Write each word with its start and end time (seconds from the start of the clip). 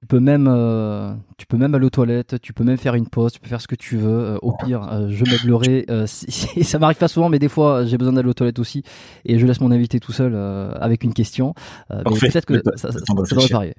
Tu 0.00 0.06
peux 0.06 0.20
même, 0.20 0.46
euh, 0.48 1.14
tu 1.38 1.46
peux 1.46 1.56
même 1.56 1.74
aller 1.74 1.86
aux 1.86 1.90
toilettes, 1.90 2.40
tu 2.40 2.52
peux 2.52 2.64
même 2.64 2.76
faire 2.76 2.94
une 2.94 3.08
pause, 3.08 3.32
tu 3.32 3.40
peux 3.40 3.48
faire 3.48 3.60
ce 3.60 3.66
que 3.66 3.74
tu 3.74 3.96
veux. 3.96 4.08
Euh, 4.34 4.38
au 4.42 4.52
pire, 4.56 4.86
euh, 4.92 5.08
je 5.10 5.24
meublerai. 5.24 5.86
euh, 5.90 6.06
si- 6.06 6.26
si- 6.30 6.64
ça 6.64 6.78
m'arrive 6.78 6.98
pas 6.98 7.08
souvent, 7.08 7.28
mais 7.28 7.38
des 7.38 7.48
fois, 7.48 7.84
j'ai 7.86 7.96
besoin 7.98 8.12
d'aller 8.12 8.28
aux 8.28 8.34
toilettes 8.34 8.58
aussi, 8.58 8.82
et 9.24 9.38
je 9.38 9.46
laisse 9.46 9.60
mon 9.60 9.70
invité 9.72 9.98
tout 9.98 10.12
seul 10.12 10.32
euh, 10.34 10.72
avec 10.80 11.02
une 11.02 11.14
question. 11.14 11.54
Euh, 11.90 12.02
peut-être 12.32 12.44
que 12.46 12.54
Le 12.54 12.62
ça, 12.76 12.90
devrait 12.90 13.48
pas 13.50 13.56
arriver. 13.56 13.74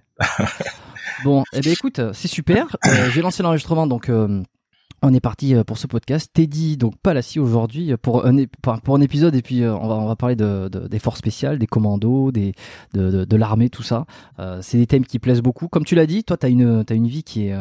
bon, 1.23 1.43
eh 1.53 1.59
bien, 1.61 1.71
écoute, 1.71 2.01
c'est 2.13 2.27
super. 2.27 2.75
Euh, 2.87 3.09
j'ai 3.11 3.21
lancé 3.21 3.43
l'enregistrement, 3.43 3.87
donc. 3.87 4.09
On 5.01 5.13
est 5.13 5.19
parti 5.19 5.53
euh, 5.55 5.63
pour 5.63 5.77
ce 5.77 5.87
podcast. 5.87 6.31
Teddy, 6.33 6.77
donc 6.77 6.95
Palassi 7.01 7.39
aujourd'hui 7.39 7.91
euh, 7.91 7.97
pour 7.97 8.25
un, 8.25 8.35
pour 8.83 8.95
un 8.95 9.01
épisode 9.01 9.35
et 9.35 9.41
puis 9.41 9.63
euh, 9.63 9.75
on 9.75 10.07
va 10.07 10.15
parler 10.15 10.35
de, 10.35 10.69
de- 10.69 10.87
des 10.87 10.99
forces 10.99 11.19
spéciales, 11.19 11.59
des 11.59 11.67
commandos, 11.67 12.31
de, 12.31 13.35
l'armée, 13.35 13.69
tout 13.69 13.83
ça. 13.83 14.05
C'est 14.61 14.77
des 14.77 14.87
thèmes 14.87 15.05
qui 15.05 15.19
plaisent 15.19 15.41
beaucoup. 15.41 15.67
Comme 15.67 15.85
tu 15.85 15.95
l'as 15.95 16.05
dit, 16.05 16.23
toi, 16.23 16.37
tu 16.37 16.47
une 16.47 17.07
vie 17.07 17.23
qui 17.23 17.47
est, 17.47 17.55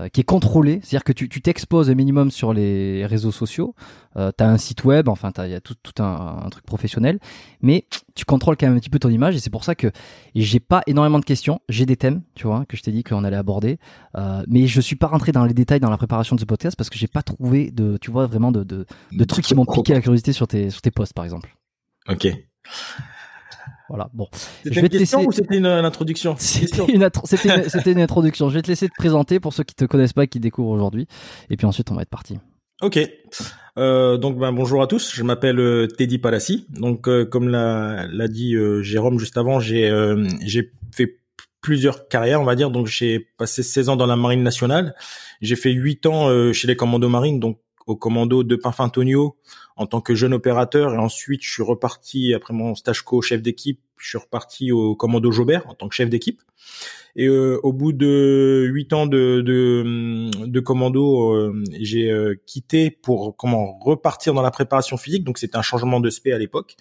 euh, 0.00 0.08
qui 0.08 0.20
est 0.20 0.24
contrôlée. 0.24 0.80
C'est-à-dire 0.82 1.04
que 1.04 1.12
tu 1.12 1.40
t'exposes 1.40 1.88
au 1.88 1.94
minimum 1.94 2.30
sur 2.30 2.52
les 2.52 3.06
réseaux 3.06 3.30
sociaux. 3.30 3.74
Euh, 4.16 4.32
tu 4.36 4.42
as 4.42 4.48
un 4.48 4.58
site 4.58 4.84
web, 4.84 5.08
enfin, 5.08 5.30
il 5.38 5.50
y 5.50 5.54
a 5.54 5.60
tout, 5.60 5.74
tout 5.82 6.02
un, 6.02 6.48
truc 6.50 6.64
professionnel. 6.64 7.18
Mais 7.60 7.86
tu 8.14 8.24
contrôles 8.24 8.56
quand 8.56 8.66
même 8.66 8.76
un 8.76 8.80
petit 8.80 8.90
peu 8.90 8.98
ton 8.98 9.08
image 9.08 9.36
et 9.36 9.38
c'est 9.38 9.50
pour 9.50 9.64
ça 9.64 9.74
que 9.74 9.90
j'ai 10.34 10.60
pas 10.60 10.82
énormément 10.86 11.18
de 11.18 11.24
questions. 11.24 11.60
J'ai 11.68 11.86
des 11.86 11.96
thèmes, 11.96 12.22
tu 12.34 12.46
vois, 12.46 12.64
que 12.66 12.76
je 12.76 12.82
t'ai 12.82 12.90
dit 12.90 13.04
qu'on 13.04 13.24
allait 13.24 13.36
aborder. 13.36 13.78
Euh, 14.16 14.42
mais 14.48 14.66
je 14.66 14.80
suis 14.80 14.96
pas 14.96 15.06
rentré 15.06 15.32
dans 15.32 15.44
les 15.44 15.54
détails 15.54 15.80
dans 15.80 15.90
la 15.90 15.96
préparation 15.96 16.34
de 16.34 16.40
ce 16.40 16.46
podcast 16.46 16.76
parce 16.76 16.90
que 16.90 16.98
j'ai 16.98 17.08
pas 17.08 17.22
trouvé 17.22 17.70
de, 17.70 17.96
tu 18.00 18.10
vois, 18.10 18.26
vraiment 18.26 18.52
de, 18.52 18.64
de, 18.64 18.86
de 19.12 19.24
trucs 19.24 19.44
qui 19.44 19.54
m'ont 19.54 19.66
piqué 19.66 19.94
la 19.94 20.00
curiosité 20.00 20.32
sur 20.32 20.48
tes, 20.48 20.70
sur 20.70 20.82
tes 20.82 20.90
posts, 20.90 21.14
par 21.14 21.24
exemple. 21.24 21.56
Ok. 22.08 22.28
Voilà, 23.88 24.08
bon. 24.14 24.28
C'était 24.32 24.74
Je 24.74 24.80
vais 24.80 24.86
une 24.86 24.92
te 24.92 24.98
question 24.98 25.18
laisser- 25.18 25.28
ou 25.28 25.32
c'était 25.32 25.56
une, 25.56 25.66
une 25.66 25.84
introduction? 25.84 26.36
C'était 26.38 26.92
une, 27.92 28.00
introduction. 28.00 28.48
Je 28.48 28.54
vais 28.54 28.62
te 28.62 28.68
laisser 28.68 28.88
te 28.88 28.94
présenter 28.96 29.40
pour 29.40 29.52
ceux 29.52 29.62
qui 29.64 29.74
te 29.74 29.84
connaissent 29.84 30.12
pas, 30.14 30.26
qui 30.26 30.40
découvrent 30.40 30.70
aujourd'hui. 30.70 31.06
Et 31.50 31.56
puis 31.56 31.66
ensuite, 31.66 31.90
on 31.90 31.94
va 31.94 32.02
être 32.02 32.08
parti. 32.10 32.38
Ok. 32.82 32.98
Euh, 33.76 34.16
donc 34.16 34.38
ben, 34.38 34.52
bonjour 34.52 34.82
à 34.82 34.86
tous. 34.86 35.12
Je 35.14 35.22
m'appelle 35.22 35.58
euh, 35.58 35.86
Teddy 35.86 36.18
Palassi. 36.18 36.66
Donc 36.70 37.08
euh, 37.08 37.24
comme 37.24 37.48
l'a 37.48 38.28
dit 38.28 38.54
euh, 38.56 38.82
Jérôme 38.82 39.18
juste 39.18 39.36
avant, 39.36 39.60
j'ai 39.60 39.90
j'ai 40.42 40.70
fait 40.94 41.20
plusieurs 41.60 42.08
carrières, 42.08 42.40
on 42.40 42.44
va 42.44 42.56
dire. 42.56 42.70
Donc 42.70 42.86
j'ai 42.86 43.20
passé 43.38 43.62
16 43.62 43.90
ans 43.90 43.96
dans 43.96 44.06
la 44.06 44.16
marine 44.16 44.42
nationale. 44.42 44.94
J'ai 45.40 45.56
fait 45.56 45.70
8 45.72 46.06
ans 46.06 46.52
chez 46.52 46.66
les 46.66 46.76
commandos 46.76 47.08
marines, 47.08 47.38
donc 47.40 47.58
au 47.86 47.96
commando 47.96 48.42
de 48.44 48.56
Pinfintonio 48.56 49.36
en 49.76 49.86
tant 49.86 50.00
que 50.00 50.14
jeune 50.14 50.34
opérateur 50.34 50.94
et 50.94 50.98
ensuite 50.98 51.42
je 51.42 51.50
suis 51.50 51.62
reparti 51.62 52.34
après 52.34 52.54
mon 52.54 52.74
stage 52.74 53.02
co 53.02 53.20
chef 53.22 53.42
d'équipe, 53.42 53.80
je 53.96 54.08
suis 54.08 54.18
reparti 54.18 54.72
au 54.72 54.94
commando 54.94 55.30
Jobert 55.32 55.66
en 55.68 55.74
tant 55.74 55.88
que 55.88 55.94
chef 55.94 56.08
d'équipe. 56.08 56.40
Et 57.16 57.26
euh, 57.26 57.60
au 57.62 57.72
bout 57.72 57.92
de 57.92 58.68
huit 58.72 58.92
ans 58.92 59.06
de, 59.06 59.40
de, 59.40 60.46
de 60.46 60.60
commando, 60.60 61.32
euh, 61.32 61.62
j'ai 61.80 62.10
euh, 62.10 62.34
quitté 62.44 62.90
pour 62.90 63.36
comment 63.36 63.78
repartir 63.78 64.34
dans 64.34 64.42
la 64.42 64.50
préparation 64.50 64.96
physique. 64.96 65.22
Donc 65.22 65.38
c'était 65.38 65.56
un 65.56 65.62
changement 65.62 66.00
de 66.00 66.10
spé 66.10 66.32
à 66.32 66.38
l'époque. 66.38 66.76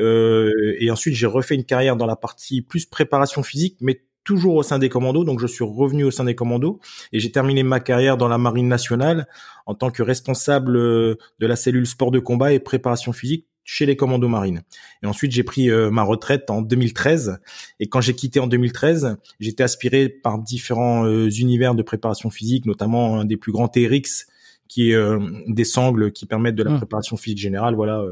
Euh, 0.00 0.76
et 0.78 0.90
ensuite 0.90 1.14
j'ai 1.14 1.26
refait 1.26 1.54
une 1.54 1.64
carrière 1.64 1.96
dans 1.96 2.06
la 2.06 2.16
partie 2.16 2.60
plus 2.60 2.86
préparation 2.86 3.42
physique, 3.42 3.76
mais 3.80 4.02
toujours 4.28 4.56
au 4.56 4.62
sein 4.62 4.78
des 4.78 4.90
commandos. 4.90 5.24
Donc 5.24 5.40
je 5.40 5.46
suis 5.46 5.64
revenu 5.64 6.04
au 6.04 6.10
sein 6.10 6.24
des 6.24 6.34
commandos 6.34 6.80
et 7.12 7.18
j'ai 7.18 7.32
terminé 7.32 7.62
ma 7.62 7.80
carrière 7.80 8.18
dans 8.18 8.28
la 8.28 8.36
marine 8.36 8.68
nationale 8.68 9.26
en 9.64 9.74
tant 9.74 9.90
que 9.90 10.02
responsable 10.02 10.76
euh, 10.76 11.14
de 11.38 11.46
la 11.46 11.56
cellule 11.56 11.86
sport 11.86 12.10
de 12.10 12.18
combat 12.18 12.52
et 12.52 12.58
préparation 12.58 13.14
physique 13.14 13.46
chez 13.64 13.86
les 13.86 13.96
commandos 13.96 14.28
marines. 14.28 14.62
Et 15.02 15.06
ensuite, 15.06 15.32
j'ai 15.32 15.44
pris 15.44 15.70
euh, 15.70 15.90
ma 15.90 16.02
retraite 16.02 16.50
en 16.50 16.60
2013. 16.60 17.38
Et 17.80 17.88
quand 17.88 18.02
j'ai 18.02 18.14
quitté 18.14 18.38
en 18.38 18.46
2013, 18.46 19.16
j'étais 19.40 19.62
aspiré 19.62 20.10
par 20.10 20.38
différents 20.38 21.06
euh, 21.06 21.30
univers 21.30 21.74
de 21.74 21.82
préparation 21.82 22.28
physique, 22.28 22.66
notamment 22.66 23.20
un 23.20 23.24
des 23.24 23.38
plus 23.38 23.52
grands 23.52 23.68
TRX, 23.68 24.26
qui 24.68 24.90
est 24.90 24.94
euh, 24.94 25.18
des 25.46 25.64
sangles 25.64 26.12
qui 26.12 26.26
permettent 26.26 26.54
de 26.54 26.64
la 26.64 26.72
Mm. 26.72 26.76
préparation 26.76 27.16
physique 27.16 27.38
générale, 27.38 27.74
voilà, 27.74 28.04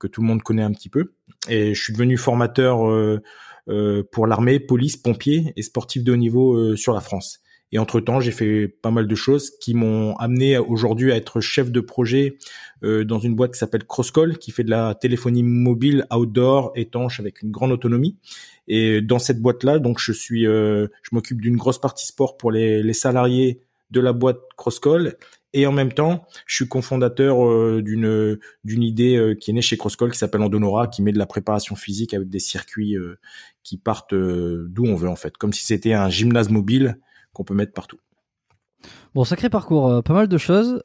que 0.00 0.08
tout 0.08 0.22
le 0.22 0.26
monde 0.26 0.42
connaît 0.42 0.62
un 0.62 0.72
petit 0.72 0.88
peu. 0.88 1.12
Et 1.48 1.72
je 1.72 1.80
suis 1.80 1.92
devenu 1.92 2.16
formateur 2.16 3.20
pour 3.66 4.26
l'armée, 4.26 4.58
police, 4.60 4.96
pompiers 4.96 5.52
et 5.56 5.62
sportifs 5.62 6.04
de 6.04 6.12
haut 6.12 6.16
niveau 6.16 6.54
euh, 6.54 6.76
sur 6.76 6.92
la 6.92 7.00
France. 7.00 7.40
Et 7.72 7.78
entre-temps, 7.78 8.20
j'ai 8.20 8.32
fait 8.32 8.68
pas 8.68 8.90
mal 8.90 9.08
de 9.08 9.14
choses 9.14 9.50
qui 9.58 9.72
m'ont 9.72 10.14
amené 10.16 10.58
aujourd'hui 10.58 11.10
à 11.10 11.16
être 11.16 11.40
chef 11.40 11.72
de 11.72 11.80
projet 11.80 12.36
euh, 12.84 13.02
dans 13.02 13.18
une 13.18 13.34
boîte 13.34 13.52
qui 13.52 13.58
s'appelle 13.58 13.84
Crosscall, 13.84 14.36
qui 14.36 14.50
fait 14.50 14.62
de 14.62 14.70
la 14.70 14.94
téléphonie 14.94 15.42
mobile, 15.42 16.06
outdoor, 16.14 16.72
étanche, 16.74 17.18
avec 17.18 17.40
une 17.40 17.50
grande 17.50 17.72
autonomie. 17.72 18.18
Et 18.68 19.00
dans 19.00 19.18
cette 19.18 19.40
boîte-là, 19.40 19.78
donc 19.78 19.98
je 19.98 20.12
suis, 20.12 20.46
euh, 20.46 20.86
je 21.02 21.10
m'occupe 21.12 21.40
d'une 21.40 21.56
grosse 21.56 21.80
partie 21.80 22.06
sport 22.06 22.36
pour 22.36 22.52
les, 22.52 22.82
les 22.82 22.92
salariés 22.92 23.62
de 23.90 24.00
la 24.00 24.12
boîte 24.12 24.40
Crosscall. 24.56 25.16
Et 25.54 25.66
en 25.66 25.72
même 25.72 25.92
temps, 25.92 26.26
je 26.46 26.54
suis 26.56 26.68
cofondateur 26.68 27.46
euh, 27.46 27.82
d'une 27.82 28.38
d'une 28.64 28.82
idée 28.82 29.16
euh, 29.16 29.34
qui 29.34 29.50
est 29.50 29.54
née 29.54 29.62
chez 29.62 29.76
Crosscall 29.76 30.10
qui 30.10 30.18
s'appelle 30.18 30.42
Andonora, 30.42 30.86
qui 30.86 31.02
met 31.02 31.12
de 31.12 31.18
la 31.18 31.26
préparation 31.26 31.76
physique 31.76 32.14
avec 32.14 32.28
des 32.28 32.38
circuits 32.38 32.96
euh, 32.96 33.18
qui 33.62 33.76
partent 33.76 34.14
d'où 34.14 34.86
on 34.86 34.94
veut 34.94 35.08
en 35.08 35.16
fait, 35.16 35.36
comme 35.36 35.52
si 35.52 35.64
c'était 35.64 35.92
un 35.92 36.08
gymnase 36.08 36.48
mobile 36.48 36.98
qu'on 37.32 37.44
peut 37.44 37.54
mettre 37.54 37.72
partout. 37.72 37.98
Bon, 39.14 39.24
sacré 39.24 39.50
parcours, 39.50 40.02
pas 40.02 40.14
mal 40.14 40.26
de 40.26 40.38
choses. 40.38 40.80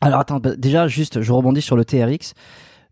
Alors 0.00 0.20
attends, 0.20 0.38
bah, 0.38 0.56
déjà 0.56 0.86
juste, 0.88 1.22
je 1.22 1.32
rebondis 1.32 1.62
sur 1.62 1.76
le 1.76 1.84
TRX. 1.84 2.34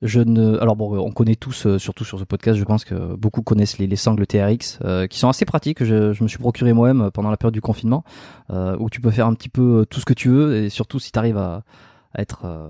Je 0.02 0.20
ne, 0.20 0.58
alors 0.58 0.76
bon, 0.76 0.98
on 0.98 1.10
connaît 1.10 1.36
tous, 1.36 1.66
euh, 1.66 1.78
surtout 1.78 2.04
sur 2.04 2.18
ce 2.18 2.24
podcast, 2.24 2.58
je 2.58 2.64
pense 2.64 2.84
que 2.84 3.14
beaucoup 3.16 3.42
connaissent 3.42 3.78
les, 3.78 3.86
les 3.86 3.96
sangles 3.96 4.26
TRX, 4.26 4.78
euh, 4.84 5.06
qui 5.06 5.18
sont 5.18 5.28
assez 5.28 5.44
pratiques. 5.44 5.82
Je, 5.82 6.12
je 6.12 6.22
me 6.22 6.28
suis 6.28 6.38
procuré 6.38 6.72
moi-même 6.74 7.02
euh, 7.06 7.10
pendant 7.10 7.30
la 7.30 7.36
période 7.36 7.54
du 7.54 7.62
confinement, 7.62 8.04
euh, 8.50 8.76
où 8.78 8.90
tu 8.90 9.00
peux 9.00 9.10
faire 9.10 9.26
un 9.26 9.34
petit 9.34 9.48
peu 9.48 9.80
euh, 9.80 9.84
tout 9.86 10.00
ce 10.00 10.04
que 10.04 10.12
tu 10.12 10.28
veux, 10.28 10.64
et 10.64 10.68
surtout 10.68 10.98
si 10.98 11.12
tu 11.12 11.18
arrives 11.18 11.38
à, 11.38 11.64
à 12.12 12.20
être 12.20 12.44
euh, 12.44 12.68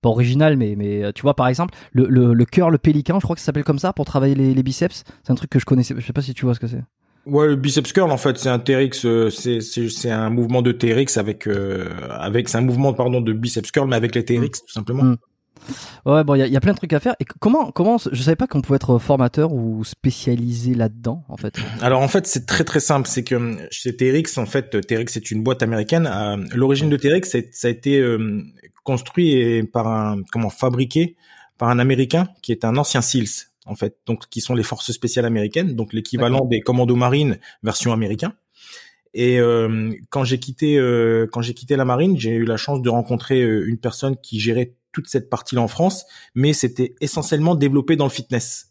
pas 0.00 0.08
original, 0.08 0.56
mais 0.56 0.74
mais 0.76 1.12
tu 1.14 1.22
vois 1.22 1.34
par 1.34 1.48
exemple 1.48 1.74
le 1.92 2.06
le, 2.06 2.34
le 2.34 2.44
cœur, 2.44 2.70
le 2.70 2.78
pélican, 2.78 3.20
je 3.20 3.24
crois 3.24 3.36
que 3.36 3.40
ça 3.40 3.46
s'appelle 3.46 3.64
comme 3.64 3.78
ça 3.78 3.92
pour 3.92 4.04
travailler 4.04 4.34
les, 4.34 4.54
les 4.54 4.62
biceps. 4.62 5.04
C'est 5.22 5.32
un 5.32 5.34
truc 5.34 5.50
que 5.50 5.58
je 5.58 5.64
connaissais. 5.64 5.94
Je 5.96 6.04
sais 6.04 6.12
pas 6.12 6.22
si 6.22 6.34
tu 6.34 6.44
vois 6.44 6.54
ce 6.54 6.60
que 6.60 6.66
c'est. 6.66 6.82
Ouais, 7.26 7.46
le 7.46 7.56
biceps 7.56 7.90
curl 7.92 8.10
en 8.10 8.18
fait, 8.18 8.36
c'est 8.36 8.50
un 8.50 8.58
TRX, 8.58 9.06
c'est 9.30 9.60
c'est 9.62 9.88
c'est 9.88 10.10
un 10.10 10.28
mouvement 10.28 10.60
de 10.60 10.72
TRX 10.72 11.16
avec 11.16 11.46
euh, 11.46 11.88
avec 12.10 12.50
c'est 12.50 12.58
un 12.58 12.62
mouvement 12.62 12.92
pardon 12.92 13.22
de 13.22 13.32
biceps 13.32 13.70
curl 13.70 13.88
mais 13.88 13.96
avec 13.96 14.14
les 14.14 14.24
TRX 14.24 14.60
tout 14.60 14.72
simplement. 14.72 15.04
Mm. 15.04 15.16
Ouais, 16.04 16.22
bon, 16.24 16.34
il 16.34 16.40
y, 16.40 16.42
a- 16.42 16.46
il 16.46 16.52
y 16.52 16.56
a 16.56 16.60
plein 16.60 16.72
de 16.72 16.76
trucs 16.76 16.92
à 16.92 17.00
faire. 17.00 17.14
Et 17.20 17.24
comment, 17.24 17.70
comment, 17.70 17.96
je 17.98 18.22
savais 18.22 18.36
pas 18.36 18.46
qu'on 18.46 18.60
pouvait 18.60 18.76
être 18.76 18.98
formateur 18.98 19.52
ou 19.52 19.82
spécialisé 19.84 20.74
là-dedans, 20.74 21.24
en 21.28 21.36
fait. 21.36 21.54
Alors 21.80 22.02
en 22.02 22.08
fait, 22.08 22.26
c'est 22.26 22.44
très 22.46 22.64
très 22.64 22.80
simple, 22.80 23.08
c'est 23.08 23.24
que 23.24 23.56
chez 23.70 23.96
TRX 23.96 24.36
en 24.38 24.46
fait, 24.46 24.78
TRX 24.86 25.16
est 25.16 25.30
une 25.30 25.42
boîte 25.42 25.62
américaine. 25.62 26.06
Euh, 26.12 26.36
L'origine 26.54 26.90
de 26.90 26.96
TRX, 26.96 27.36
ça 27.52 27.68
a 27.68 27.70
été 27.70 27.98
euh, 27.98 28.42
construit 28.82 29.32
et 29.32 29.62
par 29.62 29.86
un 29.88 30.20
comment 30.30 30.50
fabriqué 30.50 31.16
par 31.56 31.68
un 31.68 31.78
américain 31.78 32.28
qui 32.42 32.52
est 32.52 32.64
un 32.64 32.76
ancien 32.76 33.00
SEALs 33.00 33.46
en 33.66 33.74
fait, 33.76 33.96
donc 34.06 34.28
qui 34.28 34.40
sont 34.42 34.54
les 34.54 34.62
forces 34.64 34.92
spéciales 34.92 35.24
américaines, 35.24 35.74
donc 35.74 35.92
l'équivalent 35.94 36.44
des 36.44 36.60
commandos 36.60 36.96
marines 36.96 37.38
version 37.62 37.92
américain. 37.94 38.34
Et 39.14 39.38
euh, 39.40 39.92
quand 40.10 40.24
j'ai 40.24 40.38
quitté 40.38 40.76
euh, 40.76 41.26
quand 41.32 41.40
j'ai 41.40 41.54
quitté 41.54 41.76
la 41.76 41.84
marine, 41.86 42.18
j'ai 42.18 42.32
eu 42.32 42.44
la 42.44 42.56
chance 42.58 42.82
de 42.82 42.90
rencontrer 42.90 43.40
euh, 43.42 43.66
une 43.68 43.78
personne 43.78 44.16
qui 44.16 44.40
gérait 44.40 44.74
toute 44.94 45.08
cette 45.08 45.28
partie-là 45.28 45.60
en 45.60 45.68
France, 45.68 46.04
mais 46.34 46.52
c'était 46.52 46.94
essentiellement 47.00 47.54
développé 47.54 47.96
dans 47.96 48.04
le 48.04 48.10
fitness. 48.10 48.70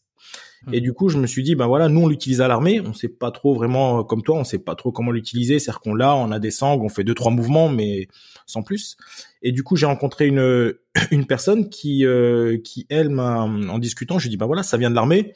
Et 0.72 0.80
du 0.80 0.94
coup, 0.94 1.10
je 1.10 1.18
me 1.18 1.28
suis 1.28 1.44
dit, 1.44 1.56
ben 1.56 1.68
voilà, 1.68 1.90
nous 1.90 2.02
on 2.02 2.08
l'utilise 2.08 2.40
à 2.40 2.48
l'armée, 2.48 2.80
on 2.80 2.94
sait 2.94 3.10
pas 3.10 3.32
trop 3.32 3.54
vraiment 3.54 4.00
euh, 4.00 4.04
comme 4.04 4.24
toi, 4.24 4.38
on 4.38 4.44
sait 4.46 4.60
pas 4.60 4.76
trop 4.76 4.94
comment 4.94 5.12
l'utiliser, 5.12 5.60
c'est-à-dire 5.60 5.82
qu'on 5.82 5.94
l'a, 5.94 6.16
on 6.16 6.32
a 6.32 6.40
des 6.40 6.52
sangles, 6.52 6.86
on 6.86 6.90
fait 6.90 7.04
deux 7.04 7.14
trois 7.14 7.32
mouvements, 7.32 7.68
mais 7.68 8.08
sans 8.46 8.64
plus. 8.64 8.96
Et 9.42 9.52
du 9.52 9.64
coup, 9.64 9.76
j'ai 9.76 9.86
rencontré 9.86 10.28
une 10.28 10.74
une 11.12 11.26
personne 11.26 11.70
qui 11.70 12.06
euh, 12.06 12.58
qui 12.64 12.86
elle 12.90 13.10
m'a 13.10 13.42
en 13.42 13.78
discutant, 13.78 14.20
je 14.20 14.26
lui 14.26 14.30
dis 14.30 14.38
ben 14.38 14.46
voilà, 14.46 14.64
ça 14.64 14.78
vient 14.78 14.90
de 14.90 14.96
l'armée 14.96 15.34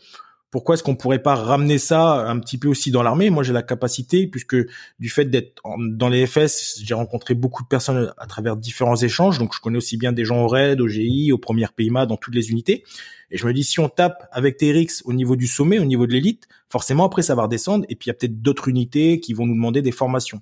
pourquoi 0.49 0.75
est-ce 0.75 0.83
qu'on 0.83 0.95
pourrait 0.95 1.21
pas 1.21 1.35
ramener 1.35 1.77
ça 1.77 2.27
un 2.27 2.39
petit 2.39 2.57
peu 2.57 2.67
aussi 2.69 2.89
dans 2.89 3.03
l'armée? 3.03 3.29
Moi, 3.29 3.43
j'ai 3.43 3.53
la 3.53 3.63
capacité, 3.63 4.27
puisque 4.27 4.55
du 4.99 5.09
fait 5.09 5.25
d'être 5.25 5.61
dans 5.77 6.07
les 6.07 6.25
FS, 6.25 6.79
j'ai 6.81 6.93
rencontré 6.93 7.33
beaucoup 7.33 7.63
de 7.63 7.67
personnes 7.67 8.13
à 8.17 8.27
travers 8.27 8.55
différents 8.55 8.95
échanges, 8.95 9.39
donc 9.39 9.53
je 9.53 9.59
connais 9.59 9.77
aussi 9.77 9.97
bien 9.97 10.13
des 10.13 10.23
gens 10.23 10.43
au 10.43 10.47
RAID, 10.47 10.79
au 10.79 10.87
GI, 10.87 11.31
au 11.31 11.37
premières 11.37 11.73
PIMA, 11.73 12.05
dans 12.05 12.17
toutes 12.17 12.35
les 12.35 12.51
unités. 12.51 12.85
Et 13.29 13.37
je 13.37 13.45
me 13.45 13.53
dis, 13.53 13.63
si 13.63 13.79
on 13.79 13.89
tape 13.89 14.27
avec 14.31 14.57
TRX 14.57 15.03
au 15.03 15.11
niveau 15.11 15.35
du 15.35 15.47
sommet, 15.47 15.79
au 15.79 15.85
niveau 15.85 16.07
de 16.07 16.13
l'élite, 16.13 16.47
forcément 16.69 17.05
après 17.05 17.23
ça 17.23 17.35
va 17.35 17.43
redescendre, 17.43 17.85
et 17.89 17.95
puis 17.95 18.05
il 18.05 18.09
y 18.09 18.11
a 18.11 18.13
peut-être 18.13 18.41
d'autres 18.41 18.69
unités 18.69 19.19
qui 19.19 19.33
vont 19.33 19.45
nous 19.45 19.55
demander 19.55 19.81
des 19.81 19.91
formations. 19.91 20.41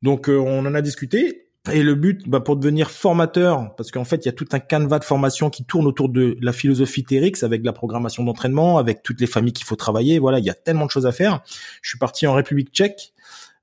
Donc 0.00 0.28
euh, 0.28 0.38
on 0.38 0.60
en 0.60 0.74
a 0.74 0.80
discuté 0.80 1.43
et 1.72 1.82
le 1.82 1.94
but, 1.94 2.28
bah, 2.28 2.40
pour 2.40 2.56
devenir 2.56 2.90
formateur, 2.90 3.74
parce 3.76 3.90
qu'en 3.90 4.04
fait, 4.04 4.24
il 4.24 4.26
y 4.26 4.28
a 4.28 4.32
tout 4.32 4.46
un 4.52 4.58
canevas 4.58 4.98
de 4.98 5.04
formation 5.04 5.48
qui 5.48 5.64
tourne 5.64 5.86
autour 5.86 6.10
de 6.10 6.36
la 6.42 6.52
philosophie 6.52 7.04
TRX, 7.04 7.42
avec 7.42 7.64
la 7.64 7.72
programmation 7.72 8.22
d'entraînement, 8.22 8.76
avec 8.76 9.02
toutes 9.02 9.20
les 9.20 9.26
familles 9.26 9.54
qu'il 9.54 9.66
faut 9.66 9.76
travailler. 9.76 10.18
Voilà, 10.18 10.40
il 10.40 10.44
y 10.44 10.50
a 10.50 10.54
tellement 10.54 10.84
de 10.84 10.90
choses 10.90 11.06
à 11.06 11.12
faire. 11.12 11.42
Je 11.80 11.88
suis 11.88 11.98
parti 11.98 12.26
en 12.26 12.34
République 12.34 12.70
tchèque, 12.70 13.14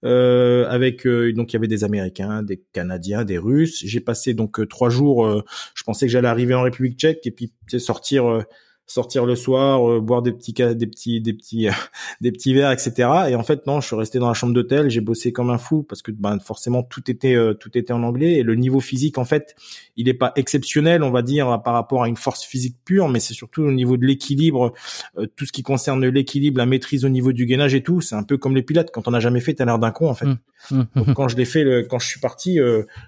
euh, 0.04 0.68
avec 0.68 1.06
euh, 1.06 1.32
donc 1.34 1.54
il 1.54 1.56
y 1.56 1.58
avait 1.58 1.68
des 1.68 1.84
Américains, 1.84 2.42
des 2.42 2.64
Canadiens, 2.74 3.24
des 3.24 3.38
Russes. 3.38 3.84
J'ai 3.86 4.00
passé 4.00 4.34
donc 4.34 4.60
euh, 4.60 4.66
trois 4.66 4.90
jours. 4.90 5.44
je 5.76 5.84
pensais 5.84 6.08
que 6.08 6.12
j'allais 6.12 6.28
arriver 6.28 6.56
en 6.56 6.64
République 6.64 6.98
tchèque 6.98 7.28
et 7.28 7.32
puis 7.32 7.54
sortir 7.78 8.44
sortir 8.92 9.26
le 9.26 9.36
soir, 9.36 9.90
euh, 9.90 10.00
boire 10.00 10.22
des 10.22 10.32
petits 10.32 10.54
des 10.54 10.88
petits 10.88 11.22
des 11.22 11.34
petits 11.34 11.68
des 12.22 12.32
petits 12.32 12.54
verres, 12.54 12.72
etc. 12.72 13.10
Et 13.30 13.36
en 13.36 13.44
fait 13.44 13.66
non, 13.68 13.82
je 13.82 13.88
suis 13.88 13.96
resté 13.96 14.20
dans 14.20 14.28
la 14.28 14.34
chambre 14.34 14.54
d'hôtel, 14.54 14.90
j'ai 14.90 15.02
bossé 15.02 15.32
comme 15.32 15.50
un 15.50 15.58
fou 15.58 15.84
parce 15.84 16.02
que 16.02 16.12
ben 16.12 16.40
forcément 16.40 16.84
tout 16.84 17.10
était 17.10 17.36
euh, 17.36 17.54
tout 17.54 17.78
était 17.78 17.94
en 17.94 18.04
anglais 18.04 18.34
et 18.34 18.44
le 18.44 18.56
niveau 18.56 18.80
physique 18.80 19.18
en 19.18 19.26
fait 19.26 19.56
il 19.96 20.10
est 20.10 20.14
pas 20.14 20.34
exceptionnel 20.36 21.04
on 21.04 21.12
va 21.12 21.22
dire 21.22 21.62
par 21.64 21.74
rapport 21.74 22.04
à 22.04 22.08
une 22.08 22.18
force 22.18 22.44
physique 22.44 22.78
pure, 22.86 23.08
mais 23.08 23.20
c'est 23.20 23.34
surtout 23.34 23.64
au 23.64 23.72
niveau 23.72 23.98
de 23.98 24.06
l'équilibre, 24.06 24.74
euh, 25.18 25.28
tout 25.36 25.46
ce 25.46 25.52
qui 25.52 25.64
concerne 25.64 26.06
l'équilibre, 26.06 26.58
la 26.58 26.66
maîtrise 26.66 27.06
au 27.06 27.10
niveau 27.10 27.32
du 27.32 27.46
gainage 27.46 27.74
et 27.76 27.84
tout, 27.84 28.02
c'est 28.02 28.16
un 28.16 28.24
peu 28.24 28.38
comme 28.38 28.56
les 28.56 28.64
pilotes 28.64 28.92
quand 28.92 29.08
on 29.08 29.12
n'a 29.12 29.20
jamais 29.20 29.40
fait, 29.40 29.54
t'as 29.54 29.66
l'air 29.66 29.80
d'un 29.80 29.92
con 29.92 30.10
en 30.10 30.16
fait. 30.16 30.26
Mmh. 30.26 30.38
Mmh. 30.72 30.84
Donc, 30.96 31.14
quand 31.14 31.28
je 31.28 31.38
l'ai 31.38 31.46
fait, 31.46 31.64
le, 31.64 31.84
quand 31.84 32.00
je 32.00 32.08
suis 32.08 32.20
parti, 32.20 32.60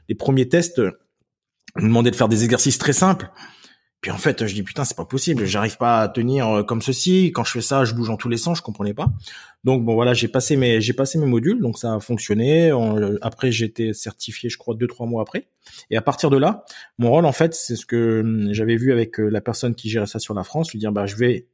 les 0.09 0.15
premiers 0.15 0.47
tests, 0.47 0.81
me 1.75 1.87
demandaient 1.87 2.11
de 2.11 2.15
faire 2.15 2.29
des 2.29 2.43
exercices 2.43 2.77
très 2.77 2.93
simples. 2.93 3.29
Puis 4.03 4.11
en 4.11 4.17
fait, 4.17 4.45
je 4.45 4.53
dis 4.53 4.63
putain, 4.63 4.83
c'est 4.83 4.97
pas 4.97 5.05
possible, 5.05 5.45
j'arrive 5.45 5.77
pas 5.77 6.01
à 6.01 6.09
tenir 6.09 6.49
euh, 6.49 6.63
comme 6.63 6.81
ceci. 6.81 7.31
Quand 7.33 7.45
je 7.45 7.53
fais 7.53 7.61
ça, 7.61 7.85
je 7.85 7.93
bouge 7.93 8.09
en 8.09 8.17
tous 8.17 8.27
les 8.27 8.35
sens, 8.35 8.57
je 8.57 8.61
comprenais 8.61 8.93
pas. 8.93 9.07
Donc 9.63 9.85
bon 9.85 9.93
voilà, 9.93 10.13
j'ai 10.13 10.27
passé 10.27 10.57
mes 10.57 10.81
j'ai 10.81 10.91
passé 10.91 11.17
mes 11.17 11.25
modules, 11.25 11.61
donc 11.61 11.77
ça 11.79 11.95
a 11.95 11.99
fonctionné. 12.01 12.71
après, 13.21 13.53
j'ai 13.53 13.63
été 13.63 13.93
certifié, 13.93 14.49
je 14.49 14.57
crois 14.57 14.75
deux 14.75 14.87
trois 14.87 15.07
mois 15.07 15.21
après. 15.21 15.47
Et 15.89 15.95
à 15.95 16.01
partir 16.01 16.29
de 16.29 16.35
là, 16.35 16.65
mon 16.97 17.11
rôle 17.11 17.25
en 17.25 17.31
fait, 17.31 17.55
c'est 17.55 17.77
ce 17.77 17.85
que 17.85 18.19
hum, 18.19 18.49
j'avais 18.51 18.75
vu 18.75 18.91
avec 18.91 19.21
euh, 19.21 19.29
la 19.29 19.39
personne 19.39 19.73
qui 19.73 19.89
gérait 19.89 20.05
ça 20.05 20.19
sur 20.19 20.33
la 20.33 20.43
France, 20.43 20.73
lui 20.73 20.79
dire 20.79 20.91
bah 20.91 21.05
je 21.05 21.15
vais 21.15 21.47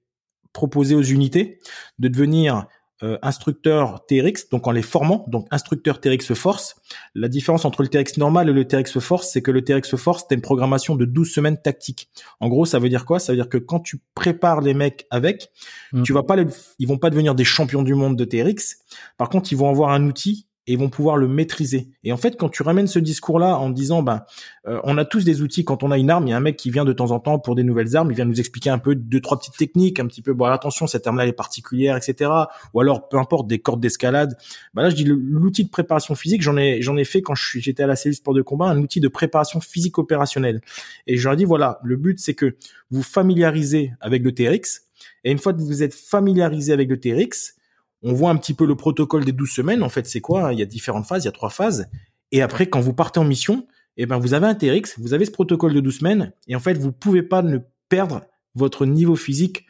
proposer 0.52 0.96
aux 0.96 1.04
unités 1.04 1.60
de 2.00 2.08
devenir 2.08 2.66
euh, 3.02 3.18
instructeur 3.22 4.06
TRX, 4.08 4.50
donc 4.50 4.68
en 4.68 4.72
les 4.72 4.82
formant, 4.82 5.26
donc 5.30 5.48
instructeur 5.52 6.02
TRX 6.02 6.34
Force. 6.34 6.76
La 7.16 7.30
différence 7.30 7.64
entre 7.64 7.82
le 7.82 7.88
TRX 7.88 8.18
normal 8.18 8.50
et 8.50 8.54
le 8.54 8.68
TRX 8.68 9.00
Force, 9.00 9.30
c'est 9.32 9.42
que 9.42 9.52
le 9.52 9.64
TRX 9.64 9.96
Force, 9.96 10.26
c'est 10.28 10.36
une 10.36 10.42
programmation 10.42 10.96
de 10.96 11.06
12 11.06 11.32
semaines 11.32 11.62
tactiques. 11.62 12.10
En 12.42 12.50
gros, 12.50 12.66
ça 12.66 12.78
veut 12.78 12.90
dire 12.90 13.06
quoi? 13.06 13.20
Ça 13.20 13.32
veut 13.32 13.38
dire 13.38 13.48
que 13.48 13.58
quand 13.58 13.80
tu 13.80 14.02
prépares 14.16 14.60
les 14.60 14.74
mecs 14.74 15.08
avec, 15.12 15.50
mmh. 15.94 16.04
tu 16.04 16.12
vas 16.12 16.24
pas 16.24 16.36
les, 16.36 16.46
ils 16.78 16.90
vont 16.90 16.98
pas 16.98 17.10
devenir 17.10 17.36
des 17.36 17.46
champions 17.46 17.84
du 17.84 17.94
monde 17.94 18.18
de 18.18 18.26
TRX. 18.26 18.80
Par 19.18 19.30
contre, 19.30 19.54
ils 19.54 19.58
vont 19.58 19.70
avoir 19.70 19.92
un 19.92 20.06
outil 20.06 20.49
et 20.70 20.76
vont 20.76 20.90
pouvoir 20.90 21.18
le 21.18 21.28
maîtriser. 21.28 21.90
Et 22.04 22.14
en 22.14 22.18
fait, 22.18 22.38
quand 22.38 22.48
tu 22.48 22.62
ramènes 22.62 22.86
ce 22.86 23.00
discours-là 23.00 23.58
en 23.58 23.72
disant, 23.72 24.04
ben, 24.04 24.22
euh, 24.68 24.80
on 24.84 25.00
a 25.00 25.04
tous 25.04 25.26
des 25.26 25.42
outils. 25.42 25.66
Quand 25.66 25.82
on 25.82 25.90
a 25.90 25.98
une 25.98 26.12
arme, 26.12 26.28
il 26.28 26.30
y 26.30 26.34
a 26.34 26.38
un 26.38 26.42
mec 26.42 26.58
qui 26.58 26.70
vient 26.70 26.86
de 26.86 26.94
temps 26.94 27.10
en 27.10 27.20
temps 27.20 27.40
pour 27.40 27.56
des 27.56 27.64
nouvelles 27.64 27.98
armes, 27.98 28.12
il 28.12 28.16
vient 28.16 28.26
nous 28.26 28.40
expliquer 28.40 28.70
un 28.70 28.78
peu 28.78 28.94
deux 28.94 29.20
trois 29.20 29.40
petites 29.40 29.58
techniques, 29.58 30.00
un 30.00 30.06
petit 30.06 30.22
peu, 30.22 30.32
bon, 30.34 30.46
attention, 30.46 30.86
cette 30.86 31.08
arme-là 31.08 31.26
est 31.26 31.34
particulière, 31.34 31.98
etc. 31.98 32.30
Ou 32.76 32.82
alors, 32.82 33.10
peu 33.10 33.18
importe, 33.18 33.48
des 33.48 33.58
cordes 33.58 33.82
d'escalade. 33.82 34.38
Ben 34.76 34.84
là, 34.84 34.92
je 34.92 34.96
dis 34.96 35.06
l'outil 35.06 35.64
de 35.64 35.72
préparation 35.72 36.14
physique, 36.14 36.44
j'en 36.44 36.56
ai 36.56 36.84
j'en 36.84 36.98
ai 36.98 37.04
fait 37.04 37.24
quand 37.24 37.34
j'étais 37.36 37.82
à 37.82 37.88
la 37.88 37.96
cellule 37.96 38.16
sport 38.16 38.36
de 38.36 38.44
combat, 38.44 38.68
un 38.68 38.78
outil 38.78 39.00
de 39.00 39.08
préparation 39.08 39.62
physique 39.62 39.98
opérationnelle. 39.98 40.62
Et 41.08 41.18
je 41.18 41.28
leur 41.28 41.36
dis 41.36 41.46
voilà, 41.46 41.80
le 41.84 41.98
but 41.98 42.20
c'est 42.20 42.36
que 42.36 42.58
vous 42.92 43.02
familiarisez 43.02 43.94
avec 44.02 44.22
le 44.22 44.36
TRX. 44.36 44.84
Et 45.24 45.32
une 45.32 45.40
fois 45.40 45.52
que 45.54 45.62
vous 45.62 45.82
êtes 45.82 45.96
familiarisé 45.96 46.74
avec 46.74 46.90
le 46.90 47.00
TRX, 47.00 47.56
on 48.04 48.14
voit 48.14 48.30
un 48.30 48.38
petit 48.38 48.54
peu 48.54 48.66
le 48.66 48.76
protocole 48.76 49.26
des 49.26 49.32
12 49.32 49.50
semaines. 49.50 49.84
En 49.84 49.90
fait, 49.90 50.08
c'est 50.08 50.22
quoi? 50.22 50.54
Il 50.54 50.60
y 50.60 50.62
a 50.62 50.66
différentes 50.66 51.06
phases, 51.06 51.24
il 51.24 51.28
y 51.28 51.30
a 51.30 51.34
trois 51.34 51.50
phases. 51.50 51.88
Et 52.32 52.42
après, 52.42 52.68
quand 52.68 52.80
vous 52.80 52.94
partez 52.94 53.20
en 53.20 53.26
mission, 53.26 53.68
eh 53.98 54.06
ben, 54.06 54.18
vous 54.18 54.34
avez 54.34 54.48
un 54.48 54.56
TRX, 54.56 54.98
vous 54.98 55.14
avez 55.14 55.26
ce 55.26 55.32
protocole 55.32 55.74
de 55.74 55.80
12 55.80 55.98
semaines. 56.00 56.32
Et 56.48 56.56
en 56.56 56.60
fait, 56.60 56.78
vous 56.78 56.92
pouvez 56.92 57.24
pas 57.24 57.42
ne 57.42 57.58
perdre 57.90 58.22
votre 58.56 58.86
niveau 58.86 59.16
physique 59.16 59.66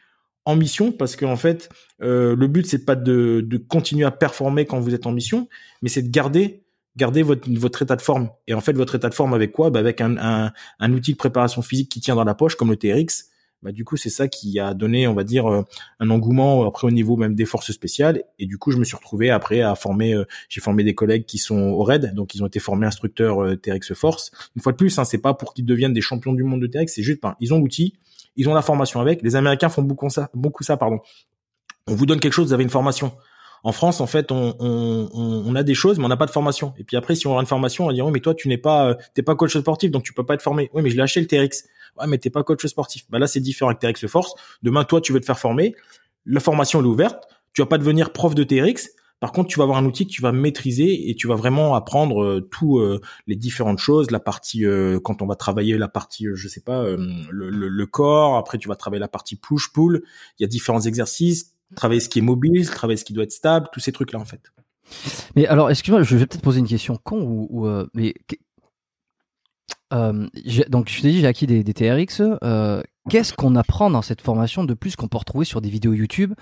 en 0.45 0.55
mission 0.55 0.91
parce 0.91 1.15
qu'en 1.15 1.31
en 1.31 1.35
fait, 1.35 1.69
euh, 2.01 2.35
le 2.35 2.47
but, 2.47 2.65
c'est 2.65 2.85
pas 2.85 2.95
de, 2.95 3.45
continuer 3.67 4.05
à 4.05 4.11
performer 4.11 4.65
quand 4.65 4.79
vous 4.79 4.93
êtes 4.93 5.05
en 5.05 5.11
mission, 5.11 5.47
mais 5.81 5.89
c'est 5.89 6.03
de 6.03 6.09
garder 6.09 6.63
garder 6.95 7.21
votre, 7.21 7.49
votre 7.51 7.81
état 7.81 7.95
de 7.95 8.01
forme. 8.01 8.29
Et 8.47 8.53
en 8.53 8.59
fait, 8.59 8.73
votre 8.73 8.95
état 8.95 9.07
de 9.07 9.13
forme 9.13 9.33
avec 9.33 9.53
quoi? 9.53 9.69
Bah 9.69 9.79
Avec 9.79 10.01
un, 10.01 10.17
un, 10.17 10.51
un 10.79 10.93
outil 10.93 11.13
de 11.13 11.17
préparation 11.17 11.61
physique 11.61 11.89
qui 11.89 12.01
tient 12.01 12.15
dans 12.15 12.25
la 12.25 12.33
poche, 12.33 12.55
comme 12.55 12.71
le 12.71 12.75
TRX, 12.75 13.28
bah, 13.61 13.71
du 13.71 13.83
coup 13.83 13.97
c'est 13.97 14.09
ça 14.09 14.27
qui 14.27 14.59
a 14.59 14.73
donné 14.73 15.07
on 15.07 15.13
va 15.13 15.23
dire 15.23 15.51
euh, 15.51 15.63
un 15.99 16.09
engouement 16.09 16.65
après 16.65 16.87
au 16.87 16.91
niveau 16.91 17.17
même 17.17 17.35
des 17.35 17.45
forces 17.45 17.71
spéciales 17.71 18.23
et 18.37 18.45
du 18.45 18.57
coup 18.57 18.71
je 18.71 18.77
me 18.77 18.85
suis 18.85 18.95
retrouvé 18.95 19.29
après 19.29 19.61
à 19.61 19.75
former 19.75 20.13
euh, 20.13 20.25
j'ai 20.47 20.61
formé 20.61 20.83
des 20.83 20.95
collègues 20.95 21.25
qui 21.25 21.37
sont 21.37 21.59
au 21.59 21.83
RAID 21.83 22.13
donc 22.13 22.35
ils 22.35 22.43
ont 22.43 22.47
été 22.47 22.59
formés 22.59 22.87
instructeurs 22.87 23.43
euh, 23.43 23.57
TRX 23.57 23.93
Force 23.93 24.31
une 24.55 24.61
fois 24.61 24.71
de 24.71 24.77
plus 24.77 24.97
hein, 24.97 25.03
c'est 25.03 25.17
pas 25.17 25.33
pour 25.33 25.53
qu'ils 25.53 25.65
deviennent 25.65 25.93
des 25.93 26.01
champions 26.01 26.33
du 26.33 26.43
monde 26.43 26.61
de 26.61 26.67
TRX 26.67 26.93
c'est 26.93 27.03
juste 27.03 27.21
ben, 27.21 27.35
ils 27.41 27.53
ont 27.53 27.59
l'outil 27.59 27.95
ils 28.37 28.47
ont 28.47 28.53
la 28.53 28.61
formation 28.61 29.01
avec 29.01 29.21
les 29.21 29.35
Américains 29.35 29.69
font 29.69 29.81
beaucoup 29.81 30.09
ça 30.09 30.29
beaucoup 30.33 30.63
ça 30.63 30.77
pardon 30.77 30.99
on 31.87 31.95
vous 31.95 32.05
donne 32.05 32.19
quelque 32.19 32.33
chose 32.33 32.47
vous 32.47 32.53
avez 32.53 32.63
une 32.63 32.69
formation 32.69 33.11
en 33.61 33.73
France, 33.73 33.99
en 33.99 34.07
fait, 34.07 34.31
on, 34.31 34.55
on, 34.59 35.09
on 35.13 35.55
a 35.55 35.63
des 35.63 35.73
choses, 35.73 35.99
mais 35.99 36.05
on 36.05 36.07
n'a 36.07 36.15
pas 36.15 36.25
de 36.25 36.31
formation. 36.31 36.73
Et 36.77 36.85
puis 36.85 36.95
après, 36.95 37.15
si 37.15 37.27
on 37.27 37.37
a 37.37 37.41
une 37.41 37.45
formation, 37.45 37.83
on 37.83 37.87
va 37.87 37.93
dire 37.93 38.05
oui, 38.05 38.11
mais 38.13 38.21
toi, 38.21 38.33
tu 38.33 38.47
n'es 38.47 38.57
pas, 38.57 38.95
t'es 39.13 39.21
pas 39.21 39.35
coach 39.35 39.57
sportif, 39.57 39.91
donc 39.91 40.03
tu 40.03 40.13
peux 40.13 40.25
pas 40.25 40.35
être 40.35 40.41
formé. 40.41 40.69
Oui, 40.73 40.81
mais 40.81 40.89
je 40.89 40.95
l'ai 40.95 41.01
acheté 41.01 41.19
le 41.19 41.27
TRX. 41.27 41.65
Ouais, 41.97 42.07
mais 42.07 42.17
t'es 42.17 42.29
pas 42.29 42.43
coach 42.43 42.65
sportif. 42.65 43.05
Bah 43.09 43.19
là, 43.19 43.27
c'est 43.27 43.39
différent 43.39 43.71
avec 43.71 43.79
TRX 43.79 44.07
Force. 44.07 44.33
Demain, 44.63 44.83
toi, 44.83 45.01
tu 45.01 45.13
veux 45.13 45.19
te 45.19 45.25
faire 45.25 45.39
former. 45.39 45.75
La 46.25 46.39
formation, 46.39 46.81
est 46.81 46.85
ouverte. 46.85 47.25
Tu 47.53 47.61
vas 47.61 47.67
pas 47.67 47.77
devenir 47.77 48.11
prof 48.11 48.35
de 48.35 48.43
TRX. 48.43 48.89
Par 49.19 49.33
contre, 49.33 49.49
tu 49.49 49.57
vas 49.57 49.63
avoir 49.63 49.77
un 49.77 49.85
outil 49.85 50.07
que 50.07 50.11
tu 50.11 50.21
vas 50.21 50.31
maîtriser 50.31 51.09
et 51.09 51.15
tu 51.15 51.27
vas 51.27 51.35
vraiment 51.35 51.75
apprendre 51.75 52.23
euh, 52.23 52.39
tout 52.39 52.79
euh, 52.79 53.01
les 53.27 53.35
différentes 53.35 53.79
choses, 53.79 54.11
la 54.11 54.19
partie 54.21 54.65
euh, 54.65 54.99
quand 55.03 55.21
on 55.21 55.25
va 55.25 55.35
travailler 55.35 55.77
la 55.77 55.89
partie, 55.89 56.27
je 56.33 56.47
sais 56.47 56.61
pas, 56.61 56.83
le, 56.83 57.49
le, 57.49 57.85
corps. 57.85 58.37
Après, 58.37 58.57
tu 58.57 58.69
vas 58.69 58.75
travailler 58.75 59.01
la 59.01 59.09
partie 59.09 59.35
push 59.35 59.73
pull. 59.73 60.03
Il 60.37 60.43
y 60.43 60.45
a 60.45 60.47
différents 60.47 60.81
exercices. 60.81 61.53
Travailler 61.75 61.99
ce 61.99 62.09
qui 62.09 62.19
est 62.19 62.23
mobile, 62.23 62.65
travailler 62.67 62.97
ce 62.97 63.05
qui 63.05 63.13
doit 63.13 63.25
être 63.25 63.31
stable, 63.31 63.67
tous 63.71 63.79
ces 63.79 63.91
trucs 63.91 64.13
là 64.13 64.19
en 64.19 64.25
fait. 64.25 64.41
Mais 65.35 65.45
alors, 65.45 65.69
excuse-moi, 65.69 66.01
je 66.01 66.15
vais 66.15 66.25
peut-être 66.25 66.41
poser 66.41 66.59
une 66.59 66.67
question 66.67 66.97
con 66.97 67.21
ou, 67.21 67.47
ou 67.51 67.85
mais 67.93 68.15
euh, 69.93 70.27
donc 70.69 70.89
je 70.89 71.01
t'ai 71.01 71.11
dit 71.11 71.19
j'ai 71.19 71.27
acquis 71.27 71.47
des, 71.47 71.63
TRX. 71.63 72.21
Euh, 72.43 72.81
Qu'est-ce 73.09 73.33
qu'on 73.33 73.55
apprend 73.55 73.89
dans 73.89 74.03
cette 74.03 74.21
formation 74.21 74.63
de 74.63 74.73
plus 74.75 74.95
qu'on 74.95 75.07
peut 75.07 75.17
retrouver 75.17 75.45
sur 75.45 75.61
des 75.61 75.69
vidéos 75.69 75.93
YouTube? 75.93 76.33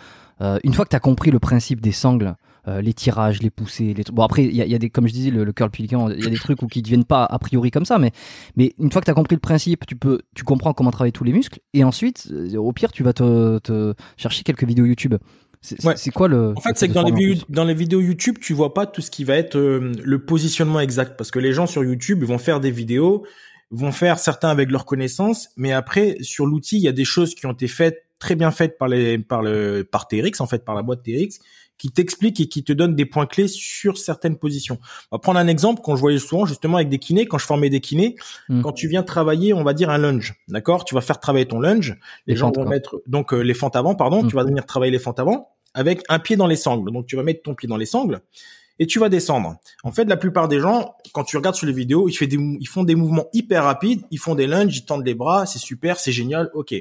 Euh, 0.41 0.59
Une 0.63 0.73
fois 0.73 0.83
que 0.83 0.89
tu 0.89 0.95
as 0.97 0.99
compris 0.99 1.31
le 1.31 1.39
principe 1.39 1.81
des 1.81 1.91
sangles, 1.91 2.35
les 2.81 2.93
tirages, 2.93 3.41
les 3.41 3.49
poussées, 3.49 3.93
les 3.93 4.03
bon 4.11 4.23
après 4.23 4.43
il 4.43 4.53
y 4.53 4.75
a, 4.75 4.77
des 4.77 4.89
comme 4.89 5.07
je 5.07 5.13
disais 5.13 5.31
le, 5.31 5.45
le 5.45 5.53
curl 5.53 5.69
pelican, 5.69 6.09
il 6.09 6.21
y 6.21 6.27
a 6.27 6.29
des 6.29 6.35
trucs 6.35 6.61
où 6.61 6.67
qui 6.67 6.81
deviennent 6.81 7.05
pas 7.05 7.23
a 7.23 7.39
priori 7.39 7.71
comme 7.71 7.85
ça, 7.85 7.97
mais 7.97 8.11
mais 8.57 8.73
une 8.77 8.91
fois 8.91 8.99
que 8.99 9.05
tu 9.05 9.11
as 9.11 9.13
compris 9.13 9.37
le 9.37 9.39
principe, 9.39 9.85
tu 9.85 9.95
peux 9.95 10.19
tu 10.35 10.43
comprends 10.43 10.73
comment 10.73 10.91
travailler 10.91 11.13
tous 11.13 11.23
les 11.23 11.31
muscles 11.31 11.61
et 11.73 11.85
ensuite 11.85 12.29
au 12.57 12.73
pire 12.73 12.91
tu 12.91 13.03
vas 13.03 13.13
te, 13.13 13.59
te 13.59 13.93
chercher 14.17 14.43
quelques 14.43 14.65
vidéos 14.65 14.83
YouTube. 14.83 15.15
C'est 15.61 16.11
quoi 16.11 16.27
le 16.27 16.53
En 16.55 16.61
fait, 16.61 16.77
c'est 16.77 16.87
que 16.87 16.93
dans 16.93 17.03
les, 17.03 17.11
vidéos, 17.11 17.43
dans 17.49 17.63
les 17.65 17.73
vidéos 17.73 18.01
YouTube, 18.01 18.37
tu 18.39 18.53
vois 18.53 18.73
pas 18.73 18.85
tout 18.85 19.01
ce 19.01 19.11
qui 19.11 19.23
va 19.23 19.35
être 19.35 19.57
euh, 19.57 19.91
le 20.03 20.19
positionnement 20.23 20.79
exact. 20.79 21.17
Parce 21.17 21.31
que 21.31 21.39
les 21.39 21.53
gens 21.53 21.67
sur 21.67 21.83
YouTube 21.83 22.23
vont 22.23 22.37
faire 22.37 22.59
des 22.59 22.71
vidéos, 22.71 23.25
vont 23.71 23.91
faire 23.91 24.19
certains 24.19 24.49
avec 24.49 24.71
leurs 24.71 24.85
connaissances, 24.85 25.49
mais 25.57 25.73
après 25.73 26.17
sur 26.21 26.45
l'outil, 26.45 26.77
il 26.77 26.83
y 26.83 26.87
a 26.87 26.93
des 26.93 27.05
choses 27.05 27.35
qui 27.35 27.45
ont 27.45 27.51
été 27.51 27.67
faites 27.67 28.03
très 28.19 28.35
bien 28.35 28.51
faites 28.51 28.77
par 28.77 28.87
les 28.87 29.19
par 29.19 29.41
le 29.41 29.83
par 29.83 30.07
TRX 30.07 30.41
en 30.41 30.47
fait 30.47 30.65
par 30.65 30.73
la 30.73 30.81
boîte 30.81 31.03
TRX 31.03 31.39
qui 31.77 31.89
t'explique 31.89 32.39
et 32.39 32.47
qui 32.47 32.63
te 32.63 32.73
donne 32.73 32.95
des 32.95 33.05
points 33.05 33.25
clés 33.25 33.47
sur 33.47 33.97
certaines 33.97 34.37
positions. 34.37 34.79
On 35.11 35.17
va 35.17 35.19
prendre 35.19 35.39
un 35.39 35.47
exemple 35.47 35.81
qu'on 35.81 35.95
je 35.95 36.01
voyais 36.01 36.19
souvent 36.19 36.45
justement 36.45 36.77
avec 36.77 36.89
des 36.89 36.99
kinés 36.99 37.25
quand 37.25 37.37
je 37.37 37.45
formais 37.45 37.69
des 37.69 37.81
kinés, 37.81 38.15
hmm. 38.49 38.61
quand 38.61 38.71
tu 38.73 38.87
viens 38.87 39.03
travailler, 39.03 39.53
on 39.53 39.63
va 39.63 39.73
dire 39.73 39.89
un 39.89 39.97
lunge, 39.97 40.35
d'accord? 40.47 40.85
Tu 40.85 40.95
vas 40.95 41.01
faire 41.01 41.19
travailler 41.19 41.45
ton 41.45 41.59
lunge, 41.59 41.97
les, 42.25 42.35
gens 42.35 42.51
vont 42.51 42.65
mettre 42.65 43.01
donc 43.07 43.33
euh, 43.33 43.41
les 43.41 43.53
fentes 43.53 43.75
avant 43.75 43.95
pardon, 43.95 44.23
hmm. 44.23 44.27
tu 44.27 44.35
vas 44.35 44.43
venir 44.43 44.65
travailler 44.65 44.91
les 44.91 44.99
fentes 44.99 45.19
avant 45.19 45.49
avec 45.73 46.01
un 46.09 46.19
pied 46.19 46.35
dans 46.35 46.47
les 46.47 46.55
sangles. 46.55 46.91
Donc 46.91 47.05
tu 47.05 47.15
vas 47.15 47.23
mettre 47.23 47.43
ton 47.43 47.53
pied 47.53 47.67
dans 47.67 47.77
les 47.77 47.85
sangles 47.85 48.21
et 48.79 48.85
tu 48.85 48.99
vas 48.99 49.09
descendre. 49.09 49.57
En 49.83 49.91
fait, 49.91 50.05
la 50.05 50.17
plupart 50.17 50.47
des 50.47 50.59
gens, 50.59 50.95
quand 51.13 51.23
tu 51.23 51.37
regardes 51.37 51.55
sur 51.55 51.67
les 51.67 51.73
vidéos, 51.73 52.09
ils, 52.09 52.13
font 52.13 52.25
des, 52.25 52.37
ils 52.59 52.67
font 52.67 52.83
des 52.83 52.95
mouvements 52.95 53.25
hyper 53.33 53.63
rapides, 53.63 54.01
ils 54.11 54.19
font 54.19 54.35
des 54.35 54.47
lunges, 54.47 54.77
ils 54.77 54.85
tendent 54.85 55.05
les 55.05 55.15
bras, 55.15 55.45
c'est 55.45 55.59
super, 55.59 55.99
c'est 55.99 56.11
génial, 56.11 56.49
ok. 56.53 56.75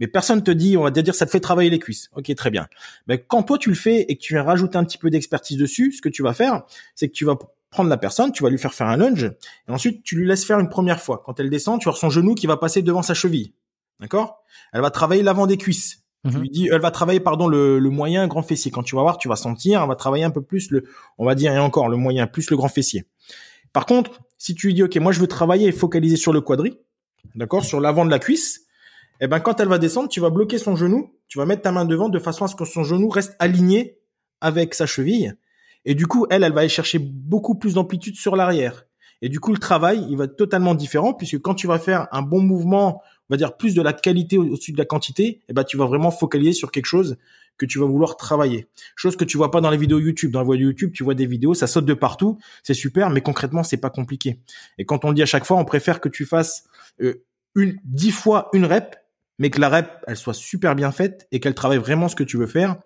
Mais 0.00 0.06
personne 0.06 0.42
te 0.42 0.50
dit, 0.50 0.76
on 0.76 0.82
va 0.82 0.90
te 0.90 1.00
dire, 1.00 1.14
ça 1.14 1.26
te 1.26 1.30
fait 1.30 1.40
travailler 1.40 1.70
les 1.70 1.78
cuisses. 1.78 2.10
Ok, 2.16 2.34
très 2.34 2.50
bien. 2.50 2.66
Mais 3.06 3.18
quand 3.18 3.42
toi 3.42 3.58
tu 3.58 3.68
le 3.68 3.74
fais 3.74 4.02
et 4.08 4.16
que 4.16 4.22
tu 4.22 4.34
viens 4.34 4.42
rajouter 4.42 4.76
un 4.76 4.84
petit 4.84 4.98
peu 4.98 5.10
d'expertise 5.10 5.56
dessus, 5.56 5.92
ce 5.92 6.02
que 6.02 6.08
tu 6.08 6.22
vas 6.22 6.34
faire, 6.34 6.62
c'est 6.94 7.08
que 7.08 7.12
tu 7.12 7.24
vas 7.24 7.36
prendre 7.70 7.90
la 7.90 7.96
personne, 7.96 8.32
tu 8.32 8.42
vas 8.42 8.50
lui 8.50 8.58
faire 8.58 8.72
faire 8.72 8.86
un 8.86 8.96
lunge, 8.96 9.24
et 9.68 9.72
ensuite 9.72 10.04
tu 10.04 10.16
lui 10.16 10.26
laisses 10.26 10.44
faire 10.44 10.60
une 10.60 10.68
première 10.68 11.00
fois. 11.00 11.22
Quand 11.24 11.40
elle 11.40 11.50
descend, 11.50 11.80
tu 11.80 11.88
as 11.88 11.92
son 11.92 12.08
genou 12.08 12.34
qui 12.34 12.46
va 12.46 12.56
passer 12.56 12.82
devant 12.82 13.02
sa 13.02 13.14
cheville. 13.14 13.52
D'accord? 14.00 14.44
Elle 14.72 14.80
va 14.80 14.90
travailler 14.90 15.22
l'avant 15.22 15.46
des 15.46 15.56
cuisses. 15.56 16.04
Tu 16.24 16.36
mhm. 16.36 16.40
lui 16.40 16.50
dis, 16.50 16.68
elle 16.72 16.80
va 16.80 16.90
travailler, 16.90 17.20
pardon, 17.20 17.48
le, 17.48 17.78
le, 17.78 17.90
moyen 17.90 18.26
grand 18.28 18.42
fessier. 18.42 18.70
Quand 18.70 18.82
tu 18.82 18.96
vas 18.96 19.02
voir, 19.02 19.18
tu 19.18 19.28
vas 19.28 19.36
sentir, 19.36 19.82
elle 19.82 19.88
va 19.88 19.96
travailler 19.96 20.24
un 20.24 20.30
peu 20.30 20.40
plus 20.40 20.70
le, 20.70 20.84
on 21.18 21.24
va 21.26 21.34
dire, 21.34 21.52
et 21.52 21.58
encore, 21.58 21.88
le 21.88 21.96
moyen, 21.96 22.26
plus 22.26 22.48
le 22.50 22.56
grand 22.56 22.68
fessier. 22.68 23.04
Par 23.74 23.86
contre, 23.86 24.20
si 24.38 24.54
tu 24.54 24.68
lui 24.68 24.74
dis, 24.74 24.82
OK, 24.82 24.96
moi, 24.96 25.12
je 25.12 25.20
veux 25.20 25.26
travailler 25.26 25.68
et 25.68 25.72
focaliser 25.72 26.16
sur 26.16 26.32
le 26.32 26.40
quadri, 26.40 26.78
d'accord, 27.34 27.64
sur 27.64 27.80
l'avant 27.80 28.06
de 28.06 28.10
la 28.10 28.18
cuisse, 28.18 28.63
eh 29.20 29.26
ben, 29.26 29.40
quand 29.40 29.60
elle 29.60 29.68
va 29.68 29.78
descendre, 29.78 30.08
tu 30.08 30.20
vas 30.20 30.30
bloquer 30.30 30.58
son 30.58 30.76
genou, 30.76 31.12
tu 31.28 31.38
vas 31.38 31.46
mettre 31.46 31.62
ta 31.62 31.72
main 31.72 31.84
devant 31.84 32.08
de 32.08 32.18
façon 32.18 32.44
à 32.44 32.48
ce 32.48 32.54
que 32.54 32.64
son 32.64 32.84
genou 32.84 33.08
reste 33.08 33.36
aligné 33.38 33.98
avec 34.40 34.74
sa 34.74 34.86
cheville. 34.86 35.36
Et 35.84 35.94
du 35.94 36.06
coup, 36.06 36.26
elle, 36.30 36.44
elle 36.44 36.52
va 36.52 36.60
aller 36.60 36.68
chercher 36.68 36.98
beaucoup 36.98 37.54
plus 37.54 37.74
d'amplitude 37.74 38.16
sur 38.16 38.36
l'arrière. 38.36 38.86
Et 39.22 39.28
du 39.28 39.40
coup, 39.40 39.52
le 39.52 39.58
travail, 39.58 40.04
il 40.10 40.16
va 40.16 40.24
être 40.24 40.36
totalement 40.36 40.74
différent 40.74 41.14
puisque 41.14 41.38
quand 41.38 41.54
tu 41.54 41.66
vas 41.66 41.78
faire 41.78 42.08
un 42.12 42.22
bon 42.22 42.40
mouvement 42.40 43.02
on 43.28 43.34
va 43.34 43.36
dire 43.36 43.56
plus 43.56 43.74
de 43.74 43.82
la 43.82 43.92
qualité 43.92 44.36
au-dessus 44.36 44.72
de 44.72 44.78
la 44.78 44.84
quantité, 44.84 45.24
et 45.24 45.40
eh 45.48 45.52
ben 45.52 45.64
tu 45.64 45.76
vas 45.76 45.86
vraiment 45.86 46.10
focaliser 46.10 46.52
sur 46.52 46.70
quelque 46.70 46.86
chose 46.86 47.16
que 47.56 47.66
tu 47.66 47.78
vas 47.78 47.86
vouloir 47.86 48.16
travailler. 48.16 48.66
Chose 48.96 49.16
que 49.16 49.24
tu 49.24 49.36
vois 49.36 49.50
pas 49.50 49.60
dans 49.60 49.70
les 49.70 49.76
vidéos 49.76 50.00
YouTube. 50.00 50.32
Dans 50.32 50.42
les 50.42 50.52
vidéos 50.52 50.68
YouTube, 50.68 50.92
tu 50.92 51.04
vois 51.04 51.14
des 51.14 51.26
vidéos, 51.26 51.54
ça 51.54 51.66
saute 51.66 51.86
de 51.86 51.94
partout, 51.94 52.38
c'est 52.62 52.74
super, 52.74 53.10
mais 53.10 53.20
concrètement, 53.20 53.62
c'est 53.62 53.76
pas 53.76 53.90
compliqué. 53.90 54.40
Et 54.76 54.84
quand 54.84 55.04
on 55.04 55.08
le 55.08 55.14
dit 55.14 55.22
à 55.22 55.26
chaque 55.26 55.44
fois, 55.44 55.56
on 55.56 55.64
préfère 55.64 56.00
que 56.00 56.08
tu 56.08 56.26
fasses 56.26 56.64
euh, 57.00 57.24
une 57.54 57.78
dix 57.84 58.10
fois 58.10 58.50
une 58.52 58.66
rep, 58.66 58.96
mais 59.38 59.50
que 59.50 59.60
la 59.60 59.68
rep 59.68 59.88
elle 60.06 60.16
soit 60.16 60.34
super 60.34 60.74
bien 60.74 60.92
faite 60.92 61.26
et 61.32 61.40
qu'elle 61.40 61.54
travaille 61.54 61.78
vraiment 61.78 62.08
ce 62.08 62.16
que 62.16 62.24
tu 62.24 62.36
veux 62.36 62.46
faire, 62.46 62.76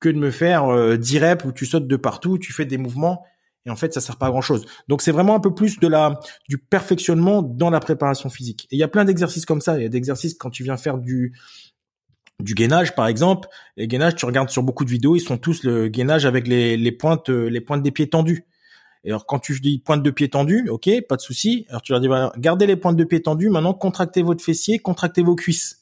que 0.00 0.08
de 0.08 0.18
me 0.18 0.30
faire 0.30 0.66
euh, 0.66 0.96
10 0.96 1.18
reps 1.18 1.44
où 1.44 1.52
tu 1.52 1.66
sautes 1.66 1.88
de 1.88 1.96
partout, 1.96 2.38
tu 2.38 2.52
fais 2.52 2.64
des 2.64 2.78
mouvements 2.78 3.24
et 3.66 3.70
en 3.70 3.76
fait 3.76 3.92
ça 3.92 4.00
sert 4.00 4.16
pas 4.16 4.26
à 4.26 4.30
grand 4.30 4.40
chose. 4.40 4.66
Donc 4.88 5.02
c'est 5.02 5.12
vraiment 5.12 5.34
un 5.34 5.40
peu 5.40 5.54
plus 5.54 5.78
de 5.78 5.88
la 5.88 6.20
du 6.48 6.58
perfectionnement 6.58 7.42
dans 7.42 7.70
la 7.70 7.80
préparation 7.80 8.30
physique. 8.30 8.66
Et 8.70 8.76
il 8.76 8.78
y 8.78 8.82
a 8.82 8.88
plein 8.88 9.04
d'exercices 9.04 9.46
comme 9.46 9.60
ça. 9.60 9.76
Il 9.76 9.82
y 9.82 9.86
a 9.86 9.88
des 9.88 9.98
exercices 9.98 10.34
quand 10.34 10.50
tu 10.50 10.62
viens 10.62 10.76
faire 10.76 10.98
du 10.98 11.34
du 12.40 12.54
gainage 12.54 12.94
par 12.94 13.08
exemple. 13.08 13.48
Les 13.76 13.88
gainages, 13.88 14.14
tu 14.14 14.24
regardes 14.24 14.50
sur 14.50 14.62
beaucoup 14.62 14.84
de 14.84 14.90
vidéos, 14.90 15.16
ils 15.16 15.20
sont 15.20 15.38
tous 15.38 15.64
le 15.64 15.88
gainage 15.88 16.24
avec 16.24 16.46
les, 16.46 16.76
les 16.76 16.92
pointes 16.92 17.28
les 17.28 17.60
pointes 17.60 17.82
des 17.82 17.90
pieds 17.90 18.08
tendus. 18.08 18.46
Et 19.04 19.10
alors 19.10 19.26
quand 19.26 19.38
tu 19.38 19.58
dis 19.60 19.78
pointe 19.78 20.02
de 20.02 20.10
pied 20.10 20.28
tendue, 20.28 20.68
ok, 20.68 20.88
pas 21.08 21.16
de 21.16 21.20
souci. 21.20 21.66
Alors 21.68 21.82
tu 21.82 21.92
leur 21.92 22.00
dis 22.00 22.08
gardez 22.38 22.66
les 22.66 22.76
pointes 22.76 22.96
de 22.96 23.04
pied 23.04 23.22
tendues. 23.22 23.50
Maintenant 23.50 23.74
contractez 23.74 24.22
votre 24.22 24.44
fessier, 24.44 24.78
contractez 24.78 25.22
vos 25.22 25.34
cuisses. 25.34 25.77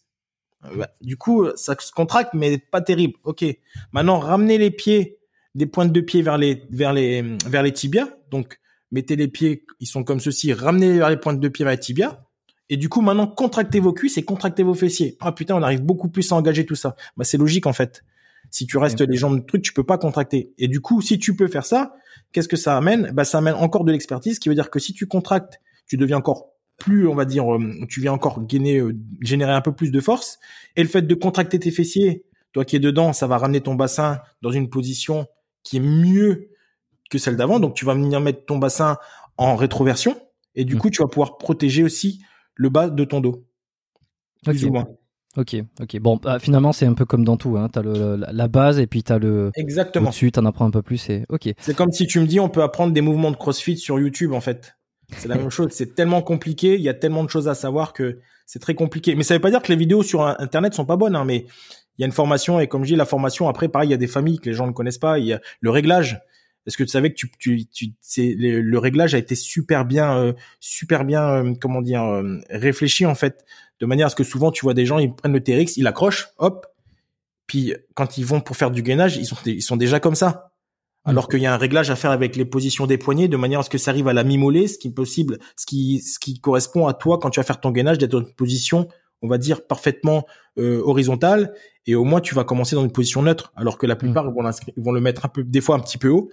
Euh, 0.65 0.85
du 1.01 1.17
coup, 1.17 1.47
ça 1.57 1.77
se 1.79 1.93
contracte, 1.93 2.35
mais 2.35 2.59
pas 2.59 2.81
terrible. 2.81 3.15
Ok. 3.25 3.45
Maintenant, 3.93 4.19
ramenez 4.19 4.59
les 4.59 4.71
pieds 4.71 5.19
des 5.55 5.67
pointes 5.67 5.93
de 5.93 6.01
pied 6.01 6.23
vers 6.23 6.39
les 6.39 6.65
vers 6.71 6.93
les 6.93 7.23
vers 7.47 7.63
les 7.63 7.73
tibias. 7.73 8.09
Donc 8.31 8.61
mettez 8.93 9.17
les 9.17 9.29
pieds, 9.29 9.65
ils 9.81 9.87
sont 9.87 10.05
comme 10.05 10.21
ceci, 10.21 10.53
ramenez 10.53 10.99
vers 10.99 11.11
les 11.11 11.17
pointes 11.17 11.41
de 11.41 11.49
pied 11.49 11.65
vers 11.65 11.73
les 11.73 11.81
tibias. 11.81 12.21
Et 12.69 12.77
du 12.77 12.89
coup, 12.89 13.01
maintenant, 13.01 13.27
contractez 13.29 13.81
vos 13.81 13.93
cuisses 13.93 14.19
et 14.19 14.25
contractez 14.25 14.65
vos 14.65 14.75
fessiers. 14.75 15.17
Ah 15.21 15.33
putain, 15.33 15.55
on 15.55 15.63
arrive 15.63 15.83
beaucoup 15.83 16.09
plus 16.09 16.31
à 16.33 16.37
engager 16.37 16.67
tout 16.67 16.75
ça. 16.75 16.97
Bah 17.17 17.25
c'est 17.25 17.39
logique 17.39 17.67
en 17.67 17.73
fait. 17.73 18.05
Si 18.51 18.67
tu 18.67 18.79
restes 18.79 19.01
les 19.01 19.17
jambes 19.17 19.41
de 19.41 19.45
truc, 19.45 19.63
tu 19.63 19.73
peux 19.73 19.85
pas 19.85 19.99
contracter. 19.99 20.53
Et 20.59 20.69
du 20.69 20.81
coup, 20.81 21.01
si 21.01 21.19
tu 21.19 21.35
peux 21.35 21.49
faire 21.49 21.65
ça, 21.65 21.95
qu'est-ce 22.33 22.49
que 22.49 22.57
ça 22.57 22.77
amène? 22.77 23.11
Bah 23.13 23.25
ça 23.25 23.39
amène 23.39 23.55
encore 23.55 23.85
de 23.85 23.93
l'expertise, 23.93 24.39
qui 24.39 24.49
veut 24.49 24.55
dire 24.55 24.71
que 24.71 24.79
si 24.79 24.93
tu 24.93 25.07
contractes, 25.07 25.61
tu 25.87 25.97
deviens 25.97 26.19
encore 26.19 26.56
plus, 26.77 27.09
on 27.09 27.15
va 27.15 27.25
dire, 27.25 27.55
euh, 27.55 27.73
tu 27.89 28.01
viens 28.01 28.13
encore 28.13 28.45
gainer, 28.45 28.79
euh, 28.79 28.97
générer 29.21 29.53
un 29.53 29.61
peu 29.61 29.73
plus 29.73 29.91
de 29.91 30.01
force. 30.01 30.39
Et 30.77 30.83
le 30.83 30.89
fait 30.89 31.03
de 31.03 31.15
contracter 31.15 31.59
tes 31.59 31.71
fessiers, 31.71 32.25
toi 32.53 32.65
qui 32.65 32.77
es 32.77 32.81
dedans, 32.81 33.13
ça 33.13 33.27
va 33.27 33.39
ramener 33.39 33.61
ton 33.61 33.75
bassin 33.75 34.21
dans 34.43 34.51
une 34.51 34.69
position 34.69 35.27
qui 35.63 35.79
est 35.79 35.81
mieux 35.81 36.51
que 37.11 37.19
celle 37.19 37.37
d'avant. 37.37 37.61
Donc, 37.61 37.75
tu 37.75 37.85
vas 37.85 37.95
venir 37.95 38.21
mettre 38.21 38.45
ton 38.45 38.59
bassin 38.59 38.99
en 39.37 39.57
rétroversion 39.57 40.21
et 40.55 40.65
du 40.65 40.77
mmh. 40.77 40.79
coup, 40.79 40.91
tu 40.91 41.03
vas 41.03 41.09
pouvoir 41.09 41.39
protéger 41.39 41.83
aussi 41.83 42.23
le 42.55 42.69
bas 42.69 42.89
de 42.89 43.05
ton 43.05 43.21
dos. 43.21 43.47
Plus 44.45 44.65
ou 44.65 44.73
moins. 44.73 44.87
Ok, 45.37 45.55
ok. 45.81 45.99
Bon, 46.01 46.17
bah, 46.17 46.39
finalement, 46.39 46.73
c'est 46.73 46.87
un 46.87 46.95
peu 46.95 47.05
comme 47.05 47.25
dans 47.25 47.37
tout. 47.37 47.59
Hein. 47.59 47.69
Tu 47.71 47.79
as 47.79 47.83
le, 47.83 48.17
la 48.17 48.49
base 48.49 48.79
et 48.79 48.87
puis 48.87 49.03
tu 49.03 49.13
as 49.13 49.19
le. 49.19 49.51
Exactement. 49.55 50.09
Dessus, 50.09 50.33
tu 50.33 50.41
en 50.41 50.47
apprends 50.47 50.65
un 50.65 50.71
peu 50.71 50.83
plus. 50.83 51.11
Et... 51.11 51.27
Ok. 51.29 51.53
C'est 51.59 51.77
comme 51.77 51.93
si 51.93 52.07
tu 52.07 52.21
me 52.21 52.27
dis, 52.27 52.41
on 52.41 52.49
peut 52.49 52.63
apprendre 52.63 52.95
des 52.95 53.03
mouvements 53.03 53.31
de 53.31 53.37
crossfit 53.37 53.77
sur 53.77 53.99
YouTube, 53.99 54.33
en 54.33 54.41
fait. 54.41 54.76
C'est 55.17 55.29
la 55.29 55.37
même 55.37 55.51
chose. 55.51 55.71
C'est 55.73 55.95
tellement 55.95 56.23
compliqué. 56.23 56.75
Il 56.75 56.83
y 56.83 56.89
a 56.89 56.95
tellement 56.95 57.25
de 57.25 57.31
choses 57.31 57.49
à 57.49 57.55
savoir 57.55 57.93
que 57.93 58.19
c'est 58.45 58.59
très 58.59 58.75
compliqué. 58.75 59.15
Mais 59.15 59.23
ça 59.23 59.35
veut 59.35 59.41
pas 59.41 59.51
dire 59.51 59.63
que 59.63 59.69
les 59.69 59.77
vidéos 59.77 60.03
sur 60.03 60.27
Internet 60.27 60.75
sont 60.75 60.85
pas 60.85 60.97
bonnes. 60.97 61.17
Hein, 61.17 61.25
mais 61.25 61.47
il 61.99 62.03
y 62.03 62.05
a 62.05 62.07
une 62.07 62.13
formation 62.13 62.61
et 62.61 62.69
comme 62.69 62.85
je 62.85 62.91
dis, 62.91 62.97
la 62.97 63.07
formation 63.07 63.49
après, 63.49 63.69
pareil, 63.69 63.89
il 63.89 63.93
y 63.93 63.95
a 63.95 63.99
des 63.99 64.07
familles 64.07 64.39
que 64.39 64.49
les 64.49 64.55
gens 64.55 64.67
ne 64.67 64.73
connaissent 64.73 64.99
pas. 64.99 65.19
Il 65.19 65.27
y 65.27 65.33
a 65.33 65.41
le 65.61 65.71
réglage. 65.71 66.21
Est-ce 66.67 66.77
que 66.77 66.83
tu 66.83 66.91
savais 66.91 67.11
que 67.11 67.15
tu, 67.15 67.31
tu, 67.39 67.67
tu 67.67 67.95
le, 68.37 68.79
réglage 68.79 69.15
a 69.15 69.19
été 69.19 69.37
super 69.37 69.85
bien, 69.85 70.19
euh, 70.19 70.33
super 70.59 71.05
bien, 71.05 71.29
euh, 71.29 71.55
comment 71.61 71.81
dire, 71.81 72.03
euh, 72.03 72.39
réfléchi 72.51 73.07
en 73.07 73.15
fait, 73.15 73.45
de 73.79 73.87
manière 73.87 74.09
à 74.09 74.11
ce 74.11 74.17
que 74.17 74.25
souvent 74.25 74.51
tu 74.51 74.63
vois 74.63 74.75
des 74.75 74.85
gens, 74.85 74.99
ils 74.99 75.15
prennent 75.15 75.33
le 75.33 75.43
TRX, 75.43 75.77
ils 75.77 75.85
l'accrochent, 75.85 76.29
hop, 76.39 76.67
puis 77.47 77.75
quand 77.95 78.19
ils 78.19 78.27
vont 78.27 78.41
pour 78.41 78.57
faire 78.57 78.73
du 78.73 78.83
gainage, 78.83 79.17
ils 79.17 79.27
sont, 79.27 79.37
ils 79.47 79.63
sont 79.63 79.77
déjà 79.77 80.01
comme 80.01 80.17
ça. 80.17 80.46
Alors 81.07 81.29
qu'il 81.29 81.41
y 81.41 81.47
a 81.47 81.55
un 81.55 81.57
réglage 81.57 81.91
à 81.91 81.97
faire 81.97 82.11
avec 82.11 82.37
les 82.37 82.45
positions 82.45 82.87
des 82.87 82.99
poignets 82.99 83.29
de 83.29 83.37
manière 83.37 83.61
à 83.61 83.63
ce 83.63 83.71
que 83.71 83.79
ça 83.79 83.93
arrive 83.93 84.09
à 84.09 84.13
la 84.13 84.25
mi-mollet, 84.25 84.67
ce 84.67 84.77
qui 84.77 84.89
est 84.89 84.95
possible, 84.95 85.39
ce 85.57 85.65
qui, 85.65 86.01
ce 86.01 86.19
qui 86.19 86.41
correspond 86.41 86.87
à 86.87 86.95
toi 86.95 87.19
quand 87.19 87.31
tu 87.31 87.41
vas 87.41 87.45
faire 87.45 87.61
ton 87.61 87.71
gainage 87.71 87.99
d'être 87.99 88.11
dans 88.11 88.21
une 88.21 88.35
position 88.35 88.89
on 89.23 89.29
va 89.29 89.39
dire 89.39 89.67
parfaitement 89.67 90.27
euh, 90.59 90.83
horizontale 90.85 91.55
et 91.87 91.95
au 91.95 92.05
moins 92.05 92.21
tu 92.21 92.35
vas 92.35 92.45
commencer 92.45 92.77
dans 92.77 92.85
une 92.85 92.93
position 92.93 93.23
neutre 93.23 93.51
alors 93.57 93.79
que 93.79 93.87
la 93.87 93.97
plupart 93.97 94.25
mm. 94.31 94.35
vont, 94.35 94.51
vont 94.77 94.93
le 94.93 95.01
mettre 95.01 95.25
un 95.25 95.29
peu 95.29 95.43
des 95.43 95.63
fois 95.63 95.77
un 95.77 95.81
petit 95.81 95.97
peu 95.97 96.09
haut 96.09 96.31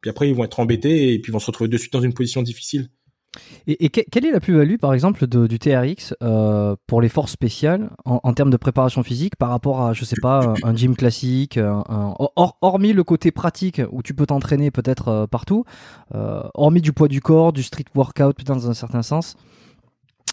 puis 0.00 0.10
après 0.10 0.28
ils 0.28 0.34
vont 0.34 0.44
être 0.44 0.60
embêtés 0.60 1.14
et 1.14 1.18
puis 1.18 1.32
vont 1.32 1.38
se 1.38 1.46
retrouver 1.46 1.68
de 1.68 1.76
suite 1.76 1.92
dans 1.92 2.00
une 2.00 2.14
position 2.14 2.42
difficile. 2.42 2.90
Et, 3.66 3.88
quelle 3.88 4.26
est 4.26 4.30
la 4.30 4.40
plus-value, 4.40 4.76
par 4.76 4.94
exemple, 4.94 5.26
du 5.26 5.58
TRX 5.58 6.14
euh, 6.22 6.76
pour 6.86 7.00
les 7.00 7.08
forces 7.08 7.32
spéciales 7.32 7.90
en, 8.04 8.32
termes 8.32 8.50
de 8.50 8.56
préparation 8.56 9.02
physique 9.02 9.36
par 9.36 9.50
rapport 9.50 9.82
à, 9.82 9.92
je 9.92 10.04
sais 10.04 10.16
pas, 10.20 10.54
un, 10.62 10.74
gym 10.74 10.96
classique, 10.96 11.58
hormis 12.60 12.92
le 12.92 13.04
côté 13.04 13.30
pratique 13.30 13.80
où 13.90 14.02
tu 14.02 14.14
peux 14.14 14.26
t'entraîner 14.26 14.70
peut-être 14.70 15.08
euh, 15.08 15.26
partout, 15.26 15.64
hormis 16.12 16.80
du 16.80 16.92
poids 16.92 17.08
du 17.08 17.20
corps, 17.20 17.52
du 17.52 17.62
street 17.62 17.84
workout 17.94 18.44
dans 18.44 18.68
un 18.68 18.74
certain 18.74 19.02
sens, 19.02 19.36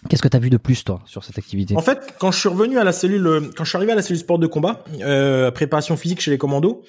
Qu'est-ce 0.08 0.22
que 0.22 0.28
tu 0.28 0.36
as 0.36 0.40
vu 0.40 0.50
de 0.50 0.58
plus, 0.58 0.84
toi, 0.84 1.00
sur 1.06 1.24
cette 1.24 1.38
activité? 1.38 1.76
En 1.76 1.80
fait, 1.80 2.14
quand 2.18 2.30
je 2.30 2.38
suis 2.38 2.48
revenu 2.48 2.78
à 2.78 2.84
la 2.84 2.92
cellule, 2.92 3.26
euh, 3.26 3.40
quand 3.56 3.64
je 3.64 3.70
suis 3.70 3.76
arrivé 3.76 3.92
à 3.92 3.94
la 3.94 4.02
cellule 4.02 4.20
sport 4.20 4.38
de 4.38 4.46
combat, 4.46 4.84
euh, 5.00 5.50
préparation 5.50 5.96
physique 5.96 6.20
chez 6.20 6.30
les 6.30 6.38
commandos, 6.38 6.82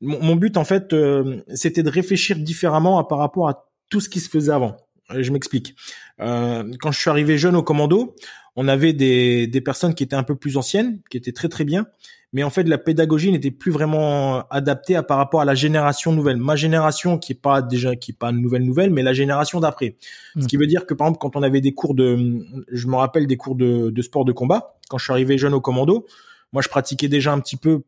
mon, 0.00 0.36
but, 0.36 0.56
en 0.56 0.64
fait, 0.64 0.92
euh, 0.92 1.42
c'était 1.54 1.82
de 1.82 1.90
réfléchir 1.90 2.36
différemment 2.36 3.02
par 3.04 3.18
rapport 3.18 3.48
à 3.48 3.68
tout 3.88 4.00
ce 4.00 4.08
qui 4.08 4.20
se 4.20 4.28
faisait 4.28 4.52
avant. 4.52 4.76
Je 5.10 5.30
m'explique. 5.30 5.74
Euh, 6.20 6.70
quand 6.80 6.92
je 6.92 7.00
suis 7.00 7.10
arrivé 7.10 7.38
jeune 7.38 7.56
au 7.56 7.62
commando, 7.62 8.14
on 8.56 8.68
avait 8.68 8.92
des, 8.92 9.46
des 9.46 9.60
personnes 9.60 9.94
qui 9.94 10.02
étaient 10.02 10.16
un 10.16 10.22
peu 10.22 10.36
plus 10.36 10.56
anciennes, 10.56 11.00
qui 11.10 11.16
étaient 11.16 11.32
très 11.32 11.48
très 11.48 11.64
bien, 11.64 11.86
mais 12.32 12.42
en 12.42 12.50
fait 12.50 12.64
la 12.64 12.76
pédagogie 12.76 13.32
n'était 13.32 13.50
plus 13.50 13.70
vraiment 13.70 14.46
adaptée 14.48 14.96
à 14.96 15.02
par 15.02 15.16
rapport 15.16 15.40
à 15.40 15.44
la 15.44 15.54
génération 15.54 16.12
nouvelle. 16.12 16.36
Ma 16.36 16.56
génération 16.56 17.18
qui 17.18 17.32
est 17.32 17.40
pas 17.40 17.62
déjà 17.62 17.96
qui 17.96 18.10
est 18.10 18.18
pas 18.18 18.32
nouvelle 18.32 18.64
nouvelle, 18.64 18.90
mais 18.90 19.02
la 19.02 19.14
génération 19.14 19.60
d'après. 19.60 19.96
Ce 20.34 20.40
mmh. 20.40 20.46
qui 20.46 20.56
veut 20.56 20.66
dire 20.66 20.86
que 20.86 20.94
par 20.94 21.06
exemple 21.06 21.20
quand 21.20 21.36
on 21.36 21.42
avait 21.42 21.60
des 21.60 21.72
cours 21.72 21.94
de, 21.94 22.44
je 22.70 22.86
me 22.86 22.96
rappelle 22.96 23.26
des 23.26 23.36
cours 23.36 23.54
de, 23.54 23.90
de 23.90 24.02
sport 24.02 24.24
de 24.24 24.32
combat, 24.32 24.78
quand 24.88 24.98
je 24.98 25.04
suis 25.04 25.12
arrivé 25.12 25.38
jeune 25.38 25.54
au 25.54 25.60
commando, 25.60 26.06
moi 26.52 26.62
je 26.62 26.68
pratiquais 26.68 27.08
déjà 27.08 27.32
un 27.32 27.40
petit 27.40 27.56
peu 27.56 27.82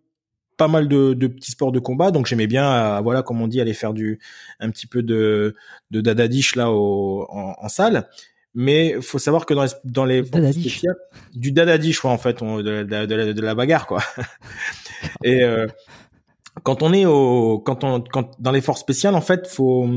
pas 0.60 0.68
mal 0.68 0.88
de, 0.88 1.14
de, 1.14 1.26
petits 1.26 1.52
sports 1.52 1.72
de 1.72 1.78
combat, 1.78 2.10
donc 2.10 2.26
j'aimais 2.26 2.46
bien, 2.46 2.70
euh, 2.70 3.00
voilà, 3.00 3.22
comme 3.22 3.40
on 3.40 3.48
dit, 3.48 3.62
aller 3.62 3.72
faire 3.72 3.94
du 3.94 4.20
un 4.60 4.68
petit 4.68 4.86
peu 4.86 5.02
de 5.02 5.56
de 5.90 6.02
dadadish 6.02 6.54
là 6.54 6.70
au, 6.70 7.26
en, 7.30 7.54
en 7.58 7.68
salle. 7.70 8.10
Mais 8.54 9.00
faut 9.00 9.18
savoir 9.18 9.46
que 9.46 9.54
dans 9.54 9.64
les, 9.64 9.70
dans 9.84 10.04
les 10.04 10.22
du 11.32 11.52
dadadish, 11.52 12.00
quoi, 12.00 12.10
en 12.10 12.18
fait, 12.18 12.42
on, 12.42 12.58
de, 12.58 12.82
de, 12.82 13.06
de, 13.06 13.32
de, 13.32 13.40
la 13.40 13.54
bagarre, 13.54 13.86
quoi. 13.86 14.02
Et 15.24 15.42
euh, 15.44 15.66
quand 16.62 16.82
on 16.82 16.92
est 16.92 17.06
au, 17.06 17.58
quand 17.58 17.84
on, 17.84 18.02
quand 18.02 18.32
dans 18.38 18.52
les 18.52 18.60
forces 18.60 18.80
spéciales, 18.80 19.14
en 19.14 19.22
fait, 19.22 19.46
faut, 19.46 19.88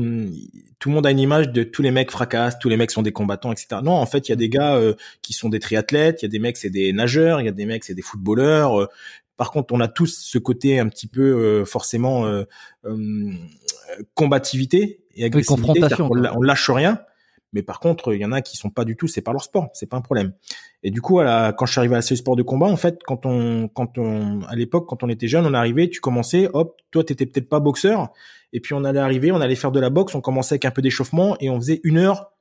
tout 0.78 0.88
le 0.88 0.94
monde 0.94 1.06
a 1.06 1.10
une 1.10 1.18
image 1.18 1.50
de 1.50 1.62
tous 1.62 1.82
les 1.82 1.90
mecs 1.90 2.10
fracassent, 2.10 2.58
tous 2.58 2.70
les 2.70 2.78
mecs 2.78 2.90
sont 2.90 3.02
des 3.02 3.12
combattants, 3.12 3.52
etc. 3.52 3.82
Non, 3.82 3.92
en 3.92 4.06
fait, 4.06 4.28
il 4.28 4.32
y 4.32 4.32
a 4.32 4.36
des 4.36 4.48
gars 4.48 4.76
euh, 4.76 4.94
qui 5.20 5.34
sont 5.34 5.50
des 5.50 5.60
triathlètes, 5.60 6.22
il 6.22 6.24
y 6.24 6.28
a 6.28 6.30
des 6.30 6.38
mecs 6.38 6.56
c'est 6.56 6.70
des 6.70 6.94
nageurs, 6.94 7.40
il 7.42 7.44
y 7.44 7.48
a 7.48 7.52
des 7.52 7.66
mecs 7.66 7.84
c'est 7.84 7.94
des 7.94 8.02
footballeurs, 8.02 8.88
par 9.36 9.50
contre, 9.50 9.74
on 9.74 9.80
a 9.80 9.88
tous 9.88 10.18
ce 10.20 10.38
côté 10.38 10.78
un 10.78 10.88
petit 10.88 11.06
peu 11.06 11.22
euh, 11.22 11.64
forcément 11.64 12.26
euh, 12.26 12.44
euh, 12.84 13.32
combativité 14.14 15.04
et 15.14 15.24
agressivité. 15.24 15.80
on, 16.00 16.10
on, 16.10 16.42
lâche 16.42 16.70
rien. 16.70 17.00
Mais 17.52 17.62
par 17.62 17.78
contre, 17.78 18.12
il 18.14 18.20
y 18.20 18.24
en 18.24 18.32
a 18.32 18.42
qui 18.42 18.56
sont 18.56 18.70
pas 18.70 18.84
du 18.84 18.96
tout, 18.96 19.06
c'est 19.06 19.22
pas 19.22 19.30
leur 19.30 19.42
sport, 19.42 19.70
c'est 19.74 19.86
pas 19.88 19.96
un 19.96 20.00
problème. 20.00 20.32
Et 20.82 20.90
du 20.90 21.00
coup, 21.00 21.20
quand 21.20 21.66
je 21.66 21.70
suis 21.70 21.78
arrivé 21.78 21.94
à 21.94 22.02
ce 22.02 22.16
sport 22.16 22.34
de 22.34 22.42
combat, 22.42 22.66
en 22.66 22.76
fait, 22.76 22.98
quand 23.06 23.26
on, 23.26 23.68
quand 23.68 23.96
on, 23.96 24.42
à 24.42 24.56
l'époque, 24.56 24.88
quand 24.88 25.04
on 25.04 25.08
était 25.08 25.28
jeune, 25.28 25.46
on 25.46 25.54
arrivait, 25.54 25.88
tu 25.88 26.00
commençais, 26.00 26.48
hop, 26.52 26.76
toi, 26.90 27.04
t'étais 27.04 27.26
peut-être 27.26 27.48
pas 27.48 27.60
boxeur, 27.60 28.08
et 28.52 28.58
puis 28.58 28.74
on 28.74 28.82
allait 28.82 28.98
arriver, 28.98 29.30
on 29.30 29.40
allait 29.40 29.54
faire 29.54 29.70
de 29.70 29.78
la 29.78 29.88
boxe, 29.88 30.16
on 30.16 30.20
commençait 30.20 30.54
avec 30.54 30.64
un 30.64 30.72
peu 30.72 30.82
d'échauffement, 30.82 31.36
et 31.38 31.48
on 31.48 31.60
faisait 31.60 31.80
une 31.84 31.98
heure 31.98 32.32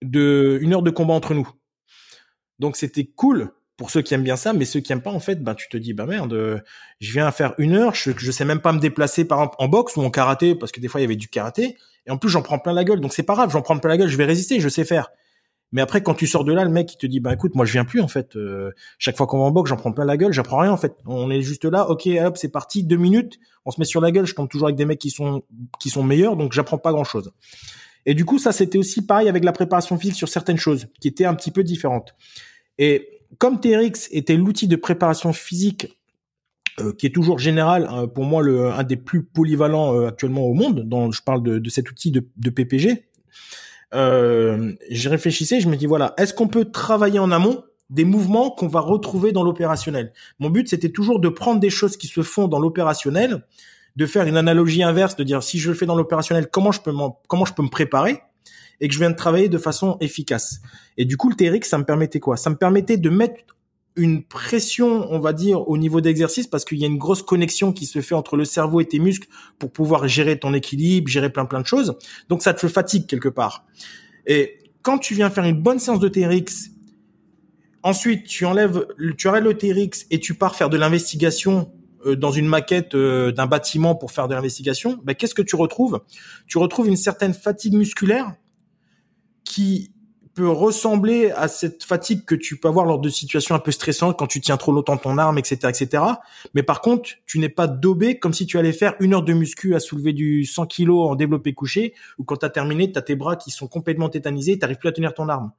de, 0.00 0.58
une 0.62 0.72
heure 0.72 0.82
de 0.82 0.90
combat 0.90 1.12
entre 1.12 1.34
nous. 1.34 1.48
Donc 2.58 2.76
c'était 2.76 3.04
cool, 3.04 3.52
pour 3.76 3.90
ceux 3.90 4.02
qui 4.02 4.14
aiment 4.14 4.22
bien 4.22 4.36
ça, 4.36 4.52
mais 4.52 4.64
ceux 4.64 4.80
qui 4.80 4.92
aiment 4.92 5.02
pas, 5.02 5.10
en 5.10 5.20
fait, 5.20 5.42
ben 5.42 5.54
tu 5.54 5.68
te 5.68 5.76
dis, 5.76 5.94
bah 5.94 6.06
merde, 6.06 6.62
je 7.00 7.12
viens 7.12 7.30
faire 7.32 7.54
une 7.58 7.74
heure, 7.74 7.94
je, 7.94 8.12
je 8.16 8.30
sais 8.30 8.44
même 8.44 8.60
pas 8.60 8.72
me 8.72 8.78
déplacer 8.78 9.24
par 9.24 9.38
exemple 9.38 9.56
en 9.58 9.68
boxe 9.68 9.96
ou 9.96 10.02
en 10.02 10.10
karaté, 10.10 10.54
parce 10.54 10.72
que 10.72 10.80
des 10.80 10.88
fois 10.88 11.00
il 11.00 11.04
y 11.04 11.06
avait 11.06 11.16
du 11.16 11.28
karaté, 11.28 11.76
et 12.06 12.10
en 12.10 12.16
plus 12.16 12.28
j'en 12.28 12.42
prends 12.42 12.58
plein 12.58 12.72
la 12.72 12.84
gueule, 12.84 13.00
donc 13.00 13.12
c'est 13.12 13.24
pas 13.24 13.34
grave, 13.34 13.50
j'en 13.50 13.62
prends 13.62 13.78
plein 13.78 13.90
la 13.90 13.96
gueule, 13.96 14.08
je 14.08 14.16
vais 14.16 14.24
résister, 14.24 14.60
je 14.60 14.68
sais 14.68 14.84
faire. 14.84 15.10
Mais 15.72 15.80
après, 15.80 16.04
quand 16.04 16.14
tu 16.14 16.28
sors 16.28 16.44
de 16.44 16.52
là, 16.52 16.62
le 16.62 16.70
mec 16.70 16.92
il 16.94 16.98
te 16.98 17.06
dit, 17.06 17.18
bah 17.18 17.32
écoute, 17.34 17.56
moi 17.56 17.66
je 17.66 17.72
viens 17.72 17.84
plus 17.84 18.00
en 18.00 18.06
fait. 18.06 18.38
chaque 18.98 19.16
fois 19.16 19.26
qu'on 19.26 19.38
va 19.38 19.44
en 19.44 19.50
boxe, 19.50 19.70
j'en 19.70 19.76
prends 19.76 19.90
plein 19.90 20.04
la 20.04 20.16
gueule, 20.16 20.32
j'apprends 20.32 20.58
rien 20.58 20.70
en 20.70 20.76
fait. 20.76 20.94
On 21.04 21.32
est 21.32 21.42
juste 21.42 21.64
là, 21.64 21.90
ok, 21.90 22.08
hop, 22.24 22.36
c'est 22.36 22.50
parti, 22.50 22.84
deux 22.84 22.96
minutes, 22.96 23.40
on 23.64 23.72
se 23.72 23.80
met 23.80 23.84
sur 23.84 24.00
la 24.00 24.12
gueule. 24.12 24.24
Je 24.24 24.36
tombe 24.36 24.48
toujours 24.48 24.68
avec 24.68 24.76
des 24.76 24.84
mecs 24.84 25.00
qui 25.00 25.10
sont 25.10 25.42
qui 25.80 25.90
sont 25.90 26.04
meilleurs, 26.04 26.36
donc 26.36 26.52
j'apprends 26.52 26.78
pas 26.78 26.92
grand 26.92 27.02
chose. 27.02 27.32
Et 28.06 28.14
du 28.14 28.24
coup, 28.24 28.38
ça 28.38 28.52
c'était 28.52 28.78
aussi 28.78 29.04
pareil 29.04 29.28
avec 29.28 29.42
la 29.42 29.50
préparation 29.50 29.98
physique 29.98 30.16
sur 30.16 30.28
certaines 30.28 30.58
choses 30.58 30.86
qui 31.00 31.08
étaient 31.08 31.24
un 31.24 31.34
petit 31.34 31.50
peu 31.50 31.64
différentes. 31.64 32.14
Et 32.78 33.13
comme 33.38 33.60
TRX 33.60 34.08
était 34.10 34.36
l'outil 34.36 34.68
de 34.68 34.76
préparation 34.76 35.32
physique 35.32 35.98
euh, 36.80 36.92
qui 36.92 37.06
est 37.06 37.14
toujours 37.14 37.38
général, 37.38 37.86
hein, 37.88 38.08
pour 38.08 38.24
moi 38.24 38.42
le 38.42 38.66
un 38.66 38.82
des 38.82 38.96
plus 38.96 39.22
polyvalents 39.22 39.94
euh, 39.94 40.08
actuellement 40.08 40.42
au 40.42 40.54
monde. 40.54 40.88
Dans, 40.88 41.12
je 41.12 41.22
parle 41.22 41.42
de, 41.42 41.58
de 41.58 41.70
cet 41.70 41.88
outil 41.88 42.10
de, 42.10 42.26
de 42.36 42.50
PPG. 42.50 43.04
Euh, 43.94 44.72
je 44.90 45.08
réfléchissais, 45.08 45.60
je 45.60 45.68
me 45.68 45.76
dis 45.76 45.86
voilà, 45.86 46.14
est-ce 46.18 46.34
qu'on 46.34 46.48
peut 46.48 46.64
travailler 46.64 47.20
en 47.20 47.30
amont 47.30 47.62
des 47.90 48.04
mouvements 48.04 48.50
qu'on 48.50 48.66
va 48.66 48.80
retrouver 48.80 49.30
dans 49.30 49.44
l'opérationnel? 49.44 50.12
Mon 50.40 50.50
but 50.50 50.68
c'était 50.68 50.88
toujours 50.88 51.20
de 51.20 51.28
prendre 51.28 51.60
des 51.60 51.70
choses 51.70 51.96
qui 51.96 52.08
se 52.08 52.22
font 52.22 52.48
dans 52.48 52.58
l'opérationnel, 52.58 53.46
de 53.94 54.06
faire 54.06 54.26
une 54.26 54.36
analogie 54.36 54.82
inverse, 54.82 55.14
de 55.14 55.22
dire 55.22 55.44
si 55.44 55.60
je 55.60 55.68
le 55.68 55.76
fais 55.76 55.86
dans 55.86 55.94
l'opérationnel, 55.94 56.48
comment 56.50 56.72
je 56.72 56.80
peux 56.80 56.92
comment 57.28 57.44
je 57.44 57.54
peux 57.54 57.62
me 57.62 57.70
préparer? 57.70 58.20
Et 58.80 58.88
que 58.88 58.94
je 58.94 58.98
viens 58.98 59.10
de 59.10 59.16
travailler 59.16 59.48
de 59.48 59.58
façon 59.58 59.96
efficace. 60.00 60.60
Et 60.96 61.04
du 61.04 61.16
coup, 61.16 61.28
le 61.28 61.36
TRX, 61.36 61.68
ça 61.68 61.78
me 61.78 61.84
permettait 61.84 62.20
quoi? 62.20 62.36
Ça 62.36 62.50
me 62.50 62.56
permettait 62.56 62.96
de 62.96 63.10
mettre 63.10 63.44
une 63.96 64.24
pression, 64.24 65.06
on 65.10 65.20
va 65.20 65.32
dire, 65.32 65.68
au 65.68 65.78
niveau 65.78 66.00
d'exercice 66.00 66.46
parce 66.46 66.64
qu'il 66.64 66.78
y 66.78 66.84
a 66.84 66.88
une 66.88 66.98
grosse 66.98 67.22
connexion 67.22 67.72
qui 67.72 67.86
se 67.86 68.00
fait 68.00 68.14
entre 68.14 68.36
le 68.36 68.44
cerveau 68.44 68.80
et 68.80 68.86
tes 68.86 68.98
muscles 68.98 69.28
pour 69.58 69.70
pouvoir 69.70 70.08
gérer 70.08 70.38
ton 70.38 70.52
équilibre, 70.52 71.08
gérer 71.08 71.30
plein 71.30 71.46
plein 71.46 71.60
de 71.60 71.66
choses. 71.66 71.96
Donc 72.28 72.42
ça 72.42 72.54
te 72.54 72.66
fatigue 72.66 73.06
quelque 73.06 73.28
part. 73.28 73.64
Et 74.26 74.58
quand 74.82 74.98
tu 74.98 75.14
viens 75.14 75.30
faire 75.30 75.44
une 75.44 75.60
bonne 75.60 75.78
séance 75.78 76.00
de 76.00 76.08
TRX, 76.08 76.70
ensuite 77.82 78.26
tu 78.26 78.44
enlèves, 78.46 78.84
tu 79.16 79.28
arrêtes 79.28 79.44
le 79.44 79.54
TRX 79.56 80.06
et 80.10 80.18
tu 80.18 80.34
pars 80.34 80.56
faire 80.56 80.70
de 80.70 80.76
l'investigation 80.76 81.70
euh, 82.06 82.16
dans 82.16 82.32
une 82.32 82.46
maquette 82.46 82.94
euh, 82.94 83.30
d'un 83.32 83.46
bâtiment 83.46 83.94
pour 83.94 84.10
faire 84.10 84.28
de 84.28 84.34
l'investigation, 84.34 85.00
ben, 85.04 85.14
qu'est-ce 85.14 85.34
que 85.34 85.42
tu 85.42 85.56
retrouves? 85.56 86.00
Tu 86.46 86.58
retrouves 86.58 86.88
une 86.88 86.96
certaine 86.96 87.34
fatigue 87.34 87.74
musculaire 87.74 88.34
qui 89.44 89.94
peut 90.34 90.48
ressembler 90.48 91.30
à 91.30 91.48
cette 91.48 91.84
fatigue 91.84 92.24
que 92.24 92.34
tu 92.34 92.56
peux 92.56 92.68
avoir 92.68 92.84
lors 92.84 92.98
de 92.98 93.08
situations 93.08 93.54
un 93.54 93.60
peu 93.60 93.70
stressantes 93.70 94.18
quand 94.18 94.26
tu 94.26 94.40
tiens 94.40 94.56
trop 94.56 94.72
longtemps 94.72 94.96
ton 94.96 95.16
arme, 95.16 95.38
etc., 95.38 95.58
etc. 95.68 96.02
Mais 96.54 96.62
par 96.62 96.80
contre, 96.80 97.10
tu 97.24 97.38
n'es 97.38 97.48
pas 97.48 97.68
dobé 97.68 98.18
comme 98.18 98.34
si 98.34 98.44
tu 98.44 98.58
allais 98.58 98.72
faire 98.72 98.94
une 98.98 99.14
heure 99.14 99.22
de 99.22 99.32
muscu 99.32 99.74
à 99.74 99.80
soulever 99.80 100.12
du 100.12 100.44
100 100.44 100.66
kg 100.66 100.90
en 100.90 101.14
développé 101.14 101.54
couché 101.54 101.94
ou 102.18 102.24
quand 102.24 102.38
tu 102.38 102.46
as 102.46 102.50
terminé, 102.50 102.90
tu 102.90 102.98
as 102.98 103.02
tes 103.02 103.14
bras 103.14 103.36
qui 103.36 103.50
sont 103.50 103.68
complètement 103.68 104.08
tétanisés, 104.08 104.54
tu 104.54 104.60
n'arrives 104.60 104.78
plus 104.78 104.88
à 104.88 104.92
tenir 104.92 105.14
ton 105.14 105.28
arme. 105.28 105.52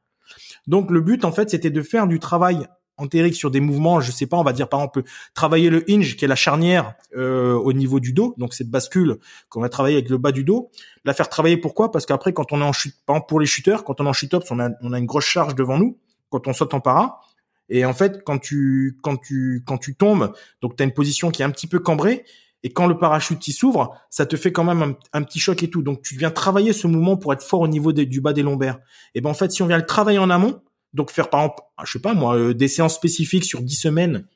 Donc 0.68 0.92
le 0.92 1.00
but 1.00 1.24
en 1.24 1.32
fait, 1.32 1.50
c'était 1.50 1.70
de 1.70 1.82
faire 1.82 2.08
du 2.08 2.20
travail 2.20 2.68
entérique 2.98 3.36
sur 3.36 3.52
des 3.52 3.60
mouvements, 3.60 4.00
je 4.00 4.12
sais 4.12 4.28
pas, 4.28 4.38
on 4.38 4.44
va 4.44 4.54
dire 4.54 4.70
par 4.70 4.80
exemple 4.80 5.04
travailler 5.34 5.70
le 5.70 5.84
hinge 5.90 6.16
qui 6.16 6.26
est 6.26 6.28
la 6.28 6.36
charnière 6.36 6.96
euh, 7.16 7.54
au 7.54 7.74
niveau 7.74 8.00
du 8.00 8.14
dos, 8.14 8.34
donc 8.38 8.54
cette 8.54 8.70
bascule 8.70 9.18
qu'on 9.50 9.62
va 9.62 9.70
travailler 9.70 9.98
avec 9.98 10.10
le 10.10 10.18
bas 10.18 10.32
du 10.32 10.44
dos, 10.44 10.72
la 11.04 11.14
faire 11.14 11.30
travailler 11.30 11.58
pourquoi? 11.58 11.92
Parce 11.92 12.06
qu'après 12.06 12.34
quand 12.34 12.52
on 12.52 12.62
est 12.62 12.66
en 12.66 12.74
chute, 12.74 12.96
par 13.06 13.16
exemple 13.16 13.30
pour 13.30 13.40
les 13.40 13.46
shooters, 13.46 13.84
quand 13.84 14.02
on 14.02 14.06
est 14.06 14.10
en 14.10 14.14
chute 14.14 14.34
on 14.52 14.60
a, 14.60 14.70
on 14.82 14.94
a 14.94 15.00
une 15.00 15.06
grosse 15.06 15.26
charge 15.26 15.56
devant 15.56 15.78
nous 15.78 15.98
quand 16.30 16.48
on 16.48 16.54
saute 16.54 16.74
en 16.74 16.80
para. 16.80 17.22
Et 17.70 17.84
en 17.86 17.94
fait, 17.94 18.24
quand 18.24 18.38
tu 18.38 18.98
quand 19.02 19.18
tu 19.18 19.64
quand 19.66 19.78
tu 19.78 19.96
tombes, 19.96 20.34
donc 20.62 20.76
tu 20.76 20.84
as 20.84 20.86
une 20.86 20.94
position 20.94 21.32
qui 21.32 21.42
est 21.42 21.46
un 21.46 21.50
petit 21.50 21.68
peu 21.68 21.80
cambrée 21.80 22.24
et 22.66 22.72
quand 22.72 22.88
le 22.88 22.98
parachute 22.98 23.44
s'ouvre, 23.44 23.96
ça 24.10 24.26
te 24.26 24.36
fait 24.36 24.52
quand 24.52 24.64
même 24.64 24.96
un, 25.14 25.22
petit 25.22 25.40
choc 25.40 25.62
et 25.62 25.70
tout. 25.70 25.84
Donc 25.84 26.02
tu 26.02 26.18
viens 26.18 26.32
travailler 26.32 26.74
ce 26.74 26.88
mouvement 26.88 27.16
pour 27.16 27.32
être 27.32 27.44
fort 27.44 27.62
au 27.62 27.68
niveau 27.68 27.94
du 27.94 28.22
bas 28.22 28.34
des 28.34 28.42
lombaires. 28.42 28.80
Et 29.14 29.22
ben 29.22 29.30
en 29.30 29.36
fait, 29.36 29.52
si 29.52 29.62
on 29.62 29.68
vient 29.68 29.78
le 29.78 29.86
travailler 29.86 30.18
en 30.18 30.32
amont, 30.32 30.62
donc 30.96 31.12
faire 31.12 31.30
par 31.30 31.42
exemple, 31.42 31.64
je 31.86 31.92
sais 31.92 32.00
pas 32.00 32.14
moi, 32.14 32.36
euh, 32.36 32.54
des 32.54 32.68
séances 32.68 32.96
spécifiques 32.96 33.46
sur 33.46 33.62
10 33.62 33.76
semaines 33.76 34.28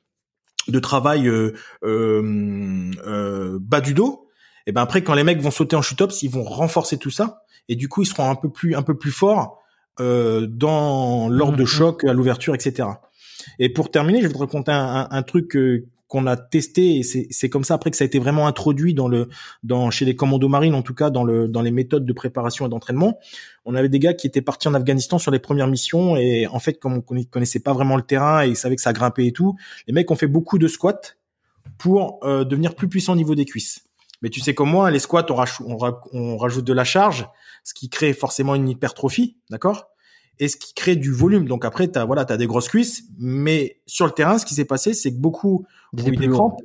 de 0.67 0.79
travail 0.79 1.27
euh, 1.27 1.53
euh, 1.83 3.57
bas 3.61 3.81
du 3.81 3.93
dos. 3.93 4.27
Et 4.67 4.71
ben 4.71 4.81
après, 4.81 5.03
quand 5.03 5.15
les 5.15 5.23
mecs 5.23 5.41
vont 5.41 5.51
sauter 5.51 5.75
en 5.75 5.81
chute-ups, 5.81 6.21
ils 6.21 6.29
vont 6.29 6.43
renforcer 6.43 6.97
tout 6.97 7.09
ça 7.09 7.43
et 7.69 7.75
du 7.75 7.87
coup, 7.87 8.03
ils 8.03 8.05
seront 8.05 8.29
un 8.29 8.35
peu 8.35 8.49
plus 8.49 8.75
un 8.75 8.83
peu 8.83 8.97
plus 8.97 9.11
forts 9.11 9.59
euh, 9.99 10.47
dans 10.47 11.29
l'ordre 11.29 11.57
de 11.57 11.63
mmh. 11.63 11.67
choc 11.67 12.03
à 12.03 12.13
l'ouverture, 12.13 12.53
etc. 12.53 12.87
Et 13.57 13.69
pour 13.69 13.89
terminer, 13.89 14.21
je 14.21 14.27
vais 14.27 14.33
te 14.33 14.37
raconter 14.37 14.71
un, 14.71 15.07
un, 15.09 15.23
truc 15.23 15.57
qu'on 16.09 16.25
a 16.25 16.35
testé 16.35 16.97
et 16.97 17.03
c'est 17.03 17.49
comme 17.49 17.63
ça 17.63 17.75
après 17.75 17.91
que 17.91 17.95
ça 17.95 18.03
a 18.03 18.07
été 18.07 18.17
vraiment 18.17 18.47
introduit 18.47 18.95
dans 18.95 19.07
le 19.07 19.29
dans 19.63 19.91
chez 19.91 20.05
les 20.05 20.15
commandos 20.15 20.49
marines 20.49 20.73
en 20.73 20.81
tout 20.81 20.95
cas 20.95 21.11
dans 21.11 21.23
le 21.23 21.47
dans 21.47 21.61
les 21.61 21.69
méthodes 21.71 22.05
de 22.05 22.13
préparation 22.13 22.65
et 22.65 22.69
d'entraînement. 22.69 23.19
On 23.63 23.75
avait 23.75 23.89
des 23.89 23.99
gars 23.99 24.15
qui 24.15 24.25
étaient 24.25 24.41
partis 24.41 24.67
en 24.67 24.73
Afghanistan 24.73 25.19
sur 25.19 25.31
les 25.31 25.37
premières 25.37 25.67
missions 25.67 26.17
et 26.17 26.47
en 26.47 26.59
fait 26.59 26.79
comme 26.79 26.95
on 26.95 27.01
connaissait 27.01 27.59
pas 27.59 27.73
vraiment 27.73 27.95
le 27.95 28.01
terrain 28.01 28.43
et 28.43 28.49
ils 28.49 28.57
savaient 28.57 28.75
que 28.75 28.81
ça 28.81 28.91
grimpait 28.91 29.27
et 29.27 29.31
tout, 29.31 29.55
les 29.85 29.93
mecs 29.93 30.09
ont 30.09 30.15
fait 30.15 30.27
beaucoup 30.27 30.57
de 30.57 30.67
squats 30.67 30.99
pour 31.77 32.19
euh, 32.23 32.43
devenir 32.43 32.73
plus 32.73 32.89
puissants 32.89 33.13
au 33.13 33.17
niveau 33.17 33.35
des 33.35 33.45
cuisses. 33.45 33.85
Mais 34.23 34.29
tu 34.29 34.39
sais 34.39 34.55
comme 34.55 34.71
moi, 34.71 34.89
les 34.89 34.99
squats 34.99 35.27
on, 35.29 35.77
on 36.11 36.37
rajoute 36.37 36.65
de 36.65 36.73
la 36.73 36.83
charge, 36.83 37.27
ce 37.63 37.75
qui 37.75 37.87
crée 37.87 38.13
forcément 38.13 38.55
une 38.55 38.67
hypertrophie, 38.67 39.37
d'accord? 39.51 39.91
Et 40.39 40.47
ce 40.47 40.57
qui 40.57 40.73
crée 40.73 40.95
du 40.95 41.11
volume. 41.11 41.47
Donc 41.47 41.65
après, 41.65 41.87
t'as 41.87 42.05
voilà, 42.05 42.25
t'as 42.25 42.37
des 42.37 42.47
grosses 42.47 42.69
cuisses, 42.69 43.03
mais 43.17 43.81
sur 43.85 44.05
le 44.05 44.11
terrain, 44.11 44.37
ce 44.37 44.45
qui 44.45 44.53
s'est 44.53 44.65
passé, 44.65 44.93
c'est 44.93 45.11
que 45.11 45.19
beaucoup 45.19 45.65
ont 45.97 46.07
eu 46.07 46.15
des 46.15 46.27
crampes, 46.27 46.61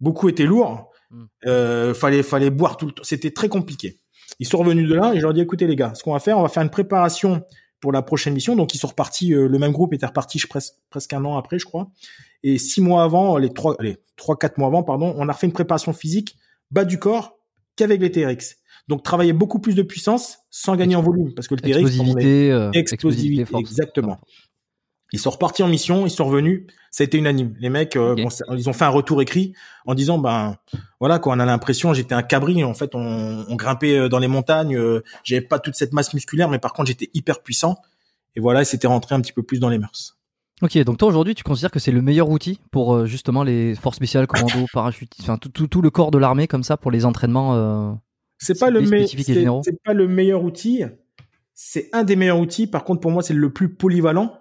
beaucoup 0.00 0.28
étaient 0.28 0.46
lourds, 0.46 0.90
hmm. 1.10 1.24
euh, 1.46 1.94
fallait 1.94 2.22
fallait 2.22 2.50
boire 2.50 2.76
tout 2.76 2.86
le 2.86 2.92
temps, 2.92 3.02
c'était 3.04 3.32
très 3.32 3.48
compliqué. 3.48 4.00
Ils 4.38 4.46
sont 4.46 4.58
revenus 4.58 4.88
de 4.88 4.94
là 4.94 5.12
et 5.14 5.16
je 5.16 5.22
leur 5.22 5.34
dis 5.34 5.40
écoutez 5.40 5.66
les 5.66 5.76
gars, 5.76 5.94
ce 5.94 6.02
qu'on 6.02 6.12
va 6.12 6.20
faire, 6.20 6.38
on 6.38 6.42
va 6.42 6.48
faire 6.48 6.62
une 6.62 6.70
préparation 6.70 7.42
pour 7.80 7.92
la 7.92 8.02
prochaine 8.02 8.34
mission. 8.34 8.56
Donc 8.56 8.74
ils 8.74 8.78
sont 8.78 8.88
repartis, 8.88 9.34
euh, 9.34 9.48
le 9.48 9.58
même 9.58 9.72
groupe 9.72 9.92
était 9.92 10.06
reparti 10.06 10.40
presque 10.48 10.74
presque 10.90 11.12
un 11.12 11.24
an 11.24 11.36
après, 11.36 11.58
je 11.58 11.64
crois. 11.64 11.90
Et 12.42 12.58
six 12.58 12.80
mois 12.80 13.02
avant, 13.02 13.38
les 13.38 13.52
trois, 13.52 13.76
les 13.80 13.98
trois 14.16 14.36
quatre 14.36 14.58
mois 14.58 14.68
avant, 14.68 14.82
pardon, 14.82 15.14
on 15.16 15.28
a 15.28 15.32
refait 15.32 15.46
une 15.46 15.52
préparation 15.52 15.92
physique 15.92 16.36
bas 16.70 16.84
du 16.84 16.98
corps 16.98 17.38
qu'avec 17.76 18.00
les 18.00 18.10
TRX. 18.10 18.56
Donc 18.88 19.02
travailler 19.02 19.32
beaucoup 19.32 19.58
plus 19.58 19.74
de 19.74 19.82
puissance 19.82 20.38
sans 20.50 20.76
gagner 20.76 20.94
en 20.94 21.02
volume 21.02 21.34
parce 21.34 21.48
que 21.48 21.54
le 21.54 21.60
TRX 21.60 21.78
explosivité, 21.78 22.52
euh, 22.52 22.70
explosivité, 22.72 23.56
exactement. 23.58 24.20
Ils 25.12 25.18
sont 25.18 25.30
repartis 25.30 25.62
en 25.62 25.68
mission, 25.68 26.04
ils 26.04 26.10
sont 26.10 26.24
revenus, 26.24 26.66
ça 26.90 27.02
a 27.02 27.04
été 27.04 27.16
unanime. 27.16 27.54
Les 27.60 27.68
mecs, 27.68 27.96
euh, 27.96 28.16
ils 28.56 28.68
ont 28.68 28.72
fait 28.72 28.84
un 28.84 28.90
retour 28.90 29.22
écrit 29.22 29.54
en 29.86 29.94
disant, 29.94 30.18
ben 30.18 30.56
voilà 31.00 31.20
quoi, 31.20 31.34
on 31.34 31.38
a 31.38 31.44
l'impression, 31.44 31.94
j'étais 31.94 32.14
un 32.14 32.22
cabri. 32.22 32.64
En 32.64 32.74
fait, 32.74 32.94
on, 32.94 33.44
on 33.48 33.56
grimpait 33.56 33.96
euh, 33.96 34.08
dans 34.08 34.18
les 34.18 34.26
montagnes, 34.28 34.78
j'avais 35.24 35.42
pas 35.42 35.58
toute 35.58 35.74
cette 35.74 35.92
masse 35.92 36.12
musculaire, 36.12 36.48
mais 36.48 36.58
par 36.58 36.72
contre 36.72 36.88
j'étais 36.88 37.10
hyper 37.14 37.42
puissant. 37.42 37.76
Et 38.34 38.40
voilà, 38.40 38.64
c'était 38.64 38.88
rentré 38.88 39.14
un 39.14 39.20
petit 39.20 39.32
peu 39.32 39.42
plus 39.42 39.58
dans 39.58 39.68
les 39.68 39.78
mœurs. 39.78 40.16
Ok, 40.62 40.76
donc 40.78 40.98
toi 40.98 41.08
aujourd'hui, 41.08 41.34
tu 41.34 41.44
considères 41.44 41.70
que 41.70 41.78
c'est 41.78 41.92
le 41.92 42.02
meilleur 42.02 42.28
outil 42.28 42.60
pour 42.70 43.06
justement 43.06 43.42
les 43.42 43.74
forces 43.74 43.96
spéciales, 43.96 44.26
commandos, 44.26 44.66
parachutistes, 44.72 45.22
enfin 45.22 45.38
tout, 45.38 45.50
tout, 45.50 45.66
tout, 45.66 45.82
le 45.82 45.90
corps 45.90 46.10
de 46.10 46.18
l'armée 46.18 46.46
comme 46.46 46.62
ça 46.62 46.76
pour 46.76 46.90
les 46.90 47.04
entraînements 47.04 48.00
c'est 48.38 48.58
pas 48.58 48.70
le 48.70 48.84
c'est 48.86 49.82
pas 49.82 49.94
le 49.94 50.08
meilleur 50.08 50.44
outil. 50.44 50.84
C'est 51.54 51.88
un 51.92 52.04
des 52.04 52.16
meilleurs 52.16 52.38
outils. 52.38 52.66
Par 52.66 52.84
contre, 52.84 53.00
pour 53.00 53.10
moi, 53.10 53.22
c'est 53.22 53.34
le 53.34 53.52
plus 53.52 53.72
polyvalent 53.74 54.38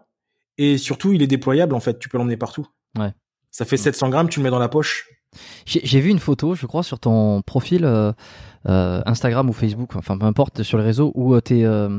et 0.57 0.77
surtout, 0.77 1.13
il 1.13 1.21
est 1.21 1.27
déployable. 1.27 1.73
En 1.73 1.79
fait, 1.79 1.97
tu 1.99 2.09
peux 2.09 2.17
l'emmener 2.17 2.37
partout. 2.37 2.67
Ouais. 2.97 3.13
Ça 3.51 3.65
fait 3.65 3.77
700 3.77 4.09
grammes, 4.09 4.29
tu 4.29 4.39
le 4.39 4.43
mets 4.43 4.49
dans 4.49 4.59
la 4.59 4.69
poche. 4.69 5.09
J'ai 5.65 5.99
vu 5.99 6.09
une 6.09 6.19
photo, 6.19 6.55
je 6.55 6.65
crois, 6.65 6.83
sur 6.83 6.99
ton 6.99 7.41
profil 7.41 7.85
euh, 7.85 8.11
euh, 8.67 9.01
Instagram 9.05 9.49
ou 9.49 9.53
Facebook, 9.53 9.95
enfin 9.95 10.17
peu 10.17 10.25
importe, 10.25 10.63
sur 10.63 10.77
les 10.77 10.83
réseaux, 10.83 11.11
où 11.15 11.35
il 11.35 11.57
y, 11.57 11.65
a, 11.65 11.89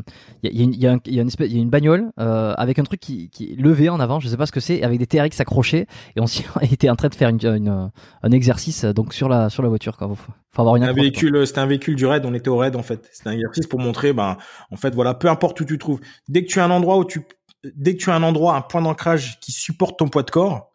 y, 0.43 1.01
y, 1.07 1.19
espèce, 1.19 1.51
y 1.51 1.59
a 1.59 1.61
une 1.61 1.71
bagnole 1.71 2.11
euh, 2.19 2.55
avec 2.57 2.79
un 2.79 2.83
truc 2.85 3.01
qui, 3.01 3.31
qui 3.31 3.53
est 3.53 3.57
levé 3.57 3.89
en 3.89 4.01
avant, 4.01 4.21
je 4.21 4.29
sais 4.29 4.37
pas 4.37 4.47
ce 4.47 4.53
que 4.53 4.61
c'est, 4.61 4.83
avec 4.83 4.99
des 4.99 5.07
TRX 5.07 5.41
accrochés, 5.41 5.87
et 6.17 6.21
on 6.21 6.27
était 6.61 6.91
en 6.91 6.97
train 6.97 7.09
de 7.09 7.15
faire 7.15 7.29
une, 7.29 7.45
une, 7.45 7.91
un 8.23 8.31
exercice 8.31 8.85
donc 8.85 9.15
sur 9.15 9.29
la 9.29 9.51
sur 9.51 9.63
la 9.63 9.69
voiture. 9.69 9.97
Quoi. 9.97 10.09
Faut, 10.09 10.33
faut 10.51 10.63
avoir 10.63 10.77
une 10.77 10.85
un 10.85 10.93
véhicule, 10.93 11.47
c'était 11.47 11.61
un 11.61 11.67
véhicule 11.67 11.97
du 11.97 12.07
raid, 12.07 12.25
on 12.25 12.35
était 12.35 12.49
au 12.49 12.57
raid 12.57 12.77
en 12.77 12.83
fait. 12.83 13.09
C'était 13.13 13.29
un 13.29 13.33
exercice 13.33 13.67
pour 13.67 13.79
montrer, 13.79 14.13
ben, 14.13 14.37
en 14.71 14.77
fait, 14.77 14.95
voilà, 14.95 15.15
peu 15.15 15.29
importe 15.29 15.61
où 15.61 15.65
tu 15.65 15.79
trouves, 15.79 16.01
dès 16.29 16.43
que 16.43 16.49
tu 16.49 16.61
as 16.61 16.65
un 16.65 16.71
endroit 16.71 16.99
où 16.99 17.05
tu, 17.05 17.27
dès 17.75 17.95
que 17.95 18.03
tu 18.03 18.11
as 18.11 18.15
un 18.15 18.23
endroit, 18.23 18.57
un 18.57 18.63
point 18.63 18.83
d'ancrage 18.83 19.39
qui 19.41 19.53
supporte 19.53 19.99
ton 19.99 20.09
poids 20.09 20.23
de 20.23 20.31
corps, 20.31 20.73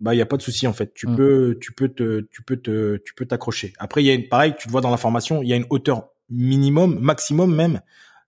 bah 0.00 0.14
il 0.14 0.18
y 0.18 0.22
a 0.22 0.26
pas 0.26 0.36
de 0.36 0.42
souci 0.42 0.66
en 0.66 0.72
fait. 0.72 0.92
Tu 0.94 1.06
mm. 1.06 1.16
peux 1.16 1.58
tu 1.60 1.72
peux 1.72 1.88
te 1.88 2.26
tu 2.32 2.42
peux 2.42 2.56
te 2.56 2.96
tu 2.98 3.14
peux 3.14 3.26
t'accrocher. 3.26 3.72
Après 3.78 4.02
il 4.02 4.06
y 4.06 4.10
a 4.10 4.14
une 4.14 4.28
pareil, 4.28 4.54
tu 4.58 4.68
le 4.68 4.72
vois 4.72 4.80
dans 4.80 4.90
la 4.90 4.96
formation, 4.96 5.42
il 5.42 5.48
y 5.48 5.52
a 5.52 5.56
une 5.56 5.66
hauteur 5.70 6.08
minimum, 6.30 6.98
maximum 7.00 7.54
même. 7.54 7.80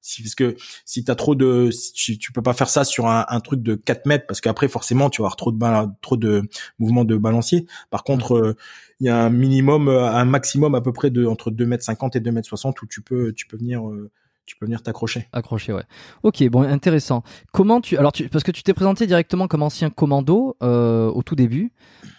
Si, 0.05 0.21
parce 0.21 0.35
que 0.35 0.57
si 0.85 1.05
t'as 1.05 1.15
trop 1.15 1.37
de, 1.37 1.71
tu, 1.95 2.19
tu, 2.19 2.33
peux 2.33 2.43
pas 2.43 2.55
faire 2.55 2.69
ça 2.69 2.83
sur 2.83 3.07
un, 3.07 3.25
un 3.29 3.39
truc 3.39 3.63
de 3.63 3.77
4 3.77 4.07
mètres 4.07 4.27
parce 4.27 4.41
qu'après 4.41 4.67
forcément 4.67 5.11
tu 5.11 5.23
vas 5.23 5.27
avoir 5.27 5.37
trop 5.37 5.53
de 5.53 5.59
trop 6.01 6.17
de 6.17 6.43
mouvements 6.81 7.05
de 7.05 7.17
balancier. 7.17 7.67
Par 7.89 8.03
contre, 8.03 8.35
mm. 8.35 8.45
euh, 8.45 8.55
il 8.99 9.07
y 9.07 9.11
a 9.11 9.17
un 9.17 9.31
minimum, 9.31 9.89
un 9.89 10.25
maximum 10.25 10.75
à 10.75 10.81
peu 10.81 10.93
près 10.93 11.11
de 11.11 11.25
entre 11.27 11.53
2 11.53 11.67
mètres 11.67 11.85
50 11.85 12.17
et 12.17 12.21
2 12.21 12.33
mètres 12.33 12.49
60 12.49 12.83
où 12.83 12.87
tu 12.87 13.01
peux 13.01 13.33
tu 13.33 13.47
peux 13.47 13.57
venir 13.57 13.89
euh, 13.89 14.11
tu 14.47 14.57
peux 14.57 14.67
venir 14.67 14.83
t'accrocher. 14.83 15.29
Accrocher, 15.33 15.73
ouais. 15.73 15.85
Ok, 16.23 16.43
bon, 16.49 16.63
intéressant. 16.63 17.23
Comment 17.53 17.81
tu, 17.81 17.97
alors 17.97 18.13
tu, 18.13 18.29
parce 18.29 18.45
que 18.45 18.51
tu 18.51 18.63
t'es 18.63 18.75
présenté 18.75 19.07
directement 19.07 19.47
comme 19.49 19.63
ancien 19.63 19.89
commando 19.91 20.57
euh, 20.63 21.09
au 21.11 21.23
tout 21.23 21.37
début. 21.37 21.73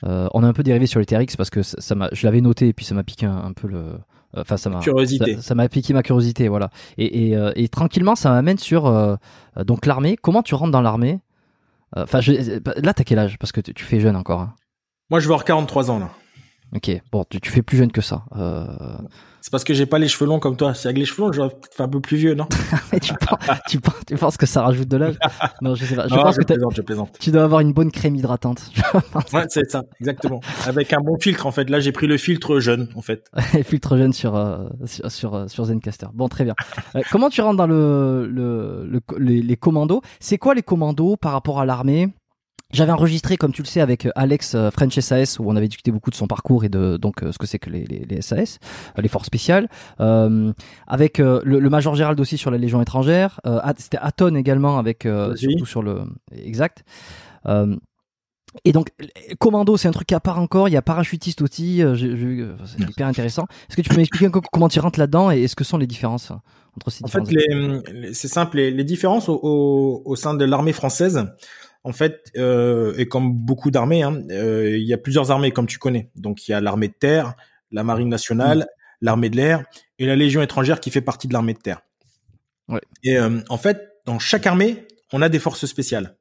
Euh, 0.05 0.27
on 0.33 0.43
a 0.43 0.47
un 0.47 0.53
peu 0.53 0.63
dérivé 0.63 0.85
sur 0.87 0.99
les 0.99 1.05
TRX 1.05 1.35
parce 1.35 1.49
que 1.49 1.61
ça, 1.63 1.79
ça 1.81 1.95
m'a, 1.95 2.09
je 2.13 2.25
l'avais 2.25 2.41
noté 2.41 2.67
et 2.69 2.73
puis 2.73 2.85
ça 2.85 2.95
m'a 2.95 3.03
piqué 3.03 3.25
un, 3.25 3.35
un 3.37 3.51
peu 3.53 3.67
le, 3.67 3.93
enfin 4.37 4.57
ça 4.57 4.69
m'a, 4.69 4.79
curiosité. 4.79 5.35
ça, 5.35 5.41
ça 5.41 5.55
m'a 5.55 5.67
piqué 5.69 5.93
ma 5.93 6.01
curiosité, 6.03 6.47
voilà. 6.47 6.69
Et, 6.97 7.27
et, 7.29 7.35
euh, 7.37 7.51
et 7.55 7.67
tranquillement, 7.67 8.15
ça 8.15 8.29
m'amène 8.31 8.57
sur 8.57 8.85
euh, 8.87 9.15
donc 9.65 9.85
l'armée. 9.85 10.15
Comment 10.15 10.43
tu 10.43 10.55
rentres 10.55 10.71
dans 10.71 10.81
l'armée? 10.81 11.19
Enfin, 11.95 12.21
je- 12.21 12.59
là, 12.81 12.93
t'as 12.93 13.03
quel 13.03 13.19
âge? 13.19 13.37
Parce 13.37 13.51
que 13.51 13.61
tu, 13.61 13.73
tu 13.73 13.83
fais 13.83 13.99
jeune 13.99 14.15
encore. 14.15 14.39
hein. 14.41 14.55
Moi, 15.11 15.19
je 15.19 15.27
vais 15.27 15.33
avoir 15.33 15.43
43 15.45 15.91
ans 15.91 15.99
là. 15.99 16.09
Ok, 16.75 16.89
bon, 17.11 17.23
tu, 17.29 17.39
tu 17.39 17.51
fais 17.51 17.61
plus 17.61 17.77
jeune 17.77 17.91
que 17.91 18.01
ça. 18.01 18.23
Euh... 18.35 18.65
C'est 19.41 19.51
parce 19.51 19.65
que 19.65 19.73
j'ai 19.73 19.85
pas 19.85 19.99
les 19.99 20.07
cheveux 20.07 20.25
longs 20.25 20.39
comme 20.39 20.55
toi. 20.55 20.73
Si 20.73 20.87
avec 20.87 20.97
les 20.97 21.05
cheveux 21.05 21.23
longs, 21.23 21.31
j'aurais 21.33 21.53
fait 21.75 21.83
un 21.83 21.89
peu 21.89 21.99
plus 21.99 22.15
vieux, 22.15 22.33
non? 22.33 22.47
Mais 22.93 22.99
tu, 23.01 23.13
penses, 23.13 23.39
tu, 23.67 23.79
penses, 23.81 23.95
tu 24.07 24.15
penses 24.15 24.37
que 24.37 24.45
ça 24.45 24.63
rajoute 24.63 24.87
de 24.87 24.95
l'âge? 24.97 25.15
Non, 25.61 25.75
je 25.75 25.83
sais 25.85 25.95
pas. 25.95 26.07
Je 26.07 26.15
Non, 26.15 26.23
pense 26.23 26.35
je 26.35 26.39
que 26.39 26.45
plaisante, 26.45 26.75
je 26.75 26.81
plaisante. 26.81 27.17
tu 27.19 27.29
dois 27.29 27.43
avoir 27.43 27.59
une 27.59 27.73
bonne 27.73 27.91
crème 27.91 28.15
hydratante. 28.15 28.71
Ouais, 29.33 29.45
c'est 29.49 29.69
ça, 29.69 29.83
exactement. 29.99 30.39
Avec 30.65 30.93
un 30.93 30.99
bon 31.01 31.17
filtre, 31.19 31.45
en 31.45 31.51
fait. 31.51 31.69
Là, 31.69 31.79
j'ai 31.79 31.91
pris 31.91 32.07
le 32.07 32.17
filtre 32.17 32.59
jeune, 32.59 32.87
en 32.95 33.01
fait. 33.01 33.25
filtre 33.65 33.97
jeune 33.97 34.13
sur 34.13 34.35
euh, 34.35 34.67
sur 34.85 35.11
sur, 35.11 35.35
euh, 35.35 35.47
sur 35.47 35.65
Zencaster. 35.65 36.07
Bon, 36.13 36.27
très 36.29 36.43
bien. 36.45 36.55
Euh, 36.95 37.01
comment 37.11 37.29
tu 37.29 37.41
rentres 37.41 37.57
dans 37.57 37.67
le, 37.67 38.25
le, 38.27 38.85
le 38.87 39.01
les, 39.19 39.41
les 39.41 39.57
commandos? 39.57 40.01
C'est 40.19 40.37
quoi 40.37 40.53
les 40.55 40.63
commandos 40.63 41.17
par 41.17 41.33
rapport 41.33 41.59
à 41.59 41.65
l'armée? 41.65 42.13
J'avais 42.73 42.91
enregistré, 42.91 43.37
comme 43.37 43.53
tu 43.53 43.61
le 43.61 43.67
sais, 43.67 43.79
avec 43.79 44.05
euh, 44.05 44.11
Alex 44.15 44.55
euh, 44.55 44.69
French 44.71 44.99
SAS, 44.99 45.39
où 45.39 45.43
on 45.47 45.55
avait 45.55 45.67
discuté 45.67 45.91
beaucoup 45.91 46.09
de 46.09 46.15
son 46.15 46.27
parcours 46.27 46.65
et 46.65 46.69
de 46.69 46.97
donc 46.97 47.23
euh, 47.23 47.31
ce 47.31 47.37
que 47.37 47.45
c'est 47.47 47.59
que 47.59 47.69
les, 47.69 47.85
les, 47.85 47.99
les 48.09 48.21
SAS, 48.21 48.59
les 48.97 49.07
forces 49.07 49.27
spéciales. 49.27 49.69
Euh, 50.01 50.51
avec 50.87 51.19
euh, 51.19 51.39
le, 51.45 51.59
le 51.59 51.69
major 51.69 51.95
Gérald 51.95 52.19
aussi 52.19 52.37
sur 52.37 52.51
la 52.51 52.57
Légion 52.57 52.81
étrangère. 52.81 53.39
Euh, 53.47 53.61
C'était 53.77 53.99
Aton 54.01 54.35
également 54.35 54.77
avec 54.79 55.05
euh, 55.05 55.29
Oui. 55.33 55.37
surtout 55.37 55.65
sur 55.65 55.83
le 55.83 56.01
exact. 56.35 56.83
Euh, 57.45 57.75
et 58.65 58.71
donc, 58.71 58.89
commando, 59.39 59.77
c'est 59.77 59.87
un 59.87 59.91
truc 59.91 60.11
à 60.11 60.19
part 60.19 60.39
encore. 60.39 60.69
Il 60.69 60.73
y 60.73 60.77
a 60.77 60.81
parachutiste 60.83 61.41
aussi. 61.41 61.81
C'est 61.97 62.89
hyper 62.89 63.07
intéressant. 63.07 63.45
Est-ce 63.67 63.77
que 63.77 63.81
tu 63.81 63.89
peux 63.89 63.95
m'expliquer 63.97 64.27
un 64.27 64.31
peu 64.31 64.41
comment 64.51 64.69
tu 64.69 64.79
rentres 64.79 64.99
là-dedans 64.99 65.31
et 65.31 65.41
est-ce 65.43 65.55
que 65.55 65.63
sont 65.63 65.77
les 65.79 65.87
différences 65.87 66.31
entre 66.77 66.91
ces 66.91 67.03
En 67.03 67.07
fait, 67.07 67.21
c'est 68.13 68.27
simple. 68.27 68.57
Les, 68.57 68.69
les 68.69 68.83
différences 68.83 69.27
au, 69.27 69.39
au, 69.41 70.03
au 70.05 70.15
sein 70.15 70.35
de 70.35 70.45
l'armée 70.45 70.73
française, 70.73 71.25
en 71.83 71.91
fait, 71.91 72.31
euh, 72.37 72.93
et 72.97 73.07
comme 73.07 73.33
beaucoup 73.33 73.71
d'armées, 73.71 74.03
hein, 74.03 74.21
euh, 74.31 74.77
il 74.77 74.85
y 74.85 74.93
a 74.93 74.97
plusieurs 74.97 75.31
armées, 75.31 75.51
comme 75.51 75.67
tu 75.67 75.79
connais. 75.79 76.09
Donc, 76.15 76.47
il 76.47 76.51
y 76.51 76.53
a 76.53 76.61
l'armée 76.61 76.87
de 76.87 76.93
terre, 76.93 77.35
la 77.71 77.83
marine 77.83 78.09
nationale, 78.09 78.67
l'armée 79.01 79.29
de 79.29 79.35
l'air 79.35 79.65
et 79.99 80.05
la 80.05 80.15
légion 80.15 80.41
étrangère 80.41 80.79
qui 80.79 80.91
fait 80.91 81.01
partie 81.01 81.27
de 81.27 81.33
l'armée 81.33 81.53
de 81.53 81.59
terre. 81.59 81.81
Ouais. 82.69 82.81
Et 83.03 83.17
euh, 83.17 83.41
en 83.49 83.57
fait, 83.57 83.81
dans 84.05 84.19
chaque 84.19 84.47
armée, 84.47 84.87
on 85.11 85.21
a 85.21 85.29
des 85.29 85.39
forces 85.39 85.65
spéciales. 85.65 86.17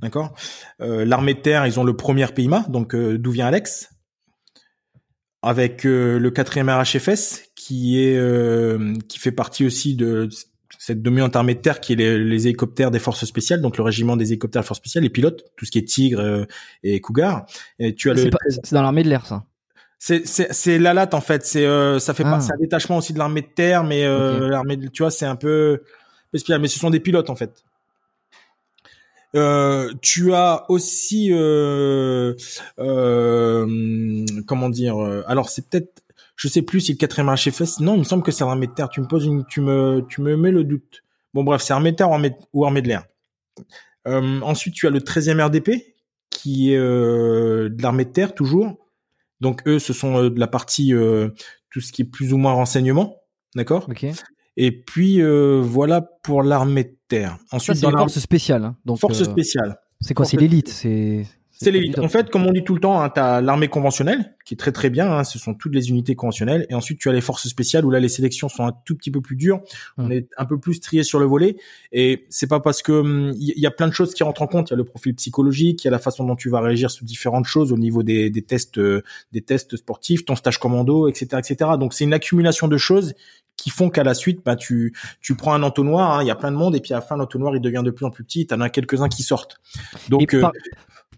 D'accord? 0.00 0.34
Euh, 0.80 1.04
l'armée 1.04 1.34
de 1.34 1.40
terre, 1.40 1.66
ils 1.66 1.78
ont 1.78 1.84
le 1.84 1.96
premier 1.96 2.26
PIMA, 2.26 2.64
donc 2.68 2.94
euh, 2.94 3.18
d'où 3.18 3.30
vient 3.30 3.46
Alex, 3.46 3.90
avec 5.42 5.86
euh, 5.86 6.18
le 6.18 6.30
quatrième 6.30 6.70
RHFS 6.70 7.50
qui 7.54 8.02
est 8.02 8.16
euh, 8.16 8.94
qui 9.08 9.18
fait 9.18 9.32
partie 9.32 9.64
aussi 9.64 9.94
de 9.94 10.28
cette 10.86 11.00
dominante 11.00 11.34
armée 11.34 11.54
de 11.54 11.60
terre 11.60 11.80
qui 11.80 11.94
est 11.94 11.96
les, 11.96 12.18
les 12.18 12.46
hélicoptères 12.46 12.90
des 12.90 12.98
forces 12.98 13.24
spéciales, 13.24 13.62
donc 13.62 13.78
le 13.78 13.82
régiment 13.84 14.16
des 14.16 14.26
hélicoptères 14.32 14.60
des 14.62 14.66
forces 14.66 14.80
spéciales, 14.80 15.02
les 15.04 15.10
pilotes, 15.10 15.44
tout 15.56 15.64
ce 15.64 15.70
qui 15.70 15.78
est 15.78 15.88
Tigre 15.88 16.20
euh, 16.20 16.44
et 16.82 17.00
Cougar. 17.00 17.46
Et 17.78 17.94
tu 17.94 18.10
as 18.10 18.14
le 18.14 18.30
C'est 18.48 18.72
dans 18.74 18.82
l'armée 18.82 19.02
de 19.02 19.08
l'air, 19.08 19.24
ça. 19.24 19.44
c'est 19.98 20.26
c'est 20.26 20.52
c'est 20.52 20.78
la 20.78 20.92
latte 20.92 21.14
en 21.14 21.22
fait. 21.22 21.46
C'est 21.46 21.64
euh, 21.64 21.98
ça 21.98 22.12
fait 22.12 22.24
Ah. 22.26 22.38
c'est 22.40 22.52
un 22.52 22.58
détachement 22.58 22.98
aussi 22.98 23.14
de 23.14 23.18
l'armée 23.18 23.40
de 23.40 23.46
terre, 23.54 23.82
mais 23.82 24.04
euh, 24.04 24.48
l'armée 24.50 24.76
de- 24.76 24.88
tu 24.88 25.02
vois 25.02 25.10
c'est 25.10 25.24
un 25.26 25.36
peu 25.36 25.80
spécial, 26.28 26.60
mais 26.60 26.68
ce 26.68 26.78
sont 26.78 26.90
des 26.90 27.00
pilotes 27.00 27.30
en 27.30 27.36
fait. 27.36 27.64
Euh, 29.34 29.90
tu 30.00 30.32
as 30.32 30.64
aussi 30.68 31.30
euh, 31.32 32.34
euh, 32.78 34.24
comment 34.46 34.68
dire 34.68 35.02
euh, 35.02 35.22
alors 35.26 35.48
c'est 35.48 35.68
peut-être 35.68 36.03
je 36.36 36.48
sais 36.48 36.62
plus 36.62 36.80
si 36.80 36.92
le 36.92 36.98
quatrième 36.98 37.32
HFS 37.34 37.80
non 37.80 37.94
il 37.94 38.00
me 38.00 38.04
semble 38.04 38.22
que 38.22 38.32
c'est 38.32 38.44
l'armée 38.44 38.66
de 38.66 38.72
terre 38.72 38.88
tu 38.88 39.00
me 39.00 39.06
poses 39.06 39.24
une 39.26 39.44
tu 39.46 39.60
me 39.60 40.04
tu 40.08 40.20
me 40.20 40.36
mets 40.36 40.50
le 40.50 40.64
doute 40.64 41.02
bon 41.32 41.44
bref 41.44 41.62
c'est 41.62 41.72
armée 41.72 41.92
de 41.92 41.96
terre 41.96 42.10
ou 42.10 42.14
armée, 42.14 42.32
ou 42.52 42.64
armée 42.64 42.82
de 42.82 42.88
l'air 42.88 43.04
euh, 44.06 44.40
ensuite 44.42 44.74
tu 44.74 44.86
as 44.86 44.90
le 44.90 45.00
13e 45.00 45.40
RDP 45.42 45.70
qui 46.30 46.72
est 46.72 46.76
euh, 46.76 47.68
de 47.70 47.82
l'armée 47.82 48.04
de 48.04 48.10
terre 48.10 48.34
toujours 48.34 48.76
donc 49.40 49.62
eux, 49.66 49.78
ce 49.78 49.92
sont 49.92 50.16
euh, 50.16 50.30
de 50.30 50.38
la 50.40 50.46
partie 50.46 50.94
euh, 50.94 51.28
tout 51.70 51.80
ce 51.80 51.92
qui 51.92 52.02
est 52.02 52.06
plus 52.06 52.32
ou 52.32 52.38
moins 52.38 52.52
renseignement, 52.52 53.16
d'accord? 53.56 53.84
Et 54.56 54.70
puis 54.70 55.20
voilà 55.60 56.00
pour 56.00 56.42
l'armée 56.44 56.84
de 56.84 56.96
terre. 57.08 57.36
Ensuite, 57.50 57.80
dans 57.80 57.90
la 57.90 57.98
forces 57.98 58.20
spéciales. 58.20 58.64
hein. 58.64 58.76
Donc, 58.84 59.00
force 59.00 59.22
spéciale, 59.24 59.76
c'est 60.00 60.14
quoi? 60.14 60.24
C'est 60.24 60.36
force- 60.36 60.40
l'élite. 60.42 60.68
C'est 60.68 61.26
c'est 61.56 61.70
l'élite. 61.70 61.98
En 61.98 62.08
fait, 62.08 62.30
comme 62.30 62.46
on 62.46 62.52
dit 62.52 62.64
tout 62.64 62.74
le 62.74 62.80
temps, 62.80 63.00
hein, 63.00 63.10
tu 63.10 63.20
as 63.20 63.40
l'armée 63.40 63.68
conventionnelle 63.68 64.34
qui 64.44 64.54
est 64.54 64.56
très 64.56 64.72
très 64.72 64.90
bien. 64.90 65.10
Hein, 65.10 65.24
ce 65.24 65.38
sont 65.38 65.54
toutes 65.54 65.74
les 65.74 65.88
unités 65.88 66.14
conventionnelles. 66.14 66.66
Et 66.68 66.74
ensuite, 66.74 66.98
tu 66.98 67.08
as 67.08 67.12
les 67.12 67.20
forces 67.20 67.48
spéciales 67.48 67.84
où 67.84 67.90
là, 67.90 68.00
les 68.00 68.08
sélections 68.08 68.48
sont 68.48 68.64
un 68.66 68.72
tout 68.84 68.94
petit 68.96 69.10
peu 69.10 69.20
plus 69.20 69.36
dures. 69.36 69.60
On 69.96 70.08
Hmm. 70.08 70.12
est 70.12 70.28
un 70.36 70.44
peu 70.44 70.58
plus 70.58 70.80
trié 70.80 71.02
sur 71.02 71.18
le 71.18 71.26
volet. 71.26 71.56
Et 71.92 72.26
c'est 72.28 72.46
pas 72.48 72.60
parce 72.60 72.82
que 72.82 72.92
hum, 72.92 73.32
il 73.36 73.54
y, 73.56 73.60
y 73.60 73.66
a 73.66 73.70
plein 73.70 73.88
de 73.88 73.92
choses 73.94 74.14
qui 74.14 74.22
rentrent 74.22 74.42
en 74.42 74.46
compte. 74.46 74.70
Il 74.70 74.72
y 74.72 74.74
a 74.74 74.76
le 74.76 74.84
profil 74.84 75.14
psychologique, 75.14 75.84
il 75.84 75.86
y 75.86 75.88
a 75.88 75.92
la 75.92 75.98
façon 75.98 76.24
dont 76.24 76.36
tu 76.36 76.50
vas 76.50 76.60
réagir 76.60 76.90
sur 76.90 77.04
différentes 77.04 77.46
choses 77.46 77.72
au 77.72 77.78
niveau 77.78 78.02
des, 78.02 78.30
des 78.30 78.42
tests, 78.42 78.78
euh, 78.78 79.02
des 79.32 79.40
tests 79.40 79.76
sportifs, 79.76 80.24
ton 80.24 80.36
stage 80.36 80.58
commando, 80.58 81.08
etc., 81.08 81.26
etc. 81.38 81.70
Donc 81.78 81.94
c'est 81.94 82.04
une 82.04 82.14
accumulation 82.14 82.68
de 82.68 82.76
choses 82.76 83.14
qui 83.56 83.70
font 83.70 83.88
qu'à 83.88 84.02
la 84.02 84.14
suite, 84.14 84.40
bah, 84.44 84.56
tu, 84.56 84.92
tu 85.20 85.36
prends 85.36 85.54
un 85.54 85.62
entonnoir, 85.62 86.18
hein, 86.18 86.22
il 86.22 86.26
y 86.26 86.30
a 86.30 86.34
plein 86.34 86.50
de 86.50 86.56
monde, 86.56 86.74
et 86.74 86.80
puis 86.80 86.92
à 86.92 86.96
la 86.96 87.00
fin, 87.00 87.16
l'entonnoir, 87.16 87.54
il 87.54 87.60
devient 87.60 87.82
de 87.84 87.92
plus 87.92 88.04
en 88.04 88.10
plus 88.10 88.24
petit, 88.24 88.46
t'en 88.46 88.60
as 88.60 88.68
quelques-uns 88.68 89.08
qui 89.08 89.22
sortent. 89.22 89.60
Donc, 90.08 90.34
euh, 90.34 90.42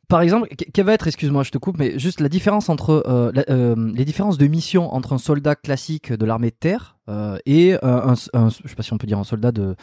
par, 0.09 0.21
exemple, 0.21 0.49
que- 0.49 0.65
quelle 0.73 0.87
va 0.87 0.93
être, 0.95 1.07
excuse-moi, 1.07 1.43
je 1.43 1.51
te 1.51 1.59
coupe, 1.59 1.79
mais 1.79 1.99
juste 1.99 2.21
la 2.21 2.29
différence 2.29 2.69
entre 2.69 3.03
euh, 3.09 3.33
euh, 3.51 3.93
les 3.95 4.05
différences 4.05 4.39
de 4.39 4.47
mission 4.47 4.95
entre 4.95 5.13
un 5.13 5.19
soldat 5.19 5.55
classique 5.57 6.13
de 6.13 6.25
l'armée 6.25 6.51
de 6.51 6.57
terre 6.59 6.97
euh, 7.09 7.39
et 7.47 7.75
euh, 7.75 7.79
un, 7.83 8.15
un- 8.35 8.49
je 8.51 8.69
sais 8.69 8.75
pas 8.77 8.83
si 8.83 8.93
on 8.93 8.99
peut 8.99 9.07
dire 9.07 9.19
un 9.19 9.25
soldat 9.25 9.53
de 9.53 9.75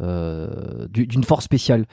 euh, 0.00 0.86
du- 0.88 1.06
d'une 1.06 1.24
force 1.24 1.44
spéciale. 1.44 1.86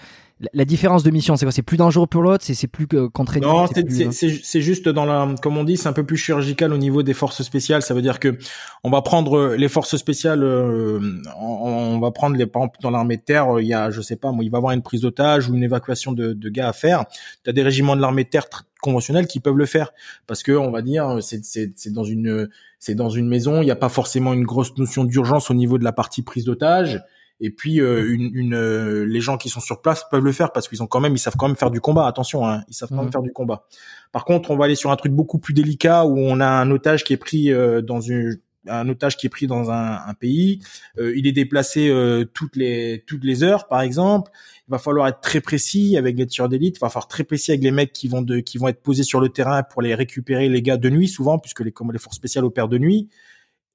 La, 0.54 0.64
différence 0.64 1.04
de 1.04 1.12
mission, 1.12 1.36
c'est 1.36 1.46
quoi? 1.46 1.52
C'est 1.52 1.62
plus 1.64 1.76
dangereux 1.76 2.08
pour 2.08 2.22
l'autre, 2.22 2.46
c'est 2.46 2.54
c'est 2.54 2.68
plus 2.68 2.88
contraignant. 3.12 3.64
Non, 3.64 3.68
c'est 3.68 3.86
c'est 3.92 4.06
plus, 4.06 4.42
c'est 4.42 4.62
juste 4.62 4.88
dans 4.88 5.04
la, 5.04 5.36
comme 5.42 5.58
on 5.58 5.66
dit, 5.66 5.76
c'est 5.76 5.90
un 5.90 5.94
peu 5.94 6.06
plus 6.06 6.16
chirurgical 6.16 6.72
au 6.72 6.78
niveau 6.78 7.04
des 7.04 7.14
forces 7.14 7.44
spéciales. 7.44 7.82
Ça 7.82 7.94
veut 7.94 8.02
dire 8.02 8.22
que 8.22 8.38
on 8.86 8.90
va 8.90 9.02
prendre 9.02 9.38
euh, 9.38 9.58
les 9.58 9.68
forces 9.68 9.98
spéciales, 9.98 10.42
euh, 10.44 11.02
on, 11.38 11.44
on 11.46 12.00
va 12.00 12.12
prendre 12.12 12.38
les, 12.38 12.46
par 12.46 12.62
exemple, 12.62 12.78
dans 12.82 12.90
l'armée 12.90 13.18
de 13.18 13.22
terre, 13.22 13.58
euh, 13.58 13.62
il 13.62 13.68
y 13.68 13.74
a, 13.74 13.90
je 13.90 14.00
sais 14.00 14.16
pas, 14.16 14.32
moi, 14.32 14.46
il 14.46 14.50
va 14.50 14.56
y 14.56 14.60
avoir 14.60 14.72
une 14.72 14.82
prise 14.82 15.02
d'otage 15.02 15.50
ou 15.50 15.56
une 15.56 15.64
évacuation 15.64 16.14
de, 16.14 16.32
de 16.32 16.50
gars 16.50 16.70
à 16.70 16.74
faire. 16.74 17.04
Tu 17.44 17.50
as 17.50 17.54
des 17.54 17.62
régiments 17.62 17.98
de 17.98 18.02
l'armée 18.02 18.24
de 18.24 18.30
terre 18.30 18.46
conventionnels 18.82 19.28
qui 19.28 19.42
peuvent 19.42 19.58
le 19.58 19.66
faire 19.66 19.92
parce 20.26 20.42
que 20.42 20.54
on 20.54 20.72
va 20.72 20.82
dire, 20.82 21.18
c'est 21.20 21.44
c'est 21.44 21.74
c'est 21.76 21.92
dans 21.92 22.06
une 22.06 22.48
c'est 22.80 22.96
dans 22.96 23.10
une 23.10 23.28
maison, 23.28 23.62
il 23.62 23.66
n'y 23.66 23.72
a 23.72 23.76
pas 23.76 23.90
forcément 23.90 24.32
une 24.32 24.46
grosse 24.46 24.78
notion 24.78 25.04
d'urgence 25.04 25.52
au 25.52 25.54
niveau 25.54 25.78
de 25.78 25.84
la 25.84 25.92
partie 25.92 26.22
prise 26.22 26.46
d'otage. 26.46 27.04
Et 27.42 27.52
puis 27.52 27.80
euh, 27.80 28.12
une, 28.14 28.32
une, 28.34 28.54
euh, 28.54 29.06
les 29.06 29.22
gens 29.22 29.38
qui 29.38 29.50
sont 29.50 29.62
sur 29.62 29.82
place 29.82 30.04
peuvent 30.12 30.24
le 30.24 30.32
faire 30.32 30.52
parce 30.52 30.68
qu'ils 30.68 30.84
ont 30.84 30.88
quand 30.88 31.00
même, 31.00 31.14
ils 31.16 31.20
savent 31.20 31.36
quand 31.38 31.48
même 31.48 31.56
faire 31.58 31.72
du 31.72 31.80
combat. 31.82 32.06
Attention, 32.08 32.46
hein, 32.48 32.64
ils 32.68 32.74
savent 32.74 32.90
quand 32.90 32.96
Mhm. 32.96 33.04
même 33.04 33.12
faire 33.12 33.22
du 33.22 33.32
combat. 33.32 33.66
Par 34.12 34.26
contre, 34.26 34.52
on 34.52 34.58
va 34.58 34.66
aller 34.66 34.76
sur 34.76 34.92
un 34.92 34.96
truc 34.96 35.14
beaucoup 35.14 35.40
plus 35.40 35.54
délicat 35.54 36.06
où 36.06 36.18
on 36.18 36.40
a 36.40 36.48
un 36.48 36.70
otage 36.72 37.04
qui 37.04 37.14
est 37.14 37.18
pris 37.18 37.52
euh, 37.52 37.82
dans 37.82 38.02
une 38.02 38.38
un 38.68 38.88
otage 38.90 39.16
qui 39.16 39.26
est 39.26 39.30
pris 39.30 39.48
dans 39.48 39.72
un, 39.72 40.00
un 40.06 40.14
pays. 40.14 40.60
Euh, 41.00 41.14
il 41.16 41.26
est 41.28 41.32
déplacé 41.32 41.88
euh, 41.90 42.26
toutes 42.26 42.58
les 42.58 43.04
toutes 43.08 43.24
les 43.24 43.42
heures, 43.42 43.68
par 43.70 43.80
exemple. 43.82 44.30
Il 44.68 44.72
va 44.72 44.78
falloir 44.78 45.08
être 45.08 45.22
très 45.22 45.40
précis 45.40 45.96
avec 45.98 46.18
les 46.18 46.28
tireurs 46.28 46.50
d'élite. 46.50 46.76
Il 46.78 46.80
va 46.82 46.90
falloir 46.90 47.06
être 47.06 47.10
très 47.10 47.24
précis 47.24 47.52
avec 47.52 47.64
les 47.64 47.72
mecs 47.72 47.94
qui 47.94 48.10
vont 48.10 48.22
de 48.22 48.40
qui 48.42 48.58
vont 48.58 48.68
être 48.68 48.84
posés 48.84 49.04
sur 49.04 49.22
le 49.22 49.30
terrain 49.30 49.64
pour 49.64 49.82
les 49.82 49.96
récupérer 49.96 50.50
les 50.50 50.62
gars 50.62 50.76
de 50.78 50.90
nuit 50.90 51.08
souvent 51.08 51.40
puisque 51.40 51.62
les 51.62 51.72
comme 51.72 51.92
les 51.94 52.00
forces 52.00 52.18
spéciales 52.18 52.44
opèrent 52.44 52.68
de 52.68 52.78
nuit 52.78 53.08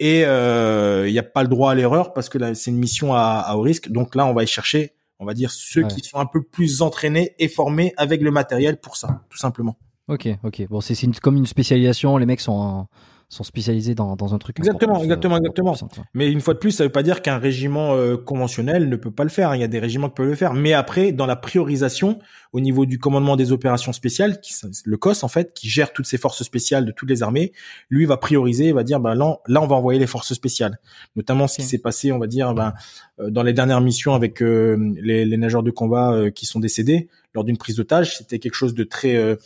et 0.00 0.24
euh, 0.24 1.08
il 1.08 1.12
n'y 1.12 1.18
a 1.18 1.22
pas 1.22 1.42
le 1.42 1.48
droit 1.48 1.70
à 1.72 1.74
l'erreur 1.74 2.12
parce 2.12 2.28
que 2.28 2.38
là 2.38 2.54
c'est 2.54 2.70
une 2.70 2.78
mission 2.78 3.14
à, 3.14 3.42
à 3.46 3.54
haut 3.56 3.60
risque. 3.62 3.90
Donc 3.90 4.14
là 4.14 4.26
on 4.26 4.34
va 4.34 4.42
y 4.42 4.46
chercher, 4.46 4.92
on 5.18 5.24
va 5.26 5.34
dire 5.34 5.50
ceux 5.50 5.82
Ouais. 5.82 5.88
qui 5.88 6.00
sont 6.00 6.18
un 6.18 6.26
peu 6.26 6.42
plus 6.42 6.82
entraînés 6.82 7.34
et 7.38 7.48
formés 7.48 7.92
avec 7.96 8.20
le 8.22 8.30
matériel 8.30 8.78
pour 8.80 8.96
ça, 8.96 9.22
tout 9.30 9.38
simplement. 9.38 9.76
Ok, 10.08 10.28
ok. 10.42 10.66
Bon, 10.68 10.80
c'est 10.80 10.94
c'est 10.94 11.06
une- 11.06 11.14
comme 11.14 11.36
une 11.36 11.46
spécialisation. 11.46 12.16
Les 12.18 12.26
mecs 12.26 12.40
sont 12.40 12.52
en- 12.52 12.88
sont 13.28 13.44
spécialisés 13.44 13.94
dans, 13.94 14.16
dans 14.16 14.34
un 14.34 14.38
truc. 14.38 14.58
Exactement, 14.58 15.02
exactement, 15.02 15.36
exactement. 15.36 15.74
Mais 16.14 16.30
une 16.30 16.40
fois 16.40 16.54
de 16.54 16.58
plus, 16.58 16.70
ça 16.70 16.84
veut 16.84 16.90
pas 16.90 17.02
dire 17.02 17.22
qu'un 17.22 17.38
régiment 17.38 17.94
euh, 17.94 18.16
conventionnel 18.16 18.88
ne 18.88 18.96
peut 18.96 19.10
pas 19.10 19.24
le 19.24 19.30
faire. 19.30 19.54
Il 19.54 19.60
y 19.60 19.64
a 19.64 19.68
des 19.68 19.78
régiments 19.78 20.08
qui 20.08 20.14
peuvent 20.14 20.28
le 20.28 20.34
faire. 20.34 20.54
Mais 20.54 20.72
après, 20.72 21.12
dans 21.12 21.26
la 21.26 21.36
priorisation, 21.36 22.18
au 22.52 22.60
niveau 22.60 22.86
du 22.86 22.98
commandement 22.98 23.36
des 23.36 23.52
opérations 23.52 23.92
spéciales, 23.92 24.40
qui, 24.40 24.54
le 24.84 24.96
COS 24.96 25.24
en 25.24 25.28
fait, 25.28 25.52
qui 25.54 25.68
gère 25.68 25.92
toutes 25.92 26.06
ces 26.06 26.18
forces 26.18 26.42
spéciales 26.42 26.84
de 26.84 26.92
toutes 26.92 27.10
les 27.10 27.22
armées, 27.22 27.52
lui 27.90 28.04
va 28.06 28.16
prioriser, 28.16 28.72
va 28.72 28.84
dire, 28.84 29.00
ben 29.00 29.14
là, 29.14 29.38
là, 29.46 29.62
on 29.62 29.66
va 29.66 29.76
envoyer 29.76 29.98
les 29.98 30.06
forces 30.06 30.34
spéciales. 30.34 30.78
Notamment 31.16 31.48
ce 31.48 31.56
qui 31.56 31.62
s'est 31.62 31.78
passé, 31.78 32.12
on 32.12 32.18
va 32.18 32.26
dire, 32.26 32.54
ben, 32.54 32.74
euh, 33.20 33.30
dans 33.30 33.42
les 33.42 33.52
dernières 33.52 33.80
missions 33.80 34.14
avec 34.14 34.42
euh, 34.42 34.94
les, 35.00 35.24
les 35.24 35.36
nageurs 35.36 35.62
de 35.62 35.70
combat 35.70 36.12
euh, 36.12 36.30
qui 36.30 36.46
sont 36.46 36.60
décédés 36.60 37.08
lors 37.34 37.44
d'une 37.44 37.58
prise 37.58 37.76
d'otage, 37.76 38.16
c'était 38.16 38.38
quelque 38.38 38.54
chose 38.54 38.74
de 38.74 38.84
très, 38.84 39.16
euh, 39.16 39.36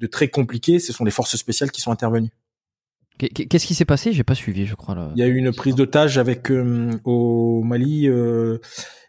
de 0.00 0.06
très 0.06 0.28
compliqué. 0.28 0.78
Ce 0.78 0.92
sont 0.92 1.04
les 1.04 1.10
forces 1.10 1.36
spéciales 1.36 1.70
qui 1.70 1.80
sont 1.80 1.90
intervenues. 1.90 2.30
Qu'est-ce 3.18 3.66
qui 3.66 3.74
s'est 3.74 3.84
passé? 3.84 4.12
J'ai 4.12 4.24
pas 4.24 4.34
suivi, 4.34 4.66
je 4.66 4.74
crois. 4.74 4.94
Là. 4.94 5.10
Il 5.16 5.20
y 5.20 5.22
a 5.22 5.26
eu 5.26 5.36
une 5.36 5.52
prise 5.52 5.74
d'otage 5.74 6.18
avec 6.18 6.50
au 7.04 7.62
Mali. 7.62 8.06
et 8.06 8.58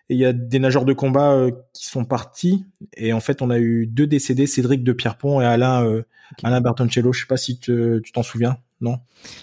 il 0.09 0.17
y 0.17 0.25
a 0.25 0.33
des 0.33 0.59
nageurs 0.59 0.85
de 0.85 0.93
combat 0.93 1.47
qui 1.73 1.85
sont 1.87 2.05
partis. 2.05 2.65
Et 2.97 3.13
en 3.13 3.19
fait, 3.19 3.41
on 3.41 3.49
a 3.49 3.59
eu 3.59 3.87
deux 3.87 4.07
décédés, 4.07 4.47
Cédric 4.47 4.83
de 4.83 4.91
Pierrepont 4.93 5.41
et 5.41 5.45
Alain 5.45 6.03
Alain 6.43 6.61
Bertoncello. 6.61 7.13
Je 7.13 7.21
sais 7.21 7.27
pas 7.27 7.37
si 7.37 7.59
tu 7.59 8.01
t'en 8.13 8.23
souviens. 8.23 8.57
Non? 8.81 8.99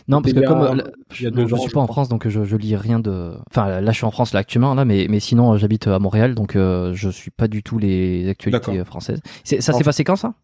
Non, 0.08 0.22
parce 0.22 0.32
que 0.32 0.40
comme 0.40 0.82
il 1.18 1.24
y 1.24 1.26
a 1.26 1.30
deux 1.30 1.46
je 1.46 1.56
suis 1.56 1.70
pas 1.70 1.80
en 1.80 1.86
France, 1.86 2.08
donc 2.08 2.26
je, 2.26 2.44
je 2.44 2.56
lis 2.56 2.74
rien 2.74 2.98
de. 3.00 3.34
Enfin, 3.50 3.80
là, 3.80 3.92
je 3.92 3.96
suis 3.96 4.06
en 4.06 4.10
France 4.10 4.32
là 4.32 4.40
actuellement, 4.40 4.74
là, 4.74 4.86
mais 4.86 5.06
mais 5.10 5.20
sinon, 5.20 5.56
j'habite 5.58 5.86
à 5.88 5.98
Montréal, 5.98 6.34
donc 6.34 6.56
euh, 6.56 6.94
je 6.94 7.10
suis 7.10 7.30
pas 7.30 7.46
du 7.46 7.62
tout 7.62 7.78
les 7.78 8.28
actualités 8.28 8.82
françaises. 8.84 9.20
Ça 9.44 9.72
s'est 9.72 9.84
passé 9.84 10.04
quand 10.04 10.16
ça? 10.16 10.34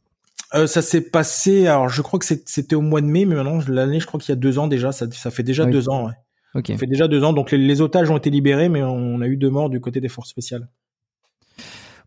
Euh, 0.55 0.67
ça 0.67 0.83
s'est 0.83 1.01
passé, 1.01 1.67
alors 1.67 1.89
je 1.89 2.03
crois 2.03 2.19
que 2.19 2.27
c'était 2.27 2.75
au 2.75 2.81
mois 2.81 3.01
de 3.01 3.07
mai, 3.07 3.25
mais 3.25 3.35
maintenant 3.35 3.59
l'année, 3.69 4.01
je 4.01 4.07
crois 4.07 4.21
qu'il 4.21 4.31
y 4.31 4.33
a 4.33 4.41
deux 4.41 4.59
ans 4.59 4.69
déjà, 4.69 4.93
ça, 4.93 5.11
ça 5.11 5.31
fait 5.31 5.43
déjà 5.43 5.65
deux 5.65 5.89
ans. 5.89 6.07
Ouais. 6.07 6.65
Ça 6.67 6.77
fait 6.77 6.87
déjà 6.87 7.09
deux 7.09 7.25
ans, 7.25 7.33
donc 7.33 7.51
les, 7.51 7.81
otages 7.81 8.11
ont 8.11 8.17
été 8.19 8.29
libérés, 8.29 8.69
mais 8.69 8.83
on 8.83 9.21
a 9.23 9.27
eu 9.27 9.37
deux 9.37 9.49
morts 9.49 9.71
du 9.71 9.81
côté 9.81 10.01
des 10.01 10.09
forces 10.09 10.29
spéciales. 10.29 10.69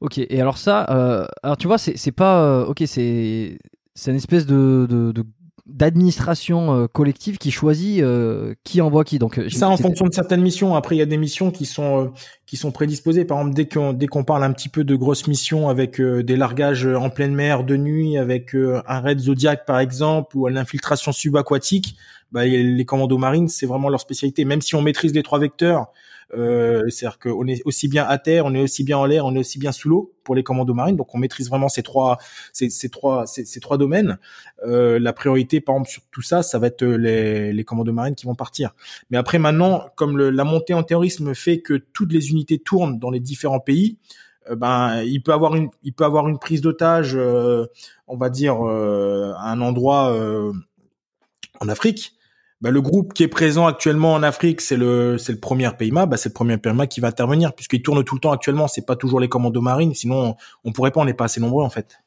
Ok, 0.02 0.20
et 0.20 0.42
alors 0.42 0.58
ça, 0.58 0.86
euh, 0.90 1.26
alors 1.42 1.58
tu 1.58 1.68
vois, 1.68 1.78
c'est 1.78 2.12
pas, 2.12 2.44
euh, 2.44 2.66
ok, 2.66 2.84
c'est 2.86 3.58
c'est 3.96 4.12
une 4.12 4.18
espèce 4.18 4.46
de, 4.46 4.86
de, 4.90 5.12
de 5.12 5.24
d'administration 5.66 6.74
euh, 6.74 6.88
collective 6.88 7.40
qui 7.40 7.50
choisit 7.50 8.02
euh, 8.02 8.54
qui 8.64 8.82
envoie 8.82 9.04
qui. 9.04 9.18
Donc 9.18 9.40
euh, 9.40 9.50
ça 9.50 9.68
en 9.68 9.78
fonction 9.78 10.06
de 10.06 10.14
certaines 10.14 10.42
missions. 10.42 10.76
Après 10.76 10.96
il 10.96 11.00
y 11.00 11.02
a 11.02 11.08
des 11.08 11.18
missions 11.18 11.50
qui 11.50 11.66
sont 11.66 12.14
qui 12.46 12.56
sont 12.56 12.72
prédisposées. 12.72 13.26
Par 13.26 13.40
exemple 13.40 13.56
dès 13.56 13.68
qu'on 13.68 13.92
dès 13.94 14.06
qu'on 14.06 14.24
parle 14.24 14.44
un 14.44 14.52
petit 14.52 14.70
peu 14.70 14.84
de 14.84 14.96
grosses 14.96 15.28
missions 15.28 15.68
avec 15.68 16.00
des 16.00 16.36
largages 16.36 16.86
en 16.86 17.10
pleine 17.10 17.34
mer 17.34 17.64
de 17.64 17.78
nuit, 17.78 18.18
avec 18.18 18.54
un 18.56 19.00
raid 19.00 19.20
Zodiac 19.20 19.66
par 19.66 19.80
exemple 19.80 20.38
ou 20.38 20.48
l'infiltration 20.48 21.12
subaquatique, 21.12 21.98
bah, 22.32 22.46
les 22.46 22.86
commandos 22.86 23.18
marines 23.18 23.48
c'est 23.48 23.66
vraiment 23.66 23.90
leur 23.90 24.02
spécialité. 24.02 24.46
Même 24.46 24.62
si 24.62 24.76
on 24.76 24.84
maîtrise 24.84 25.14
les 25.14 25.24
trois 25.24 25.40
vecteurs, 25.40 25.92
euh, 26.38 26.88
C'est-à-dire 26.90 27.20
qu'on 27.20 27.48
est 27.48 27.62
aussi 27.66 27.88
bien 27.88 28.06
à 28.06 28.18
terre, 28.18 28.46
on 28.46 28.54
est 28.54 28.62
aussi 28.62 28.84
bien 28.84 28.98
en 28.98 29.06
l'air, 29.06 29.26
on 29.26 29.36
est 29.36 29.40
aussi 29.40 29.60
bien 29.60 29.72
sous 29.72 29.90
l'eau 29.90 30.14
pour 30.24 30.36
les 30.36 30.44
commandos 30.44 30.74
marines. 30.74 30.96
Donc 30.96 31.14
on 31.16 31.18
maîtrise 31.18 31.50
vraiment 31.50 31.70
ces 31.70 31.84
trois, 31.84 32.18
ces, 32.54 32.90
trois, 32.90 33.26
ces, 33.26 33.46
ces, 33.46 33.60
trois 33.60 33.78
domaines. 33.78 34.18
Euh, 34.66 35.00
la 35.00 35.14
priorité, 35.14 35.62
par 35.62 35.76
exemple, 35.76 35.90
sur 35.90 36.02
tout 36.12 36.22
ça, 36.22 36.44
ça 36.44 36.60
va 36.60 36.68
être 36.68 36.84
les, 36.84 37.54
les 37.54 37.64
commandos 37.64 37.94
marines 37.94 38.16
qui 38.16 38.26
vont 38.26 38.36
partir. 38.36 38.76
Mais 39.10 39.18
après, 39.18 39.40
maintenant, 39.40 39.88
comme 39.96 40.18
le, 40.18 40.30
la 40.30 40.44
montée 40.44 40.74
en 40.74 40.84
terrorisme 40.84 41.34
fait 41.34 41.60
que 41.60 41.74
toutes 41.74 42.12
les 42.12 42.32
unités 42.32 42.60
tournent 42.60 43.00
dans 43.00 43.12
les 43.12 43.20
différents 43.20 43.60
pays, 43.60 43.98
euh, 44.50 44.56
ben 44.56 45.02
il 45.04 45.22
peut 45.24 45.34
avoir 45.34 45.56
une, 45.56 45.70
il 45.84 45.94
peut 45.94 46.06
avoir 46.06 46.28
une 46.28 46.40
prise 46.40 46.62
d'otage, 46.62 47.14
euh, 47.16 47.66
on 48.08 48.18
va 48.18 48.30
dire, 48.30 48.66
euh, 48.68 49.34
à 49.38 49.52
un 49.52 49.62
endroit 49.62 50.16
en 51.60 51.70
Afrique 51.70 52.16
bah, 52.66 52.72
le 52.72 52.82
groupe 52.82 53.14
qui 53.14 53.22
est 53.22 53.28
présent 53.28 53.68
actuellement 53.68 54.14
en 54.14 54.24
Afrique, 54.24 54.60
c'est 54.60 54.76
le 54.76 55.20
c'est 55.20 55.32
le 55.32 55.40
premier 55.40 55.70
PIMA, 55.78 56.08
bah, 56.08 56.18
c'est 56.18 56.30
le 56.30 56.34
premier 56.34 56.58
PIMA 56.58 56.88
qui 56.88 57.00
va 57.00 57.10
intervenir 57.10 57.54
puisqu'il 57.54 57.84
tourne 57.84 58.04
tout 58.04 58.16
le 58.16 58.20
temps 58.20 58.32
actuellement. 58.32 58.68
C'est 58.68 58.88
pas 58.88 58.96
toujours 58.96 59.20
les 59.20 59.30
commandos 59.30 59.62
marines, 59.62 59.94
sinon 59.94 60.36
on, 60.64 60.72
pourrait 60.72 60.90
pas, 60.90 61.00
on 61.00 61.06
n'est 61.06 61.14
pas 61.14 61.26
assez 61.26 61.40
nombreux 61.40 61.64
en 61.64 61.70
fait. 61.70 62.00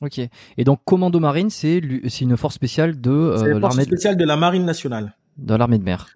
Ok. 0.00 0.18
Et 0.56 0.64
donc 0.64 0.80
commando 0.86 1.20
marine, 1.20 1.50
c'est 1.50 1.82
c'est 2.08 2.22
une 2.22 2.38
force 2.38 2.54
spéciale 2.54 2.98
de 2.98 3.10
euh, 3.10 3.60
l'armée 3.60 3.84
spéciale 3.84 4.16
de 4.16 4.24
la 4.24 4.36
marine 4.36 4.64
nationale. 4.64 5.14
De 5.36 5.54
l'armée 5.54 5.76
de 5.76 5.84
mer. 5.84 6.06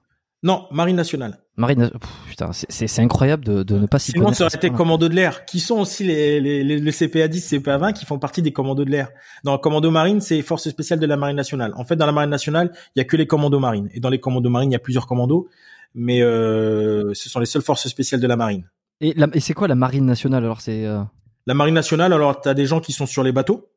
Non, 0.42 0.66
Marine 0.70 0.96
nationale. 0.96 1.36
Marine, 1.60 1.90
putain, 2.26 2.50
c'est 2.52 3.00
incroyable 3.00 3.44
de, 3.44 3.62
de 3.62 3.78
ne 3.78 3.86
pas 3.86 3.98
s'y 3.98 4.12
connaître. 4.12 4.34
Sinon, 4.34 4.34
ça 4.34 4.46
aurait 4.46 4.66
été 4.66 4.70
commando 4.70 5.08
de 5.08 5.14
l'air, 5.14 5.44
qui 5.44 5.60
sont 5.60 5.78
aussi 5.78 6.04
les, 6.04 6.40
les, 6.40 6.64
les, 6.64 6.92
CPA 6.92 7.28
10, 7.28 7.58
CPA 7.58 7.76
20, 7.76 7.92
qui 7.92 8.06
font 8.06 8.18
partie 8.18 8.40
des 8.40 8.52
commandos 8.52 8.86
de 8.86 8.90
l'air? 8.90 9.10
Dans 9.44 9.52
le 9.52 9.58
commando 9.58 9.90
marine, 9.90 10.22
c'est 10.22 10.40
force 10.40 10.68
spéciale 10.70 10.98
de 10.98 11.06
la 11.06 11.18
Marine 11.18 11.36
nationale. 11.36 11.72
En 11.76 11.84
fait, 11.84 11.96
dans 11.96 12.06
la 12.06 12.12
Marine 12.12 12.30
nationale, 12.30 12.72
il 12.96 13.00
y 13.00 13.02
a 13.02 13.04
que 13.04 13.16
les 13.16 13.26
commandos 13.26 13.60
marines. 13.60 13.90
Et 13.92 14.00
dans 14.00 14.08
les 14.08 14.18
commandos 14.18 14.48
marines, 14.48 14.70
il 14.70 14.72
y 14.72 14.76
a 14.76 14.80
plusieurs 14.80 15.06
commandos, 15.06 15.48
mais 15.94 16.22
euh, 16.22 17.12
ce 17.12 17.28
sont 17.28 17.40
les 17.40 17.46
seules 17.46 17.62
forces 17.62 17.86
spéciales 17.88 18.22
de 18.22 18.26
la 18.26 18.36
Marine. 18.36 18.64
Et, 19.02 19.14
et 19.34 19.40
c'est 19.40 19.54
quoi 19.54 19.68
la 19.68 19.74
Marine 19.74 20.06
nationale 20.06 20.44
alors 20.44 20.62
C'est 20.62 20.86
euh... 20.86 21.02
la 21.46 21.54
Marine 21.54 21.74
nationale. 21.74 22.14
Alors, 22.14 22.40
tu 22.40 22.48
as 22.48 22.54
des 22.54 22.64
gens 22.64 22.80
qui 22.80 22.92
sont 22.92 23.06
sur 23.06 23.22
les 23.22 23.32
bateaux 23.32 23.68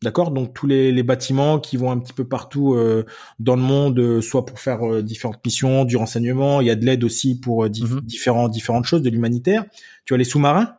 D'accord, 0.00 0.30
donc 0.30 0.54
tous 0.54 0.68
les, 0.68 0.92
les, 0.92 1.02
bâtiments 1.02 1.58
qui 1.58 1.76
vont 1.76 1.90
un 1.90 1.98
petit 1.98 2.12
peu 2.12 2.22
partout 2.22 2.74
euh, 2.74 3.04
dans 3.40 3.56
le 3.56 3.62
monde, 3.62 3.98
euh, 3.98 4.20
soit 4.20 4.46
pour 4.46 4.60
faire 4.60 4.88
euh, 4.88 5.02
différentes 5.02 5.44
missions, 5.44 5.84
du 5.84 5.96
renseignement, 5.96 6.60
il 6.60 6.68
y 6.68 6.70
a 6.70 6.76
de 6.76 6.84
l'aide 6.84 7.02
aussi 7.02 7.40
pour 7.40 7.64
mhm. 7.64 8.00
différents 8.02 8.48
différentes 8.48 8.84
choses, 8.84 9.02
de 9.02 9.10
l'humanitaire. 9.10 9.64
Tu 10.04 10.14
as 10.14 10.16
les 10.16 10.22
sous-marins, 10.22 10.76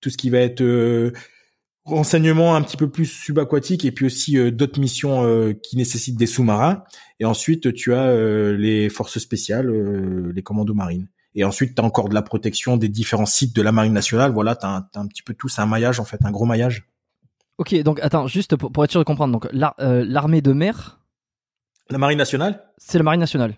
tout 0.00 0.08
ce 0.08 0.16
qui 0.16 0.30
va 0.30 0.38
être 0.38 1.12
renseignement 1.84 2.54
un 2.54 2.62
petit 2.62 2.78
peu 2.78 2.88
plus 2.88 3.04
subaquatique 3.04 3.84
et 3.84 3.92
puis 3.92 4.06
aussi 4.06 4.36
d'autres 4.50 4.80
missions 4.80 5.54
qui 5.62 5.76
nécessitent 5.76 6.18
des 6.18 6.26
sous-marins. 6.26 6.84
Et 7.20 7.24
ensuite, 7.24 7.74
tu 7.74 7.94
as 7.94 8.52
les 8.52 8.88
forces 8.88 9.18
spéciales, 9.18 9.70
les 10.34 10.42
commandos 10.42 10.74
marines. 10.74 11.08
Et 11.34 11.44
ensuite, 11.44 11.74
tu 11.74 11.82
as 11.82 11.84
encore 11.84 12.08
de 12.08 12.14
la 12.14 12.22
protection 12.22 12.76
des 12.76 12.88
différents 12.88 13.26
sites 13.26 13.54
de 13.54 13.62
la 13.62 13.72
marine 13.72 13.92
nationale. 13.92 14.32
Voilà, 14.32 14.56
tu 14.56 14.66
as, 14.66 14.88
as, 14.94 15.00
un 15.00 15.06
petit 15.06 15.22
peu 15.22 15.34
tout, 15.34 15.48
c'est 15.48 15.60
un 15.60 15.66
maillage 15.66 16.00
en 16.00 16.04
fait, 16.04 16.18
un 16.24 16.30
gros 16.30 16.46
maillage. 16.46 16.86
Ok, 17.58 17.74
donc 17.82 17.98
attends, 18.02 18.28
juste 18.28 18.54
pour, 18.56 18.84
être 18.84 18.90
sûr 18.90 19.00
de 19.00 19.04
comprendre, 19.04 19.32
donc 19.32 19.48
euh, 19.80 20.04
l'armée 20.06 20.40
de 20.40 20.52
mer? 20.52 21.00
La 21.90 21.98
marine 21.98 22.18
nationale? 22.18 22.62
C'est 22.76 22.98
la 22.98 23.04
marine 23.04 23.20
nationale. 23.20 23.54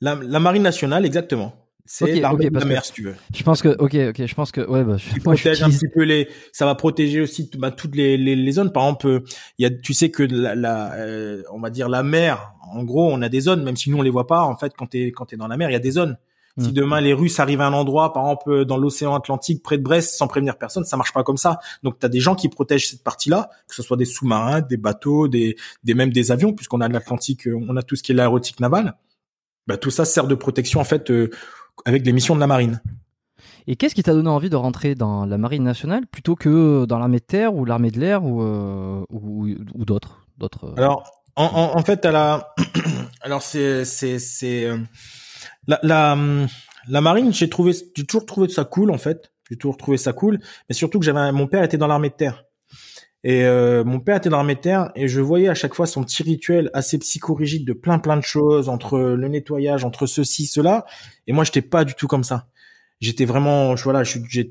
La, 0.00 0.16
marine 0.16 0.62
nationale, 0.62 1.04
exactement. 1.04 1.52
C'est 1.84 2.18
l'armée 2.20 2.48
de 2.48 2.64
mer, 2.64 2.82
si 2.82 2.92
tu 2.92 3.02
veux. 3.02 3.14
Je 3.34 3.42
pense 3.42 3.60
que, 3.60 3.68
ok, 3.68 3.94
ok, 4.08 4.26
je 4.26 4.34
pense 4.34 4.52
que, 4.52 4.62
ouais, 4.62 4.84
bah, 4.84 4.96
je, 4.96 5.20
protège 5.22 5.62
un 5.62 5.68
petit 5.68 5.88
peu 5.94 6.02
les, 6.02 6.28
ça 6.52 6.64
va 6.64 6.74
protéger 6.74 7.20
aussi 7.20 7.50
bah, 7.58 7.70
toutes 7.70 7.94
les, 7.94 8.16
les, 8.16 8.52
zones. 8.52 8.72
Par 8.72 8.84
exemple, 8.84 9.22
il 9.58 9.64
y 9.64 9.66
a, 9.66 9.70
tu 9.70 9.92
sais 9.92 10.10
que 10.10 10.22
la, 10.22 10.54
la 10.54 10.94
euh, 10.94 11.42
on 11.52 11.60
va 11.60 11.68
dire 11.68 11.90
la 11.90 12.02
mer. 12.02 12.54
En 12.72 12.84
gros, 12.84 13.12
on 13.12 13.20
a 13.20 13.28
des 13.28 13.40
zones, 13.40 13.62
même 13.64 13.76
si 13.76 13.90
nous 13.90 13.98
on 13.98 14.02
les 14.02 14.10
voit 14.10 14.26
pas. 14.26 14.44
En 14.44 14.56
fait, 14.56 14.72
quand 14.74 14.86
t'es 14.86 15.08
quand 15.08 15.26
t'es 15.26 15.36
dans 15.36 15.48
la 15.48 15.58
mer, 15.58 15.68
il 15.68 15.74
y 15.74 15.76
a 15.76 15.80
des 15.80 15.90
zones. 15.90 16.16
Si 16.58 16.68
mm. 16.68 16.72
demain 16.72 17.00
les 17.00 17.12
Russes 17.12 17.38
arrivent 17.38 17.60
à 17.60 17.66
un 17.66 17.72
endroit, 17.72 18.12
par 18.12 18.24
exemple 18.24 18.64
dans 18.64 18.76
l'océan 18.76 19.14
Atlantique, 19.14 19.62
près 19.62 19.78
de 19.78 19.82
Brest, 19.82 20.16
sans 20.16 20.26
prévenir 20.26 20.58
personne, 20.58 20.84
ça 20.84 20.96
marche 20.96 21.12
pas 21.12 21.22
comme 21.22 21.36
ça. 21.36 21.60
Donc 21.82 21.98
tu 21.98 22.06
as 22.06 22.08
des 22.08 22.20
gens 22.20 22.34
qui 22.34 22.48
protègent 22.48 22.88
cette 22.88 23.04
partie-là, 23.04 23.50
que 23.68 23.74
ce 23.74 23.82
soit 23.82 23.96
des 23.96 24.04
sous-marins, 24.04 24.60
des 24.60 24.76
bateaux, 24.76 25.28
des, 25.28 25.56
des 25.84 25.94
même 25.94 26.12
des 26.12 26.32
avions, 26.32 26.52
puisqu'on 26.52 26.80
a 26.80 26.88
de 26.88 26.92
l'Atlantique, 26.92 27.46
euh, 27.46 27.58
on 27.68 27.76
a 27.76 27.82
tout 27.82 27.96
ce 27.96 28.02
qui 28.02 28.12
est 28.12 28.14
l'aérotique 28.14 28.60
navale. 28.60 28.96
Bah, 29.66 29.76
tout 29.76 29.90
ça 29.90 30.04
sert 30.04 30.26
de 30.26 30.34
protection 30.34 30.80
en 30.80 30.84
fait 30.84 31.10
euh, 31.10 31.30
avec 31.84 32.04
les 32.04 32.12
missions 32.12 32.34
de 32.34 32.40
la 32.40 32.46
marine. 32.46 32.80
Et 33.66 33.76
qu'est-ce 33.76 33.94
qui 33.94 34.02
t'a 34.02 34.12
donné 34.12 34.28
envie 34.28 34.50
de 34.50 34.56
rentrer 34.56 34.94
dans 34.94 35.26
la 35.26 35.38
marine 35.38 35.62
nationale 35.62 36.06
plutôt 36.06 36.34
que 36.34 36.84
dans 36.86 36.98
l'armée 36.98 37.18
de 37.18 37.24
terre 37.24 37.54
ou 37.54 37.64
l'armée 37.64 37.90
de 37.90 38.00
l'air 38.00 38.24
ou, 38.24 38.42
euh, 38.42 39.04
ou, 39.10 39.46
ou 39.74 39.84
d'autres 39.84 40.26
d'autres 40.38 40.74
Alors 40.76 41.08
en, 41.36 41.44
en, 41.44 41.78
en, 41.78 41.82
fait 41.84 42.04
à 42.04 42.10
la 42.10 42.54
alors 43.20 43.42
c'est 43.42 43.84
c'est 43.84 44.18
c'est 44.18 44.68
la, 45.66 45.80
la, 45.82 46.18
la 46.88 47.00
marine, 47.00 47.32
j'ai 47.32 47.48
trouvé, 47.48 47.72
j'ai 47.96 48.04
toujours 48.04 48.26
trouvé 48.26 48.48
ça 48.48 48.64
cool 48.64 48.90
en 48.90 48.98
fait. 48.98 49.32
J'ai 49.50 49.56
toujours 49.56 49.76
trouvé 49.76 49.96
ça 49.96 50.12
cool, 50.12 50.38
mais 50.68 50.74
surtout 50.74 51.00
que 51.00 51.04
j'avais, 51.04 51.32
mon 51.32 51.48
père 51.48 51.64
était 51.64 51.76
dans 51.76 51.88
l'armée 51.88 52.10
de 52.10 52.14
terre. 52.14 52.44
Et 53.22 53.44
euh, 53.44 53.84
mon 53.84 54.00
père 54.00 54.16
était 54.16 54.30
dans 54.30 54.36
l'armée 54.36 54.54
de 54.54 54.60
terre 54.60 54.92
et 54.94 55.06
je 55.08 55.20
voyais 55.20 55.48
à 55.48 55.54
chaque 55.54 55.74
fois 55.74 55.86
son 55.86 56.02
petit 56.04 56.22
rituel 56.22 56.70
assez 56.72 56.98
psychorigide 56.98 57.66
de 57.66 57.74
plein 57.74 57.98
plein 57.98 58.16
de 58.16 58.22
choses 58.22 58.68
entre 58.68 58.98
le 58.98 59.28
nettoyage, 59.28 59.84
entre 59.84 60.06
ceci, 60.06 60.46
cela. 60.46 60.86
Et 61.26 61.32
moi, 61.32 61.44
j'étais 61.44 61.62
pas 61.62 61.84
du 61.84 61.94
tout 61.94 62.06
comme 62.06 62.24
ça. 62.24 62.46
J'étais 63.00 63.24
vraiment, 63.24 63.74
voilà, 63.74 64.04
je 64.04 64.18
j'ai 64.28 64.50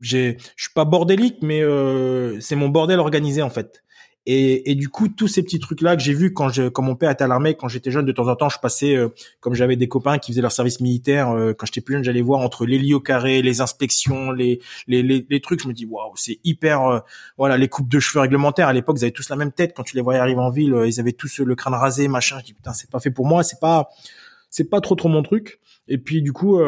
j'ai, 0.00 0.36
je 0.56 0.62
suis 0.64 0.72
pas 0.74 0.84
bordélique, 0.84 1.38
mais 1.42 1.60
euh, 1.60 2.38
c'est 2.40 2.54
mon 2.56 2.68
bordel 2.68 3.00
organisé 3.00 3.42
en 3.42 3.50
fait. 3.50 3.82
Et, 4.26 4.70
et, 4.70 4.74
du 4.74 4.90
coup, 4.90 5.08
tous 5.08 5.26
ces 5.26 5.42
petits 5.42 5.58
trucs-là 5.58 5.96
que 5.96 6.02
j'ai 6.02 6.12
vus 6.12 6.34
quand, 6.34 6.50
je, 6.50 6.68
quand 6.68 6.82
mon 6.82 6.94
père 6.94 7.10
était 7.10 7.24
à 7.24 7.26
l'armée, 7.26 7.54
quand 7.54 7.68
j'étais 7.68 7.90
jeune, 7.90 8.04
de 8.04 8.12
temps 8.12 8.28
en 8.28 8.36
temps, 8.36 8.50
je 8.50 8.58
passais, 8.58 8.94
euh, 8.94 9.08
comme 9.40 9.54
j'avais 9.54 9.76
des 9.76 9.88
copains 9.88 10.18
qui 10.18 10.32
faisaient 10.32 10.42
leur 10.42 10.52
service 10.52 10.80
militaire, 10.80 11.30
euh, 11.30 11.54
quand 11.54 11.64
j'étais 11.64 11.80
plus 11.80 11.94
jeune, 11.94 12.04
j'allais 12.04 12.20
voir 12.20 12.40
entre 12.40 12.66
les 12.66 12.78
lits 12.78 12.92
au 12.92 13.00
carré, 13.00 13.40
les 13.40 13.62
inspections, 13.62 14.30
les, 14.30 14.60
les, 14.86 15.02
les, 15.02 15.40
trucs. 15.40 15.62
Je 15.62 15.68
me 15.68 15.72
dis, 15.72 15.86
waouh, 15.86 16.12
c'est 16.16 16.40
hyper, 16.44 16.82
euh, 16.82 17.00
voilà, 17.38 17.56
les 17.56 17.68
coupes 17.68 17.88
de 17.88 18.00
cheveux 18.00 18.20
réglementaires. 18.20 18.68
À 18.68 18.74
l'époque, 18.74 18.98
ils 18.98 19.04
avaient 19.04 19.12
tous 19.12 19.30
la 19.30 19.36
même 19.36 19.52
tête. 19.52 19.72
Quand 19.74 19.84
tu 19.84 19.96
les 19.96 20.02
voyais 20.02 20.20
arriver 20.20 20.40
en 20.40 20.50
ville, 20.50 20.76
ils 20.84 21.00
avaient 21.00 21.12
tous 21.12 21.38
le 21.38 21.54
crâne 21.54 21.74
rasé, 21.74 22.06
machin. 22.08 22.38
Je 22.40 22.44
dis, 22.44 22.54
putain, 22.54 22.74
c'est 22.74 22.90
pas 22.90 23.00
fait 23.00 23.10
pour 23.10 23.26
moi. 23.26 23.42
C'est 23.42 23.60
pas, 23.60 23.88
c'est 24.50 24.68
pas 24.68 24.82
trop 24.82 24.94
trop 24.94 25.08
mon 25.08 25.22
truc. 25.22 25.58
Et 25.88 25.96
puis 25.96 26.20
du 26.20 26.34
coup, 26.34 26.60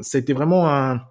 ça 0.00 0.16
a 0.16 0.20
été 0.20 0.32
vraiment 0.32 0.72
un, 0.72 1.02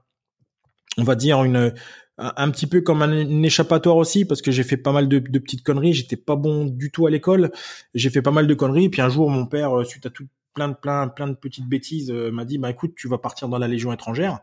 on 0.98 1.04
va 1.04 1.16
dire 1.16 1.44
une 1.44 1.74
un 2.18 2.50
petit 2.50 2.68
peu 2.68 2.82
comme 2.82 3.02
un, 3.02 3.44
échappatoire 3.44 3.98
aussi 3.98 4.26
parce 4.26 4.42
que 4.42 4.52
j'ai 4.52 4.64
fait 4.64 4.78
pas 4.78 4.92
mal 4.92 5.08
de, 5.08 5.20
petites 5.20 5.64
conneries. 5.64 5.94
J'étais 5.94 6.16
pas 6.16 6.36
bon 6.36 6.66
du 6.66 6.92
tout 6.92 7.06
à 7.08 7.10
l'école. 7.10 7.52
J'ai 7.94 8.10
fait 8.10 8.22
pas 8.22 8.32
mal 8.32 8.48
de 8.48 8.54
conneries. 8.54 8.90
Puis 8.90 9.02
un 9.02 9.10
jour 9.10 9.30
mon 9.30 9.46
père 9.46 9.78
euh, 9.78 9.84
suite 9.84 10.06
à 10.06 10.10
tout 10.10 10.26
plein 10.54 10.70
de 10.70 10.76
plein 10.76 11.10
plein 11.10 11.28
de 11.28 11.34
petites 11.34 11.68
bêtises 11.68 12.12
euh, 12.12 12.32
m'a 12.32 12.46
dit 12.46 12.58
bah 12.58 12.70
écoute 12.70 12.94
tu 12.96 13.10
vas 13.10 13.18
partir 13.18 13.50
dans 13.50 13.58
la 13.58 13.68
légion 13.68 13.92
étrangère. 13.92 14.40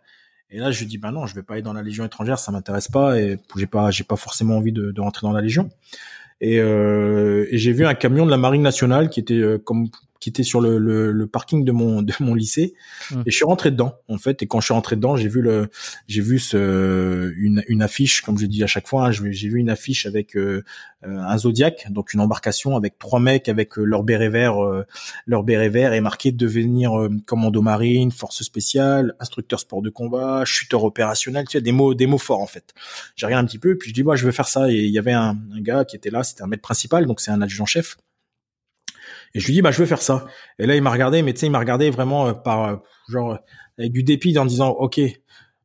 Et 0.51 0.59
là 0.59 0.71
je 0.71 0.85
dis 0.85 0.99
bah 0.99 1.13
non 1.13 1.27
je 1.27 1.35
vais 1.35 1.43
pas 1.43 1.55
aller 1.55 1.63
dans 1.63 1.73
la 1.73 1.83
légion 1.83 2.05
étrangère 2.05 2.39
ça 2.39 2.53
m'intéresse 2.53 2.89
pas. 2.89 3.19
Et 3.19 3.39
j'ai 3.57 3.67
pas 3.67 3.91
j'ai 3.91 4.05
pas 4.05 4.17
forcément 4.17 4.59
envie 4.59 4.73
de, 4.73 5.01
rentrer 5.01 5.27
dans 5.27 5.33
la 5.33 5.41
légion. 5.41 5.71
Euh, 6.43 7.47
et 7.51 7.57
j'ai 7.57 7.73
vu 7.73 7.87
un 7.87 7.95
camion 7.95 8.27
de 8.27 8.31
la 8.31 8.37
marine 8.37 8.63
nationale 8.63 9.09
qui 9.09 9.21
était 9.21 9.41
comme 9.65 9.89
qui 10.23 10.29
était 10.29 10.45
sur 10.45 10.61
le, 10.61 10.79
le, 10.79 11.11
le 11.11 11.27
parking 11.27 11.65
de 11.65 11.73
mon 11.73 12.01
de 12.03 12.15
mon 12.21 12.35
lycée. 12.35 12.75
Mm. 13.11 13.23
et 13.27 13.31
je 13.31 13.37
suis 13.37 13.45
rentré 13.45 13.73
dedans 13.73 13.97
en 14.09 14.19
fait. 14.19 14.41
Et 14.43 14.47
quand 14.47 14.61
je 14.61 14.67
suis 14.67 14.75
rentré 14.75 14.95
dedans 14.95 15.17
j'ai 15.17 15.29
vu 15.29 15.43
le 15.43 15.69
j'ai 16.07 16.23
vu 16.23 16.39
ce 16.39 17.33
une, 17.37 17.65
une 17.67 17.83
affiche 17.83 18.23
comme 18.23 18.39
je 18.39 18.47
dis 18.47 18.63
à 18.63 18.69
chaque 18.69 18.87
fois 18.87 19.09
hein, 19.09 19.11
j'ai 19.11 19.49
vu 19.49 19.59
une 19.59 19.69
affiche 19.69 20.07
avec 20.07 20.37
euh, 20.37 20.63
euh, 21.05 21.19
un 21.19 21.37
zodiaque 21.37 21.87
donc 21.91 22.15
une 22.15 22.21
embarcation 22.21 22.77
avec 22.77 22.97
trois 23.01 23.19
mecs 23.19 23.49
avec 23.49 23.77
leur 23.77 24.05
béret 24.05 24.29
vert 24.29 24.65
euh, 24.65 24.87
leur 25.27 25.43
béret 25.43 25.69
vert 25.69 25.93
et 25.93 26.01
marqué 26.01 26.31
devenir 26.31 26.97
euh, 26.97 27.11
commando 27.27 27.61
marine 27.61 28.13
force 28.13 28.45
spéciale 28.45 29.17
instructeur 29.19 29.59
sport 29.59 29.83
de 29.83 29.91
combat 29.91 30.45
chuteur 30.45 30.85
opérationnel 30.85 31.47
tu 31.49 31.59
sais 31.59 31.61
des 31.61 31.73
mots 31.73 31.95
des 31.95 32.07
mots 32.07 32.19
forts 32.19 32.41
en 32.41 32.47
fait. 32.47 32.73
J'ai 33.17 33.27
regardé 33.27 33.45
un 33.45 33.49
petit 33.49 33.59
peu 33.59 33.77
puis 33.77 33.91
je 33.91 33.95
dis 33.95 34.05
moi 34.05 34.15
je 34.15 34.25
vais 34.25 34.33
faire 34.33 34.47
ça. 34.47 34.71
Et 34.71 34.77
il 34.77 34.93
y 34.93 34.99
avait 34.99 35.13
un, 35.13 35.37
un 35.53 35.61
gars 35.61 35.85
qui 35.85 35.97
était 35.97 36.11
là 36.11 36.23
c'était 36.23 36.43
un 36.43 36.47
maître 36.47 36.63
principal 36.63 37.07
donc 37.07 37.21
c'est 37.21 37.33
un 37.33 37.43
adjudant 37.43 37.67
chef 37.67 37.97
et 39.35 39.41
je 39.41 39.47
lui 39.47 39.55
dis 39.55 39.63
bah 39.63 39.71
je 39.71 39.79
veux 39.79 39.87
faire 39.87 40.03
ça. 40.03 40.27
Et 40.59 40.67
là 40.67 40.77
il 40.77 40.83
m'a 40.83 40.91
regardé 40.91 41.23
mais 41.23 41.33
tu 41.33 41.41
sais 41.41 41.47
il 41.47 41.53
m'a 41.53 41.59
regardé 41.59 41.91
vraiment 41.91 42.29
euh, 42.29 42.33
par 42.33 42.65
euh, 42.65 42.77
genre 43.09 43.39
avec 43.79 43.93
du 43.93 44.03
dépit 44.03 44.37
en 44.39 44.47
disant 44.47 44.71
ok 44.71 45.01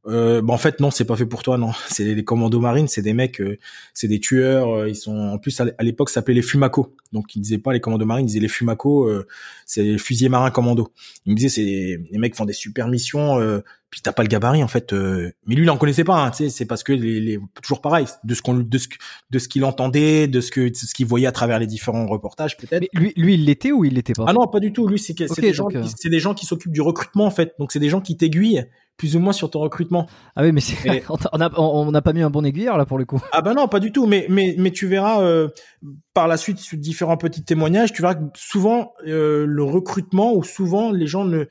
euh, 0.07 0.41
bah 0.41 0.53
en 0.53 0.57
fait 0.57 0.79
non 0.79 0.89
c'est 0.89 1.03
pas 1.05 1.17
fait 1.17 1.25
pour 1.25 1.43
toi 1.43 1.57
non. 1.57 1.71
C'est 1.89 2.03
les 2.03 2.23
commandos 2.23 2.61
marines 2.61 2.87
c'est 2.87 3.01
des 3.01 3.13
mecs 3.13 3.41
euh, 3.41 3.57
c'est 3.93 4.07
des 4.07 4.19
tueurs 4.19 4.69
euh, 4.69 4.89
ils 4.89 4.95
sont 4.95 5.17
en 5.17 5.37
plus 5.37 5.59
à 5.59 5.83
l'époque 5.83 6.09
ça 6.09 6.15
s'appelait 6.15 6.35
les 6.35 6.41
fumacos 6.41 6.95
donc 7.11 7.35
ils 7.35 7.41
disaient 7.41 7.57
pas 7.57 7.73
les 7.73 7.81
commandos 7.81 8.05
marines 8.05 8.25
ils 8.25 8.29
disaient 8.29 8.39
les 8.39 8.47
fumacos 8.47 9.05
euh, 9.05 9.27
c'est 9.65 9.83
les 9.83 9.97
fusiliers 9.97 10.29
marins 10.29 10.51
commando. 10.51 10.93
Il 11.25 11.31
me 11.31 11.35
disait 11.35 11.49
c'est 11.49 11.99
les 12.09 12.17
mecs 12.17 12.35
font 12.35 12.45
des 12.45 12.53
super 12.53 12.87
missions 12.87 13.61
puis 13.89 14.01
t'as 14.01 14.11
pas 14.11 14.21
le 14.23 14.27
gabarit 14.27 14.63
en 14.63 14.67
fait 14.67 14.91
euh, 14.93 15.31
mais 15.45 15.55
lui 15.55 15.63
il 15.63 15.69
en 15.69 15.77
connaissait 15.77 16.03
pas 16.03 16.15
hein, 16.23 16.31
tu 16.31 16.37
sais 16.43 16.49
c'est 16.49 16.65
parce 16.65 16.83
que 16.83 16.91
les, 16.93 17.19
les 17.21 17.39
toujours 17.61 17.79
pareil 17.81 18.05
de 18.23 18.33
ce 18.35 18.41
qu'on 18.41 18.55
de 18.55 18.77
ce 18.77 18.87
que- 18.89 18.95
de 19.29 19.39
ce 19.39 19.47
qu'il 19.47 19.63
entendait 19.63 20.27
de 20.27 20.41
ce 20.41 20.51
que 20.51 20.69
de 20.69 20.75
ce 20.75 20.93
qu'il 20.93 21.05
voyait 21.05 21.27
à 21.27 21.31
travers 21.31 21.57
les 21.59 21.67
différents 21.67 22.05
reportages 22.05 22.57
peut-être 22.57 22.81
Mais 22.81 22.89
lui, 22.93 23.13
lui, 23.15 23.33
il 23.35 23.45
l'était 23.45 23.71
ou 23.71 23.85
il 23.85 23.93
l'était 23.93 24.13
pas? 24.13 24.25
Ah 24.27 24.33
non, 24.33 24.47
pas 24.47 24.59
du 24.59 24.73
tout. 24.73 24.87
Lui, 24.87 24.99
c'est 24.99 25.13
des 25.13 25.53
gens, 25.53 25.67
euh, 25.73 25.81
qui- 25.83 25.93
c'est 25.95 26.09
des 26.09 26.19
gens 26.19 26.33
qui 26.33 26.45
s'occupent 26.45 26.71
du 26.73 26.81
recrutement 26.81 27.25
en 27.25 27.31
fait. 27.31 27.53
Donc 27.59 27.71
c'est 27.71 27.79
des 27.79 27.89
gens 27.89 28.01
qui 28.01 28.17
t'aiguillent 28.17 28.65
plus 28.97 29.15
ou 29.15 29.19
moins 29.19 29.31
sur 29.33 29.49
ton 29.51 29.59
recrutement. 29.59 30.07
Ah 30.35 30.43
oui, 30.43 30.51
mais 30.51 30.61
Et- 30.85 31.03
on 31.31 31.39
a 31.41 31.49
on 31.59 31.91
n'a 31.91 32.01
pas 32.01 32.13
mis 32.13 32.21
un 32.23 32.29
bon 32.29 32.43
aiguilleur 32.45 32.77
là 32.77 32.85
pour 32.85 32.97
le 32.97 33.05
coup. 33.05 33.21
Ah 33.31 33.41
ben 33.41 33.53
non, 33.53 33.67
pas 33.67 33.79
du 33.79 33.91
tout. 33.91 34.05
Mais 34.05 34.25
mais 34.29 34.55
mais 34.57 34.71
tu 34.71 34.87
verras 34.87 35.21
euh, 35.21 35.47
par 36.13 36.27
la 36.27 36.35
suite 36.37 36.57
sur 36.59 36.77
différents 36.77 37.17
petits 37.17 37.43
témoignages, 37.43 37.93
tu 37.93 38.01
verras 38.01 38.15
que 38.15 38.23
souvent 38.35 38.93
euh, 39.05 39.45
le 39.47 39.63
recrutement 39.63 40.33
ou 40.33 40.43
souvent 40.43 40.91
les 40.91 41.07
gens 41.07 41.23
ne 41.25 41.45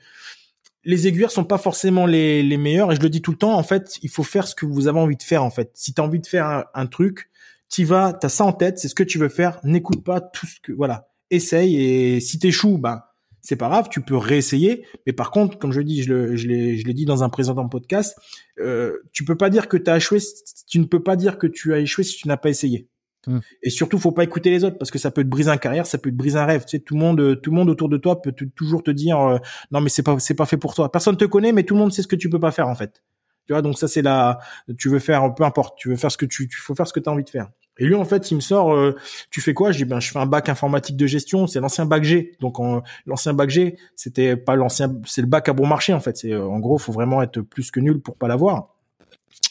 les 0.87 1.05
aiguilleurs 1.05 1.31
sont 1.31 1.43
pas 1.43 1.57
forcément 1.57 2.05
les, 2.05 2.41
les 2.41 2.57
meilleurs 2.57 2.93
et 2.93 2.95
je 2.95 3.01
le 3.01 3.09
dis 3.09 3.21
tout 3.21 3.31
le 3.31 3.37
temps 3.37 3.55
en 3.55 3.63
fait 3.63 3.99
il 4.03 4.09
faut 4.09 4.23
faire 4.23 4.47
ce 4.47 4.55
que 4.55 4.65
vous 4.65 4.87
avez 4.87 4.97
envie 4.97 5.17
de 5.17 5.21
faire 5.21 5.43
en 5.43 5.51
fait. 5.51 5.69
Si 5.73 5.93
tu 5.93 5.99
as 6.01 6.03
envie 6.03 6.21
de 6.21 6.25
faire 6.25 6.65
un, 6.73 6.85
truc 6.87 7.29
tu 7.69 7.83
vas 7.83 8.13
t'as 8.13 8.29
ça 8.29 8.45
en 8.45 8.53
tête 8.53 8.79
c'est 8.79 8.87
ce 8.87 8.95
que 8.95 9.03
tu 9.03 9.19
veux 9.19 9.27
faire 9.27 9.59
n'écoute 9.63 10.03
pas 10.03 10.21
tout 10.21 10.47
ce 10.47 10.59
que 10.61 10.71
voilà. 10.71 11.09
Essaye 11.29 11.75
et 11.75 12.19
si 12.21 12.39
t'échoues 12.39 12.77
ben 12.77 13.03
c'est 13.41 13.57
pas 13.57 13.67
grave 13.67 13.89
tu 13.91 13.99
peux 13.99 14.15
réessayer 14.15 14.85
mais 15.05 15.11
par 15.11 15.29
contre 15.29 15.59
comme 15.59 15.73
je 15.73 15.81
dis 15.81 16.03
je 16.03 16.13
le 16.13 16.35
je 16.37 16.47
l'ai 16.47 16.77
je 16.77 16.87
l'ai 16.87 16.93
dit 16.93 17.03
dans 17.03 17.21
un 17.21 17.27
précédent 17.27 17.67
podcast 17.67 18.17
euh, 18.59 18.97
tu 19.11 19.25
peux 19.25 19.35
pas 19.35 19.49
dire 19.49 19.67
que 19.67 19.75
tu 19.75 19.91
as 19.91 19.97
échoué 19.97 20.19
tu 20.67 20.79
ne 20.79 20.85
peux 20.85 21.03
pas 21.03 21.17
dire 21.17 21.37
que 21.37 21.47
tu 21.47 21.73
as 21.73 21.79
échoué 21.79 22.05
si 22.05 22.15
tu 22.15 22.29
n'as 22.29 22.37
pas 22.37 22.49
essayé 22.49 22.87
Hmm. 23.27 23.39
et 23.61 23.69
surtout 23.69 23.99
faut 23.99 24.13
pas 24.13 24.23
écouter 24.23 24.49
les 24.51 24.63
autres 24.63 24.77
parce 24.77 24.89
que 24.89 24.97
ça 24.97 25.11
peut 25.11 25.21
te 25.21 25.27
briser 25.27 25.49
un 25.51 25.57
carrière 25.57 25.85
ça 25.85 25.97
peut 25.97 26.09
te 26.09 26.15
briser 26.15 26.39
un 26.39 26.45
rêve. 26.45 26.63
Tu 26.63 26.77
sais 26.77 26.79
tout 26.79 26.93
le 26.93 27.01
monde 27.01 27.41
tout 27.41 27.51
le 27.51 27.57
monde 27.57 27.69
autour 27.69 27.89
de 27.89 27.97
toi 27.97 28.21
peut 28.21 28.31
toujours 28.31 28.83
te 28.83 28.89
dire 28.91 29.19
euh, 29.19 29.37
non 29.71 29.81
mais 29.81 29.89
c'est 29.89 30.01
pas 30.03 30.17
c'est 30.19 30.33
pas 30.33 30.45
fait 30.45 30.55
pour 30.55 30.73
toi 30.73 30.89
personne 30.91 31.17
te 31.17 31.25
connaît 31.25 31.51
mais 31.51 31.63
tout 31.63 31.73
le 31.73 31.81
monde 31.81 31.91
sait 31.91 32.01
ce 32.01 32.07
que 32.07 32.15
tu 32.15 32.29
peux 32.29 32.39
pas 32.39 32.51
faire 32.51 32.69
en 32.69 32.75
fait. 32.75 33.03
Tu 33.45 33.53
vois 33.53 33.61
donc 33.61 33.77
ça 33.77 33.87
c'est 33.89 34.01
la 34.01 34.39
tu 34.77 34.87
veux 34.89 34.99
faire 34.99 35.33
peu 35.35 35.43
importe 35.43 35.77
tu 35.77 35.89
veux 35.89 35.97
faire 35.97 36.11
ce 36.11 36.17
que 36.17 36.25
tu 36.25 36.47
tu 36.47 36.57
faut 36.57 36.73
faire 36.73 36.87
ce 36.87 36.93
que 36.93 37.01
tu 37.01 37.09
as 37.09 37.11
envie 37.11 37.25
de 37.25 37.29
faire. 37.29 37.49
Et 37.79 37.85
lui 37.85 37.95
en 37.95 38.05
fait 38.05 38.31
il 38.31 38.35
me 38.35 38.39
sort 38.39 38.73
euh, 38.73 38.95
tu 39.29 39.41
fais 39.41 39.53
quoi? 39.53 39.71
Je 39.71 39.77
dis 39.79 39.85
ben 39.85 39.99
je 39.99 40.09
fais 40.09 40.19
un 40.19 40.25
bac 40.25 40.47
informatique 40.49 40.95
de 40.95 41.05
gestion. 41.05 41.47
C'est 41.47 41.59
l'ancien 41.59 41.85
bac 41.85 42.03
G 42.05 42.31
donc 42.39 42.59
en- 42.61 42.81
l'ancien 43.05 43.33
bac 43.33 43.49
G 43.49 43.77
c'était 43.95 44.37
pas 44.37 44.55
l'ancien 44.55 44.95
c'est 45.05 45.21
le 45.21 45.27
bac 45.27 45.49
à 45.49 45.53
bon 45.53 45.67
marché 45.67 45.93
en 45.93 45.99
fait. 45.99 46.15
C'est 46.15 46.31
euh, 46.31 46.45
en 46.47 46.59
gros 46.59 46.77
faut 46.77 46.93
vraiment 46.93 47.21
être 47.21 47.41
plus 47.41 47.71
que 47.71 47.79
nul 47.81 47.99
pour 48.01 48.15
pas 48.15 48.27
l'avoir 48.29 48.76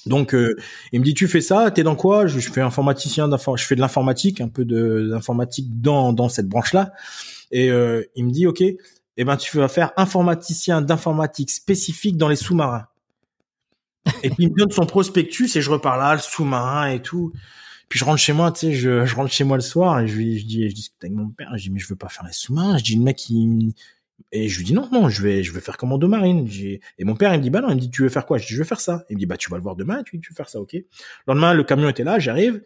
donc 0.06 0.34
euh, 0.34 0.56
il 0.92 1.00
me 1.00 1.04
dit 1.04 1.14
tu 1.14 1.28
fais 1.28 1.40
ça 1.40 1.70
t'es 1.70 1.82
dans 1.82 1.96
quoi? 1.96 2.26
Je, 2.26 2.38
fais 2.38 2.60
informaticien 2.60 3.28
je 3.30 3.64
fais 3.64 3.74
de 3.74 3.80
l'informatique 3.80 4.40
un 4.40 4.48
peu 4.48 4.64
d'informatique 4.64 5.80
dans 5.80 6.12
dans 6.12 6.28
cette 6.28 6.48
branche 6.48 6.72
là 6.72 6.92
et 7.50 7.70
euh, 7.70 8.02
il 8.14 8.24
me 8.24 8.30
dit 8.30 8.46
ok 8.46 8.62
eh 9.18 9.24
ben 9.24 9.36
tu 9.36 9.56
vas 9.56 9.68
faire 9.68 9.92
informaticien 9.96 10.82
d'informatique 10.82 11.50
spécifique 11.50 12.16
dans 12.16 12.28
les 12.28 12.36
sous-marins. 12.36 12.86
Et 14.22 14.30
puis 14.30 14.44
il 14.44 14.50
me 14.50 14.56
donne 14.56 14.70
son 14.70 14.86
prospectus 14.86 15.56
et 15.56 15.62
je 15.62 15.70
repars 15.70 15.96
là 15.96 16.14
le 16.14 16.20
sous-marin 16.20 16.88
et 16.88 17.00
tout. 17.00 17.32
Puis 17.88 17.98
je 17.98 18.04
rentre 18.04 18.18
chez 18.18 18.32
moi 18.32 18.52
tu 18.52 18.60
sais 18.60 18.72
je, 18.72 19.06
je 19.06 19.14
rentre 19.14 19.32
chez 19.32 19.44
moi 19.44 19.56
le 19.56 19.62
soir 19.62 20.00
et 20.00 20.08
je 20.08 20.14
je 20.14 20.44
dis 20.44 20.68
je 20.68 20.74
discute 20.74 21.02
avec 21.02 21.16
mon 21.16 21.28
père 21.28 21.50
je 21.56 21.62
dis 21.62 21.70
mais 21.70 21.78
je 21.78 21.88
veux 21.88 21.96
pas 21.96 22.08
faire 22.08 22.24
les 22.26 22.32
sous-marins. 22.32 22.78
Je 22.78 22.84
dis 22.84 22.96
le 22.96 23.02
mec 23.02 23.28
il 23.30 23.74
et 24.32 24.48
je 24.48 24.58
lui 24.58 24.64
dis 24.64 24.72
non 24.74 24.88
non 24.92 25.08
je 25.08 25.22
vais 25.22 25.42
je 25.42 25.52
vais 25.52 25.60
faire 25.60 25.76
commando 25.76 26.08
marine 26.08 26.48
et 26.98 27.04
mon 27.04 27.14
père 27.14 27.32
il 27.34 27.38
me 27.38 27.42
dit 27.42 27.50
bah 27.50 27.60
non 27.60 27.68
il 27.70 27.76
me 27.76 27.80
dit 27.80 27.90
tu 27.90 28.02
veux 28.02 28.08
faire 28.08 28.26
quoi? 28.26 28.38
Je 28.38 28.46
dis 28.46 28.54
je 28.54 28.58
veux 28.58 28.64
faire 28.64 28.80
ça. 28.80 29.04
Il 29.10 29.16
me 29.16 29.20
dit 29.20 29.26
bah 29.26 29.36
tu 29.36 29.50
vas 29.50 29.56
le 29.56 29.62
voir 29.62 29.76
demain 29.76 30.02
tu, 30.02 30.18
tu 30.20 30.32
veux 30.32 30.36
faire 30.36 30.48
ça 30.48 30.60
ok. 30.60 30.72
Le 30.74 30.84
lendemain 31.26 31.54
le 31.54 31.64
camion 31.64 31.88
était 31.88 32.04
là 32.04 32.18
j'arrive 32.18 32.62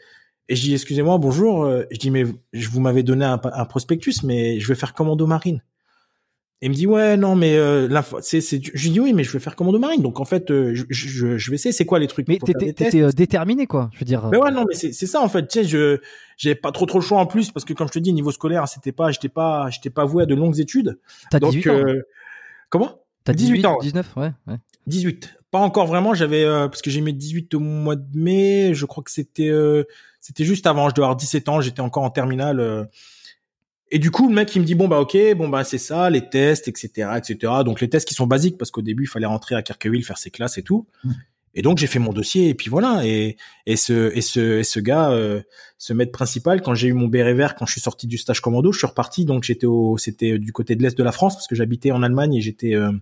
et 0.48 0.56
je 0.56 0.62
dis 0.62 0.74
excusez-moi 0.74 1.18
bonjour 1.18 1.64
euh, 1.64 1.84
je 1.90 1.98
dis 1.98 2.10
mais 2.10 2.24
vous 2.24 2.80
m'avez 2.80 3.02
donné 3.02 3.24
un, 3.24 3.40
un 3.42 3.64
prospectus 3.64 4.22
mais 4.22 4.60
je 4.60 4.68
vais 4.68 4.74
faire 4.74 4.94
commando 4.94 5.26
marine 5.26 5.62
et 6.62 6.66
il 6.66 6.70
me 6.70 6.74
dit 6.74 6.86
ouais 6.86 7.16
non 7.16 7.36
mais 7.36 7.56
euh, 7.56 7.88
l'info- 7.88 8.18
c'est 8.20 8.40
c'est 8.42 8.60
je 8.62 8.82
lui 8.82 8.90
dis 8.90 9.00
oui 9.00 9.12
mais 9.14 9.24
je 9.24 9.32
vais 9.32 9.38
faire 9.38 9.56
commando 9.56 9.78
marine 9.78 10.02
donc 10.02 10.20
en 10.20 10.24
fait 10.26 10.50
euh, 10.50 10.74
je, 10.74 10.84
je, 10.90 11.38
je 11.38 11.50
vais 11.50 11.54
essayer 11.54 11.72
c'est 11.72 11.86
quoi 11.86 11.98
les 11.98 12.06
trucs 12.06 12.28
Mais 12.28 12.38
t'étais 12.38 13.00
euh, 13.02 13.10
déterminé 13.12 13.66
quoi. 13.66 13.88
Je 13.94 13.98
veux 14.00 14.04
dire. 14.04 14.28
Mais 14.30 14.36
ouais, 14.36 14.50
non, 14.50 14.64
mais 14.68 14.74
c'est 14.74 14.92
c'est 14.92 15.06
ça 15.06 15.20
en 15.22 15.28
fait. 15.28 15.46
Tu 15.48 15.60
sais, 15.60 15.64
je 15.64 15.98
j'avais 16.36 16.54
pas 16.54 16.70
trop 16.72 16.84
trop 16.86 16.98
le 16.98 17.04
choix 17.04 17.18
en 17.18 17.26
plus 17.26 17.50
parce 17.50 17.64
que 17.64 17.72
comme 17.72 17.86
je 17.88 17.92
te 17.92 17.98
dis, 17.98 18.12
niveau 18.12 18.30
scolaire, 18.32 18.68
c'était 18.68 18.92
pas, 18.92 19.10
j'étais 19.10 19.28
pas, 19.30 19.68
j'étais 19.70 19.90
pas 19.90 20.04
voué 20.04 20.24
à 20.24 20.26
de 20.26 20.34
longues 20.34 20.58
études. 20.60 20.98
T'as 21.30 21.38
Donc 21.38 21.52
18 21.52 21.70
ans. 21.70 21.74
euh, 21.74 22.02
comment? 22.68 23.00
T'as 23.24 23.32
18 23.32 23.54
18 23.54 23.66
ans, 23.66 23.72
ouais. 23.76 23.82
19, 23.84 24.16
ouais. 24.16 24.32
ouais. 24.48 24.56
18. 24.86 25.34
Pas 25.50 25.58
encore 25.58 25.86
vraiment. 25.86 26.14
J'avais 26.14 26.44
euh, 26.44 26.68
parce 26.68 26.82
que 26.82 26.90
j'ai 26.90 27.00
mis 27.00 27.12
18 27.14 27.54
au 27.54 27.60
mois 27.60 27.96
de 27.96 28.04
mai. 28.14 28.72
Je 28.74 28.84
crois 28.86 29.02
que 29.02 29.10
c'était 29.10 29.48
euh, 29.48 29.84
c'était 30.20 30.44
juste 30.44 30.66
avant. 30.66 30.88
Je 30.90 30.94
dois 30.94 31.06
avoir 31.06 31.16
17 31.16 31.48
ans. 31.48 31.60
J'étais 31.60 31.80
encore 31.80 32.02
en 32.04 32.10
terminale. 32.10 32.60
Et 33.90 33.98
du 33.98 34.10
coup, 34.10 34.28
le 34.28 34.34
mec, 34.34 34.54
il 34.54 34.60
me 34.60 34.64
dit 34.66 34.74
bon 34.74 34.86
bah 34.88 35.00
ok, 35.00 35.16
bon 35.36 35.48
bah 35.48 35.64
c'est 35.64 35.78
ça, 35.78 36.10
les 36.10 36.28
tests, 36.28 36.68
etc., 36.68 37.10
etc. 37.16 37.52
Donc 37.64 37.80
les 37.80 37.88
tests 37.88 38.06
qui 38.06 38.14
sont 38.14 38.26
basiques 38.26 38.56
parce 38.56 38.70
qu'au 38.70 38.82
début, 38.82 39.04
il 39.04 39.08
fallait 39.08 39.26
rentrer 39.26 39.54
à 39.56 39.62
Carqueville, 39.62 40.04
faire 40.04 40.18
ses 40.18 40.30
classes 40.30 40.58
et 40.58 40.62
tout. 40.62 40.86
Mm. 41.04 41.10
Et 41.56 41.62
donc 41.62 41.78
j'ai 41.78 41.88
fait 41.88 41.98
mon 41.98 42.12
dossier 42.12 42.48
et 42.48 42.54
puis 42.54 42.70
voilà. 42.70 43.04
Et 43.04 43.36
et 43.66 43.74
ce 43.74 44.16
et 44.16 44.20
ce 44.20 44.58
et 44.60 44.62
ce 44.62 44.78
gars, 44.78 45.10
euh, 45.10 45.40
ce 45.78 45.92
maître 45.92 46.12
principal, 46.12 46.62
quand 46.62 46.74
j'ai 46.74 46.86
eu 46.86 46.92
mon 46.92 47.08
béret 47.08 47.34
vert, 47.34 47.56
quand 47.56 47.66
je 47.66 47.72
suis 47.72 47.80
sorti 47.80 48.06
du 48.06 48.18
stage 48.18 48.40
commando, 48.40 48.70
je 48.70 48.78
suis 48.78 48.86
reparti. 48.86 49.24
Donc 49.24 49.42
j'étais 49.42 49.66
au, 49.66 49.98
c'était 49.98 50.38
du 50.38 50.52
côté 50.52 50.76
de 50.76 50.82
l'est 50.84 50.96
de 50.96 51.02
la 51.02 51.10
France 51.10 51.34
parce 51.34 51.48
que 51.48 51.56
j'habitais 51.56 51.90
en 51.90 52.04
Allemagne 52.04 52.34
et 52.36 52.40
j'étais, 52.40 52.76
euh, 52.76 52.92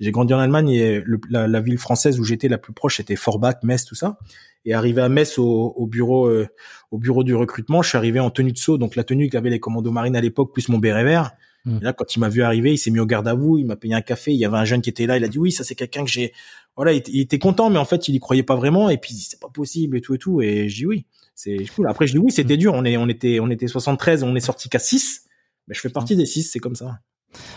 j'ai 0.00 0.10
grandi 0.10 0.32
en 0.32 0.38
Allemagne 0.38 0.70
et 0.70 1.02
le- 1.04 1.20
la, 1.28 1.46
la 1.46 1.60
ville 1.60 1.76
française 1.76 2.18
où 2.18 2.24
j'étais 2.24 2.48
la 2.48 2.56
plus 2.56 2.72
proche 2.72 2.96
c'était 2.96 3.16
Forbach, 3.16 3.56
Metz, 3.62 3.84
tout 3.84 3.94
ça. 3.94 4.18
Et 4.64 4.74
arrivé 4.74 5.02
à 5.02 5.08
Metz 5.08 5.38
au, 5.38 5.44
au 5.76 5.86
bureau, 5.86 6.26
euh, 6.28 6.46
au 6.90 6.98
bureau 6.98 7.24
du 7.24 7.34
recrutement, 7.34 7.82
je 7.82 7.88
suis 7.90 7.98
arrivé 7.98 8.20
en 8.20 8.30
tenue 8.30 8.52
de 8.52 8.58
saut, 8.58 8.78
donc 8.78 8.94
la 8.96 9.04
tenue 9.04 9.28
qu'avaient 9.28 9.50
les 9.50 9.60
commandos 9.60 9.90
marines 9.90 10.14
à 10.16 10.20
l'époque, 10.20 10.52
plus 10.52 10.68
mon 10.68 10.78
béret 10.78 11.04
vert. 11.04 11.32
Mm. 11.64 11.78
Et 11.80 11.84
là, 11.84 11.92
quand 11.92 12.14
il 12.14 12.20
m'a 12.20 12.28
vu 12.28 12.42
arriver, 12.42 12.72
il 12.72 12.78
s'est 12.78 12.90
mis 12.90 13.00
au 13.00 13.06
garde 13.06 13.26
à 13.26 13.34
vous, 13.34 13.58
il 13.58 13.66
m'a 13.66 13.76
payé 13.76 13.94
un 13.94 14.00
café. 14.02 14.32
Il 14.32 14.38
y 14.38 14.44
avait 14.44 14.56
un 14.56 14.64
jeune 14.64 14.80
qui 14.82 14.90
était 14.90 15.06
là, 15.06 15.16
il 15.16 15.24
a 15.24 15.28
dit 15.28 15.38
oui, 15.38 15.50
ça 15.52 15.64
c'est 15.64 15.74
quelqu'un 15.74 16.04
que 16.04 16.10
j'ai. 16.10 16.32
Voilà, 16.76 16.92
il, 16.92 16.98
était- 16.98 17.12
il 17.12 17.20
était 17.20 17.38
content, 17.38 17.70
mais 17.70 17.78
en 17.78 17.84
fait, 17.84 18.08
il 18.08 18.14
y 18.14 18.20
croyait 18.20 18.42
pas 18.42 18.56
vraiment. 18.56 18.88
Et 18.88 18.98
puis 18.98 19.14
c'est 19.14 19.40
pas 19.40 19.48
possible 19.48 19.96
et 19.96 20.00
tout 20.00 20.14
et 20.14 20.18
tout. 20.18 20.40
Et 20.42 20.68
je 20.68 20.76
dis 20.76 20.86
oui, 20.86 21.06
c'est 21.34 21.56
cool. 21.74 21.86
Après, 21.88 22.06
je 22.06 22.12
dis 22.12 22.18
oui, 22.18 22.30
c'était 22.32 22.56
dur. 22.56 22.72
On 22.74 22.84
est, 22.84 22.96
on 22.96 23.08
était, 23.08 23.40
on 23.40 23.50
était 23.50 23.66
73, 23.68 24.22
on 24.22 24.34
est 24.36 24.40
sorti 24.40 24.68
qu'à 24.68 24.78
6 24.78 25.24
Mais 25.68 25.74
je 25.74 25.80
fais 25.80 25.88
partie 25.90 26.16
des 26.16 26.26
6 26.26 26.44
c'est 26.44 26.58
comme 26.60 26.74
ça. 26.76 26.98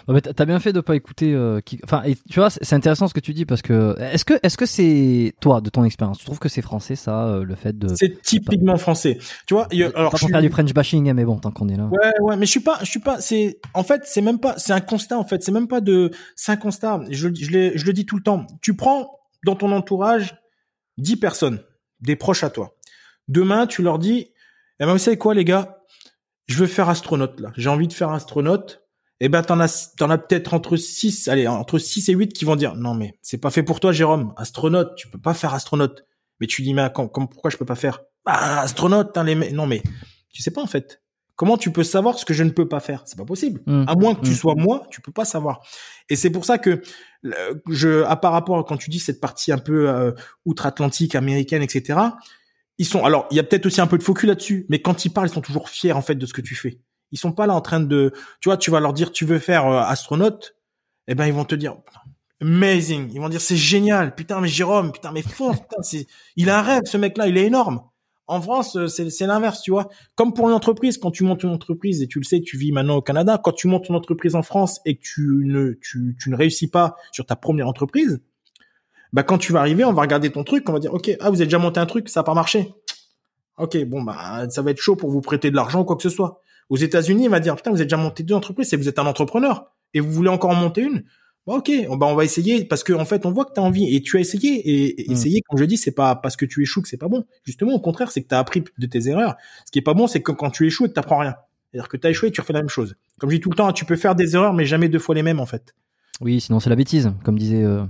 Bah, 0.07 0.19
t'as 0.21 0.45
bien 0.45 0.59
fait 0.59 0.73
de 0.73 0.81
pas 0.81 0.95
écouter. 0.95 1.33
euh, 1.33 1.61
qui... 1.61 1.79
Enfin, 1.83 2.03
et 2.05 2.15
tu 2.15 2.39
vois, 2.39 2.49
c'est 2.49 2.73
intéressant 2.73 3.07
ce 3.07 3.13
que 3.13 3.19
tu 3.19 3.33
dis 3.33 3.45
parce 3.45 3.61
que 3.61 3.95
est-ce 3.99 4.25
que 4.25 4.33
est-ce 4.43 4.57
que 4.57 4.65
c'est 4.65 5.33
toi 5.41 5.61
de 5.61 5.69
ton 5.69 5.83
expérience, 5.83 6.17
tu 6.19 6.25
trouves 6.25 6.39
que 6.39 6.49
c'est 6.49 6.61
français 6.61 6.95
ça, 6.95 7.25
euh, 7.27 7.43
le 7.43 7.55
fait 7.55 7.77
de 7.77 7.87
C'est 7.95 8.21
typiquement 8.21 8.77
français. 8.77 9.17
Tu 9.47 9.53
vois, 9.53 9.67
y 9.71 9.83
a- 9.83 9.87
alors 9.95 10.11
pas 10.11 10.17
je 10.17 10.21
pour 10.21 10.27
suis- 10.27 10.31
faire 10.33 10.41
du 10.41 10.49
French 10.49 10.73
bashing, 10.73 11.09
hein, 11.09 11.13
mais 11.13 11.25
bon, 11.25 11.37
tant 11.39 11.51
qu'on 11.51 11.67
est 11.69 11.77
là. 11.77 11.85
Ouais, 11.91 12.13
ouais, 12.21 12.37
mais 12.37 12.45
je 12.45 12.51
suis 12.51 12.59
pas, 12.59 12.77
je 12.81 12.85
suis 12.89 12.99
pas, 12.99 13.19
c'est, 13.21 13.59
en 13.73 13.83
fait, 13.83 14.01
c'est 14.05 14.21
même 14.21 14.39
pas, 14.39 14.57
c'est 14.57 14.73
un 14.73 14.81
constat, 14.81 15.17
en 15.17 15.25
fait, 15.25 15.43
c'est 15.43 15.51
même 15.51 15.67
pas 15.67 15.81
de, 15.81 16.11
c'est 16.35 16.51
un 16.51 16.57
constat. 16.57 17.01
Je, 17.09 17.29
je, 17.33 17.71
je 17.75 17.85
le 17.85 17.93
dis 17.93 18.05
tout 18.05 18.15
le 18.17 18.23
temps. 18.23 18.45
Tu 18.61 18.75
prends 18.75 19.19
dans 19.45 19.55
ton 19.55 19.71
entourage 19.71 20.35
10 20.97 21.17
personnes, 21.17 21.59
des 22.01 22.15
proches 22.15 22.43
à 22.43 22.49
toi. 22.49 22.75
Demain, 23.27 23.67
tu 23.67 23.81
leur 23.81 23.99
dis, 23.99 24.31
eh 24.79 24.85
ben, 24.85 24.91
vous 24.91 24.97
savez 24.97 25.17
quoi, 25.17 25.33
les 25.33 25.45
gars? 25.45 25.79
Je 26.47 26.57
veux 26.57 26.67
faire 26.67 26.89
astronaute, 26.89 27.39
là. 27.39 27.51
J'ai 27.57 27.69
envie 27.69 27.87
de 27.87 27.93
faire 27.93 28.11
astronaute. 28.11 28.81
Eh 29.21 29.29
ben, 29.29 29.41
t'en 29.43 29.59
as, 29.59 29.93
t'en 29.97 30.09
as 30.09 30.17
peut-être 30.17 30.53
entre 30.53 30.75
6, 30.75 31.29
allez, 31.29 31.47
entre 31.47 31.77
6 31.79 32.09
et 32.09 32.13
8 32.13 32.33
qui 32.33 32.43
vont 32.43 32.55
dire, 32.57 32.75
non, 32.75 32.93
mais 32.93 33.17
c'est 33.21 33.37
pas 33.37 33.49
fait 33.49 33.63
pour 33.63 33.79
toi, 33.79 33.91
Jérôme. 33.93 34.33
Astronaute, 34.35 34.95
tu 34.95 35.07
peux 35.09 35.19
pas 35.19 35.33
faire 35.33 35.53
astronaute. 35.53 36.05
Mais 36.41 36.47
tu 36.47 36.61
dis, 36.63 36.73
mais 36.73 36.89
quand, 36.93 37.07
pourquoi 37.07 37.49
je 37.49 37.55
peux 37.57 37.65
pas 37.65 37.75
faire? 37.75 38.01
Ah, 38.25 38.61
astronaute, 38.61 39.17
hein, 39.17 39.23
les. 39.23 39.51
Non, 39.53 39.67
mais, 39.67 39.81
tu 40.33 40.41
sais 40.41 40.51
pas, 40.51 40.61
en 40.61 40.67
fait. 40.67 41.01
Comment 41.37 41.57
tu 41.57 41.71
peux 41.71 41.83
savoir 41.83 42.17
ce 42.17 42.23
que 42.25 42.33
je 42.33 42.43
ne 42.43 42.49
peux 42.49 42.67
pas 42.67 42.79
faire? 42.79 43.03
C'est 43.05 43.17
pas 43.17 43.25
possible. 43.25 43.61
Mm. 43.65 43.85
À 43.87 43.95
moins 43.95 44.15
que 44.15 44.21
tu 44.25 44.31
Mm. 44.31 44.35
sois 44.35 44.55
moi, 44.55 44.87
tu 44.89 45.01
peux 45.01 45.11
pas 45.11 45.25
savoir. 45.25 45.61
Et 46.09 46.15
c'est 46.15 46.29
pour 46.29 46.45
ça 46.45 46.57
que 46.57 46.81
je, 47.69 48.03
à 48.03 48.15
par 48.15 48.31
rapport 48.31 48.57
à 48.59 48.63
quand 48.63 48.77
tu 48.77 48.89
dis 48.89 48.99
cette 48.99 49.19
partie 49.21 49.51
un 49.51 49.57
peu 49.57 49.89
euh, 49.89 50.11
outre-Atlantique, 50.45 51.15
américaine, 51.15 51.61
etc. 51.61 51.99
Ils 52.77 52.85
sont. 52.85 53.03
Alors, 53.05 53.27
il 53.31 53.37
y 53.37 53.39
a 53.39 53.43
peut-être 53.43 53.65
aussi 53.65 53.81
un 53.81 53.87
peu 53.87 53.97
de 53.97 54.03
focus 54.03 54.27
là-dessus, 54.27 54.65
mais 54.69 54.81
quand 54.81 55.03
ils 55.05 55.09
parlent, 55.09 55.27
ils 55.27 55.33
sont 55.33 55.41
toujours 55.41 55.69
fiers 55.69 55.91
en 55.93 56.01
fait 56.01 56.15
de 56.15 56.25
ce 56.25 56.33
que 56.33 56.41
tu 56.41 56.55
fais. 56.55 56.79
Ils 57.11 57.17
sont 57.17 57.31
pas 57.31 57.47
là 57.47 57.53
en 57.53 57.61
train 57.61 57.79
de, 57.79 58.11
tu 58.41 58.49
vois, 58.49 58.57
tu 58.57 58.71
vas 58.71 58.79
leur 58.79 58.93
dire 58.93 59.11
tu 59.11 59.25
veux 59.25 59.39
faire 59.39 59.67
euh, 59.67 59.81
astronaute, 59.81 60.55
eh 61.07 61.15
ben 61.15 61.25
ils 61.25 61.33
vont 61.33 61.45
te 61.45 61.55
dire 61.55 61.77
amazing. 62.41 63.09
Ils 63.13 63.21
vont 63.21 63.29
dire 63.29 63.41
c'est 63.41 63.57
génial. 63.57 64.15
Putain 64.15 64.41
mais 64.41 64.47
Jérôme, 64.47 64.91
putain 64.91 65.11
mais 65.11 65.21
fonce, 65.21 65.59
putain 65.59 65.81
c'est, 65.81 66.07
il 66.35 66.49
a 66.49 66.59
un 66.59 66.61
rêve 66.61 66.83
ce 66.85 66.97
mec-là, 66.97 67.27
il 67.27 67.37
est 67.37 67.45
énorme. 67.45 67.81
En 68.27 68.41
France, 68.41 68.75
euh, 68.75 68.87
c'est, 68.87 69.27
l'inverse, 69.27 69.61
tu 69.61 69.69
vois. 69.69 69.87
Comme 70.15 70.33
pour 70.33 70.49
une 70.49 70.55
entreprise, 70.55 70.97
quand 70.97 71.11
tu 71.11 71.23
montes 71.23 71.43
une 71.43 71.51
entreprise 71.51 72.01
et 72.01 72.07
tu 72.07 72.17
le 72.19 72.23
sais, 72.23 72.41
tu 72.41 72.57
vis 72.57 72.71
maintenant 72.71 72.95
au 72.95 73.01
Canada, 73.01 73.39
quand 73.43 73.51
tu 73.51 73.67
montes 73.67 73.87
une 73.87 73.95
entreprise 73.95 74.33
en 74.33 74.41
France 74.41 74.81
et 74.85 74.95
que 74.95 75.01
tu 75.03 75.43
ne, 75.45 75.73
tu, 75.73 76.17
tu 76.19 76.31
ne 76.31 76.35
réussis 76.35 76.67
pas 76.67 76.95
sur 77.11 77.25
ta 77.27 77.35
première 77.35 77.67
entreprise, 77.67 78.19
bah 79.13 79.21
quand 79.21 79.37
tu 79.37 79.53
vas 79.53 79.59
arriver, 79.59 79.85
on 79.85 79.93
va 79.93 80.01
regarder 80.01 80.31
ton 80.31 80.43
truc, 80.43 80.67
on 80.69 80.73
va 80.73 80.79
dire 80.79 80.93
ok, 80.93 81.11
ah 81.19 81.29
vous 81.29 81.35
avez 81.35 81.45
déjà 81.45 81.59
monté 81.59 81.79
un 81.79 81.85
truc, 81.85 82.09
ça 82.09 82.21
a 82.21 82.23
pas 82.23 82.33
marché. 82.33 82.73
Ok, 83.57 83.77
bon 83.85 84.01
bah 84.01 84.49
ça 84.49 84.61
va 84.63 84.71
être 84.71 84.79
chaud 84.79 84.95
pour 84.95 85.11
vous 85.11 85.21
prêter 85.21 85.51
de 85.51 85.55
l'argent 85.55 85.81
ou 85.81 85.85
quoi 85.85 85.95
que 85.95 86.03
ce 86.03 86.09
soit. 86.09 86.41
Aux 86.69 86.77
États-Unis, 86.77 87.25
il 87.25 87.29
va 87.29 87.39
dire 87.39 87.55
putain 87.55 87.71
vous 87.71 87.77
avez 87.77 87.85
déjà 87.85 87.97
monté 87.97 88.23
deux 88.23 88.33
entreprises, 88.33 88.73
et 88.73 88.77
vous 88.77 88.89
êtes 88.89 88.99
un 88.99 89.05
entrepreneur 89.05 89.71
et 89.93 89.99
vous 89.99 90.11
voulez 90.11 90.29
encore 90.29 90.51
en 90.51 90.55
monter 90.55 90.81
une? 90.81 91.03
Bah, 91.47 91.53
ok, 91.53 91.71
on, 91.89 91.95
bah 91.95 92.07
on 92.07 92.15
va 92.15 92.23
essayer 92.23 92.65
parce 92.65 92.83
qu'en 92.83 92.99
en 92.99 93.05
fait 93.05 93.25
on 93.25 93.31
voit 93.31 93.45
que 93.45 93.53
tu 93.53 93.59
as 93.59 93.63
envie 93.63 93.95
et 93.95 94.01
tu 94.01 94.17
as 94.17 94.19
essayé 94.19 94.99
et, 94.99 95.07
mm. 95.07 95.11
essayer 95.11 95.41
comme 95.41 95.59
je 95.59 95.65
dis 95.65 95.77
c'est 95.77 95.93
pas 95.93 96.15
parce 96.15 96.35
que 96.35 96.45
tu 96.45 96.61
échoues 96.63 96.81
que 96.81 96.87
c'est 96.87 96.97
pas 96.97 97.07
bon. 97.07 97.25
Justement 97.43 97.73
au 97.73 97.79
contraire 97.79 98.11
c'est 98.11 98.23
que 98.23 98.27
tu 98.27 98.35
as 98.35 98.39
appris 98.39 98.63
de 98.77 98.85
tes 98.87 99.07
erreurs. 99.07 99.35
Ce 99.65 99.71
qui 99.71 99.79
est 99.79 99.83
pas 99.83 99.93
bon 99.93 100.07
c'est 100.07 100.21
que 100.21 100.31
quand 100.31 100.49
tu 100.49 100.65
échoues 100.65 100.85
et 100.85 100.89
que 100.89 100.93
t'apprends 100.93 101.19
rien. 101.19 101.35
C'est-à-dire 101.71 101.87
que 101.87 101.97
tu 101.97 102.07
as 102.07 102.09
échoué 102.09 102.29
et 102.29 102.31
tu 102.31 102.41
refais 102.41 102.53
la 102.53 102.61
même 102.61 102.69
chose. 102.69 102.95
Comme 103.19 103.29
je 103.29 103.35
dis 103.35 103.41
tout 103.41 103.49
le 103.49 103.55
temps, 103.55 103.71
tu 103.73 103.85
peux 103.85 103.95
faire 103.95 104.15
des 104.15 104.35
erreurs 104.35 104.53
mais 104.53 104.65
jamais 104.65 104.89
deux 104.89 104.99
fois 104.99 105.13
les 105.13 105.23
mêmes 105.23 105.39
en 105.39 105.45
fait. 105.45 105.75
Oui, 106.21 106.41
sinon 106.41 106.59
c'est 106.59 106.69
la 106.69 106.75
bêtise, 106.75 107.11
comme 107.23 107.37
disait 107.37 107.63
euh, 107.63 107.83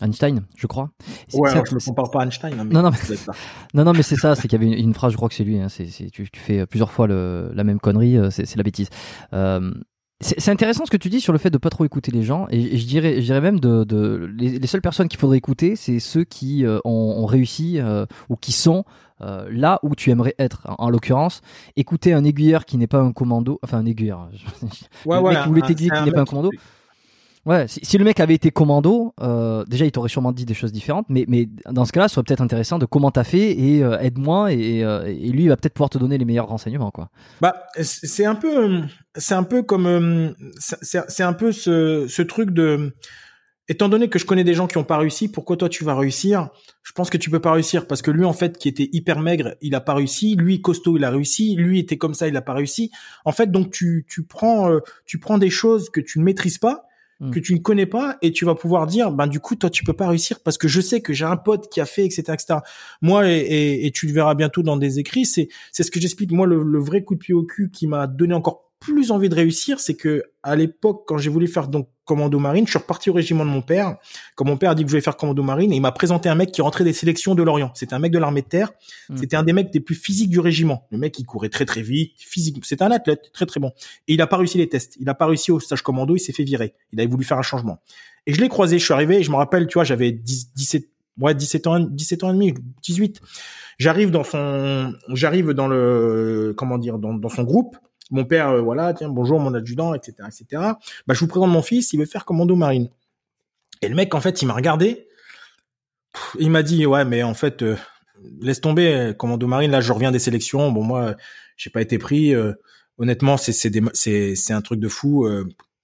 Einstein, 0.00 0.42
je 0.56 0.66
crois. 0.66 0.90
Ouais, 1.34 1.50
je 1.68 1.74
me 1.74 1.84
compare 1.84 2.10
pas 2.10 2.20
à 2.22 2.24
Einstein. 2.24 2.58
Hein, 2.58 2.64
non, 2.64 2.82
non, 2.82 2.90
mais... 2.90 3.16
non, 3.74 3.84
non, 3.84 3.92
mais 3.92 4.02
c'est 4.02 4.16
ça, 4.16 4.34
c'est 4.34 4.48
qu'il 4.48 4.60
y 4.60 4.64
avait 4.64 4.80
une, 4.80 4.94
phrase, 4.94 5.12
je 5.12 5.16
crois 5.16 5.28
que 5.28 5.34
c'est 5.34 5.44
lui. 5.44 5.58
Hein, 5.58 5.68
c'est, 5.68 5.86
tu, 6.10 6.30
tu, 6.30 6.40
fais 6.40 6.66
plusieurs 6.66 6.90
fois 6.90 7.06
le, 7.06 7.52
la 7.54 7.64
même 7.64 7.78
connerie, 7.78 8.16
euh, 8.16 8.30
c'est, 8.30 8.56
la 8.56 8.62
bêtise. 8.62 8.88
Euh, 9.34 9.72
c'est 10.20 10.50
intéressant 10.52 10.86
ce 10.86 10.90
que 10.92 10.96
tu 10.96 11.08
dis 11.08 11.20
sur 11.20 11.32
le 11.32 11.38
fait 11.40 11.50
de 11.50 11.58
pas 11.58 11.68
trop 11.68 11.84
écouter 11.84 12.12
les 12.12 12.22
gens 12.22 12.46
et, 12.48 12.78
je 12.78 12.86
dirais, 12.86 13.16
je 13.16 13.22
dirais 13.22 13.40
même 13.40 13.58
de, 13.58 13.82
de 13.82 14.32
les, 14.38 14.64
seules 14.68 14.80
personnes 14.80 15.08
qu'il 15.08 15.18
faudrait 15.18 15.38
écouter, 15.38 15.74
c'est 15.74 15.98
ceux 15.98 16.22
qui 16.22 16.64
euh, 16.64 16.78
ont, 16.84 17.26
réussi 17.26 17.80
ou 18.28 18.36
qui 18.36 18.52
sont 18.52 18.84
là 19.20 19.80
où 19.82 19.96
tu 19.96 20.10
aimerais 20.10 20.34
être. 20.38 20.62
En, 20.78 20.90
l'occurrence, 20.90 21.42
écouter 21.74 22.12
un 22.12 22.24
aiguilleur 22.24 22.64
qui 22.64 22.76
n'est 22.76 22.86
pas 22.86 23.00
un 23.00 23.12
commando, 23.12 23.58
enfin 23.62 23.78
un 23.78 23.86
aiguilleur. 23.86 24.28
ouais, 25.06 25.18
ouais, 25.18 25.34
mec 25.34 25.42
qui 25.42 25.48
voulait 25.48 25.74
qui 25.74 25.84
n'est 26.04 26.12
pas 26.12 26.20
un 26.20 26.24
commando. 26.24 26.50
Ouais, 27.44 27.66
si, 27.66 27.98
le 27.98 28.04
mec 28.04 28.20
avait 28.20 28.34
été 28.34 28.52
commando, 28.52 29.14
euh, 29.20 29.64
déjà 29.66 29.84
il 29.84 29.90
t'aurait 29.90 30.08
sûrement 30.08 30.30
dit 30.30 30.44
des 30.44 30.54
choses 30.54 30.70
différentes, 30.70 31.06
mais, 31.08 31.24
mais 31.26 31.48
dans 31.68 31.84
ce 31.84 31.90
cas-là, 31.90 32.06
ce 32.06 32.14
serait 32.14 32.22
peut-être 32.22 32.40
intéressant 32.40 32.78
de 32.78 32.86
comment 32.86 33.10
t'as 33.10 33.24
fait 33.24 33.58
et 33.58 33.82
euh, 33.82 33.98
aide-moi 33.98 34.52
et, 34.52 34.84
euh, 34.84 35.06
et, 35.06 35.28
lui 35.30 35.44
il 35.44 35.48
va 35.48 35.56
peut-être 35.56 35.74
pouvoir 35.74 35.90
te 35.90 35.98
donner 35.98 36.18
les 36.18 36.24
meilleurs 36.24 36.46
renseignements 36.46 36.92
quoi. 36.92 37.10
Bah 37.40 37.64
c'est 37.80 38.24
un 38.26 38.36
peu, 38.36 38.82
c'est 39.16 39.34
un 39.34 39.42
peu 39.42 39.64
comme, 39.64 40.36
c'est 40.60 41.24
un 41.24 41.32
peu 41.32 41.50
ce, 41.50 42.06
ce 42.06 42.22
truc 42.22 42.50
de, 42.50 42.94
étant 43.66 43.88
donné 43.88 44.08
que 44.08 44.20
je 44.20 44.24
connais 44.24 44.44
des 44.44 44.54
gens 44.54 44.68
qui 44.68 44.78
ont 44.78 44.84
pas 44.84 44.98
réussi, 44.98 45.26
pourquoi 45.26 45.56
toi 45.56 45.68
tu 45.68 45.82
vas 45.82 45.96
réussir? 45.96 46.50
Je 46.84 46.92
pense 46.92 47.10
que 47.10 47.18
tu 47.18 47.28
peux 47.28 47.40
pas 47.40 47.52
réussir 47.52 47.88
parce 47.88 48.02
que 48.02 48.12
lui 48.12 48.24
en 48.24 48.34
fait 48.34 48.56
qui 48.56 48.68
était 48.68 48.88
hyper 48.92 49.18
maigre, 49.18 49.56
il 49.60 49.74
a 49.74 49.80
pas 49.80 49.94
réussi. 49.94 50.36
Lui 50.36 50.60
costaud, 50.60 50.96
il 50.96 51.04
a 51.04 51.10
réussi. 51.10 51.56
Lui 51.56 51.80
était 51.80 51.98
comme 51.98 52.14
ça, 52.14 52.28
il 52.28 52.36
a 52.36 52.42
pas 52.42 52.52
réussi. 52.52 52.92
En 53.24 53.32
fait 53.32 53.50
donc 53.50 53.72
tu 53.72 54.06
tu 54.08 54.22
prends 54.22 54.78
tu 55.06 55.18
prends 55.18 55.38
des 55.38 55.50
choses 55.50 55.90
que 55.90 56.00
tu 56.00 56.20
ne 56.20 56.24
maîtrises 56.24 56.58
pas 56.58 56.86
Mm. 57.22 57.30
que 57.30 57.38
tu 57.38 57.54
ne 57.54 57.60
connais 57.60 57.86
pas 57.86 58.18
et 58.20 58.32
tu 58.32 58.44
vas 58.44 58.56
pouvoir 58.56 58.88
dire 58.88 59.12
ben 59.12 59.28
du 59.28 59.38
coup 59.38 59.54
toi 59.54 59.70
tu 59.70 59.84
peux 59.84 59.92
pas 59.92 60.08
réussir 60.08 60.40
parce 60.40 60.58
que 60.58 60.66
je 60.66 60.80
sais 60.80 61.00
que 61.00 61.12
j'ai 61.12 61.24
un 61.24 61.36
pote 61.36 61.68
qui 61.68 61.80
a 61.80 61.84
fait 61.84 62.04
etc 62.04 62.24
etc 62.32 62.58
moi 63.00 63.30
et, 63.30 63.86
et, 63.86 63.92
tu 63.92 64.08
le 64.08 64.12
verras 64.12 64.34
bientôt 64.34 64.64
dans 64.64 64.76
des 64.76 64.98
écrits 64.98 65.24
c'est 65.24 65.48
c'est 65.70 65.84
ce 65.84 65.92
que 65.92 66.00
j'explique 66.00 66.32
moi 66.32 66.48
le, 66.48 66.64
le, 66.64 66.80
vrai 66.80 67.04
coup 67.04 67.14
de 67.14 67.20
pied 67.20 67.32
au 67.32 67.44
cul 67.44 67.70
qui 67.70 67.86
m'a 67.86 68.08
donné 68.08 68.34
encore 68.34 68.71
plus 68.82 69.12
envie 69.12 69.28
de 69.28 69.34
réussir, 69.34 69.78
c'est 69.78 69.94
que 69.94 70.24
à 70.42 70.56
l'époque, 70.56 71.04
quand 71.06 71.16
j'ai 71.16 71.30
voulu 71.30 71.46
faire 71.46 71.68
donc 71.68 71.88
commando 72.04 72.38
marine, 72.40 72.66
je 72.66 72.70
suis 72.70 72.78
reparti 72.78 73.10
au 73.10 73.12
régiment 73.12 73.44
de 73.44 73.50
mon 73.50 73.62
père. 73.62 73.96
Quand 74.34 74.44
mon 74.44 74.56
père 74.56 74.72
a 74.72 74.74
dit 74.74 74.82
que 74.82 74.88
je 74.88 74.92
voulais 74.92 75.02
faire 75.02 75.16
commando 75.16 75.40
marine, 75.42 75.72
et 75.72 75.76
il 75.76 75.80
m'a 75.80 75.92
présenté 75.92 76.28
un 76.28 76.34
mec 76.34 76.50
qui 76.50 76.62
rentrait 76.62 76.82
des 76.82 76.92
sélections 76.92 77.36
de 77.36 77.42
l'Orient. 77.44 77.70
C'était 77.74 77.94
un 77.94 78.00
mec 78.00 78.10
de 78.10 78.18
l'armée 78.18 78.42
de 78.42 78.48
terre. 78.48 78.72
Hmm. 79.08 79.16
C'était 79.16 79.36
un 79.36 79.44
des 79.44 79.52
mecs 79.52 79.70
des 79.70 79.78
plus 79.78 79.94
physiques 79.94 80.30
du 80.30 80.40
régiment. 80.40 80.88
Le 80.90 80.98
mec, 80.98 81.16
il 81.18 81.24
courait 81.24 81.48
très 81.48 81.64
très 81.64 81.80
vite, 81.80 82.12
physique. 82.16 82.58
C'était 82.64 82.82
un 82.82 82.90
athlète 82.90 83.30
très 83.32 83.46
très 83.46 83.60
bon. 83.60 83.70
Et 84.08 84.14
il 84.14 84.20
a 84.20 84.26
pas 84.26 84.36
réussi 84.36 84.58
les 84.58 84.68
tests. 84.68 84.96
Il 84.98 85.08
a 85.08 85.14
pas 85.14 85.26
réussi 85.26 85.52
au 85.52 85.60
stage 85.60 85.82
commando. 85.82 86.16
Il 86.16 86.20
s'est 86.20 86.32
fait 86.32 86.44
virer. 86.44 86.74
Il 86.92 87.00
avait 87.00 87.08
voulu 87.08 87.24
faire 87.24 87.38
un 87.38 87.42
changement. 87.42 87.80
Et 88.26 88.34
je 88.34 88.40
l'ai 88.40 88.48
croisé. 88.48 88.80
Je 88.80 88.84
suis 88.84 88.94
arrivé. 88.94 89.18
Et 89.18 89.22
je 89.22 89.30
me 89.30 89.36
rappelle, 89.36 89.68
tu 89.68 89.74
vois, 89.74 89.84
j'avais 89.84 90.10
17 90.10 90.88
ouais 91.20 91.34
17 91.34 91.66
ans 91.66 91.78
17 91.78 92.24
ans 92.24 92.30
et 92.30 92.32
demi 92.32 92.54
18 92.82 93.20
j'arrive 93.78 94.10
dans 94.10 94.24
son 94.24 94.94
j'arrive 95.10 95.50
dans 95.50 95.68
le 95.68 96.54
comment 96.56 96.78
dire 96.78 96.98
dans, 96.98 97.12
dans 97.12 97.28
son 97.28 97.42
groupe 97.42 97.76
mon 98.10 98.24
père, 98.24 98.48
euh, 98.48 98.60
voilà, 98.60 98.92
tiens, 98.94 99.08
bonjour 99.08 99.40
mon 99.40 99.54
adjudant, 99.54 99.94
etc., 99.94 100.28
etc. 100.28 100.62
Bah, 101.06 101.14
je 101.14 101.20
vous 101.20 101.26
présente 101.26 101.50
mon 101.50 101.62
fils, 101.62 101.92
il 101.92 101.98
veut 101.98 102.06
faire 102.06 102.24
commando 102.24 102.54
marine. 102.56 102.88
Et 103.80 103.88
le 103.88 103.94
mec, 103.94 104.14
en 104.14 104.20
fait, 104.20 104.42
il 104.42 104.46
m'a 104.46 104.54
regardé. 104.54 105.08
Il 106.38 106.50
m'a 106.50 106.62
dit, 106.62 106.84
ouais, 106.86 107.04
mais 107.04 107.22
en 107.22 107.34
fait, 107.34 107.62
euh, 107.62 107.76
laisse 108.40 108.60
tomber, 108.60 109.12
commando 109.18 109.46
marine. 109.46 109.70
Là, 109.70 109.80
je 109.80 109.92
reviens 109.92 110.12
des 110.12 110.18
sélections. 110.18 110.70
Bon, 110.70 110.82
moi, 110.82 111.16
j'ai 111.56 111.70
pas 111.70 111.80
été 111.80 111.98
pris. 111.98 112.34
Euh, 112.34 112.52
honnêtement, 112.98 113.36
c'est 113.36 114.52
un 114.52 114.60
truc 114.60 114.78
de 114.78 114.88
fou. 114.88 115.26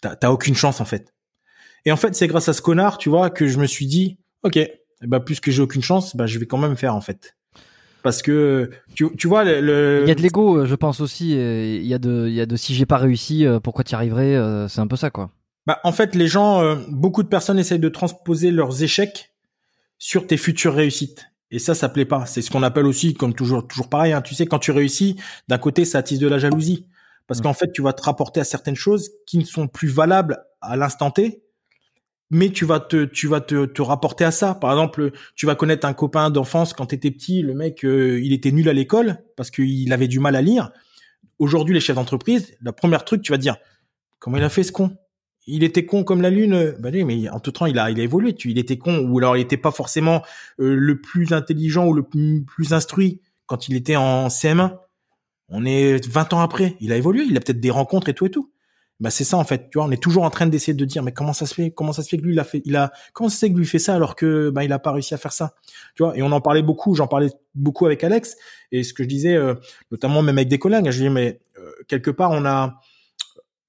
T'as 0.00 0.14
t'as 0.14 0.30
aucune 0.30 0.54
chance 0.54 0.80
en 0.80 0.84
fait. 0.84 1.12
Et 1.84 1.92
en 1.92 1.96
fait, 1.96 2.14
c'est 2.14 2.28
grâce 2.28 2.48
à 2.48 2.52
ce 2.52 2.62
connard, 2.62 2.98
tu 2.98 3.08
vois, 3.08 3.30
que 3.30 3.48
je 3.48 3.58
me 3.58 3.66
suis 3.66 3.86
dit, 3.86 4.18
ok, 4.42 4.58
bah 5.02 5.20
plus 5.20 5.40
que 5.40 5.50
j'ai 5.50 5.62
aucune 5.62 5.82
chance, 5.82 6.14
bah 6.14 6.26
je 6.26 6.38
vais 6.38 6.46
quand 6.46 6.58
même 6.58 6.76
faire 6.76 6.94
en 6.94 7.00
fait 7.00 7.37
parce 8.02 8.22
que 8.22 8.70
tu, 8.94 9.06
tu 9.16 9.28
vois 9.28 9.44
le, 9.44 10.02
il 10.04 10.08
y 10.08 10.12
a 10.12 10.14
de 10.14 10.22
l'ego 10.22 10.64
je 10.64 10.74
pense 10.74 11.00
aussi 11.00 11.32
il 11.32 11.86
y 11.86 11.94
a 11.94 11.98
de 11.98 12.26
il 12.28 12.34
y 12.34 12.40
a 12.40 12.46
de 12.46 12.56
si 12.56 12.74
j'ai 12.74 12.86
pas 12.86 12.96
réussi 12.96 13.46
euh, 13.46 13.60
pourquoi 13.60 13.84
tu 13.84 13.94
arriverais 13.94 14.36
euh, 14.36 14.68
c'est 14.68 14.80
un 14.80 14.86
peu 14.86 14.96
ça 14.96 15.10
quoi 15.10 15.30
bah 15.66 15.80
en 15.84 15.92
fait 15.92 16.14
les 16.14 16.28
gens 16.28 16.62
euh, 16.62 16.76
beaucoup 16.88 17.22
de 17.22 17.28
personnes 17.28 17.58
essayent 17.58 17.78
de 17.78 17.88
transposer 17.88 18.50
leurs 18.50 18.82
échecs 18.82 19.32
sur 19.98 20.26
tes 20.26 20.36
futures 20.36 20.74
réussites 20.74 21.30
et 21.50 21.58
ça 21.58 21.74
ça 21.74 21.88
plaît 21.88 22.04
pas 22.04 22.26
c'est 22.26 22.42
ce 22.42 22.50
qu'on 22.50 22.62
appelle 22.62 22.86
aussi 22.86 23.14
comme 23.14 23.34
toujours 23.34 23.66
toujours 23.66 23.88
pareil 23.88 24.12
hein. 24.12 24.22
tu 24.22 24.34
sais 24.34 24.46
quand 24.46 24.58
tu 24.58 24.70
réussis 24.70 25.16
d'un 25.48 25.58
côté 25.58 25.84
ça 25.84 25.98
attise 25.98 26.20
de 26.20 26.28
la 26.28 26.38
jalousie 26.38 26.86
parce 27.26 27.40
mmh. 27.40 27.42
qu'en 27.42 27.54
fait 27.54 27.72
tu 27.72 27.82
vas 27.82 27.92
te 27.92 28.02
rapporter 28.02 28.40
à 28.40 28.44
certaines 28.44 28.76
choses 28.76 29.10
qui 29.26 29.38
ne 29.38 29.44
sont 29.44 29.66
plus 29.66 29.88
valables 29.88 30.38
à 30.60 30.76
l'instant 30.76 31.10
T 31.10 31.42
mais 32.30 32.50
tu 32.50 32.64
vas 32.64 32.80
te 32.80 33.04
tu 33.04 33.26
vas 33.26 33.40
te, 33.40 33.64
te 33.64 33.82
rapporter 33.82 34.24
à 34.24 34.30
ça. 34.30 34.54
Par 34.54 34.70
exemple, 34.70 35.12
tu 35.34 35.46
vas 35.46 35.54
connaître 35.54 35.86
un 35.86 35.94
copain 35.94 36.30
d'enfance 36.30 36.72
quand 36.72 36.86
tu 36.86 36.94
étais 36.94 37.10
petit, 37.10 37.42
le 37.42 37.54
mec 37.54 37.84
euh, 37.84 38.20
il 38.22 38.32
était 38.32 38.52
nul 38.52 38.68
à 38.68 38.72
l'école 38.72 39.18
parce 39.36 39.50
qu'il 39.50 39.92
avait 39.92 40.08
du 40.08 40.20
mal 40.20 40.36
à 40.36 40.42
lire. 40.42 40.70
Aujourd'hui, 41.38 41.74
les 41.74 41.80
chefs 41.80 41.96
d'entreprise, 41.96 42.54
la 42.60 42.72
première 42.72 43.04
truc, 43.04 43.22
tu 43.22 43.32
vas 43.32 43.38
dire 43.38 43.56
comment 44.18 44.36
il 44.36 44.42
a 44.42 44.48
fait 44.48 44.62
ce 44.62 44.72
con? 44.72 44.96
Il 45.46 45.64
était 45.64 45.86
con 45.86 46.04
comme 46.04 46.20
la 46.20 46.30
lune. 46.30 46.74
Bah 46.78 46.90
oui, 46.92 47.04
mais 47.04 47.30
en 47.30 47.40
tout 47.40 47.52
temps, 47.52 47.66
il 47.66 47.78
a 47.78 47.90
il 47.90 47.98
a 47.98 48.02
évolué. 48.02 48.34
Tu, 48.34 48.50
il 48.50 48.58
était 48.58 48.76
con 48.76 49.06
ou 49.08 49.18
alors 49.18 49.36
il 49.36 49.40
était 49.40 49.56
pas 49.56 49.70
forcément 49.70 50.22
euh, 50.60 50.74
le 50.74 51.00
plus 51.00 51.32
intelligent 51.32 51.86
ou 51.86 51.94
le 51.94 52.02
plus, 52.02 52.44
plus 52.44 52.74
instruit 52.74 53.22
quand 53.46 53.68
il 53.68 53.76
était 53.76 53.96
en 53.96 54.28
CM1. 54.28 54.76
On 55.48 55.64
est 55.64 56.06
20 56.06 56.34
ans 56.34 56.40
après, 56.40 56.76
il 56.80 56.92
a 56.92 56.96
évolué, 56.96 57.24
il 57.24 57.34
a 57.38 57.40
peut-être 57.40 57.60
des 57.60 57.70
rencontres 57.70 58.10
et 58.10 58.14
tout 58.14 58.26
et 58.26 58.30
tout 58.30 58.52
bah 59.00 59.10
c'est 59.10 59.24
ça 59.24 59.36
en 59.36 59.44
fait. 59.44 59.70
Tu 59.70 59.78
vois 59.78 59.86
on 59.86 59.90
est 59.90 60.02
toujours 60.02 60.24
en 60.24 60.30
train 60.30 60.46
d'essayer 60.46 60.74
de 60.74 60.84
dire 60.84 61.02
mais 61.02 61.12
comment 61.12 61.32
ça 61.32 61.46
se 61.46 61.54
fait? 61.54 61.70
Comment 61.70 61.92
ça 61.92 62.02
se 62.02 62.08
fait 62.08 62.16
que 62.16 62.22
lui 62.22 62.32
il 62.32 62.40
a 62.40 62.44
fait 62.44 62.62
il 62.64 62.76
a 62.76 62.92
comment 63.12 63.28
ça 63.28 63.48
que 63.48 63.54
lui 63.54 63.66
fait 63.66 63.78
ça 63.78 63.94
alors 63.94 64.16
que 64.16 64.50
bah 64.50 64.64
il 64.64 64.72
a 64.72 64.78
pas 64.78 64.92
réussi 64.92 65.14
à 65.14 65.18
faire 65.18 65.32
ça? 65.32 65.54
Tu 65.94 66.02
vois 66.02 66.16
et 66.16 66.22
on 66.22 66.32
en 66.32 66.40
parlait 66.40 66.62
beaucoup 66.62 66.94
j'en 66.94 67.06
parlais 67.06 67.30
beaucoup 67.54 67.86
avec 67.86 68.02
Alex. 68.02 68.36
Et 68.72 68.82
ce 68.82 68.92
que 68.92 69.04
je 69.04 69.08
disais 69.08 69.34
euh, 69.34 69.54
notamment 69.90 70.22
même 70.22 70.38
avec 70.38 70.48
des 70.48 70.58
collègues 70.58 70.86
je 70.86 70.98
disais 70.98 71.10
mais 71.10 71.40
euh, 71.58 71.70
quelque 71.86 72.10
part 72.10 72.32
on 72.32 72.44
a 72.44 72.80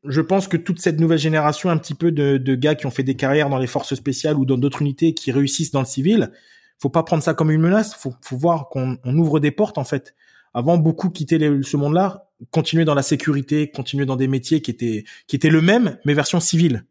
je 0.06 0.22
pense 0.22 0.48
que 0.48 0.58
toute 0.58 0.80
cette 0.80 1.00
nouvelle 1.00 1.20
génération 1.20 1.70
un 1.70 1.78
petit 1.78 1.94
peu 1.94 2.12
de, 2.12 2.38
de 2.38 2.56
gars 2.56 2.76
qui 2.76 2.86
ont 2.86 2.92
fait 2.92 3.04
des 3.04 3.16
carrières 3.16 3.50
dans 3.50 3.58
les 3.60 3.68
forces 3.68 3.94
spéciales 3.96 4.38
ou 4.38 4.46
dans 4.46 4.58
d'autres 4.58 4.82
unités 4.82 5.14
qui 5.14 5.32
réussissent 5.32 5.72
dans 5.72 5.82
le 5.82 5.86
civil 5.86 6.32
faut 6.80 6.90
pas 6.90 7.04
prendre 7.04 7.22
ça 7.22 7.34
comme 7.34 7.52
une 7.52 7.62
menace. 7.62 7.94
Faut 7.94 8.14
faut 8.22 8.38
voir 8.38 8.70
qu'on 8.70 8.98
on 9.04 9.18
ouvre 9.18 9.40
des 9.40 9.52
portes 9.52 9.78
en 9.78 9.84
fait 9.84 10.16
avant 10.54 10.78
beaucoup 10.78 11.10
quitter 11.10 11.38
ce 11.62 11.78
monde-là 11.78 12.30
continuer 12.52 12.86
dans 12.86 12.96
la 12.96 13.02
sécurité, 13.02 13.70
continuer 13.70 14.06
dans 14.06 14.16
des 14.16 14.28
métiers 14.28 14.62
qui 14.62 14.72
étaient 14.72 15.04
qui 15.28 15.36
étaient 15.36 15.50
le 15.50 15.62
même 15.62 15.98
mais 16.06 16.14
version 16.14 16.40
civile. 16.40 16.86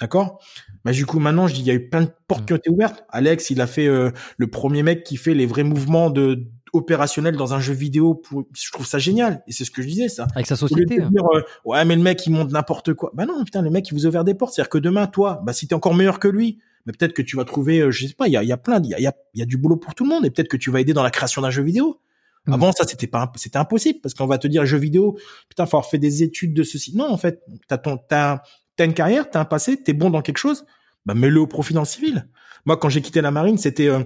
D'accord? 0.00 0.40
Bah 0.84 0.92
du 0.92 1.04
coup 1.06 1.18
maintenant 1.18 1.46
je 1.46 1.54
dis 1.54 1.60
il 1.60 1.66
y 1.66 1.70
a 1.70 1.74
eu 1.74 1.88
plein 1.88 2.02
de 2.02 2.10
portes 2.26 2.46
qui 2.46 2.52
ont 2.52 2.56
été 2.56 2.70
ouvertes. 2.70 3.04
Alex, 3.10 3.50
il 3.50 3.60
a 3.60 3.66
fait 3.66 3.86
euh, 3.86 4.10
le 4.38 4.46
premier 4.46 4.82
mec 4.82 5.04
qui 5.04 5.16
fait 5.16 5.34
les 5.34 5.46
vrais 5.46 5.64
mouvements 5.64 6.10
de 6.10 6.46
opérationnels 6.72 7.36
dans 7.36 7.52
un 7.52 7.60
jeu 7.60 7.74
vidéo 7.74 8.14
pour 8.14 8.44
je 8.54 8.70
trouve 8.70 8.86
ça 8.86 8.98
génial 8.98 9.42
et 9.48 9.52
c'est 9.52 9.64
ce 9.64 9.70
que 9.70 9.82
je 9.82 9.88
disais 9.88 10.08
ça. 10.08 10.26
Avec 10.34 10.46
sa 10.46 10.56
société. 10.56 11.02
Hein. 11.02 11.10
Euh, 11.34 11.42
ouais 11.64 11.84
mais 11.84 11.96
le 11.96 12.02
mec 12.02 12.26
il 12.26 12.30
monte 12.30 12.50
n'importe 12.50 12.94
quoi. 12.94 13.12
Bah 13.14 13.26
non 13.26 13.44
putain 13.44 13.62
le 13.62 13.70
mec 13.70 13.88
il 13.88 13.94
vous 13.94 14.06
a 14.06 14.08
ouvert 14.08 14.24
des 14.24 14.34
portes, 14.34 14.54
c'est-à-dire 14.54 14.70
que 14.70 14.78
demain 14.78 15.06
toi, 15.06 15.42
bah 15.44 15.52
si 15.52 15.68
t'es 15.68 15.74
encore 15.74 15.94
meilleur 15.94 16.18
que 16.18 16.28
lui, 16.28 16.60
mais 16.86 16.92
peut-être 16.92 17.12
que 17.12 17.22
tu 17.22 17.36
vas 17.36 17.44
trouver 17.44 17.80
euh, 17.80 17.90
je 17.90 18.06
sais 18.06 18.14
pas, 18.14 18.26
il 18.26 18.32
y 18.32 18.36
a, 18.36 18.42
y 18.42 18.52
a 18.52 18.56
plein 18.56 18.80
il 18.82 18.88
y 18.88 18.94
a, 18.94 19.12
il 19.34 19.40
y 19.40 19.42
a 19.42 19.46
du 19.46 19.58
boulot 19.58 19.76
pour 19.76 19.94
tout 19.94 20.04
le 20.04 20.10
monde 20.10 20.24
et 20.24 20.30
peut-être 20.30 20.48
que 20.48 20.56
tu 20.56 20.70
vas 20.70 20.80
aider 20.80 20.94
dans 20.94 21.02
la 21.02 21.10
création 21.10 21.42
d'un 21.42 21.50
jeu 21.50 21.62
vidéo. 21.62 22.00
Mm. 22.46 22.54
Avant 22.54 22.72
ça 22.72 22.86
c'était 22.86 23.06
pas 23.06 23.30
c'était 23.36 23.58
impossible 23.58 24.00
parce 24.00 24.14
qu'on 24.14 24.26
va 24.26 24.38
te 24.38 24.48
dire 24.48 24.64
jeu 24.64 24.78
vidéo 24.78 25.18
putain 25.48 25.66
faut 25.66 25.76
avoir 25.76 25.90
fait 25.90 25.98
des 25.98 26.22
études 26.22 26.54
de 26.54 26.62
ceci. 26.62 26.96
Non 26.96 27.10
en 27.10 27.18
fait 27.18 27.42
t'as 27.68 27.78
ton 27.78 27.98
t'as 27.98 28.42
t'as 28.76 28.86
une 28.86 28.94
carrière 28.94 29.30
t'as 29.30 29.40
un 29.40 29.44
passé 29.44 29.82
t'es 29.82 29.92
bon 29.92 30.10
dans 30.10 30.22
quelque 30.22 30.38
chose 30.38 30.64
bah 31.04 31.14
mets-le 31.14 31.40
au 31.40 31.46
profit 31.46 31.74
dans 31.74 31.82
le 31.82 31.86
civil. 31.86 32.28
Moi 32.64 32.76
quand 32.76 32.88
j'ai 32.88 33.02
quitté 33.02 33.20
la 33.20 33.30
marine 33.30 33.58
c'était 33.58 33.88
euh, 33.88 34.02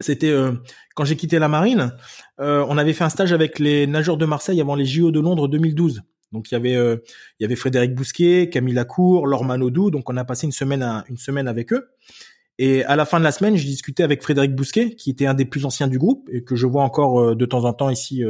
c'était 0.00 0.28
euh, 0.28 0.52
quand 0.94 1.04
j'ai 1.04 1.16
quitté 1.16 1.38
la 1.38 1.48
marine 1.48 1.92
euh, 2.40 2.64
on 2.68 2.76
avait 2.76 2.92
fait 2.92 3.04
un 3.04 3.08
stage 3.08 3.32
avec 3.32 3.58
les 3.58 3.86
nageurs 3.86 4.18
de 4.18 4.26
Marseille 4.26 4.60
avant 4.60 4.74
les 4.74 4.84
JO 4.84 5.10
de 5.10 5.20
Londres 5.20 5.48
2012 5.48 6.02
Donc 6.32 6.50
il 6.50 6.54
y 6.54 6.56
avait 6.56 6.74
il 6.74 7.42
y 7.42 7.44
avait 7.46 7.56
Frédéric 7.56 7.94
Bousquet, 7.94 8.50
Camille 8.50 8.74
Lacour, 8.74 9.26
Laure 9.26 9.44
Manodou. 9.44 9.90
Donc 9.90 10.10
on 10.10 10.16
a 10.18 10.24
passé 10.24 10.46
une 10.46 10.52
semaine 10.52 11.04
une 11.08 11.16
semaine 11.16 11.48
avec 11.48 11.72
eux. 11.72 11.88
Et 12.58 12.84
à 12.84 12.96
la 12.96 13.04
fin 13.04 13.18
de 13.18 13.24
la 13.24 13.32
semaine, 13.32 13.56
j'ai 13.56 13.68
discuté 13.68 14.02
avec 14.02 14.22
Frédéric 14.22 14.54
Bousquet, 14.54 14.94
qui 14.96 15.10
était 15.10 15.26
un 15.26 15.34
des 15.34 15.44
plus 15.44 15.64
anciens 15.64 15.86
du 15.86 15.98
groupe 15.98 16.28
et 16.32 16.42
que 16.42 16.56
je 16.56 16.66
vois 16.66 16.82
encore 16.82 17.36
de 17.36 17.46
temps 17.46 17.64
en 17.64 17.72
temps 17.72 17.90
ici 17.90 18.22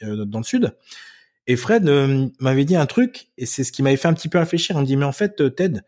dans 0.00 0.38
le 0.38 0.44
sud. 0.44 0.76
Et 1.46 1.56
Fred 1.56 1.84
m'avait 2.40 2.64
dit 2.64 2.76
un 2.76 2.86
truc, 2.86 3.28
et 3.38 3.46
c'est 3.46 3.64
ce 3.64 3.72
qui 3.72 3.82
m'avait 3.82 3.96
fait 3.96 4.08
un 4.08 4.14
petit 4.14 4.28
peu 4.28 4.38
réfléchir. 4.38 4.76
Il 4.76 4.80
me 4.82 4.86
dit, 4.86 4.96
mais 4.96 5.04
en 5.04 5.12
fait, 5.12 5.54
Ted, 5.56 5.80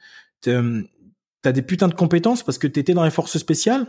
t'as 0.42 1.52
des 1.52 1.62
putains 1.62 1.88
de 1.88 1.94
compétences 1.94 2.42
parce 2.42 2.58
que 2.58 2.66
t'étais 2.66 2.94
dans 2.94 3.04
les 3.04 3.10
forces 3.10 3.36
spéciales, 3.38 3.86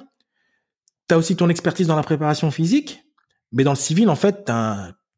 t'as 1.08 1.16
aussi 1.16 1.36
ton 1.36 1.48
expertise 1.48 1.88
dans 1.88 1.96
la 1.96 2.04
préparation 2.04 2.52
physique, 2.52 3.04
mais 3.54 3.64
dans 3.64 3.72
le 3.72 3.78
civil, 3.78 4.10
en 4.10 4.16
fait, 4.16 4.52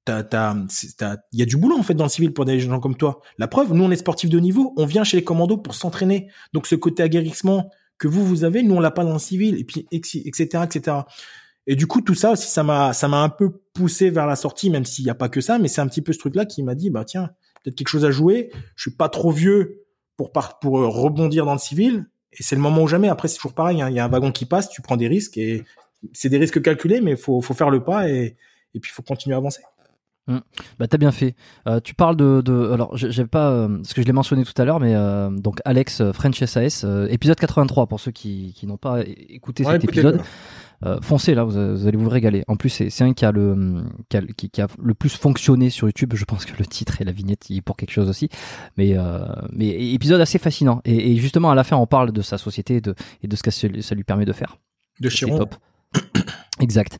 il 0.08 1.40
y 1.40 1.42
a 1.42 1.46
du 1.46 1.58
boulot 1.58 1.78
en 1.78 1.84
fait 1.84 1.96
dans 1.96 2.06
le 2.06 2.10
civil 2.10 2.34
pour 2.34 2.46
des 2.46 2.60
gens 2.60 2.80
comme 2.80 2.96
toi. 2.96 3.22
La 3.40 3.48
preuve, 3.48 3.74
nous 3.74 3.84
on 3.84 3.92
est 3.92 3.96
sportifs 3.96 4.30
de 4.30 4.40
niveau, 4.40 4.74
on 4.78 4.86
vient 4.86 5.04
chez 5.04 5.18
les 5.18 5.24
commandos 5.24 5.58
pour 5.58 5.74
s'entraîner. 5.74 6.30
Donc 6.54 6.68
ce 6.68 6.76
côté 6.76 7.04
aguerrissement 7.04 7.72
que 8.00 8.08
vous 8.08 8.26
vous 8.26 8.44
avez, 8.44 8.64
nous 8.64 8.76
on 8.76 8.80
l'a 8.80 8.92
pas 8.92 9.04
dans 9.04 9.14
le 9.14 9.20
civil, 9.20 9.60
et 9.60 9.64
puis 9.64 9.86
etc 9.92 10.64
etc. 10.64 10.98
Et 11.68 11.76
du 11.76 11.86
coup 11.86 12.02
tout 12.02 12.16
ça 12.16 12.32
aussi 12.32 12.50
ça 12.50 12.64
m'a 12.64 12.94
ça 12.94 13.08
m'a 13.08 13.22
un 13.22 13.30
peu 13.30 13.52
poussé 13.74 14.10
vers 14.10 14.26
la 14.26 14.36
sortie, 14.36 14.70
même 14.70 14.86
s'il 14.86 15.06
y 15.06 15.10
a 15.10 15.16
pas 15.16 15.30
que 15.30 15.42
ça, 15.42 15.60
mais 15.60 15.68
c'est 15.68 15.82
un 15.82 15.88
petit 15.88 16.02
peu 16.02 16.14
ce 16.14 16.20
truc 16.20 16.36
là 16.36 16.46
qui 16.46 16.64
m'a 16.64 16.76
dit 16.76 16.90
bah 16.90 17.06
tiens 17.06 17.30
peut-être 17.64 17.76
quelque 17.76 17.90
chose 17.90 18.06
à 18.06 18.12
jouer. 18.12 18.52
Je 18.76 18.90
suis 18.90 18.98
pas 18.98 19.10
trop 19.10 19.32
vieux 19.32 19.86
pour 20.18 20.32
pour 20.32 20.74
rebondir 20.80 21.46
dans 21.46 21.54
le 21.54 21.60
civil 21.60 22.06
et 22.34 22.44
c'est 22.44 22.56
le 22.56 22.62
moment 22.62 22.84
ou 22.84 22.88
jamais. 22.88 23.10
Après, 23.10 23.28
c'est 23.28 23.36
toujours 23.36 23.54
pareil. 23.54 23.82
Hein. 23.82 23.90
Il 23.90 23.96
y 23.96 24.00
a 24.00 24.06
un 24.06 24.10
wagon 24.10 24.32
qui 24.32 24.46
passe, 24.46 24.70
tu 24.70 24.82
prends 24.82 24.98
des 24.98 25.08
risques 25.08 25.38
et 25.38 25.64
c'est 26.14 26.30
des 26.30 26.38
risques 26.38 26.62
calculés, 26.62 27.02
mais 27.02 27.16
faut 27.16 27.42
faut 27.42 27.54
faire 27.54 27.70
le 27.70 27.84
pas 27.84 28.10
et 28.10 28.38
et 28.76 28.80
puis 28.80 28.92
faut 28.92 29.02
continuer 29.02 29.36
à 29.36 29.38
avancer. 29.38 29.62
Mmh. 30.30 30.38
Bah 30.78 30.88
t'as 30.88 30.98
bien 30.98 31.12
fait. 31.12 31.36
Euh, 31.68 31.80
tu 31.80 31.96
parles 31.96 32.16
de, 32.16 32.42
de 32.42 32.72
alors 32.72 32.96
j'ai 32.96 33.26
pas 33.26 33.50
euh, 33.50 33.80
ce 33.84 33.96
que 33.96 34.02
je 34.04 34.06
l'ai 34.06 34.14
mentionné 34.14 34.46
tout 34.46 34.54
à 34.62 34.64
l'heure, 34.64 34.80
mais 34.80 34.94
euh, 34.96 35.32
donc 35.32 35.60
Alex 35.66 36.02
euh, 36.02 36.14
French 36.14 36.44
SAS 36.44 36.86
épisode 37.10 37.40
83 37.40 37.88
pour 37.88 38.00
ceux 38.00 38.12
qui, 38.12 38.54
qui 38.56 38.68
n'ont 38.68 38.78
pas 38.78 39.02
écouté 39.30 39.64
cet 39.64 39.84
épisode. 39.84 40.22
Foncez 41.02 41.36
là, 41.36 41.44
vous, 41.44 41.58
allez 41.58 41.98
vous 41.98 42.08
régaler. 42.08 42.46
En 42.48 42.56
plus, 42.56 42.70
c'est 42.70 43.04
un 43.04 43.14
qui 43.14 43.26
a 43.26 43.34
le 43.34 43.84
qui 44.08 44.16
a, 44.16 44.22
qui, 44.22 44.62
a, 44.62 44.68
le 44.82 44.94
plus 44.94 45.10
fonctionné 45.10 45.70
sur 45.70 45.88
YouTube. 45.88 46.14
Je 46.16 46.24
pense 46.24 46.46
que 46.46 46.58
le 46.58 46.66
titre 46.66 47.02
et 47.02 47.04
la 47.04 47.12
vignette 47.12 47.50
y 47.50 47.60
pour 47.60 47.76
quelque 47.76 47.92
chose 47.92 48.08
aussi. 48.08 48.30
Mais 48.78 48.96
mais 49.52 49.68
épisode 49.94 50.22
assez 50.22 50.38
fascinant. 50.38 50.80
Et, 50.86 51.12
et, 51.12 51.16
justement 51.18 51.50
à 51.50 51.56
la 51.56 51.64
fin, 51.64 51.76
on 51.76 51.88
parle 51.88 52.12
de 52.12 52.22
sa 52.22 52.38
société 52.38 52.76
et 52.76 52.82
de, 52.82 52.94
et 53.24 53.28
de 53.28 53.36
ce 53.36 53.44
que 53.44 53.52
ça 53.52 53.96
lui 53.96 54.04
permet 54.04 54.26
de 54.26 54.34
faire. 54.34 54.58
De 55.02 55.10
Chiron. 55.10 55.40
top. 55.40 55.56
exact. 56.60 57.00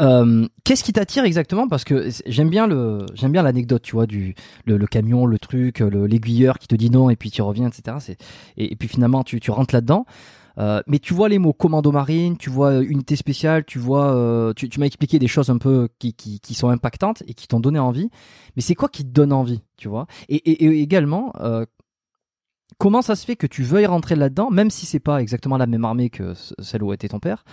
Euh, 0.00 0.46
Qu'est-ce 0.64 0.82
qui 0.82 0.92
t'attire 0.92 1.24
exactement? 1.24 1.68
Parce 1.68 1.84
que 1.84 2.08
j'aime 2.26 2.50
bien 2.50 2.66
le, 2.66 3.06
j'aime 3.14 3.32
bien 3.32 3.42
l'anecdote, 3.42 3.82
tu 3.82 3.92
vois, 3.92 4.06
du 4.06 4.34
le, 4.64 4.76
le 4.76 4.86
camion, 4.86 5.26
le 5.26 5.38
truc, 5.38 5.80
l'aiguilleur 5.80 6.58
qui 6.58 6.66
te 6.66 6.74
dit 6.74 6.90
non 6.90 7.10
et 7.10 7.16
puis 7.16 7.30
tu 7.30 7.42
reviens, 7.42 7.68
etc. 7.68 8.16
Et, 8.56 8.72
et 8.72 8.76
puis 8.76 8.88
finalement 8.88 9.22
tu, 9.22 9.40
tu 9.40 9.50
rentres 9.50 9.74
là-dedans. 9.74 10.06
Euh, 10.58 10.80
mais 10.86 10.98
tu 10.98 11.14
vois 11.14 11.28
les 11.28 11.38
mots 11.38 11.52
commando 11.52 11.90
marine, 11.90 12.36
tu 12.36 12.48
vois 12.48 12.70
euh, 12.72 12.86
unité 12.88 13.16
spéciale, 13.16 13.64
tu 13.64 13.78
vois, 13.78 14.14
euh, 14.14 14.52
tu, 14.54 14.68
tu 14.68 14.78
m'as 14.78 14.86
expliqué 14.86 15.18
des 15.18 15.26
choses 15.26 15.50
un 15.50 15.58
peu 15.58 15.88
qui, 15.98 16.14
qui, 16.14 16.38
qui 16.38 16.54
sont 16.54 16.68
impactantes 16.68 17.22
et 17.26 17.34
qui 17.34 17.48
t'ont 17.48 17.60
donné 17.60 17.78
envie. 17.78 18.08
Mais 18.54 18.62
c'est 18.62 18.74
quoi 18.74 18.88
qui 18.88 19.04
te 19.04 19.10
donne 19.10 19.32
envie, 19.32 19.62
tu 19.76 19.88
vois? 19.88 20.06
Et, 20.28 20.36
et, 20.36 20.64
et, 20.64 20.80
également, 20.80 21.32
comment 22.78 23.02
ça 23.02 23.16
se 23.16 23.24
fait 23.24 23.36
que 23.36 23.46
tu 23.46 23.62
veuilles 23.62 23.86
rentrer 23.86 24.16
là-dedans, 24.16 24.50
même 24.50 24.70
si 24.70 24.86
c'est 24.86 25.00
pas 25.00 25.20
exactement 25.20 25.56
la 25.56 25.66
même 25.66 25.84
armée 25.84 26.10
que 26.10 26.34
celle 26.60 26.82
où 26.82 26.92
était 26.92 27.08
ton 27.08 27.20
père 27.20 27.44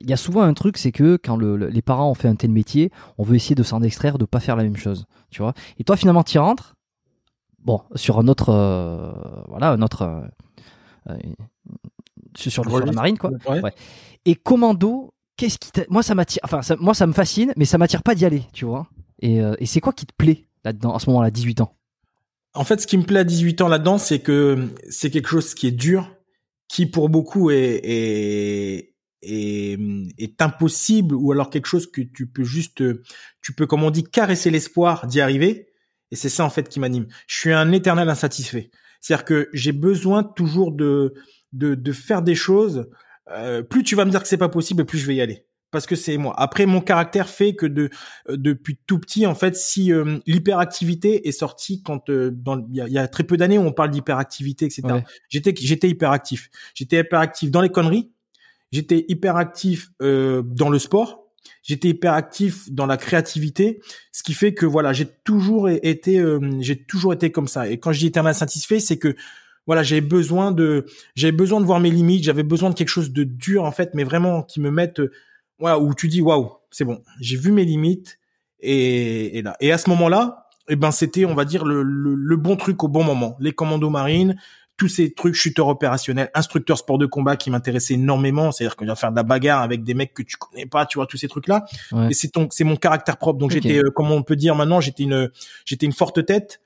Il 0.00 0.08
y 0.08 0.12
a 0.12 0.16
souvent 0.16 0.42
un 0.42 0.54
truc, 0.54 0.78
c'est 0.78 0.92
que 0.92 1.18
quand 1.22 1.36
le, 1.36 1.56
les 1.56 1.82
parents 1.82 2.10
ont 2.10 2.14
fait 2.14 2.28
un 2.28 2.36
tel 2.36 2.50
métier, 2.50 2.90
on 3.18 3.22
veut 3.22 3.36
essayer 3.36 3.54
de 3.54 3.62
s'en 3.62 3.82
extraire, 3.82 4.18
de 4.18 4.24
pas 4.24 4.40
faire 4.40 4.56
la 4.56 4.62
même 4.62 4.76
chose, 4.76 5.06
tu 5.30 5.42
vois 5.42 5.54
Et 5.78 5.84
toi, 5.84 5.96
finalement, 5.96 6.22
tu 6.22 6.38
rentres. 6.38 6.74
Bon, 7.60 7.80
sur 7.94 8.18
un 8.18 8.28
autre, 8.28 8.52
voilà, 9.48 9.70
un 9.70 9.82
autre 9.82 10.28
sur, 12.36 12.64
la 12.64 12.92
marine 12.92 13.18
quoi. 13.18 13.30
Et 14.24 14.34
commando, 14.34 15.14
qu'est-ce 15.36 15.58
qui 15.58 15.70
moi 15.88 16.02
ça 16.02 16.14
m'attire 16.14 16.40
enfin 16.44 16.60
moi 16.80 16.94
ça 16.94 17.06
me 17.06 17.12
fascine 17.12 17.52
mais 17.56 17.64
ça 17.64 17.78
m'attire 17.78 18.02
pas 18.02 18.14
d'y 18.14 18.24
aller, 18.24 18.44
tu 18.52 18.64
vois. 18.64 18.86
Et, 19.20 19.40
euh, 19.40 19.54
et 19.58 19.66
c'est 19.66 19.80
quoi 19.80 19.92
qui 19.92 20.06
te 20.06 20.12
plaît 20.16 20.46
là-dedans 20.64 20.94
à 20.94 20.98
ce 20.98 21.08
moment-là 21.10 21.30
18 21.30 21.60
ans? 21.60 21.76
En 22.54 22.64
fait, 22.64 22.80
ce 22.80 22.86
qui 22.86 22.96
me 22.96 23.02
plaît 23.02 23.20
à 23.20 23.24
18 23.24 23.62
ans 23.62 23.68
là-dedans, 23.68 23.98
c'est 23.98 24.20
que 24.20 24.68
c'est 24.88 25.10
quelque 25.10 25.28
chose 25.28 25.54
qui 25.54 25.66
est 25.66 25.72
dur, 25.72 26.16
qui 26.68 26.86
pour 26.86 27.08
beaucoup 27.08 27.50
est, 27.50 27.80
est 27.84 28.94
est, 29.26 30.42
impossible 30.42 31.14
ou 31.14 31.32
alors 31.32 31.50
quelque 31.50 31.66
chose 31.66 31.90
que 31.90 32.00
tu 32.02 32.26
peux 32.26 32.44
juste 32.44 32.82
tu 33.40 33.52
peux 33.54 33.66
comme 33.66 33.82
on 33.82 33.90
dit 33.90 34.04
caresser 34.04 34.50
l'espoir 34.50 35.06
d'y 35.06 35.20
arriver 35.20 35.68
et 36.10 36.16
c'est 36.16 36.28
ça 36.28 36.44
en 36.44 36.50
fait 36.50 36.68
qui 36.68 36.80
m'anime. 36.80 37.06
Je 37.26 37.38
suis 37.38 37.52
un 37.52 37.72
éternel 37.72 38.08
insatisfait. 38.08 38.70
C'est-à-dire 39.00 39.24
que 39.24 39.48
j'ai 39.52 39.72
besoin 39.72 40.22
toujours 40.22 40.72
de 40.72 41.14
de, 41.52 41.74
de 41.74 41.92
faire 41.92 42.22
des 42.22 42.34
choses, 42.34 42.88
euh, 43.30 43.62
plus 43.62 43.84
tu 43.84 43.94
vas 43.94 44.04
me 44.04 44.10
dire 44.10 44.20
que 44.20 44.28
c'est 44.28 44.36
pas 44.36 44.48
possible, 44.48 44.84
plus 44.84 44.98
je 44.98 45.06
vais 45.06 45.14
y 45.14 45.20
aller. 45.20 45.46
Parce 45.74 45.86
que 45.86 45.96
c'est 45.96 46.16
moi. 46.18 46.32
Après, 46.38 46.66
mon 46.66 46.80
caractère 46.80 47.28
fait 47.28 47.56
que 47.56 47.66
de 47.66 47.90
euh, 48.30 48.36
depuis 48.36 48.78
tout 48.86 49.00
petit, 49.00 49.26
en 49.26 49.34
fait, 49.34 49.56
si 49.56 49.92
euh, 49.92 50.18
l'hyperactivité 50.24 51.26
est 51.26 51.32
sortie 51.32 51.82
quand 51.82 52.08
dans 52.08 52.64
il 52.70 52.76
y 52.76 52.96
a, 52.96 53.08
très 53.08 53.24
peu 53.24 53.36
d'années 53.36 53.58
où 53.58 53.62
on 53.62 53.72
parle 53.72 53.90
d'hyperactivité, 53.90 54.66
etc. 54.66 54.82
J'étais 55.28 55.52
j'étais 55.58 55.88
hyperactif. 55.88 56.48
J'étais 56.74 57.00
hyperactif 57.00 57.50
dans 57.50 57.60
les 57.60 57.70
conneries. 57.70 58.12
J'étais 58.70 59.04
hyperactif 59.08 59.90
euh, 60.00 60.42
dans 60.44 60.70
le 60.70 60.78
sport. 60.78 61.24
J'étais 61.64 61.88
hyperactif 61.88 62.70
dans 62.70 62.86
la 62.86 62.96
créativité, 62.96 63.80
ce 64.12 64.22
qui 64.22 64.32
fait 64.32 64.54
que 64.54 64.66
voilà, 64.66 64.92
j'ai 64.92 65.06
toujours 65.24 65.68
été, 65.68 66.24
j'ai 66.60 66.84
toujours 66.84 67.12
été 67.12 67.32
comme 67.32 67.48
ça. 67.48 67.68
Et 67.68 67.78
quand 67.78 67.92
je 67.92 67.98
dis 67.98 68.06
éternel 68.06 68.34
satisfait, 68.34 68.80
c'est 68.80 68.98
que 68.98 69.16
voilà, 69.66 69.82
j'avais 69.82 70.00
besoin 70.00 70.52
de, 70.52 70.86
j'avais 71.14 71.32
besoin 71.32 71.60
de 71.60 71.66
voir 71.66 71.80
mes 71.80 71.90
limites, 71.90 72.24
j'avais 72.24 72.42
besoin 72.42 72.70
de 72.70 72.74
quelque 72.74 72.88
chose 72.88 73.12
de 73.12 73.24
dur 73.24 73.64
en 73.64 73.72
fait, 73.72 73.90
mais 73.94 74.04
vraiment 74.04 74.42
qui 74.42 74.60
me 74.60 74.70
mette, 74.70 75.00
voilà, 75.58 75.78
où 75.78 75.94
tu 75.94 76.08
dis 76.08 76.20
waouh, 76.20 76.52
c'est 76.70 76.84
bon, 76.84 77.02
j'ai 77.20 77.36
vu 77.36 77.52
mes 77.52 77.64
limites 77.64 78.18
et, 78.60 79.38
et 79.38 79.42
là, 79.42 79.56
et 79.60 79.72
à 79.72 79.78
ce 79.78 79.88
moment-là, 79.90 80.48
eh 80.68 80.76
ben 80.76 80.90
c'était, 80.90 81.24
on 81.24 81.34
va 81.34 81.44
dire 81.44 81.64
le, 81.64 81.82
le, 81.82 82.36
bon 82.36 82.56
truc 82.56 82.82
au 82.84 82.88
bon 82.88 83.04
moment, 83.04 83.36
les 83.38 83.52
commandos 83.52 83.90
marines, 83.90 84.36
tous 84.76 84.88
ces 84.88 85.12
trucs 85.12 85.34
chuteurs 85.34 85.68
opérationnels, 85.68 86.30
instructeurs 86.34 86.78
sport 86.78 86.98
de 86.98 87.06
combat 87.06 87.36
qui 87.36 87.50
m'intéressaient 87.50 87.94
énormément, 87.94 88.50
c'est-à-dire 88.50 88.76
que 88.76 88.86
je 88.86 88.94
faire 88.94 89.12
de 89.12 89.16
la 89.16 89.22
bagarre 89.22 89.62
avec 89.62 89.84
des 89.84 89.94
mecs 89.94 90.14
que 90.14 90.22
tu 90.22 90.36
connais 90.36 90.66
pas, 90.66 90.84
tu 90.86 90.98
vois 90.98 91.06
tous 91.06 91.16
ces 91.16 91.28
trucs-là. 91.28 91.64
Et 92.10 92.14
c'est 92.14 92.28
ton, 92.28 92.48
c'est 92.50 92.64
mon 92.64 92.76
caractère 92.76 93.16
propre. 93.16 93.38
Donc 93.38 93.52
j'étais, 93.52 93.78
euh, 93.78 93.90
comment 93.94 94.14
on 94.14 94.22
peut 94.22 94.36
dire 94.36 94.56
maintenant, 94.56 94.80
j'étais 94.80 95.04
une, 95.04 95.30
j'étais 95.64 95.86
une 95.86 95.92
forte 95.92 96.24
tête. 96.26 96.60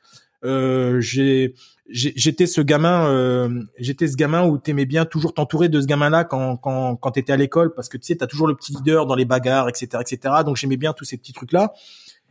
Euh, 0.45 1.01
j'ai 1.01 1.55
j'étais 1.89 2.47
ce 2.47 2.61
gamin 2.61 3.11
euh, 3.11 3.63
j'étais 3.79 4.07
ce 4.07 4.15
gamin 4.15 4.47
où 4.47 4.57
t'aimais 4.57 4.87
bien 4.87 5.05
toujours 5.05 5.35
t'entourer 5.35 5.69
de 5.69 5.81
ce 5.81 5.87
gamin 5.87 6.11
là 6.11 6.23
quand 6.23 6.57
quand 6.59 6.95
quand 6.95 7.11
t'étais 7.11 7.33
à 7.33 7.37
l'école 7.37 7.75
parce 7.75 7.89
que 7.89 7.97
tu 7.97 8.07
sais 8.07 8.15
t'as 8.15 8.29
toujours 8.29 8.47
le 8.47 8.55
petit 8.55 8.73
leader 8.73 9.07
dans 9.07 9.17
les 9.17 9.25
bagarres 9.25 9.69
etc 9.69 10.01
etc 10.01 10.35
donc 10.47 10.57
j'aimais 10.57 10.77
bien 10.77 10.93
tous 10.93 11.05
ces 11.05 11.17
petits 11.17 11.33
trucs 11.33 11.51
là 11.51 11.73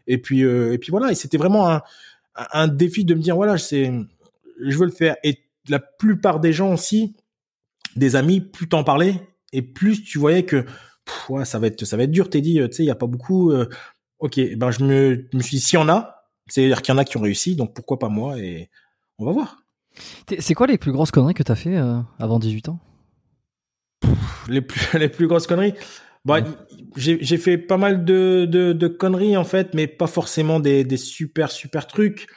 et 0.07 0.17
puis 0.17 0.43
euh, 0.43 0.73
et 0.73 0.77
puis 0.77 0.91
voilà. 0.91 1.11
Et 1.11 1.15
c'était 1.15 1.37
vraiment 1.37 1.69
un 1.69 1.81
un 2.35 2.67
défi 2.67 3.03
de 3.03 3.13
me 3.13 3.19
dire 3.19 3.35
voilà 3.35 3.57
c'est 3.57 3.91
je 4.59 4.77
veux 4.77 4.85
le 4.85 4.91
faire. 4.91 5.15
Et 5.23 5.43
la 5.69 5.79
plupart 5.79 6.39
des 6.39 6.53
gens 6.53 6.73
aussi 6.73 7.15
des 7.95 8.15
amis 8.15 8.41
plus 8.41 8.69
t'en 8.69 8.83
parlais 8.83 9.27
et 9.53 9.61
plus 9.61 10.03
tu 10.03 10.17
voyais 10.17 10.43
que 10.43 10.65
ouais, 11.29 11.45
ça 11.45 11.59
va 11.59 11.67
être 11.67 11.83
ça 11.85 11.97
va 11.97 12.03
être 12.03 12.11
dur 12.11 12.29
t'es 12.29 12.41
dit 12.41 12.59
tu 12.69 12.71
sais 12.71 12.83
il 12.83 12.87
y 12.87 12.91
a 12.91 12.95
pas 12.95 13.07
beaucoup 13.07 13.51
euh, 13.51 13.67
ok 14.19 14.39
ben 14.55 14.71
je 14.71 14.83
me, 14.83 15.27
je 15.31 15.37
me 15.37 15.41
suis 15.41 15.57
dit 15.57 15.63
s'il 15.63 15.79
y 15.79 15.81
en 15.81 15.89
a 15.89 16.16
c'est 16.47 16.65
à 16.65 16.67
dire 16.67 16.81
qu'il 16.81 16.93
y 16.93 16.95
en 16.95 16.97
a 16.97 17.05
qui 17.05 17.17
ont 17.17 17.21
réussi 17.21 17.55
donc 17.55 17.73
pourquoi 17.73 17.99
pas 17.99 18.09
moi 18.09 18.37
et 18.39 18.69
on 19.19 19.25
va 19.25 19.31
voir. 19.31 19.63
C'est 20.39 20.53
quoi 20.53 20.67
les 20.67 20.77
plus 20.77 20.91
grosses 20.91 21.11
conneries 21.11 21.33
que 21.33 21.43
tu 21.43 21.51
as 21.51 21.55
fait 21.55 21.75
euh, 21.75 21.99
avant 22.19 22.39
18 22.39 22.69
ans? 22.69 22.79
Les 24.47 24.61
plus, 24.61 24.79
les 24.97 25.09
plus 25.09 25.27
grosses 25.27 25.47
conneries? 25.47 25.73
Bah, 26.25 26.41
J'ai 26.97 27.37
fait 27.37 27.57
pas 27.57 27.77
mal 27.77 28.03
de, 28.03 28.45
de, 28.45 28.73
de, 28.73 28.87
conneries 28.87 29.37
en 29.37 29.45
fait, 29.45 29.73
mais 29.73 29.87
pas 29.87 30.07
forcément 30.07 30.59
des, 30.59 30.83
des 30.83 30.97
super 30.97 31.51
super 31.51 31.87
trucs. 31.87 32.27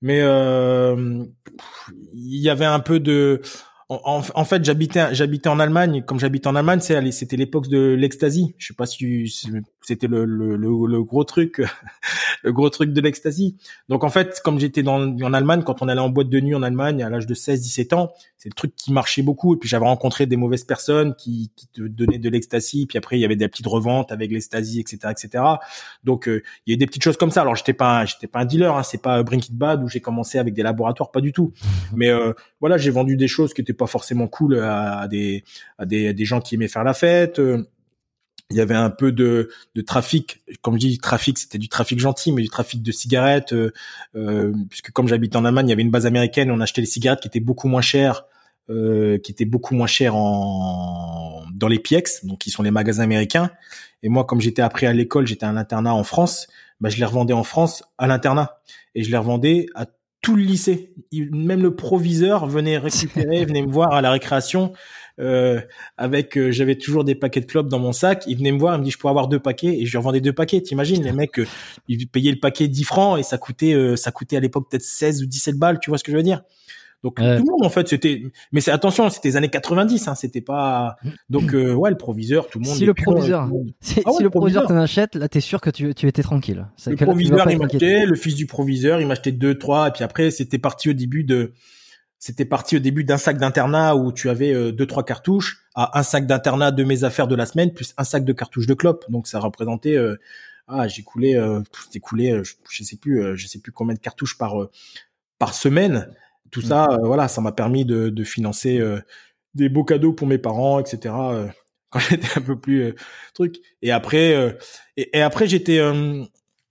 Mais 0.00 0.20
euh, 0.22 1.22
il 2.14 2.40
y 2.40 2.48
avait 2.48 2.64
un 2.64 2.80
peu 2.80 3.00
de 3.00 3.42
en, 3.88 4.44
fait, 4.44 4.64
j'habitais, 4.64 5.14
j'habitais 5.14 5.48
en 5.48 5.60
Allemagne. 5.60 6.02
Comme 6.02 6.18
j'habitais 6.18 6.46
en 6.46 6.56
Allemagne, 6.56 6.80
c'était 6.80 7.36
l'époque 7.36 7.68
de 7.68 7.94
l'ecstasy. 7.94 8.54
Je 8.58 8.68
sais 8.68 8.74
pas 8.74 8.86
si 8.86 9.26
c'était 9.82 10.06
le, 10.06 10.24
le, 10.24 10.56
le, 10.56 11.02
gros 11.02 11.24
truc, 11.24 11.60
le 12.42 12.52
gros 12.52 12.70
truc 12.70 12.92
de 12.92 13.00
l'ecstasy. 13.00 13.56
Donc 13.88 14.04
en 14.04 14.08
fait, 14.08 14.40
comme 14.44 14.58
j'étais 14.58 14.82
dans, 14.82 15.00
en 15.00 15.32
Allemagne, 15.32 15.62
quand 15.62 15.82
on 15.82 15.88
allait 15.88 16.00
en 16.00 16.08
boîte 16.08 16.28
de 16.28 16.40
nuit 16.40 16.54
en 16.54 16.62
Allemagne 16.62 17.02
à 17.02 17.10
l'âge 17.10 17.26
de 17.26 17.34
16-17 17.34 17.94
ans, 17.94 18.12
c'est 18.36 18.48
le 18.48 18.54
truc 18.54 18.74
qui 18.76 18.92
marchait 18.92 19.22
beaucoup. 19.22 19.54
Et 19.54 19.58
puis 19.58 19.68
j'avais 19.68 19.84
rencontré 19.84 20.26
des 20.26 20.36
mauvaises 20.36 20.64
personnes 20.64 21.14
qui, 21.14 21.50
qui 21.56 21.66
te 21.68 21.82
donnaient 21.82 22.18
de 22.18 22.28
l'ecstasy. 22.28 22.86
Puis 22.86 22.98
après, 22.98 23.18
il 23.18 23.20
y 23.20 23.24
avait 23.24 23.36
des 23.36 23.48
petites 23.48 23.66
reventes 23.66 24.12
avec 24.12 24.30
l'ecstasy, 24.30 24.80
etc., 24.80 25.12
etc. 25.12 25.44
Donc 26.04 26.28
euh, 26.28 26.42
il 26.66 26.72
y 26.72 26.74
a 26.74 26.76
des 26.76 26.86
petites 26.86 27.02
choses 27.02 27.16
comme 27.16 27.30
ça. 27.30 27.42
Alors 27.42 27.56
j'étais 27.56 27.72
pas, 27.72 28.04
j'étais 28.04 28.26
pas 28.26 28.40
un 28.40 28.44
dealer. 28.44 28.76
Hein, 28.76 28.82
c'est 28.82 29.02
pas 29.02 29.22
Brink 29.22 29.48
It 29.48 29.54
Bad 29.54 29.82
où 29.82 29.88
j'ai 29.88 30.00
commencé 30.00 30.38
avec 30.38 30.54
des 30.54 30.62
laboratoires, 30.62 31.10
pas 31.10 31.20
du 31.20 31.32
tout. 31.32 31.52
Mais 31.94 32.08
euh, 32.08 32.32
voilà, 32.60 32.78
j'ai 32.78 32.90
vendu 32.90 33.16
des 33.16 33.28
choses 33.28 33.52
qui 33.54 33.60
étaient 33.60 33.72
pas 33.72 33.86
forcément 33.86 34.28
cool 34.28 34.58
à, 34.58 35.06
des, 35.08 35.44
à 35.78 35.86
des, 35.86 36.12
des 36.14 36.24
gens 36.24 36.40
qui 36.40 36.54
aimaient 36.54 36.68
faire 36.68 36.84
la 36.84 36.94
fête. 36.94 37.38
Euh, 37.38 37.68
il 38.52 38.56
y 38.56 38.60
avait 38.60 38.74
un 38.74 38.90
peu 38.90 39.12
de, 39.12 39.50
de 39.74 39.80
trafic, 39.80 40.42
comme 40.60 40.74
je 40.74 40.86
dis 40.86 40.98
trafic, 40.98 41.38
c'était 41.38 41.58
du 41.58 41.68
trafic 41.68 41.98
gentil, 41.98 42.32
mais 42.32 42.42
du 42.42 42.48
trafic 42.48 42.82
de 42.82 42.92
cigarettes, 42.92 43.52
euh, 43.52 43.72
euh, 44.14 44.52
puisque 44.68 44.90
comme 44.92 45.08
j'habite 45.08 45.34
en 45.36 45.44
Allemagne, 45.44 45.68
il 45.68 45.70
y 45.70 45.72
avait 45.72 45.82
une 45.82 45.90
base 45.90 46.06
américaine, 46.06 46.50
on 46.50 46.60
achetait 46.60 46.82
les 46.82 46.86
cigarettes 46.86 47.20
qui 47.20 47.28
étaient 47.28 47.40
beaucoup 47.40 47.68
moins 47.68 47.80
chères, 47.80 48.26
euh, 48.70 49.18
qui 49.18 49.32
étaient 49.32 49.46
beaucoup 49.46 49.74
moins 49.74 49.86
chères 49.86 50.14
en 50.14 51.42
dans 51.52 51.68
les 51.68 51.78
PX, 51.78 52.24
donc 52.24 52.38
qui 52.38 52.50
sont 52.50 52.62
les 52.62 52.70
magasins 52.70 53.02
américains. 53.02 53.50
Et 54.02 54.08
moi, 54.08 54.24
comme 54.24 54.40
j'étais 54.40 54.62
appris 54.62 54.86
à 54.86 54.92
l'école, 54.92 55.26
j'étais 55.26 55.46
à 55.46 55.48
un 55.48 55.56
internat 55.56 55.94
en 55.94 56.04
France, 56.04 56.48
bah, 56.80 56.88
je 56.88 56.98
les 56.98 57.04
revendais 57.04 57.34
en 57.34 57.44
France 57.44 57.84
à 57.98 58.06
l'internat 58.06 58.60
et 58.94 59.04
je 59.04 59.10
les 59.10 59.16
revendais 59.16 59.66
à 59.74 59.86
tout 60.22 60.36
le 60.36 60.42
lycée. 60.42 60.94
Même 61.12 61.62
le 61.62 61.74
proviseur 61.74 62.46
venait 62.46 62.78
récupérer, 62.78 63.44
venait 63.44 63.62
me 63.62 63.70
voir 63.70 63.92
à 63.92 64.00
la 64.00 64.10
récréation 64.10 64.72
euh, 65.22 65.60
avec 65.96 66.36
euh, 66.36 66.50
j'avais 66.50 66.74
toujours 66.74 67.04
des 67.04 67.14
paquets 67.14 67.40
de 67.40 67.46
clopes 67.46 67.68
dans 67.68 67.78
mon 67.78 67.92
sac. 67.92 68.24
Il 68.26 68.36
venait 68.38 68.52
me 68.52 68.58
voir, 68.58 68.74
il 68.74 68.80
me 68.80 68.84
dit 68.84 68.90
je 68.90 68.98
pourrais 68.98 69.12
avoir 69.12 69.28
deux 69.28 69.38
paquets 69.38 69.78
et 69.80 69.86
je 69.86 69.90
lui 69.92 69.98
revendais 69.98 70.20
deux 70.20 70.32
paquets. 70.32 70.60
T'imagines 70.60 71.02
les 71.02 71.12
mecs, 71.12 71.38
euh, 71.38 71.46
ils 71.88 72.08
payaient 72.08 72.32
le 72.32 72.40
paquet 72.40 72.66
10 72.68 72.84
francs 72.84 73.18
et 73.18 73.22
ça 73.22 73.38
coûtait 73.38 73.96
ça 73.96 74.10
coûtait 74.10 74.36
à 74.36 74.40
l'époque 74.40 74.68
peut-être 74.70 74.82
16 74.82 75.22
ou 75.22 75.26
17 75.26 75.56
balles. 75.56 75.78
Tu 75.80 75.90
vois 75.90 75.98
ce 75.98 76.04
que 76.04 76.10
je 76.10 76.16
veux 76.16 76.22
dire? 76.22 76.42
Donc 77.04 77.16
tout 77.16 77.22
le 77.22 77.38
monde 77.38 77.64
en 77.64 77.68
fait 77.68 77.88
c'était 77.88 78.22
mais 78.52 78.60
c'est 78.60 78.70
attention 78.70 79.10
c'était 79.10 79.30
les 79.30 79.36
années 79.36 79.48
90 79.48 80.06
hein 80.06 80.14
c'était 80.14 80.40
pas 80.40 80.98
donc 81.28 81.52
ouais 81.52 81.90
le 81.90 81.96
proviseur 81.96 82.46
tout 82.46 82.60
le 82.60 82.64
monde 82.64 82.76
si 82.76 82.86
le 82.86 82.94
proviseur 82.94 83.50
si, 83.80 84.00
ah 84.06 84.10
le 84.20 84.30
proviseur 84.30 84.68
t'en 84.68 84.76
achète 84.76 85.16
là 85.16 85.28
t'es 85.28 85.40
sûr 85.40 85.60
que 85.60 85.70
tu, 85.70 85.96
tu 85.96 86.06
étais 86.06 86.22
tranquille 86.22 86.64
le 86.86 86.94
proviseur 86.94 87.50
il 87.50 87.58
m'achetait 87.58 88.06
le 88.06 88.14
fils 88.14 88.36
du 88.36 88.46
proviseur 88.46 89.00
il 89.00 89.08
m'achetait 89.08 89.32
deux 89.32 89.58
trois 89.58 89.88
et 89.88 89.90
puis 89.90 90.04
après 90.04 90.30
c'était 90.30 90.58
parti 90.58 90.90
au 90.90 90.92
début 90.92 91.24
de 91.24 91.52
c'était 92.22 92.44
parti 92.44 92.76
au 92.76 92.78
début 92.78 93.02
d'un 93.02 93.16
sac 93.16 93.36
d'internat 93.36 93.96
où 93.96 94.12
tu 94.12 94.30
avais 94.30 94.54
euh, 94.54 94.70
deux 94.70 94.86
trois 94.86 95.04
cartouches 95.04 95.64
à 95.74 95.98
un 95.98 96.04
sac 96.04 96.24
d'internat 96.24 96.70
de 96.70 96.84
mes 96.84 97.02
affaires 97.02 97.26
de 97.26 97.34
la 97.34 97.46
semaine 97.46 97.74
plus 97.74 97.94
un 97.98 98.04
sac 98.04 98.24
de 98.24 98.32
cartouches 98.32 98.68
de 98.68 98.74
clopes. 98.74 99.04
Donc 99.10 99.26
ça 99.26 99.40
représentait 99.40 99.96
euh, 99.96 100.14
ah 100.68 100.86
j'ai 100.86 101.02
coulé 101.02 101.34
euh, 101.34 101.62
j'ai 101.92 101.98
coulé 101.98 102.30
euh, 102.30 102.44
je, 102.70 102.84
sais 102.84 102.96
plus 102.96 103.36
je 103.36 103.46
sais 103.48 103.58
plus 103.58 103.72
combien 103.72 103.96
de 103.96 103.98
cartouches 103.98 104.38
par 104.38 104.54
par 105.40 105.52
semaine. 105.52 106.14
Tout 106.52 106.60
mmh. 106.60 106.66
ça 106.66 106.96
voilà 107.02 107.26
ça 107.26 107.40
m'a 107.40 107.50
permis 107.50 107.84
de, 107.84 108.08
de 108.08 108.22
financer 108.22 108.80
des 109.56 109.68
beaux 109.68 109.82
cadeaux 109.82 110.12
pour 110.12 110.28
mes 110.28 110.38
parents 110.38 110.78
etc. 110.78 111.12
quand 111.90 111.98
j'étais 111.98 112.38
un 112.38 112.42
peu 112.42 112.56
plus 112.56 112.94
truc. 113.34 113.56
Et 113.82 113.90
après 113.90 114.56
et, 114.96 115.18
et 115.18 115.22
après 115.22 115.48
j'étais 115.48 115.80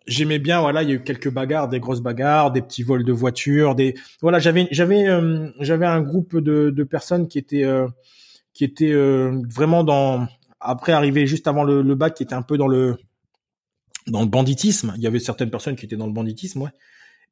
j'aimais 0.07 0.39
bien 0.39 0.61
voilà 0.61 0.83
il 0.83 0.89
y 0.89 0.91
a 0.91 0.95
eu 0.95 1.03
quelques 1.03 1.29
bagarres 1.29 1.69
des 1.69 1.79
grosses 1.79 2.01
bagarres 2.01 2.51
des 2.51 2.61
petits 2.61 2.83
vols 2.83 3.03
de 3.03 3.13
voitures 3.13 3.75
des 3.75 3.95
voilà 4.21 4.39
j'avais 4.39 4.67
j'avais 4.71 5.07
euh, 5.07 5.49
j'avais 5.59 5.85
un 5.85 6.01
groupe 6.01 6.37
de, 6.37 6.69
de 6.69 6.83
personnes 6.83 7.27
qui 7.27 7.37
étaient 7.37 7.63
euh, 7.63 7.87
qui 8.53 8.63
étaient 8.63 8.91
euh, 8.91 9.41
vraiment 9.49 9.83
dans 9.83 10.27
après 10.59 10.91
arrivé 10.91 11.27
juste 11.27 11.47
avant 11.47 11.63
le, 11.63 11.81
le, 11.81 11.95
bac 11.95 12.15
qui 12.15 12.23
étaient 12.23 12.35
un 12.35 12.41
peu 12.41 12.57
dans 12.57 12.67
le 12.67 12.97
dans 14.07 14.21
le 14.21 14.27
banditisme. 14.27 14.93
Il 14.97 15.03
y 15.03 15.07
avait 15.07 15.19
certaines 15.19 15.49
personnes 15.49 15.75
qui 15.75 15.85
étaient 15.85 15.95
dans 15.95 16.07
le 16.07 16.13
banditisme 16.13 16.61
ouais. 16.61 16.69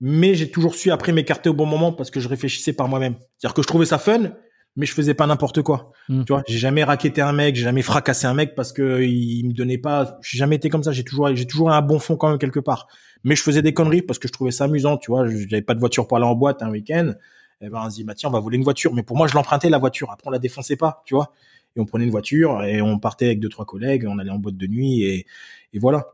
Mais 0.02 0.34
j'ai 0.34 0.50
toujours 0.50 0.76
su 0.76 0.92
après 0.92 1.12
m'écarter 1.12 1.50
au 1.50 1.54
bon 1.54 1.66
moment 1.66 1.92
parce 1.92 2.10
que 2.10 2.20
je 2.20 2.30
réfléchissais 2.30 2.72
par 2.72 2.88
moi-même. 2.88 3.16
C'est-à-dire 3.38 3.54
que 3.54 3.62
je 3.62 3.68
trouvais 3.68 3.86
ça 3.86 3.98
fun 3.98 4.32
mais 4.76 4.86
je 4.86 4.94
faisais 4.94 5.14
pas 5.14 5.28
n'importe 5.28 5.62
quoi. 5.62 5.92
Hmm. 6.08 6.24
Tu 6.24 6.34
vois, 6.34 6.44
j'ai 6.48 6.58
jamais 6.58 6.84
raquetté 6.84 7.22
un 7.22 7.34
mec, 7.34 7.56
j'ai 7.56 7.64
jamais 7.64 7.82
fracassé 7.82 8.28
un 8.28 8.34
mec 8.34 8.56
parce 8.56 8.72
que 8.72 9.02
il 9.02 9.46
me 9.48 9.54
donnait 9.54 9.78
pas. 9.78 10.18
J'ai 10.22 10.38
jamais 10.38 10.56
été 10.56 10.70
comme 10.70 10.84
ça. 10.84 10.92
J'ai 10.92 11.04
toujours, 11.04 11.36
j'ai 11.36 11.46
toujours 11.46 11.72
un 11.72 11.82
bon 11.82 12.00
fond 12.00 12.16
quand 12.16 12.30
même 12.30 12.38
quelque 12.38 12.60
part. 12.60 12.88
Mais 13.24 13.36
je 13.36 13.44
faisais 13.44 13.62
des 13.62 13.74
conneries 13.74 14.02
parce 14.02 14.20
que 14.20 14.28
je 14.28 14.34
trouvais 14.34 14.52
ça 14.52 14.66
amusant. 14.66 14.98
Tu 14.98 15.12
vois, 15.12 15.28
j'avais 15.28 15.62
pas 15.62 15.74
de 15.74 15.80
voiture 15.80 16.08
pour 16.08 16.18
aller 16.18 16.26
en 16.26 16.36
boîte 16.36 16.62
un 16.62 16.70
week-end. 16.70 17.14
Et 17.62 17.66
eh 17.66 17.70
ben 17.70 17.82
on 17.86 17.90
se 17.90 17.96
dit 17.96 18.06
bah 18.06 18.14
tiens 18.16 18.30
on 18.30 18.32
va 18.32 18.40
voler 18.40 18.58
une 18.58 18.64
voiture. 18.64 18.94
Mais 18.94 19.04
pour 19.04 19.18
moi 19.18 19.28
je 19.28 19.34
l'empruntais 19.36 19.70
la 19.70 19.80
voiture. 19.80 20.12
Après 20.12 20.28
on 20.28 20.32
la 20.32 20.40
défonçait 20.40 20.78
pas. 20.78 21.04
Tu 21.06 21.14
vois. 21.14 21.34
Et 21.76 21.82
on 21.82 21.86
prenait 21.86 22.06
une 22.06 22.12
voiture 22.12 22.64
et 22.64 22.82
on 22.82 23.00
partait 23.00 23.26
avec 23.26 23.40
deux 23.40 23.50
trois 23.50 23.66
collègues. 23.66 24.06
On 24.08 24.18
allait 24.18 24.32
en 24.32 24.40
boîte 24.40 24.56
de 24.56 24.68
nuit 24.68 25.04
et, 25.04 25.26
et 25.74 25.80
voilà. 25.80 26.08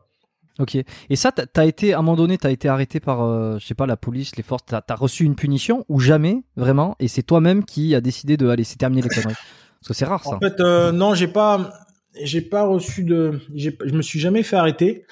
Ok. 0.58 0.76
Et 0.76 1.16
ça, 1.16 1.32
t'as 1.32 1.66
été 1.66 1.92
à 1.92 1.98
un 1.98 2.02
moment 2.02 2.16
donné, 2.16 2.38
t'as 2.38 2.50
été 2.50 2.68
arrêté 2.68 3.00
par, 3.00 3.22
euh, 3.22 3.58
je 3.58 3.66
sais 3.66 3.74
pas, 3.74 3.86
la 3.86 3.96
police, 3.96 4.36
les 4.36 4.42
forces. 4.42 4.64
T'as 4.66 4.80
as 4.88 4.94
reçu 4.94 5.24
une 5.24 5.34
punition 5.34 5.84
ou 5.88 6.00
jamais 6.00 6.42
vraiment 6.56 6.96
Et 6.98 7.08
c'est 7.08 7.22
toi-même 7.22 7.64
qui 7.64 7.94
a 7.94 8.00
décidé 8.00 8.36
de 8.36 8.48
aller, 8.48 8.64
c'est 8.64 8.76
terminer 8.76 9.02
les 9.02 9.08
conneries. 9.08 9.34
Parce 9.34 9.88
que 9.88 9.94
c'est 9.94 10.06
rare 10.06 10.24
ça. 10.24 10.36
En 10.36 10.40
fait, 10.40 10.60
euh, 10.60 10.92
non, 10.92 11.14
j'ai 11.14 11.28
pas, 11.28 11.72
j'ai 12.22 12.40
pas 12.40 12.64
reçu 12.64 13.04
de, 13.04 13.40
je 13.54 13.92
me 13.92 14.02
suis 14.02 14.18
jamais 14.18 14.42
fait 14.42 14.56
arrêter. 14.56 15.04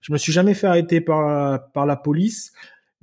Je 0.00 0.12
me 0.12 0.18
suis 0.18 0.32
jamais 0.32 0.54
fait 0.54 0.66
arrêter 0.66 1.00
par 1.00 1.70
par 1.72 1.86
la 1.86 1.94
police 1.94 2.52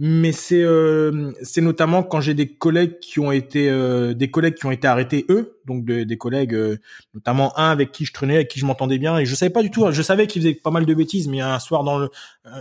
mais 0.01 0.31
c'est 0.31 0.63
euh, 0.63 1.33
c'est 1.41 1.59
notamment 1.59 2.03
quand 2.03 2.21
j'ai 2.21 2.33
des 2.33 2.47
collègues 2.47 2.99
qui 2.99 3.19
ont 3.19 3.33
été 3.33 3.69
euh, 3.69 4.13
des 4.13 4.31
collègues 4.31 4.55
qui 4.55 4.65
ont 4.65 4.71
été 4.71 4.87
arrêtés 4.87 5.25
eux 5.27 5.59
donc 5.65 5.83
des 5.83 6.17
collègues 6.17 6.55
euh, 6.55 6.77
notamment 7.13 7.57
un 7.59 7.69
avec 7.69 7.91
qui 7.91 8.05
je 8.05 8.13
traînais 8.13 8.35
avec 8.35 8.47
qui 8.47 8.59
je 8.59 8.65
m'entendais 8.65 8.97
bien 8.97 9.17
et 9.17 9.25
je 9.25 9.35
savais 9.35 9.49
pas 9.49 9.61
du 9.61 9.69
tout 9.69 9.91
je 9.91 10.01
savais 10.01 10.25
qu'il 10.25 10.41
faisait 10.41 10.53
pas 10.55 10.71
mal 10.71 10.85
de 10.85 10.93
bêtises 10.93 11.27
mais 11.27 11.41
un 11.41 11.59
soir 11.59 11.83
dans 11.83 11.97
le 11.97 12.09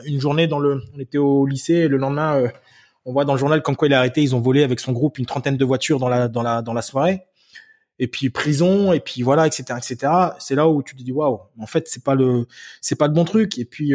une 0.05 0.21
journée 0.21 0.49
dans 0.49 0.59
le 0.59 0.83
on 0.97 0.99
était 0.99 1.19
au 1.19 1.47
lycée 1.47 1.75
et 1.75 1.89
le 1.89 1.97
lendemain 1.97 2.43
on 3.05 3.13
voit 3.13 3.25
dans 3.25 3.35
le 3.35 3.39
journal 3.39 3.63
comme 3.63 3.77
quoi 3.77 3.87
il 3.87 3.93
est 3.93 3.97
arrêté 3.97 4.21
ils 4.21 4.35
ont 4.35 4.41
volé 4.41 4.65
avec 4.65 4.81
son 4.81 4.91
groupe 4.91 5.19
une 5.19 5.27
trentaine 5.27 5.57
de 5.57 5.65
voitures 5.65 6.01
dans 6.01 6.09
la 6.09 6.27
dans 6.27 6.43
la 6.43 6.61
dans 6.61 6.75
la 6.75 6.83
soirée. 6.83 7.23
Et 8.01 8.07
puis 8.07 8.31
prison 8.31 8.93
et 8.93 9.01
puis 9.01 9.23
voilà 9.23 9.49
etc 9.49 9.77
etc 9.77 10.13
c'est 10.39 10.55
là 10.55 10.69
où 10.69 10.85
tu 10.85 10.95
te 10.95 11.03
dis 11.03 11.11
waouh 11.11 11.41
en 11.59 11.67
fait 11.67 11.89
c'est 11.89 12.05
pas 12.05 12.15
le 12.15 12.47
c'est 12.81 12.97
pas 12.97 13.07
le 13.07 13.13
bon 13.13 13.25
truc. 13.25 13.59
Et 13.59 13.65
puis 13.65 13.93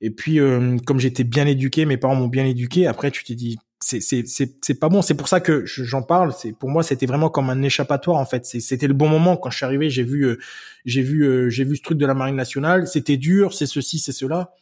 et 0.00 0.10
puis, 0.10 0.38
euh, 0.38 0.76
comme 0.86 1.00
j'étais 1.00 1.24
bien 1.24 1.46
éduqué, 1.46 1.84
mes 1.84 1.96
parents 1.96 2.14
m'ont 2.14 2.28
bien 2.28 2.44
éduqué. 2.44 2.86
Après, 2.86 3.10
tu 3.10 3.24
t'es 3.24 3.34
dit, 3.34 3.58
c'est 3.80 4.00
c'est 4.00 4.24
c'est 4.26 4.74
pas 4.74 4.88
bon. 4.88 5.02
C'est 5.02 5.14
pour 5.14 5.28
ça 5.28 5.40
que 5.40 5.64
j'en 5.66 6.02
parle. 6.02 6.32
C'est 6.32 6.52
pour 6.52 6.68
moi, 6.68 6.82
c'était 6.82 7.06
vraiment 7.06 7.30
comme 7.30 7.50
un 7.50 7.62
échappatoire 7.62 8.16
en 8.18 8.26
fait. 8.26 8.44
C'était 8.44 8.86
le 8.86 8.94
bon 8.94 9.08
moment 9.08 9.36
quand 9.36 9.50
je 9.50 9.56
suis 9.56 9.64
arrivé. 9.64 9.90
J'ai 9.90 10.04
vu 10.04 10.24
euh, 10.24 10.38
j'ai 10.84 11.02
vu 11.02 11.24
euh, 11.24 11.48
j'ai 11.48 11.64
vu 11.64 11.76
ce 11.76 11.82
truc 11.82 11.98
de 11.98 12.06
la 12.06 12.14
marine 12.14 12.36
nationale. 12.36 12.86
C'était 12.86 13.16
dur, 13.16 13.54
c'est 13.54 13.66
ceci, 13.66 13.98
c'est 13.98 14.12
cela. 14.12 14.52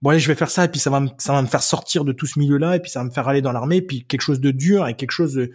Bon 0.00 0.10
allez, 0.10 0.20
je 0.20 0.28
vais 0.28 0.34
faire 0.34 0.50
ça 0.50 0.64
et 0.64 0.68
puis 0.68 0.80
ça 0.80 0.90
va 0.90 1.00
me, 1.00 1.08
ça 1.18 1.32
va 1.32 1.42
me 1.42 1.46
faire 1.46 1.62
sortir 1.62 2.04
de 2.04 2.12
tout 2.12 2.26
ce 2.26 2.38
milieu-là 2.38 2.76
et 2.76 2.80
puis 2.80 2.90
ça 2.90 3.00
va 3.00 3.04
me 3.04 3.10
faire 3.10 3.28
aller 3.28 3.42
dans 3.42 3.52
l'armée. 3.52 3.82
Puis 3.82 4.04
quelque 4.04 4.22
chose 4.22 4.40
de 4.40 4.50
dur 4.50 4.88
et 4.88 4.94
quelque 4.94 5.12
chose 5.12 5.48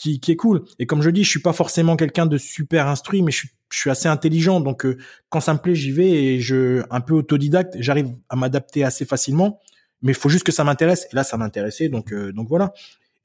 qui 0.00 0.18
qui 0.18 0.32
est 0.32 0.36
cool. 0.36 0.64
Et 0.78 0.86
comme 0.86 1.02
je 1.02 1.10
dis, 1.10 1.24
je 1.24 1.28
suis 1.28 1.40
pas 1.42 1.52
forcément 1.52 1.96
quelqu'un 1.96 2.26
de 2.26 2.38
super 2.38 2.88
instruit, 2.88 3.22
mais 3.22 3.32
je 3.32 3.48
suis 3.70 3.90
assez 3.90 4.08
intelligent, 4.08 4.60
donc 4.60 4.86
euh, 4.86 4.96
quand 5.28 5.40
ça 5.40 5.52
me 5.52 5.58
plaît, 5.58 5.74
j'y 5.74 5.92
vais 5.92 6.10
et 6.10 6.40
je 6.40 6.82
un 6.90 7.00
peu 7.00 7.14
autodidacte, 7.14 7.76
j'arrive 7.78 8.08
à 8.30 8.36
m'adapter 8.36 8.82
assez 8.82 9.04
facilement. 9.04 9.60
Mais 10.02 10.12
il 10.12 10.14
faut 10.14 10.30
juste 10.30 10.44
que 10.44 10.52
ça 10.52 10.64
m'intéresse. 10.64 11.06
Et 11.12 11.16
là, 11.16 11.24
ça 11.24 11.36
m'intéressait, 11.36 11.90
donc 11.90 12.12
euh, 12.12 12.32
donc 12.32 12.48
voilà. 12.48 12.72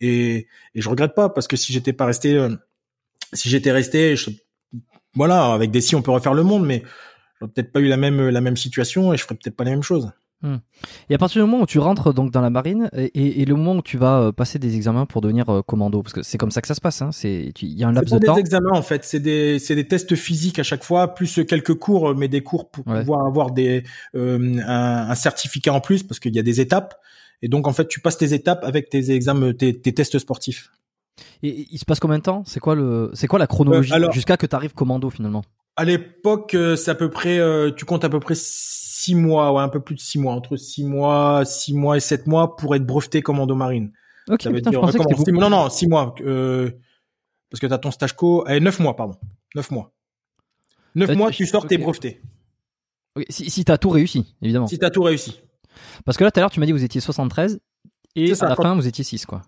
Et, 0.02 0.48
et 0.76 0.82
je 0.82 0.90
regrette 0.90 1.16
pas 1.16 1.30
parce 1.30 1.48
que 1.48 1.56
si 1.56 1.72
j'étais 1.72 1.94
pas 1.94 2.06
resté, 2.06 2.34
euh, 2.34 2.54
si 3.32 3.48
j'étais 3.48 3.72
resté, 3.72 4.18
je, 4.18 4.30
voilà, 5.14 5.54
avec 5.54 5.72
des 5.72 5.80
si 5.80 5.96
on 5.96 6.02
peut 6.02 6.12
refaire 6.12 6.34
le 6.34 6.44
monde, 6.44 6.66
mais 6.66 6.84
j'aurais 7.40 7.52
peut-être 7.54 7.72
pas 7.72 7.80
eu 7.80 7.88
la 7.88 7.98
même 7.98 8.30
la 8.30 8.42
même 8.42 8.58
situation 8.58 9.14
et 9.14 9.18
je 9.18 9.24
ferais 9.24 9.36
peut-être 9.36 9.56
pas 9.56 9.64
les 9.64 9.72
mêmes 9.72 9.84
choses. 9.84 10.12
Hmm. 10.42 10.58
Et 11.10 11.16
à 11.16 11.18
partir 11.18 11.42
du 11.42 11.50
moment 11.50 11.64
où 11.64 11.66
tu 11.66 11.80
rentres 11.80 12.14
donc 12.14 12.30
dans 12.30 12.42
la 12.42 12.50
marine 12.50 12.90
et, 12.94 13.42
et, 13.42 13.46
le 13.46 13.56
moment 13.56 13.78
où 13.78 13.82
tu 13.82 13.98
vas 13.98 14.20
euh, 14.20 14.32
passer 14.34 14.60
des 14.60 14.76
examens 14.76 15.06
pour 15.06 15.22
devenir 15.22 15.50
euh, 15.50 15.62
commando, 15.62 16.04
parce 16.04 16.14
que 16.14 16.24
c'est 16.24 16.38
comme 16.38 16.52
ça 16.52 16.62
que 16.62 16.68
ça 16.68 16.76
se 16.76 16.82
passe, 16.82 17.02
hein, 17.02 17.12
c'est 17.14 17.54
il 17.62 17.80
y 17.80 17.84
a 17.86 17.88
un 17.88 17.94
laps 17.94 18.14
de 18.14 18.20
temps. 18.20 18.36
C'est 18.36 18.42
des 18.42 18.48
examens 18.48 18.78
en 18.78 18.82
fait, 18.82 19.06
c'est 19.06 19.22
des 19.22 19.60
c'est 19.60 19.76
des 19.76 19.88
tests 19.88 20.16
physiques 20.16 20.60
à 20.60 20.64
chaque 20.64 20.84
fois, 20.84 21.14
plus 21.14 21.40
quelques 21.48 21.76
cours, 21.76 22.14
mais 22.16 22.28
des 22.28 22.42
cours 22.42 22.70
pour 22.70 22.84
pouvoir 22.84 23.26
avoir 23.26 23.52
des 23.52 23.84
euh, 24.16 24.60
un, 24.68 25.10
un, 25.10 25.16
certificat 25.16 25.74
en 25.74 25.80
plus 25.80 26.04
parce 26.04 26.20
qu'il 26.20 26.36
y 26.36 26.40
a 26.40 26.44
des 26.44 26.60
étapes. 26.60 27.00
Et 27.42 27.48
donc 27.48 27.66
en 27.66 27.74
fait, 27.74 27.88
tu 27.88 28.02
passes 28.02 28.18
tes 28.18 28.34
étapes 28.34 28.64
avec 28.64 28.90
tes 28.90 29.12
examens, 29.12 29.54
tes, 29.54 29.80
tes 29.80 29.94
tests 29.94 30.20
sportifs. 30.20 30.70
Et 31.44 31.66
il 31.72 31.80
se 31.80 31.86
passe 31.86 32.02
combien 32.02 32.18
de 32.18 32.24
temps? 32.24 32.44
C'est 32.46 32.60
quoi 32.60 32.76
le 32.76 33.10
c'est 33.14 33.28
quoi 33.28 33.40
la 33.40 33.48
chronologie 33.48 33.94
jusqu'à 34.12 34.36
que 34.36 34.46
tu 34.46 34.56
arrives 34.56 34.74
commando 34.74 35.10
finalement? 35.10 35.44
À 35.78 35.86
l'époque, 35.86 36.56
c'est 36.76 36.92
à 36.92 36.96
peu 36.96 37.10
près, 37.10 37.40
tu 37.76 37.86
comptes 37.86 38.04
à 38.04 38.10
peu 38.10 38.20
près 38.20 38.36
six 38.36 38.85
mois, 39.14 39.54
ouais, 39.54 39.62
un 39.62 39.70
peu 39.70 39.80
plus 39.80 39.96
de 39.96 40.00
six 40.00 40.18
mois, 40.18 40.34
entre 40.34 40.56
six 40.56 40.84
mois, 40.84 41.46
six 41.46 41.76
mois 41.76 41.98
et 41.98 42.00
sept 42.00 42.26
mois 42.26 42.56
pour 42.56 42.76
être 42.76 42.86
breveté 42.86 43.22
commando 43.22 43.54
marine. 43.54 43.92
Ok, 44.28 44.42
ça 44.42 44.50
veut 44.50 44.62
dire, 44.62 44.82
que 44.82 45.32
non, 45.32 45.52
non, 45.52 45.70
six 45.70 45.88
mois, 45.88 46.16
euh, 46.22 46.72
parce 47.52 47.60
que 47.60 47.68
t'as 47.68 47.78
ton 47.78 47.92
stage 47.92 48.16
co, 48.16 48.44
eh, 48.48 48.60
neuf 48.60 48.80
mois, 48.80 48.96
pardon, 48.96 49.16
neuf 49.54 49.70
mois. 49.70 49.94
Neuf 50.96 51.10
euh, 51.12 51.16
mois, 51.16 51.30
tu 51.30 51.46
sors, 51.46 51.62
tes 51.64 51.76
t'es 51.76 51.78
breveté. 51.78 52.22
Si, 53.30 53.50
si 53.50 53.64
t'as 53.64 53.78
tout 53.78 53.90
réussi, 53.90 54.36
évidemment. 54.42 54.68
Si 54.68 54.80
t'as 54.80 54.90
tout 54.90 55.04
réussi. 55.04 55.42
Parce 56.06 56.18
que 56.18 56.24
là, 56.24 56.32
tout 56.32 56.40
à 56.40 56.42
l'heure, 56.42 56.52
tu 56.52 56.60
m'as 56.60 56.66
dit 56.66 56.72
que 56.72 56.78
vous 56.78 56.84
étiez 56.84 57.02
73 57.02 57.60
et 58.16 58.32
à 58.32 58.50
la 58.50 58.56
fin, 58.56 58.76
vous 58.76 58.88
étiez 58.88 59.04
6, 59.04 59.26
quoi. 59.26 59.42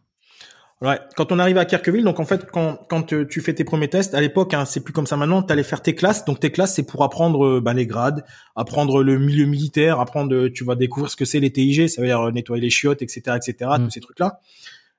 Ouais, 0.80 1.00
quand 1.16 1.32
on 1.32 1.40
arrive 1.40 1.58
à 1.58 1.66
Kerqueville, 1.66 2.04
donc 2.04 2.20
en 2.20 2.26
fait, 2.26 2.46
quand, 2.52 2.76
quand 2.88 3.12
euh, 3.12 3.26
tu 3.26 3.42
fais 3.42 3.54
tes 3.56 3.64
premiers 3.64 3.88
tests, 3.88 4.14
à 4.14 4.22
l'époque, 4.22 4.54
hein, 4.54 4.64
c'est 4.64 4.82
plus 4.82 4.94
comme 4.94 5.08
ça 5.08 5.18
maintenant, 5.18 5.42
tu 5.42 5.52
allais 5.52 5.64
faire 5.64 5.82
tes 5.82 5.96
classes. 5.96 6.24
Donc 6.26 6.40
tes 6.40 6.52
classes, 6.52 6.76
c'est 6.76 6.86
pour 6.86 7.04
apprendre 7.04 7.46
euh, 7.46 7.62
bah, 7.62 7.74
les 7.74 7.88
grades, 7.88 8.24
apprendre 8.56 9.02
le 9.02 9.18
milieu 9.18 9.46
militaire, 9.46 10.00
apprendre, 10.00 10.36
euh, 10.36 10.52
tu 10.54 10.64
vas 10.64 10.76
découvrir 10.76 11.10
ce 11.10 11.16
que 11.16 11.26
c'est 11.26 11.40
les 11.40 11.52
TIG, 11.52 11.88
ça 11.88 12.02
veut 12.02 12.08
dire 12.08 12.32
nettoyer 12.32 12.62
les 12.62 12.70
chiottes, 12.70 13.02
etc., 13.02 13.38
etc., 13.38 13.72
mm. 13.80 13.86
tous 13.86 13.90
ces 13.90 14.02
trucs-là. 14.02 14.40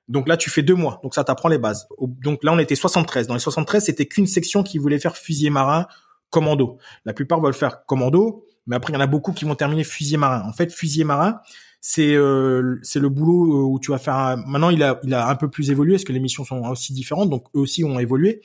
Donc 0.09 0.27
là, 0.27 0.35
tu 0.35 0.49
fais 0.49 0.63
deux 0.63 0.75
mois, 0.75 0.99
donc 1.01 1.15
ça 1.15 1.23
t'apprend 1.23 1.47
les 1.47 1.59
bases. 1.59 1.87
Donc 1.99 2.43
là, 2.43 2.51
on 2.51 2.59
était 2.59 2.75
73. 2.75 3.27
Dans 3.27 3.35
les 3.35 3.39
73, 3.39 3.85
c'était 3.85 4.05
qu'une 4.05 4.27
section 4.27 4.63
qui 4.63 4.79
voulait 4.79 4.99
faire 4.99 5.15
fusilier 5.15 5.49
marin, 5.49 5.87
commando. 6.29 6.77
La 7.05 7.13
plupart 7.13 7.39
veulent 7.39 7.53
faire 7.53 7.85
commando, 7.85 8.43
mais 8.67 8.75
après, 8.75 8.91
il 8.91 8.95
y 8.95 8.99
en 8.99 9.01
a 9.01 9.07
beaucoup 9.07 9.31
qui 9.31 9.45
vont 9.45 9.55
terminer 9.55 9.85
fusilier 9.85 10.17
marin. 10.17 10.43
En 10.45 10.51
fait, 10.51 10.73
fusilier 10.73 11.05
marin, 11.05 11.39
c'est 11.81 12.13
euh, 12.15 12.77
c'est 12.83 12.99
le 12.99 13.09
boulot 13.09 13.53
euh, 13.53 13.63
où 13.63 13.79
tu 13.79 13.91
vas 13.91 13.97
faire. 13.97 14.37
Maintenant, 14.45 14.69
il 14.69 14.83
a 14.83 14.99
il 15.03 15.13
a 15.13 15.29
un 15.29 15.35
peu 15.35 15.49
plus 15.49 15.71
évolué 15.71 15.93
parce 15.93 16.03
que 16.03 16.13
les 16.13 16.19
missions 16.19 16.43
sont 16.43 16.61
aussi 16.69 16.93
différentes, 16.93 17.29
donc 17.29 17.45
eux 17.55 17.59
aussi 17.59 17.83
ont 17.83 17.99
évolué. 17.99 18.41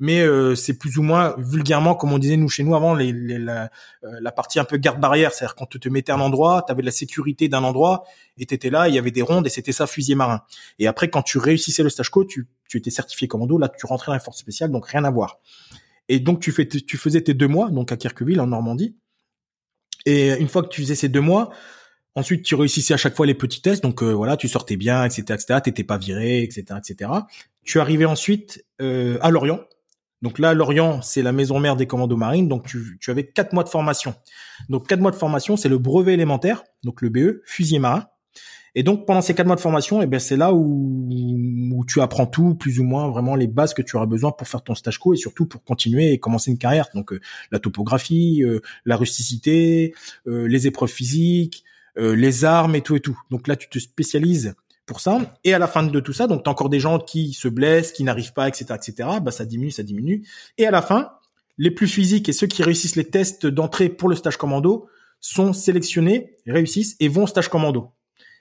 mais 0.00 0.20
euh, 0.20 0.54
c'est 0.54 0.78
plus 0.78 0.96
ou 0.98 1.02
moins 1.02 1.34
vulgairement 1.38 1.94
comme 1.94 2.12
on 2.12 2.18
disait 2.18 2.36
nous 2.36 2.48
chez 2.48 2.62
nous 2.62 2.74
avant 2.76 2.94
les, 2.94 3.12
la, 3.12 3.70
euh, 4.04 4.18
la, 4.20 4.32
partie 4.32 4.60
un 4.60 4.64
peu 4.64 4.76
garde 4.76 5.00
barrière, 5.00 5.32
c'est-à-dire 5.32 5.56
quand 5.56 5.66
tu 5.66 5.80
te 5.80 5.88
mettais 5.88 6.12
à 6.12 6.14
un 6.14 6.20
endroit, 6.20 6.62
tu 6.66 6.72
avais 6.72 6.82
de 6.82 6.86
la 6.86 6.92
sécurité 6.92 7.48
d'un 7.48 7.64
endroit 7.64 8.04
et 8.38 8.46
tu 8.46 8.54
étais 8.54 8.70
là, 8.70 8.88
il 8.88 8.94
y 8.94 8.98
avait 8.98 9.10
des 9.10 9.22
rondes 9.22 9.46
et 9.46 9.50
c'était 9.50 9.72
ça 9.72 9.86
fusier 9.86 10.14
marin. 10.14 10.42
Et 10.78 10.86
après 10.86 11.10
quand 11.10 11.22
tu 11.22 11.38
réussissais 11.38 11.82
le 11.82 11.90
stage 11.90 12.10
co, 12.10 12.24
tu, 12.24 12.46
tu 12.68 12.78
étais 12.78 12.90
certifié 12.90 13.26
commando, 13.28 13.58
là 13.58 13.68
tu 13.68 13.86
rentrais 13.86 14.10
dans 14.10 14.14
la 14.14 14.20
force 14.20 14.38
spéciale, 14.38 14.70
donc 14.70 14.86
rien 14.86 15.04
à 15.04 15.10
voir. 15.10 15.40
Et 16.08 16.20
donc 16.20 16.40
tu 16.40 16.52
fais 16.52 16.66
tu 16.66 16.96
faisais 16.96 17.22
tes 17.22 17.34
deux 17.34 17.48
mois 17.48 17.70
donc 17.70 17.92
à 17.92 17.96
Kirkville 17.96 18.40
en 18.40 18.46
Normandie. 18.46 18.96
Et 20.06 20.32
une 20.38 20.48
fois 20.48 20.62
que 20.62 20.68
tu 20.68 20.80
faisais 20.80 20.94
ces 20.94 21.08
deux 21.08 21.20
mois, 21.20 21.50
Ensuite, 22.18 22.42
tu 22.42 22.56
réussissais 22.56 22.94
à 22.94 22.96
chaque 22.96 23.14
fois 23.14 23.26
les 23.26 23.34
petits 23.34 23.62
tests, 23.62 23.80
donc 23.80 24.02
euh, 24.02 24.10
voilà, 24.10 24.36
tu 24.36 24.48
sortais 24.48 24.76
bien, 24.76 25.04
etc., 25.04 25.22
etc. 25.34 25.60
T'étais 25.62 25.84
pas 25.84 25.98
viré, 25.98 26.42
etc., 26.42 26.64
etc. 26.76 27.12
Tu 27.62 27.78
arrivais 27.78 28.06
ensuite 28.06 28.64
euh, 28.82 29.18
à 29.20 29.30
Lorient. 29.30 29.60
Donc 30.20 30.40
là, 30.40 30.52
Lorient, 30.52 31.00
c'est 31.00 31.22
la 31.22 31.30
maison 31.30 31.60
mère 31.60 31.76
des 31.76 31.86
commandos 31.86 32.16
marines. 32.16 32.48
Donc 32.48 32.66
tu, 32.66 32.98
tu 33.00 33.12
avais 33.12 33.24
quatre 33.24 33.52
mois 33.52 33.62
de 33.62 33.68
formation. 33.68 34.16
Donc 34.68 34.88
quatre 34.88 34.98
mois 34.98 35.12
de 35.12 35.16
formation, 35.16 35.56
c'est 35.56 35.68
le 35.68 35.78
brevet 35.78 36.14
élémentaire, 36.14 36.64
donc 36.82 37.02
le 37.02 37.08
BE, 37.08 37.40
fusier 37.44 37.78
marin. 37.78 38.08
Et 38.74 38.82
donc 38.82 39.06
pendant 39.06 39.20
ces 39.20 39.34
quatre 39.34 39.46
mois 39.46 39.56
de 39.56 39.60
formation, 39.60 40.02
eh 40.02 40.06
ben 40.06 40.18
c'est 40.18 40.36
là 40.36 40.52
où, 40.52 41.08
où 41.72 41.84
tu 41.84 42.00
apprends 42.00 42.26
tout, 42.26 42.56
plus 42.56 42.80
ou 42.80 42.84
moins 42.84 43.08
vraiment 43.08 43.36
les 43.36 43.46
bases 43.46 43.74
que 43.74 43.82
tu 43.82 43.94
auras 43.94 44.06
besoin 44.06 44.32
pour 44.32 44.48
faire 44.48 44.62
ton 44.62 44.74
stage 44.74 44.98
co 44.98 45.14
et 45.14 45.16
surtout 45.16 45.46
pour 45.46 45.62
continuer 45.62 46.12
et 46.12 46.18
commencer 46.18 46.50
une 46.50 46.58
carrière. 46.58 46.88
Donc 46.94 47.12
euh, 47.12 47.20
la 47.52 47.60
topographie, 47.60 48.42
la 48.84 48.96
rusticité, 48.96 49.94
les 50.26 50.66
épreuves 50.66 50.90
physiques, 50.90 51.64
euh, 51.98 52.14
les 52.14 52.44
armes 52.44 52.74
et 52.74 52.82
tout 52.82 52.96
et 52.96 53.00
tout. 53.00 53.18
Donc 53.30 53.48
là, 53.48 53.56
tu 53.56 53.68
te 53.68 53.78
spécialises 53.78 54.54
pour 54.86 55.00
ça. 55.00 55.20
Et 55.44 55.54
à 55.54 55.58
la 55.58 55.66
fin 55.66 55.82
de 55.82 56.00
tout 56.00 56.12
ça, 56.12 56.26
donc 56.26 56.42
tu 56.42 56.48
as 56.48 56.52
encore 56.52 56.70
des 56.70 56.80
gens 56.80 56.98
qui 56.98 57.32
se 57.34 57.46
blessent, 57.46 57.92
qui 57.92 58.04
n'arrivent 58.04 58.32
pas, 58.32 58.48
etc., 58.48 58.66
etc. 58.74 59.08
Bah 59.22 59.30
ça 59.30 59.44
diminue, 59.44 59.70
ça 59.70 59.82
diminue. 59.82 60.26
Et 60.56 60.66
à 60.66 60.70
la 60.70 60.82
fin, 60.82 61.12
les 61.58 61.70
plus 61.70 61.86
physiques 61.86 62.28
et 62.28 62.32
ceux 62.32 62.46
qui 62.46 62.62
réussissent 62.62 62.96
les 62.96 63.04
tests 63.04 63.46
d'entrée 63.46 63.88
pour 63.88 64.08
le 64.08 64.16
stage 64.16 64.36
commando 64.36 64.88
sont 65.20 65.52
sélectionnés, 65.52 66.36
réussissent 66.46 66.96
et 67.00 67.08
vont 67.08 67.24
au 67.24 67.26
stage 67.26 67.48
commando. 67.48 67.90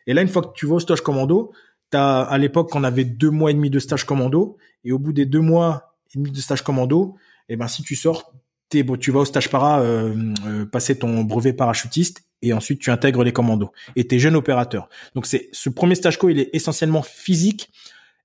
Et 0.05 0.13
là, 0.13 0.21
une 0.21 0.27
fois 0.29 0.41
que 0.41 0.53
tu 0.55 0.65
vas 0.65 0.75
au 0.75 0.79
stage 0.79 1.01
commando, 1.01 1.51
t'as 1.89 2.21
à 2.21 2.37
l'époque 2.37 2.73
on 2.75 2.83
avait 2.83 3.03
deux 3.03 3.31
mois 3.31 3.51
et 3.51 3.53
demi 3.53 3.69
de 3.69 3.79
stage 3.79 4.05
commando 4.05 4.57
et 4.83 4.91
au 4.91 4.99
bout 4.99 5.13
des 5.13 5.25
deux 5.25 5.41
mois 5.41 5.95
et 6.13 6.19
demi 6.19 6.31
de 6.31 6.39
stage 6.39 6.61
commando, 6.61 7.15
eh 7.49 7.55
ben 7.55 7.67
si 7.67 7.83
tu 7.83 7.95
sors, 7.95 8.31
tu 8.69 9.11
vas 9.11 9.19
au 9.19 9.25
stage 9.25 9.49
para 9.49 9.81
euh, 9.81 10.33
euh, 10.45 10.65
passer 10.65 10.97
ton 10.97 11.23
brevet 11.23 11.53
parachutiste 11.53 12.26
et 12.41 12.53
ensuite 12.53 12.79
tu 12.79 12.91
intègres 12.91 13.23
les 13.23 13.33
commandos 13.33 13.71
et 13.95 14.07
t'es 14.07 14.19
jeune 14.19 14.35
opérateur. 14.35 14.89
Donc 15.15 15.25
c'est 15.25 15.49
ce 15.51 15.69
premier 15.69 15.95
stage 15.95 16.17
co, 16.17 16.29
il 16.29 16.39
est 16.39 16.49
essentiellement 16.53 17.01
physique 17.01 17.71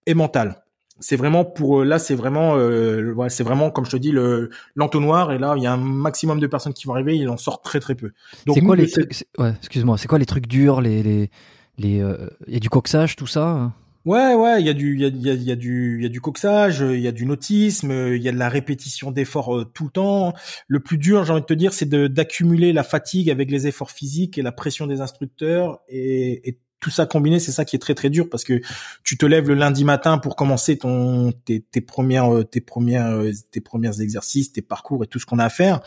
et 0.07 0.15
mental. 0.15 0.63
C'est 1.01 1.17
vraiment 1.17 1.45
pour 1.45 1.81
euh, 1.81 1.85
là, 1.85 1.99
c'est 1.99 2.15
vraiment, 2.15 2.55
euh, 2.57 3.15
c'est 3.29 3.43
vraiment 3.43 3.71
comme 3.71 3.85
je 3.85 3.91
te 3.93 3.97
dis 3.97 4.13
le 4.13 4.51
l'entonnoir 4.75 5.33
et 5.33 5.39
là 5.39 5.55
il 5.57 5.63
y 5.63 5.67
a 5.67 5.73
un 5.73 5.79
maximum 5.79 6.39
de 6.39 6.47
personnes 6.47 6.75
qui 6.75 6.87
vont 6.87 6.95
arriver, 6.95 7.17
il 7.17 7.29
en 7.29 7.37
sort 7.37 7.63
très 7.63 7.81
très 7.81 7.95
peu. 7.95 8.13
Donc 8.47 8.57
c'est 8.57 8.63
quoi 8.63 8.77
les 8.77 8.89
trucs, 8.89 9.25
ouais, 9.39 9.55
excuse-moi, 9.59 9.99
c'est 9.99 10.09
quoi 10.09 10.19
les 10.19 10.27
trucs 10.27 10.47
durs, 10.47 10.81
les 10.81 11.03
les 11.03 11.31
les, 11.79 12.05
il 12.47 12.53
y 12.53 12.57
a 12.57 12.61
du 12.61 12.69
coxage, 12.69 13.17
tout 13.17 13.27
ça. 13.27 13.73
Ouais, 14.05 14.35
ouais, 14.35 14.61
il 14.61 14.67
y 14.67 14.71
a 14.71 14.73
du, 14.73 14.95
il 14.95 15.01
y 15.01 15.05
a, 15.05 15.09
y, 15.09 15.31
a, 15.31 15.35
y 15.35 15.53
a, 15.53 15.57
du, 15.57 15.99
il 15.99 16.03
y 16.03 16.07
a 16.07 16.09
du 16.09 16.21
coxage, 16.21 16.81
il 16.81 16.99
y 16.99 17.07
a 17.07 17.13
du 17.13 17.25
nautisme, 17.25 17.93
il 18.15 18.21
y 18.21 18.29
a 18.29 18.33
de 18.33 18.37
la 18.37 18.49
répétition 18.49 19.13
d'efforts 19.13 19.57
euh, 19.57 19.65
tout 19.65 19.85
le 19.85 19.91
temps. 19.91 20.35
Le 20.67 20.81
plus 20.81 20.99
dur, 20.99 21.25
j'ai 21.25 21.33
envie 21.33 21.43
de 21.43 21.47
te 21.47 21.55
dire, 21.55 21.73
c'est 21.73 21.89
d'accumuler 21.89 22.73
la 22.73 22.83
fatigue 22.83 23.31
avec 23.31 23.49
les 23.49 23.69
efforts 23.69 23.93
physiques 23.93 24.39
et 24.39 24.43
la 24.43 24.51
pression 24.51 24.89
des 24.89 25.01
instructeurs 25.01 25.81
et, 25.89 26.59
tout 26.81 26.91
ça 26.91 27.07
combiné, 27.07 27.39
c'est 27.39 27.53
ça 27.53 27.65
qui 27.65 27.77
est 27.77 27.79
très 27.79 27.95
très 27.95 28.11
dur 28.11 28.29
parce 28.29 28.43
que 28.43 28.61
tu 29.05 29.17
te 29.17 29.25
lèves 29.25 29.47
le 29.47 29.55
lundi 29.55 29.85
matin 29.85 30.19
pour 30.19 30.35
commencer 30.35 30.77
ton 30.77 31.31
tes, 31.45 31.61
tes 31.61 31.81
premières 31.81 32.35
euh, 32.35 32.43
tes 32.43 32.61
premières 32.61 33.07
euh, 33.07 33.31
tes 33.53 33.61
premiers 33.61 34.01
exercices, 34.01 34.53
tes 34.53 34.63
parcours 34.63 35.05
et 35.05 35.07
tout 35.07 35.21
ce 35.21 35.25
qu'on 35.25 35.39
a 35.39 35.45
à 35.45 35.49
faire. 35.49 35.81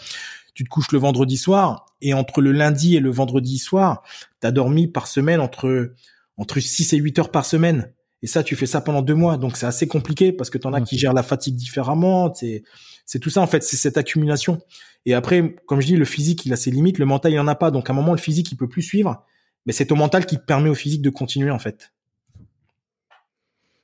Tu 0.53 0.63
te 0.63 0.69
couches 0.69 0.93
le 0.93 0.99
vendredi 0.99 1.35
soir 1.35 1.87
et 1.99 2.13
entre 2.13 2.39
le 2.39 2.53
lundi 2.53 2.95
et 2.95 3.01
le 3.01 3.11
vendredi 3.11 3.57
soir, 3.57 4.03
tu 4.39 4.47
as 4.47 4.51
dormi 4.51 4.87
par 4.87 5.07
semaine 5.07 5.41
entre 5.41 5.91
entre 6.37 6.59
6 6.61 6.93
et 6.93 6.97
8 6.97 7.19
heures 7.19 7.31
par 7.31 7.45
semaine. 7.45 7.91
Et 8.21 8.27
ça, 8.27 8.43
tu 8.43 8.55
fais 8.55 8.65
ça 8.65 8.81
pendant 8.81 9.01
deux 9.01 9.13
mois, 9.13 9.37
donc 9.37 9.57
c'est 9.57 9.65
assez 9.65 9.87
compliqué 9.87 10.31
parce 10.31 10.49
que 10.49 10.57
tu 10.57 10.65
en 10.67 10.73
as 10.73 10.81
qui 10.81 10.97
gèrent 10.97 11.13
la 11.13 11.23
fatigue 11.23 11.55
différemment. 11.55 12.33
C'est 12.33 12.63
c'est 13.05 13.19
tout 13.19 13.29
ça 13.29 13.41
en 13.41 13.47
fait, 13.47 13.63
c'est 13.63 13.77
cette 13.77 13.97
accumulation. 13.97 14.59
Et 15.05 15.13
après, 15.13 15.55
comme 15.67 15.79
je 15.79 15.87
dis, 15.87 15.95
le 15.95 16.05
physique 16.05 16.45
il 16.45 16.53
a 16.53 16.55
ses 16.55 16.71
limites, 16.71 16.97
le 16.97 17.05
mental 17.05 17.31
il 17.33 17.39
en 17.39 17.47
a 17.47 17.55
pas. 17.55 17.71
Donc 17.71 17.89
à 17.89 17.93
un 17.93 17.95
moment, 17.95 18.13
le 18.13 18.17
physique 18.17 18.51
il 18.51 18.55
peut 18.55 18.69
plus 18.69 18.81
suivre, 18.81 19.23
mais 19.65 19.73
c'est 19.73 19.87
ton 19.87 19.95
mental 19.95 20.25
qui 20.25 20.37
permet 20.37 20.69
au 20.69 20.75
physique 20.75 21.01
de 21.01 21.09
continuer 21.09 21.51
en 21.51 21.59
fait. 21.59 21.91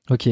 Ok. 0.10 0.30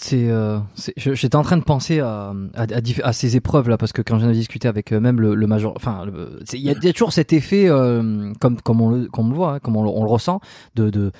C'est, 0.00 0.30
euh, 0.30 0.60
j'étais 0.96 1.34
en 1.34 1.42
train 1.42 1.56
de 1.56 1.64
penser 1.64 1.98
à, 1.98 2.32
à, 2.54 2.66
à, 3.02 3.12
ces 3.12 3.34
épreuves 3.34 3.68
là 3.68 3.76
parce 3.76 3.92
que 3.92 4.00
quand 4.00 4.20
j'en 4.20 4.28
ai 4.28 4.32
discuté 4.32 4.68
avec 4.68 4.92
euh, 4.92 5.00
même 5.00 5.20
le, 5.20 5.34
le 5.34 5.46
major, 5.48 5.72
enfin, 5.74 6.06
il 6.52 6.60
y, 6.60 6.70
a 6.70 6.92
toujours 6.92 7.12
cet 7.12 7.32
effet 7.32 7.68
euh, 7.68 8.32
comme 8.40 8.60
comme 8.60 8.80
on 8.80 8.90
le 8.90 9.08
comme 9.08 9.26
on 9.26 9.30
le 9.30 9.34
voit, 9.34 9.54
hein, 9.54 9.58
comme 9.58 9.76
on 9.76 9.82
le, 9.82 9.90
on 9.90 10.04
le, 10.04 10.08
ressent 10.08 10.40
de, 10.76 10.88
de 10.90 11.10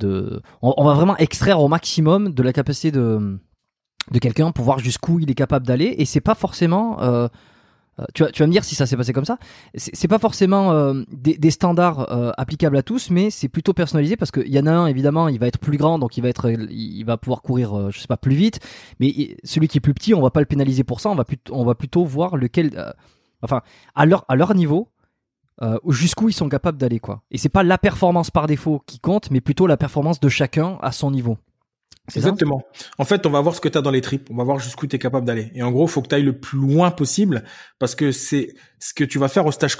on, 0.00 0.84
va 0.84 0.94
vraiment 0.94 1.16
extraire 1.16 1.60
au 1.60 1.68
maximum 1.68 2.32
de 2.32 2.42
la 2.42 2.52
capacité 2.52 2.90
de 2.90 3.38
de 4.10 4.18
quelqu'un 4.18 4.50
pour 4.50 4.64
voir 4.64 4.78
jusqu'où 4.78 5.20
il 5.20 5.30
est 5.30 5.34
capable 5.34 5.66
d'aller 5.66 5.94
et 5.98 6.04
c'est 6.04 6.20
pas 6.20 6.34
forcément 6.34 7.00
euh, 7.00 7.28
euh, 8.00 8.04
tu, 8.14 8.22
vas, 8.22 8.46
me 8.46 8.52
dire 8.52 8.64
si 8.64 8.74
ça 8.74 8.86
s'est 8.86 8.96
passé 8.96 9.12
comme 9.12 9.26
ça. 9.26 9.36
C'est 9.74 10.08
pas 10.08 10.18
forcément 10.18 10.72
euh, 10.72 11.02
des, 11.12 11.36
des, 11.36 11.50
standards 11.50 12.06
applicables 12.38 12.78
à 12.78 12.82
tous, 12.82 13.10
mais 13.10 13.28
c'est 13.28 13.48
plutôt 13.48 13.74
personnalisé 13.74 14.16
parce 14.16 14.30
qu'il 14.30 14.48
y 14.48 14.58
en 14.58 14.66
a 14.66 14.72
un 14.72 14.86
évidemment, 14.86 15.28
il 15.28 15.38
va 15.38 15.46
être 15.46 15.58
plus 15.58 15.76
grand, 15.76 15.98
donc 15.98 16.16
il 16.16 16.22
va 16.22 16.30
être, 16.30 16.50
il 16.50 17.04
va 17.04 17.18
pouvoir 17.18 17.42
courir, 17.42 17.90
je 17.90 18.00
sais 18.00 18.06
pas, 18.06 18.16
plus 18.16 18.34
vite. 18.34 18.60
Mais 18.98 19.36
celui 19.44 19.68
qui 19.68 19.76
est 19.76 19.82
plus 19.82 19.92
petit, 19.92 20.14
on 20.14 20.22
va 20.22 20.30
pas 20.30 20.40
le 20.40 20.46
pénaliser 20.46 20.84
pour 20.84 21.00
ça. 21.00 21.10
On 21.10 21.14
va 21.14 21.24
plutôt, 21.24 21.54
on 21.54 21.66
va 21.66 21.74
plutôt 21.74 22.02
voir 22.06 22.38
lequel, 22.38 22.94
enfin, 23.42 23.60
à 23.94 24.06
leur 24.06 24.24
à 24.28 24.36
leur 24.36 24.54
niveau, 24.54 24.88
euh, 25.60 25.78
jusqu'où 25.88 26.28
ils 26.28 26.34
sont 26.34 26.48
capables 26.48 26.78
d'aller 26.78 27.00
quoi. 27.00 27.22
Et 27.30 27.38
c'est 27.38 27.48
pas 27.48 27.62
la 27.62 27.78
performance 27.78 28.30
par 28.30 28.46
défaut 28.46 28.82
qui 28.86 28.98
compte, 28.98 29.30
mais 29.30 29.40
plutôt 29.40 29.66
la 29.66 29.76
performance 29.76 30.20
de 30.20 30.28
chacun 30.28 30.78
à 30.82 30.92
son 30.92 31.10
niveau. 31.10 31.36
Exactement. 32.16 32.62
en 32.98 33.04
fait, 33.04 33.26
on 33.26 33.30
va 33.30 33.40
voir 33.40 33.54
ce 33.54 33.60
que 33.60 33.68
tu 33.68 33.78
as 33.78 33.80
dans 33.80 33.92
les 33.92 34.00
tripes, 34.00 34.28
on 34.30 34.36
va 34.36 34.42
voir 34.42 34.58
jusqu'où 34.58 34.88
tu 34.88 34.96
es 34.96 34.98
capable 34.98 35.24
d'aller. 35.24 35.52
Et 35.54 35.62
en 35.62 35.70
gros, 35.70 35.86
faut 35.86 36.02
que 36.02 36.08
tu 36.08 36.14
ailles 36.16 36.24
le 36.24 36.38
plus 36.38 36.58
loin 36.58 36.90
possible 36.90 37.44
parce 37.78 37.94
que 37.94 38.10
c'est 38.10 38.54
ce 38.80 38.92
que 38.92 39.04
tu 39.04 39.18
vas 39.18 39.28
faire 39.28 39.46
au 39.46 39.52
stage 39.52 39.76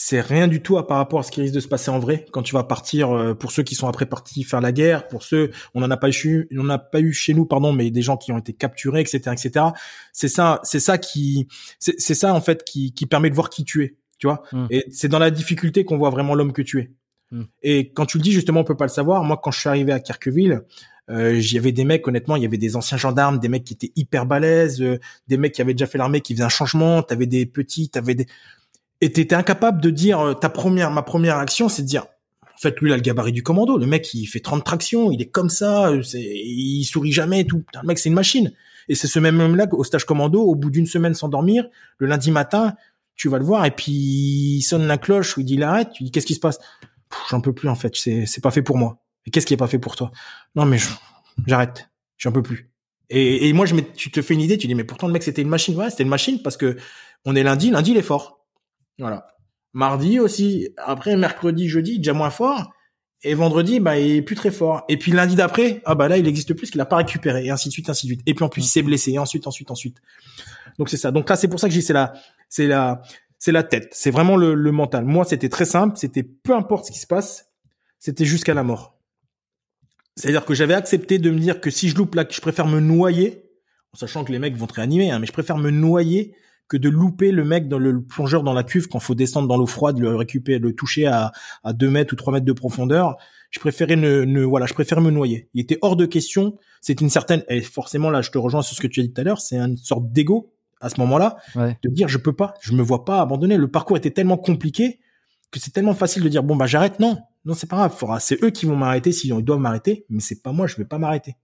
c'est 0.00 0.20
rien 0.20 0.46
du 0.46 0.62
tout 0.62 0.78
à 0.78 0.86
par 0.86 0.98
rapport 0.98 1.18
à 1.18 1.22
ce 1.24 1.32
qui 1.32 1.40
risque 1.40 1.54
de 1.54 1.60
se 1.60 1.66
passer 1.66 1.90
en 1.90 1.98
vrai 1.98 2.24
quand 2.30 2.42
tu 2.42 2.54
vas 2.54 2.62
partir 2.62 3.10
euh, 3.10 3.34
pour 3.34 3.50
ceux 3.50 3.64
qui 3.64 3.74
sont 3.74 3.88
après 3.88 4.06
partis 4.06 4.44
faire 4.44 4.60
la 4.60 4.70
guerre, 4.70 5.08
pour 5.08 5.24
ceux 5.24 5.50
on 5.74 5.80
n'en 5.80 5.90
a 5.90 5.96
pas 5.96 6.08
eu 6.10 6.48
on 6.56 6.62
n'a 6.62 6.78
pas 6.78 7.00
eu 7.00 7.12
chez 7.12 7.34
nous 7.34 7.46
pardon 7.46 7.72
mais 7.72 7.90
des 7.90 8.00
gens 8.00 8.16
qui 8.16 8.30
ont 8.30 8.38
été 8.38 8.52
capturés 8.52 9.00
etc 9.00 9.32
etc. 9.32 9.66
C'est 10.12 10.28
ça 10.28 10.60
c'est 10.62 10.78
ça 10.78 10.98
qui 10.98 11.48
c'est 11.80 12.14
ça 12.14 12.32
en 12.32 12.40
fait 12.40 12.62
qui 12.62 12.94
qui 12.94 13.06
permet 13.06 13.28
de 13.28 13.34
voir 13.34 13.50
qui 13.50 13.64
tu 13.64 13.82
es 13.82 13.96
tu 14.18 14.26
vois. 14.26 14.42
Hmm. 14.52 14.66
Et 14.70 14.84
c'est 14.90 15.08
dans 15.08 15.18
la 15.18 15.30
difficulté 15.30 15.84
qu'on 15.84 15.98
voit 15.98 16.10
vraiment 16.10 16.34
l'homme 16.34 16.52
que 16.52 16.62
tu 16.62 16.80
es. 16.80 16.90
Hmm. 17.30 17.44
Et 17.62 17.92
quand 17.92 18.06
tu 18.06 18.18
le 18.18 18.22
dis 18.22 18.32
justement, 18.32 18.60
on 18.60 18.64
peut 18.64 18.76
pas 18.76 18.86
le 18.86 18.90
savoir. 18.90 19.22
Moi, 19.24 19.40
quand 19.42 19.50
je 19.50 19.60
suis 19.60 19.68
arrivé 19.68 19.92
à 19.92 20.00
Kirkville, 20.00 20.62
euh, 21.10 21.38
j'y 21.38 21.56
avait 21.56 21.72
des 21.72 21.84
mecs, 21.84 22.06
honnêtement, 22.06 22.36
il 22.36 22.42
y 22.42 22.46
avait 22.46 22.58
des 22.58 22.76
anciens 22.76 22.98
gendarmes, 22.98 23.38
des 23.38 23.48
mecs 23.48 23.64
qui 23.64 23.74
étaient 23.74 23.92
hyper 23.96 24.26
balèzes, 24.26 24.82
euh, 24.82 24.98
des 25.26 25.38
mecs 25.38 25.52
qui 25.52 25.62
avaient 25.62 25.74
déjà 25.74 25.86
fait 25.86 25.98
l'armée, 25.98 26.20
qui 26.20 26.34
faisaient 26.34 26.44
un 26.44 26.50
changement. 26.50 27.02
T'avais 27.02 27.26
des 27.26 27.46
petits, 27.46 27.88
t'avais 27.88 28.14
des, 28.14 28.26
et 29.00 29.12
t'étais 29.12 29.34
incapable 29.34 29.80
de 29.80 29.90
dire 29.90 30.20
euh, 30.20 30.34
ta 30.34 30.48
première, 30.48 30.90
ma 30.90 31.02
première 31.02 31.38
action, 31.38 31.68
c'est 31.68 31.82
de 31.82 31.86
dire, 31.86 32.06
en 32.42 32.60
fait, 32.60 32.78
lui, 32.80 32.90
il 32.90 32.92
a 32.92 32.96
le 32.96 33.02
gabarit 33.02 33.32
du 33.32 33.42
commando. 33.42 33.78
Le 33.78 33.86
mec, 33.86 34.12
il 34.14 34.26
fait 34.26 34.40
30 34.40 34.64
tractions, 34.64 35.10
il 35.10 35.22
est 35.22 35.30
comme 35.30 35.48
ça, 35.48 35.92
c'est, 36.02 36.20
il 36.20 36.84
sourit 36.84 37.12
jamais 37.12 37.40
et 37.40 37.46
tout. 37.46 37.62
le 37.80 37.86
mec, 37.86 37.98
c'est 37.98 38.08
une 38.08 38.14
machine. 38.14 38.52
Et 38.88 38.94
c'est 38.94 39.06
ce 39.06 39.18
même 39.18 39.38
homme-là, 39.38 39.66
au 39.72 39.84
stage 39.84 40.04
commando, 40.04 40.42
au 40.42 40.54
bout 40.54 40.70
d'une 40.70 40.86
semaine 40.86 41.14
sans 41.14 41.28
dormir, 41.28 41.66
le 41.98 42.06
lundi 42.06 42.30
matin, 42.30 42.74
tu 43.18 43.28
vas 43.28 43.38
le 43.38 43.44
voir 43.44 43.66
et 43.66 43.70
puis 43.70 43.92
il 43.92 44.62
sonne 44.62 44.86
la 44.86 44.96
cloche 44.96 45.36
ou 45.36 45.40
il 45.40 45.44
dit 45.44 45.54
il 45.54 45.88
tu 45.94 46.04
dis 46.04 46.10
qu'est-ce 46.10 46.24
qui 46.24 46.34
se 46.34 46.40
passe? 46.40 46.58
J'en 47.28 47.40
peux 47.40 47.52
plus 47.52 47.68
en 47.68 47.74
fait, 47.74 47.94
c'est 47.96 48.24
c'est 48.24 48.40
pas 48.40 48.50
fait 48.50 48.62
pour 48.62 48.78
moi. 48.78 49.02
Et 49.26 49.30
qu'est-ce 49.30 49.44
qui 49.44 49.52
est 49.52 49.58
pas 49.58 49.66
fait 49.66 49.78
pour 49.78 49.96
toi? 49.96 50.10
Non 50.54 50.64
mais 50.64 50.78
j'arrête, 51.46 51.90
j'en 52.16 52.32
peux 52.32 52.42
plus. 52.42 52.70
Et, 53.10 53.48
et 53.48 53.52
moi 53.52 53.66
je 53.66 53.74
tu 53.96 54.10
te 54.10 54.22
fais 54.22 54.34
une 54.34 54.40
idée, 54.40 54.56
tu 54.56 54.68
dis 54.68 54.74
mais 54.74 54.84
pourtant 54.84 55.08
le 55.08 55.12
mec 55.12 55.22
c'était 55.22 55.42
une 55.42 55.48
machine, 55.48 55.76
ouais 55.76 55.90
c'était 55.90 56.04
une 56.04 56.08
machine 56.08 56.40
parce 56.42 56.56
que 56.56 56.76
on 57.24 57.34
est 57.34 57.42
lundi, 57.42 57.70
lundi 57.70 57.90
il 57.90 57.96
est 57.96 58.02
fort, 58.02 58.46
voilà. 58.98 59.26
Mardi 59.74 60.18
aussi, 60.18 60.68
après 60.78 61.16
mercredi, 61.16 61.68
jeudi 61.68 61.98
déjà 61.98 62.14
moins 62.14 62.30
fort. 62.30 62.72
Et 63.24 63.34
vendredi, 63.34 63.80
bah, 63.80 63.98
il 63.98 64.12
est 64.12 64.22
plus 64.22 64.36
très 64.36 64.52
fort. 64.52 64.84
Et 64.88 64.96
puis 64.96 65.10
lundi 65.10 65.34
d'après, 65.34 65.82
ah 65.84 65.96
bah 65.96 66.08
là, 66.08 66.18
il 66.18 66.28
existe 66.28 66.54
plus, 66.54 66.70
qu'il 66.70 66.80
a 66.80 66.86
pas 66.86 66.96
récupéré, 66.96 67.46
et 67.46 67.50
ainsi 67.50 67.68
de 67.68 67.72
suite, 67.72 67.90
ainsi 67.90 68.06
de 68.06 68.12
suite. 68.12 68.22
Et 68.26 68.34
puis 68.34 68.44
en 68.44 68.48
plus, 68.48 68.64
il 68.64 68.68
s'est 68.68 68.82
blessé, 68.82 69.10
et 69.10 69.18
ensuite, 69.18 69.48
ensuite, 69.48 69.72
ensuite. 69.72 69.98
Donc 70.78 70.88
c'est 70.88 70.96
ça. 70.96 71.10
Donc 71.10 71.28
là, 71.28 71.34
c'est 71.34 71.48
pour 71.48 71.58
ça 71.58 71.68
que 71.68 71.74
j'ai 71.74 71.80
c'est 71.80 71.92
la, 71.92 72.12
c'est 72.48 72.66
la, 72.66 73.02
c'est 73.38 73.52
la 73.52 73.62
tête. 73.62 73.88
C'est 73.92 74.10
vraiment 74.10 74.36
le, 74.36 74.54
le 74.54 74.72
mental. 74.72 75.04
Moi, 75.04 75.24
c'était 75.24 75.48
très 75.48 75.64
simple. 75.64 75.96
C'était 75.96 76.22
peu 76.22 76.54
importe 76.54 76.86
ce 76.86 76.92
qui 76.92 76.98
se 76.98 77.06
passe, 77.06 77.50
c'était 77.98 78.24
jusqu'à 78.24 78.54
la 78.54 78.62
mort. 78.62 78.98
C'est-à-dire 80.16 80.44
que 80.44 80.54
j'avais 80.54 80.74
accepté 80.74 81.18
de 81.18 81.30
me 81.30 81.38
dire 81.38 81.60
que 81.60 81.70
si 81.70 81.88
je 81.88 81.96
loupe 81.96 82.16
là, 82.16 82.24
que 82.24 82.34
je 82.34 82.40
préfère 82.40 82.66
me 82.66 82.80
noyer, 82.80 83.44
en 83.92 83.96
sachant 83.96 84.24
que 84.24 84.32
les 84.32 84.40
mecs 84.40 84.56
vont 84.56 84.66
te 84.66 84.74
réanimer, 84.74 85.10
hein, 85.10 85.20
mais 85.20 85.26
je 85.26 85.32
préfère 85.32 85.58
me 85.58 85.70
noyer 85.70 86.34
que 86.66 86.76
de 86.76 86.88
louper 86.88 87.30
le 87.30 87.44
mec 87.44 87.68
dans 87.68 87.78
le 87.78 88.02
plongeur 88.02 88.42
dans 88.42 88.52
la 88.52 88.62
cuve 88.62 88.88
quand 88.88 88.98
faut 88.98 89.14
descendre 89.14 89.48
dans 89.48 89.56
l'eau 89.56 89.66
froide, 89.66 89.98
le 89.98 90.14
récupérer, 90.16 90.58
le 90.58 90.74
toucher 90.74 91.06
à, 91.06 91.32
à 91.62 91.72
2 91.72 91.88
mètres 91.88 92.12
ou 92.12 92.16
3 92.16 92.32
mètres 92.32 92.44
de 92.44 92.52
profondeur. 92.52 93.16
Je 93.50 93.60
préférais 93.60 93.96
ne, 93.96 94.24
ne 94.24 94.42
voilà, 94.42 94.66
je 94.66 94.74
préfère 94.74 95.00
me 95.00 95.10
noyer. 95.10 95.48
Il 95.54 95.62
était 95.62 95.78
hors 95.80 95.96
de 95.96 96.04
question. 96.04 96.58
C'est 96.82 97.00
une 97.00 97.08
certaine, 97.08 97.44
et 97.48 97.62
forcément 97.62 98.10
là, 98.10 98.20
je 98.20 98.30
te 98.30 98.38
rejoins 98.38 98.62
sur 98.62 98.76
ce 98.76 98.82
que 98.82 98.86
tu 98.86 99.00
as 99.00 99.04
dit 99.04 99.12
tout 99.12 99.20
à 99.20 99.24
l'heure, 99.24 99.40
c'est 99.40 99.56
une 99.56 99.76
sorte 99.76 100.12
d'ego 100.12 100.52
à 100.80 100.88
ce 100.88 101.00
moment-là, 101.00 101.36
de 101.56 101.88
dire 101.88 102.08
je 102.08 102.18
peux 102.18 102.34
pas, 102.34 102.54
je 102.60 102.72
me 102.72 102.82
vois 102.82 103.04
pas 103.04 103.20
abandonner. 103.20 103.56
Le 103.56 103.68
parcours 103.68 103.96
était 103.96 104.10
tellement 104.10 104.36
compliqué 104.36 105.00
que 105.50 105.58
c'est 105.58 105.70
tellement 105.70 105.94
facile 105.94 106.22
de 106.22 106.28
dire 106.28 106.42
bon 106.42 106.56
bah 106.56 106.66
j'arrête. 106.66 107.00
Non, 107.00 107.18
non 107.44 107.54
c'est 107.54 107.68
pas 107.68 107.88
grave. 107.88 108.20
C'est 108.20 108.42
eux 108.42 108.50
qui 108.50 108.66
vont 108.66 108.76
m'arrêter 108.76 109.12
s'ils 109.12 109.34
doivent 109.44 109.60
m'arrêter, 109.60 110.06
mais 110.08 110.20
c'est 110.20 110.42
pas 110.42 110.52
moi, 110.52 110.66
je 110.66 110.76
vais 110.76 110.84
pas 110.84 110.98
m'arrêter. 110.98 111.36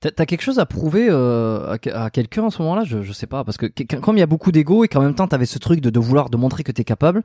T'as 0.00 0.10
as 0.16 0.26
quelque 0.26 0.42
chose 0.42 0.58
à 0.58 0.66
prouver 0.66 1.08
euh, 1.10 1.76
à, 1.92 2.10
quelqu'un 2.10 2.44
en 2.44 2.50
ce 2.50 2.62
moment-là? 2.62 2.84
Je, 2.84 3.02
je 3.02 3.12
sais 3.12 3.26
pas 3.26 3.44
parce 3.44 3.58
que 3.58 3.66
quand 3.66 4.12
il 4.14 4.18
y 4.18 4.22
a 4.22 4.26
beaucoup 4.26 4.50
d'ego 4.50 4.82
et 4.84 4.88
qu'en 4.88 5.02
même 5.02 5.14
temps 5.14 5.28
t'avais 5.28 5.46
ce 5.46 5.58
truc 5.58 5.80
de, 5.80 5.90
de 5.90 6.00
vouloir 6.00 6.30
de 6.30 6.38
montrer 6.38 6.64
que 6.64 6.72
t'es 6.72 6.84
capable, 6.84 7.22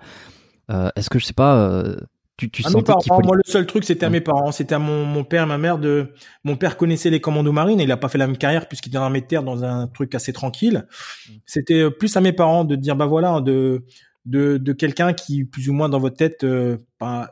euh, 0.70 0.90
est-ce 0.96 1.10
que 1.10 1.20
je 1.20 1.26
sais 1.26 1.34
pas, 1.34 1.58
euh, 1.58 1.96
tu, 2.38 2.50
tu 2.50 2.64
sentais 2.64 2.94
qu'il 3.02 3.12
Moi, 3.24 3.36
le 3.36 3.44
seul 3.46 3.66
truc, 3.66 3.84
c'était 3.84 4.06
à 4.06 4.10
mes 4.10 4.22
parents, 4.22 4.52
c'était 4.52 4.76
à 4.76 4.80
mon, 4.80 5.06
mon 5.06 5.24
père, 5.24 5.46
ma 5.46 5.58
mère. 5.58 5.78
De 5.78 6.14
mon 6.44 6.56
père 6.56 6.78
connaissait 6.78 7.10
les 7.10 7.22
commandos 7.22 7.52
marines 7.52 7.80
et 7.80 7.84
il 7.84 7.92
a 7.92 7.98
pas 7.98 8.10
fait 8.10 8.18
la 8.18 8.28
même 8.28 8.38
carrière 8.38 8.68
puisqu'il 8.68 8.90
était 8.90 8.98
armée 8.98 9.22
de 9.22 9.28
terre 9.28 9.44
dans 9.44 9.64
un 9.64 9.88
truc 9.88 10.16
assez 10.16 10.34
tranquille. 10.34 10.86
Mm. 11.30 11.34
C'était 11.46 11.82
euh, 11.82 11.90
plus 11.90 12.16
à 12.18 12.22
mes 12.22 12.34
parents 12.34 12.66
de 12.66 12.76
dire 12.76 12.96
bah 12.96 13.06
voilà 13.06 13.40
de 13.42 13.86
de, 14.26 14.58
de 14.58 14.72
quelqu'un 14.72 15.14
qui 15.14 15.44
plus 15.44 15.70
ou 15.70 15.74
moins 15.74 15.90
dans 15.90 16.00
votre 16.00 16.16
tête, 16.16 16.44
euh, 16.44 16.78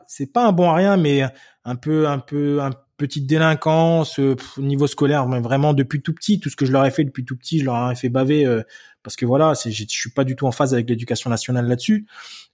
c'est 0.06 0.30
pas 0.30 0.46
un 0.46 0.52
bon 0.52 0.68
à 0.70 0.74
rien, 0.74 0.96
mais 0.96 1.22
un 1.64 1.74
peu 1.74 2.06
un 2.06 2.18
peu 2.18 2.60
un 2.60 2.70
petite 3.02 3.26
délinquance 3.26 4.20
euh, 4.20 4.36
au 4.56 4.62
niveau 4.62 4.86
scolaire, 4.86 5.26
mais 5.26 5.40
vraiment 5.40 5.74
depuis 5.74 6.02
tout 6.02 6.14
petit, 6.14 6.38
tout 6.38 6.50
ce 6.50 6.56
que 6.56 6.64
je 6.64 6.72
leur 6.72 6.84
ai 6.84 6.90
fait 6.90 7.04
depuis 7.04 7.24
tout 7.24 7.36
petit, 7.36 7.58
je 7.58 7.64
leur 7.64 7.90
ai 7.90 7.96
fait 7.96 8.08
baver 8.08 8.46
euh, 8.46 8.62
parce 9.02 9.16
que 9.16 9.26
voilà, 9.26 9.54
c'est, 9.54 9.72
je 9.72 9.84
suis 9.88 10.10
pas 10.10 10.22
du 10.24 10.36
tout 10.36 10.46
en 10.46 10.52
phase 10.52 10.72
avec 10.72 10.88
l'éducation 10.88 11.28
nationale 11.28 11.66
là-dessus. 11.66 12.06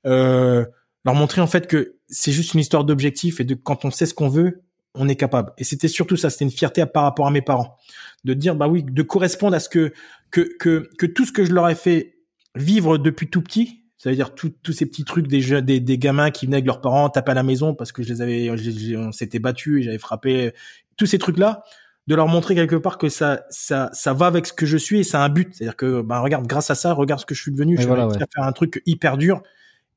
Euh, 0.07 0.65
leur 1.09 1.15
montrer 1.15 1.41
en 1.41 1.47
fait 1.47 1.67
que 1.67 1.97
c'est 2.09 2.33
juste 2.33 2.53
une 2.53 2.61
histoire 2.61 2.85
d'objectif 2.85 3.41
et 3.41 3.45
de 3.45 3.55
quand 3.55 3.87
on 3.87 3.91
sait 3.91 4.05
ce 4.05 4.13
qu'on 4.13 4.29
veut, 4.29 4.63
on 4.95 5.09
est 5.09 5.17
capable. 5.17 5.53
Et 5.57 5.65
c'était 5.65 5.89
surtout 5.89 6.17
ça, 6.17 6.29
c'était 6.29 6.45
une 6.45 6.51
fierté 6.51 6.85
par 6.85 7.05
rapport 7.05 7.27
à 7.27 7.31
mes 7.31 7.41
parents, 7.41 7.79
de 8.25 8.35
dire 8.35 8.55
bah 8.55 8.69
oui, 8.69 8.83
de 8.83 9.03
correspondre 9.03 9.57
à 9.57 9.61
ce 9.61 9.71
que 9.71 9.95
que 10.31 10.47
que, 10.59 10.91
que 10.99 11.07
tout 11.07 11.25
ce 11.25 11.33
que 11.33 11.47
je 11.47 11.53
leur 11.53 11.67
ai 11.71 11.75
fait 11.75 12.19
vivre 12.57 12.99
depuis 12.99 13.31
tout 13.31 13.41
petit, 13.41 13.85
ça 13.97 14.11
veut 14.11 14.17
dire 14.17 14.35
tous 14.35 14.53
ces 14.71 14.85
petits 14.85 15.05
trucs 15.05 15.29
des, 15.29 15.41
jeux, 15.41 15.63
des, 15.63 15.81
des 15.81 15.97
gamins 15.97 16.31
qui 16.31 16.45
venaient 16.45 16.59
avec 16.59 16.67
leurs 16.67 16.83
parents 16.83 17.09
taper 17.09 17.31
à 17.31 17.35
la 17.35 17.43
maison 17.43 17.75
parce 17.75 17.91
que 17.91 18.03
je 18.03 18.11
les 18.11 18.21
avais, 18.21 18.51
on 18.97 19.11
s'était 19.11 19.39
battu 19.39 19.81
et 19.81 19.85
j'avais 19.85 19.99
frappé. 19.99 20.53
Tous 20.99 21.07
ces 21.07 21.19
trucs-là, 21.19 21.63
de 22.07 22.15
leur 22.15 22.29
montrer 22.29 22.55
quelque 22.55 22.77
part 22.77 22.99
que 22.99 23.09
ça, 23.09 23.45
ça, 23.49 23.89
ça 23.95 24.13
va 24.13 24.27
avec 24.27 24.47
ce 24.47 24.53
que 24.53 24.67
je 24.67 24.77
suis 24.77 25.01
et 25.01 25.05
ça 25.05 25.23
a 25.23 25.25
un 25.25 25.29
but. 25.31 25.55
C'est-à-dire 25.55 25.77
que, 25.77 26.03
bah, 26.03 26.21
regarde, 26.21 26.47
grâce 26.47 26.71
à 26.71 26.75
ça, 26.75 26.93
regarde 26.93 27.21
ce 27.21 27.27
que 27.27 27.35
je 27.35 27.41
suis 27.41 27.53
devenu. 27.53 27.77
je 27.77 27.83
suis 27.83 27.91
à 27.93 28.27
faire 28.35 28.45
un 28.45 28.53
truc 28.53 28.83
hyper 28.85 29.17
dur 29.17 29.43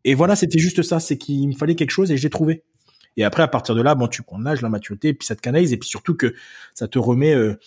et 0.04 0.14
voilà, 0.14 0.36
c'était 0.36 0.60
juste 0.60 0.82
ça, 0.84 1.00
c'est 1.00 1.18
qu'il 1.18 1.48
me 1.48 1.54
fallait 1.54 1.76
quelque 1.76 1.92
chose 1.92 2.12
et 2.12 2.18
j'ai 2.18 2.30
trouvé. 2.30 2.64
Et 3.18 3.24
après, 3.24 3.44
à 3.44 3.48
partir 3.48 3.76
de 3.76 3.82
là, 3.82 3.94
bon, 3.94 4.08
tu 4.08 4.24
prends 4.24 4.40
l'âge, 4.40 4.62
la 4.62 4.70
maturité, 4.70 5.10
et 5.10 5.14
puis 5.14 5.26
ça 5.26 5.36
te 5.36 5.42
canalise, 5.42 5.74
et 5.74 5.78
puis 5.78 5.90
surtout 5.90 6.16
que 6.16 6.34
ça 6.74 6.88
te 6.88 6.98
remet. 6.98 7.34
Euh, 7.34 7.60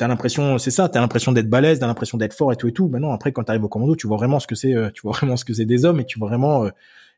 t'as 0.00 0.08
l'impression, 0.08 0.56
c'est 0.56 0.70
ça, 0.70 0.88
t'as 0.88 0.98
l'impression 0.98 1.30
d'être 1.30 1.50
balèze, 1.50 1.78
t'as 1.78 1.86
l'impression 1.86 2.16
d'être 2.16 2.32
fort 2.32 2.54
et 2.54 2.56
tout 2.56 2.66
et 2.68 2.72
tout. 2.72 2.88
Maintenant, 2.88 3.12
après, 3.12 3.32
quand 3.32 3.44
t'arrives 3.44 3.64
au 3.64 3.68
commando, 3.68 3.94
tu 3.94 4.06
vois 4.06 4.16
vraiment 4.16 4.40
ce 4.40 4.46
que 4.46 4.54
c'est, 4.54 4.74
euh, 4.74 4.88
tu 4.94 5.02
vois 5.02 5.12
vraiment 5.12 5.36
ce 5.36 5.44
que 5.44 5.52
c'est 5.52 5.66
des 5.66 5.84
hommes 5.84 6.00
et 6.00 6.06
tu 6.06 6.18
vois 6.18 6.28
vraiment, 6.28 6.64
euh, 6.64 6.70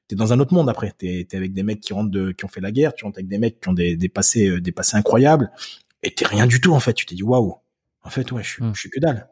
t'es 0.08 0.16
dans 0.16 0.32
un 0.32 0.40
autre 0.40 0.52
monde 0.52 0.68
après. 0.68 0.92
T'es 0.98 1.28
es 1.30 1.36
avec 1.36 1.52
des 1.52 1.62
mecs 1.62 1.78
qui 1.78 1.92
rentrent 1.92 2.10
de, 2.10 2.32
qui 2.32 2.44
ont 2.44 2.48
fait 2.48 2.60
la 2.60 2.72
guerre, 2.72 2.92
tu 2.92 3.04
rentres 3.04 3.18
avec 3.18 3.28
des 3.28 3.38
mecs 3.38 3.60
qui 3.60 3.68
ont 3.68 3.72
des, 3.72 3.96
des 3.96 4.08
passés, 4.08 4.48
euh, 4.48 4.60
des 4.60 4.72
passés 4.72 4.96
incroyables, 4.96 5.52
et 6.02 6.12
t'es 6.12 6.26
rien 6.26 6.48
du 6.48 6.60
tout 6.60 6.72
en 6.72 6.80
fait. 6.80 6.92
Tu 6.92 7.06
t'es 7.06 7.14
dit 7.14 7.22
waouh, 7.22 7.54
en 8.02 8.10
fait 8.10 8.32
ouais, 8.32 8.42
je 8.42 8.48
suis, 8.48 8.64
hmm. 8.64 8.74
je 8.74 8.80
suis 8.80 8.90
que 8.90 8.98
dalle. 8.98 9.28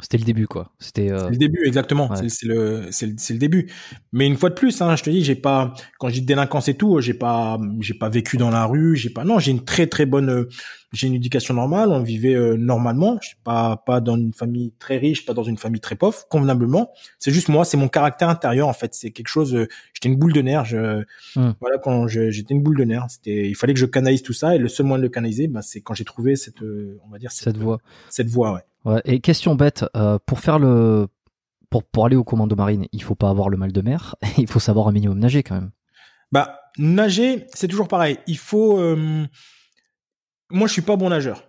C'était 0.00 0.18
le 0.18 0.24
début, 0.24 0.46
quoi. 0.46 0.72
C'était 0.80 1.12
euh, 1.12 1.30
le 1.30 1.36
début, 1.36 1.64
exactement. 1.64 2.10
C'est 2.16 2.46
le, 2.46 2.88
c'est 2.90 3.06
le, 3.06 3.14
le, 3.30 3.38
début. 3.38 3.70
Mais 4.12 4.26
une 4.26 4.36
fois 4.36 4.48
de 4.48 4.54
plus, 4.54 4.80
hein, 4.82 4.96
je 4.96 5.02
te 5.04 5.10
dis, 5.10 5.22
j'ai 5.22 5.36
pas, 5.36 5.74
quand 5.98 6.08
je 6.08 6.14
dis 6.14 6.22
délinquance 6.22 6.68
et 6.68 6.74
tout, 6.74 7.00
j'ai 7.00 7.14
pas, 7.14 7.58
j'ai 7.80 7.94
pas 7.94 8.08
vécu 8.08 8.36
dans 8.36 8.50
la 8.50 8.64
rue, 8.64 8.96
j'ai 8.96 9.10
pas, 9.10 9.24
non, 9.24 9.38
j'ai 9.38 9.52
une 9.52 9.64
très 9.64 9.86
très 9.86 10.04
bonne, 10.04 10.48
j'ai 10.92 11.06
une 11.06 11.14
éducation 11.14 11.54
normale, 11.54 11.90
on 11.90 12.02
vivait 12.02 12.34
euh, 12.34 12.56
normalement, 12.56 13.18
je 13.22 13.28
suis 13.28 13.36
pas, 13.42 13.76
pas 13.76 14.00
dans 14.00 14.16
une 14.16 14.32
famille 14.32 14.72
très 14.78 14.98
riche, 14.98 15.24
pas 15.24 15.32
dans 15.32 15.42
une 15.42 15.56
famille 15.56 15.80
très 15.80 15.96
pauvre, 15.96 16.26
convenablement. 16.28 16.92
C'est 17.18 17.32
juste 17.32 17.48
moi, 17.48 17.64
c'est 17.64 17.76
mon 17.76 17.88
caractère 17.88 18.28
intérieur 18.28 18.68
en 18.68 18.72
fait. 18.72 18.94
C'est 18.94 19.10
quelque 19.10 19.28
chose. 19.28 19.54
Euh, 19.54 19.68
j'étais 19.94 20.08
une 20.08 20.16
boule 20.16 20.32
de 20.32 20.42
nerfs. 20.42 20.66
Je, 20.66 21.04
hum. 21.36 21.54
voilà, 21.60 21.78
quand 21.78 22.06
j'étais 22.08 22.54
une 22.54 22.62
boule 22.62 22.76
de 22.76 22.84
nerfs, 22.84 23.06
c'était, 23.08 23.48
il 23.48 23.54
fallait 23.54 23.74
que 23.74 23.80
je 23.80 23.86
canalise 23.86 24.22
tout 24.22 24.34
ça 24.34 24.54
et 24.54 24.58
le 24.58 24.68
seul 24.68 24.86
moyen 24.86 24.98
de 24.98 25.04
le 25.04 25.10
canaliser, 25.10 25.48
bah, 25.48 25.62
c'est 25.62 25.80
quand 25.80 25.94
j'ai 25.94 26.04
trouvé 26.04 26.36
cette, 26.36 26.62
on 26.62 27.10
va 27.10 27.18
dire 27.18 27.32
cette, 27.32 27.44
cette 27.44 27.56
voie. 27.56 27.78
Cette 28.10 28.28
voie, 28.28 28.52
ouais. 28.52 28.60
Ouais, 28.84 29.00
et 29.04 29.20
question 29.20 29.54
bête, 29.54 29.84
euh, 29.96 30.18
pour 30.26 30.40
faire 30.40 30.58
le 30.58 31.06
pour, 31.70 31.84
pour 31.84 32.04
aller 32.04 32.16
au 32.16 32.24
commando 32.24 32.54
marine, 32.56 32.86
il 32.92 33.02
faut 33.02 33.14
pas 33.14 33.30
avoir 33.30 33.48
le 33.48 33.56
mal 33.56 33.72
de 33.72 33.80
mer, 33.80 34.16
il 34.38 34.48
faut 34.48 34.60
savoir 34.60 34.88
un 34.88 34.92
minimum 34.92 35.18
nager 35.18 35.42
quand 35.42 35.54
même. 35.54 35.70
Bah 36.32 36.58
nager, 36.76 37.46
c'est 37.54 37.68
toujours 37.68 37.88
pareil. 37.88 38.18
Il 38.26 38.38
faut. 38.38 38.78
Moi, 40.52 40.68
je 40.68 40.74
suis 40.74 40.82
pas 40.82 40.96
bon 40.96 41.08
nageur. 41.08 41.42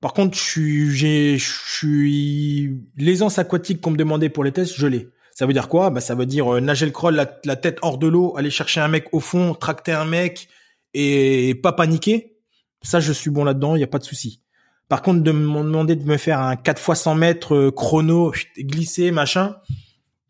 Par 0.00 0.14
contre, 0.14 0.36
je 0.36 0.42
suis, 0.42 0.90
j'ai, 0.90 2.70
l'aisance 2.96 3.38
aquatique 3.38 3.80
qu'on 3.80 3.92
me 3.92 3.96
demandait 3.96 4.30
pour 4.30 4.42
les 4.42 4.50
tests, 4.50 4.74
je 4.76 4.86
l'ai. 4.88 5.10
Ça 5.34 5.46
veut 5.46 5.52
dire 5.52 5.68
quoi? 5.68 5.90
Bah 5.90 6.00
ça 6.00 6.14
veut 6.14 6.26
dire 6.26 6.54
euh, 6.54 6.60
nager 6.60 6.86
le 6.86 6.92
crawl, 6.92 7.14
la, 7.14 7.56
tête 7.56 7.78
hors 7.82 7.98
de 7.98 8.06
l'eau, 8.06 8.36
aller 8.36 8.50
chercher 8.50 8.80
un 8.80 8.88
mec 8.88 9.06
au 9.12 9.20
fond, 9.20 9.54
tracter 9.54 9.92
un 9.92 10.04
mec 10.04 10.48
et 10.92 11.54
pas 11.62 11.72
paniquer. 11.72 12.36
Ça, 12.82 13.00
je 13.00 13.12
suis 13.12 13.30
bon 13.30 13.44
là-dedans, 13.44 13.76
il 13.76 13.80
y 13.80 13.84
a 13.84 13.86
pas 13.86 13.98
de 13.98 14.04
souci. 14.04 14.42
Par 14.88 15.00
contre, 15.02 15.22
de 15.22 15.30
me 15.30 15.62
demander 15.62 15.94
de 15.94 16.04
me 16.04 16.16
faire 16.16 16.40
un 16.40 16.56
4 16.56 16.80
fois 16.80 16.94
100 16.94 17.14
mètres 17.14 17.54
euh, 17.54 17.70
chrono, 17.70 18.32
glisser, 18.58 19.10
machin, 19.12 19.56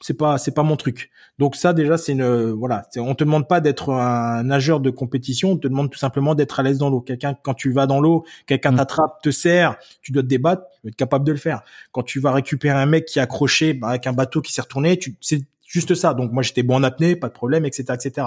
c'est 0.03 0.15
pas, 0.15 0.37
c'est 0.37 0.53
pas 0.53 0.63
mon 0.63 0.77
truc. 0.77 1.11
Donc 1.39 1.57
ça, 1.57 1.73
déjà, 1.73 1.97
c'est 1.97 2.13
une, 2.13 2.51
voilà, 2.51 2.83
on 2.97 3.15
te 3.15 3.25
demande 3.25 3.49
pas 3.49 3.61
d'être 3.61 3.91
un 3.91 4.43
nageur 4.43 4.81
de 4.81 4.91
compétition, 4.91 5.53
on 5.53 5.57
te 5.57 5.69
demande 5.69 5.91
tout 5.91 5.99
simplement 5.99 6.35
d'être 6.35 6.59
à 6.59 6.63
l'aise 6.63 6.79
dans 6.79 6.91
l'eau. 6.91 7.01
Quelqu'un, 7.01 7.35
quand 7.41 7.55
tu 7.55 7.73
vas 7.73 7.87
dans 7.87 8.01
l'eau, 8.01 8.25
quelqu'un 8.47 8.73
mm. 8.73 8.77
t'attrape, 8.77 9.23
te 9.23 9.31
serre, 9.31 9.77
tu 10.03 10.13
dois 10.13 10.23
te 10.23 10.29
débattre, 10.29 10.65
tu 10.75 10.81
dois 10.83 10.89
être 10.91 10.97
capable 10.97 11.25
de 11.25 11.33
le 11.33 11.39
faire. 11.39 11.63
Quand 11.93 12.03
tu 12.03 12.21
vas 12.21 12.33
récupérer 12.33 12.79
un 12.79 12.87
mec 12.87 13.07
qui 13.07 13.19
est 13.19 13.23
accroché 13.23 13.75
bah, 13.75 13.89
avec 13.89 14.07
un 14.07 14.13
bateau 14.13 14.41
qui 14.41 14.53
s'est 14.53 14.63
retourné, 14.63 14.99
tu, 14.99 15.17
c'est 15.21 15.43
juste 15.67 15.95
ça. 15.95 16.15
Donc 16.15 16.33
moi, 16.33 16.43
j'étais 16.43 16.63
bon 16.63 16.77
en 16.77 16.83
apnée, 16.83 17.17
pas 17.17 17.29
de 17.29 17.33
problème, 17.33 17.65
etc., 17.65 17.95
etc. 17.95 18.27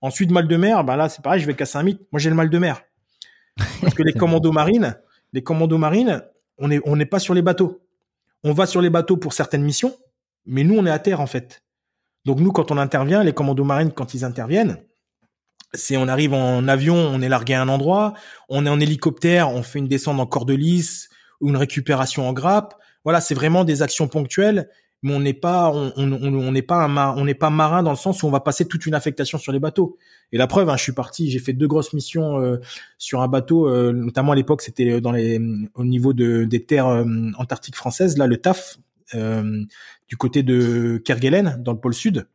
Ensuite, 0.00 0.30
mal 0.30 0.46
de 0.46 0.56
mer, 0.56 0.84
bah 0.84 0.96
là, 0.96 1.08
c'est 1.08 1.22
pareil, 1.22 1.40
je 1.40 1.46
vais 1.46 1.54
casser 1.54 1.78
un 1.78 1.82
mythe. 1.82 2.00
Moi, 2.12 2.20
j'ai 2.20 2.30
le 2.30 2.36
mal 2.36 2.48
de 2.48 2.58
mer. 2.58 2.82
Parce 3.80 3.94
que 3.94 4.04
les 4.04 4.12
commandos 4.14 4.52
marines, 4.52 4.96
les 5.32 5.42
commandos 5.42 5.78
marines, 5.78 6.22
on 6.58 6.68
n'est 6.68 6.80
on 6.84 6.96
n'est 6.96 7.06
pas 7.06 7.18
sur 7.18 7.34
les 7.34 7.42
bateaux. 7.42 7.82
On 8.44 8.52
va 8.52 8.66
sur 8.66 8.80
les 8.80 8.90
bateaux 8.90 9.16
pour 9.16 9.32
certaines 9.32 9.64
missions, 9.64 9.96
mais 10.46 10.64
nous, 10.64 10.76
on 10.76 10.86
est 10.86 10.90
à 10.90 10.98
terre, 10.98 11.20
en 11.20 11.26
fait. 11.26 11.62
Donc, 12.24 12.40
nous, 12.40 12.52
quand 12.52 12.70
on 12.70 12.78
intervient, 12.78 13.22
les 13.22 13.32
commandos 13.32 13.64
marines, 13.64 13.92
quand 13.92 14.14
ils 14.14 14.24
interviennent, 14.24 14.78
c'est 15.74 15.96
on 15.96 16.08
arrive 16.08 16.32
en 16.32 16.66
avion, 16.66 16.96
on 16.96 17.20
est 17.20 17.28
largué 17.28 17.54
à 17.54 17.62
un 17.62 17.68
endroit, 17.68 18.14
on 18.48 18.64
est 18.64 18.70
en 18.70 18.80
hélicoptère, 18.80 19.50
on 19.50 19.62
fait 19.62 19.78
une 19.78 19.88
descente 19.88 20.18
en 20.18 20.26
corde 20.26 20.50
lisse 20.50 21.10
ou 21.40 21.50
une 21.50 21.56
récupération 21.56 22.26
en 22.28 22.32
grappe. 22.32 22.74
Voilà, 23.04 23.20
c'est 23.20 23.34
vraiment 23.34 23.64
des 23.64 23.82
actions 23.82 24.08
ponctuelles 24.08 24.68
mais 25.02 25.14
on 25.14 25.20
n'est 25.20 25.32
pas 25.32 25.70
on 25.72 26.44
n'est 26.52 26.62
pas 27.34 27.50
marin 27.50 27.82
dans 27.82 27.90
le 27.90 27.96
sens 27.96 28.22
où 28.22 28.26
on 28.26 28.30
va 28.30 28.40
passer 28.40 28.66
toute 28.66 28.86
une 28.86 28.94
affectation 28.94 29.38
sur 29.38 29.52
les 29.52 29.60
bateaux. 29.60 29.96
Et 30.32 30.38
la 30.38 30.46
preuve, 30.46 30.68
hein, 30.68 30.76
je 30.76 30.82
suis 30.82 30.92
parti, 30.92 31.30
j'ai 31.30 31.38
fait 31.38 31.52
deux 31.52 31.68
grosses 31.68 31.92
missions 31.92 32.40
euh, 32.40 32.58
sur 32.98 33.22
un 33.22 33.28
bateau, 33.28 33.68
euh, 33.68 33.92
notamment 33.92 34.32
à 34.32 34.34
l'époque 34.34 34.62
c'était 34.62 35.00
dans 35.00 35.12
les 35.12 35.40
au 35.74 35.84
niveau 35.84 36.12
de 36.12 36.44
des 36.44 36.64
terres 36.64 36.88
euh, 36.88 37.04
antarctiques 37.38 37.76
françaises, 37.76 38.18
là 38.18 38.26
le 38.26 38.38
TAF 38.38 38.78
du 40.08 40.16
côté 40.16 40.42
de 40.42 41.00
Kerguelen 41.04 41.56
dans 41.62 41.72
le 41.72 41.78
pôle 41.78 41.94
sud. 41.94 42.26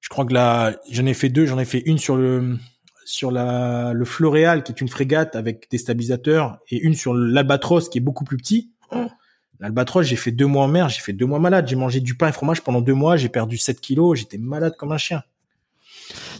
Je 0.00 0.08
crois 0.08 0.24
que 0.24 0.32
là 0.32 0.76
j'en 0.90 1.06
ai 1.06 1.14
fait 1.14 1.28
deux, 1.28 1.46
j'en 1.46 1.58
ai 1.58 1.64
fait 1.64 1.82
une 1.86 1.98
sur 1.98 2.16
le 2.16 2.56
sur 3.04 3.30
la 3.30 3.92
le 3.92 4.04
Floréal 4.04 4.62
qui 4.62 4.72
est 4.72 4.80
une 4.80 4.88
frégate 4.88 5.36
avec 5.36 5.70
des 5.70 5.78
stabilisateurs 5.78 6.58
et 6.70 6.78
une 6.78 6.94
sur 6.94 7.14
l'Albatros 7.14 7.88
qui 7.88 7.98
est 7.98 8.02
beaucoup 8.02 8.24
plus 8.24 8.36
petit. 8.36 8.70
Oh 8.92 9.06
L'albatros, 9.60 10.04
j'ai 10.04 10.16
fait 10.16 10.32
deux 10.32 10.46
mois 10.46 10.64
en 10.64 10.68
mer, 10.68 10.88
j'ai 10.88 11.00
fait 11.00 11.12
deux 11.12 11.26
mois 11.26 11.38
malade. 11.38 11.66
J'ai 11.66 11.76
mangé 11.76 12.00
du 12.00 12.14
pain 12.14 12.28
et 12.28 12.32
fromage 12.32 12.62
pendant 12.62 12.80
deux 12.80 12.94
mois, 12.94 13.16
j'ai 13.16 13.28
perdu 13.28 13.56
7 13.56 13.80
kilos, 13.80 14.18
j'étais 14.18 14.38
malade 14.38 14.74
comme 14.76 14.92
un 14.92 14.98
chien. 14.98 15.22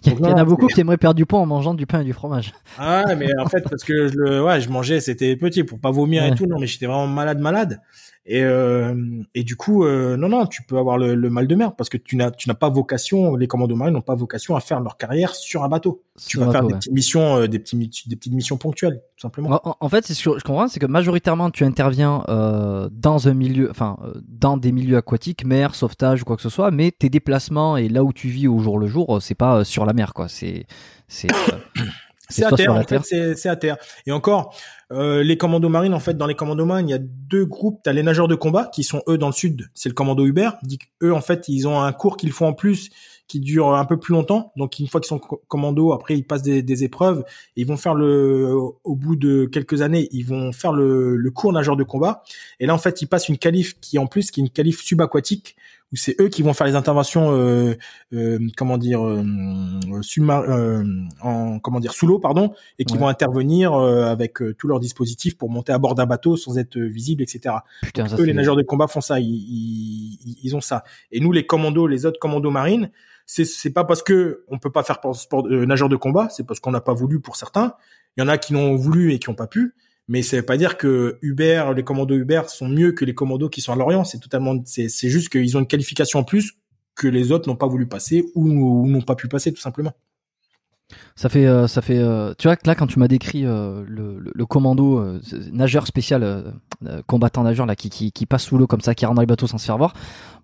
Il 0.05 0.13
y, 0.13 0.27
en 0.27 0.37
a 0.37 0.45
beaucoup 0.45 0.69
qui 0.69 0.81
aimeraient 0.81 0.99
perdre 0.99 1.17
du 1.17 1.27
poids 1.27 1.41
en 1.41 1.47
mangeant 1.47 1.75
du 1.75 1.87
pain 1.87 2.01
et 2.01 2.05
du 2.05 2.13
fromage. 2.13 2.53
Ah, 2.79 3.15
mais 3.17 3.29
en 3.41 3.49
fait, 3.49 3.63
parce 3.69 3.83
que 3.83 4.07
je 4.07 4.41
ouais, 4.41 4.61
je 4.61 4.69
mangeais, 4.69 5.01
c'était 5.01 5.35
petit 5.35 5.65
pour 5.65 5.81
pas 5.81 5.91
vomir 5.91 6.25
et 6.25 6.35
tout. 6.35 6.47
Non, 6.47 6.59
mais 6.61 6.69
j'étais 6.69 6.87
vraiment 6.87 7.09
malade, 7.09 7.41
malade. 7.41 7.81
Et, 8.29 8.43
euh, 8.43 9.23
et 9.37 9.45
du 9.45 9.55
coup, 9.55 9.85
euh, 9.85 10.17
non, 10.17 10.29
non, 10.29 10.47
tu 10.47 10.65
peux 10.65 10.79
avoir 10.79 10.99
le, 10.99 11.17
mal 11.31 11.47
de 11.47 11.55
mer 11.55 11.77
parce 11.77 11.89
que 11.89 11.97
tu 11.97 12.17
n'as, 12.17 12.33
tu 12.33 12.49
n'as 12.49 12.57
pas 12.57 12.69
vocation, 12.69 13.37
les 13.37 13.47
commandos 13.47 13.77
marins 13.77 13.93
n'ont 13.93 14.01
pas 14.01 14.17
vocation 14.17 14.57
à 14.57 14.61
faire 14.61 14.81
leur 14.81 14.97
carrière 14.97 15.37
sur 15.37 15.63
un 15.63 15.69
bateau. 15.69 16.03
tu 16.27 16.39
vas 16.39 16.51
faire 16.51 16.67
des 16.67 16.75
petites 16.75 16.93
missions, 16.93 17.37
euh, 17.37 17.47
des, 17.47 17.61
petits, 17.61 17.77
des 17.77 18.17
petites 18.17 18.33
missions 18.33 18.57
ponctuelles, 18.57 19.01
tout 19.17 19.23
simplement. 19.23 19.61
En, 19.81 19.89
fait, 19.89 20.05
c'est 20.05 20.15
ce 20.15 20.29
que 20.29 20.39
je 20.41 20.45
comprends, 20.45 20.67
c'est 20.67 20.81
que 20.81 20.87
majoritairement, 20.87 21.51
tu 21.51 21.63
interviens 21.63 22.25
dans 22.91 23.29
un 23.29 23.35
milieu, 23.35 23.71
enfin, 23.71 23.97
dans 24.27 24.57
des 24.57 24.73
milieux 24.73 24.97
aquatiques, 24.97 25.45
mer, 25.45 25.77
sauvetage 25.77 26.23
ou 26.23 26.25
quoi 26.25 26.37
que 26.37 26.43
ce 26.43 26.49
soit, 26.49 26.73
mais 26.73 26.91
tes 26.91 27.09
déplacements 27.09 27.77
et 27.77 27.89
là 27.89 28.03
où 28.03 28.13
tu 28.13 28.29
vis 28.29 28.49
au 28.49 28.59
jour 28.59 28.81
le 28.81 28.89
jour, 28.89 29.23
c'est 29.23 29.37
pas 29.37 29.65
sur 29.65 29.87
la 29.87 29.93
mer, 29.93 30.15
quoi. 30.15 30.27
C'est, 30.27 30.67
c'est. 31.07 31.29
C'est 32.29 32.45
à 32.45 32.51
terre, 32.51 32.73
en 32.73 32.83
fait, 32.83 33.03
c'est 33.37 33.49
à 33.49 33.57
terre. 33.57 33.77
Et 34.07 34.13
encore, 34.13 34.55
euh, 34.93 35.23
les 35.23 35.37
commandos 35.37 35.69
marines, 35.69 35.95
en 35.95 36.01
fait, 36.01 36.17
dans 36.17 36.27
les 36.27 36.35
commandos 36.35 36.65
marines, 36.65 36.89
il 36.89 36.93
y 36.93 36.95
a 36.95 37.01
deux 37.01 37.45
groupes. 37.45 37.81
T'as 37.83 37.93
les 37.93 38.03
nageurs 38.03 38.29
de 38.29 38.35
combat 38.35 38.67
qui 38.73 38.85
sont 38.85 39.03
eux 39.09 39.19
dans 39.19 39.29
le 39.29 39.33
sud, 39.33 39.69
c'est 39.75 39.89
le 39.89 39.95
commando 39.95 40.25
Hubert. 40.25 40.59
Eux, 41.03 41.13
en 41.13 41.21
fait, 41.21 41.49
ils 41.49 41.67
ont 41.69 41.81
un 41.81 41.93
cours 41.93 42.17
qu'ils 42.17 42.33
font 42.33 42.47
en 42.47 42.53
plus 42.53 42.91
qui 43.29 43.41
dure 43.41 43.75
un 43.75 43.85
peu 43.85 43.99
plus 43.99 44.13
longtemps. 44.13 44.53
Donc 44.57 44.79
une 44.79 44.87
fois 44.87 45.01
qu'ils 45.01 45.09
sont 45.09 45.19
commando, 45.19 45.93
après 45.93 46.17
ils 46.17 46.25
passent 46.25 46.43
des, 46.43 46.63
des 46.63 46.85
épreuves. 46.85 47.25
Et 47.57 47.63
ils 47.63 47.67
vont 47.67 47.77
faire 47.77 47.95
le, 47.95 48.53
au 48.85 48.95
bout 48.95 49.17
de 49.17 49.47
quelques 49.47 49.83
années, 49.83 50.09
ils 50.13 50.25
vont 50.25 50.53
faire 50.53 50.73
le, 50.73 51.17
le 51.17 51.31
cours 51.31 51.53
nageur 51.53 51.77
de 51.77 51.83
combat. 51.83 52.23
Et 52.61 52.67
là, 52.67 52.75
en 52.75 52.79
fait, 52.79 53.03
ils 53.03 53.07
passent 53.07 53.29
une 53.29 53.39
qualif 53.39 53.81
qui 53.81 53.99
en 53.99 54.07
plus 54.07 54.31
qui 54.31 54.41
est 54.41 54.45
une 54.45 54.51
qualif 54.51 54.81
subaquatique 54.81 55.57
où 55.93 55.97
c'est 55.97 56.21
eux 56.21 56.29
qui 56.29 56.43
vont 56.43 56.53
faire 56.53 56.67
les 56.67 56.75
interventions, 56.75 57.31
euh, 57.33 57.77
euh, 58.13 58.39
comment 58.57 58.77
dire, 58.77 59.07
euh, 59.07 59.23
euh, 59.23 60.85
en 61.21 61.59
comment 61.61 61.81
dire 61.81 61.93
sous 61.93 62.07
l'eau, 62.07 62.19
pardon, 62.19 62.53
et 62.79 62.85
qui 62.85 62.97
vont 62.97 63.07
intervenir 63.07 63.73
avec 63.75 64.39
tous 64.59 64.69
leurs 64.69 64.81
dispositifs 64.81 65.37
pour 65.37 65.51
monter 65.51 65.73
à 65.73 65.79
bord 65.79 65.95
d'un 65.95 66.07
bateau 66.07 66.37
sans 66.37 66.59
être 66.59 66.79
visibles, 66.79 67.23
etc. 67.23 67.57
Putain, 67.83 68.07
eux, 68.19 68.25
les 68.25 68.35
nageurs 68.35 68.57
de 68.57 68.63
combat 68.63 68.89
font 68.89 69.01
ça, 69.01 69.21
ils, 69.21 69.27
ils, 69.27 70.37
ils, 70.43 70.57
ont 70.57 70.61
ça. 70.61 70.83
Et 71.13 71.21
nous, 71.21 71.33
les 71.33 71.47
commandos, 71.47 71.87
les 71.87 72.05
autres 72.05 72.19
commandos 72.19 72.51
marines, 72.51 72.91
c'est 73.25 73.45
c'est 73.45 73.73
pas 73.73 73.85
parce 73.85 74.03
que 74.03 74.45
on 74.49 74.59
peut 74.59 74.73
pas 74.73 74.83
faire 74.83 74.99
sport, 75.15 75.47
nageur 75.49 75.89
de 75.89 75.97
combat, 75.97 76.29
c'est 76.31 76.45
parce 76.45 76.59
qu'on 76.61 76.73
n'a 76.73 76.81
pas 76.81 76.95
voulu 76.95 77.21
pour 77.21 77.37
certains. 77.37 77.75
Il 78.17 78.23
y 78.23 78.25
en 78.25 78.29
a 78.29 78.39
qui 78.39 78.55
l'ont 78.55 78.77
voulu 78.77 79.13
et 79.13 79.19
qui 79.19 79.31
n'ont 79.31 79.37
pas 79.37 79.47
pu 79.47 79.75
mais 80.09 80.23
ça 80.23 80.37
veut 80.37 80.45
pas 80.45 80.57
dire 80.57 80.77
que 80.77 81.19
Uber, 81.23 81.73
les 81.75 81.83
commandos 81.83 82.15
Uber 82.15 82.43
sont 82.47 82.69
mieux 82.69 82.93
que 82.93 83.05
les 83.05 83.15
commandos 83.15 83.49
qui 83.49 83.61
sont 83.61 83.73
à 83.73 83.77
Lorient. 83.77 84.05
C'est 84.05 84.21
totalement, 84.21 84.57
c'est, 84.65 84.89
c'est 84.89 85.11
juste 85.11 85.29
qu'ils 85.29 85.57
ont 85.57 85.61
une 85.61 85.67
qualification 85.67 86.21
en 86.21 86.25
plus 86.25 86.53
que 86.95 87.09
les 87.09 87.33
autres 87.33 87.49
n'ont 87.49 87.57
pas 87.57 87.67
voulu 87.67 87.87
passer 87.87 88.25
ou, 88.35 88.87
n'ont 88.89 89.03
pas 89.03 89.17
pu 89.17 89.29
passer 89.29 89.53
tout 89.53 89.61
simplement. 89.61 89.93
Ça 91.17 91.29
fait, 91.29 91.47
euh, 91.47 91.67
ça 91.67 91.83
fait, 91.83 91.99
euh, 91.99 92.33
tu 92.39 92.47
vois 92.47 92.55
que 92.55 92.67
là 92.69 92.77
quand 92.77 92.87
tu 92.87 93.01
m'as 93.01 93.09
décrit 93.09 93.45
euh, 93.45 93.85
le, 93.89 94.19
le, 94.21 94.47
commando 94.47 95.19
nageur 95.51 95.85
spécial, 95.89 96.55
combattant 97.07 97.43
nageur 97.43 97.67
là 97.67 97.75
qui, 97.75 97.91
qui, 97.91 98.13
qui 98.13 98.25
passe 98.25 98.45
sous 98.45 98.57
l'eau 98.57 98.69
comme 98.69 98.81
ça, 98.81 98.95
qui 98.95 99.05
rentre 99.05 99.17
dans 99.17 99.23
les 99.23 99.27
bateaux 99.27 99.49
sans 99.49 99.59
se 99.59 99.67
faire 99.67 99.79
voir, 99.79 99.95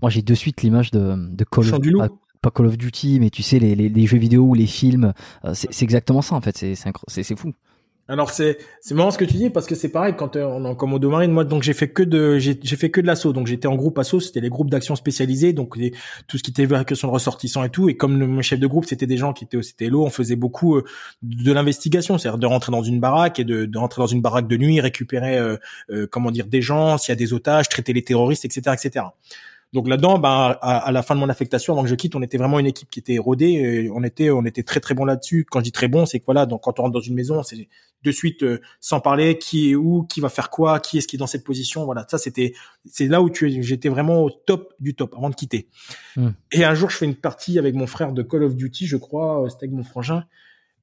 moi 0.00 0.10
j'ai 0.10 0.22
de 0.22 0.34
suite 0.34 0.62
l'image 0.62 0.90
de, 0.90 1.14
de 1.16 1.44
Call 1.44 1.72
of 1.72 1.80
Duty, 1.80 1.96
pas, 2.40 2.50
Call 2.50 2.66
of 2.66 2.76
Duty, 2.76 3.20
mais 3.20 3.30
tu 3.30 3.44
sais 3.44 3.60
les, 3.60 3.76
les, 3.76 3.88
les 3.88 4.06
jeux 4.06 4.18
vidéo 4.18 4.42
ou 4.42 4.54
les 4.54 4.66
films, 4.66 5.12
c'est, 5.54 5.72
c'est 5.72 5.84
exactement 5.84 6.22
ça 6.22 6.34
en 6.34 6.40
fait, 6.40 6.56
c'est 6.56 7.36
fou. 7.36 7.52
Alors 8.08 8.30
c'est 8.30 8.58
c'est 8.80 8.94
marrant 8.94 9.12
ce 9.12 9.18
que 9.18 9.24
tu 9.24 9.34
dis 9.34 9.48
parce 9.48 9.66
que 9.66 9.76
c'est 9.76 9.88
pareil 9.88 10.14
quand 10.18 10.34
euh, 10.34 10.44
on 10.44 10.64
en 10.64 10.74
commando 10.74 11.08
marine 11.08 11.30
moi 11.30 11.44
donc 11.44 11.62
j'ai 11.62 11.72
fait 11.72 11.88
que 11.88 12.02
de 12.02 12.36
j'ai 12.36 12.56
fait 12.76 12.90
que 12.90 13.00
de 13.00 13.06
l'assaut. 13.06 13.32
Donc 13.32 13.46
j'étais 13.46 13.68
en 13.68 13.76
groupe 13.76 13.96
assaut 13.98 14.18
c'était 14.18 14.40
les 14.40 14.48
groupes 14.48 14.70
d'action 14.70 14.96
spécialisés 14.96 15.52
donc 15.52 15.78
tout 16.26 16.36
ce 16.36 16.42
qui 16.42 16.50
était 16.50 16.64
évacuation 16.64 17.06
de 17.06 17.12
ressortissants 17.12 17.62
et 17.62 17.70
tout. 17.70 17.88
Et 17.88 17.96
comme 17.96 18.18
mon 18.18 18.42
chef 18.42 18.58
de 18.58 18.66
groupe 18.66 18.86
c'était 18.86 19.06
des 19.06 19.16
gens 19.16 19.32
qui 19.32 19.44
étaient 19.44 19.62
c'était 19.62 19.86
l'eau 19.86 20.04
on 20.04 20.10
faisait 20.10 20.34
beaucoup 20.34 20.76
euh, 20.76 20.84
de 21.22 21.52
l'investigation. 21.52 22.18
C'est-à-dire 22.18 22.38
de 22.38 22.46
rentrer 22.46 22.72
dans 22.72 22.82
une 22.82 22.98
baraque 22.98 23.38
et 23.38 23.44
de, 23.44 23.66
de 23.66 23.78
rentrer 23.78 24.02
dans 24.02 24.08
une 24.08 24.20
baraque 24.20 24.48
de 24.48 24.56
nuit 24.56 24.80
récupérer 24.80 25.38
euh, 25.38 26.06
comment 26.10 26.32
dire 26.32 26.46
des 26.46 26.60
gens 26.60 26.98
s'il 26.98 27.12
y 27.12 27.16
a 27.16 27.16
des 27.16 27.32
otages 27.32 27.68
traiter 27.68 27.92
les 27.92 28.02
terroristes 28.02 28.44
etc 28.44 28.74
etc 28.74 29.06
donc 29.72 29.88
là-dedans, 29.88 30.18
ben, 30.18 30.56
à, 30.60 30.92
la 30.92 31.02
fin 31.02 31.14
de 31.14 31.20
mon 31.20 31.30
affectation, 31.30 31.72
avant 31.72 31.82
que 31.82 31.88
je 31.88 31.94
quitte, 31.94 32.14
on 32.14 32.20
était 32.22 32.36
vraiment 32.36 32.58
une 32.58 32.66
équipe 32.66 32.90
qui 32.90 32.98
était 32.98 33.16
rodée. 33.16 33.90
on 33.94 34.04
était, 34.04 34.30
on 34.30 34.44
était 34.44 34.62
très 34.62 34.80
très 34.80 34.94
bon 34.94 35.06
là-dessus. 35.06 35.46
Quand 35.50 35.60
je 35.60 35.64
dis 35.64 35.72
très 35.72 35.88
bon, 35.88 36.04
c'est 36.04 36.20
que 36.20 36.26
voilà, 36.26 36.44
donc 36.44 36.62
quand 36.62 36.78
on 36.78 36.82
rentre 36.82 36.94
dans 36.94 37.00
une 37.00 37.14
maison, 37.14 37.42
c'est 37.42 37.68
de 38.04 38.12
suite 38.12 38.42
euh, 38.42 38.60
sans 38.80 39.00
parler 39.00 39.38
qui 39.38 39.70
est 39.70 39.74
où, 39.74 40.02
qui 40.02 40.20
va 40.20 40.28
faire 40.28 40.50
quoi, 40.50 40.80
qui 40.80 40.98
est-ce 40.98 41.08
qui 41.08 41.16
est 41.16 41.18
dans 41.18 41.26
cette 41.26 41.44
position. 41.44 41.84
Voilà, 41.84 42.04
ça 42.10 42.18
c'était, 42.18 42.52
c'est 42.84 43.06
là 43.06 43.22
où 43.22 43.30
tu, 43.30 43.62
j'étais 43.62 43.88
vraiment 43.88 44.22
au 44.22 44.30
top 44.30 44.74
du 44.78 44.94
top 44.94 45.14
avant 45.16 45.30
de 45.30 45.34
quitter. 45.34 45.68
Hmm. 46.16 46.30
Et 46.52 46.64
un 46.64 46.74
jour, 46.74 46.90
je 46.90 46.96
fais 46.98 47.06
une 47.06 47.14
partie 47.14 47.58
avec 47.58 47.74
mon 47.74 47.86
frère 47.86 48.12
de 48.12 48.22
Call 48.22 48.42
of 48.42 48.56
Duty, 48.56 48.86
je 48.86 48.96
crois, 48.96 49.42
euh, 49.42 49.48
c'était 49.48 49.64
avec 49.64 49.76
mon 49.76 49.84
frangin 49.84 50.24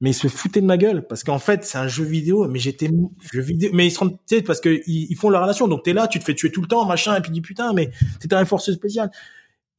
mais 0.01 0.11
ils 0.11 0.15
se 0.15 0.27
foutaient 0.27 0.61
de 0.61 0.65
ma 0.65 0.77
gueule 0.77 1.05
parce 1.07 1.23
qu'en 1.23 1.39
fait 1.39 1.65
c'est 1.65 1.77
un 1.77 1.87
jeu 1.87 2.03
vidéo 2.03 2.47
mais 2.47 2.59
j'étais 2.59 2.89
jeu 3.33 3.41
vidéo 3.41 3.69
mais 3.73 3.87
ils 3.87 3.91
se 3.91 3.99
rendent 3.99 4.17
tu 4.27 4.41
parce 4.43 4.61
que 4.61 4.81
ils, 4.87 5.15
font 5.15 5.29
la 5.29 5.41
relation 5.41 5.67
donc 5.67 5.83
t'es 5.83 5.93
là 5.93 6.07
tu 6.07 6.19
te 6.19 6.23
fais 6.23 6.35
tuer 6.35 6.51
tout 6.51 6.61
le 6.61 6.67
temps 6.67 6.85
machin 6.85 7.15
et 7.15 7.21
puis 7.21 7.31
dis 7.31 7.41
putain 7.41 7.73
mais 7.73 7.91
t'es 8.19 8.33
un 8.33 8.45
force 8.45 8.71
spéciale 8.71 9.11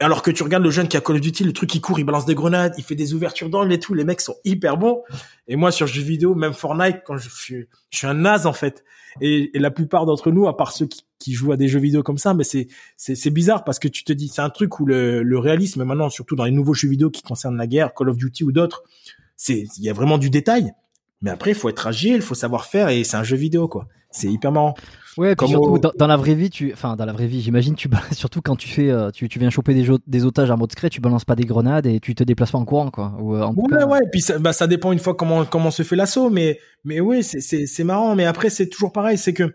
alors 0.01 0.23
que 0.23 0.31
tu 0.31 0.43
regardes 0.43 0.65
le 0.65 0.71
jeune 0.71 0.89
qui 0.89 0.97
a 0.97 1.01
Call 1.01 1.17
of 1.17 1.21
Duty 1.21 1.45
le 1.45 1.53
truc 1.53 1.75
il 1.75 1.81
court 1.81 1.99
il 1.99 2.05
balance 2.05 2.25
des 2.25 2.35
grenades 2.35 2.75
il 2.79 2.85
fait 2.85 2.95
des 2.95 3.13
ouvertures 3.15 3.51
d'angle 3.51 3.73
et 3.73 3.79
tout 3.79 3.95
les 3.95 4.05
mecs 4.05 4.23
sont 4.23 4.37
hyper 4.45 4.79
bons. 4.79 5.03
Et 5.47 5.57
moi 5.57 5.71
sur 5.71 5.87
jeu 5.87 6.03
vidéo 6.03 6.35
même 6.35 6.55
Fortnite 6.55 7.03
quand 7.05 7.19
je 7.19 7.29
suis 7.29 7.67
je 7.91 7.99
suis 7.99 8.07
un 8.07 8.15
naze 8.15 8.47
en 8.47 8.53
fait. 8.53 8.83
Et, 9.21 9.51
la 9.55 9.73
plupart 9.73 10.07
d'entre 10.07 10.31
nous 10.31 10.47
à 10.47 10.57
part 10.57 10.73
ceux 10.73 10.87
qui, 10.87 11.05
qui 11.19 11.33
jouent 11.33 11.53
à 11.53 11.57
des 11.57 11.67
jeux 11.69 11.81
vidéo 11.81 12.03
comme 12.03 12.17
ça 12.17 12.33
mais 12.33 12.45
c'est 12.45 12.69
c'est 12.97 13.15
c'est 13.15 13.31
bizarre 13.31 13.65
parce 13.65 13.79
que 13.79 13.89
tu 13.89 14.05
te 14.05 14.13
dis 14.13 14.29
c'est 14.29 14.41
un 14.41 14.51
truc 14.51 14.81
où 14.81 14.87
le, 14.87 15.23
le 15.23 15.39
réalisme 15.39 15.85
maintenant 15.85 16.09
surtout 16.09 16.35
dans 16.35 16.45
les 16.45 16.51
nouveaux 16.51 16.75
jeux 16.75 16.89
vidéo 16.89 17.11
qui 17.11 17.23
concernent 17.23 17.57
la 17.57 17.67
guerre 17.67 17.93
Call 17.93 18.09
of 18.09 18.17
Duty 18.17 18.45
ou 18.45 18.53
d'autres 18.53 18.85
c'est 19.41 19.65
il 19.79 19.85
y 19.85 19.89
a 19.89 19.95
vraiment 19.95 20.19
du 20.19 20.29
détail. 20.29 20.71
Mais 21.23 21.31
après, 21.31 21.53
il 21.53 21.55
faut 21.55 21.71
être 21.71 21.87
agile, 21.87 22.17
il 22.17 22.23
faut 22.23 22.35
savoir 22.35 22.67
faire 22.67 22.91
et 22.91 23.05
c'est 23.05 23.17
un 23.17 23.23
jeu 23.23 23.37
vidéo 23.37 23.69
quoi. 23.69 23.89
C'est 24.11 24.27
hyper 24.27 24.53
marrant. 24.53 24.75
Ouais, 25.17 25.35
puis 25.35 25.49
surtout 25.49 25.79
dans, 25.79 26.07
la 26.07 26.17
vraie 26.17 26.35
vie, 26.35 26.51
tu, 26.51 26.73
enfin 26.73 26.95
dans 26.95 27.05
la 27.05 27.13
vraie 27.13 27.27
vie, 27.27 27.41
j'imagine 27.41 27.75
tu 27.75 27.89
surtout 28.13 28.43
quand 28.43 28.57
tu 28.57 28.69
fais, 28.69 28.91
euh, 28.91 29.11
tu, 29.11 29.29
tu 29.29 29.39
viens 29.39 29.51
choper 29.51 29.73
des, 29.75 29.87
des 30.07 30.25
otages 30.25 30.51
en 30.51 30.59
mode 30.59 30.71
secret, 30.71 30.91
tu 30.91 31.01
balances 31.01 31.25
pas 31.25 31.37
des 31.37 31.45
grenades 31.45 31.87
et 31.87 32.01
tu 32.01 32.15
te 32.15 32.23
déplaces 32.23 32.51
pas 32.51 32.59
en 32.59 32.65
courant 32.65 32.91
quoi. 32.91 33.15
Ou, 33.19 33.35
euh, 33.35 33.43
en 33.43 33.55
ouais, 33.55 33.85
ouais. 33.85 34.01
Puis 34.13 34.21
ça, 34.21 34.39
bah, 34.39 34.53
ça 34.53 34.67
dépend 34.67 34.93
une 34.93 34.99
fois 34.99 35.15
comment 35.15 35.45
comment 35.47 35.71
se 35.71 35.85
fait 35.85 35.97
l'assaut, 35.97 36.29
mais 36.29 36.59
mais 36.85 37.01
oui, 37.01 37.23
c'est 37.23 37.41
c'est 37.41 37.67
c'est 37.67 37.85
marrant. 37.85 38.15
Mais 38.15 38.27
après, 38.27 38.51
c'est 38.51 38.69
toujours 38.69 38.93
pareil, 38.93 39.17
c'est 39.17 39.33
que 39.33 39.55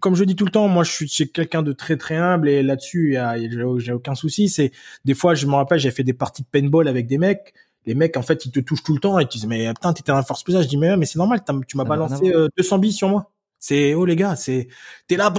comme 0.00 0.16
je 0.16 0.24
dis 0.24 0.36
tout 0.36 0.44
le 0.44 0.50
temps, 0.50 0.66
moi 0.66 0.82
je 0.82 0.90
suis 0.90 1.30
quelqu'un 1.30 1.62
de 1.62 1.72
très 1.72 1.96
très 1.96 2.16
humble 2.16 2.48
et 2.48 2.62
là-dessus, 2.62 3.16
j'ai 3.78 3.92
aucun 3.92 4.14
souci. 4.16 4.48
C'est 4.48 4.72
des 5.04 5.14
fois, 5.14 5.34
je 5.34 5.46
me 5.46 5.54
rappelle, 5.54 5.78
j'ai 5.78 5.90
fait 5.92 6.04
des 6.04 6.14
parties 6.14 6.42
de 6.42 6.48
paintball 6.50 6.88
avec 6.88 7.06
des 7.06 7.18
mecs 7.18 7.54
les 7.90 7.96
mecs 7.96 8.16
en 8.16 8.22
fait 8.22 8.46
ils 8.46 8.52
te 8.52 8.60
touchent 8.60 8.84
tout 8.84 8.94
le 8.94 9.00
temps 9.00 9.18
et 9.18 9.26
tu 9.26 9.38
dis 9.38 9.48
mais 9.48 9.68
putain 9.74 9.92
t'étais 9.92 10.12
un 10.12 10.22
force 10.22 10.40
spéciale 10.40 10.62
je 10.62 10.68
dis 10.68 10.76
mais 10.76 10.96
mais 10.96 11.06
c'est 11.06 11.18
normal 11.18 11.40
tu 11.66 11.76
m'as 11.76 11.84
balancé 11.84 12.32
200 12.56 12.78
billes 12.78 12.92
sur 12.92 13.08
moi. 13.08 13.32
C'est 13.58 13.94
oh 13.94 14.04
les 14.06 14.16
gars 14.16 14.36
c'est 14.36 14.68
t'es 15.08 15.16
là 15.16 15.32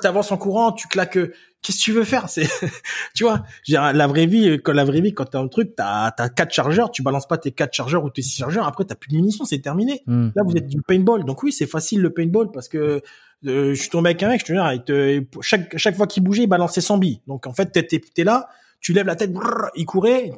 t'avances 0.00 0.32
en 0.32 0.38
courant 0.38 0.72
tu 0.72 0.88
claques 0.88 1.18
euh, 1.18 1.32
qu'est-ce 1.62 1.78
que 1.78 1.82
tu 1.82 1.92
veux 1.92 2.04
faire? 2.04 2.28
C'est 2.30 2.48
tu 3.14 3.24
vois 3.24 3.42
la 3.68 4.06
vraie 4.06 4.26
vie 4.26 4.58
quand 4.64 4.72
la 4.72 4.84
vraie 4.84 5.02
vie 5.02 5.12
quand 5.12 5.26
t'as 5.26 5.40
un 5.40 5.48
truc 5.48 5.74
t'as 5.76 6.10
t'as 6.10 6.30
quatre 6.30 6.52
chargeurs 6.52 6.90
tu 6.90 7.02
balances 7.02 7.28
pas 7.28 7.36
tes 7.36 7.52
quatre 7.52 7.74
chargeurs 7.74 8.02
ou 8.02 8.10
tes 8.10 8.22
six 8.22 8.38
chargeurs 8.38 8.66
après 8.66 8.84
t'as 8.84 8.94
plus 8.94 9.10
de 9.10 9.16
munitions 9.16 9.44
c'est 9.44 9.60
terminé. 9.60 10.02
Hmm. 10.06 10.30
là 10.34 10.42
vous 10.44 10.56
êtes 10.56 10.68
du 10.68 10.80
paintball. 10.80 11.24
Donc 11.24 11.42
oui 11.42 11.52
c'est 11.52 11.66
facile 11.66 12.00
le 12.00 12.12
paintball 12.14 12.50
parce 12.50 12.68
que 12.68 13.02
euh, 13.46 13.74
je 13.74 13.80
suis 13.80 13.90
tombé 13.90 14.10
avec 14.10 14.22
un 14.22 14.30
mec 14.30 14.40
je 14.40 14.52
te 14.82 15.18
dis 15.18 15.28
chaque 15.42 15.76
chaque 15.76 15.96
fois 15.96 16.06
qu'il 16.06 16.22
bougeait 16.22 16.44
il 16.44 16.48
balançait 16.48 16.80
100 16.80 16.98
billes. 16.98 17.20
Donc 17.26 17.46
en 17.46 17.52
fait 17.52 17.70
t'es 17.70 17.84
t'es 17.84 18.24
là 18.24 18.48
tu 18.80 18.92
lèves 18.92 19.06
la 19.06 19.16
tête, 19.16 19.32
il 19.76 19.84
courait, 19.86 20.32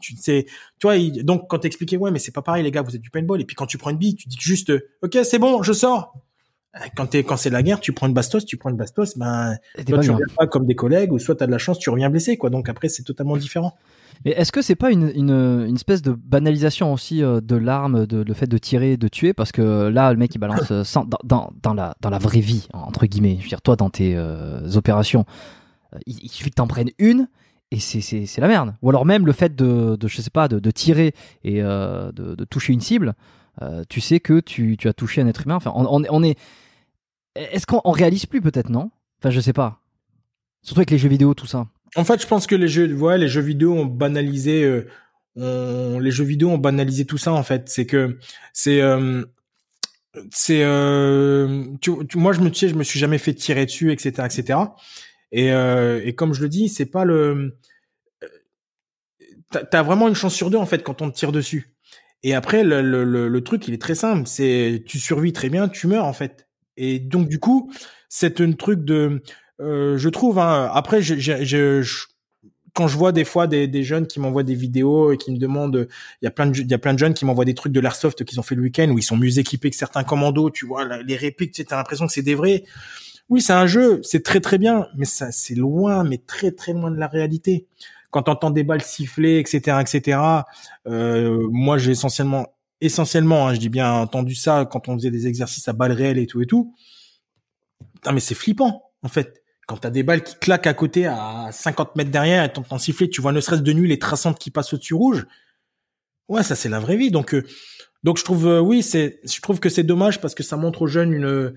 tu, 0.00 0.16
sais, 0.16 0.46
tu 0.78 0.86
vois, 0.86 0.98
donc 1.22 1.48
quand 1.48 1.58
t'expliquais, 1.58 1.96
ouais, 1.96 2.10
mais 2.10 2.18
c'est 2.18 2.32
pas 2.32 2.42
pareil, 2.42 2.62
les 2.62 2.70
gars, 2.70 2.82
vous 2.82 2.94
êtes 2.94 3.02
du 3.02 3.10
paintball, 3.10 3.40
et 3.40 3.44
puis 3.44 3.56
quand 3.56 3.66
tu 3.66 3.78
prends 3.78 3.90
une 3.90 3.96
bille, 3.96 4.16
tu 4.16 4.28
dis 4.28 4.36
juste, 4.38 4.72
ok, 5.02 5.18
c'est 5.24 5.38
bon, 5.38 5.62
je 5.62 5.72
sors. 5.72 6.14
Euh, 6.76 6.80
quand 6.96 7.06
t'es, 7.06 7.24
quand 7.24 7.36
c'est 7.36 7.50
la 7.50 7.62
guerre, 7.62 7.80
tu 7.80 7.92
prends 7.92 8.06
une 8.06 8.14
bastos, 8.14 8.44
tu 8.44 8.56
prends 8.56 8.70
une 8.70 8.76
bastos, 8.76 9.16
ben, 9.16 9.56
toi, 9.86 10.00
tu 10.00 10.10
reviens 10.10 10.26
pas 10.36 10.46
comme 10.46 10.66
des 10.66 10.74
collègues, 10.74 11.12
ou 11.12 11.18
soit 11.18 11.36
t'as 11.36 11.46
de 11.46 11.50
la 11.50 11.58
chance, 11.58 11.78
tu 11.78 11.90
reviens 11.90 12.10
blessé, 12.10 12.36
quoi. 12.36 12.50
Donc 12.50 12.68
après, 12.68 12.88
c'est 12.88 13.02
totalement 13.02 13.36
différent. 13.36 13.76
Mais 14.24 14.32
est-ce 14.32 14.50
que 14.50 14.62
c'est 14.62 14.76
pas 14.76 14.90
une, 14.90 15.10
une, 15.14 15.30
une, 15.68 15.74
espèce 15.74 16.00
de 16.00 16.12
banalisation 16.12 16.92
aussi 16.92 17.22
euh, 17.22 17.40
de 17.42 17.56
l'arme, 17.56 18.06
de 18.06 18.22
le 18.22 18.34
fait 18.34 18.46
de 18.46 18.58
tirer, 18.58 18.96
de 18.96 19.08
tuer? 19.08 19.34
Parce 19.34 19.52
que 19.52 19.88
là, 19.88 20.10
le 20.12 20.18
mec 20.18 20.34
il 20.34 20.38
balance 20.38 20.70
euh, 20.70 20.84
sans, 20.84 21.04
dans, 21.04 21.18
dans, 21.22 21.52
dans, 21.62 21.74
la, 21.74 21.94
dans 22.00 22.10
la 22.10 22.18
vraie 22.18 22.40
vie, 22.40 22.66
entre 22.72 23.06
guillemets. 23.06 23.36
Je 23.38 23.42
veux 23.42 23.48
dire, 23.48 23.62
toi, 23.62 23.76
dans 23.76 23.90
tes 23.90 24.18
opérations, 24.74 25.26
il, 26.06 26.18
il, 26.24 26.30
suffit 26.30 26.50
que 26.50 26.56
t'en 26.56 26.66
prennes 26.66 26.90
une, 26.98 27.28
et 27.72 27.80
c'est 27.80 28.38
la 28.38 28.48
merde. 28.48 28.74
Ou 28.82 28.90
alors 28.90 29.04
même 29.04 29.26
le 29.26 29.32
fait 29.32 29.56
de, 29.56 29.96
je 30.06 30.20
sais 30.20 30.30
pas, 30.30 30.48
de, 30.48 30.70
tirer 30.70 31.14
et 31.42 31.62
euh, 31.62 32.12
de, 32.12 32.44
toucher 32.44 32.72
une 32.72 32.80
cible, 32.80 33.14
euh, 33.62 33.82
tu 33.88 34.00
sais 34.00 34.20
que 34.20 34.40
tu, 34.40 34.76
tu, 34.76 34.88
as 34.88 34.92
touché 34.92 35.20
un 35.20 35.26
être 35.26 35.42
humain. 35.44 35.56
Enfin, 35.56 35.72
on, 35.74 36.22
est. 36.22 36.38
Est-ce 37.34 37.66
qu'on 37.66 37.90
réalise 37.90 38.26
plus 38.26 38.40
peut-être 38.40 38.70
non? 38.70 38.90
Enfin, 39.20 39.30
je 39.30 39.40
sais 39.40 39.52
pas. 39.52 39.80
Surtout 40.62 40.80
avec 40.80 40.90
les 40.90 40.98
jeux 40.98 41.08
vidéo, 41.08 41.34
tout 41.34 41.46
ça. 41.46 41.66
En 41.96 42.04
fait, 42.04 42.20
je 42.20 42.26
pense 42.26 42.46
que 42.46 42.54
les 42.54 42.68
jeux, 42.68 42.92
ouais, 42.94 43.18
les 43.18 43.28
jeux 43.28 43.40
vidéo 43.40 43.72
ont 43.72 43.86
banalisé. 43.86 44.62
Euh, 44.64 44.86
on, 45.36 45.98
les 45.98 46.10
jeux 46.10 46.24
vidéo 46.24 46.50
ont 46.50 46.58
banalisé 46.58 47.04
tout 47.04 47.18
ça 47.18 47.32
en 47.32 47.42
fait. 47.42 47.68
C'est 47.68 47.84
que 47.84 48.18
c'est 48.52 48.80
c'est 50.30 50.64
moi 52.14 52.32
je 52.32 52.40
me 52.40 52.48
tu 52.48 52.68
je 52.68 52.74
me 52.74 52.84
suis 52.84 52.98
jamais 52.98 53.18
fait 53.18 53.34
tirer 53.34 53.66
dessus, 53.66 53.92
etc., 53.92 54.22
etc. 54.24 54.58
Et, 55.32 55.52
euh, 55.52 56.00
et 56.04 56.14
comme 56.14 56.34
je 56.34 56.42
le 56.42 56.48
dis, 56.48 56.68
c'est 56.68 56.86
pas 56.86 57.04
le. 57.04 57.58
T'as 59.50 59.78
as 59.78 59.82
vraiment 59.82 60.08
une 60.08 60.14
chance 60.14 60.34
sur 60.34 60.50
deux 60.50 60.58
en 60.58 60.66
fait 60.66 60.82
quand 60.82 61.02
on 61.02 61.10
te 61.10 61.16
tire 61.16 61.32
dessus. 61.32 61.76
Et 62.22 62.34
après, 62.34 62.64
le, 62.64 62.82
le, 62.82 63.28
le, 63.28 63.44
truc, 63.44 63.68
il 63.68 63.74
est 63.74 63.80
très 63.80 63.94
simple. 63.94 64.26
C'est 64.26 64.82
tu 64.86 64.98
survis 64.98 65.32
très 65.32 65.48
bien, 65.48 65.68
tu 65.68 65.86
meurs 65.86 66.04
en 66.04 66.12
fait. 66.12 66.48
Et 66.76 66.98
donc 66.98 67.28
du 67.28 67.38
coup, 67.38 67.70
c'est 68.08 68.40
un 68.40 68.52
truc 68.52 68.84
de, 68.84 69.22
je 69.58 70.08
trouve. 70.08 70.38
Hein, 70.38 70.70
après, 70.72 71.00
quand 72.76 72.88
je 72.88 72.96
vois 72.96 73.10
des 73.10 73.24
fois 73.24 73.46
des, 73.46 73.66
des 73.66 73.82
jeunes 73.82 74.06
qui 74.06 74.20
m'envoient 74.20 74.42
des 74.42 74.54
vidéos 74.54 75.10
et 75.10 75.16
qui 75.16 75.32
me 75.32 75.38
demandent, 75.38 75.88
il 76.20 76.26
y 76.26 76.28
a 76.28 76.30
plein 76.30 76.46
de, 76.46 76.58
il 76.58 76.70
y 76.70 76.74
a 76.74 76.78
plein 76.78 76.92
de 76.92 76.98
jeunes 76.98 77.14
qui 77.14 77.24
m'envoient 77.24 77.46
des 77.46 77.54
trucs 77.54 77.72
de 77.72 77.80
l'airsoft 77.80 78.22
qu'ils 78.24 78.38
ont 78.38 78.42
fait 78.42 78.54
le 78.54 78.62
week-end 78.62 78.90
où 78.90 78.98
ils 78.98 79.02
sont 79.02 79.16
mieux 79.16 79.38
équipés 79.38 79.70
que 79.70 79.76
certains 79.76 80.04
commandos. 80.04 80.50
Tu 80.50 80.66
vois, 80.66 80.84
les 81.02 81.16
répliques, 81.16 81.52
tu 81.52 81.64
as 81.70 81.76
l'impression 81.76 82.06
que 82.06 82.12
c'est 82.12 82.22
des 82.22 82.34
vrais. 82.34 82.64
Oui, 83.28 83.40
c'est 83.40 83.52
un 83.52 83.66
jeu, 83.66 84.00
c'est 84.02 84.22
très 84.22 84.40
très 84.40 84.56
bien, 84.58 84.86
mais 84.96 85.04
ça 85.04 85.32
c'est 85.32 85.56
loin, 85.56 86.04
mais 86.04 86.18
très 86.18 86.52
très 86.52 86.72
loin 86.72 86.90
de 86.90 86.96
la 86.96 87.08
réalité. 87.08 87.66
Quand 88.10 88.28
on 88.28 88.32
entend 88.32 88.50
des 88.50 88.62
balles 88.62 88.82
siffler, 88.82 89.38
etc., 89.38 89.78
etc. 89.80 90.18
Euh, 90.86 91.48
moi, 91.50 91.76
j'ai 91.76 91.90
essentiellement 91.92 92.46
essentiellement, 92.80 93.48
hein, 93.48 93.54
je 93.54 93.58
dis 93.58 93.68
bien 93.68 93.92
entendu 93.92 94.34
ça 94.34 94.66
quand 94.70 94.88
on 94.88 94.94
faisait 94.94 95.10
des 95.10 95.26
exercices 95.26 95.66
à 95.68 95.72
balles 95.72 95.92
réelles 95.92 96.18
et 96.18 96.26
tout 96.26 96.40
et 96.42 96.46
tout. 96.46 96.74
Putain, 97.94 98.12
mais 98.12 98.20
c'est 98.20 98.34
flippant 98.34 98.92
en 99.02 99.08
fait. 99.08 99.42
Quand 99.66 99.78
t'as 99.78 99.90
des 99.90 100.04
balles 100.04 100.22
qui 100.22 100.36
claquent 100.36 100.68
à 100.68 100.74
côté 100.74 101.06
à 101.06 101.48
50 101.50 101.96
mètres 101.96 102.12
derrière 102.12 102.44
et 102.44 102.52
t'entends 102.52 102.78
siffler, 102.78 103.10
tu 103.10 103.20
vois 103.20 103.32
ne 103.32 103.40
serait-ce 103.40 103.62
de 103.62 103.72
nuit 103.72 103.88
les 103.88 103.98
traçantes 103.98 104.38
qui 104.38 104.52
passent 104.52 104.72
au-dessus 104.72 104.94
rouge. 104.94 105.26
Ouais, 106.28 106.44
ça 106.44 106.54
c'est 106.54 106.68
la 106.68 106.78
vraie 106.78 106.96
vie. 106.96 107.10
Donc, 107.10 107.34
euh, 107.34 107.44
donc 108.04 108.18
je 108.18 108.24
trouve, 108.24 108.46
euh, 108.46 108.60
oui, 108.60 108.84
c'est, 108.84 109.20
je 109.24 109.40
trouve 109.40 109.58
que 109.58 109.68
c'est 109.68 109.82
dommage 109.82 110.20
parce 110.20 110.36
que 110.36 110.44
ça 110.44 110.56
montre 110.56 110.82
aux 110.82 110.86
jeunes 110.86 111.12
une 111.12 111.54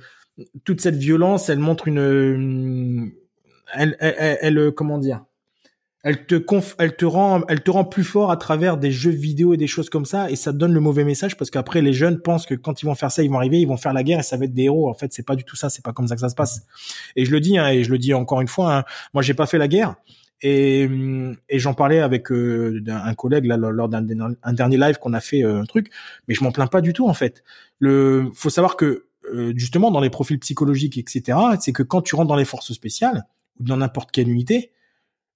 toute 0.64 0.82
cette 0.82 0.96
violence. 0.96 1.50
Elle 1.50 1.60
montre 1.60 1.88
une, 1.88 3.12
elle, 3.74 3.96
elle, 4.00 4.38
elle, 4.42 4.72
comment 4.72 4.98
dire? 4.98 5.24
Elle 6.02 6.26
te 6.26 6.36
conf, 6.36 6.76
elle 6.80 6.96
te 6.96 7.04
rend, 7.04 7.42
elle 7.50 7.62
te 7.62 7.70
rend 7.72 7.84
plus 7.84 8.06
fort 8.06 8.32
à 8.32 8.38
travers 8.38 8.78
des 8.78 8.90
jeux 8.90 9.12
vidéo 9.12 9.54
et 9.54 9.58
des 9.58 9.68
choses 9.68 9.90
comme 9.90 10.06
ça, 10.06 10.32
et 10.32 10.38
ça 10.38 10.54
donne 10.54 10.74
le 10.74 10.80
mauvais 10.80 11.04
message 11.04 11.36
parce 11.36 11.52
qu'après 11.52 11.82
les 11.82 11.92
jeunes 11.92 12.22
pensent 12.22 12.46
que 12.46 12.56
quand 12.56 12.82
ils 12.82 12.86
vont 12.86 12.96
faire 12.96 13.12
ça, 13.12 13.22
ils 13.22 13.30
vont 13.30 13.36
arriver, 13.36 13.60
ils 13.60 13.68
vont 13.68 13.76
faire 13.76 13.92
la 13.92 14.04
guerre 14.04 14.20
et 14.20 14.24
ça 14.24 14.38
va 14.38 14.46
être 14.46 14.54
des 14.54 14.64
héros. 14.64 14.90
En 14.90 14.94
fait, 14.94 15.12
c'est 15.12 15.26
pas 15.26 15.36
du 15.36 15.44
tout 15.44 15.58
ça, 15.58 15.70
c'est 15.70 15.84
pas 15.84 15.92
comme 15.92 16.08
ça 16.08 16.16
que 16.16 16.22
ça 16.22 16.30
se 16.30 16.36
passe. 16.36 16.62
Et 17.18 17.26
je 17.26 17.32
le 17.32 17.42
dis, 17.42 17.58
hein, 17.58 17.68
et 17.68 17.84
je 17.84 17.92
le 17.92 17.98
dis 17.98 18.14
encore 18.14 18.40
une 18.40 18.48
fois, 18.48 18.78
hein, 18.78 18.84
moi 19.14 19.22
j'ai 19.22 19.34
pas 19.34 19.46
fait 19.46 19.58
la 19.58 19.68
guerre, 19.68 19.96
et, 20.42 20.90
j'en 21.52 21.74
parlais 21.74 22.00
avec 22.00 22.32
euh, 22.32 22.82
un 22.88 23.14
collègue 23.14 23.46
là, 23.46 23.58
lors 23.58 23.90
d'un 23.90 24.06
un 24.42 24.54
dernier 24.54 24.78
live 24.78 24.98
qu'on 25.00 25.14
a 25.14 25.20
fait 25.20 25.44
euh, 25.44 25.62
un 25.62 25.66
truc, 25.66 25.92
mais 26.28 26.34
je 26.34 26.44
m'en 26.46 26.54
plains 26.54 26.68
pas 26.68 26.80
du 26.80 26.94
tout 26.94 27.10
en 27.10 27.14
fait. 27.14 27.44
Le, 27.80 28.30
faut 28.34 28.50
savoir 28.50 28.78
que 28.78 29.09
euh, 29.34 29.54
justement 29.56 29.92
dans 29.92 30.00
les 30.00 30.10
profils 30.10 30.40
psychologiques 30.40 30.98
etc, 30.98 31.38
c'est 31.60 31.74
que 31.74 31.84
quand 31.84 32.02
tu 32.02 32.16
rentres 32.16 32.28
dans 32.28 32.36
les 32.36 32.46
forces 32.46 32.74
spéciales 32.74 33.24
ou 33.60 33.64
dans 33.64 33.78
n'importe 33.78 34.12
quelle 34.12 34.30
unité 34.30 34.72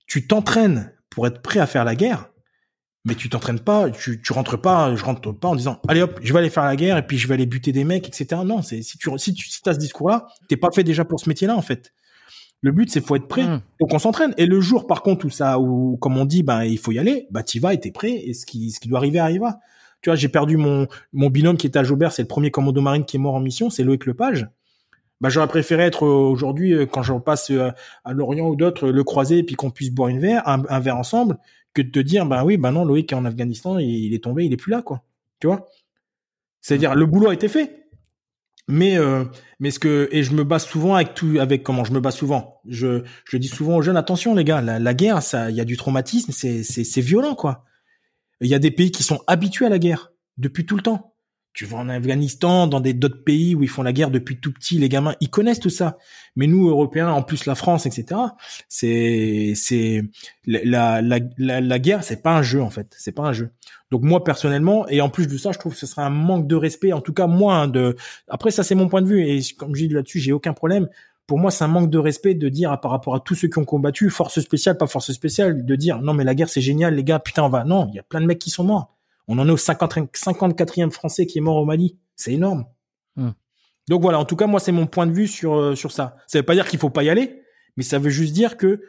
tu 0.07 0.27
t'entraînes 0.27 0.91
pour 1.09 1.27
être 1.27 1.41
prêt 1.41 1.59
à 1.59 1.67
faire 1.67 1.85
la 1.85 1.95
guerre, 1.95 2.29
mais 3.05 3.15
tu 3.15 3.29
t'entraînes 3.29 3.59
pas, 3.59 3.89
tu, 3.89 4.21
tu 4.21 4.33
rentres 4.33 4.59
pas, 4.59 4.95
je 4.95 5.03
rentre 5.03 5.31
pas 5.31 5.49
en 5.49 5.55
disant 5.55 5.79
allez 5.87 6.01
hop, 6.01 6.19
je 6.21 6.31
vais 6.31 6.39
aller 6.39 6.49
faire 6.49 6.63
la 6.63 6.75
guerre 6.75 6.97
et 6.97 7.05
puis 7.05 7.17
je 7.17 7.27
vais 7.27 7.33
aller 7.33 7.45
buter 7.45 7.71
des 7.71 7.83
mecs, 7.83 8.07
etc. 8.07 8.41
Non, 8.45 8.61
c'est 8.61 8.81
si 8.81 8.97
tu 8.97 9.09
si 9.17 9.33
tu 9.33 9.49
si 9.49 9.61
as 9.65 9.73
ce 9.73 9.79
discours-là, 9.79 10.27
t'es 10.47 10.57
pas 10.57 10.69
fait 10.71 10.83
déjà 10.83 11.03
pour 11.03 11.19
ce 11.19 11.27
métier-là 11.27 11.55
en 11.55 11.61
fait. 11.61 11.93
Le 12.61 12.71
but 12.71 12.89
c'est 12.89 13.05
faut 13.05 13.17
être 13.17 13.27
prêt, 13.27 13.43
mmh. 13.43 13.61
donc 13.81 13.93
on 13.93 13.99
s'entraîne. 13.99 14.33
Et 14.37 14.45
le 14.45 14.61
jour 14.61 14.87
par 14.87 15.03
contre 15.03 15.25
où 15.25 15.29
ça, 15.29 15.59
où 15.59 15.97
comme 15.97 16.17
on 16.17 16.25
dit, 16.25 16.43
ben 16.43 16.63
il 16.63 16.77
faut 16.77 16.93
y 16.93 16.99
aller, 16.99 17.27
bah 17.29 17.43
t'y 17.43 17.59
vas 17.59 17.73
et 17.73 17.79
t'es 17.79 17.91
prêt 17.91 18.13
et 18.13 18.33
ce 18.33 18.45
qui 18.45 18.71
ce 18.71 18.79
qui 18.79 18.87
doit 18.87 18.99
arriver 18.99 19.19
arrivera. 19.19 19.59
Tu 20.03 20.09
vois, 20.09 20.15
j'ai 20.15 20.29
perdu 20.29 20.57
mon 20.57 20.87
mon 21.13 21.29
binôme 21.29 21.57
qui 21.57 21.65
était 21.65 21.79
à 21.79 21.83
Jaubert, 21.83 22.11
c'est 22.11 22.21
le 22.21 22.27
premier 22.27 22.51
commando 22.51 22.79
marine 22.81 23.05
qui 23.05 23.15
est 23.15 23.19
mort 23.19 23.33
en 23.33 23.39
mission, 23.39 23.71
c'est 23.71 23.83
Loïc 23.83 24.05
Lepage. 24.05 24.47
Bah, 25.21 25.29
j'aurais 25.29 25.47
préféré 25.47 25.83
être 25.83 26.05
euh, 26.05 26.09
aujourd'hui 26.09 26.73
euh, 26.73 26.85
quand 26.85 27.01
je 27.01 27.13
repasse 27.13 27.49
euh, 27.49 27.71
à 28.03 28.11
Lorient 28.11 28.49
ou 28.49 28.57
d'autres 28.57 28.89
le 28.89 29.03
croiser 29.05 29.37
et 29.37 29.43
puis 29.43 29.55
qu'on 29.55 29.71
puisse 29.71 29.89
boire 29.89 30.09
une 30.09 30.19
verre, 30.19 30.45
un, 30.45 30.79
verre 30.81 30.97
ensemble 30.97 31.37
que 31.73 31.81
de 31.81 31.89
te 31.89 31.99
dire 31.99 32.25
bah 32.25 32.43
oui 32.43 32.57
bah 32.57 32.71
non 32.71 32.83
Loïc 32.83 33.13
est 33.13 33.15
en 33.15 33.23
Afghanistan 33.23 33.79
il, 33.79 34.13
est 34.13 34.21
tombé 34.21 34.43
il 34.43 34.51
est 34.51 34.57
plus 34.57 34.71
là 34.71 34.81
quoi. 34.81 35.03
Tu 35.39 35.47
vois? 35.47 35.65
C'est-à-dire 36.59 36.93
le 36.93 37.05
boulot 37.05 37.29
a 37.29 37.33
été 37.33 37.47
fait. 37.47 37.87
Mais 38.67 38.97
mais 39.59 39.71
ce 39.71 39.79
que 39.79 40.09
et 40.11 40.23
je 40.23 40.33
me 40.33 40.43
base 40.43 40.65
souvent 40.65 40.95
avec 40.95 41.13
tout 41.13 41.37
avec 41.39 41.63
comment? 41.63 41.83
Je 41.83 41.93
me 41.93 41.99
base 41.99 42.15
souvent. 42.15 42.61
Je 42.67 43.03
je 43.25 43.37
dis 43.37 43.47
souvent 43.47 43.77
aux 43.77 43.81
jeunes 43.81 43.97
attention 43.97 44.35
les 44.35 44.43
gars 44.43 44.61
la, 44.61 44.93
guerre 44.93 45.21
ça 45.21 45.49
il 45.49 45.55
y 45.55 45.61
a 45.61 45.65
du 45.65 45.77
traumatisme 45.77 46.31
c'est 46.31 46.63
c'est 46.63 47.01
violent 47.01 47.35
quoi 47.35 47.65
il 48.47 48.51
y 48.51 48.55
a 48.55 48.59
des 48.59 48.71
pays 48.71 48.91
qui 48.91 49.03
sont 49.03 49.21
habitués 49.27 49.65
à 49.65 49.69
la 49.69 49.79
guerre 49.79 50.11
depuis 50.37 50.65
tout 50.65 50.75
le 50.75 50.81
temps 50.81 51.13
tu 51.53 51.65
vas 51.65 51.77
en 51.77 51.87
Afghanistan, 51.87 52.65
dans 52.65 52.79
des 52.79 52.93
d'autres 52.93 53.23
pays 53.23 53.53
où 53.53 53.61
ils 53.61 53.69
font 53.69 53.83
la 53.83 53.93
guerre 53.93 54.09
depuis 54.09 54.39
tout 54.39 54.51
petit, 54.51 54.79
les 54.79 54.89
gamins, 54.89 55.15
ils 55.21 55.29
connaissent 55.29 55.59
tout 55.59 55.69
ça. 55.69 55.97
Mais 56.35 56.47
nous, 56.47 56.67
Européens, 56.67 57.11
en 57.11 57.21
plus 57.21 57.45
la 57.45 57.53
France, 57.53 57.85
etc. 57.85 58.19
C'est 58.69 59.53
c'est 59.55 60.01
la 60.47 61.01
la 61.01 61.19
la, 61.37 61.61
la 61.61 61.79
guerre, 61.79 62.03
c'est 62.03 62.23
pas 62.23 62.35
un 62.35 62.41
jeu 62.41 62.61
en 62.61 62.71
fait, 62.71 62.95
c'est 62.97 63.11
pas 63.11 63.23
un 63.23 63.33
jeu. 63.33 63.51
Donc 63.91 64.01
moi 64.01 64.23
personnellement, 64.23 64.87
et 64.89 64.99
en 65.01 65.09
plus 65.09 65.27
de 65.27 65.37
ça, 65.37 65.51
je 65.51 65.59
trouve 65.59 65.73
que 65.73 65.79
ce 65.79 65.85
serait 65.85 66.01
un 66.01 66.09
manque 66.09 66.47
de 66.47 66.55
respect, 66.55 66.91
en 66.91 67.01
tout 67.01 67.13
cas 67.13 67.27
moi. 67.27 67.55
Hein, 67.55 67.67
de 67.67 67.95
après 68.27 68.49
ça, 68.49 68.63
c'est 68.63 68.75
mon 68.75 68.89
point 68.89 69.03
de 69.03 69.07
vue 69.07 69.21
et 69.21 69.39
comme 69.55 69.75
je 69.75 69.85
dis 69.85 69.93
là-dessus, 69.93 70.19
j'ai 70.19 70.31
aucun 70.31 70.53
problème. 70.53 70.89
Pour 71.25 71.39
moi, 71.39 71.51
c'est 71.51 71.63
un 71.63 71.69
manque 71.69 71.89
de 71.89 71.97
respect 71.97 72.33
de 72.33 72.49
dire 72.49 72.77
par 72.81 72.91
rapport 72.91 73.15
à 73.15 73.19
tous 73.19 73.35
ceux 73.35 73.47
qui 73.47 73.57
ont 73.57 73.65
combattu, 73.65 74.09
force 74.09 74.39
spéciale, 74.39 74.77
pas 74.77 74.87
force 74.87 75.11
spéciale, 75.11 75.65
de 75.65 75.75
dire 75.75 76.01
non 76.01 76.13
mais 76.13 76.23
la 76.23 76.35
guerre 76.35 76.49
c'est 76.49 76.61
génial, 76.61 76.95
les 76.95 77.03
gars, 77.03 77.19
putain 77.19 77.43
on 77.43 77.49
va. 77.49 77.63
Non, 77.63 77.87
il 77.89 77.95
y 77.95 77.99
a 77.99 78.03
plein 78.03 78.21
de 78.21 78.25
mecs 78.25 78.39
qui 78.39 78.49
sont 78.49 78.63
morts 78.63 78.93
on 79.27 79.39
en 79.39 79.47
est 79.47 79.51
au 79.51 79.57
50, 79.57 79.93
54e 80.13 80.91
français 80.91 81.25
qui 81.25 81.37
est 81.37 81.41
mort 81.41 81.57
au 81.57 81.65
Mali. 81.65 81.97
C'est 82.15 82.33
énorme. 82.33 82.65
Hmm. 83.15 83.31
Donc 83.89 84.01
voilà, 84.01 84.19
en 84.19 84.25
tout 84.25 84.35
cas, 84.35 84.47
moi, 84.47 84.59
c'est 84.59 84.71
mon 84.71 84.87
point 84.87 85.07
de 85.07 85.11
vue 85.11 85.27
sur, 85.27 85.55
euh, 85.55 85.75
sur 85.75 85.91
ça. 85.91 86.17
Ça 86.27 86.39
veut 86.39 86.45
pas 86.45 86.55
dire 86.55 86.67
qu'il 86.67 86.79
faut 86.79 86.89
pas 86.89 87.03
y 87.03 87.09
aller, 87.09 87.41
mais 87.77 87.83
ça 87.83 87.99
veut 87.99 88.09
juste 88.09 88.33
dire 88.33 88.57
que 88.57 88.81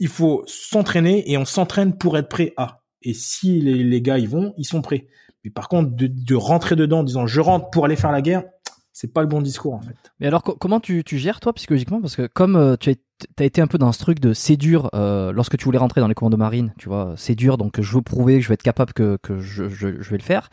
il 0.00 0.08
faut 0.08 0.42
s'entraîner 0.46 1.30
et 1.30 1.38
on 1.38 1.44
s'entraîne 1.44 1.96
pour 1.96 2.18
être 2.18 2.28
prêt 2.28 2.52
à. 2.56 2.82
Et 3.02 3.14
si 3.14 3.60
les, 3.60 3.84
les, 3.84 4.02
gars 4.02 4.18
y 4.18 4.26
vont, 4.26 4.54
ils 4.56 4.64
sont 4.64 4.82
prêts. 4.82 5.06
Mais 5.44 5.50
par 5.50 5.68
contre, 5.68 5.94
de, 5.94 6.06
de 6.06 6.34
rentrer 6.34 6.74
dedans 6.74 7.00
en 7.00 7.04
disant 7.04 7.26
je 7.26 7.40
rentre 7.40 7.70
pour 7.70 7.84
aller 7.84 7.96
faire 7.96 8.12
la 8.12 8.22
guerre, 8.22 8.44
c'est 8.94 9.12
pas 9.12 9.22
le 9.22 9.26
bon 9.26 9.42
discours 9.42 9.74
en 9.74 9.80
fait. 9.80 9.96
Mais 10.20 10.28
alors 10.28 10.42
comment 10.42 10.78
tu, 10.78 11.02
tu 11.04 11.18
gères 11.18 11.40
toi 11.40 11.52
psychologiquement? 11.52 12.00
Parce 12.00 12.14
que 12.14 12.28
comme 12.28 12.54
euh, 12.54 12.76
tu 12.78 12.90
as, 12.90 12.94
as, 13.40 13.44
été 13.44 13.60
un 13.60 13.66
peu 13.66 13.76
dans 13.76 13.90
ce 13.90 13.98
truc 13.98 14.20
de 14.20 14.32
c'est 14.32 14.56
dur 14.56 14.88
euh, 14.94 15.32
lorsque 15.32 15.58
tu 15.58 15.64
voulais 15.64 15.78
rentrer 15.78 16.00
dans 16.00 16.06
les 16.06 16.14
commandos 16.14 16.36
marines, 16.36 16.72
tu 16.78 16.88
vois, 16.88 17.14
c'est 17.16 17.34
dur 17.34 17.58
donc 17.58 17.80
je 17.80 17.92
veux 17.96 18.02
prouver 18.02 18.36
que 18.36 18.44
je 18.44 18.48
vais 18.48 18.54
être 18.54 18.62
capable 18.62 18.92
que, 18.92 19.18
que 19.20 19.40
je, 19.40 19.68
je, 19.68 20.00
je 20.00 20.10
vais 20.10 20.16
le 20.16 20.22
faire. 20.22 20.48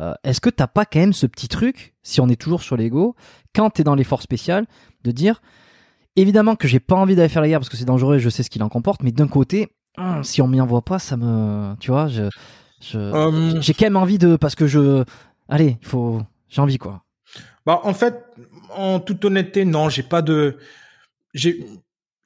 Euh, 0.00 0.14
Est-ce 0.24 0.40
que 0.40 0.48
t'as 0.48 0.66
pas 0.66 0.86
quand 0.86 0.98
même 0.98 1.12
ce 1.12 1.26
petit 1.26 1.46
truc, 1.46 1.94
si 2.02 2.22
on 2.22 2.28
est 2.28 2.40
toujours 2.40 2.62
sur 2.62 2.76
l'ego, 2.76 3.14
quand 3.54 3.68
t'es 3.68 3.84
dans 3.84 3.94
les 3.94 4.02
forces 4.02 4.24
spéciales, 4.24 4.66
de 5.04 5.10
dire 5.10 5.42
évidemment 6.16 6.56
que 6.56 6.66
j'ai 6.66 6.80
pas 6.80 6.96
envie 6.96 7.14
d'aller 7.14 7.28
faire 7.28 7.42
la 7.42 7.48
guerre 7.48 7.60
parce 7.60 7.68
que 7.68 7.76
c'est 7.76 7.84
dangereux, 7.84 8.16
je 8.16 8.30
sais 8.30 8.42
ce 8.42 8.48
qu'il 8.48 8.62
en 8.62 8.70
comporte, 8.70 9.02
mais 9.02 9.12
d'un 9.12 9.28
côté, 9.28 9.68
hum, 9.98 10.24
si 10.24 10.40
on 10.40 10.48
m'y 10.48 10.60
envoie 10.60 10.82
pas, 10.82 10.98
ça 10.98 11.18
me, 11.18 11.76
tu 11.80 11.90
vois, 11.90 12.08
je, 12.08 12.30
je, 12.80 13.58
j'ai 13.60 13.74
quand 13.74 13.84
même 13.84 13.96
envie 13.96 14.18
de 14.18 14.36
parce 14.36 14.54
que 14.54 14.66
je, 14.66 15.04
allez, 15.50 15.76
il 15.82 15.86
faut, 15.86 16.22
j'ai 16.48 16.62
envie 16.62 16.78
quoi. 16.78 17.03
Bah 17.66 17.80
en 17.84 17.94
fait, 17.94 18.24
en 18.70 19.00
toute 19.00 19.24
honnêteté, 19.24 19.64
non, 19.64 19.88
j'ai 19.88 20.02
pas 20.02 20.22
de, 20.22 20.58
j'ai, 21.32 21.64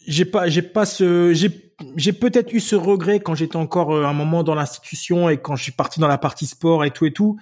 j'ai 0.06 0.24
pas, 0.24 0.48
j'ai 0.48 0.62
pas 0.62 0.84
ce, 0.84 1.32
j'ai, 1.32 1.74
j'ai 1.96 2.12
peut-être 2.12 2.52
eu 2.52 2.60
ce 2.60 2.74
regret 2.74 3.20
quand 3.20 3.34
j'étais 3.34 3.56
encore 3.56 3.94
euh, 3.94 4.04
un 4.04 4.12
moment 4.12 4.42
dans 4.42 4.54
l'institution 4.54 5.28
et 5.28 5.38
quand 5.38 5.54
je 5.54 5.62
suis 5.62 5.72
parti 5.72 6.00
dans 6.00 6.08
la 6.08 6.18
partie 6.18 6.46
sport 6.46 6.84
et 6.84 6.90
tout 6.90 7.06
et 7.06 7.12
tout. 7.12 7.38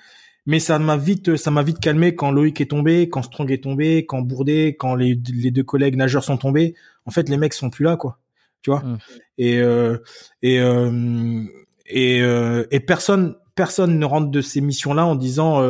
Mais 0.48 0.60
ça 0.60 0.78
m'a 0.78 0.96
vite, 0.96 1.36
ça 1.36 1.50
m'a 1.50 1.64
vite 1.64 1.80
calmé 1.80 2.14
quand 2.14 2.30
Loïc 2.30 2.60
est 2.60 2.70
tombé, 2.70 3.08
quand 3.08 3.22
Strong 3.22 3.50
est 3.50 3.64
tombé, 3.64 4.06
quand 4.06 4.22
Bourdet, 4.22 4.76
quand 4.78 4.94
les, 4.94 5.20
les 5.32 5.50
deux 5.50 5.64
collègues 5.64 5.96
nageurs 5.96 6.22
sont 6.22 6.36
tombés. 6.36 6.76
En 7.04 7.10
fait, 7.10 7.28
les 7.28 7.36
mecs 7.36 7.52
sont 7.52 7.68
plus 7.68 7.84
là, 7.84 7.96
quoi. 7.96 8.20
Tu 8.62 8.70
vois? 8.70 8.80
Mmh. 8.80 8.98
Et 9.38 9.58
euh, 9.58 9.98
et 10.42 10.60
euh, 10.60 11.42
et, 11.86 12.20
euh, 12.20 12.64
et 12.70 12.78
personne, 12.78 13.34
personne 13.56 13.98
ne 13.98 14.04
rentre 14.04 14.30
de 14.30 14.40
ces 14.40 14.60
missions-là 14.60 15.04
en 15.04 15.16
disant 15.16 15.60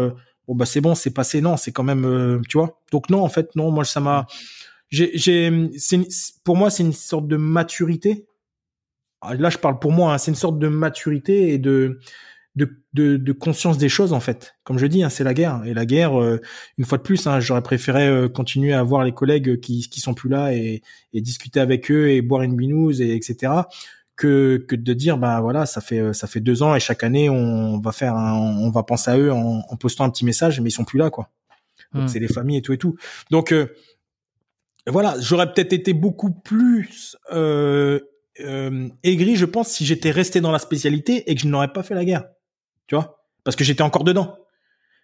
bon 0.49 0.55
bah 0.55 0.66
c'est 0.66 0.80
bon, 0.80 0.94
c'est 0.94 1.12
passé. 1.12 1.40
Non, 1.40 1.57
c'est 1.57 1.72
quand 1.72 1.82
même, 1.82 2.05
euh, 2.05 2.40
tu 2.49 2.59
vois. 2.59 2.80
Donc 2.92 3.11
non, 3.11 3.22
en 3.22 3.28
fait, 3.28 3.55
non, 3.57 3.70
moi 3.70 3.84
ça 3.84 4.01
m'a, 4.01 4.26
j'ai, 4.88 5.18
c'est, 5.78 6.01
pour 6.44 6.57
moi 6.57 6.70
c'est 6.70 6.82
une 6.82 6.92
sorte 6.92 7.28
de 7.28 7.36
maturité. 7.36 8.26
Ah, 9.20 9.34
là, 9.34 9.51
je 9.51 9.59
parle 9.59 9.78
pour 9.78 9.92
moi, 9.92 10.14
hein, 10.14 10.18
c'est 10.18 10.30
une 10.30 10.36
sorte 10.36 10.59
de 10.59 10.68
maturité 10.68 11.53
et 11.53 11.59
de, 11.59 12.01
de, 12.55 12.82
de, 12.92 13.16
de, 13.16 13.32
conscience 13.32 13.78
des 13.78 13.88
choses 13.88 14.12
en 14.12 14.20
fait. 14.20 14.55
Comme 14.64 14.78
je 14.78 14.86
dis, 14.86 15.03
hein, 15.03 15.09
c'est 15.09 15.24
la 15.24 15.34
guerre 15.34 15.62
et 15.64 15.74
la 15.74 15.86
guerre. 15.86 16.20
Euh, 16.20 16.40
une 16.78 16.84
fois 16.84 16.99
de 16.99 17.03
plus, 17.03 17.26
hein, 17.26 17.40
j'aurais 17.40 17.62
préféré 17.62 18.07
euh, 18.07 18.28
continuer 18.28 18.74
à 18.74 18.82
voir 18.82 19.05
les 19.05 19.12
collègues 19.12 19.59
qui 19.61 19.88
qui 19.88 20.01
sont 20.01 20.14
plus 20.14 20.28
là 20.28 20.55
et, 20.55 20.82
et 21.12 21.20
discuter 21.20 21.61
avec 21.61 21.90
eux 21.90 22.11
et 22.11 22.22
boire 22.22 22.42
une 22.42 22.57
binouse 22.57 23.01
et 23.01 23.16
etc 23.16 23.53
que 24.17 24.64
que 24.67 24.75
de 24.75 24.93
dire 24.95 25.19
bah 25.19 25.41
voilà 25.41 25.67
ça 25.67 25.81
fait 25.81 26.12
ça 26.14 26.27
fait 26.27 26.41
deux 26.41 26.62
ans 26.62 26.75
et 26.75 26.81
chaque 26.81 27.05
année 27.05 27.29
on 27.29 27.79
va 27.79 27.93
faire 27.93 28.14
on 28.14 28.71
va 28.71 28.83
penser 28.83 29.11
à 29.11 29.19
eux 29.19 29.31
en, 29.31 29.62
en, 29.69 29.77
postant 29.77 30.05
un 30.05 30.11
petit 30.11 30.25
message 30.25 30.61
mais 30.61 30.71
ils 30.71 30.73
sont 30.73 30.85
plus 30.85 30.99
là 30.99 31.11
quoi 31.11 31.31
hmm. 31.93 32.09
c'est 32.09 32.19
les 32.19 32.29
familles 32.29 32.59
et 32.59 32.62
tout 32.62 32.73
et 32.73 32.79
tout 32.79 32.97
donc 33.31 33.53
euh, 33.53 33.75
voilà 34.87 35.17
j'aurais 35.21 35.53
peut-être 35.53 35.75
été 35.75 35.93
beaucoup 35.93 36.31
plus 36.31 37.17
euh, 37.31 38.01
euh, 38.41 38.89
aigri 39.03 39.37
je 39.37 39.45
pense 39.45 39.69
si 39.69 39.85
j'étais 39.85 40.11
resté 40.11 40.41
dans 40.41 40.53
la 40.53 40.59
spécialité 40.59 41.31
et 41.31 41.35
que 41.35 41.43
je 41.43 41.49
n'aurais 41.49 41.73
pas 41.73 41.83
fait 41.83 41.95
la 41.95 42.05
guerre 42.05 42.25
tu 42.87 42.95
vois? 42.95 43.25
Parce 43.45 43.57
que 43.57 43.64
j'étais 43.64 43.83
encore 43.83 44.05
dedans 44.05 44.39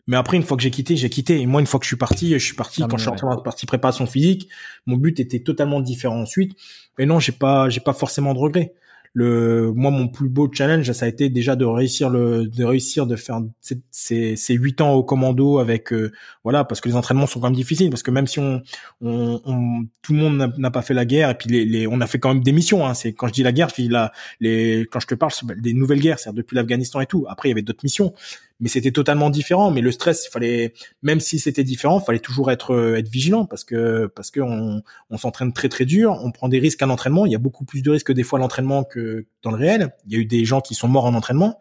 mais 0.08 0.16
après, 0.16 0.36
une 0.36 0.42
fois 0.42 0.56
que 0.56 0.64
j'ai 0.64 0.72
quitté, 0.72 0.96
j'ai 0.96 1.08
quitté. 1.10 1.40
Et 1.40 1.46
moi, 1.46 1.60
une 1.60 1.66
fois 1.68 1.78
que 1.78 1.84
je 1.84 1.90
suis 1.90 1.96
parti, 1.96 2.32
je 2.32 2.44
suis 2.44 2.56
parti. 2.56 2.82
quand 2.82 2.96
je 2.96 3.02
suis 3.02 3.08
rentré 3.08 3.24
dans 3.24 3.36
la 3.36 3.40
partie 3.40 3.66
préparation 3.66 4.04
physique, 4.04 4.48
mon 4.84 4.96
but 4.96 5.20
était 5.20 5.38
totalement 5.38 5.80
différent 5.80 6.20
ensuite. 6.20 6.58
Et 6.98 7.06
non, 7.06 7.20
j'ai 7.20 7.30
pas, 7.30 7.68
j'ai 7.68 7.78
pas 7.78 7.92
forcément 7.92 8.34
de 8.34 8.40
regrets 8.40 8.74
le 9.14 9.72
moi 9.74 9.90
mon 9.90 10.08
plus 10.08 10.28
beau 10.28 10.50
challenge 10.50 10.90
ça 10.92 11.04
a 11.04 11.08
été 11.08 11.28
déjà 11.28 11.54
de 11.54 11.64
réussir 11.64 12.08
le 12.08 12.46
de 12.46 12.64
réussir 12.64 13.06
de 13.06 13.16
faire 13.16 13.42
ces 13.90 14.36
ces 14.36 14.54
huit 14.54 14.80
ans 14.80 14.92
au 14.94 15.04
commando 15.04 15.58
avec 15.58 15.92
euh, 15.92 16.12
voilà 16.44 16.64
parce 16.64 16.80
que 16.80 16.88
les 16.88 16.96
entraînements 16.96 17.26
sont 17.26 17.40
quand 17.40 17.48
même 17.48 17.56
difficiles 17.56 17.90
parce 17.90 18.02
que 18.02 18.10
même 18.10 18.26
si 18.26 18.38
on, 18.38 18.62
on, 19.02 19.40
on 19.44 19.84
tout 20.00 20.14
le 20.14 20.18
monde 20.18 20.54
n'a 20.56 20.70
pas 20.70 20.82
fait 20.82 20.94
la 20.94 21.04
guerre 21.04 21.30
et 21.30 21.34
puis 21.34 21.50
les, 21.50 21.64
les 21.64 21.86
on 21.86 22.00
a 22.00 22.06
fait 22.06 22.18
quand 22.18 22.32
même 22.32 22.42
des 22.42 22.52
missions 22.52 22.86
hein, 22.86 22.94
c'est 22.94 23.12
quand 23.12 23.28
je 23.28 23.34
dis 23.34 23.42
la 23.42 23.52
guerre 23.52 23.68
je 23.68 23.82
dis 23.82 23.88
la 23.88 24.12
les 24.40 24.86
quand 24.90 25.00
je 25.00 25.06
te 25.06 25.14
parle 25.14 25.32
des 25.58 25.74
nouvelles 25.74 26.00
guerres 26.00 26.18
c'est 26.18 26.32
depuis 26.32 26.56
l'Afghanistan 26.56 27.00
et 27.00 27.06
tout. 27.06 27.26
Après 27.28 27.48
il 27.48 27.52
y 27.52 27.54
avait 27.54 27.62
d'autres 27.62 27.84
missions 27.84 28.14
mais 28.62 28.68
c'était 28.68 28.92
totalement 28.92 29.28
différent. 29.28 29.72
Mais 29.72 29.80
le 29.80 29.90
stress, 29.90 30.26
il 30.26 30.30
fallait, 30.30 30.72
même 31.02 31.18
si 31.18 31.40
c'était 31.40 31.64
différent, 31.64 32.00
il 32.00 32.04
fallait 32.04 32.20
toujours 32.20 32.50
être 32.50 32.72
euh, 32.72 32.94
être 32.94 33.08
vigilant 33.08 33.44
parce 33.44 33.64
que 33.64 34.06
parce 34.06 34.30
que 34.30 34.40
on, 34.40 34.82
s'entraîne 35.18 35.52
très 35.52 35.68
très 35.68 35.84
dur, 35.84 36.18
on 36.22 36.30
prend 36.30 36.48
des 36.48 36.60
risques 36.60 36.80
à 36.80 36.86
l'entraînement. 36.86 37.26
Il 37.26 37.32
y 37.32 37.34
a 37.34 37.38
beaucoup 37.38 37.64
plus 37.64 37.82
de 37.82 37.90
risques 37.90 38.12
des 38.12 38.22
fois 38.22 38.38
à 38.38 38.42
l'entraînement 38.42 38.84
que 38.84 39.26
dans 39.42 39.50
le 39.50 39.56
réel. 39.56 39.92
Il 40.06 40.12
y 40.12 40.16
a 40.16 40.20
eu 40.20 40.26
des 40.26 40.44
gens 40.44 40.60
qui 40.60 40.74
sont 40.74 40.86
morts 40.86 41.06
en 41.06 41.14
entraînement. 41.14 41.58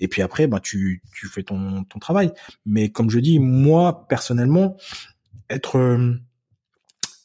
Et 0.00 0.08
puis 0.08 0.22
après, 0.22 0.46
bah, 0.46 0.58
tu, 0.60 1.02
tu 1.12 1.28
fais 1.28 1.42
ton, 1.42 1.84
ton 1.84 1.98
travail. 1.98 2.32
Mais 2.64 2.88
comme 2.88 3.10
je 3.10 3.18
dis, 3.18 3.38
moi, 3.40 4.06
personnellement, 4.08 4.76
être, 5.50 5.76
euh, 5.76 6.14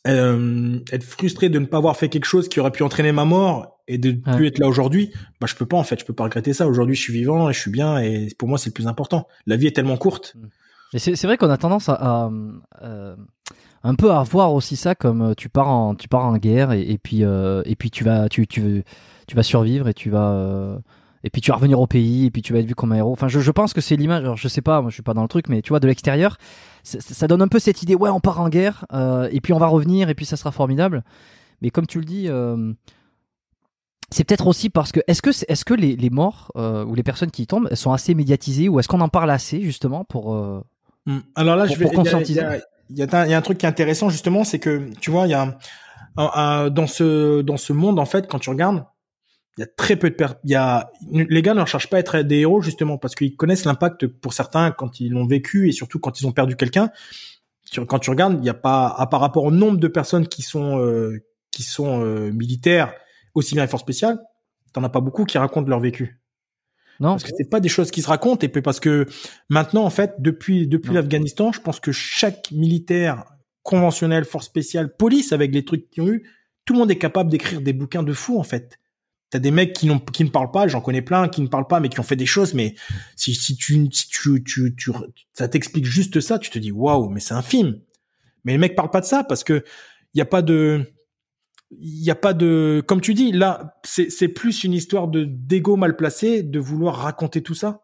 euh, 0.07 0.79
être 0.91 1.03
frustré 1.03 1.47
de 1.47 1.59
ne 1.59 1.65
pas 1.65 1.77
avoir 1.77 1.95
fait 1.95 2.09
quelque 2.09 2.25
chose 2.25 2.49
qui 2.49 2.59
aurait 2.59 2.71
pu 2.71 2.83
entraîner 2.83 3.13
ma 3.13 3.25
mort 3.25 3.72
et 3.87 3.97
de 3.97 4.11
ne 4.11 4.35
plus 4.35 4.47
être 4.47 4.59
là 4.59 4.67
aujourd'hui, 4.67 5.11
bah, 5.39 5.47
je 5.47 5.55
peux 5.55 5.65
pas, 5.65 5.77
en 5.77 5.83
fait. 5.83 5.99
Je 5.99 6.05
peux 6.05 6.13
pas 6.13 6.23
regretter 6.23 6.53
ça. 6.53 6.67
Aujourd'hui, 6.67 6.95
je 6.95 7.01
suis 7.01 7.13
vivant 7.13 7.49
et 7.49 7.53
je 7.53 7.59
suis 7.59 7.71
bien 7.71 7.99
et 7.99 8.29
pour 8.37 8.47
moi, 8.47 8.57
c'est 8.57 8.69
le 8.69 8.73
plus 8.73 8.87
important. 8.87 9.27
La 9.45 9.55
vie 9.55 9.67
est 9.67 9.75
tellement 9.75 9.97
courte. 9.97 10.35
Et 10.93 10.99
c'est 10.99 11.23
vrai 11.23 11.37
qu'on 11.37 11.49
a 11.49 11.57
tendance 11.57 11.89
à, 11.89 11.93
à, 11.93 12.31
euh, 12.83 13.15
un 13.83 13.95
peu 13.95 14.11
à 14.11 14.21
voir 14.21 14.53
aussi 14.53 14.75
ça 14.75 14.93
comme 14.93 15.33
tu 15.35 15.49
pars 15.49 15.67
en, 15.67 15.95
tu 15.95 16.07
pars 16.07 16.25
en 16.25 16.37
guerre 16.37 16.71
et, 16.71 16.81
et 16.81 16.97
puis, 16.99 17.21
et 17.23 17.75
puis 17.75 17.89
tu 17.89 18.03
vas, 18.03 18.29
tu, 18.29 18.45
tu, 18.45 18.83
tu 19.27 19.35
vas 19.35 19.43
survivre 19.43 19.87
et 19.87 19.93
tu 19.95 20.11
vas 20.11 20.79
et 21.23 21.29
puis 21.29 21.41
tu 21.41 21.51
vas 21.51 21.55
revenir 21.55 21.79
au 21.79 21.87
pays 21.87 22.25
et 22.25 22.31
puis 22.31 22.41
tu 22.41 22.53
vas 22.53 22.59
être 22.59 22.67
vu 22.67 22.75
comme 22.75 22.91
un 22.91 22.97
héros. 22.97 23.13
Enfin, 23.13 23.27
je, 23.27 23.39
je 23.39 23.51
pense 23.51 23.73
que 23.73 23.81
c'est 23.81 23.95
l'image. 23.95 24.23
Alors, 24.23 24.37
je 24.37 24.47
sais 24.47 24.61
pas, 24.61 24.81
moi 24.81 24.89
je 24.89 24.95
suis 24.95 25.03
pas 25.03 25.13
dans 25.13 25.21
le 25.21 25.27
truc, 25.27 25.47
mais 25.47 25.61
tu 25.61 25.69
vois, 25.69 25.79
de 25.79 25.87
l'extérieur, 25.87 26.37
ça 26.83 27.27
donne 27.27 27.41
un 27.41 27.47
peu 27.47 27.59
cette 27.59 27.81
idée. 27.81 27.95
Ouais, 27.95 28.09
on 28.09 28.19
part 28.19 28.41
en 28.41 28.49
guerre 28.49 28.85
euh, 28.93 29.29
et 29.31 29.39
puis 29.39 29.53
on 29.53 29.57
va 29.57 29.67
revenir 29.67 30.09
et 30.09 30.15
puis 30.15 30.25
ça 30.25 30.35
sera 30.35 30.51
formidable. 30.51 31.03
Mais 31.61 31.69
comme 31.69 31.87
tu 31.87 31.99
le 31.99 32.05
dis, 32.05 32.25
euh, 32.27 32.73
c'est 34.09 34.23
peut-être 34.23 34.47
aussi 34.47 34.69
parce 34.69 34.91
que 34.91 34.99
est-ce 35.07 35.21
que 35.21 35.29
est-ce 35.29 35.65
que 35.65 35.73
les, 35.73 35.95
les 35.95 36.09
morts 36.09 36.51
euh, 36.55 36.85
ou 36.85 36.95
les 36.95 37.03
personnes 37.03 37.31
qui 37.31 37.43
y 37.43 37.47
tombent, 37.47 37.67
elles 37.71 37.77
sont 37.77 37.93
assez 37.93 38.13
médiatisées 38.13 38.69
ou 38.69 38.79
est-ce 38.79 38.87
qu'on 38.87 39.01
en 39.01 39.09
parle 39.09 39.31
assez 39.31 39.61
justement 39.61 40.03
pour 40.03 40.35
euh, 40.35 40.61
hmm. 41.05 41.19
Alors 41.35 41.55
là, 41.55 41.65
je 41.65 41.75
vais 41.75 41.89
conscientiser. 41.89 42.41
Il 42.89 42.97
y, 42.97 43.01
y, 43.01 43.03
a 43.03 43.37
un 43.37 43.41
truc 43.41 43.57
qui 43.57 43.65
est 43.65 43.69
intéressant 43.69 44.09
justement, 44.09 44.43
c'est 44.43 44.59
que 44.59 44.89
tu 44.99 45.09
vois, 45.09 45.25
il 45.25 45.31
y 45.31 45.33
a 45.33 45.57
un, 46.17 46.69
dans 46.69 46.87
ce 46.87 47.41
dans 47.41 47.57
ce 47.57 47.73
monde 47.73 47.99
en 47.99 48.05
fait, 48.05 48.27
quand 48.27 48.39
tu 48.39 48.49
regardes 48.49 48.85
il 49.57 49.61
y 49.61 49.63
a 49.63 49.67
très 49.67 49.95
peu 49.95 50.09
de 50.09 50.15
per 50.15 50.27
il 50.43 50.51
y 50.51 50.55
a 50.55 50.91
les 51.11 51.41
gars 51.41 51.53
ne 51.53 51.61
recherchent 51.61 51.89
pas 51.89 51.97
à 51.97 51.99
être 51.99 52.19
des 52.19 52.39
héros 52.39 52.61
justement 52.61 52.97
parce 52.97 53.13
qu'ils 53.13 53.35
connaissent 53.35 53.65
l'impact 53.65 54.07
pour 54.07 54.33
certains 54.33 54.71
quand 54.71 54.99
ils 54.99 55.11
l'ont 55.11 55.27
vécu 55.27 55.69
et 55.69 55.71
surtout 55.71 55.99
quand 55.99 56.19
ils 56.19 56.27
ont 56.27 56.31
perdu 56.31 56.55
quelqu'un 56.55 56.89
quand 57.87 57.99
tu 57.99 58.09
regardes 58.09 58.37
il 58.39 58.45
y 58.45 58.49
a 58.49 58.55
pas 58.55 58.87
à 58.87 59.05
par 59.07 59.19
rapport 59.19 59.43
au 59.43 59.51
nombre 59.51 59.77
de 59.77 59.87
personnes 59.87 60.27
qui 60.27 60.41
sont 60.41 60.79
euh, 60.79 61.23
qui 61.51 61.63
sont 61.63 62.03
euh, 62.03 62.31
militaires 62.31 62.93
aussi 63.33 63.55
bien 63.55 63.63
les 63.63 63.69
forces 63.69 63.83
spéciales 63.83 64.19
t'en 64.73 64.83
as 64.83 64.89
pas 64.89 65.01
beaucoup 65.01 65.25
qui 65.25 65.37
racontent 65.37 65.69
leur 65.69 65.79
vécu 65.79 66.19
non 66.99 67.11
parce 67.11 67.23
que 67.23 67.31
c'est 67.37 67.49
pas 67.49 67.59
des 67.59 67.69
choses 67.69 67.91
qui 67.91 68.01
se 68.01 68.07
racontent 68.07 68.45
et 68.45 68.49
puis 68.49 68.61
parce 68.61 68.79
que 68.79 69.05
maintenant 69.49 69.83
en 69.83 69.89
fait 69.89 70.15
depuis 70.19 70.67
depuis 70.67 70.93
l'Afghanistan 70.93 71.51
je 71.51 71.61
pense 71.61 71.79
que 71.79 71.91
chaque 71.91 72.51
militaire 72.51 73.25
conventionnel 73.63 74.25
force 74.25 74.45
spéciale 74.45 74.95
police 74.95 75.31
avec 75.31 75.53
les 75.53 75.65
trucs 75.65 75.89
qu'ils 75.89 76.03
ont 76.03 76.09
eu 76.09 76.29
tout 76.65 76.73
le 76.73 76.79
monde 76.79 76.91
est 76.91 76.97
capable 76.97 77.29
d'écrire 77.29 77.61
des 77.61 77.73
bouquins 77.73 78.03
de 78.03 78.13
fous 78.13 78.39
en 78.39 78.43
fait 78.43 78.79
T'as 79.33 79.39
des 79.39 79.49
mecs 79.49 79.73
qui, 79.73 79.87
n'ont, 79.87 79.97
qui 79.97 80.23
ne 80.23 80.29
parlent 80.29 80.51
pas, 80.51 80.67
j'en 80.67 80.79
connais 80.79 81.01
plein 81.01 81.27
qui 81.27 81.41
ne 81.41 81.47
parlent 81.47 81.65
pas, 81.65 81.79
mais 81.79 81.89
qui 81.89 81.99
ont 81.99 82.03
fait 82.03 82.15
des 82.15 82.27
choses. 82.27 82.53
Mais 82.53 82.75
si, 83.15 83.33
si 83.33 83.55
tu, 83.55 83.89
si 83.91 84.07
tu, 84.07 84.43
tu, 84.43 84.75
tu, 84.75 84.91
ça 85.33 85.47
t'explique 85.47 85.85
juste 85.85 86.19
ça, 86.19 86.37
tu 86.37 86.51
te 86.51 86.59
dis 86.59 86.71
waouh, 86.71 87.09
mais 87.09 87.19
c'est 87.19 87.33
un 87.33 87.41
film. 87.41 87.79
Mais 88.45 88.51
les 88.51 88.59
mecs 88.59 88.75
parlent 88.75 88.91
pas 88.91 89.01
de 89.01 89.07
ça 89.07 89.23
parce 89.23 89.43
que 89.43 89.63
il 90.13 90.19
y 90.19 90.21
a 90.21 90.25
pas 90.25 90.43
de, 90.43 90.92
il 91.79 92.03
y 92.03 92.11
a 92.11 92.15
pas 92.15 92.33
de, 92.33 92.83
comme 92.87 93.01
tu 93.01 93.13
dis, 93.13 93.31
là, 93.31 93.79
c'est, 93.83 94.09
c'est 94.09 94.27
plus 94.27 94.63
une 94.63 94.73
histoire 94.73 95.07
de 95.07 95.23
d'ego 95.25 95.75
mal 95.75 95.95
placé, 95.95 96.43
de 96.43 96.59
vouloir 96.59 96.97
raconter 96.97 97.41
tout 97.41 97.55
ça. 97.55 97.81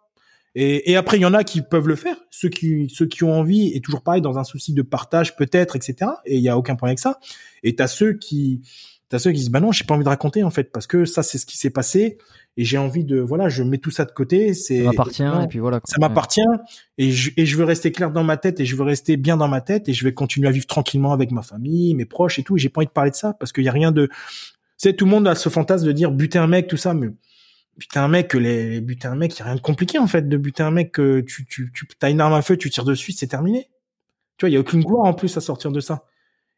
Et, 0.56 0.92
et 0.92 0.96
après, 0.96 1.18
il 1.18 1.22
y 1.22 1.26
en 1.26 1.34
a 1.34 1.44
qui 1.44 1.62
peuvent 1.62 1.88
le 1.88 1.96
faire, 1.96 2.18
ceux 2.32 2.50
qui, 2.50 2.90
ceux 2.90 3.06
qui 3.06 3.24
ont 3.24 3.34
envie, 3.34 3.72
et 3.76 3.82
toujours 3.82 4.02
pareil, 4.02 4.22
dans 4.22 4.38
un 4.40 4.44
souci 4.44 4.74
de 4.74 4.82
partage 4.82 5.36
peut-être, 5.36 5.76
etc. 5.76 6.12
Et 6.26 6.38
il 6.38 6.44
y 6.44 6.50
a 6.50 6.58
aucun 6.58 6.76
problème 6.76 6.92
avec 6.92 7.00
ça. 7.00 7.20
Et 7.64 7.76
t'as 7.76 7.88
ceux 7.88 8.14
qui, 8.14 8.62
t'as 9.10 9.20
ceux 9.20 9.32
qui 9.32 9.40
disent 9.40 9.52
bah 9.52 9.60
non 9.60 9.72
j'ai 9.72 9.84
pas 9.84 9.96
envie 9.96 10.04
de 10.04 10.10
raconter 10.10 10.44
en 10.44 10.52
fait 10.52 10.72
parce 10.72 10.88
que 10.88 11.06
ça 11.06 11.24
c'est 11.24 11.38
ce 11.38 11.46
qui 11.46 11.58
s'est 11.58 11.72
passé 11.72 12.18
et 12.58 12.66
j'ai 12.66 12.78
envie 12.78 13.04
de 13.04 13.20
voilà 13.20 13.50
je 13.50 13.64
mets 13.64 13.78
tout 13.78 13.92
ça 13.92 14.06
de 14.06 14.12
côté 14.12 14.54
c'est 14.54 14.80
ça 14.80 14.84
m'appartient 14.84 15.24
et, 15.24 15.48
puis 15.48 15.60
voilà 15.60 15.80
ça 15.86 15.98
m'appartient 16.00 16.42
et 16.98 17.12
je, 17.12 17.32
et 17.38 17.46
je 17.46 17.58
veux 17.58 17.64
rester 17.64 17.92
clair 17.92 18.12
dans 18.12 18.24
ma 18.24 18.38
tête 18.38 18.60
et 18.60 18.66
je 18.66 18.76
veux 18.76 18.84
rester 18.84 19.18
bien 19.18 19.38
dans 19.38 19.48
ma 19.48 19.62
tête 19.62 19.88
et 19.90 19.94
je 19.94 20.04
vais 20.04 20.14
continuer 20.14 20.48
à 20.48 20.52
vivre 20.52 20.66
tranquillement 20.66 21.14
avec 21.14 21.32
ma 21.32 21.42
famille 21.42 21.94
mes 21.96 22.06
proches 22.06 22.40
et 22.40 22.44
tout 22.44 22.58
et 22.58 22.60
j'ai 22.60 22.70
pas 22.70 22.82
envie 22.82 22.88
de 22.88 22.92
parler 22.92 23.12
de 23.12 23.16
ça 23.16 23.34
parce 23.34 23.52
qu'il 23.52 23.64
y 23.64 23.70
a 23.70 23.72
rien 23.72 23.92
de 23.92 24.08
tu 24.08 24.14
sais 24.78 24.94
tout 24.94 25.06
le 25.06 25.12
monde 25.12 25.28
a 25.28 25.36
ce 25.36 25.50
fantasme 25.50 25.86
de 25.86 25.92
dire 25.92 26.12
buter 26.12 26.40
un 26.40 26.48
mec 26.48 26.68
tout 26.68 26.78
ça 26.78 26.94
mais 26.94 27.08
buter 27.78 28.00
un 28.00 28.08
mec 28.08 28.34
les 28.34 28.82
buter 28.82 29.08
un 29.08 29.16
mec 29.16 29.36
il 29.36 29.40
y 29.40 29.42
a 29.44 29.46
rien 29.46 29.56
de 29.56 29.62
compliqué 29.62 30.00
en 30.00 30.08
fait 30.08 30.28
de 30.28 30.38
buter 30.38 30.64
un 30.64 30.72
mec 30.72 30.92
que 30.92 31.22
tu 31.22 31.46
tu 31.46 31.72
tu 31.72 31.88
as 32.02 32.10
une 32.10 32.20
arme 32.20 32.34
à 32.34 32.42
feu 32.42 32.58
tu 32.58 32.70
tires 32.70 32.86
dessus 32.86 33.14
c'est 33.14 33.28
terminé. 33.28 33.70
Tu 34.38 34.46
vois 34.46 34.50
il 34.50 34.54
y 34.54 34.58
a 34.58 34.60
aucune 34.60 34.84
gloire 34.84 35.06
en 35.06 35.14
plus 35.14 35.36
à 35.38 35.42
sortir 35.42 35.72
de 35.72 35.80
ça 35.80 36.06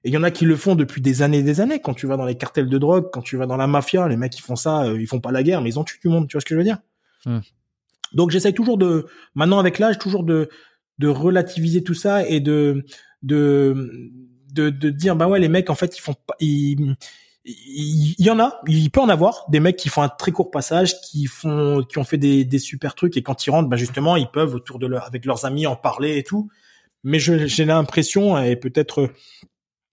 et 0.04 0.10
il 0.10 0.14
y 0.14 0.18
en 0.18 0.24
a 0.24 0.32
qui 0.32 0.46
le 0.46 0.56
font 0.56 0.76
depuis 0.76 1.02
des 1.02 1.22
années 1.22 1.40
et 1.40 1.44
des 1.44 1.62
années. 1.62 1.80
Quand 1.80 1.94
tu 1.94 2.08
vas 2.08 2.18
dans 2.18 2.26
les 2.26 2.36
cartels 2.36 2.70
de 2.70 2.78
drogue, 2.78 3.10
quand 3.12 3.22
tu 3.22 3.38
vas 3.38 3.46
dans 3.46 3.58
la 3.58 3.68
mafia, 3.68 4.08
les 4.08 4.18
mecs 4.18 4.32
qui 4.32 4.42
font 4.42 4.56
ça, 4.56 4.84
euh, 4.84 5.00
ils 5.00 5.08
font 5.08 5.20
pas 5.20 5.32
la 5.32 5.44
guerre, 5.44 5.62
mais 5.62 5.70
ils 5.70 5.80
ont 5.80 5.84
tué 5.84 6.00
du 6.02 6.10
monde. 6.10 6.28
Tu 6.28 6.34
vois 6.34 6.42
ce 6.42 6.46
que 6.46 6.56
je 6.56 6.60
veux 6.60 6.64
dire 6.64 6.80
hmm. 7.26 7.40
Donc 8.14 8.32
j'essaye 8.32 8.54
toujours 8.54 8.78
de, 8.78 9.06
maintenant 9.36 9.60
avec 9.60 9.80
l'âge, 9.80 10.00
toujours 10.00 10.24
de 10.24 10.50
de 11.00 11.08
relativiser 11.08 11.84
tout 11.84 11.94
ça 11.94 12.28
et 12.28 12.40
de 12.40 12.86
de 13.24 14.12
de, 14.54 14.70
de 14.70 14.90
dire 14.90 15.16
bah 15.16 15.28
ouais 15.28 15.40
les 15.40 15.48
mecs 15.50 15.70
en 15.70 15.76
fait 15.76 15.98
ils 15.98 16.02
font 16.02 16.14
pas 16.14 16.36
il 17.44 18.16
y 18.20 18.30
en 18.30 18.40
a, 18.40 18.62
il 18.68 18.92
peut 18.92 19.02
en 19.02 19.10
avoir 19.10 19.46
des 19.50 19.60
mecs 19.60 19.78
qui 19.78 19.90
font 19.90 20.04
un 20.04 20.10
très 20.10 20.32
court 20.32 20.52
passage, 20.52 21.02
qui 21.02 21.26
font, 21.26 21.84
qui 21.84 21.98
ont 21.98 22.04
fait 22.04 22.18
des, 22.18 22.46
des 22.46 22.60
super 22.60 22.94
trucs 22.94 23.18
et 23.18 23.24
quand 23.24 23.46
ils 23.46 23.50
rentrent, 23.50 23.68
bah 23.68 23.78
justement, 23.78 24.16
ils 24.16 24.30
peuvent 24.30 24.54
autour 24.54 24.78
de 24.78 24.86
leur, 24.86 25.06
avec 25.08 25.26
leurs 25.26 25.46
amis 25.46 25.66
en 25.66 25.76
parler 25.76 26.18
et 26.18 26.24
tout. 26.24 26.50
Mais 27.04 27.18
j'ai 27.18 27.66
l'impression 27.66 28.40
et 28.40 28.56
peut-être 28.56 29.10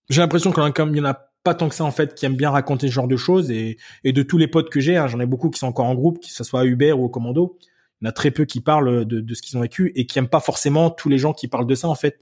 j'ai 0.09 0.21
l'impression 0.21 0.53
qu'il 0.53 0.63
y 0.97 1.01
en 1.01 1.05
a 1.05 1.15
pas 1.45 1.55
tant 1.55 1.69
que 1.69 1.75
ça 1.75 1.85
en 1.85 1.91
fait 1.91 2.15
qui 2.15 2.27
aiment 2.27 2.37
bien 2.37 2.51
raconter 2.51 2.89
ce 2.89 2.93
genre 2.93 3.09
de 3.09 3.17
choses 3.17 3.51
et, 3.51 3.79
et 4.05 4.13
de 4.13 4.23
tous 4.23 4.39
les 4.39 4.49
potes 4.49 4.71
que 4.71 4.81
j'ai, 4.81 4.97
hein, 4.97 5.07
j'en 5.07 5.21
ai 5.21 5.27
beaucoup 5.27 5.51
qui 5.51 5.59
sont 5.59 5.67
encore 5.67 5.87
en 5.87 5.95
groupe, 5.95 6.21
que 6.21 6.29
ce 6.29 6.45
soit 6.45 6.61
à 6.61 6.65
Uber 6.65 6.93
ou 6.93 7.05
au 7.05 7.09
Commando. 7.09 7.59
Il 8.01 8.05
y 8.05 8.09
en 8.09 8.11
a 8.11 8.13
très 8.13 8.31
peu 8.31 8.45
qui 8.45 8.61
parlent 8.61 9.05
de, 9.05 9.35
ce 9.35 9.43
qu'ils 9.43 9.57
ont 9.59 9.63
vécu 9.63 9.93
et 9.97 10.07
qui 10.07 10.19
aiment 10.19 10.29
pas 10.29 10.41
forcément 10.41 10.91
tous 10.91 11.09
les 11.09 11.19
gens 11.19 11.33
qui 11.33 11.49
parlent 11.49 11.67
de 11.67 11.75
ça 11.75 11.89
en 11.89 11.95
fait. 11.95 12.21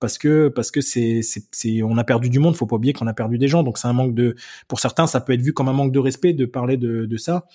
Parce 0.00 0.16
que 0.16 0.46
parce 0.48 0.70
que 0.70 0.80
c'est 0.80 1.22
c'est 1.22 1.82
on 1.82 1.98
a 1.98 2.04
perdu 2.04 2.30
du 2.30 2.38
monde, 2.38 2.54
faut 2.54 2.66
pas 2.66 2.76
oublier 2.76 2.92
qu'on 2.92 3.08
a 3.08 3.14
perdu 3.14 3.36
des 3.36 3.48
gens. 3.48 3.64
Donc 3.64 3.78
c'est 3.78 3.88
un 3.88 3.92
manque 3.92 4.14
de 4.14 4.36
pour 4.68 4.78
certains 4.78 5.08
ça 5.08 5.20
peut 5.20 5.32
être 5.32 5.42
vu 5.42 5.52
comme 5.52 5.68
un 5.68 5.72
manque 5.72 5.92
de 5.92 5.98
respect 5.98 6.34
de 6.34 6.46
parler 6.46 6.76
de 6.76 7.16
ça 7.16 7.46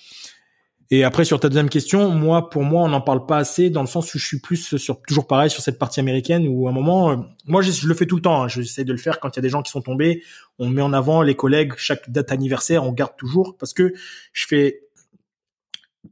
et 0.92 1.04
après 1.04 1.26
sur 1.26 1.40
ta 1.40 1.50
deuxième 1.50 1.70
question, 1.70 2.10
moi 2.10 2.50
pour 2.50 2.64
moi 2.64 2.84
on 2.84 2.90
n'en 2.90 3.02
parle 3.02 3.26
pas 3.26 3.38
assez 3.38 3.70
dans 3.70 3.82
le 3.82 3.88
sens 3.88 4.14
où 4.14 4.20
je 4.20 4.26
suis 4.26 4.40
plus 4.40 4.78
sur 4.78 5.02
toujours 5.02 5.28
pareil 5.28 5.50
sur 5.50 5.62
cette 5.62 5.80
partie 5.80 6.00
américaine 6.00 6.48
où 6.48 6.68
à 6.68 6.72
un 6.72 6.74
moment, 6.74 7.12
euh, 7.12 7.16
moi 7.46 7.62
je, 7.62 7.88
le 7.88 7.94
fais 7.94 8.06
tout 8.06 8.18
le 8.18 8.22
temps, 8.22 8.44
hein, 8.44 8.48
j'essaie 8.48 8.84
de 8.84 8.92
le 8.92 8.98
faire 8.98 9.20
quand 9.20 9.30
il 9.30 9.38
y 9.38 9.40
a 9.40 9.42
des 9.42 9.50
gens 9.50 9.62
qui 9.62 9.72
sont 9.72 9.82
tombés, 9.82 10.24
on 10.60 10.70
met 10.70 10.82
en 10.82 10.94
avant 10.94 11.22
les 11.22 11.36
collègues, 11.36 11.74
chaque 11.78 12.10
date 12.10 12.32
anniversaire 12.32 12.84
on 12.84 12.92
garde 12.92 13.16
toujours 13.18 13.56
parce 13.58 13.74
que 13.74 13.94
je 14.34 14.46
fais 14.48 14.82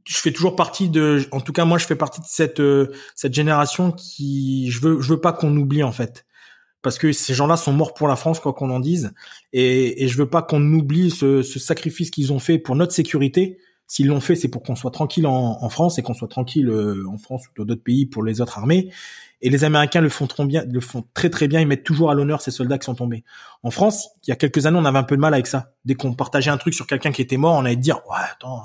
je 0.04 0.16
fais 0.16 0.32
toujours 0.32 0.56
partie 0.56 0.88
de 0.88 1.26
en 1.32 1.40
tout 1.40 1.52
cas 1.52 1.64
moi 1.64 1.78
je 1.78 1.86
fais 1.86 1.96
partie 1.96 2.20
de 2.20 2.26
cette 2.26 2.60
euh, 2.60 2.92
cette 3.14 3.34
génération 3.34 3.92
qui 3.92 4.70
je 4.70 4.80
veux 4.80 5.00
je 5.00 5.08
veux 5.08 5.20
pas 5.20 5.32
qu'on 5.32 5.54
oublie 5.56 5.82
en 5.82 5.92
fait. 5.92 6.24
Parce 6.80 6.98
que 6.98 7.12
ces 7.12 7.32
gens-là 7.32 7.56
sont 7.56 7.72
morts 7.72 7.94
pour 7.94 8.08
la 8.08 8.16
France, 8.16 8.40
quoi 8.40 8.52
qu'on 8.54 8.68
en 8.70 8.80
dise, 8.80 9.12
et, 9.52 10.02
et 10.02 10.08
je 10.08 10.18
veux 10.18 10.28
pas 10.28 10.42
qu'on 10.42 10.60
oublie 10.72 11.12
ce, 11.12 11.40
ce 11.42 11.60
sacrifice 11.60 12.10
qu'ils 12.10 12.32
ont 12.32 12.40
fait 12.40 12.58
pour 12.58 12.74
notre 12.74 12.90
sécurité, 12.90 13.58
S'ils 13.92 14.06
l'ont 14.06 14.22
fait, 14.22 14.36
c'est 14.36 14.48
pour 14.48 14.62
qu'on 14.62 14.74
soit 14.74 14.90
tranquille 14.90 15.26
en, 15.26 15.68
France 15.68 15.98
et 15.98 16.02
qu'on 16.02 16.14
soit 16.14 16.26
tranquille 16.26 16.70
euh, 16.70 17.04
en 17.10 17.18
France 17.18 17.42
ou 17.46 17.50
dans 17.58 17.66
d'autres 17.66 17.82
pays 17.82 18.06
pour 18.06 18.22
les 18.22 18.40
autres 18.40 18.56
armées. 18.58 18.90
Et 19.42 19.50
les 19.50 19.64
Américains 19.64 20.00
le 20.00 20.08
font 20.08 20.26
trop 20.26 20.46
bien, 20.46 20.64
le 20.64 20.80
font 20.80 21.04
très 21.12 21.28
très 21.28 21.46
bien. 21.46 21.60
Ils 21.60 21.66
mettent 21.66 21.84
toujours 21.84 22.10
à 22.10 22.14
l'honneur 22.14 22.40
ces 22.40 22.50
soldats 22.50 22.78
qui 22.78 22.86
sont 22.86 22.94
tombés. 22.94 23.22
En 23.62 23.70
France, 23.70 24.08
il 24.26 24.30
y 24.30 24.32
a 24.32 24.36
quelques 24.36 24.64
années, 24.64 24.78
on 24.80 24.86
avait 24.86 24.96
un 24.98 25.02
peu 25.02 25.14
de 25.14 25.20
mal 25.20 25.34
avec 25.34 25.46
ça. 25.46 25.74
Dès 25.84 25.94
qu'on 25.94 26.14
partageait 26.14 26.50
un 26.50 26.56
truc 26.56 26.72
sur 26.72 26.86
quelqu'un 26.86 27.12
qui 27.12 27.20
était 27.20 27.36
mort, 27.36 27.52
on 27.52 27.66
allait 27.66 27.76
dire 27.76 27.96
ouais 28.08 28.16
attends, 28.32 28.62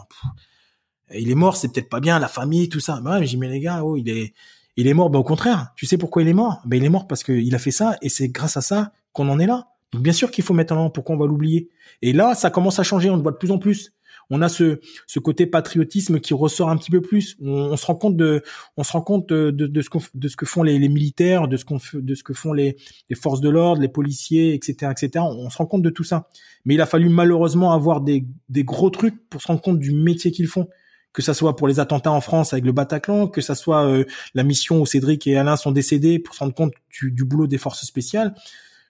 il 1.14 1.30
est 1.30 1.36
mort, 1.36 1.58
c'est 1.58 1.74
peut-être 1.74 1.90
pas 1.90 1.99
bien, 1.99 2.20
la 2.20 2.30
famille, 2.30 2.70
tout 2.70 2.80
ça. 2.80 3.02
Bah 3.02 3.20
ouais, 3.20 3.26
j'ai 3.26 3.36
mais 3.36 3.49
les 3.49 3.60
gars, 3.60 3.84
oh 3.84 3.98
il 3.98 4.08
est 4.08 4.34
il 4.78 4.88
est 4.88 4.94
mort. 4.94 5.10
Ben 5.10 5.20
au 5.20 5.26
contraire, 5.26 5.74
tu 5.76 5.86
sais 5.86 5.98
pourquoi 5.98 6.22
il 6.22 6.30
est 6.30 6.34
mort? 6.34 6.62
Ben 6.64 6.78
il 6.78 6.86
est 6.86 6.90
mort 6.90 7.06
parce 7.06 7.26
qu'il 7.26 7.54
a 7.54 7.60
fait 7.60 7.72
ça 7.72 7.98
et 8.02 8.08
c'est 8.08 8.30
grâce 8.30 8.56
à 8.56 8.62
ça 8.62 8.94
qu'on 9.12 9.28
en 9.28 9.40
est 9.40 9.45
là. 9.45 9.68
Donc 9.91 10.04
bien 10.04 10.14
sûr 10.14 10.32
qu'il 10.32 10.45
faut 10.45 10.54
mettre 10.54 10.74
en 10.74 10.78
avant. 10.78 10.90
Pourquoi 10.90 11.18
on 11.18 11.20
va 11.20 11.26
l'oublier 11.26 11.68
Et 12.02 12.14
là, 12.14 12.34
ça 12.34 12.49
commence 12.49 12.80
à 12.80 12.84
changer. 12.84 13.10
On 13.10 13.18
le 13.18 13.24
voit 13.24 13.34
de 13.34 13.38
plus 13.38 13.52
en 13.52 13.58
plus 13.58 13.91
on 14.30 14.41
a 14.41 14.49
ce, 14.49 14.80
ce 15.06 15.20
côté 15.20 15.45
patriotisme 15.45 16.20
qui 16.20 16.34
ressort 16.34 16.70
un 16.70 16.78
petit 16.78 16.91
peu 16.91 17.02
plus. 17.02 17.38
On, 17.41 17.76
se 17.78 17.86
rend 17.86 17.95
compte 17.95 18.18
de, 18.18 18.44
on 18.76 18.84
se 18.84 18.91
rend 18.91 19.02
compte 19.02 19.30
de, 19.30 19.52
de, 19.52 19.82
ce, 19.82 19.90
de 20.14 20.28
ce 20.28 20.36
que 20.36 20.45
font 20.45 20.64
les, 20.64 20.78
militaires, 20.90 21.48
de 21.48 21.58
ce 21.58 21.66
qu'on 21.66 21.80
de 21.94 22.16
ce 22.16 22.24
que 22.24 22.34
font 22.34 22.54
les, 22.54 22.78
les 23.10 23.16
forces 23.16 23.41
de 23.41 23.49
l'ordre, 23.49 23.82
les 23.82 23.88
policiers, 23.88 24.54
etc., 24.54 24.91
etc. 24.91 25.26
On, 25.26 25.49
se 25.49 25.58
rend 25.58 25.66
compte 25.66 25.82
de 25.82 25.90
tout 25.90 26.04
ça. 26.04 26.30
Mais 26.66 26.74
il 26.74 26.82
a 26.82 26.86
fallu 26.86 27.10
malheureusement 27.10 27.72
avoir 27.72 28.02
des, 28.02 28.26
des 28.49 28.64
gros 28.64 28.90
trucs 28.90 29.30
pour 29.30 29.41
se 29.41 29.48
rendre 29.48 29.62
compte 29.62 29.80
du 29.80 29.91
métier 29.91 30.32
qu'ils 30.32 30.48
font 30.48 30.68
que 31.14 31.24
ça 31.24 31.34
soit 31.34 31.56
pour 31.56 31.68
les 31.68 31.80
attentats 31.80 32.12
en 32.12 32.22
France 32.22 32.54
avec 32.54 32.64
le 32.64 32.74
Bataclan, 32.74 33.28
que 33.28 33.41
ça 33.41 33.56
soit 33.56 33.88
euh, 33.88 34.04
la 34.36 34.44
mission 34.44 34.82
où 34.82 34.86
Cédric 34.86 35.26
et 35.26 35.36
Alain 35.36 35.56
sont 35.56 35.72
décédés 35.72 36.20
pour 36.20 36.36
se 36.36 36.40
rendre 36.41 36.54
compte 36.54 36.74
du, 36.91 37.12
du 37.12 37.26
boulot 37.26 37.48
des 37.48 37.58
forces 37.58 37.84
spéciales. 37.86 38.36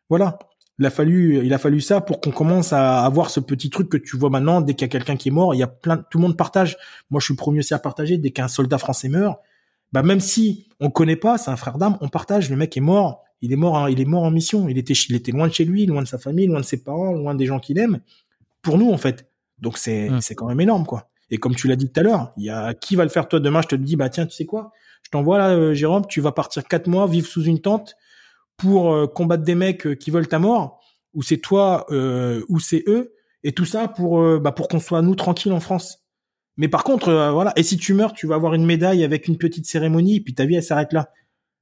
Voilà 0.10 0.38
il 0.80 0.86
a 0.86 0.90
fallu 0.90 1.46
il 1.46 1.54
a 1.54 1.58
fallu 1.58 1.82
ça 1.82 2.02
pour 2.02 2.22
qu'on 2.22 2.32
commence 2.32 2.74
à 2.74 3.04
avoir 3.04 3.30
ce 3.30 3.40
petit 3.40 3.70
truc 3.70 3.90
que 3.90 3.98
tu 3.98 4.18
vois 4.18 4.30
maintenant. 4.30 4.62
Dès 4.62 4.74
qu'il 4.74 4.84
y 4.84 4.90
a 4.90 4.92
quelqu'un 4.92 5.16
qui 5.16 5.30
est 5.30 5.32
mort 5.32 5.56
il 5.56 5.58
y 5.58 5.64
a 5.64 5.68
plein 5.68 5.98
tout 5.98 6.18
le 6.18 6.24
monde 6.24 6.38
partage. 6.38 6.78
Moi 7.10 7.20
je 7.20 7.26
suis 7.26 7.34
le 7.34 7.38
premier 7.38 7.60
aussi 7.60 7.74
à 7.74 7.80
partager. 7.80 8.18
Dès 8.18 8.32
qu'un 8.32 8.48
soldat 8.48 8.78
français 8.78 9.10
meurt 9.10 9.40
bah 9.94 10.04
même 10.04 10.20
si 10.20 10.68
on 10.80 10.90
connaît 10.90 11.16
pas 11.16 11.38
c'est 11.38 11.52
un 11.52 11.56
frère 11.56 11.78
d'âme 11.78 11.98
on 12.02 12.10
partage. 12.10 12.50
Le 12.50 12.56
mec 12.56 12.76
est 12.78 12.82
mort. 12.82 13.24
Il 13.42 13.52
est 13.52 13.58
mort 13.58 13.90
il 13.90 14.00
est 14.00 14.06
mort 14.06 14.24
en 14.24 14.32
mission. 14.32 14.70
Il 14.70 14.78
était 14.78 14.94
il 14.94 15.16
était 15.16 15.32
loin 15.32 15.48
de 15.48 15.54
chez 15.54 15.66
lui 15.66 15.86
loin 15.86 16.02
de 16.02 16.08
sa 16.08 16.18
famille 16.18 16.48
loin 16.48 16.60
de 16.60 16.66
ses 16.66 16.84
parents 16.84 17.14
loin 17.14 17.36
des 17.36 17.46
gens 17.46 17.60
qu'il 17.60 17.80
aime. 17.80 18.00
Pour 18.62 18.78
nous 18.78 18.92
en 18.92 18.98
fait. 18.98 19.30
Donc 19.60 19.78
c'est 19.78 20.10
mmh. 20.10 20.22
c'est 20.22 20.36
quand 20.36 20.48
même 20.48 20.62
énorme 20.62 20.86
quoi. 20.86 21.10
Et 21.30 21.38
comme 21.38 21.56
tu 21.56 21.68
l'as 21.68 21.76
dit 21.76 21.90
tout 21.90 22.00
à 22.00 22.04
l'heure, 22.04 22.34
il 22.38 22.46
y 22.46 22.50
a 22.50 22.74
qui 22.74 22.96
va 22.96 23.04
le 23.04 23.10
faire 23.10 23.28
toi 23.28 23.40
demain? 23.40 23.62
Je 23.62 23.68
te 23.68 23.76
dis, 23.76 23.96
bah 23.96 24.10
tiens, 24.10 24.26
tu 24.26 24.36
sais 24.36 24.46
quoi? 24.46 24.72
Je 25.04 25.10
t'envoie 25.10 25.38
là, 25.38 25.50
euh, 25.50 25.74
Jérôme, 25.74 26.06
tu 26.08 26.22
vas 26.22 26.32
partir 26.32 26.64
quatre 26.64 26.88
mois, 26.88 27.08
vivre 27.08 27.28
sous 27.28 27.44
une 27.44 27.60
tente 27.60 27.96
pour 28.58 28.94
euh, 28.94 29.08
combattre 29.08 29.44
des 29.44 29.56
mecs 29.56 29.88
euh, 29.88 29.96
qui 29.96 30.12
veulent 30.12 30.28
ta 30.28 30.40
mort, 30.40 30.82
ou 31.14 31.24
c'est 31.24 31.38
toi, 31.38 31.86
ou 31.90 32.60
c'est 32.60 32.84
eux, 32.88 33.14
et 33.44 33.52
tout 33.54 33.66
ça 33.66 33.88
pour 33.88 34.40
bah, 34.40 34.52
pour 34.52 34.68
qu'on 34.68 34.80
soit 34.80 35.02
nous 35.02 35.16
tranquilles 35.16 35.54
en 35.54 35.60
France. 35.60 36.04
Mais 36.58 36.68
par 36.68 36.84
contre, 36.84 37.32
voilà. 37.34 37.54
Et 37.56 37.64
si 37.64 37.78
tu 37.78 37.96
meurs, 37.96 38.14
tu 38.14 38.28
vas 38.28 38.36
avoir 38.36 38.54
une 38.54 38.66
médaille 38.66 39.04
avec 39.04 39.28
une 39.28 39.38
petite 39.38 39.66
cérémonie, 39.66 40.20
puis 40.20 40.36
ta 40.36 40.46
vie 40.46 40.56
elle 40.56 40.64
s'arrête 40.64 40.94
là. 40.94 41.10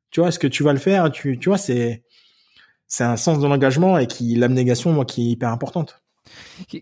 Tu 0.09 0.19
vois, 0.19 0.29
est-ce 0.29 0.39
que 0.39 0.47
tu 0.47 0.63
vas 0.63 0.73
le 0.73 0.79
faire 0.79 1.09
Tu, 1.09 1.39
tu 1.39 1.47
vois, 1.47 1.57
c'est 1.57 2.03
c'est 2.87 3.03
un 3.03 3.17
sens 3.17 3.39
de 3.39 3.47
l'engagement 3.47 3.97
et 3.97 4.07
qui 4.07 4.35
l'abnégation, 4.35 4.91
moi, 4.91 5.05
qui 5.05 5.27
est 5.27 5.31
hyper 5.31 5.49
importante. 5.49 6.01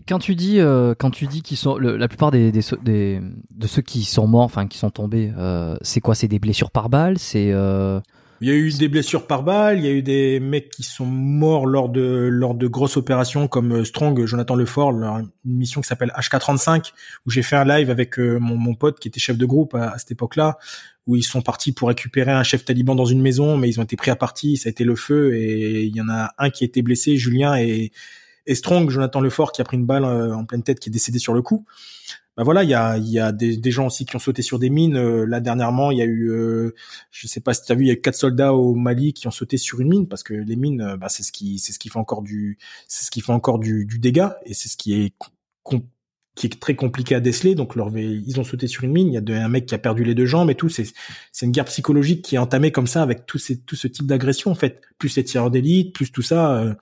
Quand 0.08 0.20
tu 0.20 0.36
dis, 0.36 0.60
euh, 0.60 0.94
quand 0.98 1.12
tu 1.12 1.28
dis 1.28 1.42
qu'ils 1.42 1.58
sont, 1.58 1.78
la 1.78 2.08
plupart 2.08 2.32
des, 2.32 2.52
des, 2.52 2.62
des, 2.82 3.22
de 3.52 3.68
ceux 3.68 3.82
qui 3.82 4.04
sont 4.04 4.28
morts, 4.28 4.44
enfin 4.44 4.68
qui 4.68 4.78
sont 4.78 4.90
tombés, 4.90 5.34
euh, 5.38 5.76
c'est 5.82 6.02
quoi? 6.02 6.16
C'est 6.16 6.28
des 6.28 6.40
blessures 6.40 6.72
par 6.72 6.90
balle? 6.90 7.20
C'est 7.20 7.52
euh... 7.52 8.00
Il 8.44 8.50
y 8.50 8.52
a 8.52 8.56
eu 8.56 8.74
des 8.74 8.90
blessures 8.90 9.26
par 9.26 9.42
balle, 9.42 9.80
il 9.80 9.86
y 9.86 9.88
a 9.88 9.92
eu 9.92 10.02
des 10.02 10.42
mecs 10.42 10.70
qui 10.70 10.84
sont 10.84 11.06
morts 11.06 11.66
lors 11.66 11.88
de 11.88 12.28
lors 12.30 12.56
de 12.56 12.68
grosses 12.68 12.98
opérations 12.98 13.48
comme 13.48 13.72
euh, 13.72 13.86
Strong, 13.86 14.26
Jonathan 14.26 14.56
Lefort, 14.56 14.92
une 14.92 15.30
mission 15.46 15.80
qui 15.80 15.88
s'appelle 15.88 16.12
HK35 16.14 16.92
où 17.26 17.32
j'ai 17.32 17.42
fait 17.42 17.56
un 17.56 17.64
live 17.64 17.90
avec 17.90 18.20
euh, 18.20 18.40
mon, 18.40 18.58
mon 18.58 18.76
pote 18.76 19.00
qui 19.00 19.08
était 19.08 19.22
chef 19.22 19.38
de 19.38 19.46
groupe 19.46 19.76
à, 19.76 19.98
cette 19.98 20.12
époque-là 20.12 20.58
où 21.08 21.16
ils 21.16 21.24
sont 21.24 21.42
partis 21.42 21.72
pour 21.72 21.88
récupérer 21.88 22.34
un 22.34 22.44
chef 22.44 22.66
taliban 22.66 22.96
dans 22.96 23.06
une 23.06 23.22
maison 23.22 23.56
mais 23.56 23.70
ils 23.70 23.80
ont 23.80 23.84
été 23.84 23.96
pris 23.96 24.12
à 24.12 24.18
partie, 24.18 24.58
ça 24.58 24.68
a 24.68 24.72
été 24.72 24.84
le 24.84 24.98
feu 24.98 25.38
et 25.38 25.84
il 25.84 25.96
y 25.96 26.02
en 26.02 26.10
a 26.10 26.34
un 26.38 26.50
qui 26.50 26.66
a 26.66 26.68
été 26.68 26.82
blessé, 26.82 27.16
Julien 27.16 27.56
et 27.56 27.94
et 28.46 28.56
Strong, 28.56 28.90
Jonathan 28.90 29.22
Lefort, 29.22 29.52
qui 29.52 29.62
a 29.62 29.64
pris 29.64 29.78
une 29.78 29.86
balle 29.86 30.04
euh, 30.04 30.36
en 30.36 30.46
pleine 30.46 30.64
tête, 30.64 30.80
qui 30.80 30.90
est 30.90 30.92
décédé 30.92 31.20
sur 31.20 31.34
le 31.34 31.42
coup. 31.42 31.66
Bah 32.36 32.42
voilà, 32.44 32.64
il 32.64 32.70
y 32.70 32.74
a, 33.20 33.32
des, 33.32 33.72
gens 33.72 33.86
aussi 33.88 34.06
qui 34.06 34.16
ont 34.16 34.20
sauté 34.20 34.42
sur 34.42 34.58
des 34.58 34.72
mines. 34.72 34.98
Euh, 34.98 35.26
là 35.26 35.40
dernièrement, 35.40 35.92
il 35.92 36.00
y 36.00 36.02
a 36.02 36.06
eu, 36.06 36.32
euh, 36.32 36.74
je 37.12 37.28
sais 37.28 37.42
pas 37.42 37.54
si 37.54 37.64
tu 37.64 37.72
as 37.72 37.76
vu, 37.76 37.84
il 37.86 37.88
y 37.90 37.92
a 37.92 37.96
quatre 37.96 38.16
soldats 38.16 38.54
au 38.54 38.74
Mali 38.74 39.14
qui 39.14 39.28
ont 39.28 39.32
sauté 39.32 39.58
sur 39.58 39.82
une 39.82 39.90
mine 39.90 40.08
parce 40.08 40.24
que 40.24 40.34
les 40.34 40.56
mines, 40.56 40.96
bah, 41.00 41.10
c'est 41.10 41.22
ce 41.22 41.32
qui, 41.32 41.60
c'est 41.60 41.74
fait 41.80 41.98
encore 41.98 42.24
du, 42.24 42.58
c'est 42.88 43.08
du, 43.60 44.00
dégât 44.00 44.40
et 44.46 44.56
c'est 44.56 44.68
ce 44.68 44.78
qui 44.78 44.94
est 44.94 46.60
très 46.60 46.76
compliqué 46.76 47.14
à 47.14 47.20
déceler. 47.20 47.54
Donc, 47.54 47.76
leur, 47.76 47.96
ils 47.96 48.40
ont 48.40 48.44
sauté 48.44 48.66
sur 48.66 48.84
une 48.84 48.94
mine. 48.94 49.10
Il 49.10 49.30
y 49.30 49.34
a 49.34 49.46
un 49.46 49.50
mec 49.50 49.68
qui 49.68 49.76
a 49.76 49.78
perdu 49.78 50.04
les 50.04 50.16
deux 50.16 50.26
jambes 50.26 50.50
et 50.50 50.56
tout. 50.56 50.70
C'est, 50.70 50.92
c'est 51.32 51.46
une 51.46 51.52
guerre 51.52 51.66
psychologique 51.66 52.24
qui 52.24 52.34
est 52.34 52.40
entamée 52.40 52.72
comme 52.72 52.88
ça 52.88 53.04
avec 53.04 53.28
tout, 53.28 53.38
ces, 53.38 53.60
tout 53.60 53.76
ce 53.76 53.88
type 53.88 54.08
d'agression 54.08 54.50
en 54.50 54.56
fait. 54.56 54.82
Plus 54.98 55.16
les 55.18 55.24
tireurs 55.24 55.52
d'élite, 55.52 55.94
plus 55.94 56.12
tout 56.12 56.24
ça. 56.24 56.76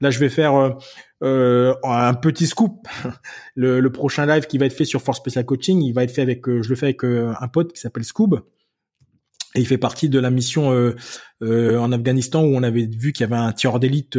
Là, 0.00 0.10
je 0.10 0.18
vais 0.18 0.30
faire 0.30 0.76
euh, 1.22 1.74
euh, 1.74 1.74
un 1.84 2.14
petit 2.14 2.46
scoop. 2.46 2.86
Le, 3.56 3.86
prochain 3.88 4.26
live 4.26 4.46
qui 4.46 4.58
va 4.58 4.66
être 4.66 4.72
fait 4.72 4.84
sur 4.84 5.02
Force 5.02 5.18
Special 5.18 5.44
Coaching, 5.44 5.82
il 5.82 5.92
va 5.92 6.04
être 6.04 6.10
fait 6.10 6.22
avec, 6.22 6.48
euh, 6.48 6.62
je 6.62 6.68
le 6.68 6.76
fais 6.76 6.86
avec 6.86 7.04
un 7.04 7.48
pote 7.48 7.72
qui 7.72 7.80
s'appelle 7.80 8.04
Scoob. 8.04 8.42
Et 9.56 9.60
il 9.60 9.66
fait 9.66 9.78
partie 9.78 10.08
de 10.08 10.20
la 10.20 10.30
mission 10.30 10.70
euh, 11.42 11.76
en 11.76 11.90
Afghanistan 11.90 12.44
où 12.44 12.54
on 12.54 12.62
avait 12.62 12.86
vu 12.86 13.12
qu'il 13.12 13.28
y 13.28 13.32
avait 13.32 13.42
un 13.42 13.50
tireur 13.52 13.80
d'élite 13.80 14.16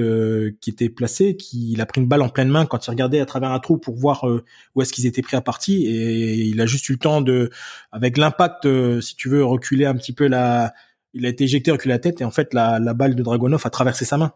qui 0.59 0.69
était 0.69 0.89
placé, 0.89 1.37
qui 1.37 1.71
il 1.71 1.79
a 1.79 1.85
pris 1.85 2.01
une 2.01 2.07
balle 2.07 2.21
en 2.21 2.27
pleine 2.27 2.49
main 2.49 2.65
quand 2.65 2.85
il 2.85 2.89
regardait 2.89 3.21
à 3.21 3.25
travers 3.25 3.51
un 3.51 3.59
trou 3.59 3.77
pour 3.77 3.95
voir 3.95 4.27
où 4.75 4.81
est-ce 4.81 4.91
qu'ils 4.91 5.05
étaient 5.05 5.21
pris 5.21 5.37
à 5.37 5.41
partie. 5.41 5.85
Et 5.85 6.33
il 6.43 6.59
a 6.59 6.65
juste 6.65 6.89
eu 6.89 6.93
le 6.93 6.97
temps 6.97 7.21
de, 7.21 7.49
avec 7.93 8.17
l'impact, 8.17 8.67
si 8.99 9.15
tu 9.15 9.29
veux, 9.29 9.45
reculer 9.45 9.85
un 9.85 9.95
petit 9.95 10.11
peu 10.11 10.27
la, 10.27 10.73
il 11.13 11.25
a 11.25 11.29
été 11.29 11.45
éjecté, 11.45 11.71
reculer 11.71 11.93
la 11.93 11.99
tête 11.99 12.19
et 12.19 12.25
en 12.25 12.31
fait 12.31 12.53
la, 12.53 12.79
la 12.79 12.93
balle 12.93 13.15
de 13.15 13.23
Dragonov 13.23 13.61
a 13.63 13.69
traversé 13.69 14.03
sa 14.03 14.17
main 14.17 14.33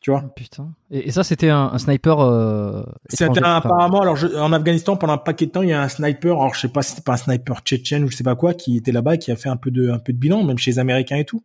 tu 0.00 0.10
vois. 0.10 0.22
Putain. 0.34 0.72
Et, 0.90 1.10
ça, 1.12 1.22
c'était 1.24 1.48
un, 1.48 1.78
sniper. 1.78 2.20
Euh, 2.20 2.82
c'était 3.08 3.42
apparemment, 3.42 4.02
alors 4.02 4.18
en 4.36 4.52
Afghanistan 4.52 4.96
pendant 4.96 5.14
un 5.14 5.18
paquet 5.18 5.46
de 5.46 5.52
temps, 5.52 5.62
il 5.62 5.68
y 5.68 5.72
a 5.72 5.82
un 5.82 5.88
sniper. 5.88 6.32
Alors 6.32 6.54
je 6.54 6.60
sais 6.60 6.68
pas 6.68 6.82
si 6.82 6.90
c'était 6.90 7.02
pas 7.02 7.14
un 7.14 7.16
sniper 7.16 7.60
tchétchène 7.60 8.04
ou 8.04 8.10
je 8.10 8.16
sais 8.16 8.24
pas 8.24 8.36
quoi, 8.36 8.54
qui 8.54 8.76
était 8.76 8.92
là-bas 8.92 9.14
et 9.14 9.18
qui 9.18 9.30
a 9.30 9.36
fait 9.36 9.48
un 9.48 9.56
peu 9.56 9.70
de, 9.70 9.90
un 9.90 9.98
peu 9.98 10.12
de 10.12 10.18
bilan, 10.18 10.42
même 10.42 10.58
chez 10.58 10.72
les 10.72 10.78
Américains 10.78 11.16
et 11.16 11.24
tout. 11.24 11.44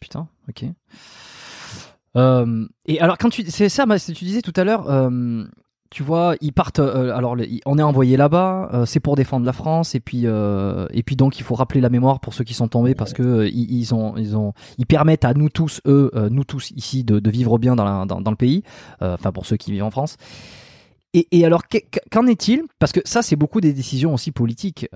Putain, 0.00 0.28
ok. 0.48 0.64
Euh, 2.16 2.66
et 2.86 3.00
alors 3.00 3.18
quand 3.18 3.28
tu, 3.28 3.44
c'est 3.50 3.68
ça, 3.68 3.84
tu 3.98 4.24
disais 4.24 4.42
tout 4.42 4.52
à 4.56 4.64
l'heure. 4.64 4.90
Euh, 4.90 5.44
tu 5.90 6.02
vois, 6.02 6.36
ils 6.40 6.52
partent. 6.52 6.78
Euh, 6.78 7.14
alors, 7.14 7.36
on 7.64 7.78
est 7.78 7.82
envoyé 7.82 8.16
là-bas, 8.16 8.70
euh, 8.72 8.86
c'est 8.86 9.00
pour 9.00 9.16
défendre 9.16 9.46
la 9.46 9.52
France, 9.52 9.94
et 9.94 10.00
puis 10.00 10.22
euh, 10.24 10.86
et 10.92 11.02
puis 11.02 11.16
donc 11.16 11.38
il 11.38 11.42
faut 11.42 11.54
rappeler 11.54 11.80
la 11.80 11.88
mémoire 11.88 12.20
pour 12.20 12.34
ceux 12.34 12.44
qui 12.44 12.54
sont 12.54 12.68
tombés 12.68 12.94
parce 12.94 13.12
que 13.12 13.46
ils, 13.46 13.94
ont 13.94 14.16
ils 14.16 14.36
ont 14.36 14.52
ils 14.78 14.86
permettent 14.86 15.24
à 15.24 15.34
nous 15.34 15.48
tous, 15.48 15.80
eux, 15.86 16.10
nous 16.30 16.44
tous 16.44 16.72
ici, 16.72 17.04
de, 17.04 17.30
vivre 17.30 17.58
bien 17.58 17.76
dans, 17.76 18.06
dans, 18.06 18.30
le 18.30 18.36
pays. 18.36 18.62
Enfin, 19.00 19.32
pour 19.32 19.46
ceux 19.46 19.56
qui 19.56 19.72
vivent 19.72 19.84
en 19.84 19.90
France. 19.90 20.16
Et, 21.14 21.28
et 21.30 21.46
alors, 21.46 21.62
qu'en 22.10 22.26
est-il? 22.26 22.62
Parce 22.78 22.92
que 22.92 23.00
ça, 23.04 23.22
c'est 23.22 23.36
beaucoup 23.36 23.60
des 23.60 23.72
décisions 23.72 24.12
aussi 24.12 24.32
politiques. 24.32 24.88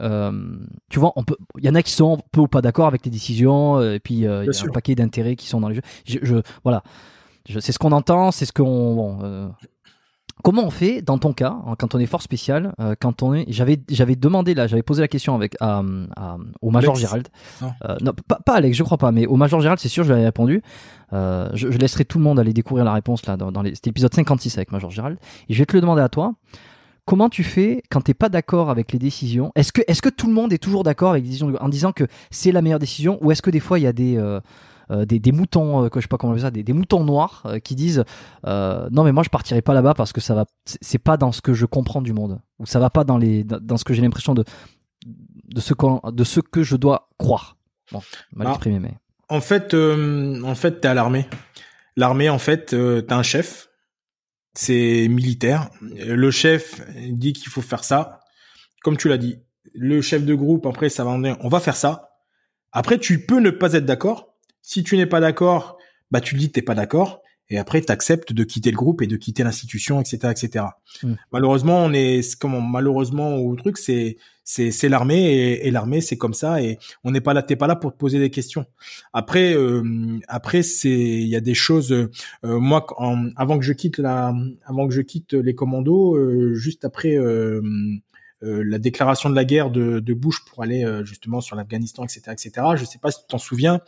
tu 0.90 0.98
vois, 0.98 1.12
on 1.16 1.24
peut, 1.24 1.36
il 1.58 1.64
y 1.64 1.68
en 1.68 1.74
a 1.74 1.82
qui 1.82 1.92
sont 1.92 2.18
peu 2.32 2.40
ou 2.40 2.48
pas 2.48 2.62
d'accord 2.62 2.86
avec 2.86 3.04
les 3.04 3.10
décisions, 3.10 3.80
et 3.80 4.00
puis 4.00 4.14
il 4.14 4.20
y 4.20 4.26
a 4.26 4.40
un 4.40 4.72
paquet 4.72 4.94
d'intérêts 4.94 5.36
qui 5.36 5.46
sont 5.46 5.60
dans 5.60 5.68
les 5.68 5.76
jeux. 5.76 5.82
Je, 6.04 6.18
je 6.22 6.36
voilà, 6.64 6.82
c'est 7.58 7.72
ce 7.72 7.78
qu'on 7.78 7.92
entend, 7.92 8.30
c'est 8.30 8.44
ce 8.44 8.52
qu'on. 8.52 8.94
Bon, 8.94 9.52
Comment 10.42 10.64
on 10.64 10.70
fait 10.70 11.02
dans 11.02 11.18
ton 11.18 11.32
cas 11.32 11.56
quand 11.78 11.94
on 11.94 11.98
est 11.98 12.06
fort 12.06 12.22
spécial 12.22 12.72
euh, 12.80 12.94
quand 12.98 13.22
on 13.22 13.34
est 13.34 13.44
j'avais 13.48 13.80
j'avais 13.88 14.16
demandé 14.16 14.54
là 14.54 14.66
j'avais 14.66 14.82
posé 14.82 15.00
la 15.00 15.08
question 15.08 15.34
avec 15.34 15.56
au 15.60 16.70
major 16.70 16.94
Gérald. 16.94 17.28
Non, 17.60 17.72
euh, 17.84 17.96
pas, 18.26 18.38
pas, 18.44 18.54
Alex 18.54 18.76
je 18.76 18.82
crois 18.82 18.98
pas 18.98 19.12
mais 19.12 19.26
au 19.26 19.36
major 19.36 19.60
Gérald 19.60 19.80
c'est 19.80 19.88
sûr 19.88 20.04
je 20.04 20.08
lui 20.08 20.14
avais 20.14 20.26
répondu. 20.26 20.62
Euh, 21.12 21.48
je, 21.54 21.66
laisserai 21.66 22.04
tout 22.04 22.18
le 22.18 22.24
monde 22.24 22.38
aller 22.38 22.52
découvrir 22.52 22.84
la 22.84 22.92
réponse 22.92 23.26
là 23.26 23.36
dans, 23.36 23.50
dans 23.50 23.64
cet 23.64 23.86
épisode 23.86 24.14
56 24.14 24.56
avec 24.58 24.70
major 24.72 24.90
Gérald. 24.90 25.18
Et 25.48 25.54
je 25.54 25.58
vais 25.58 25.66
te 25.66 25.74
le 25.74 25.80
demander 25.80 26.02
à 26.02 26.08
toi. 26.08 26.34
Comment 27.04 27.28
tu 27.28 27.42
fais 27.42 27.82
quand 27.90 28.02
t'es 28.02 28.14
pas 28.14 28.28
d'accord 28.28 28.70
avec 28.70 28.92
les 28.92 28.98
décisions? 28.98 29.50
Est-ce 29.56 29.72
que, 29.72 29.82
est-ce 29.88 30.00
que 30.00 30.08
tout 30.08 30.28
le 30.28 30.32
monde 30.32 30.52
est 30.52 30.58
toujours 30.58 30.84
d'accord 30.84 31.10
avec 31.10 31.24
les 31.24 31.30
décisions 31.30 31.52
en 31.60 31.68
disant 31.68 31.90
que 31.90 32.04
c'est 32.30 32.52
la 32.52 32.62
meilleure 32.62 32.78
décision 32.78 33.18
ou 33.22 33.32
est-ce 33.32 33.42
que 33.42 33.50
des 33.50 33.58
fois 33.58 33.80
il 33.80 33.82
y 33.82 33.88
a 33.88 33.92
des, 33.92 34.16
euh, 34.16 34.38
des, 35.04 35.18
des, 35.18 35.32
moutons, 35.32 35.84
euh, 35.84 35.88
que 35.88 36.00
je 36.00 36.04
sais 36.04 36.08
pas 36.08 36.18
comment 36.18 36.34
on 36.34 36.38
ça, 36.38 36.50
des, 36.50 36.62
des 36.62 36.72
moutons 36.72 37.04
noirs 37.04 37.42
euh, 37.46 37.58
qui 37.58 37.74
disent 37.74 38.04
non 38.44 39.04
mais 39.04 39.12
moi 39.12 39.22
je 39.22 39.28
partirai 39.28 39.62
pas 39.62 39.74
là-bas 39.74 39.94
parce 39.94 40.12
que 40.12 40.20
ça 40.20 40.34
va, 40.34 40.44
c'est 40.64 40.98
pas 40.98 41.16
dans 41.16 41.32
ce 41.32 41.40
que 41.40 41.54
je 41.54 41.66
comprends 41.66 42.02
du 42.02 42.12
monde 42.12 42.40
ou 42.58 42.66
ça 42.66 42.78
va 42.78 42.90
pas 42.90 43.04
dans 43.04 43.18
les, 43.18 43.44
dans, 43.44 43.76
ce 43.76 43.84
que 43.84 43.94
j'ai 43.94 44.02
l'impression 44.02 44.34
de 44.34 44.44
de 45.06 45.60
ce, 45.60 45.74
de 46.12 46.24
ce 46.24 46.40
que 46.40 46.62
je 46.62 46.76
dois 46.76 47.08
croire. 47.18 47.56
Bon, 47.92 48.00
mal 48.32 48.46
bah, 48.46 48.52
exprimé 48.52 48.78
mais. 48.78 48.94
En 49.28 49.40
fait, 49.40 49.74
en 49.74 50.54
fait, 50.56 50.80
t'es 50.80 50.88
à 50.88 50.94
l'armée. 50.94 51.28
L'armée, 51.96 52.28
en 52.28 52.40
fait, 52.40 52.74
t'as 53.06 53.16
un 53.16 53.22
chef. 53.22 53.68
C'est 54.54 55.06
militaire. 55.08 55.70
Le 55.82 56.32
chef 56.32 56.80
dit 57.10 57.32
qu'il 57.32 57.48
faut 57.48 57.60
faire 57.60 57.84
ça. 57.84 58.20
Comme 58.82 58.96
tu 58.96 59.08
l'as 59.08 59.18
dit, 59.18 59.38
le 59.74 60.00
chef 60.00 60.24
de 60.24 60.34
groupe, 60.34 60.66
après, 60.66 60.88
ça 60.88 61.04
va 61.04 61.10
en 61.10 61.18
dire, 61.18 61.36
on 61.40 61.48
va 61.48 61.60
faire 61.60 61.76
ça. 61.76 62.10
Après, 62.72 62.98
tu 62.98 63.24
peux 63.24 63.40
ne 63.40 63.50
pas 63.50 63.72
être 63.74 63.84
d'accord, 63.84 64.29
si 64.62 64.82
tu 64.82 64.96
n'es 64.96 65.06
pas 65.06 65.20
d'accord, 65.20 65.78
bah 66.10 66.20
tu 66.20 66.34
le 66.34 66.40
dis 66.40 66.48
que 66.48 66.52
t'es 66.52 66.62
pas 66.62 66.74
d'accord 66.74 67.22
et 67.50 67.58
après 67.58 67.80
tu 67.80 67.90
acceptes 67.92 68.32
de 68.32 68.44
quitter 68.44 68.70
le 68.70 68.76
groupe 68.76 69.02
et 69.02 69.06
de 69.06 69.16
quitter 69.16 69.42
l'institution, 69.42 70.00
etc., 70.00 70.18
etc. 70.30 70.64
Hmm. 71.02 71.14
Malheureusement, 71.32 71.84
on 71.84 71.92
est 71.92 72.38
comment 72.38 72.60
Malheureusement 72.60 73.36
au 73.36 73.56
truc, 73.56 73.76
c'est 73.76 74.16
c'est 74.44 74.70
c'est 74.70 74.88
l'armée 74.88 75.58
et, 75.62 75.70
l'armée 75.70 76.00
c'est 76.00 76.16
comme 76.16 76.34
ça 76.34 76.62
et 76.62 76.78
on 77.04 77.10
n'est 77.10 77.20
pas 77.20 77.34
là, 77.34 77.42
t'es 77.42 77.56
pas 77.56 77.66
là 77.66 77.76
pour 77.76 77.92
te 77.92 77.98
poser 77.98 78.18
des 78.18 78.30
questions. 78.30 78.66
Après 79.12 79.54
euh, 79.54 80.18
après 80.28 80.62
c'est 80.62 80.88
il 80.88 81.28
y 81.28 81.36
a 81.36 81.40
des 81.40 81.54
choses. 81.54 81.92
Euh, 81.92 82.08
moi, 82.44 82.86
avant 83.36 83.58
que 83.58 83.64
je 83.64 83.72
quitte 83.72 83.98
la, 83.98 84.32
avant 84.64 84.88
que 84.88 84.94
je 84.94 85.02
quitte 85.02 85.34
les 85.34 85.54
commandos, 85.54 86.16
euh, 86.16 86.54
juste 86.54 86.84
après 86.84 87.16
euh, 87.16 87.60
la 88.42 88.78
déclaration 88.78 89.28
de 89.28 89.34
la 89.34 89.44
guerre 89.44 89.70
de, 89.70 90.00
de 90.00 90.14
Bush 90.14 90.44
pour 90.46 90.62
aller 90.62 90.84
euh, 90.84 91.04
justement 91.04 91.40
sur 91.40 91.56
l'Afghanistan, 91.56 92.04
etc., 92.04 92.22
etc. 92.32 92.66
Je 92.76 92.84
sais 92.84 92.98
pas 92.98 93.10
si 93.10 93.20
tu 93.20 93.26
t'en 93.28 93.38
souviens, 93.38 93.80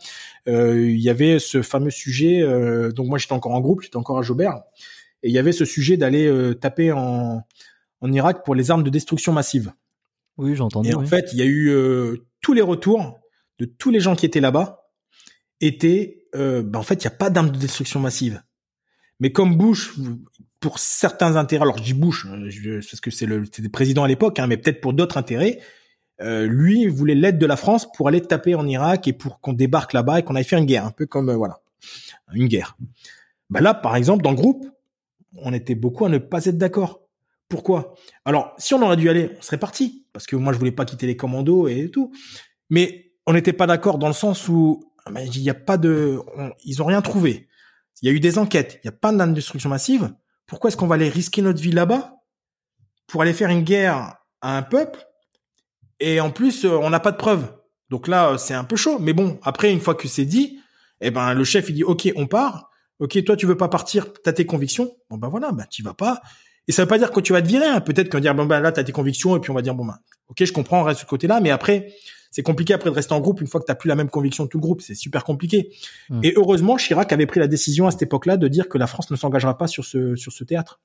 euh, 0.47 0.89
il 0.89 0.99
y 0.99 1.09
avait 1.09 1.39
ce 1.39 1.61
fameux 1.61 1.89
sujet. 1.89 2.41
donc 2.93 3.07
moi 3.07 3.17
j'étais 3.17 3.33
encore 3.33 3.53
en 3.53 3.61
groupe, 3.61 3.81
j'étais 3.81 3.97
encore 3.97 4.19
à 4.19 4.21
Jobert, 4.21 4.61
et 5.23 5.29
il 5.29 5.33
y 5.33 5.39
avait 5.39 5.51
ce 5.51 5.65
sujet 5.65 5.97
d'aller 5.97 6.53
taper 6.59 6.91
en, 6.91 7.41
en 8.01 8.11
Irak 8.11 8.43
pour 8.45 8.55
les 8.55 8.71
armes 8.71 8.83
de 8.83 8.89
destruction 8.89 9.33
massive. 9.33 9.73
Oui, 10.37 10.55
j'entends. 10.55 10.83
Et 10.83 10.93
en 10.93 11.05
fait, 11.05 11.29
il 11.33 11.39
y 11.39 11.41
a 11.41 11.45
eu 11.45 12.19
tous 12.41 12.53
les 12.53 12.61
retours 12.61 13.19
de 13.59 13.65
tous 13.65 13.91
les 13.91 13.99
gens 13.99 14.15
qui 14.15 14.25
étaient 14.25 14.41
là-bas 14.41 14.89
étaient, 15.61 16.25
ben 16.33 16.75
en 16.75 16.83
fait, 16.83 16.95
il 16.95 17.07
n'y 17.07 17.13
a 17.13 17.17
pas 17.17 17.29
d'armes 17.29 17.51
de 17.51 17.57
destruction 17.57 17.99
massive. 17.99 18.41
Mais 19.23 19.31
comme 19.31 19.55
Bush, 19.55 19.93
pour 20.59 20.79
certains 20.79 21.37
intérêts, 21.37 21.61
alors 21.61 21.77
je 21.77 21.83
dis 21.83 21.93
Bush, 21.93 22.25
hein, 22.25 22.41
parce 22.41 22.99
que 22.99 23.09
c'est 23.09 23.25
le, 23.25 23.45
président 23.71 24.03
à 24.03 24.07
l'époque, 24.09 24.37
hein, 24.37 24.47
mais 24.47 24.57
peut-être 24.57 24.81
pour 24.81 24.91
d'autres 24.91 25.15
intérêts, 25.15 25.61
euh, 26.19 26.45
lui 26.45 26.87
voulait 26.87 27.15
l'aide 27.15 27.37
de 27.37 27.45
la 27.45 27.55
France 27.55 27.89
pour 27.89 28.09
aller 28.09 28.19
taper 28.19 28.53
en 28.53 28.67
Irak 28.67 29.07
et 29.07 29.13
pour 29.13 29.39
qu'on 29.39 29.53
débarque 29.53 29.93
là-bas 29.93 30.19
et 30.19 30.23
qu'on 30.23 30.35
aille 30.35 30.43
faire 30.43 30.59
une 30.59 30.65
guerre, 30.65 30.85
un 30.85 30.91
peu 30.91 31.05
comme 31.05 31.29
euh, 31.29 31.37
voilà, 31.37 31.61
une 32.33 32.49
guerre. 32.49 32.75
Bah 33.49 33.61
là, 33.61 33.73
par 33.73 33.95
exemple, 33.95 34.23
dans 34.23 34.31
le 34.31 34.35
groupe, 34.35 34.67
on 35.37 35.53
était 35.53 35.75
beaucoup 35.75 36.03
à 36.03 36.09
ne 36.09 36.17
pas 36.17 36.43
être 36.43 36.57
d'accord. 36.57 36.99
Pourquoi? 37.47 37.95
Alors, 38.25 38.53
si 38.57 38.73
on 38.73 38.81
aurait 38.81 38.97
dû 38.97 39.07
aller, 39.07 39.29
on 39.39 39.41
serait 39.41 39.57
parti, 39.57 40.05
parce 40.11 40.27
que 40.27 40.35
moi 40.35 40.51
je 40.51 40.57
voulais 40.57 40.73
pas 40.73 40.83
quitter 40.83 41.07
les 41.07 41.15
commandos 41.15 41.69
et 41.69 41.89
tout, 41.89 42.11
mais 42.69 43.13
on 43.25 43.31
n'était 43.31 43.53
pas 43.53 43.67
d'accord 43.67 43.99
dans 43.99 44.07
le 44.07 44.13
sens 44.13 44.49
où 44.49 44.83
bah, 45.09 45.21
il 45.21 45.41
n'y 45.41 45.49
a 45.49 45.53
pas 45.53 45.77
de, 45.77 46.19
ils 46.65 46.81
ont 46.81 46.85
rien 46.85 47.01
trouvé. 47.01 47.47
Il 48.01 48.09
y 48.09 48.11
a 48.11 48.15
eu 48.15 48.19
des 48.19 48.37
enquêtes, 48.37 48.79
il 48.83 48.87
n'y 48.87 48.95
a 48.95 48.97
pas 48.97 49.11
d'indestruction 49.11 49.69
massive 49.69 50.13
pourquoi 50.45 50.67
est-ce 50.67 50.77
qu'on 50.77 50.87
va 50.87 50.95
aller 50.95 51.09
risquer 51.09 51.41
notre 51.41 51.61
vie 51.61 51.71
là-bas 51.71 52.15
pour 53.07 53.21
aller 53.21 53.33
faire 53.33 53.49
une 53.49 53.63
guerre 53.63 54.17
à 54.41 54.57
un 54.57 54.61
peuple 54.61 54.99
et 55.99 56.19
en 56.19 56.31
plus 56.31 56.65
on 56.65 56.89
n'a 56.89 56.99
pas 56.99 57.11
de 57.11 57.17
preuves. 57.17 57.55
Donc 57.89 58.07
là, 58.07 58.37
c'est 58.37 58.53
un 58.53 58.63
peu 58.63 58.75
chaud. 58.75 58.99
Mais 58.99 59.13
bon, 59.13 59.39
après, 59.43 59.71
une 59.71 59.79
fois 59.79 59.95
que 59.95 60.07
c'est 60.07 60.25
dit, 60.25 60.59
eh 61.01 61.11
ben 61.11 61.33
le 61.33 61.43
chef 61.43 61.69
il 61.69 61.75
dit 61.75 61.83
ok, 61.83 62.11
on 62.15 62.27
part. 62.27 62.69
Ok, 62.99 63.23
toi 63.23 63.35
tu 63.35 63.45
veux 63.45 63.57
pas 63.57 63.67
partir, 63.67 64.13
t'as 64.13 64.33
tes 64.33 64.45
convictions. 64.45 64.95
Bon 65.09 65.17
ben 65.17 65.27
voilà, 65.27 65.51
ben 65.51 65.65
tu 65.69 65.83
vas 65.83 65.93
pas. 65.93 66.21
Et 66.67 66.71
ça 66.71 66.83
veut 66.83 66.87
pas 66.87 66.97
dire 66.97 67.11
que 67.11 67.19
tu 67.19 67.33
vas 67.33 67.41
te 67.41 67.47
virer. 67.47 67.65
Hein. 67.65 67.81
Peut-être 67.81 68.09
qu'on 68.09 68.17
va 68.17 68.21
dire 68.21 68.35
bon 68.35 68.45
ben 68.45 68.59
là 68.59 68.71
t'as 68.71 68.83
tes 68.83 68.91
convictions 68.91 69.35
et 69.35 69.39
puis 69.39 69.51
on 69.51 69.53
va 69.55 69.61
dire 69.61 69.75
bon 69.75 69.85
ben 69.85 69.97
ok, 70.27 70.43
je 70.43 70.53
comprends, 70.53 70.81
on 70.81 70.83
reste 70.83 70.99
de 70.99 71.05
ce 71.05 71.09
côté-là. 71.09 71.39
Mais 71.41 71.51
après, 71.51 71.93
c'est 72.33 72.41
compliqué 72.43 72.73
après 72.73 72.89
de 72.89 72.95
rester 72.95 73.13
en 73.13 73.19
groupe 73.19 73.39
une 73.41 73.47
fois 73.47 73.61
que 73.61 73.65
t'as 73.65 73.75
plus 73.75 73.87
la 73.87 73.95
même 73.95 74.09
conviction 74.09 74.45
que 74.45 74.49
tout 74.49 74.57
le 74.57 74.63
groupe. 74.63 74.81
C'est 74.81 74.95
super 74.95 75.23
compliqué. 75.23 75.71
Mmh. 76.09 76.21
Et 76.23 76.33
heureusement, 76.35 76.77
Chirac 76.77 77.13
avait 77.13 77.27
pris 77.27 77.39
la 77.39 77.47
décision 77.47 77.85
à 77.85 77.91
cette 77.91 78.01
époque-là 78.01 78.37
de 78.37 78.47
dire 78.47 78.67
que 78.67 78.79
la 78.79 78.87
France 78.87 79.11
ne 79.11 79.15
s'engagera 79.15 79.57
pas 79.57 79.67
sur 79.67 79.85
ce 79.85 80.15
sur 80.15 80.33
ce 80.33 80.43
théâtre. 80.43 80.81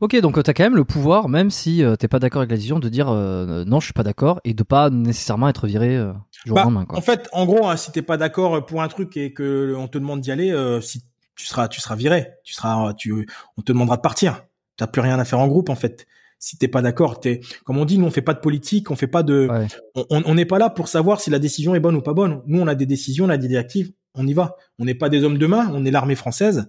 Ok, 0.00 0.16
donc 0.20 0.42
tu 0.42 0.50
as 0.50 0.54
quand 0.54 0.62
même 0.62 0.76
le 0.76 0.84
pouvoir, 0.84 1.28
même 1.28 1.50
si 1.50 1.82
euh, 1.82 1.96
t'es 1.96 2.08
pas 2.08 2.18
d'accord 2.18 2.40
avec 2.40 2.50
la 2.50 2.56
décision, 2.56 2.78
de 2.78 2.88
dire 2.88 3.08
euh, 3.08 3.64
non, 3.64 3.80
je 3.80 3.86
suis 3.86 3.92
pas 3.94 4.02
d'accord 4.02 4.40
et 4.44 4.54
de 4.54 4.62
pas 4.62 4.90
nécessairement 4.90 5.48
être 5.48 5.66
viré 5.66 5.96
euh, 5.96 6.12
jour 6.44 6.56
bah, 6.56 6.64
lendemain. 6.64 6.84
Quoi. 6.84 6.98
En 6.98 7.02
fait, 7.02 7.28
en 7.32 7.46
gros, 7.46 7.66
hein, 7.66 7.76
si 7.76 7.90
t'es 7.90 8.02
pas 8.02 8.16
d'accord 8.16 8.64
pour 8.66 8.82
un 8.82 8.88
truc 8.88 9.16
et 9.16 9.32
que 9.32 9.74
on 9.76 9.88
te 9.88 9.98
demande 9.98 10.20
d'y 10.20 10.30
aller, 10.30 10.52
euh, 10.52 10.80
si 10.80 11.04
tu 11.36 11.46
seras, 11.46 11.68
tu 11.68 11.80
seras 11.80 11.96
viré, 11.96 12.34
tu 12.44 12.52
seras, 12.52 12.92
tu, 12.94 13.26
on 13.56 13.62
te 13.62 13.72
demandera 13.72 13.96
de 13.96 14.02
partir. 14.02 14.44
T'as 14.76 14.86
plus 14.86 15.00
rien 15.00 15.18
à 15.18 15.24
faire 15.24 15.40
en 15.40 15.48
groupe 15.48 15.70
en 15.70 15.74
fait. 15.74 16.06
Si 16.40 16.56
t'es 16.56 16.68
pas 16.68 16.82
d'accord, 16.82 17.18
t'es, 17.18 17.40
comme 17.64 17.78
on 17.78 17.84
dit, 17.84 17.98
nous 17.98 18.06
on 18.06 18.10
fait 18.10 18.22
pas 18.22 18.34
de 18.34 18.38
politique, 18.38 18.90
on 18.92 18.96
fait 18.96 19.08
pas 19.08 19.24
de, 19.24 19.48
on 19.94 20.34
n'est 20.34 20.44
pas 20.44 20.58
là 20.58 20.70
pour 20.70 20.86
savoir 20.86 21.20
si 21.20 21.30
la 21.30 21.40
décision 21.40 21.74
est 21.74 21.80
bonne 21.80 21.96
ou 21.96 22.02
pas 22.02 22.12
bonne. 22.12 22.42
Nous 22.46 22.60
on 22.60 22.68
a 22.68 22.76
des 22.76 22.86
décisions, 22.86 23.24
on 23.24 23.28
a 23.28 23.36
des 23.36 23.48
directives, 23.48 23.92
on 24.14 24.26
y 24.26 24.34
va. 24.34 24.56
On 24.78 24.84
n'est 24.84 24.94
pas 24.94 25.08
des 25.08 25.24
hommes 25.24 25.38
de 25.38 25.46
main, 25.46 25.70
on 25.72 25.84
est 25.84 25.90
l'armée 25.90 26.14
française. 26.14 26.68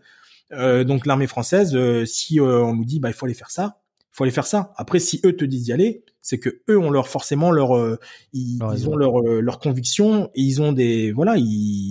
Euh, 0.52 0.84
donc 0.84 1.06
l'armée 1.06 1.28
française, 1.28 1.76
euh, 1.76 2.06
si 2.06 2.40
euh, 2.40 2.64
on 2.64 2.76
nous 2.76 2.86
dit 2.86 3.00
bah 3.00 3.10
il 3.10 3.14
faut 3.14 3.26
aller 3.26 3.36
faire 3.36 3.52
ça, 3.52 3.80
il 4.00 4.16
faut 4.16 4.24
aller 4.24 4.32
faire 4.32 4.48
ça. 4.48 4.74
Après, 4.78 5.00
si 5.00 5.22
eux 5.26 5.36
te 5.36 5.46
disent 5.46 5.66
d'y 5.66 5.74
aller, 5.74 6.04
c'est 6.22 6.40
que 6.40 6.62
eux 6.70 6.78
ont 6.78 6.90
leur 6.90 7.08
forcément 7.08 7.52
leur 7.52 7.98
ils, 8.34 8.60
ils, 8.76 8.90
ont 8.90 8.96
leur 8.96 9.22
leur 9.22 9.60
conviction 9.60 10.30
et 10.36 10.42
ils 10.42 10.62
ont 10.62 10.72
des 10.72 11.12
voilà, 11.12 11.36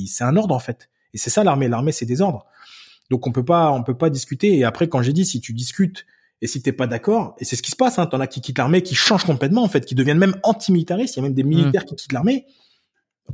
c'est 0.06 0.24
un 0.24 0.36
ordre 0.36 0.54
en 0.54 0.58
fait. 0.58 0.90
Et 1.14 1.18
c'est 1.18 1.30
ça 1.30 1.44
l'armée. 1.44 1.68
L'armée 1.68 1.92
c'est 1.92 2.06
des 2.06 2.20
ordres. 2.20 2.46
Donc 3.10 3.26
on 3.26 3.32
peut 3.32 3.44
pas 3.44 3.70
on 3.70 3.82
peut 3.82 3.96
pas 3.96 4.10
discuter. 4.10 4.56
Et 4.56 4.64
après 4.64 4.88
quand 4.88 5.02
j'ai 5.02 5.12
dit 5.12 5.24
si 5.24 5.40
tu 5.40 5.52
discutes 5.52 6.04
et 6.40 6.46
si 6.46 6.62
t'es 6.62 6.72
pas 6.72 6.86
d'accord, 6.86 7.34
et 7.38 7.44
c'est 7.44 7.56
ce 7.56 7.62
qui 7.62 7.70
se 7.70 7.76
passe, 7.76 7.98
hein, 7.98 8.06
t'en 8.06 8.20
as 8.20 8.26
qui 8.26 8.40
quittent 8.40 8.58
l'armée, 8.58 8.82
qui 8.82 8.94
changent 8.94 9.24
complètement 9.24 9.64
en 9.64 9.68
fait, 9.68 9.84
qui 9.84 9.94
deviennent 9.94 10.18
même 10.18 10.36
antimilitaristes. 10.42 11.16
Il 11.16 11.18
y 11.18 11.20
a 11.20 11.22
même 11.24 11.34
des 11.34 11.42
militaires 11.42 11.82
mmh. 11.82 11.86
qui 11.86 11.96
quittent 11.96 12.12
l'armée 12.12 12.46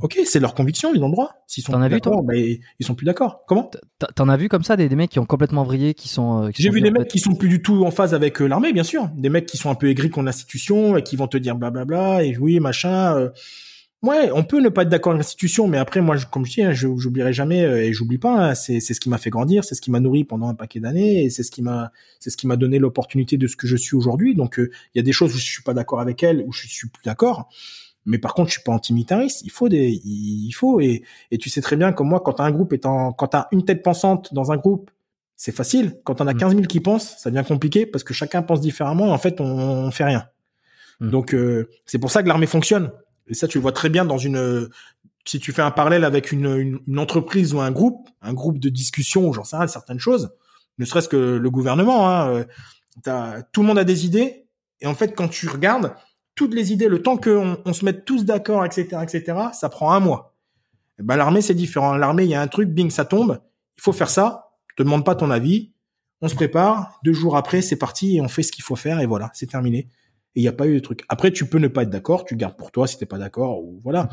Ok, 0.01 0.19
c'est 0.25 0.41
leur 0.41 0.53
conviction, 0.53 0.93
ils 0.93 1.01
ont 1.01 1.07
le 1.07 1.13
droit. 1.13 1.35
S'ils 1.47 1.63
sont 1.63 1.71
toi 1.71 2.21
mais 2.25 2.59
ils 2.79 2.85
sont 2.85 2.95
plus 2.95 3.05
d'accord. 3.05 3.43
Comment 3.47 3.71
T'en 4.15 4.27
as 4.27 4.35
vu 4.35 4.49
comme 4.49 4.63
ça 4.63 4.75
des, 4.75 4.89
des, 4.89 4.95
mecs 4.95 5.09
qui 5.09 5.19
ont 5.19 5.25
complètement 5.25 5.63
vrillé, 5.63 5.93
qui 5.93 6.09
sont. 6.09 6.43
Euh, 6.43 6.49
J'ai 6.53 6.69
vu 6.69 6.81
des 6.81 6.91
mecs 6.91 7.07
qui 7.07 7.19
sont 7.19 7.33
plus 7.33 7.47
du 7.47 7.61
tout 7.61 7.85
en 7.85 7.91
phase 7.91 8.13
avec 8.13 8.41
euh, 8.41 8.47
l'armée, 8.47 8.73
bien 8.73 8.83
sûr. 8.83 9.07
Des 9.15 9.29
mecs 9.29 9.45
qui 9.45 9.57
sont 9.57 9.69
un 9.69 9.75
peu 9.75 9.87
aigris 9.87 10.09
contre 10.09 10.25
l'institution 10.25 10.97
et 10.97 11.03
qui 11.03 11.15
vont 11.15 11.27
te 11.27 11.37
dire 11.37 11.55
blablabla 11.55 12.23
et 12.23 12.37
oui 12.37 12.59
machin. 12.59 13.15
Euh. 13.15 13.29
Ouais, 14.05 14.29
on 14.31 14.43
peut 14.43 14.61
ne 14.61 14.69
pas 14.69 14.83
être 14.83 14.89
d'accord 14.89 15.13
avec 15.13 15.23
l'institution, 15.23 15.67
mais 15.67 15.79
après 15.79 15.99
moi, 15.99 16.15
comme 16.31 16.45
je 16.45 16.51
dis, 16.51 16.61
hein, 16.61 16.73
je 16.73 16.87
j'oublierai 16.95 17.33
jamais 17.33 17.61
et 17.61 17.91
j'oublie 17.91 18.19
pas. 18.19 18.49
Hein, 18.49 18.55
c'est 18.55 18.79
c'est 18.79 18.93
ce 18.93 18.99
qui 18.99 19.09
m'a 19.09 19.17
fait 19.17 19.31
grandir, 19.31 19.63
c'est 19.63 19.73
ce 19.73 19.81
qui 19.81 19.89
m'a 19.89 19.99
nourri 19.99 20.23
pendant 20.23 20.47
un 20.47 20.53
paquet 20.53 20.79
d'années 20.79 21.23
et 21.23 21.29
c'est 21.31 21.41
ce 21.41 21.49
qui 21.49 21.63
m'a 21.63 21.91
c'est 22.19 22.29
ce 22.29 22.37
qui 22.37 22.45
m'a 22.45 22.55
donné 22.55 22.77
l'opportunité 22.77 23.37
de 23.37 23.47
ce 23.47 23.55
que 23.55 23.65
je 23.65 23.75
suis 23.75 23.95
aujourd'hui. 23.95 24.35
Donc 24.35 24.57
il 24.59 24.97
y 24.97 24.99
a 24.99 25.03
des 25.03 25.11
choses 25.11 25.33
où 25.33 25.37
je 25.39 25.43
suis 25.43 25.63
pas 25.63 25.73
d'accord 25.73 26.01
avec 26.01 26.21
elle, 26.21 26.43
où 26.45 26.51
je 26.51 26.67
suis 26.67 26.87
plus 26.87 27.01
d'accord. 27.03 27.49
Mais 28.05 28.19
par 28.19 28.35
contre, 28.35 28.49
je 28.49 28.55
suis 28.55 28.63
pas 28.63 28.71
antimilitariste. 28.71 29.41
Il 29.43 29.49
faut 29.51 29.69
des, 29.69 29.99
il 30.05 30.51
faut 30.51 30.79
et, 30.79 31.01
et 31.31 31.39
tu 31.39 31.49
sais 31.49 31.61
très 31.61 31.75
bien 31.75 31.91
comme 31.91 32.07
moi, 32.07 32.19
quand 32.19 32.39
un 32.39 32.51
groupe 32.51 32.73
est 32.73 32.85
en, 32.85 33.11
quand 33.11 33.29
t'as 33.29 33.47
une 33.51 33.65
tête 33.65 33.81
pensante 33.81 34.33
dans 34.33 34.51
un 34.51 34.57
groupe, 34.57 34.91
c'est 35.35 35.51
facile. 35.51 35.99
Quand 36.03 36.21
on 36.21 36.27
a 36.27 36.33
15 36.33 36.53
mm. 36.53 36.57
000 36.57 36.67
qui 36.67 36.79
pensent, 36.79 37.15
ça 37.17 37.31
devient 37.31 37.45
compliqué 37.45 37.85
parce 37.87 38.03
que 38.03 38.13
chacun 38.13 38.43
pense 38.43 38.61
différemment. 38.61 39.07
Et 39.07 39.11
en 39.11 39.17
fait, 39.17 39.41
on, 39.41 39.45
on 39.45 39.91
fait 39.91 40.03
rien. 40.03 40.27
Mm. 40.99 41.09
Donc 41.09 41.33
euh, 41.33 41.67
c'est 41.85 41.97
pour 41.97 42.11
ça 42.11 42.21
que 42.21 42.27
l'armée 42.27 42.45
fonctionne. 42.45 42.91
Et 43.27 43.33
ça, 43.33 43.47
tu 43.47 43.57
le 43.57 43.61
vois 43.61 43.71
très 43.71 43.89
bien 43.89 44.05
dans 44.05 44.17
une. 44.17 44.69
Si 45.25 45.39
tu 45.39 45.51
fais 45.51 45.63
un 45.63 45.71
parallèle 45.71 46.03
avec 46.03 46.31
une, 46.31 46.79
entreprise 46.97 47.53
ou 47.53 47.59
un 47.59 47.71
groupe, 47.71 48.07
un 48.21 48.33
groupe 48.33 48.59
de 48.59 48.69
discussion 48.69 49.27
ou 49.27 49.33
j'en 49.33 49.43
sais 49.43 49.57
rien, 49.57 49.67
certaines 49.67 49.99
choses, 49.99 50.31
ne 50.77 50.85
serait-ce 50.85 51.09
que 51.09 51.17
le 51.17 51.49
gouvernement, 51.49 52.09
hein, 52.09 52.45
euh, 53.07 53.41
tout 53.51 53.61
le 53.61 53.67
monde 53.67 53.79
a 53.79 53.83
des 53.83 54.05
idées. 54.05 54.45
Et 54.81 54.87
en 54.87 54.93
fait, 54.93 55.15
quand 55.15 55.27
tu 55.27 55.47
regardes, 55.47 55.93
toutes 56.35 56.53
les 56.53 56.71
idées, 56.73 56.89
le 56.89 57.01
temps 57.01 57.17
qu'on 57.17 57.57
on 57.65 57.73
se 57.73 57.85
mette 57.85 58.05
tous 58.05 58.25
d'accord, 58.25 58.65
etc., 58.65 58.97
etc., 59.01 59.37
ça 59.53 59.69
prend 59.69 59.93
un 59.93 59.99
mois. 59.99 60.35
Et 60.97 61.01
eh 61.01 61.03
ben, 61.03 61.15
l'armée, 61.17 61.41
c'est 61.41 61.55
différent. 61.55 61.95
L'armée, 61.97 62.23
il 62.23 62.29
y 62.29 62.35
a 62.35 62.41
un 62.41 62.47
truc, 62.47 62.69
bing, 62.69 62.89
ça 62.89 63.03
tombe. 63.03 63.41
Il 63.77 63.81
faut 63.81 63.93
faire 63.93 64.09
ça. 64.09 64.51
Je 64.67 64.75
te 64.75 64.83
demande 64.83 65.03
pas 65.03 65.15
ton 65.15 65.31
avis. 65.31 65.73
On 66.21 66.27
se 66.27 66.35
prépare. 66.35 66.99
Deux 67.03 67.13
jours 67.13 67.35
après, 67.35 67.61
c'est 67.61 67.75
parti 67.75 68.17
et 68.17 68.21
on 68.21 68.27
fait 68.27 68.43
ce 68.43 68.51
qu'il 68.51 68.63
faut 68.63 68.75
faire 68.75 68.99
et 68.99 69.05
voilà, 69.05 69.31
c'est 69.33 69.49
terminé. 69.49 69.89
Et 70.35 70.41
il 70.41 70.43
n'y 70.43 70.47
a 70.47 70.53
pas 70.53 70.67
eu 70.67 70.75
de 70.75 70.79
truc. 70.79 71.03
Après, 71.09 71.31
tu 71.31 71.47
peux 71.47 71.59
ne 71.59 71.67
pas 71.67 71.83
être 71.83 71.89
d'accord. 71.89 72.25
Tu 72.25 72.35
gardes 72.35 72.57
pour 72.57 72.71
toi 72.71 72.87
si 72.87 72.97
t'es 72.97 73.05
pas 73.05 73.17
d'accord 73.17 73.63
ou 73.63 73.79
voilà. 73.83 74.09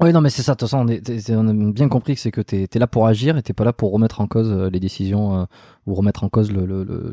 Oui, 0.00 0.12
non, 0.12 0.20
mais 0.20 0.30
c'est 0.30 0.42
ça. 0.42 0.52
De 0.52 0.58
toute 0.58 0.68
façon, 0.68 0.86
on, 0.86 1.48
a 1.48 1.72
bien 1.72 1.88
compris 1.88 2.14
que 2.14 2.20
c'est 2.20 2.30
que 2.30 2.40
tu 2.40 2.68
es, 2.72 2.78
là 2.78 2.86
pour 2.86 3.08
agir 3.08 3.36
et 3.36 3.42
t'es 3.42 3.52
pas 3.52 3.64
là 3.64 3.72
pour 3.72 3.90
remettre 3.90 4.20
en 4.20 4.28
cause 4.28 4.52
euh, 4.52 4.70
les 4.70 4.78
décisions 4.78 5.40
euh, 5.40 5.44
ou 5.86 5.94
remettre 5.94 6.22
en 6.22 6.28
cause 6.28 6.52
le, 6.52 6.66
le, 6.66 6.84
le, 6.84 7.12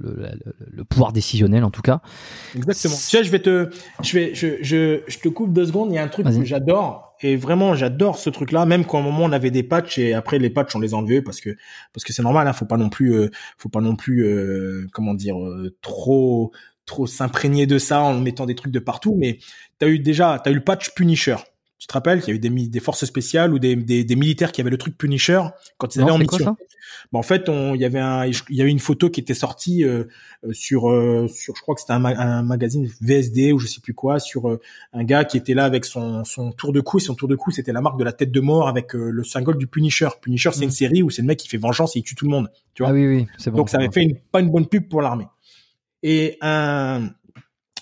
le, 0.72 0.84
pouvoir 0.84 1.12
décisionnel, 1.12 1.64
en 1.64 1.72
tout 1.72 1.82
cas. 1.82 2.02
Exactement. 2.56 2.94
Tu 2.94 3.02
sais, 3.02 3.24
je 3.24 3.32
vais 3.32 3.40
te, 3.40 3.72
je 4.04 4.14
vais, 4.14 4.36
je, 4.36 4.58
je, 4.62 5.02
je 5.08 5.18
te 5.18 5.30
coupe 5.30 5.52
deux 5.52 5.66
secondes. 5.66 5.90
Il 5.92 5.96
y 5.96 5.98
a 5.98 6.04
un 6.04 6.08
truc 6.08 6.28
que 6.28 6.44
j'adore 6.44 7.16
et 7.22 7.36
vraiment, 7.38 7.74
j'adore 7.74 8.20
ce 8.20 8.30
truc-là. 8.30 8.68
Même 8.68 8.86
quand 8.86 9.00
un 9.00 9.04
moment 9.04 9.24
on 9.24 9.32
avait 9.32 9.52
des 9.52 9.64
patchs 9.64 9.98
et 9.98 10.14
après 10.14 10.38
les 10.38 10.52
patchs 10.52 10.76
on 10.76 10.80
les 10.80 10.94
a 10.94 10.98
enlevés 10.98 11.24
parce 11.24 11.42
que 11.42 11.50
parce 11.92 12.04
que 12.04 12.14
c'est 12.14 12.24
normal. 12.24 12.48
Hein, 12.48 12.54
faut 12.54 12.66
pas 12.66 12.78
non 12.78 12.90
plus, 12.90 13.16
euh, 13.16 13.32
faut 13.58 13.70
pas 13.70 13.82
non 13.82 13.96
plus, 13.96 14.28
comment 14.92 15.16
dire, 15.16 15.38
trop 15.82 16.52
trop 16.86 17.08
s'imprégner 17.08 17.66
de 17.66 17.78
ça 17.78 18.02
en 18.02 18.20
mettant 18.20 18.46
des 18.46 18.56
trucs 18.56 18.72
de 18.72 18.80
partout. 18.80 19.16
Mais 19.18 19.40
t'as 19.80 19.88
eu 19.88 20.00
déjà, 20.00 20.40
t'as 20.44 20.52
eu 20.52 20.56
le 20.56 20.64
patch 20.64 20.92
Punisher. 20.96 21.38
Tu 21.78 21.88
te 21.88 21.94
rappelles 21.94 22.22
qu'il 22.22 22.30
y 22.30 22.32
a 22.32 22.36
eu 22.38 22.40
des, 22.40 22.50
des 22.50 22.80
forces 22.80 23.04
spéciales 23.06 23.54
ou 23.54 23.60
des, 23.60 23.76
des, 23.76 24.04
des, 24.04 24.16
militaires 24.16 24.52
qui 24.52 24.62
avaient 24.62 24.70
le 24.70 24.78
truc 24.78 24.98
Punisher 24.98 25.42
quand 25.78 25.94
ils 25.96 26.02
allaient 26.02 26.12
en 26.12 26.18
mission. 26.18 26.56
Bon, 27.12 27.20
en 27.20 27.24
fait, 27.24 27.50
il 27.50 27.80
y 27.80 27.86
avait 27.86 28.00
un, 28.00 28.26
il 28.26 28.56
y 28.56 28.62
avait 28.62 28.72
une 28.72 28.80
photo 28.80 29.10
qui 29.10 29.20
était 29.20 29.34
sortie 29.34 29.84
euh, 29.84 30.06
euh, 30.46 30.54
sur, 30.54 30.90
euh, 30.90 31.28
sur, 31.28 31.56
je 31.56 31.62
crois 31.62 31.76
que 31.76 31.82
c'était 31.82 31.94
un, 31.94 32.04
un, 32.06 32.44
magazine 32.44 32.90
VSD 33.02 33.52
ou 33.52 33.60
je 33.60 33.68
sais 33.68 33.82
plus 33.82 33.94
quoi, 33.94 34.20
sur 34.20 34.58
un 34.94 35.04
gars 35.04 35.26
qui 35.26 35.38
était 35.38 35.54
là 35.54 35.66
avec 35.66 35.86
son, 35.86 36.24
son 36.24 36.52
tour 36.54 36.72
de 36.72 36.80
cou. 36.80 36.98
Et 36.98 37.02
son 37.02 37.14
tour 37.14 37.28
de 37.28 37.36
cou, 37.36 37.52
c'était 37.52 37.74
la 37.74 37.82
marque 37.82 38.00
de 38.00 38.04
la 38.04 38.14
tête 38.14 38.32
de 38.32 38.40
mort 38.40 38.68
avec 38.68 38.94
le 38.94 39.24
symbole 39.24 39.58
du 39.58 39.68
Punisher. 39.68 40.10
Punisher, 40.22 40.52
c'est 40.54 40.64
une 40.64 40.70
mm. 40.70 40.72
série 40.72 41.04
où 41.04 41.10
c'est 41.10 41.22
le 41.22 41.28
mec 41.28 41.38
qui 41.38 41.48
fait 41.48 41.58
vengeance 41.58 41.96
et 41.96 42.00
il 42.00 42.04
tue 42.04 42.16
tout 42.16 42.26
le 42.26 42.32
monde. 42.32 42.50
Tu 42.74 42.84
vois 42.84 42.92
ah 42.92 42.94
oui, 42.94 43.06
oui, 43.06 43.28
c'est 43.38 43.52
bon. 43.52 43.58
Donc 43.58 43.70
ça 43.70 43.78
avait 43.78 43.92
fait 43.92 44.04
une, 44.04 44.16
pas 44.16 44.40
une 44.40 44.50
bonne 44.50 44.68
pub 44.68 44.88
pour 44.88 45.02
l'armée. 45.02 45.28
Et 46.08 46.38
un, 46.42 47.10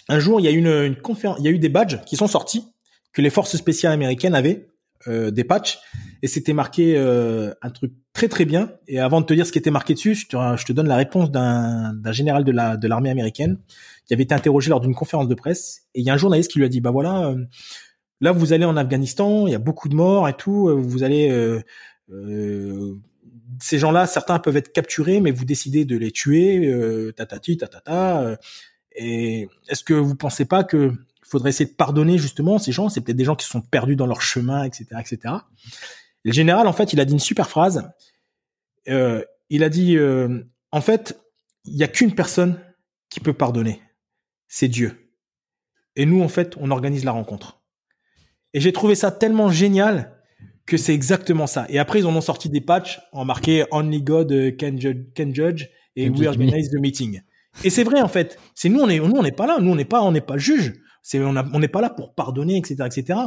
un 0.08 0.20
jour, 0.20 0.40
il 0.40 0.46
y 0.46 0.48
a 0.48 0.52
eu 0.52 0.58
une, 0.58 0.68
une 0.68 0.96
conférence, 0.96 1.40
il 1.40 1.46
y 1.46 1.50
a 1.50 1.52
eu 1.52 1.60
des 1.60 1.68
badges 1.68 2.00
qui 2.06 2.16
sont 2.16 2.28
sortis 2.28 2.66
que 3.12 3.22
les 3.22 3.30
forces 3.30 3.58
spéciales 3.58 3.92
américaines 3.92 4.34
avaient 4.34 4.70
euh, 5.10 5.30
des 5.30 5.44
patchs 5.44 5.80
et 6.22 6.28
c'était 6.28 6.54
marqué 6.54 6.96
euh, 6.96 7.54
un 7.62 7.70
truc 7.70 7.92
très 8.14 8.30
très 8.30 8.46
bien. 8.46 8.72
Et 8.88 9.02
avant 9.02 9.20
de 9.20 9.26
te 9.26 9.34
dire 9.34 9.46
ce 9.46 9.52
qui 9.52 9.60
était 9.60 9.72
marqué 9.72 9.94
dessus, 9.94 10.16
je 10.16 10.28
te, 10.28 10.38
je 10.56 10.64
te 10.64 10.72
donne 10.72 10.88
la 10.88 10.96
réponse 10.96 11.32
d'un 11.32 12.12
général 12.14 12.46
de 12.46 12.54
la 12.54 12.78
de 12.78 12.88
l'armée 12.88 13.10
américaine 13.10 13.58
qui 14.06 14.14
avait 14.14 14.24
été 14.24 14.34
interrogé 14.34 14.70
lors 14.70 14.80
d'une 14.80 14.96
conférence 14.96 15.28
de 15.28 15.36
presse. 15.36 15.82
Et 15.94 16.00
il 16.00 16.06
y 16.06 16.10
a 16.10 16.14
un 16.14 16.18
journaliste 16.18 16.50
qui 16.50 16.60
lui 16.60 16.66
a 16.66 16.70
dit 16.70 16.80
bah 16.80 16.92
voilà, 16.92 17.28
euh, 17.28 17.44
là 18.22 18.32
vous 18.32 18.54
allez 18.54 18.64
en 18.64 18.78
Afghanistan, 18.78 19.48
il 19.48 19.52
y 19.52 19.56
a 19.56 19.60
beaucoup 19.60 19.90
de 19.90 19.96
morts 19.96 20.30
et 20.30 20.34
tout, 20.34 20.74
vous 20.82 21.04
allez 21.04 21.30
ces 23.64 23.80
gens-là, 23.80 24.08
certains 24.08 24.40
peuvent 24.40 24.58
être 24.58 24.74
capturés, 24.74 25.22
mais 25.22 25.32
vous 25.32 25.46
décidez 25.46 25.86
de 25.86 25.96
les 25.96 26.12
tuer, 26.12 26.68
euh, 26.68 27.14
tatati, 27.14 27.56
tatata. 27.56 28.38
et 28.94 29.48
est-ce 29.70 29.86
que 29.86 29.94
vous 29.94 30.16
pensez 30.16 30.44
pas 30.44 30.66
que 30.66 30.92
faudrait 31.22 31.52
essayer 31.52 31.70
de 31.70 31.76
pardonner 31.76 32.18
justement 32.18 32.60
ces 32.60 32.74
gens? 32.74 32.90
C'est 32.90 33.00
peut-être 33.00 33.18
des 33.18 33.24
gens 33.24 33.38
qui 33.38 33.48
sont 33.48 33.62
perdus 33.62 33.96
dans 33.96 34.06
leur 34.06 34.22
chemin, 34.22 34.66
etc., 34.66 34.88
etc. 35.00 35.36
le 36.24 36.32
général, 36.34 36.68
en 36.68 36.74
fait, 36.74 36.92
il 36.92 37.00
a 37.00 37.06
dit 37.06 37.14
une 37.14 37.20
super 37.20 37.50
phrase. 37.50 37.90
Euh, 38.90 39.24
il 39.50 39.64
a 39.64 39.70
dit, 39.70 39.96
euh, 39.96 40.44
en 40.74 40.82
fait, 40.82 41.18
il 41.64 41.78
y 41.78 41.84
a 41.84 41.88
qu'une 41.88 42.14
personne 42.14 42.60
qui 43.10 43.22
peut 43.22 43.32
pardonner, 43.32 43.82
c'est 44.50 44.68
Dieu. 44.68 45.16
Et 45.96 46.06
nous, 46.06 46.22
en 46.22 46.28
fait, 46.28 46.58
on 46.58 46.70
organise 46.70 47.06
la 47.06 47.14
rencontre. 47.14 47.62
Et 48.54 48.60
j'ai 48.60 48.74
trouvé 48.74 48.96
ça 48.96 49.10
tellement 49.10 49.50
génial 49.50 50.13
que 50.66 50.78
c'est 50.78 50.94
exactement 50.94 51.48
ça. 51.48 51.66
Et 51.70 51.80
après, 51.80 52.00
ils 52.00 52.06
en 52.06 52.16
ont 52.16 52.22
sorti 52.22 52.50
des 52.50 52.62
patchs 52.62 53.02
en 53.12 53.26
marqué 53.26 53.66
Only 53.72 54.02
God 54.02 54.56
can 54.60 54.78
judge, 54.78 55.06
can 55.16 55.34
judge 55.34 55.68
et 55.96 56.10
We 56.10 56.28
organize 56.28 56.70
the 56.70 56.80
meeting. 56.80 57.22
Et 57.64 57.70
c'est 57.70 57.84
vrai 57.84 58.02
en 58.02 58.08
fait. 58.08 58.40
C'est 58.56 58.70
nous 58.70 58.80
on 58.80 58.90
est 58.90 59.00
nous 59.00 59.16
on 59.16 59.24
n'est 59.24 59.32
pas 59.32 59.46
là. 59.46 59.60
Nous 59.60 59.72
on 59.72 59.76
n'est 59.76 59.86
pas 59.86 60.02
on 60.02 60.12
n'est 60.12 60.22
pas 60.22 60.38
juge. 60.38 60.74
C'est 61.02 61.20
on 61.20 61.60
n'est 61.60 61.68
pas 61.68 61.82
là 61.82 61.90
pour 61.90 62.16
pardonner, 62.16 62.58
etc., 62.58 62.86
etc. 62.86 63.20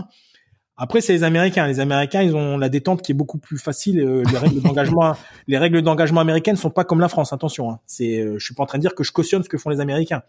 Après, 0.78 1.00
c'est 1.00 1.14
les 1.14 1.24
Américains. 1.24 1.66
Les 1.66 1.80
Américains, 1.80 2.22
ils 2.22 2.36
ont 2.36 2.58
la 2.58 2.68
détente 2.68 3.00
qui 3.00 3.12
est 3.12 3.14
beaucoup 3.14 3.38
plus 3.38 3.58
facile. 3.58 4.00
Euh, 4.00 4.22
les 4.30 4.38
règles 4.38 4.60
d'engagement, 4.60 5.16
les 5.46 5.56
règles 5.56 5.80
d'engagement 5.80 6.20
américaines 6.20 6.56
sont 6.56 6.70
pas 6.70 6.84
comme 6.84 7.00
la 7.00 7.08
France. 7.08 7.32
Attention, 7.32 7.70
hein. 7.70 7.80
c'est, 7.86 8.20
euh, 8.20 8.38
je 8.38 8.44
suis 8.44 8.54
pas 8.54 8.62
en 8.62 8.66
train 8.66 8.78
de 8.78 8.82
dire 8.82 8.94
que 8.94 9.02
je 9.02 9.12
cautionne 9.12 9.42
ce 9.42 9.48
que 9.48 9.56
font 9.56 9.70
les 9.70 9.80
Américains, 9.80 10.22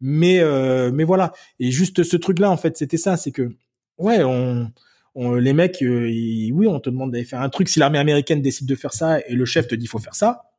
mais 0.00 0.40
euh, 0.40 0.90
mais 0.92 1.04
voilà. 1.04 1.32
Et 1.58 1.70
juste 1.70 2.02
ce 2.02 2.16
truc-là, 2.16 2.50
en 2.50 2.56
fait, 2.56 2.78
c'était 2.78 2.96
ça, 2.96 3.18
c'est 3.18 3.30
que 3.30 3.50
ouais, 3.98 4.24
on, 4.24 4.70
on 5.14 5.34
les 5.34 5.52
mecs, 5.52 5.78
oui, 5.80 6.66
on 6.68 6.80
te 6.80 6.90
demande 6.90 7.12
d'aller 7.12 7.24
faire 7.24 7.40
un 7.40 7.48
truc. 7.48 7.68
Si 7.68 7.78
l'armée 7.78 7.98
américaine 7.98 8.42
décide 8.42 8.66
de 8.66 8.74
faire 8.74 8.92
ça 8.92 9.20
et 9.20 9.34
le 9.34 9.44
chef 9.44 9.66
te 9.66 9.74
dit 9.74 9.86
faut 9.86 9.98
faire 9.98 10.14
ça, 10.14 10.50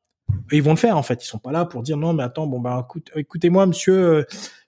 ils 0.51 0.61
vont 0.61 0.71
le 0.71 0.77
faire 0.77 0.97
en 0.97 1.03
fait. 1.03 1.23
Ils 1.23 1.27
sont 1.27 1.39
pas 1.39 1.51
là 1.51 1.65
pour 1.65 1.83
dire 1.83 1.97
non, 1.97 2.13
mais 2.13 2.23
attends, 2.23 2.47
bon 2.47 2.59
bah 2.59 2.87
écoutez-moi, 3.15 3.65
monsieur, 3.65 3.93
euh, 3.93 4.23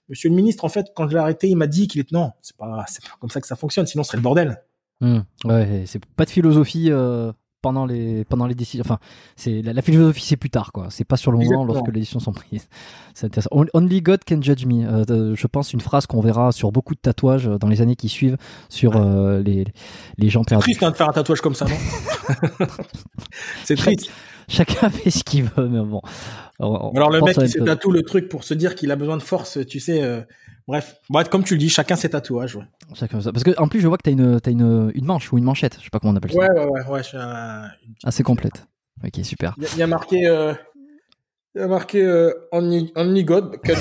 monsieur 0.08 0.30
le 0.30 0.36
ministre. 0.36 0.64
En 0.64 0.68
fait, 0.68 0.86
quand 0.94 1.08
je 1.08 1.14
l'ai 1.14 1.20
arrêté, 1.20 1.48
il 1.48 1.56
m'a 1.56 1.66
dit 1.66 1.88
qu'il 1.88 2.00
est 2.00 2.12
non, 2.12 2.32
c'est 2.42 2.56
pas, 2.56 2.84
c'est 2.88 3.02
pas 3.04 3.16
comme 3.20 3.30
ça 3.30 3.40
que 3.40 3.46
ça 3.46 3.56
fonctionne. 3.56 3.86
Sinon, 3.86 4.04
ce 4.04 4.08
serait 4.08 4.18
le 4.18 4.22
bordel. 4.22 4.62
Mmh. 5.00 5.20
Ouais, 5.44 5.84
c'est 5.86 6.04
pas 6.04 6.24
de 6.24 6.30
philosophie 6.30 6.90
euh, 6.90 7.32
pendant 7.64 7.86
les 7.86 8.24
pendant 8.24 8.46
les 8.46 8.54
décisions. 8.54 8.84
Enfin, 8.86 8.98
c'est 9.36 9.62
la, 9.62 9.80
philosophie, 9.80 10.24
c'est 10.24 10.36
plus 10.36 10.50
tard, 10.50 10.70
quoi. 10.70 10.88
C'est 10.90 11.04
pas 11.04 11.16
sur 11.16 11.32
le 11.32 11.38
moment 11.38 11.64
lorsque 11.64 11.86
les 11.86 12.00
décisions 12.00 12.20
sont 12.20 12.32
prises. 12.32 12.68
C'est 13.14 13.26
intéressant. 13.26 13.50
Only 13.72 14.02
God 14.02 14.20
can 14.26 14.42
judge 14.42 14.66
me. 14.66 14.84
Euh, 14.84 15.36
je 15.36 15.46
pense 15.46 15.72
une 15.72 15.80
phrase 15.80 16.06
qu'on 16.06 16.20
verra 16.20 16.50
sur 16.50 16.72
beaucoup 16.72 16.94
de 16.94 17.00
tatouages 17.00 17.46
dans 17.46 17.68
les 17.68 17.80
années 17.80 17.94
qui 17.94 18.08
suivent 18.08 18.36
sur 18.68 18.92
les 19.00 19.64
les 20.18 20.28
gens 20.28 20.42
perdus. 20.42 20.64
C'est 20.64 20.72
triste 20.72 20.82
hein, 20.82 20.90
de 20.90 20.96
faire 20.96 21.08
un 21.08 21.12
tatouage 21.12 21.40
comme 21.40 21.54
ça, 21.54 21.66
non? 21.66 21.76
C'est 23.64 23.76
triste 23.76 24.10
chacun 24.48 24.90
fait 24.90 25.10
ce 25.10 25.24
qu'il 25.24 25.44
veut, 25.44 25.68
mais 25.68 25.80
bon. 25.80 26.02
Alors 26.60 27.10
le 27.10 27.20
mec, 27.20 27.36
il 27.40 27.48
s'est 27.48 27.60
tatoue 27.60 27.90
le 27.90 28.02
truc 28.02 28.28
pour 28.28 28.44
se 28.44 28.54
dire 28.54 28.74
qu'il 28.74 28.90
a 28.90 28.96
besoin 28.96 29.16
de 29.16 29.22
force, 29.22 29.58
tu 29.66 29.80
sais. 29.80 30.02
Euh, 30.02 30.20
bref, 30.66 30.96
bref, 31.08 31.28
comme 31.28 31.44
tu 31.44 31.54
le 31.54 31.58
dis, 31.58 31.68
chacun 31.68 31.96
ses 31.96 32.10
tatouages. 32.10 32.56
Ouais. 32.56 32.64
Chacun 32.94 33.20
ça. 33.20 33.32
Parce 33.32 33.44
que 33.44 33.58
en 33.58 33.68
plus, 33.68 33.80
je 33.80 33.88
vois 33.88 33.96
que 33.96 34.02
t'as 34.02 34.10
une, 34.10 34.40
as 34.44 34.50
une, 34.50 34.92
une 34.94 35.04
manche 35.04 35.32
ou 35.32 35.38
une 35.38 35.44
manchette, 35.44 35.76
je 35.78 35.84
sais 35.84 35.90
pas 35.90 36.00
comment 36.00 36.12
on 36.12 36.16
appelle 36.16 36.32
ça. 36.32 36.38
Ouais, 36.38 36.50
ouais, 36.50 36.66
ouais, 36.66 36.86
ouais. 36.88 37.02
Un... 37.14 37.70
Assez 38.04 38.22
complète. 38.22 38.66
Ok, 39.04 39.24
super. 39.24 39.54
Il 39.58 39.78
y, 39.78 39.82
a 39.82 39.86
marqué. 39.86 40.26
Euh... 40.26 40.54
Il 41.54 41.60
y 41.60 41.64
a 41.64 41.68
marqué 41.68 42.02
euh, 42.02 42.32
Only, 42.50 42.92
only 42.96 43.24
God, 43.24 43.60
tu 43.64 43.72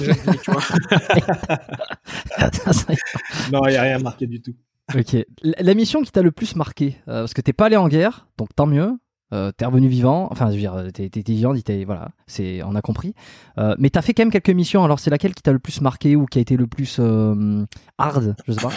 vois. 0.52 0.62
non, 3.52 3.62
il 3.66 3.72
n'y 3.72 3.78
a 3.78 3.82
rien 3.82 4.00
marqué 4.00 4.28
du 4.28 4.42
tout. 4.42 4.54
Ok. 4.94 5.16
La 5.42 5.74
mission 5.74 6.04
qui 6.04 6.12
t'a 6.12 6.22
le 6.22 6.32
plus 6.32 6.56
marqué, 6.56 6.98
euh, 7.08 7.22
parce 7.22 7.34
que 7.34 7.42
t'es 7.42 7.54
pas 7.54 7.66
allé 7.66 7.78
en 7.78 7.88
guerre, 7.88 8.28
donc 8.38 8.50
tant 8.56 8.68
mieux. 8.68 8.92
Euh, 9.34 9.52
t'es 9.52 9.66
revenu 9.66 9.88
vivant, 9.88 10.28
enfin, 10.32 10.48
je 10.48 10.54
veux 10.54 10.60
dire, 10.60 10.76
t'es, 10.94 11.10
vivant, 11.26 11.54
voilà, 11.86 12.10
c'est, 12.28 12.62
on 12.64 12.76
a 12.76 12.82
compris. 12.82 13.16
Euh, 13.58 13.76
mais 13.80 13.90
t'as 13.90 14.04
fait 14.04 14.14
quand 14.14 14.22
même 14.22 14.32
quelques 14.32 14.50
missions. 14.50 14.84
Alors, 14.84 15.00
c'est 15.00 15.10
laquelle 15.10 15.34
qui 15.34 15.42
t'a 15.42 15.52
le 15.52 15.60
plus 15.60 15.82
marqué 15.82 16.16
ou 16.16 16.26
qui 16.26 16.38
a 16.38 16.42
été 16.42 16.56
le 16.56 16.68
plus 16.68 16.98
euh, 17.00 17.66
hard, 17.98 18.36
je 18.48 18.54
sais 18.54 18.62
pas? 18.62 18.74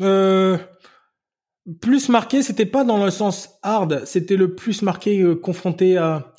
Euh, 0.00 0.58
plus 1.80 2.08
marqué, 2.08 2.42
c'était 2.42 2.66
pas 2.66 2.82
dans 2.82 3.02
le 3.04 3.10
sens 3.10 3.50
hard, 3.62 4.04
c'était 4.04 4.36
le 4.36 4.56
plus 4.56 4.82
marqué 4.82 5.24
confronté 5.40 5.96
à, 5.96 6.32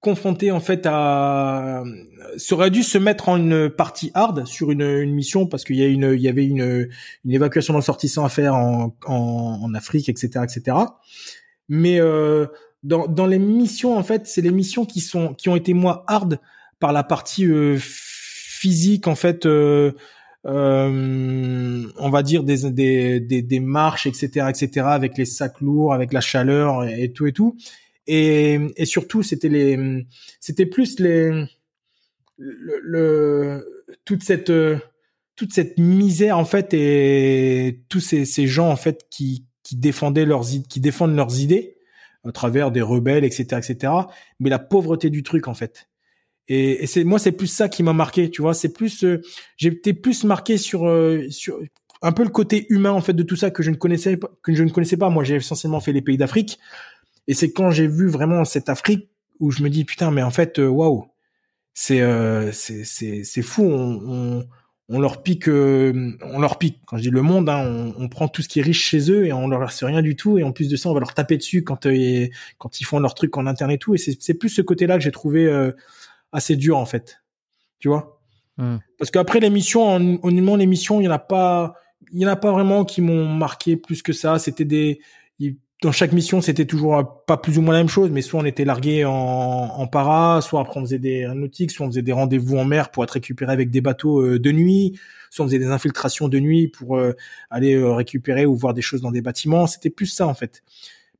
confronté 0.00 0.50
en 0.50 0.60
fait 0.60 0.86
à, 0.86 1.84
ça 2.36 2.54
aurait 2.54 2.70
dû 2.70 2.82
se 2.82 2.98
mettre 2.98 3.28
en 3.28 3.36
une 3.36 3.68
partie 3.68 4.10
hard 4.14 4.46
sur 4.46 4.70
une, 4.70 5.12
mission 5.12 5.46
parce 5.46 5.64
qu'il 5.64 5.76
y 5.76 5.82
a 5.82 5.86
une, 5.86 6.12
il 6.14 6.20
y 6.20 6.28
avait 6.28 6.46
une, 6.46 6.88
une 7.24 7.32
évacuation 7.32 7.74
d'un 7.74 7.80
sortissant 7.82 8.24
à 8.24 8.28
faire 8.28 8.54
en, 8.54 8.96
en 9.06 9.74
Afrique, 9.74 10.08
etc., 10.08 10.40
etc 10.44 10.76
mais 11.68 12.00
euh, 12.00 12.46
dans, 12.82 13.06
dans 13.06 13.26
les 13.26 13.38
missions 13.38 13.96
en 13.96 14.02
fait, 14.02 14.26
c'est 14.26 14.40
les 14.40 14.50
missions 14.50 14.84
qui 14.84 15.00
sont 15.00 15.34
qui 15.34 15.48
ont 15.48 15.56
été 15.56 15.74
moins 15.74 16.02
hard 16.06 16.40
par 16.78 16.92
la 16.92 17.02
partie 17.02 17.46
euh, 17.46 17.76
physique 17.78 19.06
en 19.06 19.14
fait. 19.14 19.46
Euh, 19.46 19.92
euh, 20.46 21.84
on 21.98 22.10
va 22.10 22.22
dire 22.22 22.44
des, 22.44 22.70
des, 22.70 23.20
des, 23.20 23.42
des, 23.42 23.60
marches, 23.60 24.06
etc., 24.06 24.46
etc., 24.48 24.86
avec 24.86 25.18
les 25.18 25.24
sacs 25.24 25.60
lourds, 25.60 25.92
avec 25.92 26.12
la 26.12 26.20
chaleur 26.20 26.84
et, 26.84 27.12
tout 27.12 27.26
et 27.26 27.32
tout. 27.32 27.56
Et, 28.06 28.58
et 28.76 28.84
surtout, 28.86 29.22
c'était 29.22 29.48
les, 29.48 30.06
c'était 30.40 30.64
plus 30.64 31.00
les, 31.00 31.44
le, 32.38 32.80
le, 32.82 33.84
toute 34.04 34.22
cette, 34.22 34.52
toute 35.34 35.52
cette 35.52 35.76
misère 35.76 36.38
en 36.38 36.44
fait 36.44 36.72
et 36.72 37.82
tous 37.88 38.00
ces, 38.00 38.24
ces 38.24 38.46
gens 38.46 38.70
en 38.70 38.76
fait 38.76 39.06
qui, 39.10 39.47
qui 39.68 39.76
défendaient 39.76 40.24
leurs 40.24 40.46
qui 40.66 40.80
défendent 40.80 41.14
leurs 41.14 41.40
idées 41.40 41.76
à 42.24 42.32
travers 42.32 42.70
des 42.70 42.80
rebelles, 42.80 43.24
etc., 43.24 43.44
etc. 43.58 43.92
Mais 44.40 44.48
la 44.48 44.58
pauvreté 44.58 45.10
du 45.10 45.22
truc 45.22 45.46
en 45.46 45.52
fait. 45.52 45.90
Et, 46.48 46.84
et 46.84 46.86
c'est 46.86 47.04
moi 47.04 47.18
c'est 47.18 47.32
plus 47.32 47.48
ça 47.48 47.68
qui 47.68 47.82
m'a 47.82 47.92
marqué, 47.92 48.30
tu 48.30 48.40
vois. 48.40 48.54
C'est 48.54 48.72
plus 48.72 49.04
euh, 49.04 49.20
j'ai 49.58 49.70
plus 49.70 50.24
marqué 50.24 50.56
sur 50.56 50.88
euh, 50.88 51.28
sur 51.28 51.60
un 52.00 52.12
peu 52.12 52.22
le 52.22 52.30
côté 52.30 52.66
humain 52.70 52.92
en 52.92 53.02
fait 53.02 53.12
de 53.12 53.22
tout 53.22 53.36
ça 53.36 53.50
que 53.50 53.62
je 53.62 53.70
ne 53.70 53.76
connaissais 53.76 54.16
pas, 54.16 54.30
que 54.42 54.54
je 54.54 54.64
ne 54.64 54.70
connaissais 54.70 54.96
pas. 54.96 55.10
Moi 55.10 55.22
j'ai 55.22 55.34
essentiellement 55.36 55.80
fait 55.80 55.92
les 55.92 56.02
pays 56.02 56.16
d'Afrique 56.16 56.58
et 57.26 57.34
c'est 57.34 57.52
quand 57.52 57.70
j'ai 57.70 57.86
vu 57.86 58.08
vraiment 58.08 58.46
cette 58.46 58.70
Afrique 58.70 59.10
où 59.38 59.50
je 59.50 59.62
me 59.62 59.68
dis 59.68 59.84
putain 59.84 60.10
mais 60.10 60.22
en 60.22 60.30
fait 60.30 60.58
euh, 60.58 60.66
waouh 60.66 61.04
c'est 61.74 62.00
c'est 62.52 62.84
c'est 62.84 63.22
c'est 63.22 63.42
fou 63.42 63.62
on, 63.62 64.38
on 64.40 64.48
on 64.88 65.00
leur 65.00 65.22
pique, 65.22 65.48
euh, 65.48 66.16
on 66.22 66.40
leur 66.40 66.58
pique. 66.58 66.80
Quand 66.86 66.96
je 66.96 67.02
dis 67.02 67.10
le 67.10 67.20
monde, 67.20 67.48
hein, 67.48 67.92
on, 67.98 68.08
prend 68.08 68.26
tout 68.28 68.40
ce 68.40 68.48
qui 68.48 68.60
est 68.60 68.62
riche 68.62 68.82
chez 68.82 69.10
eux 69.10 69.26
et 69.26 69.32
on 69.32 69.46
leur 69.46 69.60
laisse 69.60 69.82
rien 69.84 70.00
du 70.00 70.16
tout. 70.16 70.38
Et 70.38 70.42
en 70.42 70.52
plus 70.52 70.68
de 70.68 70.76
ça, 70.76 70.88
on 70.88 70.94
va 70.94 71.00
leur 71.00 71.12
taper 71.12 71.36
dessus 71.36 71.62
quand 71.62 71.86
euh, 71.86 72.26
quand 72.56 72.80
ils 72.80 72.84
font 72.84 72.98
leur 72.98 73.14
truc 73.14 73.36
en 73.36 73.46
interne 73.46 73.70
et 73.70 73.78
tout. 73.78 73.94
Et 73.94 73.98
c'est 73.98 74.34
plus 74.34 74.48
ce 74.48 74.62
côté-là 74.62 74.96
que 74.96 75.04
j'ai 75.04 75.12
trouvé 75.12 75.46
euh, 75.46 75.72
assez 76.32 76.56
dur 76.56 76.78
en 76.78 76.86
fait. 76.86 77.22
Tu 77.80 77.88
vois? 77.88 78.20
Mmh. 78.56 78.76
Parce 78.98 79.10
qu'après 79.10 79.40
l'émission, 79.40 80.18
honnêtement, 80.22 80.56
l'émission, 80.56 81.00
il 81.00 81.04
y 81.04 81.08
en 81.08 81.12
a 81.12 81.18
pas, 81.18 81.74
il 82.10 82.20
y 82.20 82.26
en 82.26 82.30
a 82.30 82.36
pas 82.36 82.50
vraiment 82.50 82.84
qui 82.84 83.02
m'ont 83.02 83.26
marqué 83.26 83.76
plus 83.76 84.02
que 84.02 84.14
ça. 84.14 84.38
C'était 84.38 84.64
des, 84.64 85.00
dans 85.82 85.92
chaque 85.92 86.12
mission, 86.12 86.40
c'était 86.40 86.64
toujours 86.64 87.22
pas 87.26 87.36
plus 87.36 87.56
ou 87.58 87.62
moins 87.62 87.72
la 87.72 87.80
même 87.80 87.88
chose, 87.88 88.10
mais 88.10 88.20
soit 88.20 88.40
on 88.40 88.44
était 88.44 88.64
largué 88.64 89.04
en, 89.04 89.12
en 89.12 89.86
para, 89.86 90.40
soit 90.40 90.60
après 90.60 90.80
on 90.80 90.82
faisait 90.82 90.98
des 90.98 91.28
nautiques, 91.34 91.70
soit 91.70 91.86
on 91.86 91.90
faisait 91.90 92.02
des 92.02 92.12
rendez-vous 92.12 92.56
en 92.58 92.64
mer 92.64 92.90
pour 92.90 93.04
être 93.04 93.12
récupéré 93.12 93.52
avec 93.52 93.70
des 93.70 93.80
bateaux 93.80 94.20
euh, 94.20 94.38
de 94.40 94.50
nuit, 94.50 94.98
soit 95.30 95.44
on 95.44 95.48
faisait 95.48 95.60
des 95.60 95.68
infiltrations 95.68 96.26
de 96.28 96.40
nuit 96.40 96.66
pour 96.66 96.96
euh, 96.96 97.12
aller 97.48 97.74
euh, 97.74 97.92
récupérer 97.92 98.44
ou 98.44 98.56
voir 98.56 98.74
des 98.74 98.82
choses 98.82 99.02
dans 99.02 99.12
des 99.12 99.20
bâtiments. 99.20 99.68
C'était 99.68 99.90
plus 99.90 100.06
ça 100.06 100.26
en 100.26 100.34
fait. 100.34 100.64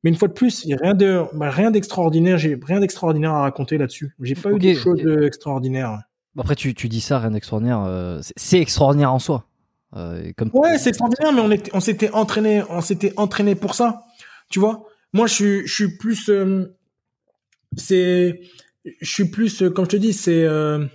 Mais 0.03 0.11
une 0.11 0.17
fois 0.17 0.27
de 0.27 0.33
plus, 0.33 0.65
il 0.65 0.71
y 0.71 0.75
a 0.75 0.79
rien 0.81 0.95
de 0.95 1.23
bah, 1.35 1.51
rien 1.51 1.71
d'extraordinaire. 1.71 2.39
J'ai 2.39 2.59
rien 2.61 2.81
d'extraordinaire 2.81 3.35
à 3.35 3.43
raconter 3.43 3.79
là-dessus. 3.79 4.15
J'ai 4.21 4.35
pas 4.35 4.51
eu 4.51 4.59
de 4.59 4.75
choses 4.75 5.05
extraordinaires. 5.25 6.03
Après, 6.37 6.55
tu, 6.55 6.73
tu 6.73 6.89
dis 6.89 7.01
ça, 7.01 7.19
rien 7.19 7.33
d'extraordinaire. 7.33 8.21
c'est 8.37 8.61
extraordinaire 8.61 9.13
en 9.13 9.19
soi. 9.19 9.47
comme... 9.93 10.51
Ouais, 10.53 10.79
c'est 10.79 10.91
extraordinaire, 10.91 11.33
mais 11.33 11.59
on, 11.73 11.77
on 11.77 11.81
s'était 11.81 12.11
entraîné, 12.13 12.63
on 12.71 12.81
s'était 12.81 13.13
entraîné 13.17 13.57
pour 13.57 13.75
ça. 13.75 14.05
Tu 14.49 14.59
vois, 14.59 14.87
moi 15.13 15.27
je 15.27 15.35
suis 15.35 15.67
je 15.67 15.75
suis 15.75 15.97
plus 15.97 16.29
euh, 16.29 16.67
c'est 17.77 18.41
je 19.01 19.11
suis 19.11 19.31
plus 19.31 19.63
euh, 19.63 19.71
comme 19.71 19.85
je 19.85 19.91
te 19.91 19.97
dis 19.97 20.13
c'est 20.13 20.45
euh, 20.45 20.87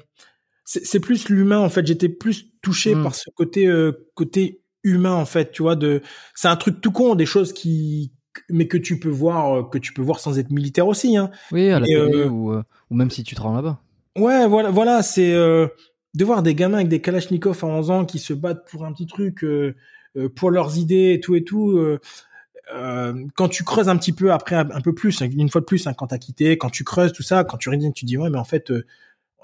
c'est 0.65 0.99
plus 0.99 1.29
l'humain 1.29 1.59
en 1.59 1.69
fait, 1.69 1.85
j'étais 1.85 2.09
plus 2.09 2.47
touché 2.61 2.95
mm. 2.95 3.03
par 3.03 3.15
ce 3.15 3.29
côté 3.35 3.69
côté 4.15 4.61
humain 4.83 5.13
en 5.13 5.25
fait, 5.25 5.51
tu 5.51 5.61
vois 5.61 5.75
de 5.75 6.01
c'est 6.35 6.47
un 6.47 6.55
truc 6.55 6.81
tout 6.81 6.91
con 6.91 7.15
des 7.15 7.25
choses 7.25 7.53
qui 7.53 8.11
mais 8.49 8.67
que 8.67 8.77
tu 8.77 8.99
peux 8.99 9.09
voir 9.09 9.69
que 9.69 9.77
tu 9.77 9.93
peux 9.93 10.01
voir 10.01 10.19
sans 10.19 10.39
être 10.39 10.49
militaire 10.49 10.87
aussi 10.87 11.17
hein. 11.17 11.29
Oui, 11.51 11.69
à 11.69 11.79
la 11.79 11.85
télé 11.85 12.23
ou, 12.23 12.53
ou 12.53 12.95
même 12.95 13.11
si 13.11 13.23
tu 13.23 13.35
te 13.35 13.41
rends 13.41 13.53
là-bas. 13.53 13.79
Ouais, 14.17 14.47
voilà 14.47 14.71
voilà, 14.71 15.03
c'est 15.03 15.33
de 15.33 16.25
voir 16.25 16.43
des 16.43 16.55
gamins 16.55 16.77
avec 16.77 16.87
des 16.87 17.01
kalachnikovs 17.01 17.63
à 17.63 17.67
11 17.67 17.91
ans 17.91 18.05
qui 18.05 18.19
se 18.19 18.33
battent 18.33 18.67
pour 18.69 18.85
un 18.85 18.93
petit 18.93 19.05
truc 19.05 19.45
pour 20.35 20.51
leurs 20.51 20.77
idées 20.77 21.13
et 21.13 21.19
tout 21.19 21.35
et 21.35 21.43
tout 21.43 21.71
euh, 21.71 21.99
quand 23.35 23.49
tu 23.49 23.63
creuses 23.63 23.89
un 23.89 23.97
petit 23.97 24.13
peu 24.13 24.31
après 24.31 24.55
un, 24.55 24.81
peu 24.81 24.93
plus, 24.93 25.21
une 25.21 25.49
fois 25.49 25.61
de 25.61 25.65
plus, 25.65 25.85
hein, 25.87 25.93
quand 25.93 26.07
t'as 26.07 26.17
quitté, 26.17 26.57
quand 26.57 26.69
tu 26.69 26.83
creuses 26.83 27.13
tout 27.13 27.23
ça, 27.23 27.43
quand 27.43 27.57
tu 27.57 27.69
reviens, 27.69 27.91
tu 27.91 28.05
dis 28.05 28.17
ouais, 28.17 28.29
mais 28.29 28.37
en 28.37 28.45
fait, 28.45 28.71
euh, 28.71 28.85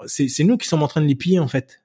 c'est 0.06 0.44
nous 0.44 0.56
qui 0.56 0.66
sommes 0.66 0.82
en 0.82 0.88
train 0.88 1.00
de 1.00 1.06
les 1.06 1.14
piller 1.14 1.38
en 1.38 1.48
fait. 1.48 1.82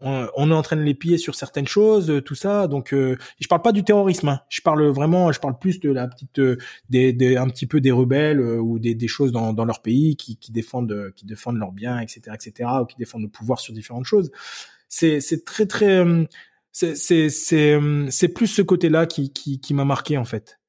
On, 0.00 0.48
est 0.52 0.54
en 0.54 0.62
train 0.62 0.76
de 0.76 0.82
les 0.82 0.94
piller 0.94 1.18
sur 1.18 1.34
certaines 1.34 1.66
choses, 1.66 2.08
euh, 2.08 2.22
tout 2.22 2.36
ça. 2.36 2.68
Donc, 2.68 2.90
je 2.92 3.48
parle 3.48 3.62
pas 3.62 3.72
du 3.72 3.82
terrorisme. 3.82 4.28
Hein. 4.28 4.40
Je 4.48 4.60
parle 4.60 4.86
vraiment, 4.86 5.32
je 5.32 5.40
parle 5.40 5.58
plus 5.58 5.80
de 5.80 5.90
la 5.90 6.06
petite, 6.06 6.40
des, 6.88 7.12
des, 7.12 7.36
un 7.36 7.48
petit 7.48 7.66
peu 7.66 7.80
des 7.80 7.90
rebelles 7.90 8.40
ou 8.40 8.78
des, 8.78 8.94
des 8.94 9.08
choses 9.08 9.32
dans, 9.32 9.52
dans 9.52 9.64
leur 9.64 9.82
pays 9.82 10.14
qui, 10.14 10.36
qui 10.36 10.52
défendent, 10.52 11.12
qui 11.16 11.26
défendent 11.26 11.58
leurs 11.58 11.72
biens, 11.72 11.98
etc., 11.98 12.20
etc., 12.32 12.70
ou 12.80 12.84
qui 12.84 12.94
défendent 12.96 13.22
le 13.22 13.28
pouvoir 13.28 13.58
sur 13.58 13.74
différentes 13.74 14.04
choses. 14.04 14.30
C'est, 14.88 15.20
c'est 15.20 15.44
très, 15.44 15.66
très, 15.66 16.04
c'est 16.78 16.94
c'est 16.94 17.28
c'est 17.28 17.80
c'est 18.08 18.28
plus 18.28 18.46
ce 18.46 18.62
côté-là 18.62 19.06
qui 19.06 19.32
qui 19.32 19.58
qui 19.58 19.74
m'a 19.74 19.84
marqué 19.84 20.16
en 20.16 20.24
fait. 20.24 20.60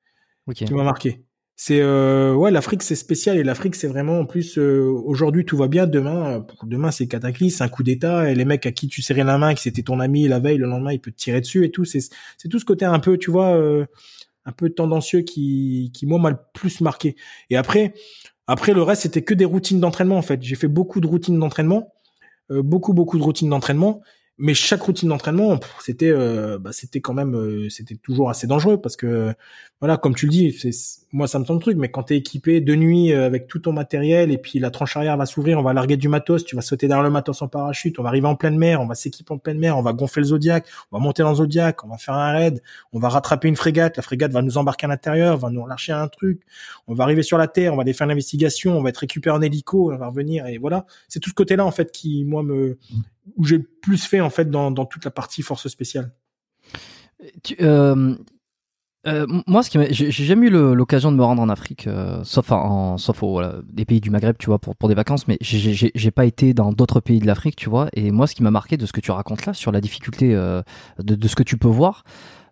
Okay. 0.48 0.65
Qui 0.65 0.73
m'a 0.73 0.84
marqué. 0.84 1.23
C'est 1.56 1.81
euh, 1.81 2.34
ouais 2.34 2.49
l'Afrique 2.49 2.81
c'est 2.81 2.95
spécial 2.95 3.38
et 3.38 3.44
l'Afrique 3.44 3.76
c'est 3.76 3.88
vraiment 3.88 4.19
en 4.19 4.26
plus 4.26 4.57
euh, 4.57 4.90
aujourd'hui 5.06 5.45
tout 5.45 5.57
va 5.57 5.68
bien 5.68 5.86
demain 5.86 6.48
demain 6.64 6.90
c'est 6.90 7.07
cataclysme 7.07 7.61
un 7.61 7.68
coup 7.68 7.84
d'état 7.84 8.31
et 8.31 8.34
les 8.34 8.45
mecs 8.45 8.65
à 8.65 8.72
qui 8.72 8.88
tu 8.88 9.03
serrais 9.03 9.23
la 9.23 9.38
main 9.38 9.53
qui 9.53 9.64
c'était 9.64 9.84
ton 9.84 9.99
ami 9.99 10.27
la 10.27 10.40
veille 10.40 10.57
le 10.57 10.68
lendemain 10.68 10.94
il 10.94 11.02
peut 11.02 11.11
te 11.11 11.18
tirer 11.18 11.41
dessus 11.41 11.65
et 11.65 11.69
tout 11.69 11.84
c'est 11.86 11.99
c'est 12.38 12.48
tout 12.49 12.60
ce 12.60 12.65
côté 12.65 12.86
un 12.86 12.99
peu 12.99 13.18
tu 13.18 13.30
vois 13.30 13.53
euh, 13.56 13.86
un 14.45 14.52
peu 14.53 14.69
tendancieux 14.69 15.22
qui 15.22 15.91
qui 15.94 16.06
moi 16.07 16.18
m'a 16.18 16.31
le 16.31 16.38
plus 16.53 16.80
marqué 16.80 17.18
et 17.49 17.57
après 17.57 17.94
après 18.48 18.73
le 18.73 18.81
reste 18.81 19.02
c'était 19.03 19.22
que 19.22 19.34
des 19.34 19.45
routines 19.45 19.81
d'entraînement 19.81 20.18
en 20.18 20.23
fait 20.23 20.41
j'ai 20.41 20.56
fait 20.56 20.69
beaucoup 20.69 21.02
de 21.02 21.07
routines 21.07 21.38
d'entraînement 21.38 21.94
euh, 22.52 22.64
beaucoup 22.64 22.94
beaucoup 22.94 23.18
de 23.18 23.23
routines 23.23 23.49
d'entraînement 23.49 24.02
mais 24.39 24.53
chaque 24.53 24.81
routine 24.81 25.09
d'entraînement, 25.09 25.59
c'était, 25.81 26.09
euh, 26.09 26.57
bah, 26.57 26.71
c'était 26.71 27.01
quand 27.01 27.13
même, 27.13 27.35
euh, 27.35 27.69
c'était 27.69 27.95
toujours 27.95 28.29
assez 28.29 28.47
dangereux 28.47 28.79
parce 28.79 28.95
que, 28.95 29.33
voilà, 29.81 29.97
comme 29.97 30.15
tu 30.15 30.27
le 30.27 30.31
dis, 30.31 30.53
c'est, 30.53 30.71
moi 31.11 31.27
ça 31.27 31.39
me 31.39 31.45
semble 31.45 31.59
le 31.59 31.63
truc, 31.63 31.77
mais 31.77 31.89
quand 31.89 32.03
t'es 32.03 32.17
équipé 32.17 32.61
de 32.61 32.73
nuit 32.75 33.11
euh, 33.11 33.25
avec 33.25 33.47
tout 33.47 33.59
ton 33.59 33.73
matériel 33.73 34.31
et 34.31 34.37
puis 34.37 34.59
la 34.59 34.71
tranche 34.71 34.95
arrière 34.95 35.17
va 35.17 35.25
s'ouvrir, 35.25 35.59
on 35.59 35.61
va 35.61 35.73
larguer 35.73 35.97
du 35.97 36.07
matos, 36.07 36.45
tu 36.45 36.55
vas 36.55 36.61
sauter 36.61 36.87
derrière 36.87 37.03
le 37.03 37.09
matos 37.09 37.41
en 37.41 37.49
parachute, 37.49 37.99
on 37.99 38.03
va 38.03 38.09
arriver 38.09 38.27
en 38.27 38.35
pleine 38.35 38.57
mer, 38.57 38.79
on 38.79 38.87
va 38.87 38.95
s'équiper 38.95 39.33
en 39.33 39.37
pleine 39.37 39.59
mer, 39.59 39.77
on 39.77 39.81
va 39.81 39.91
gonfler 39.91 40.21
le 40.21 40.27
Zodiac, 40.27 40.65
on 40.91 40.97
va 40.97 41.03
monter 41.03 41.23
dans 41.23 41.31
le 41.31 41.35
Zodiac, 41.35 41.83
on 41.83 41.89
va 41.89 41.97
faire 41.97 42.13
un 42.13 42.31
raid, 42.31 42.61
on 42.93 42.99
va 42.99 43.09
rattraper 43.09 43.49
une 43.49 43.57
frégate, 43.57 43.97
la 43.97 44.03
frégate 44.03 44.31
va 44.31 44.41
nous 44.41 44.57
embarquer 44.57 44.85
à 44.85 44.89
l'intérieur, 44.89 45.37
va 45.37 45.49
nous 45.49 45.65
lâcher 45.67 45.91
un 45.91 46.07
truc, 46.07 46.41
on 46.87 46.93
va 46.93 47.03
arriver 47.03 47.23
sur 47.23 47.37
la 47.37 47.47
terre, 47.47 47.73
on 47.73 47.75
va 47.75 47.81
aller 47.81 47.93
faire 47.93 48.07
l'investigation, 48.07 48.77
on 48.77 48.81
va 48.81 48.89
être 48.89 48.97
récupéré 48.97 49.35
en 49.35 49.41
hélico, 49.41 49.91
on 49.91 49.97
va 49.97 50.07
revenir 50.07 50.45
et 50.47 50.57
voilà, 50.57 50.85
c'est 51.09 51.19
tout 51.19 51.29
ce 51.29 51.35
côté-là 51.35 51.65
en 51.65 51.71
fait 51.71 51.91
qui 51.91 52.23
moi 52.23 52.41
me 52.43 52.77
où 53.35 53.45
j'ai 53.45 53.60
plus 53.60 54.03
fait 54.03 54.22
en 54.22 54.30
fait 54.30 54.49
dans, 54.49 54.72
dans 54.72 54.85
toute 54.85 55.06
la 55.06 55.11
partie 55.11 55.41
force 55.41 55.68
spéciale. 55.68 56.14
Tu, 57.43 57.56
euh, 57.61 58.15
euh, 59.07 59.26
moi, 59.47 59.64
ce 59.64 59.69
qui 59.69 59.80
j'ai 59.91 60.11
jamais 60.11 60.47
eu 60.47 60.49
l'occasion 60.49 61.11
de 61.11 61.18
me 61.18 61.23
rendre 61.23 61.41
en 61.41 61.47
Afrique, 61.47 61.88
euh, 61.88 62.22
sauf 62.23 62.51
en, 62.51 62.97
sauf 62.97 63.23
au, 63.23 63.31
voilà, 63.31 63.56
des 63.64 63.85
pays 63.85 64.01
du 64.01 64.10
Maghreb, 64.10 64.35
tu 64.38 64.47
vois, 64.47 64.60
pour, 64.60 64.76
pour 64.76 64.89
des 64.89 64.95
vacances, 64.95 65.27
mais 65.27 65.38
j'ai 65.41 66.11
pas 66.11 66.26
été 66.26 66.53
dans 66.53 66.73
d'autres 66.73 66.99
pays 66.99 67.19
de 67.19 67.26
l'Afrique, 67.26 67.56
tu 67.56 67.69
vois. 67.69 67.88
Et 67.93 68.11
moi, 68.11 68.27
ce 68.27 68.35
qui 68.35 68.43
m'a 68.43 68.51
marqué 68.51 68.76
de 68.76 68.85
ce 68.85 68.91
que 68.91 68.99
tu 68.99 69.11
racontes 69.11 69.45
là, 69.45 69.53
sur 69.53 69.72
la 69.72 69.80
difficulté 69.80 70.35
euh, 70.35 70.61
de, 70.99 71.15
de, 71.15 71.27
ce 71.30 71.35
que 71.35 71.43
tu 71.43 71.57
peux 71.57 71.69
voir, 71.69 72.03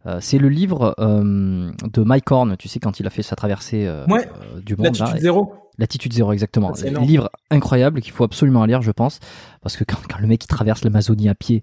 euh, 0.06 0.20
c'est 0.22 0.38
le 0.38 0.48
livre 0.48 0.95
euh, 0.99 1.70
de 1.84 2.04
Mike 2.04 2.32
Horn, 2.32 2.56
tu 2.58 2.70
sais, 2.70 2.80
quand 2.80 3.02
il 3.02 3.08
a 3.08 3.10
fait 3.10 3.24
sa 3.24 3.36
traversée 3.36 3.90
ouais, 4.08 4.30
du 4.64 4.78
monde. 4.78 4.98
Latitude 4.98 5.20
zéro. 5.20 5.54
Latitude 5.78 6.14
zéro, 6.14 6.34
exactement. 6.34 6.74
Un 6.76 7.02
livre 7.02 7.30
incroyable 7.52 8.02
qu'il 8.02 8.12
faut 8.12 8.24
absolument 8.24 8.66
lire, 8.66 8.82
je 8.82 8.91
pense, 8.91 9.20
parce 9.62 9.78
que 9.78 9.84
quand, 9.84 9.98
quand 10.10 10.20
le 10.20 10.28
mec 10.28 10.44
il 10.44 10.48
traverse 10.48 10.84
l'Amazonie 10.84 11.30
à 11.30 11.36
pied, 11.36 11.62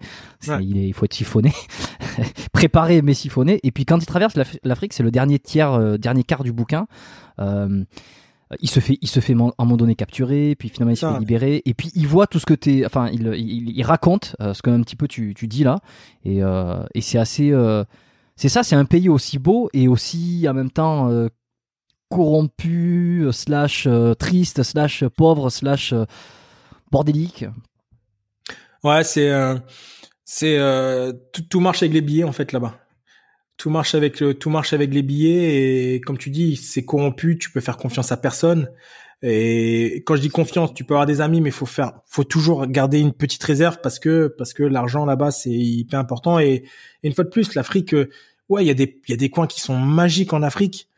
ouais. 0.49 0.65
il, 0.65 0.77
est, 0.77 0.89
il, 0.89 0.93
faut 0.93 1.05
être 1.05 1.15
siphonné, 1.15 1.53
préparé 2.53 3.03
mais 3.03 3.15
siphonné. 3.15 3.61
Et 3.63 3.73
puis 3.73 3.85
quand 3.85 3.99
il 3.99 4.07
traverse 4.07 4.39
l'Afrique, 4.63 4.93
c'est 4.93 5.03
le 5.03 5.11
dernier 5.11 5.39
tiers, 5.39 5.73
euh, 5.73 5.97
dernier 5.97 6.25
quart 6.25 6.45
du 6.45 6.53
bouquin. 6.53 6.87
Euh, 7.41 7.85
il 8.61 8.69
se 8.69 8.81
fait, 8.81 8.99
il 9.01 9.09
se 9.09 9.21
fait 9.21 9.33
à 9.33 9.37
un 9.37 9.65
moment 9.65 9.77
donné 9.77 9.95
capturer, 9.95 10.55
puis 10.59 10.69
finalement 10.69 10.93
il 10.93 10.97
se 10.97 11.07
fait 11.07 11.19
libérer, 11.19 11.63
et 11.65 11.75
puis 11.75 11.91
il 11.95 12.07
voit 12.07 12.27
tout 12.27 12.39
ce 12.39 12.47
que 12.47 12.55
t'es, 12.55 12.85
enfin 12.85 13.09
il, 13.13 13.27
il, 13.35 13.71
il 13.71 13.83
raconte 13.83 14.37
euh, 14.41 14.55
ce 14.55 14.63
que 14.63 14.71
un 14.71 14.81
petit 14.83 14.97
peu 14.97 15.09
tu, 15.09 15.35
tu 15.35 15.47
dis 15.47 15.65
là, 15.65 15.81
et, 16.25 16.43
euh, 16.43 16.85
et 16.95 17.01
c'est 17.01 17.19
assez, 17.19 17.51
euh, 17.53 17.85
c'est 18.37 18.49
ça, 18.49 18.63
c'est 18.63 18.77
un 18.77 18.85
pays 18.85 19.09
aussi 19.09 19.39
beau 19.39 19.71
et 19.73 19.89
aussi 19.89 20.47
en 20.49 20.55
même 20.55 20.71
temps 20.71 21.11
corrompu, 22.15 23.27
slash 23.33 23.87
euh, 23.89 24.15
triste, 24.15 24.63
slash 24.63 25.05
pauvre, 25.05 25.51
slash 25.51 25.93
euh, 25.93 26.05
bordélique. 26.93 27.45
Ouais, 28.85 29.03
c'est 29.03 29.31
euh, 29.31 29.57
c'est 30.25 30.59
tout, 31.33 31.43
tout, 31.43 31.61
marche 31.61 31.83
avec 31.83 31.93
les 31.93 32.01
billets 32.01 32.25
en 32.25 32.33
fait 32.33 32.53
là-bas. 32.53 32.79
Tout 33.57 33.71
marche 33.71 33.95
avec 33.95 34.23
tout 34.39 34.51
marche 34.51 34.73
avec 34.73 34.95
les 34.95 35.03
billets 35.03 35.95
et 35.95 36.01
comme 36.01 36.19
tu 36.19 36.31
dis, 36.31 36.57
c'est 36.57 36.85
corrompu. 36.85 37.37
Tu 37.39 37.51
peux 37.51 37.61
faire 37.61 37.77
confiance 37.77 38.13
à 38.13 38.17
personne. 38.17 38.69
Et 39.23 40.03
quand 40.07 40.17
je 40.17 40.21
dis 40.21 40.29
confiance, 40.29 40.75
tu 40.75 40.85
peux 40.85 40.95
avoir 40.95 41.07
des 41.07 41.21
amis, 41.21 41.41
mais 41.41 41.51
faut 41.51 41.67
faire, 41.67 41.93
faut 42.07 42.25
toujours 42.25 42.67
garder 42.67 43.01
une 43.01 43.13
petite 43.13 43.43
réserve 43.43 43.79
parce 43.83 43.99
que 43.99 44.29
parce 44.39 44.53
que 44.53 44.63
l'argent 44.63 45.05
là-bas 45.05 45.31
c'est 45.31 45.51
hyper 45.51 45.99
important. 45.99 46.39
Et, 46.39 46.65
et, 47.03 47.09
une 47.09 47.13
fois 47.13 47.25
de 47.25 47.31
plus, 47.31 47.55
l'Afrique, 47.55 47.95
ouais, 48.49 48.65
il 48.65 48.67
y 48.67 48.71
a 48.71 48.75
des 48.75 49.01
il 49.09 49.11
y 49.11 49.15
a 49.15 49.17
des 49.17 49.31
coins 49.31 49.47
qui 49.47 49.61
sont 49.61 49.79
magiques 49.79 50.33
en 50.33 50.43
Afrique 50.43 50.89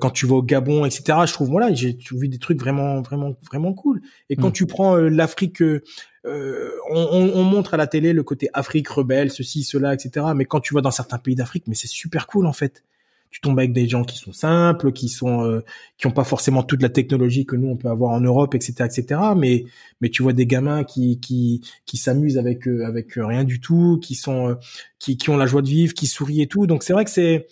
quand 0.00 0.10
tu 0.10 0.26
vas 0.26 0.36
au 0.36 0.42
Gabon, 0.42 0.84
etc. 0.84 1.20
Je 1.26 1.32
trouve 1.32 1.48
voilà, 1.48 1.72
j'ai 1.72 1.96
vu 2.12 2.28
des 2.28 2.38
trucs 2.38 2.60
vraiment, 2.60 3.00
vraiment, 3.02 3.34
vraiment 3.50 3.72
cool. 3.72 4.00
Et 4.28 4.36
quand 4.36 4.48
mmh. 4.48 4.52
tu 4.52 4.66
prends 4.66 4.96
euh, 4.96 5.08
l'Afrique, 5.08 5.62
euh, 5.62 5.80
on, 6.90 7.32
on, 7.34 7.42
montre 7.44 7.74
à 7.74 7.76
la 7.76 7.86
télé 7.86 8.12
le 8.12 8.22
côté 8.22 8.48
Afrique 8.52 8.88
rebelle, 8.88 9.30
ceci, 9.30 9.62
cela, 9.62 9.94
etc. 9.94 10.26
Mais 10.34 10.44
quand 10.44 10.60
tu 10.60 10.74
vas 10.74 10.80
dans 10.80 10.90
certains 10.90 11.18
pays 11.18 11.34
d'Afrique, 11.34 11.64
mais 11.66 11.74
c'est 11.74 11.88
super 11.88 12.26
cool 12.26 12.46
en 12.46 12.52
fait. 12.52 12.84
Tu 13.30 13.42
tombes 13.42 13.58
avec 13.58 13.74
des 13.74 13.86
gens 13.86 14.04
qui 14.04 14.16
sont 14.16 14.32
simples, 14.32 14.90
qui 14.90 15.10
sont, 15.10 15.44
euh, 15.44 15.62
qui 15.98 16.06
ont 16.06 16.12
pas 16.12 16.24
forcément 16.24 16.62
toute 16.62 16.80
la 16.80 16.88
technologie 16.88 17.44
que 17.44 17.56
nous 17.56 17.68
on 17.68 17.76
peut 17.76 17.88
avoir 17.88 18.12
en 18.12 18.22
Europe, 18.22 18.54
etc., 18.54 18.84
etc. 18.86 19.20
Mais, 19.36 19.66
mais 20.00 20.08
tu 20.08 20.22
vois 20.22 20.32
des 20.32 20.46
gamins 20.46 20.82
qui, 20.82 21.20
qui, 21.20 21.60
qui 21.84 21.98
s'amusent 21.98 22.38
avec, 22.38 22.66
avec 22.66 23.12
rien 23.16 23.44
du 23.44 23.60
tout, 23.60 23.98
qui 24.02 24.14
sont, 24.14 24.56
qui, 24.98 25.18
qui 25.18 25.28
ont 25.28 25.36
la 25.36 25.44
joie 25.44 25.60
de 25.60 25.68
vivre, 25.68 25.92
qui 25.92 26.06
sourient 26.06 26.42
et 26.42 26.46
tout. 26.46 26.66
Donc 26.66 26.82
c'est 26.82 26.94
vrai 26.94 27.04
que 27.04 27.10
c'est 27.10 27.46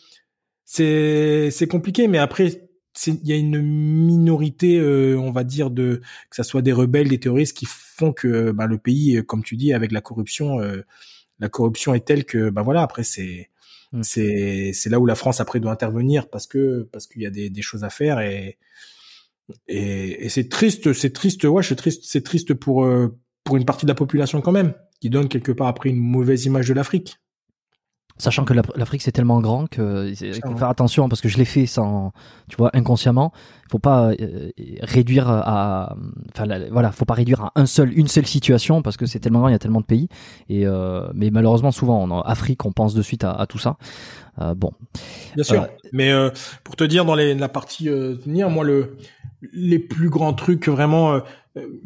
c'est 0.67 1.51
c'est 1.51 1.69
compliqué, 1.69 2.09
mais 2.09 2.19
après 2.19 2.69
il 3.07 3.27
y 3.27 3.33
a 3.33 3.37
une 3.37 3.61
minorité, 3.61 4.79
euh, 4.79 5.19
on 5.19 5.31
va 5.31 5.45
dire, 5.45 5.71
de 5.71 6.01
que 6.31 6.37
ça 6.37 6.45
soit 6.45 6.63
des 6.63 6.73
rebelles, 6.73 7.09
des 7.09 7.21
terroristes, 7.21 7.57
qui 7.57 7.67
font 7.67 8.13
que 8.13 8.51
bah, 8.53 8.67
le 8.67 8.79
pays, 8.79 9.23
comme 9.27 9.43
tu 9.43 9.57
dis, 9.57 9.73
avec 9.73 9.93
la 9.93 10.01
corruption, 10.01 10.61
euh, 10.61 10.83
la 11.39 11.49
corruption 11.49 11.95
est 11.95 12.07
telle 12.07 12.25
que 12.25 12.51
bah 12.51 12.63
voilà, 12.63 12.83
après 12.83 13.05
c'est 13.05 13.51
mmh. 13.93 14.03
c'est 14.03 14.73
c'est 14.75 14.91
là 14.91 14.99
où 15.01 15.07
la 15.07 15.15
France 15.15 15.41
après 15.41 15.61
doit 15.61 15.73
intervenir 15.73 16.29
parce 16.31 16.47
que 16.47 16.89
parce 16.93 17.07
qu'il 17.07 17.23
y 17.23 17.27
a 17.27 17.31
des, 17.31 17.51
des 17.51 17.63
choses 17.63 17.85
à 17.85 17.91
faire 17.91 18.21
et 18.21 18.59
et, 19.69 20.25
et 20.27 20.29
c'est 20.29 20.49
triste, 20.49 20.93
c'est 20.93 21.13
triste, 21.13 21.45
ouais, 21.45 21.63
c'est 21.63 21.77
triste, 21.77 22.03
c'est 22.05 22.25
triste 22.25 22.55
pour 22.55 22.85
euh, 22.85 23.17
pour 23.45 23.57
une 23.57 23.65
partie 23.65 23.87
de 23.87 23.91
la 23.91 23.95
population 23.95 24.41
quand 24.41 24.53
même, 24.53 24.75
qui 25.01 25.11
donne 25.11 25.29
quelque 25.29 25.53
part 25.53 25.69
après 25.69 25.91
une 25.91 25.99
mauvaise 25.99 26.47
image 26.47 26.69
de 26.69 26.75
l'Afrique. 26.75 27.19
Sachant 28.19 28.45
que 28.47 28.55
l'Afrique 28.55 29.03
c'est 29.03 29.13
tellement 29.13 29.41
grand 29.41 29.67
que 29.67 30.09
il 30.09 30.41
faut 30.43 30.57
faire 30.57 30.71
attention 30.71 31.09
parce 31.09 31.21
que 31.21 31.29
je 31.29 31.37
l'ai 31.37 31.45
fait 31.45 31.67
sans, 31.67 32.13
tu 32.49 32.57
vois, 32.57 32.71
inconsciemment. 32.73 33.33
Il 33.67 33.71
faut 33.73 33.79
pas 33.79 34.13
euh, 34.13 34.51
réduire 34.81 35.29
à, 35.29 35.97
enfin 36.33 36.47
voilà, 36.71 36.93
faut 36.93 37.05
pas 37.05 37.15
réduire 37.15 37.43
à 37.43 37.53
un 37.57 37.67
seul, 37.67 37.93
une 37.99 38.09
seule 38.09 38.27
situation 38.27 38.81
parce 38.81 38.97
que 38.97 39.05
c'est 39.05 39.19
tellement 39.19 39.41
grand, 39.41 39.49
il 39.49 39.53
y 39.53 39.57
a 39.57 39.59
tellement 39.59 39.81
de 39.81 39.87
pays. 39.87 40.09
Et 40.49 40.67
euh, 40.67 41.09
mais 41.15 41.31
malheureusement 41.31 41.73
souvent 41.73 42.03
en 42.03 42.21
Afrique 42.23 42.65
on 42.65 42.73
pense 42.73 42.95
de 42.95 43.03
suite 43.03 43.23
à, 43.23 43.33
à 43.33 43.47
tout 43.47 43.59
ça. 43.59 43.77
Euh, 44.41 44.55
bon. 44.55 44.73
Bien 45.35 45.45
sûr. 45.45 45.63
Euh, 45.63 45.67
mais 45.93 46.11
euh, 46.11 46.31
pour 46.65 46.77
te 46.77 46.85
dire 46.85 47.05
dans 47.05 47.15
les, 47.15 47.35
la 47.35 47.49
partie 47.49 47.85
tenir, 47.85 48.51
moi 48.51 48.65
le 48.65 48.97
les 49.53 49.79
plus 49.79 50.09
grands 50.09 50.33
trucs 50.33 50.69
vraiment 50.69 51.21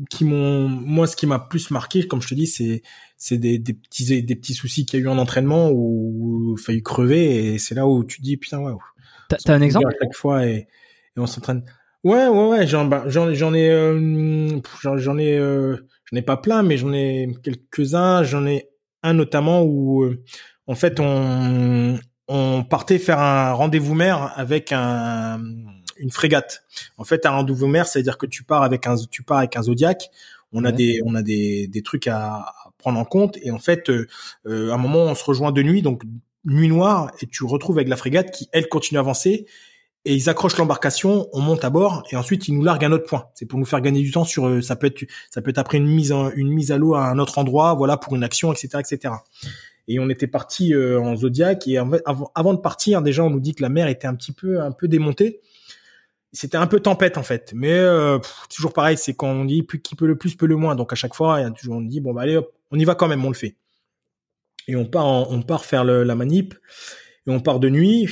qui 0.09 0.25
m'ont 0.25 0.69
moi 0.69 1.07
ce 1.09 1.17
qui 1.17 1.27
m'a 1.27 1.41
plus 1.41 1.71
marqué 1.71 2.07
comme 2.07 2.23
je 2.23 2.29
te 2.29 2.35
dis 2.35 2.47
c'est 2.47 2.83
c'est 3.23 3.37
des, 3.37 3.59
des 3.59 3.75
petits 3.75 4.23
des 4.23 4.35
petits 4.35 4.55
soucis 4.55 4.87
qu'il 4.87 4.99
y 4.99 5.03
a 5.03 5.05
eu 5.05 5.09
en 5.09 5.19
entraînement 5.19 5.69
où, 5.69 6.53
où 6.53 6.57
failli 6.57 6.83
crever 6.83 7.53
et 7.53 7.59
c'est 7.59 7.75
là 7.75 7.87
où 7.87 8.03
tu 8.03 8.23
dis 8.23 8.39
putain 8.39 8.61
ouais 8.61 8.73
t'as 9.29 9.55
un 9.55 9.61
exemple? 9.61 9.89
à 9.89 9.91
chaque 10.01 10.15
fois 10.15 10.47
et, 10.47 10.67
et 11.17 11.21
on 11.21 11.27
s'entraîne. 11.27 11.63
Ouais 12.03 12.29
ouais 12.29 12.49
ouais 12.49 12.67
j'en 12.67 12.87
bah, 12.87 13.05
j'en 13.09 13.35
j'en 13.35 13.53
ai 13.53 13.69
euh, 13.69 14.59
j'en 14.83 15.19
ai 15.19 15.37
euh, 15.37 15.77
j'en 16.11 16.17
ai 16.17 16.23
pas 16.23 16.39
plein 16.39 16.63
mais 16.63 16.79
j'en 16.79 16.95
ai 16.95 17.29
quelques 17.43 17.95
uns 17.95 18.23
j'en 18.23 18.47
ai 18.47 18.71
un 19.03 19.13
notamment 19.13 19.65
où 19.65 20.03
euh, 20.03 20.25
en 20.67 20.75
fait 20.75 20.99
on 20.99 21.99
on 22.27 22.65
partait 22.65 22.99
faire 22.99 23.19
un 23.19 23.53
rendez-vous 23.53 23.95
mer 23.95 24.33
avec 24.37 24.73
un 24.73 25.43
une 25.99 26.11
frégate. 26.11 26.63
En 26.97 27.05
fait, 27.05 27.27
un 27.27 27.31
rendez-vous 27.31 27.67
mer, 27.67 27.87
c'est-à-dire 27.87 28.17
que 28.17 28.25
tu 28.25 28.45
pars 28.45 28.63
avec 28.63 28.87
un 28.87 28.95
tu 29.11 29.23
pars 29.23 29.37
avec 29.37 29.57
un 29.57 29.63
zodiac. 29.63 30.09
On 30.53 30.65
a 30.65 30.73
des 30.73 31.01
on 31.05 31.15
a 31.15 31.23
des 31.23 31.69
des 31.69 31.83
trucs 31.83 32.07
à, 32.07 32.55
prendre 32.81 32.99
en 32.99 33.05
compte. 33.05 33.39
Et 33.43 33.51
en 33.51 33.59
fait, 33.59 33.91
euh, 33.91 34.07
euh, 34.47 34.71
à 34.71 34.75
un 34.75 34.79
moment, 34.79 35.05
on 35.05 35.15
se 35.15 35.25
rejoint 35.25 35.53
de 35.53 35.63
nuit, 35.63 35.83
donc 35.83 36.03
nuit 36.45 36.69
noire, 36.69 37.13
et 37.21 37.27
tu 37.27 37.45
retrouves 37.45 37.79
avec 37.79 37.89
la 37.89 37.97
frégate 37.97 38.31
qui, 38.31 38.49
elle, 38.53 38.69
continue 38.69 38.99
à 38.99 39.01
avancer. 39.01 39.47
Et 40.07 40.15
ils 40.15 40.31
accrochent 40.31 40.57
l'embarcation, 40.57 41.29
on 41.35 41.41
monte 41.41 41.63
à 41.63 41.69
bord, 41.69 42.05
et 42.11 42.17
ensuite 42.17 42.49
ils 42.49 42.55
nous 42.55 42.65
larguent 42.65 42.87
un 42.87 42.93
autre 42.93 43.05
point. 43.05 43.27
C'est 43.35 43.45
pour 43.45 43.59
nous 43.59 43.67
faire 43.67 43.83
gagner 43.83 44.01
du 44.01 44.11
temps 44.11 44.25
sur. 44.25 44.47
Euh, 44.47 44.63
ça 44.63 44.75
peut 44.75 44.87
être, 44.87 45.05
ça 45.31 45.43
peut 45.43 45.51
être 45.51 45.59
après 45.59 45.77
une 45.77 45.87
mise, 45.87 46.15
une 46.35 46.49
mise 46.49 46.73
à 46.73 46.79
l'eau 46.79 46.95
à 46.95 47.05
un 47.05 47.19
autre 47.19 47.39
endroit, 47.39 47.75
voilà, 47.75 47.99
pour 47.99 48.17
une 48.17 48.25
action, 48.25 48.53
etc., 48.53 48.79
etc. 48.79 49.15
Et 49.89 49.99
on 49.99 50.09
était 50.09 50.29
parti 50.29 50.73
en 50.75 51.17
Zodiac, 51.17 51.67
et 51.67 51.77
avant, 51.77 52.31
avant 52.35 52.55
de 52.55 52.61
partir, 52.61 53.03
déjà, 53.03 53.25
on 53.25 53.31
nous 53.31 53.41
dit 53.41 53.55
que 53.55 53.63
la 53.63 53.69
mer 53.69 53.89
était 53.89 54.07
un 54.07 54.15
petit 54.15 54.33
peu, 54.33 54.61
un 54.61 54.71
peu 54.71 54.89
démontée 54.89 55.41
c'était 56.33 56.57
un 56.57 56.67
peu 56.67 56.81
tempête 56.81 57.19
en 57.19 57.23
fait. 57.23 57.53
Mais 57.55 57.73
euh, 57.73 58.19
toujours 58.55 58.73
pareil 58.73 58.97
c'est 58.97 59.15
quand 59.15 59.29
on 59.29 59.45
dit 59.45 59.63
plus 59.63 59.81
qui 59.81 59.97
peut 59.97 60.07
le 60.07 60.17
plus 60.17 60.35
peut 60.35 60.47
le 60.47 60.57
moins. 60.57 60.75
Donc 60.75 60.93
à 60.93 60.97
chaque 60.97 61.15
fois 61.15 61.41
il 61.41 61.43
y 61.43 61.47
a 61.47 61.51
toujours 61.51 61.77
on 61.77 61.81
dit 61.81 62.01
bon 62.01 62.13
bah 62.13 62.23
allez 62.23 62.37
hop 62.37 62.53
on 62.71 62.79
y 62.79 62.85
va 62.85 62.95
quand 62.95 63.09
même, 63.09 63.25
on 63.25 63.29
le 63.29 63.35
fait. 63.35 63.57
Et 64.69 64.77
on 64.77 64.85
part, 64.85 65.07
on 65.07 65.43
part 65.43 65.65
faire 65.65 65.85
le, 65.85 66.05
la 66.05 66.15
manip, 66.15 66.55
et 67.27 67.31
on 67.31 67.41
part 67.41 67.61
de 67.61 67.69
nuit, 67.69 68.09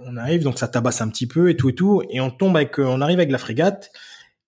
on 0.00 0.16
arrive, 0.16 0.42
donc 0.42 0.58
ça 0.58 0.68
tabasse 0.68 1.00
un 1.00 1.08
petit 1.08 1.26
peu 1.26 1.50
et 1.50 1.56
tout 1.56 1.68
et 1.68 1.74
tout, 1.74 2.02
et 2.10 2.20
on 2.20 2.30
tombe 2.30 2.56
avec, 2.56 2.78
on 2.78 3.00
arrive 3.00 3.18
avec 3.18 3.30
la 3.30 3.38
frégate, 3.38 3.92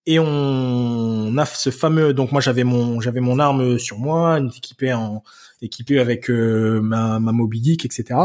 et 0.07 0.19
on, 0.19 1.37
a 1.37 1.45
ce 1.47 1.71
fameux, 1.71 2.15
donc 2.15 2.33
moi 2.33 2.41
j'avais 2.41 2.65
mon, 2.65 3.01
j'avais 3.01 3.21
mon 3.21 3.39
arme 3.39 3.79
sur 3.79 3.99
moi, 3.99 4.41
équipée 4.57 4.93
en, 4.93 5.23
équipée 5.63 5.99
avec 5.99 6.31
euh, 6.31 6.81
ma, 6.81 7.21
ma 7.21 7.33
Moby 7.33 7.77
etc. 7.83 8.19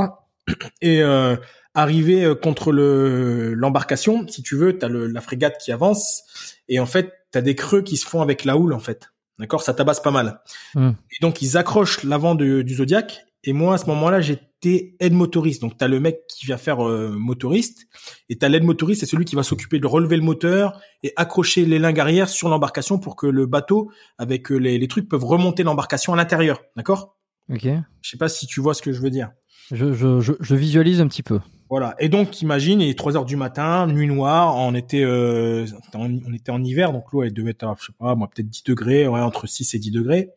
Et 0.82 1.02
euh, 1.02 1.36
arrivé 1.74 2.24
euh, 2.24 2.36
contre 2.36 2.72
le 2.72 3.54
l'embarcation, 3.54 4.28
si 4.28 4.44
tu 4.44 4.56
veux, 4.56 4.78
t'as 4.78 4.90
le, 4.90 5.08
la 5.08 5.22
frégate 5.22 5.58
qui 5.58 5.72
avance, 5.72 6.24
et 6.68 6.80
en 6.80 6.86
fait 6.86 7.14
t'as 7.32 7.42
des 7.42 7.56
creux 7.56 7.82
qui 7.82 7.98
se 7.98 8.06
font 8.06 8.22
avec 8.22 8.46
la 8.46 8.58
houle 8.58 8.74
en 8.74 8.80
fait. 8.80 9.12
D'accord? 9.42 9.64
Ça 9.64 9.74
tabasse 9.74 10.00
pas 10.00 10.12
mal. 10.12 10.40
Hmm. 10.76 10.92
Et 11.12 11.18
donc, 11.22 11.42
ils 11.42 11.58
accrochent 11.58 12.04
l'avant 12.04 12.36
du, 12.36 12.64
Zodiac. 12.76 13.26
Et 13.44 13.54
moi, 13.54 13.74
à 13.74 13.78
ce 13.80 13.88
moment-là, 13.88 14.22
j'étais 14.22 14.96
aide 15.00 15.14
motoriste. 15.14 15.62
Donc, 15.62 15.80
tu 15.80 15.84
as 15.84 15.88
le 15.88 16.00
mec 16.00 16.28
qui 16.28 16.46
vient 16.46 16.58
faire 16.58 16.88
euh, 16.88 17.10
motoriste. 17.10 17.88
Et 18.30 18.38
tu 18.38 18.46
as 18.46 18.50
l'aide 18.50 18.64
motoriste, 18.64 19.00
c'est 19.00 19.08
celui 19.08 19.26
qui 19.26 19.36
va 19.36 19.42
s'occuper 19.42 19.80
de 19.80 19.88
relever 19.88 20.16
le 20.16 20.22
moteur 20.22 20.80
et 21.02 21.12
accrocher 21.16 21.66
les 21.66 21.80
lingues 21.80 22.00
arrière 22.00 22.30
sur 22.30 22.50
l'embarcation 22.50 23.00
pour 23.00 23.16
que 23.16 23.26
le 23.26 23.48
bateau, 23.48 23.92
avec 24.20 24.52
euh, 24.52 24.58
les, 24.58 24.78
les 24.78 24.88
trucs, 24.88 25.10
peuvent 25.10 25.26
remonter 25.26 25.64
l'embarcation 25.64 26.14
à 26.14 26.18
l'intérieur. 26.18 26.62
D'accord? 26.78 27.18
Ok. 27.50 27.68
Je 28.02 28.10
sais 28.10 28.18
pas 28.18 28.30
si 28.30 28.46
tu 28.46 28.62
vois 28.62 28.76
ce 28.76 28.84
que 28.84 28.92
je 28.92 29.02
veux 29.02 29.10
dire. 29.10 29.32
Je, 29.72 29.92
je, 29.92 30.20
je, 30.20 30.34
je 30.40 30.56
visualise 30.56 31.02
un 31.02 31.08
petit 31.08 31.24
peu. 31.24 31.40
Voilà. 31.72 31.96
Et 32.00 32.10
donc, 32.10 32.42
imagine, 32.42 32.82
il 32.82 32.90
est 32.90 32.98
3 32.98 33.16
heures 33.16 33.24
du 33.24 33.38
matin, 33.38 33.88
nuit 33.88 34.06
noire, 34.06 34.58
on 34.58 34.76
était, 34.76 35.06
euh, 35.06 35.66
on, 35.94 36.34
était 36.34 36.52
en 36.52 36.62
hiver, 36.62 36.92
donc 36.92 37.06
l'eau, 37.14 37.24
elle 37.24 37.32
devait 37.32 37.52
être, 37.52 37.78
je 37.80 37.86
sais 37.86 37.94
pas, 37.98 38.14
moi, 38.14 38.28
peut-être 38.28 38.50
10 38.50 38.66
degrés, 38.66 39.08
ouais, 39.08 39.22
entre 39.22 39.48
6 39.48 39.74
et 39.74 39.80
10 39.80 39.92
degrés. 39.92 40.32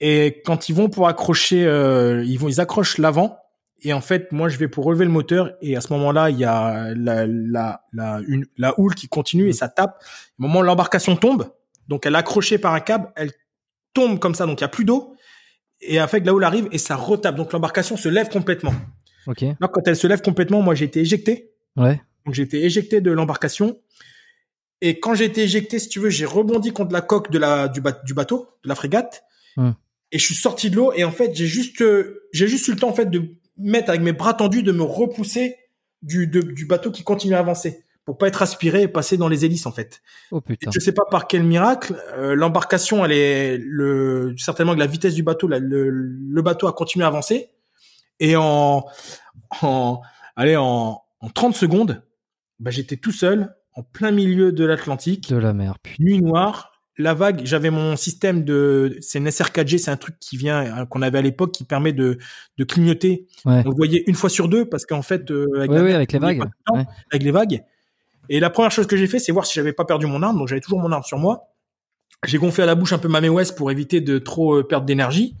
Et 0.00 0.40
quand 0.46 0.70
ils 0.70 0.74
vont 0.74 0.88
pour 0.88 1.08
accrocher, 1.08 1.66
euh, 1.66 2.24
ils 2.24 2.38
vont, 2.38 2.48
ils 2.48 2.58
accrochent 2.58 2.96
l'avant. 2.96 3.38
Et 3.82 3.92
en 3.92 4.00
fait, 4.00 4.32
moi, 4.32 4.48
je 4.48 4.56
vais 4.56 4.66
pour 4.66 4.86
relever 4.86 5.04
le 5.04 5.10
moteur. 5.10 5.52
Et 5.60 5.76
à 5.76 5.82
ce 5.82 5.92
moment-là, 5.92 6.30
il 6.30 6.38
y 6.38 6.44
a 6.46 6.94
la, 6.94 7.26
la, 7.26 7.82
la, 7.92 8.20
une, 8.26 8.46
la 8.56 8.80
houle 8.80 8.94
qui 8.94 9.08
continue 9.08 9.50
et 9.50 9.52
ça 9.52 9.68
tape. 9.68 10.02
Au 10.38 10.44
moment 10.44 10.60
où 10.60 10.62
l'embarcation 10.62 11.16
tombe, 11.16 11.52
donc 11.86 12.06
elle 12.06 12.14
est 12.14 12.18
accrochée 12.18 12.56
par 12.56 12.72
un 12.72 12.80
câble, 12.80 13.12
elle 13.14 13.32
tombe 13.92 14.18
comme 14.18 14.34
ça, 14.34 14.46
donc 14.46 14.60
il 14.60 14.62
y 14.62 14.64
a 14.64 14.68
plus 14.68 14.86
d'eau. 14.86 15.14
Et 15.82 16.00
en 16.00 16.08
fait, 16.08 16.20
la 16.20 16.32
houle 16.32 16.44
arrive 16.44 16.66
et 16.72 16.78
ça 16.78 16.96
retape. 16.96 17.36
Donc 17.36 17.52
l'embarcation 17.52 17.98
se 17.98 18.08
lève 18.08 18.30
complètement. 18.30 18.72
Ok. 19.26 19.42
Là, 19.42 19.68
quand 19.68 19.86
elle 19.86 19.96
se 19.96 20.06
lève 20.06 20.22
complètement, 20.22 20.62
moi, 20.62 20.74
j'ai 20.74 20.84
été 20.86 21.00
éjecté. 21.00 21.52
Ouais. 21.76 22.00
Donc 22.26 22.34
j'ai 22.34 22.42
été 22.42 22.64
éjecté 22.64 23.00
de 23.00 23.10
l'embarcation. 23.10 23.78
Et 24.80 24.98
quand 24.98 25.14
j'ai 25.14 25.24
été 25.26 25.42
éjecté, 25.42 25.78
si 25.78 25.88
tu 25.88 26.00
veux, 26.00 26.10
j'ai 26.10 26.24
rebondi 26.24 26.72
contre 26.72 26.92
la 26.92 27.00
coque 27.02 27.30
de 27.30 27.38
la 27.38 27.68
du, 27.68 27.80
ba- 27.80 28.00
du 28.04 28.14
bateau, 28.14 28.48
de 28.64 28.68
la 28.68 28.74
frégate. 28.74 29.24
Hmm. 29.56 29.72
Et 30.12 30.18
je 30.18 30.24
suis 30.24 30.34
sorti 30.34 30.70
de 30.70 30.76
l'eau 30.76 30.92
et 30.94 31.04
en 31.04 31.12
fait, 31.12 31.32
j'ai 31.34 31.46
juste 31.46 31.82
euh, 31.82 32.22
j'ai 32.32 32.48
juste 32.48 32.66
eu 32.68 32.72
le 32.72 32.78
temps 32.78 32.88
en 32.88 32.94
fait 32.94 33.10
de 33.10 33.22
mettre 33.58 33.90
avec 33.90 34.00
mes 34.02 34.12
bras 34.12 34.34
tendus 34.34 34.62
de 34.62 34.72
me 34.72 34.82
repousser 34.82 35.56
du 36.02 36.26
de- 36.26 36.40
du 36.40 36.64
bateau 36.66 36.90
qui 36.90 37.02
continue 37.04 37.34
à 37.34 37.38
avancer 37.40 37.84
pour 38.06 38.16
pas 38.18 38.26
être 38.26 38.42
aspiré 38.42 38.82
et 38.82 38.88
passer 38.88 39.16
dans 39.18 39.28
les 39.28 39.44
hélices 39.44 39.66
en 39.66 39.72
fait. 39.72 40.00
Oh 40.32 40.38
Et 40.38 40.56
putain. 40.56 40.70
je 40.72 40.80
sais 40.80 40.92
pas 40.92 41.04
par 41.10 41.28
quel 41.28 41.44
miracle, 41.44 41.94
euh, 42.16 42.34
l'embarcation, 42.34 43.04
elle 43.04 43.12
est 43.12 43.58
le 43.58 44.34
certainement 44.38 44.74
que 44.74 44.80
la 44.80 44.86
vitesse 44.86 45.14
du 45.14 45.22
bateau, 45.22 45.46
la- 45.46 45.58
le, 45.60 45.90
le 45.90 46.42
bateau 46.42 46.66
a 46.66 46.72
continué 46.72 47.04
à 47.04 47.08
avancer 47.08 47.50
et 48.20 48.36
en 48.36 48.84
en 49.62 50.00
allez 50.36 50.56
en 50.56 51.02
en 51.22 51.28
30 51.28 51.54
secondes, 51.54 52.02
bah, 52.60 52.70
j'étais 52.70 52.96
tout 52.96 53.12
seul 53.12 53.54
en 53.74 53.82
plein 53.82 54.10
milieu 54.10 54.52
de 54.52 54.64
l'Atlantique, 54.64 55.28
De 55.30 55.36
la 55.36 55.52
mer, 55.52 55.78
putain. 55.80 56.02
nuit 56.02 56.20
noire, 56.22 56.72
la 56.98 57.12
vague. 57.14 57.42
J'avais 57.44 57.70
mon 57.70 57.96
système 57.96 58.44
de 58.44 58.96
c'est 59.00 59.18
une 59.18 59.28
SR4G, 59.28 59.78
c'est 59.78 59.90
un 59.90 59.96
truc 59.96 60.16
qui 60.18 60.36
vient 60.36 60.82
euh, 60.82 60.86
qu'on 60.86 61.02
avait 61.02 61.18
à 61.18 61.22
l'époque 61.22 61.52
qui 61.52 61.64
permet 61.64 61.92
de 61.92 62.18
de 62.58 62.64
clignoter. 62.64 63.26
Ouais. 63.44 63.62
On 63.66 63.70
le 63.70 63.76
voyait 63.76 64.02
une 64.06 64.14
fois 64.14 64.30
sur 64.30 64.48
deux 64.48 64.64
parce 64.68 64.86
qu'en 64.86 65.02
fait 65.02 65.30
euh, 65.30 65.46
avec 65.58 65.70
Ouais, 65.70 65.76
la 65.76 65.82
mer, 65.82 65.96
avec 65.96 66.12
les 66.12 66.18
vagues. 66.18 66.42
temps, 66.66 66.74
Ouais. 66.76 66.84
avec 67.12 67.22
les 67.22 67.30
vagues. 67.32 67.62
Et 68.28 68.38
la 68.40 68.48
première 68.50 68.70
chose 68.70 68.86
que 68.86 68.96
j'ai 68.96 69.06
fait, 69.08 69.18
c'est 69.18 69.32
voir 69.32 69.44
si 69.46 69.54
j'avais 69.54 69.72
pas 69.72 69.84
perdu 69.84 70.06
mon 70.06 70.22
arme. 70.22 70.38
Donc 70.38 70.48
j'avais 70.48 70.60
toujours 70.60 70.80
mon 70.80 70.92
arme 70.92 71.02
sur 71.02 71.18
moi. 71.18 71.48
J'ai 72.26 72.38
gonflé 72.38 72.62
à 72.62 72.66
la 72.66 72.74
bouche 72.74 72.92
un 72.92 72.98
peu 72.98 73.08
ma 73.08 73.20
West 73.20 73.56
pour 73.56 73.70
éviter 73.70 74.00
de 74.00 74.18
trop 74.18 74.56
euh, 74.58 74.66
perdre 74.66 74.86
d'énergie. 74.86 75.36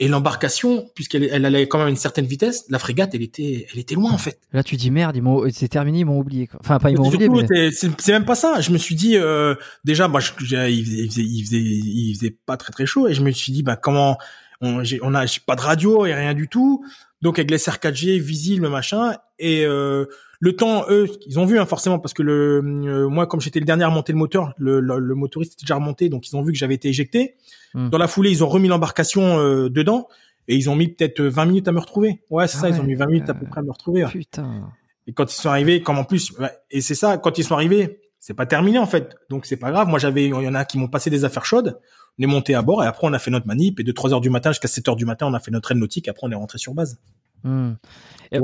Et 0.00 0.08
l'embarcation, 0.08 0.90
puisqu'elle 0.94 1.24
elle 1.24 1.44
allait 1.44 1.68
quand 1.68 1.78
même 1.78 1.86
à 1.86 1.90
une 1.90 1.96
certaine 1.96 2.26
vitesse, 2.26 2.64
la 2.70 2.78
frégate, 2.78 3.14
elle 3.14 3.22
était, 3.22 3.66
elle 3.72 3.78
était 3.78 3.94
loin 3.94 4.10
en 4.10 4.18
fait. 4.18 4.40
Là, 4.52 4.64
tu 4.64 4.76
dis 4.76 4.90
merde, 4.90 5.14
ils 5.16 5.22
m'ont, 5.22 5.44
c'est 5.52 5.68
terminé, 5.68 6.00
ils 6.00 6.04
m'ont 6.04 6.18
oublié. 6.18 6.48
Quoi. 6.48 6.58
Enfin, 6.60 6.78
pas 6.78 6.90
ils 6.90 6.98
m'ont 6.98 7.06
oublié, 7.06 7.28
mais. 7.28 7.70
c'est- 7.70 8.08
même 8.08 8.24
pas 8.24 8.34
ça. 8.34 8.60
Je 8.60 8.72
me 8.72 8.78
suis 8.78 8.94
dit 8.96 9.16
euh, 9.16 9.54
déjà, 9.84 10.08
moi, 10.08 10.18
je, 10.20 10.32
il, 10.40 10.46
faisait, 10.46 10.72
il, 10.72 11.08
faisait, 11.08 11.22
il 11.22 11.44
faisait, 11.44 11.60
il 11.60 12.14
faisait 12.18 12.36
pas 12.46 12.56
très 12.56 12.72
très 12.72 12.86
chaud, 12.86 13.06
et 13.06 13.14
je 13.14 13.22
me 13.22 13.30
suis 13.30 13.52
dit, 13.52 13.62
bah 13.62 13.76
comment 13.76 14.18
on, 14.60 14.82
on 15.02 15.14
a 15.14 15.24
pas 15.46 15.56
de 15.56 15.60
radio 15.60 16.06
et 16.06 16.14
rien 16.14 16.34
du 16.34 16.48
tout. 16.48 16.84
Donc 17.20 17.38
avec 17.38 17.50
les 17.50 17.58
SR4G, 17.58 18.18
visible, 18.18 18.68
machin, 18.68 19.14
et 19.38 19.64
euh, 19.64 20.06
le 20.44 20.56
temps, 20.56 20.84
eux, 20.90 21.06
ils 21.28 21.38
ont 21.38 21.44
vu 21.44 21.60
hein, 21.60 21.66
forcément 21.66 22.00
parce 22.00 22.14
que 22.14 22.22
le, 22.24 22.60
euh, 22.64 23.08
moi, 23.08 23.28
comme 23.28 23.40
j'étais 23.40 23.60
le 23.60 23.64
dernier 23.64 23.84
à 23.84 23.88
remonter 23.88 24.12
le 24.12 24.18
moteur, 24.18 24.52
le, 24.58 24.80
le, 24.80 24.98
le 24.98 25.14
motoriste 25.14 25.52
était 25.52 25.62
déjà 25.62 25.76
remonté, 25.76 26.08
donc 26.08 26.28
ils 26.28 26.36
ont 26.36 26.42
vu 26.42 26.50
que 26.50 26.58
j'avais 26.58 26.74
été 26.74 26.88
éjecté. 26.88 27.36
Hmm. 27.74 27.90
Dans 27.90 27.98
la 27.98 28.08
foulée, 28.08 28.30
ils 28.32 28.42
ont 28.42 28.48
remis 28.48 28.66
l'embarcation 28.66 29.38
euh, 29.38 29.70
dedans. 29.70 30.08
Et 30.48 30.56
ils 30.56 30.68
ont 30.68 30.74
mis 30.74 30.88
peut-être 30.88 31.22
20 31.22 31.44
minutes 31.44 31.68
à 31.68 31.72
me 31.72 31.78
retrouver. 31.78 32.24
Ouais, 32.28 32.48
c'est 32.48 32.56
Ah 32.58 32.62
ça, 32.62 32.68
ils 32.70 32.80
ont 32.80 32.82
mis 32.82 32.96
20 32.96 33.06
minutes 33.06 33.28
à 33.30 33.32
euh, 33.32 33.36
peu 33.36 33.46
près 33.46 33.60
à 33.60 33.62
me 33.62 33.70
retrouver. 33.70 34.04
ouais. 34.04 34.10
Putain. 34.10 34.68
Et 35.06 35.12
quand 35.12 35.32
ils 35.32 35.36
sont 35.40 35.48
arrivés, 35.48 35.80
comme 35.80 35.98
en 35.98 36.04
plus, 36.04 36.32
et 36.72 36.80
c'est 36.80 36.96
ça, 36.96 37.18
quand 37.18 37.38
ils 37.38 37.44
sont 37.44 37.54
arrivés, 37.54 38.00
c'est 38.18 38.34
pas 38.34 38.46
terminé 38.46 38.80
en 38.80 38.86
fait. 38.86 39.14
Donc 39.30 39.46
c'est 39.46 39.56
pas 39.56 39.70
grave. 39.70 39.86
Moi 39.86 40.00
j'avais, 40.00 40.24
il 40.24 40.30
y 40.30 40.48
en 40.48 40.54
a 40.56 40.64
qui 40.64 40.78
m'ont 40.78 40.88
passé 40.88 41.08
des 41.10 41.24
affaires 41.24 41.44
chaudes. 41.44 41.78
On 42.18 42.24
est 42.24 42.26
monté 42.26 42.56
à 42.56 42.62
bord 42.62 42.82
et 42.82 42.86
après 42.88 43.06
on 43.06 43.12
a 43.12 43.20
fait 43.20 43.30
notre 43.30 43.46
manip 43.46 43.78
et 43.78 43.84
de 43.84 43.92
3 43.92 44.12
heures 44.14 44.20
du 44.20 44.30
matin 44.30 44.50
jusqu'à 44.50 44.66
7 44.68 44.88
heures 44.88 44.96
du 44.96 45.04
matin 45.04 45.26
on 45.28 45.34
a 45.34 45.38
fait 45.40 45.52
notre 45.52 45.70
aide 45.70 45.78
nautique. 45.78 46.08
Après 46.08 46.26
on 46.26 46.30
est 46.32 46.36
rentré 46.36 46.58
sur 46.58 46.74
base. 46.74 46.98
Hmm. 47.44 47.74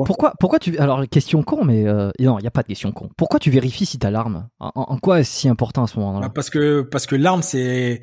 Pourquoi, 0.04 0.34
pourquoi 0.38 0.58
tu. 0.58 0.76
Alors, 0.78 1.06
question 1.08 1.42
con, 1.42 1.64
mais. 1.64 1.86
euh, 1.86 2.10
Non, 2.20 2.38
il 2.38 2.42
n'y 2.42 2.48
a 2.48 2.50
pas 2.50 2.62
de 2.62 2.68
question 2.68 2.92
con. 2.92 3.08
Pourquoi 3.16 3.38
tu 3.38 3.50
vérifies 3.50 3.86
si 3.86 3.98
t'as 3.98 4.10
l'arme? 4.10 4.48
En, 4.60 4.70
en 4.74 4.98
quoi 4.98 5.20
est-ce 5.20 5.30
si 5.30 5.48
important 5.48 5.84
à 5.84 5.86
ce 5.86 5.98
moment-là? 5.98 6.26
Bah, 6.26 6.32
parce 6.34 6.50
que 6.50 6.82
parce 6.82 7.06
que 7.06 7.16
l'arme 7.16 7.42
c'est 7.42 8.02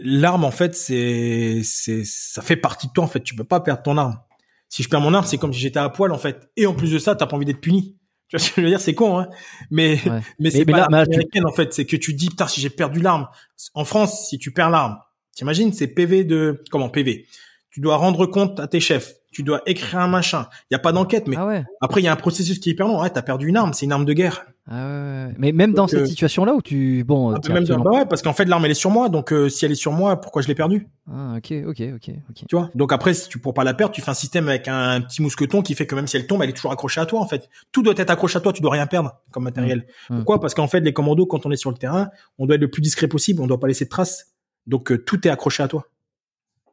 l'arme 0.00 0.44
en 0.44 0.50
fait 0.50 0.74
c'est 0.74 1.60
c'est 1.64 2.02
ça 2.04 2.42
fait 2.42 2.56
partie 2.56 2.86
de 2.88 2.92
toi 2.92 3.04
en 3.04 3.08
fait. 3.08 3.20
Tu 3.20 3.34
peux 3.34 3.44
pas 3.44 3.60
perdre 3.60 3.82
ton 3.82 3.98
arme. 3.98 4.18
Si 4.68 4.82
je 4.82 4.88
perds 4.88 5.00
mon 5.00 5.14
arme 5.14 5.24
c'est 5.26 5.38
comme 5.38 5.52
si 5.52 5.60
j'étais 5.60 5.78
à 5.78 5.88
poil 5.88 6.12
en 6.12 6.18
fait. 6.18 6.48
Et 6.56 6.66
en 6.66 6.74
plus 6.74 6.90
de 6.92 6.98
ça 6.98 7.14
t'as 7.16 7.26
pas 7.26 7.36
envie 7.36 7.44
d'être 7.46 7.60
puni. 7.60 7.96
Tu 8.28 8.36
vois 8.36 8.44
ce 8.44 8.50
que 8.50 8.60
je 8.60 8.66
veux 8.66 8.68
dire? 8.70 8.80
C'est 8.80 8.94
con 8.94 9.18
hein. 9.18 9.28
Mais 9.70 10.00
Ouais. 10.08 10.20
mais 10.40 10.50
c'est 10.50 10.64
pas 10.64 10.78
l'arme 10.78 10.92
là, 10.92 11.04
tu- 11.06 11.12
américaine 11.14 11.46
en 11.46 11.52
fait. 11.52 11.72
C'est 11.74 11.84
que 11.86 11.96
tu 11.96 12.14
dis 12.14 12.28
putain 12.28 12.46
si 12.48 12.60
j'ai 12.60 12.70
perdu 12.70 13.00
l'arme. 13.00 13.26
En 13.74 13.84
France 13.84 14.28
si 14.28 14.38
tu 14.38 14.52
perds 14.52 14.70
l'arme, 14.70 14.96
t'imagines 15.34 15.72
c'est 15.72 15.86
PV 15.88 16.24
de 16.24 16.62
comment 16.70 16.88
PV. 16.88 17.26
Tu 17.70 17.80
dois 17.80 17.96
rendre 17.96 18.24
compte 18.26 18.58
à 18.58 18.68
tes 18.68 18.80
chefs. 18.80 19.12
Tu 19.36 19.42
dois 19.42 19.60
écrire 19.66 19.98
un 19.98 20.08
machin. 20.08 20.46
Il 20.70 20.74
y 20.74 20.76
a 20.76 20.78
pas 20.78 20.92
d'enquête 20.92 21.28
mais 21.28 21.36
Ah 21.38 21.46
ouais. 21.46 21.62
après 21.82 22.00
il 22.00 22.04
y 22.04 22.08
a 22.08 22.12
un 22.12 22.16
processus 22.16 22.58
qui 22.58 22.70
est 22.70 22.72
hyper 22.72 22.88
long. 22.88 23.02
Ouais 23.02 23.10
t'as 23.10 23.20
perdu 23.20 23.48
une 23.48 23.58
arme 23.58 23.74
c'est 23.74 23.84
une 23.84 23.92
arme 23.92 24.06
de 24.06 24.14
guerre. 24.14 24.46
Ah. 24.66 25.28
Mais 25.36 25.52
même 25.52 25.74
dans 25.74 25.86
cette 25.86 26.00
euh, 26.00 26.06
situation-là 26.06 26.54
où 26.54 26.62
tu. 26.62 27.04
Bon, 27.04 27.34
Ah, 27.34 27.40
même 27.48 27.58
absolument- 27.58 27.84
bah 27.84 27.90
ouais 27.90 28.06
parce 28.06 28.22
qu'en 28.22 28.32
fait 28.32 28.46
l'arme 28.46 28.64
elle 28.64 28.70
est 28.70 28.74
sur 28.74 28.90
moi 28.90 29.10
donc 29.10 29.34
euh, 29.34 29.50
si 29.50 29.66
elle 29.66 29.72
est 29.72 29.74
sur 29.74 29.92
moi 29.92 30.18
pourquoi 30.22 30.40
je 30.40 30.48
l'ai 30.48 30.54
perdue? 30.54 30.88
Ah, 31.12 31.34
ok, 31.36 31.52
ok, 31.66 31.82
ok, 31.96 32.10
ok. 32.30 32.44
Tu 32.48 32.56
vois? 32.56 32.70
Donc 32.74 32.94
après, 32.94 33.12
si 33.12 33.28
tu 33.28 33.38
pour 33.38 33.52
pas 33.52 33.62
la 33.62 33.74
perdre, 33.74 33.94
tu 33.94 34.00
fais 34.00 34.10
un 34.10 34.14
système 34.14 34.48
avec 34.48 34.68
un, 34.68 35.02
petit 35.02 35.20
mousqueton 35.20 35.60
qui 35.60 35.74
fait 35.74 35.86
que 35.86 35.94
même 35.94 36.06
si 36.06 36.16
elle 36.16 36.26
tombe, 36.26 36.42
elle 36.42 36.48
est 36.48 36.54
toujours 36.54 36.72
accrochée 36.72 37.02
à 37.02 37.04
toi 37.04 37.20
en 37.20 37.28
fait. 37.28 37.50
Tout 37.72 37.82
doit 37.82 37.94
être 37.98 38.08
accroché 38.08 38.38
à 38.38 38.40
toi, 38.40 38.54
tu 38.54 38.62
dois 38.62 38.72
rien 38.72 38.86
perdre 38.86 39.20
comme 39.32 39.44
matériel. 39.44 39.86
Mm. 40.08 40.16
Pourquoi? 40.16 40.40
Parce 40.40 40.54
qu'en 40.54 40.66
fait, 40.66 40.80
les 40.80 40.94
commandos, 40.94 41.26
quand 41.26 41.44
on 41.44 41.50
est 41.50 41.56
sur 41.56 41.70
le 41.70 41.76
terrain, 41.76 42.08
on 42.38 42.46
doit 42.46 42.54
être 42.54 42.62
le 42.62 42.70
plus 42.70 42.80
discret 42.80 43.06
possible, 43.06 43.42
on 43.42 43.46
doit 43.46 43.60
pas 43.60 43.68
laisser 43.68 43.84
de 43.84 43.90
traces. 43.90 44.32
Donc 44.66 44.90
euh, 44.90 44.96
tout 44.96 45.28
est 45.28 45.30
accroché 45.30 45.62
à 45.62 45.68
toi. 45.68 45.84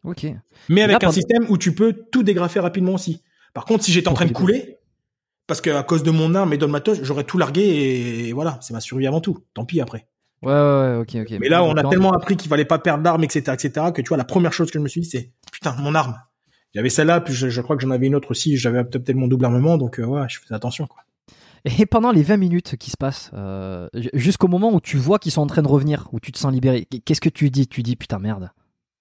Ok. 0.04 0.26
Mais 0.70 0.82
avec 0.82 1.02
là, 1.02 1.10
un 1.10 1.12
système 1.12 1.46
où 1.50 1.58
tu 1.58 1.74
peux 1.74 1.94
tout 2.12 2.24
dégrafer 2.24 2.60
rapidement 2.60 2.94
aussi. 2.94 3.22
Par 3.54 3.66
contre, 3.66 3.84
si 3.84 3.92
j'étais 3.92 4.10
en 4.10 4.14
train 4.14 4.26
de 4.26 4.34
couler, 4.34 4.80
parce 5.48 5.62
que 5.62 5.70
à 5.70 5.84
cause 5.84 6.04
de 6.04 6.12
mon 6.12 6.36
arme 6.36 6.54
et 6.54 6.58
de 6.58 6.66
ma 6.66 6.74
matos, 6.74 7.00
j'aurais 7.04 7.24
tout 7.24 7.38
largué 7.38 7.62
et, 7.62 8.30
et 8.30 8.34
voilà, 8.34 8.58
c'est 8.62 8.74
ma 8.74 8.80
survie 8.80 9.08
avant 9.08 9.22
tout. 9.22 9.40
Tant 9.54 9.66
pis 9.66 9.82
après. 9.82 10.08
Ouais, 10.42 10.52
ouais, 10.52 10.60
ouais, 10.60 10.96
ok, 10.98 11.16
ok. 11.22 11.38
Mais 11.40 11.48
là, 11.50 11.64
on 11.64 11.74
a 11.76 11.84
tellement 11.90 12.12
appris 12.12 12.36
qu'il 12.36 12.50
fallait 12.50 12.66
pas 12.66 12.80
perdre 12.80 13.04
d'armes, 13.04 13.24
etc., 13.24 13.54
etc., 13.54 13.88
que 13.94 14.02
tu 14.02 14.10
vois, 14.10 14.18
la 14.18 14.26
première 14.26 14.52
chose 14.52 14.72
que 14.72 14.80
je 14.80 14.84
me 14.84 14.90
suis 14.90 15.02
dit, 15.02 15.10
c'est 15.10 15.32
putain, 15.52 15.74
mon 15.80 15.96
arme. 15.96 16.20
J'avais 16.76 16.90
celle-là, 16.90 17.22
puis 17.22 17.34
je, 17.34 17.50
je 17.50 17.62
crois 17.62 17.78
que 17.78 17.84
j'en 17.84 17.92
avais 17.92 18.08
une 18.08 18.16
autre 18.16 18.32
aussi. 18.32 18.58
J'avais 18.58 18.84
peut-être 18.84 19.16
mon 19.16 19.28
double 19.28 19.46
armement, 19.46 19.78
donc 19.78 20.00
euh, 20.00 20.06
ouais, 20.06 20.26
je 20.28 20.40
faisais 20.40 20.56
attention. 20.56 20.88
Quoi. 20.88 21.04
Et 21.66 21.86
pendant 21.86 22.12
les 22.12 22.24
20 22.24 22.38
minutes 22.38 22.76
qui 22.78 22.92
se 22.92 22.98
passent, 22.98 23.32
euh, 23.34 23.88
jusqu'au 24.14 24.48
moment 24.48 24.74
où 24.74 24.82
tu 24.82 24.98
vois 24.98 25.18
qu'ils 25.20 25.32
sont 25.32 25.42
en 25.42 25.48
train 25.48 25.62
de 25.62 25.68
revenir, 25.68 26.10
où 26.12 26.20
tu 26.20 26.32
te 26.32 26.38
sens 26.38 26.52
libéré, 26.52 26.88
qu'est-ce 27.06 27.22
que 27.22 27.30
tu 27.30 27.50
dis? 27.50 27.68
Tu 27.68 27.84
dis 27.84 27.96
putain 27.96 28.20
merde. 28.20 28.52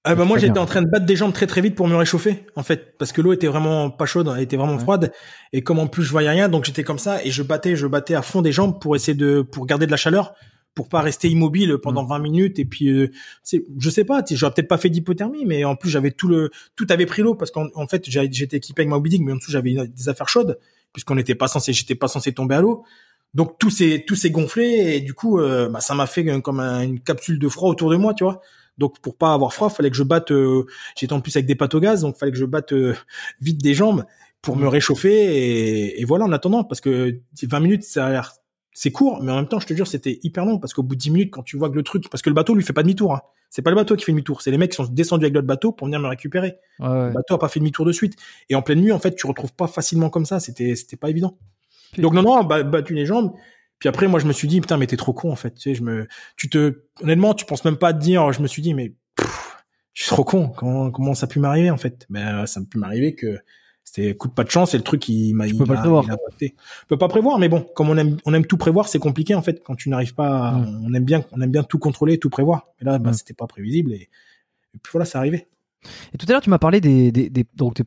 Ah 0.05 0.17
bah 0.17 0.25
moi, 0.25 0.37
j'étais 0.37 0.59
en 0.59 0.67
train 0.67 0.83
de 0.83 0.89
battre 0.89 1.07
des 1.07 1.15
jambes 1.15 1.33
très 1.33 1.47
très 1.47 1.61
vite 1.61 1.77
pour 1.77 1.87
me 1.87 1.95
réchauffer, 1.95 2.45
en 2.57 2.65
fait, 2.65 2.99
parce 2.99 3.13
que 3.13 3.21
l'eau 3.21 3.33
était 3.33 3.47
vraiment 3.47 3.89
pas 3.89 4.05
chaude, 4.07 4.33
elle 4.37 4.43
était 4.43 4.57
vraiment 4.57 4.73
Ouais. 4.75 4.81
froide, 4.81 5.13
et 5.53 5.63
comme 5.63 5.79
en 5.79 5.87
plus 5.87 6.03
je 6.03 6.11
voyais 6.11 6.31
rien, 6.31 6.49
donc 6.49 6.65
j'étais 6.65 6.83
comme 6.83 6.99
ça 6.99 7.25
et 7.25 7.31
je 7.31 7.43
battais, 7.45 7.77
je 7.77 7.87
battais 7.87 8.15
à 8.17 8.23
fond 8.23 8.43
des 8.43 8.51
jambes 8.51 8.81
pour 8.81 8.97
essayer 8.97 9.15
de 9.17 9.43
pour 9.43 9.65
garder 9.65 9.87
de 9.87 9.93
la 9.93 9.97
chaleur, 9.97 10.35
pour 10.75 10.89
pas 10.89 11.03
rester 11.03 11.29
immobile 11.29 11.75
Mm. 11.75 11.79
pendant 11.79 12.05
20 12.05 12.19
minutes 12.19 12.59
et 12.59 12.65
puis 12.65 12.89
euh, 12.89 13.13
je 13.79 13.91
sais 13.91 14.05
pas, 14.05 14.25
j'aurais 14.33 14.53
peut-être 14.53 14.67
pas 14.69 14.79
fait 14.79 14.91
d'hypothermie, 14.91 15.45
mais 15.47 15.65
en 15.65 15.77
plus 15.77 15.89
j'avais 15.91 16.11
tout 16.11 16.27
le 16.27 16.51
tout 16.75 16.87
avait 16.91 17.07
pris 17.07 17.23
l'eau 17.23 17.37
parce 17.37 17.53
qu'en 17.53 17.67
en 17.77 17.87
fait 17.87 18.03
j'étais 18.09 18.57
équipé 18.57 18.83
avec 18.83 18.91
ma 18.91 18.99
Dick, 19.09 19.23
mais 19.23 19.31
en 19.33 19.37
dessous 19.37 19.53
j'avais 19.53 19.75
des 19.87 20.09
affaires 20.09 20.29
chaudes 20.29 20.59
puisqu'on 20.93 21.15
n'était 21.15 21.37
pas 21.37 21.47
censé, 21.47 21.73
j'étais 21.73 21.95
pas 21.95 22.09
censé 22.09 22.33
tomber 22.33 22.57
à 22.57 22.61
l'eau. 22.61 22.83
Donc 23.35 23.57
tout 23.61 23.71
s'est 23.71 24.05
tout 24.05 24.17
s'est 24.17 24.31
gonflé 24.31 24.97
et 24.97 25.01
du 25.01 25.15
coup 25.15 25.39
euh, 25.39 25.69
bah, 25.69 25.79
ça 25.81 25.95
m'a 25.95 26.07
fait 26.07 26.29
euh, 26.29 26.41
comme 26.41 26.59
un- 26.59 26.81
une 26.83 26.99
capsule 26.99 27.39
de 27.39 27.49
froid 27.49 27.71
autour 27.71 27.89
de 27.91 27.97
moi, 27.97 28.15
tu 28.15 28.25
vois. 28.25 28.41
Donc 28.79 28.99
pour 29.01 29.17
pas 29.17 29.35
avoir 29.35 29.53
froid, 29.53 29.69
fallait 29.69 29.91
que 29.91 29.97
je 29.97 30.03
batte. 30.03 30.31
euh, 30.33 30.65
J'étais 30.97 31.13
en 31.13 31.21
plus 31.21 31.35
avec 31.37 31.47
des 31.47 31.55
pâtes 31.55 31.75
au 31.75 31.81
gaz, 31.81 32.03
donc 32.03 32.17
fallait 32.17 32.33
que 32.33 32.39
je 32.39 32.45
batte 32.45 32.73
euh, 32.73 32.95
vite 33.41 33.63
des 33.63 33.75
jambes 33.75 34.05
pour 34.41 34.57
me 34.57 34.67
réchauffer 34.67 35.13
et, 35.13 36.01
et 36.01 36.05
voilà 36.05 36.25
en 36.25 36.33
attendant 36.33 36.65
parce 36.65 36.81
que 36.81 37.21
20 37.43 37.61
minutes 37.61 37.85
ça 37.85 38.07
a 38.07 38.11
l'air 38.11 38.33
c'est 38.75 38.91
court, 38.91 39.23
mais 39.23 39.31
en 39.31 39.37
même 39.37 39.47
temps 39.49 39.61
je 39.61 39.67
te 39.67 39.75
jure 39.75 39.87
c'était 39.87 40.19
hyper 40.23 40.45
long 40.47 40.59
parce 40.59 40.73
qu'au 40.75 40.83
bout 40.83 40.95
de 40.97 41.01
10 41.01 41.11
minutes 41.11 41.31
quand 41.31 41.43
tu 41.43 41.57
vois 41.59 41.69
que 41.71 41.75
le 41.75 41.83
truc 41.83 42.09
parce 42.11 42.23
que 42.23 42.31
le 42.31 42.35
bateau 42.35 42.55
lui 42.55 42.65
fait 42.65 42.73
pas 42.73 42.83
demi-tour. 42.83 43.15
Hein. 43.15 43.21
C'est 43.51 43.61
pas 43.61 43.69
le 43.71 43.77
bateau 43.77 43.95
qui 43.97 44.05
fait 44.05 44.13
demi-tour, 44.13 44.41
c'est 44.41 44.51
les 44.51 44.57
mecs 44.59 44.71
qui 44.71 44.77
sont 44.77 44.87
descendus 44.87 45.27
avec 45.27 45.35
l'autre 45.35 45.47
bateau 45.47 45.73
pour 45.73 45.87
venir 45.87 46.01
me 46.01 46.09
récupérer. 46.09 46.55
Ouais, 46.81 46.89
ouais. 46.89 47.07
Le 47.09 47.13
bateau 47.13 47.35
a 47.35 47.39
pas 47.39 47.49
fait 47.49 47.61
demi-tour 47.61 47.85
de 47.85 47.93
suite 47.93 48.15
et 48.49 48.55
en 48.55 48.63
pleine 48.63 48.81
nuit 48.81 48.91
en 48.93 48.99
fait 48.99 49.15
tu 49.15 49.27
retrouves 49.27 49.53
pas 49.53 49.67
facilement 49.67 50.09
comme 50.09 50.25
ça. 50.25 50.41
C'était 50.41 50.75
c'était 50.75 50.97
pas 50.97 51.11
évident. 51.11 51.37
Putain. 51.93 52.03
Donc 52.03 52.15
non 52.15 52.23
non 52.23 52.43
battu 52.45 52.95
les 52.95 53.05
jambes. 53.05 53.33
Puis 53.83 53.89
après 53.89 54.07
moi 54.07 54.21
je 54.21 54.27
me 54.27 54.33
suis 54.33 54.47
dit 54.47 54.61
putain 54.61 54.77
mais 54.77 54.87
t'es 54.87 54.97
trop 54.97 55.13
con 55.13 55.33
en 55.33 55.35
fait. 55.35 55.55
Tu 55.55 55.61
sais 55.63 55.75
je 55.75 55.83
me 55.83 56.07
tu 56.37 56.49
te 56.49 56.85
honnêtement 57.03 57.35
tu 57.35 57.45
penses 57.45 57.65
même 57.65 57.77
pas 57.77 57.89
à 57.89 57.93
te 57.93 57.99
dire 57.99 58.33
je 58.33 58.41
me 58.41 58.47
suis 58.47 58.63
dit 58.63 58.75
mais 58.75 58.95
pff, 59.17 59.57
je 59.93 60.03
suis 60.05 60.09
trop 60.09 60.23
con 60.23 60.51
comment 60.51 60.93
comment 60.93 61.15
ça 61.15 61.25
a 61.25 61.29
pu 61.29 61.41
m'arriver 61.41 61.69
en 61.69 61.77
fait? 61.77 62.07
Ben 62.09 62.47
ça 62.47 62.61
a 62.61 62.63
pu 62.63 62.79
m'arriver 62.79 63.17
que 63.17 63.41
c'était 63.83 64.15
coup 64.15 64.29
de 64.29 64.35
pas 64.35 64.45
de 64.45 64.51
chance 64.51 64.73
et 64.75 64.77
le 64.77 64.85
truc 64.85 65.09
il 65.09 65.35
m'a 65.35 65.49
il 65.49 65.59
peux 65.59 65.65
pas 65.67 65.75
prévoir. 65.79 66.05
il 66.05 66.11
a 66.13 66.15
impacté. 66.15 66.55
On 66.85 66.87
peut 66.91 66.97
pas 66.97 67.09
prévoir 67.09 67.41
mais 67.41 67.49
bon 67.49 67.63
comme 67.75 67.91
on 67.91 67.97
aime 67.97 68.19
on 68.25 68.33
aime 68.35 68.47
tout 68.47 68.57
prévoir 68.57 68.87
c'est 68.87 69.01
compliqué 69.01 69.35
en 69.35 69.43
fait 69.43 69.61
quand 69.65 69.75
tu 69.75 69.89
n'arrives 69.89 70.15
pas 70.15 70.51
à- 70.51 70.57
on 70.59 70.95
aime 70.95 71.05
bien 71.05 71.25
on 71.33 71.41
aime 71.41 71.51
bien 71.51 71.65
tout 71.65 71.81
contrôler 71.81 72.19
tout 72.19 72.31
prévoir. 72.31 72.69
Mais 72.81 72.87
là 72.89 73.01
bah 73.01 73.11
Mm. 73.11 73.15
c'était 73.15 73.35
pas 73.35 73.49
prévisible 73.49 73.93
et, 73.95 74.03
et 74.75 74.79
puis 74.81 74.93
voilà 74.93 75.07
c'est 75.07 75.19
arrivé. 75.19 75.49
Et 76.15 76.19
tout 76.19 76.27
à 76.29 76.33
l'heure, 76.33 76.41
tu 76.41 76.51
m'as 76.51 76.59
parlé 76.59 76.81
des, 76.81 77.11
des, 77.13 77.29
des 77.29 77.45
donc 77.55 77.75
des 77.77 77.85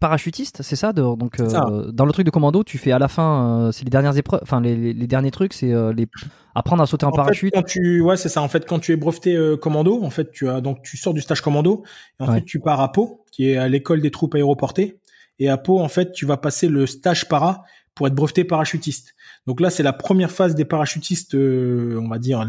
parachutistes, 0.00 0.62
c'est 0.62 0.76
ça, 0.76 0.92
de, 0.92 1.02
Donc 1.16 1.40
euh, 1.40 1.90
dans 1.92 2.06
le 2.06 2.12
truc 2.12 2.26
de 2.26 2.30
commando, 2.30 2.62
tu 2.62 2.78
fais 2.78 2.92
à 2.92 2.98
la 2.98 3.08
fin, 3.08 3.66
euh, 3.66 3.72
c'est 3.72 3.84
les 3.84 3.90
dernières 3.90 4.16
épreuves, 4.16 4.40
enfin 4.42 4.60
les, 4.60 4.92
les, 4.92 5.06
derniers 5.06 5.30
trucs, 5.30 5.52
c'est 5.52 5.72
euh, 5.72 5.92
les 5.92 6.06
apprendre 6.54 6.82
à 6.82 6.86
sauter 6.86 7.06
en, 7.06 7.10
parachute. 7.10 7.52
quand 7.54 7.62
tu, 7.62 8.00
ouais, 8.00 8.16
c'est 8.16 8.28
ça. 8.28 8.40
En 8.42 8.48
fait, 8.48 8.66
quand 8.66 8.78
tu 8.78 8.92
es 8.92 8.96
breveté 8.96 9.36
commando, 9.60 10.02
en 10.02 10.10
fait, 10.10 10.30
tu 10.30 10.48
as 10.48 10.60
donc 10.60 10.82
tu 10.82 10.96
sors 10.96 11.14
du 11.14 11.20
stage 11.20 11.40
commando, 11.40 11.84
et 12.20 12.24
ensuite 12.24 12.44
tu 12.44 12.60
pars 12.60 12.80
à 12.80 12.92
Pau, 12.92 13.24
qui 13.32 13.50
est 13.50 13.56
à 13.56 13.68
l'école 13.68 14.00
des 14.00 14.10
troupes 14.10 14.34
aéroportées, 14.34 14.98
et 15.38 15.48
à 15.48 15.56
Pau, 15.56 15.80
en 15.80 15.88
fait, 15.88 16.12
tu 16.12 16.26
vas 16.26 16.36
passer 16.36 16.68
le 16.68 16.86
stage 16.86 17.28
para 17.28 17.64
pour 17.94 18.06
être 18.06 18.14
breveté 18.14 18.44
parachutiste. 18.44 19.14
Donc 19.46 19.60
là, 19.60 19.70
c'est 19.70 19.82
la 19.82 19.92
première 19.92 20.30
phase 20.30 20.54
des 20.54 20.64
parachutistes, 20.64 21.34
on 21.34 22.08
va 22.08 22.18
dire 22.18 22.46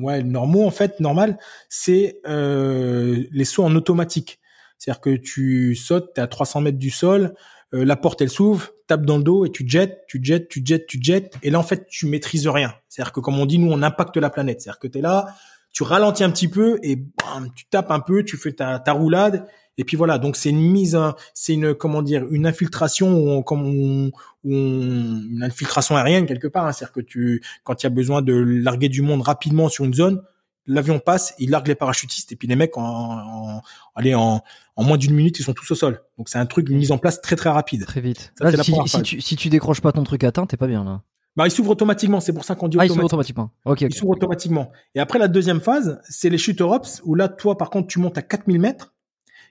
ouais 0.00 0.22
normaux 0.22 0.64
en 0.64 0.70
fait 0.70 1.00
normal 1.00 1.38
c'est 1.68 2.20
euh, 2.26 3.24
les 3.30 3.44
sauts 3.44 3.64
en 3.64 3.74
automatique. 3.74 4.40
C'est-à-dire 4.78 5.00
que 5.00 5.16
tu 5.16 5.74
sautes 5.74 6.14
t'es 6.14 6.20
à 6.20 6.26
300 6.26 6.62
mètres 6.62 6.78
du 6.78 6.90
sol 6.90 7.34
euh, 7.74 7.84
la 7.84 7.96
porte 7.96 8.20
elle 8.20 8.30
s'ouvre 8.30 8.70
tape 8.86 9.04
dans 9.06 9.16
le 9.16 9.24
dos 9.24 9.44
et 9.46 9.50
tu 9.50 9.64
jettes 9.66 10.04
tu 10.06 10.20
jettes 10.22 10.48
tu 10.48 10.62
jettes 10.64 10.86
tu 10.86 10.98
jettes. 11.00 11.34
Et 11.42 11.50
là 11.50 11.58
en 11.58 11.62
fait 11.62 11.86
tu 11.88 12.06
maîtrises 12.06 12.48
rien. 12.48 12.74
C'est-à-dire 12.88 13.12
que 13.12 13.20
comme 13.20 13.38
on 13.38 13.46
dit 13.46 13.58
nous 13.58 13.72
on 13.72 13.82
impacte 13.82 14.16
la 14.16 14.30
planète. 14.30 14.60
C'est-à-dire 14.60 14.78
que 14.78 14.88
t'es 14.88 15.00
là 15.00 15.34
tu 15.72 15.82
ralentis 15.84 16.22
un 16.22 16.30
petit 16.30 16.48
peu 16.48 16.78
et 16.82 16.96
bam, 16.96 17.48
tu 17.54 17.64
tapes 17.66 17.90
un 17.90 18.00
peu 18.00 18.24
tu 18.24 18.36
fais 18.36 18.52
ta, 18.52 18.78
ta 18.78 18.92
roulade 18.92 19.46
et 19.78 19.84
puis 19.84 19.96
voilà, 19.96 20.18
donc 20.18 20.36
c'est 20.36 20.50
une 20.50 20.60
mise, 20.60 20.98
c'est 21.34 21.54
une 21.54 21.74
comment 21.74 22.02
dire, 22.02 22.26
une 22.30 22.46
infiltration 22.46 23.38
ou 23.38 23.42
comme 23.42 23.66
on, 23.66 24.10
une 24.44 25.42
infiltration 25.42 25.96
aérienne 25.96 26.26
quelque 26.26 26.48
part. 26.48 26.66
Hein. 26.66 26.72
C'est-à-dire 26.72 26.92
que 26.92 27.00
tu, 27.00 27.42
quand 27.64 27.82
il 27.82 27.86
y 27.86 27.88
a 27.88 27.90
besoin 27.90 28.22
de 28.22 28.34
larguer 28.34 28.88
du 28.88 29.02
monde 29.02 29.22
rapidement 29.22 29.68
sur 29.68 29.84
une 29.84 29.94
zone, 29.94 30.22
l'avion 30.66 30.98
passe, 30.98 31.34
il 31.38 31.50
largue 31.50 31.68
les 31.68 31.74
parachutistes 31.74 32.32
et 32.32 32.36
puis 32.36 32.48
les 32.48 32.56
mecs 32.56 32.76
en, 32.76 32.82
en 32.82 33.62
allez 33.94 34.14
en, 34.14 34.42
en 34.76 34.84
moins 34.84 34.96
d'une 34.96 35.14
minute 35.14 35.38
ils 35.38 35.42
sont 35.42 35.54
tous 35.54 35.70
au 35.70 35.74
sol. 35.74 36.02
Donc 36.18 36.28
c'est 36.28 36.38
un 36.38 36.46
truc 36.46 36.68
une 36.68 36.76
mise 36.76 36.92
en 36.92 36.98
place 36.98 37.20
très 37.20 37.36
très 37.36 37.50
rapide. 37.50 37.86
Très 37.86 38.00
vite. 38.00 38.32
si, 38.62 38.74
si, 38.86 39.02
tu, 39.02 39.20
si 39.20 39.36
tu 39.36 39.48
décroches 39.48 39.80
pas 39.80 39.92
ton 39.92 40.04
truc 40.04 40.22
à 40.24 40.32
temps, 40.32 40.46
t'es 40.46 40.56
pas 40.56 40.66
bien 40.66 40.84
là. 40.84 41.02
Bah, 41.34 41.46
il 41.46 41.50
s'ouvre 41.50 41.70
automatiquement, 41.70 42.20
c'est 42.20 42.34
pour 42.34 42.44
ça 42.44 42.54
qu'on 42.54 42.68
dit 42.68 42.76
ah, 42.78 42.84
il 42.84 42.90
s'ouvre 42.90 43.04
automatiquement. 43.04 43.50
Il 43.80 43.94
s'ouvre 43.94 44.10
automatiquement. 44.10 44.70
Et 44.94 45.00
après 45.00 45.18
la 45.18 45.28
deuxième 45.28 45.62
phase, 45.62 45.98
c'est 46.06 46.28
les 46.28 46.36
shooter 46.36 46.66
ups 46.74 47.00
où 47.04 47.14
là 47.14 47.28
toi 47.28 47.56
par 47.56 47.70
contre 47.70 47.88
tu 47.88 48.00
montes 48.00 48.18
à 48.18 48.22
4000 48.22 48.60
mètres 48.60 48.91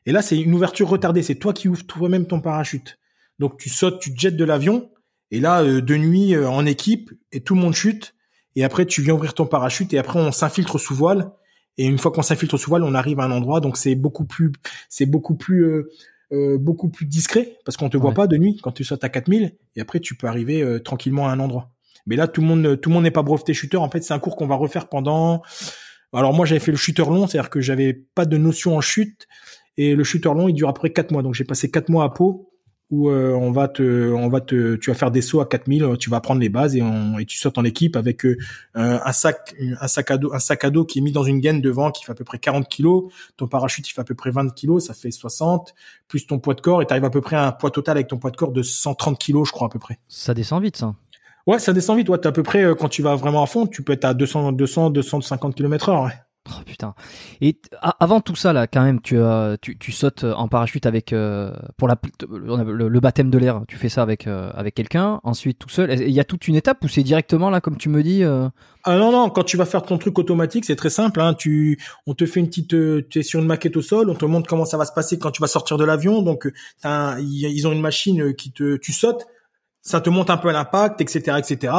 et 0.05 0.11
là, 0.11 0.21
c'est 0.21 0.39
une 0.39 0.53
ouverture 0.53 0.89
retardée. 0.89 1.23
C'est 1.23 1.35
toi 1.35 1.53
qui 1.53 1.67
ouvres 1.67 1.85
toi-même 1.85 2.25
ton 2.25 2.41
parachute. 2.41 2.99
Donc 3.39 3.57
tu 3.57 3.69
sautes, 3.69 3.99
tu 3.99 4.13
te 4.13 4.19
jettes 4.19 4.37
de 4.37 4.45
l'avion. 4.45 4.89
Et 5.31 5.39
là, 5.39 5.63
euh, 5.63 5.81
de 5.81 5.95
nuit, 5.95 6.35
euh, 6.35 6.49
en 6.49 6.65
équipe, 6.65 7.11
et 7.31 7.41
tout 7.41 7.55
le 7.55 7.61
monde 7.61 7.73
chute. 7.73 8.15
Et 8.55 8.63
après, 8.63 8.85
tu 8.85 9.01
viens 9.01 9.13
ouvrir 9.13 9.33
ton 9.33 9.45
parachute. 9.45 9.93
Et 9.93 9.97
après, 9.97 10.19
on 10.19 10.31
s'infiltre 10.31 10.79
sous 10.79 10.95
voile. 10.95 11.31
Et 11.77 11.85
une 11.85 11.97
fois 11.97 12.11
qu'on 12.11 12.21
s'infiltre 12.21 12.57
sous 12.59 12.69
voile, 12.69 12.83
on 12.83 12.93
arrive 12.93 13.19
à 13.19 13.23
un 13.23 13.31
endroit. 13.31 13.61
Donc 13.61 13.77
c'est 13.77 13.95
beaucoup 13.95 14.25
plus, 14.25 14.51
c'est 14.89 15.05
beaucoup 15.05 15.35
plus, 15.35 15.63
euh, 16.33 16.57
beaucoup 16.57 16.89
plus 16.89 17.05
discret 17.05 17.57
parce 17.63 17.77
qu'on 17.77 17.89
te 17.89 17.97
voit 17.97 18.13
pas 18.13 18.27
de 18.27 18.37
nuit 18.37 18.59
quand 18.61 18.73
tu 18.73 18.83
sautes 18.83 19.03
à 19.03 19.09
4000. 19.09 19.55
Et 19.75 19.81
après, 19.81 19.99
tu 19.99 20.15
peux 20.15 20.27
arriver 20.27 20.79
tranquillement 20.83 21.29
à 21.29 21.31
un 21.31 21.39
endroit. 21.39 21.71
Mais 22.05 22.17
là, 22.17 22.27
tout 22.27 22.41
le 22.41 22.47
monde, 22.47 22.81
tout 22.81 22.89
le 22.89 22.95
monde 22.95 23.03
n'est 23.03 23.11
pas 23.11 23.23
breveté 23.23 23.53
shooter. 23.53 23.77
En 23.77 23.89
fait, 23.89 24.01
c'est 24.01 24.13
un 24.13 24.19
cours 24.19 24.35
qu'on 24.35 24.47
va 24.47 24.55
refaire 24.55 24.89
pendant. 24.89 25.43
Alors 26.13 26.33
moi, 26.33 26.45
j'avais 26.45 26.59
fait 26.59 26.71
le 26.71 26.77
shooter 26.77 27.05
long, 27.05 27.25
c'est-à-dire 27.25 27.49
que 27.49 27.61
j'avais 27.61 27.93
pas 27.93 28.25
de 28.25 28.37
notion 28.37 28.75
en 28.75 28.81
chute. 28.81 29.27
Et 29.77 29.95
le 29.95 30.03
shooter 30.03 30.29
long, 30.29 30.47
il 30.47 30.53
dure 30.53 30.69
après 30.69 30.91
4 30.91 31.11
mois. 31.11 31.23
Donc 31.23 31.33
j'ai 31.33 31.43
passé 31.43 31.69
4 31.71 31.89
mois 31.89 32.03
à 32.03 32.09
Pau 32.09 32.51
où 32.91 33.09
euh, 33.09 33.31
on 33.31 33.51
va 33.51 33.69
te, 33.69 34.11
on 34.11 34.27
va 34.27 34.41
te, 34.41 34.75
tu 34.75 34.89
vas 34.89 34.95
faire 34.95 35.11
des 35.11 35.21
sauts 35.21 35.39
à 35.39 35.47
4000, 35.47 35.95
tu 35.97 36.09
vas 36.09 36.19
prendre 36.19 36.41
les 36.41 36.49
bases 36.49 36.75
et, 36.75 36.81
on, 36.81 37.17
et 37.17 37.25
tu 37.25 37.37
sautes 37.37 37.57
en 37.57 37.63
équipe 37.63 37.95
avec 37.95 38.25
euh, 38.25 38.35
un 38.73 39.13
sac, 39.13 39.55
un 39.79 39.87
sac 39.87 40.11
à 40.11 40.17
dos, 40.17 40.33
un 40.33 40.39
sac 40.39 40.65
à 40.65 40.69
dos 40.69 40.83
qui 40.83 40.99
est 40.99 41.01
mis 41.01 41.13
dans 41.13 41.23
une 41.23 41.39
gaine 41.39 41.61
devant 41.61 41.89
qui 41.91 42.03
fait 42.03 42.11
à 42.11 42.15
peu 42.15 42.25
près 42.25 42.37
40 42.37 42.67
kilos, 42.67 43.05
ton 43.37 43.47
parachute 43.47 43.89
il 43.89 43.93
fait 43.93 44.01
à 44.01 44.03
peu 44.03 44.13
près 44.13 44.29
20 44.29 44.53
kilos, 44.53 44.85
ça 44.87 44.93
fait 44.93 45.09
60, 45.09 45.73
plus 46.09 46.27
ton 46.27 46.39
poids 46.39 46.53
de 46.53 46.59
corps 46.59 46.81
et 46.81 46.85
tu 46.85 46.91
arrives 46.91 47.05
à 47.05 47.09
peu 47.09 47.21
près 47.21 47.37
à 47.37 47.47
un 47.47 47.51
poids 47.53 47.71
total 47.71 47.95
avec 47.95 48.09
ton 48.09 48.17
poids 48.17 48.31
de 48.31 48.35
corps 48.35 48.51
de 48.51 48.61
130 48.61 49.17
kilos, 49.17 49.47
je 49.47 49.53
crois 49.53 49.67
à 49.67 49.69
peu 49.69 49.79
près. 49.79 49.97
Ça 50.09 50.33
descend 50.33 50.61
vite 50.61 50.75
ça. 50.75 50.93
Ouais, 51.47 51.59
ça 51.59 51.73
descend 51.73 51.97
vite. 51.97 52.09
Ouais, 52.09 52.17
t'es 52.17 52.27
à 52.27 52.31
peu 52.31 52.43
près 52.43 52.63
euh, 52.63 52.75
quand 52.75 52.89
tu 52.89 53.01
vas 53.01 53.15
vraiment 53.15 53.41
à 53.41 53.47
fond, 53.47 53.67
tu 53.67 53.83
peux 53.83 53.93
être 53.93 54.05
à 54.05 54.13
200, 54.13 54.51
200, 54.51 54.89
250 54.91 55.55
km 55.55 55.89
heure. 55.89 56.03
Ouais. 56.03 56.11
Oh 56.49 56.63
putain. 56.65 56.95
Et 57.39 57.55
avant 57.99 58.19
tout 58.19 58.35
ça 58.35 58.51
là, 58.51 58.65
quand 58.65 58.83
même, 58.83 58.99
tu 58.99 59.15
euh, 59.15 59.57
tu, 59.61 59.77
tu 59.77 59.91
sautes 59.91 60.23
en 60.23 60.47
parachute 60.47 60.87
avec 60.87 61.13
euh, 61.13 61.53
pour 61.77 61.87
la 61.87 61.95
le, 62.27 62.87
le, 62.87 62.99
baptême 62.99 63.29
de 63.29 63.37
l'air. 63.37 63.61
Tu 63.67 63.77
fais 63.77 63.89
ça 63.89 64.01
avec 64.01 64.25
euh, 64.25 64.49
avec 64.55 64.73
quelqu'un. 64.73 65.19
Ensuite 65.23 65.59
tout 65.59 65.69
seul. 65.69 66.01
Il 66.01 66.09
y 66.09 66.19
a 66.19 66.23
toute 66.23 66.47
une 66.47 66.55
étape 66.55 66.83
où 66.83 66.87
c'est 66.87 67.03
directement 67.03 67.51
là, 67.51 67.61
comme 67.61 67.77
tu 67.77 67.89
me 67.89 68.01
dis. 68.01 68.23
Ah 68.23 68.97
non 68.97 69.11
non, 69.11 69.29
quand 69.29 69.43
tu 69.43 69.55
vas 69.55 69.65
faire 69.65 69.83
ton 69.83 69.99
truc 69.99 70.17
automatique, 70.17 70.65
c'est 70.65 70.75
très 70.75 70.89
simple. 70.89 71.21
Hein. 71.21 71.35
Tu, 71.35 71.79
on 72.07 72.15
te 72.15 72.25
fait 72.25 72.39
une 72.39 72.47
petite, 72.47 72.69
tu 72.69 73.19
es 73.19 73.23
sur 73.23 73.39
une 73.39 73.45
maquette 73.45 73.77
au 73.77 73.83
sol, 73.83 74.09
on 74.09 74.15
te 74.15 74.25
montre 74.25 74.49
comment 74.49 74.65
ça 74.65 74.77
va 74.77 74.85
se 74.85 74.93
passer 74.93 75.19
quand 75.19 75.29
tu 75.29 75.41
vas 75.41 75.47
sortir 75.47 75.77
de 75.77 75.85
l'avion. 75.85 76.23
Donc 76.23 76.51
ils 76.83 77.67
ont 77.67 77.71
une 77.71 77.81
machine 77.81 78.33
qui 78.33 78.51
te, 78.51 78.77
tu 78.77 78.93
sautes, 78.93 79.27
ça 79.83 80.01
te 80.01 80.09
monte 80.09 80.31
un 80.31 80.37
peu 80.37 80.51
l'impact, 80.51 81.01
etc 81.01 81.37
etc. 81.37 81.73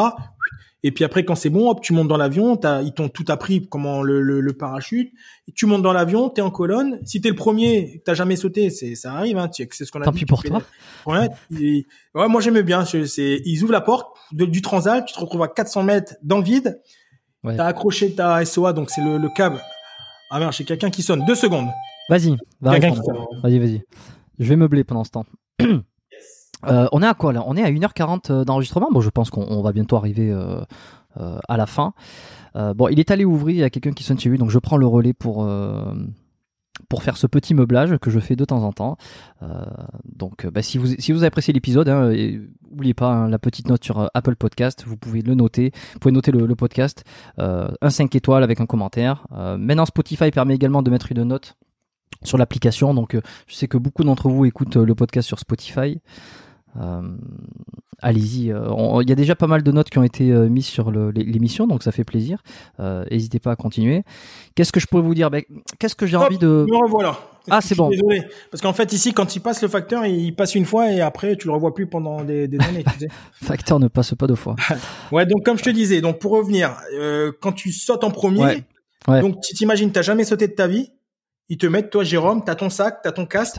Et 0.84 0.90
puis 0.90 1.04
après, 1.04 1.24
quand 1.24 1.36
c'est 1.36 1.50
bon, 1.50 1.70
hop, 1.70 1.80
tu 1.80 1.92
montes 1.92 2.08
dans 2.08 2.16
l'avion, 2.16 2.58
ils 2.82 2.92
t'ont 2.92 3.08
tout 3.08 3.24
appris 3.28 3.68
comment 3.68 4.02
le, 4.02 4.20
le, 4.20 4.52
parachute. 4.52 5.12
tu 5.54 5.66
montes 5.66 5.82
dans 5.82 5.92
l'avion, 5.92 6.28
t'es 6.28 6.42
en 6.42 6.50
colonne. 6.50 6.98
Si 7.04 7.20
t'es 7.20 7.28
le 7.28 7.36
premier, 7.36 8.02
t'as 8.04 8.14
jamais 8.14 8.34
sauté, 8.34 8.68
c'est 8.70 8.94
ça 8.96 9.14
arrive, 9.14 9.38
hein. 9.38 9.48
C'est 9.52 9.70
ce 9.70 9.92
qu'on 9.92 10.00
a 10.00 10.04
Tant 10.04 10.12
pis 10.12 10.26
pour 10.26 10.42
toi. 10.42 10.62
Ouais, 11.06 11.28
ouais, 11.50 12.28
moi 12.28 12.40
j'aimais 12.40 12.64
bien. 12.64 12.84
C'est 12.84 13.40
ils 13.44 13.62
ouvrent 13.62 13.72
la 13.72 13.80
porte 13.80 14.16
du 14.32 14.60
transal, 14.62 15.04
tu 15.04 15.14
te 15.14 15.20
retrouves 15.20 15.42
à 15.42 15.48
400 15.48 15.84
mètres 15.84 16.14
dans 16.22 16.38
le 16.38 16.44
vide. 16.44 16.80
Ouais. 17.44 17.56
T'as 17.56 17.66
accroché 17.66 18.14
ta 18.14 18.44
SOA, 18.44 18.72
donc 18.72 18.90
c'est 18.90 19.02
le, 19.02 19.18
le 19.18 19.28
câble. 19.28 19.60
Ah 20.30 20.38
merde, 20.38 20.52
j'ai 20.52 20.64
quelqu'un 20.64 20.90
qui 20.90 21.02
sonne. 21.02 21.24
Deux 21.24 21.34
secondes. 21.34 21.68
Vas-y, 22.08 22.36
vas-y, 22.60 23.58
vas-y. 23.58 23.82
Je 24.38 24.48
vais 24.48 24.56
meubler 24.56 24.84
pendant 24.84 25.04
ce 25.04 25.10
temps. 25.10 25.26
Euh, 26.66 26.88
on 26.92 27.02
est 27.02 27.06
à 27.06 27.14
quoi 27.14 27.32
là? 27.32 27.42
On 27.46 27.56
est 27.56 27.62
à 27.62 27.70
1h40 27.70 28.30
euh, 28.30 28.44
d'enregistrement? 28.44 28.88
Bon, 28.92 29.00
je 29.00 29.10
pense 29.10 29.30
qu'on 29.30 29.62
va 29.62 29.72
bientôt 29.72 29.96
arriver 29.96 30.30
euh, 30.30 30.60
à 31.48 31.56
la 31.56 31.66
fin. 31.66 31.92
bon, 32.54 32.88
il 32.88 33.00
est 33.00 33.10
allé 33.10 33.24
ouvrir, 33.24 33.56
il 33.56 33.60
y 33.60 33.64
a 33.64 33.70
quelqu'un 33.70 33.92
qui 33.92 34.02
sonne 34.04 34.18
chez 34.18 34.28
lui, 34.28 34.38
donc 34.38 34.50
je 34.50 34.58
prends 34.58 34.76
le 34.76 34.86
relais 34.86 35.12
pour 35.12 35.48
pour 36.88 37.02
faire 37.02 37.16
ce 37.16 37.26
petit 37.26 37.54
meublage 37.54 37.96
que 37.98 38.10
je 38.10 38.18
fais 38.18 38.34
de 38.34 38.44
temps 38.44 38.62
en 38.62 38.72
temps. 38.72 38.96
donc, 40.04 40.46
bah, 40.46 40.62
si 40.62 40.78
vous 40.78 40.86
si 40.98 41.12
vous 41.12 41.24
apprécié 41.24 41.52
l'épisode, 41.52 41.88
hein, 41.88 42.12
n'oubliez 42.70 42.94
pas 42.94 43.08
hein, 43.08 43.28
la 43.28 43.38
petite 43.38 43.68
note 43.68 43.84
sur 43.84 44.10
Apple 44.14 44.36
Podcast. 44.36 44.84
Vous 44.86 44.96
pouvez 44.96 45.20
le 45.20 45.34
noter. 45.34 45.72
Vous 45.92 45.98
pouvez 45.98 46.12
noter 46.12 46.32
le, 46.32 46.46
le 46.46 46.54
podcast 46.54 47.04
un 47.38 47.90
5 47.90 48.14
étoiles 48.14 48.42
avec 48.42 48.60
un 48.60 48.66
commentaire. 48.66 49.26
maintenant, 49.58 49.84
Spotify 49.84 50.30
permet 50.30 50.54
également 50.54 50.82
de 50.82 50.90
mettre 50.90 51.12
une 51.12 51.24
note 51.24 51.56
sur 52.22 52.38
l'application. 52.38 52.94
Donc, 52.94 53.18
je 53.46 53.54
sais 53.54 53.68
que 53.68 53.76
beaucoup 53.76 54.02
d'entre 54.02 54.30
vous 54.30 54.46
écoutent 54.46 54.76
le 54.76 54.94
podcast 54.94 55.28
sur 55.28 55.38
Spotify. 55.38 56.00
Euh, 56.80 57.02
allez-y. 58.00 58.52
Euh, 58.52 59.02
il 59.02 59.08
y 59.08 59.12
a 59.12 59.14
déjà 59.14 59.34
pas 59.34 59.46
mal 59.46 59.62
de 59.62 59.72
notes 59.72 59.90
qui 59.90 59.98
ont 59.98 60.02
été 60.02 60.30
euh, 60.30 60.48
mises 60.48 60.66
sur 60.66 60.90
l'émission, 60.90 61.66
donc 61.66 61.82
ça 61.82 61.92
fait 61.92 62.04
plaisir. 62.04 62.42
N'hésitez 62.78 63.38
pas 63.38 63.52
à 63.52 63.56
continuer. 63.56 64.02
Qu'est-ce 64.54 64.72
que 64.72 64.80
je 64.80 64.86
pourrais 64.86 65.02
vous 65.02 65.14
dire? 65.14 65.30
Ben, 65.30 65.42
Qu'est-ce 65.78 65.94
que 65.94 66.06
j'ai 66.06 66.16
envie 66.16 66.38
de. 66.38 66.66
Me 66.68 66.84
revoilà. 66.84 67.18
Ah, 67.50 67.60
c'est 67.60 67.74
bon. 67.74 67.88
Désolé. 67.88 68.22
Parce 68.52 68.62
qu'en 68.62 68.72
fait, 68.72 68.92
ici, 68.92 69.12
quand 69.12 69.34
il 69.34 69.40
passe 69.40 69.62
le 69.62 69.68
facteur, 69.68 70.06
il 70.06 70.32
passe 70.34 70.54
une 70.54 70.64
fois 70.64 70.92
et 70.92 71.00
après, 71.00 71.36
tu 71.36 71.48
le 71.48 71.52
revois 71.52 71.74
plus 71.74 71.88
pendant 71.88 72.22
des, 72.22 72.44
années. 72.60 72.84
tu 72.84 72.98
sais. 73.00 73.08
facteur 73.32 73.80
ne 73.80 73.88
passe 73.88 74.14
pas 74.14 74.28
deux 74.28 74.36
fois. 74.36 74.54
ouais, 75.12 75.26
donc 75.26 75.44
comme 75.44 75.58
je 75.58 75.64
te 75.64 75.70
disais, 75.70 76.00
donc 76.00 76.20
pour 76.20 76.32
revenir, 76.32 76.76
quand 77.40 77.52
tu 77.52 77.72
sautes 77.72 78.04
en 78.04 78.10
premier, 78.10 78.64
donc 79.08 79.40
tu 79.40 79.54
t'imagines, 79.54 79.90
t'as 79.90 80.02
jamais 80.02 80.24
sauté 80.24 80.46
de 80.46 80.52
ta 80.52 80.68
vie, 80.68 80.90
ils 81.48 81.58
te 81.58 81.66
mettent, 81.66 81.90
toi, 81.90 82.04
Jérôme, 82.04 82.44
t'as 82.44 82.54
ton 82.54 82.70
sac, 82.70 83.00
t'as 83.02 83.12
ton 83.12 83.26
casque. 83.26 83.58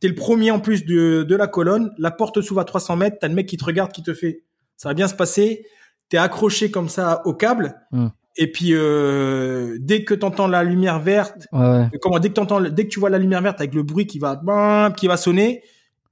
T'es 0.00 0.08
le 0.08 0.14
premier 0.14 0.50
en 0.50 0.60
plus 0.60 0.84
de, 0.84 1.22
de 1.22 1.36
la 1.36 1.46
colonne. 1.46 1.92
La 1.98 2.10
porte 2.10 2.40
s'ouvre 2.40 2.60
à 2.60 2.64
300 2.64 2.96
mètres. 2.96 3.16
T'as 3.20 3.28
le 3.28 3.34
mec 3.34 3.46
qui 3.46 3.56
te 3.56 3.64
regarde, 3.64 3.92
qui 3.92 4.02
te 4.02 4.14
fait. 4.14 4.44
Ça 4.76 4.88
va 4.88 4.94
bien 4.94 5.08
se 5.08 5.14
passer. 5.14 5.66
T'es 6.08 6.18
accroché 6.18 6.70
comme 6.70 6.88
ça 6.88 7.22
au 7.24 7.34
câble. 7.34 7.74
Hmm. 7.92 8.08
Et 8.36 8.50
puis 8.50 8.70
euh, 8.72 9.76
dès 9.80 10.04
que 10.04 10.12
t'entends 10.12 10.48
la 10.48 10.64
lumière 10.64 10.98
verte, 10.98 11.46
comment 11.52 12.18
dès 12.18 12.28
que 12.28 12.34
t'entends, 12.34 12.60
dès 12.60 12.84
que 12.84 12.88
tu 12.88 12.98
vois 12.98 13.10
la 13.10 13.18
lumière 13.18 13.40
verte 13.40 13.60
avec 13.60 13.74
le 13.74 13.84
bruit 13.84 14.06
qui 14.06 14.18
va, 14.18 14.40
qui 14.96 15.06
va 15.06 15.16
sonner, 15.16 15.62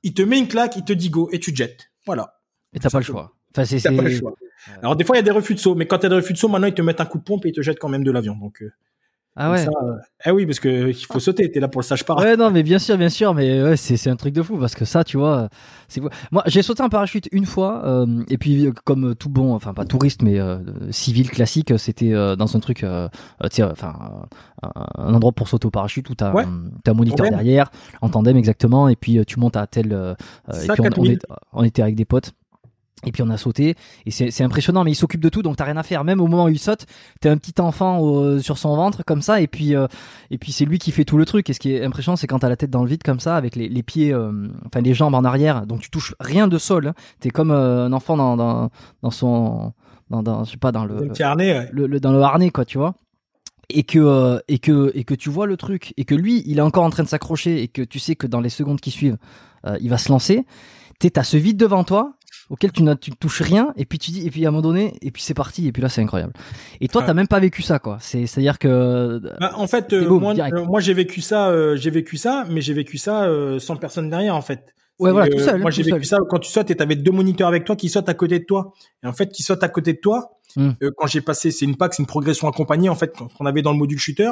il 0.04 0.14
te 0.14 0.22
met 0.22 0.38
une 0.38 0.46
claque, 0.46 0.76
il 0.76 0.84
te 0.84 0.92
dit 0.92 1.10
go 1.10 1.28
et 1.32 1.40
tu 1.40 1.52
te 1.52 1.56
jettes. 1.56 1.90
Voilà. 2.06 2.38
Et 2.72 2.78
t'as 2.78 2.90
pas 2.90 2.98
le 2.98 3.04
choix. 3.04 3.34
Enfin, 3.50 3.64
c'est. 3.64 3.82
Pas 3.82 4.02
le 4.02 4.10
choix. 4.10 4.34
Alors 4.78 4.94
des 4.94 5.04
fois 5.04 5.16
il 5.16 5.18
y 5.18 5.20
a 5.20 5.24
des 5.24 5.32
refus 5.32 5.54
de 5.54 5.58
saut, 5.58 5.74
mais 5.74 5.86
quand 5.86 5.98
t'as 5.98 6.08
des 6.08 6.14
refus 6.14 6.32
de 6.32 6.38
saut, 6.38 6.48
maintenant 6.48 6.68
ils 6.68 6.74
te 6.74 6.82
mettent 6.82 7.00
un 7.00 7.06
coup 7.06 7.18
de 7.18 7.24
pompe 7.24 7.44
et 7.46 7.48
ils 7.48 7.54
te 7.54 7.60
jettent 7.60 7.80
quand 7.80 7.88
même 7.88 8.04
de 8.04 8.12
l'avion. 8.12 8.36
Donc. 8.36 8.62
Euh, 8.62 8.72
ah 9.34 9.50
ouais. 9.50 9.66
Euh, 9.66 9.96
eh 10.26 10.30
oui, 10.30 10.44
parce 10.44 10.60
que 10.60 10.90
il 10.90 11.06
faut 11.06 11.18
sauter. 11.18 11.50
T'es 11.50 11.58
là 11.58 11.68
pour 11.68 11.80
le 11.80 11.86
sage 11.86 12.04
pas. 12.04 12.14
Ouais, 12.16 12.36
non, 12.36 12.50
mais 12.50 12.62
bien 12.62 12.78
sûr, 12.78 12.98
bien 12.98 13.08
sûr, 13.08 13.32
mais 13.32 13.62
ouais, 13.62 13.76
c'est 13.78 13.96
c'est 13.96 14.10
un 14.10 14.16
truc 14.16 14.34
de 14.34 14.42
fou 14.42 14.58
parce 14.58 14.74
que 14.74 14.84
ça, 14.84 15.04
tu 15.04 15.16
vois, 15.16 15.48
c'est 15.88 16.02
moi 16.30 16.42
j'ai 16.46 16.60
sauté 16.60 16.82
un 16.82 16.90
parachute 16.90 17.28
une 17.32 17.46
fois 17.46 17.82
euh, 17.86 18.24
et 18.28 18.36
puis 18.36 18.68
comme 18.84 19.14
tout 19.14 19.30
bon, 19.30 19.54
enfin 19.54 19.72
pas 19.72 19.86
touriste 19.86 20.22
mais 20.22 20.38
euh, 20.38 20.58
civil 20.90 21.30
classique, 21.30 21.72
c'était 21.78 22.12
dans 22.12 22.56
un 22.56 22.60
truc, 22.60 22.78
tu 22.78 22.86
sais, 23.50 23.62
enfin 23.62 23.94
un 24.62 25.14
endroit 25.14 25.32
pour 25.32 25.48
sauter 25.48 25.66
au 25.66 25.70
parachute 25.70 26.10
où 26.10 26.14
t'as 26.14 26.32
as 26.32 26.46
un 26.90 26.94
moniteur 26.94 27.30
derrière, 27.30 27.70
en 28.02 28.10
tandem 28.10 28.36
exactement, 28.36 28.88
et 28.88 28.96
puis 28.96 29.24
tu 29.24 29.40
montes 29.40 29.56
à 29.56 29.66
tel. 29.66 30.14
et 30.52 30.68
puis 30.68 31.18
on, 31.52 31.62
était 31.62 31.82
avec 31.82 31.94
des 31.94 32.04
potes 32.04 32.32
Et 33.04 33.12
puis 33.12 33.22
on 33.22 33.30
a 33.30 33.36
sauté 33.36 33.74
et 34.06 34.10
c'est 34.10 34.44
impressionnant, 34.44 34.84
mais 34.84 34.92
il 34.92 34.94
s'occupe 34.94 35.20
de 35.20 35.28
tout, 35.28 35.42
donc 35.42 35.56
t'as 35.56 35.64
rien 35.64 35.76
à 35.76 35.82
faire. 35.82 36.04
Même 36.04 36.20
au 36.20 36.28
moment 36.28 36.44
où 36.44 36.48
il 36.48 36.58
saute, 36.58 36.86
t'es 37.20 37.28
un 37.28 37.36
petit 37.36 37.60
enfant 37.60 38.38
sur 38.40 38.58
son 38.58 38.76
ventre 38.76 39.02
comme 39.04 39.22
ça, 39.22 39.40
et 39.40 39.46
puis 39.46 39.74
euh, 39.74 39.86
et 40.30 40.38
puis 40.38 40.52
c'est 40.52 40.64
lui 40.64 40.78
qui 40.78 40.92
fait 40.92 41.04
tout 41.04 41.16
le 41.16 41.24
truc. 41.24 41.50
Et 41.50 41.52
ce 41.52 41.60
qui 41.60 41.74
est 41.74 41.84
impressionnant, 41.84 42.16
c'est 42.16 42.26
quand 42.26 42.38
t'as 42.38 42.48
la 42.48 42.56
tête 42.56 42.70
dans 42.70 42.82
le 42.82 42.88
vide 42.88 43.02
comme 43.02 43.20
ça, 43.20 43.36
avec 43.36 43.56
les, 43.56 43.68
les 43.68 43.82
pieds, 43.82 44.12
euh, 44.12 44.48
enfin 44.66 44.80
les 44.80 44.94
jambes 44.94 45.14
en 45.14 45.24
arrière, 45.24 45.66
donc 45.66 45.80
tu 45.80 45.90
touches 45.90 46.14
rien 46.20 46.48
de 46.48 46.58
sol. 46.58 46.88
Hein. 46.88 46.94
T'es 47.20 47.30
comme 47.30 47.50
euh, 47.50 47.86
un 47.86 47.92
enfant 47.92 48.16
dans, 48.16 48.36
dans, 48.36 48.70
dans 49.02 49.10
son 49.10 49.72
dans, 50.10 50.22
dans 50.22 50.44
je 50.44 50.52
sais 50.52 50.56
pas 50.56 50.72
dans 50.72 50.84
le, 50.84 51.06
le, 51.06 51.22
harnais, 51.22 51.68
le, 51.72 52.00
dans 52.00 52.12
le 52.12 52.20
harnais 52.20 52.50
quoi, 52.50 52.64
tu 52.64 52.78
vois 52.78 52.94
et 53.70 53.84
que 53.84 54.42
et 54.48 54.58
que 54.58 54.90
et 54.94 55.04
que 55.04 55.14
tu 55.14 55.30
vois 55.30 55.46
le 55.46 55.56
truc 55.56 55.94
et 55.96 56.04
que 56.04 56.14
lui 56.14 56.42
il 56.46 56.58
est 56.58 56.62
encore 56.62 56.84
en 56.84 56.90
train 56.90 57.04
de 57.04 57.08
s'accrocher 57.08 57.62
et 57.62 57.68
que 57.68 57.80
tu 57.80 57.98
sais 57.98 58.16
que 58.16 58.26
dans 58.26 58.40
les 58.40 58.50
secondes 58.50 58.80
qui 58.80 58.90
suivent 58.90 59.16
il 59.80 59.88
va 59.88 59.98
se 59.98 60.10
lancer 60.10 60.44
t'as 61.10 61.24
ce 61.24 61.36
vide 61.36 61.56
devant 61.56 61.84
toi 61.84 62.14
auquel 62.52 62.70
tu 62.70 62.82
ne 62.82 62.92
touches 62.94 63.40
rien 63.40 63.72
et 63.76 63.86
puis 63.86 63.98
tu 63.98 64.10
dis 64.10 64.26
et 64.26 64.30
puis 64.30 64.44
à 64.44 64.48
un 64.48 64.50
moment 64.50 64.62
donné 64.62 64.92
et 65.00 65.10
puis 65.10 65.22
c'est 65.22 65.32
parti 65.32 65.66
et 65.66 65.72
puis 65.72 65.82
là 65.82 65.88
c'est 65.88 66.02
incroyable 66.02 66.34
et 66.82 66.86
toi 66.86 67.02
t'as 67.02 67.14
même 67.14 67.26
pas 67.26 67.40
vécu 67.40 67.62
ça 67.62 67.78
quoi 67.78 67.96
c'est 67.98 68.26
c'est 68.26 68.40
à 68.40 68.42
dire 68.42 68.58
que 68.58 69.20
bah, 69.40 69.52
en 69.56 69.66
fait 69.66 69.94
euh, 69.94 70.04
euh, 70.04 70.64
moi, 70.66 70.80
j'ai 70.80 70.92
vécu 70.92 71.22
ça 71.22 71.48
euh, 71.48 71.76
j'ai 71.76 71.90
vécu 71.90 72.18
ça 72.18 72.44
mais 72.50 72.60
j'ai 72.60 72.74
vécu 72.74 72.98
ça 72.98 73.26
sans 73.58 73.76
personne 73.76 74.10
derrière 74.10 74.36
en 74.36 74.42
fait 74.42 74.74
Ouais, 74.98 75.10
voilà, 75.10 75.28
tout 75.28 75.38
seul. 75.40 75.60
moi, 75.60 75.72
j'ai 75.72 75.82
vécu 75.82 76.04
ça 76.04 76.18
quand 76.28 76.38
tu 76.38 76.48
sautes 76.48 76.70
et 76.70 76.76
t'avais 76.76 76.94
deux 76.94 77.10
moniteurs 77.10 77.48
avec 77.48 77.64
toi 77.64 77.74
qui 77.74 77.88
sautent 77.88 78.10
à 78.10 78.14
côté 78.14 78.38
de 78.38 78.44
toi. 78.44 78.72
Et 79.02 79.08
en 79.08 79.12
fait, 79.12 79.30
qui 79.30 79.42
sautent 79.42 79.64
à 79.64 79.68
côté 79.68 79.94
de 79.94 79.98
toi. 79.98 80.38
Hmm. 80.54 80.72
quand 80.96 81.06
j'ai 81.08 81.22
passé, 81.22 81.50
c'est 81.50 81.64
une 81.64 81.76
PAC, 81.76 81.94
c'est 81.94 82.02
une 82.02 82.06
progression 82.06 82.46
accompagnée, 82.46 82.88
en 82.88 82.94
fait, 82.94 83.12
qu'on 83.16 83.46
avait 83.46 83.62
dans 83.62 83.72
le 83.72 83.78
module 83.78 83.98
shooter. 83.98 84.30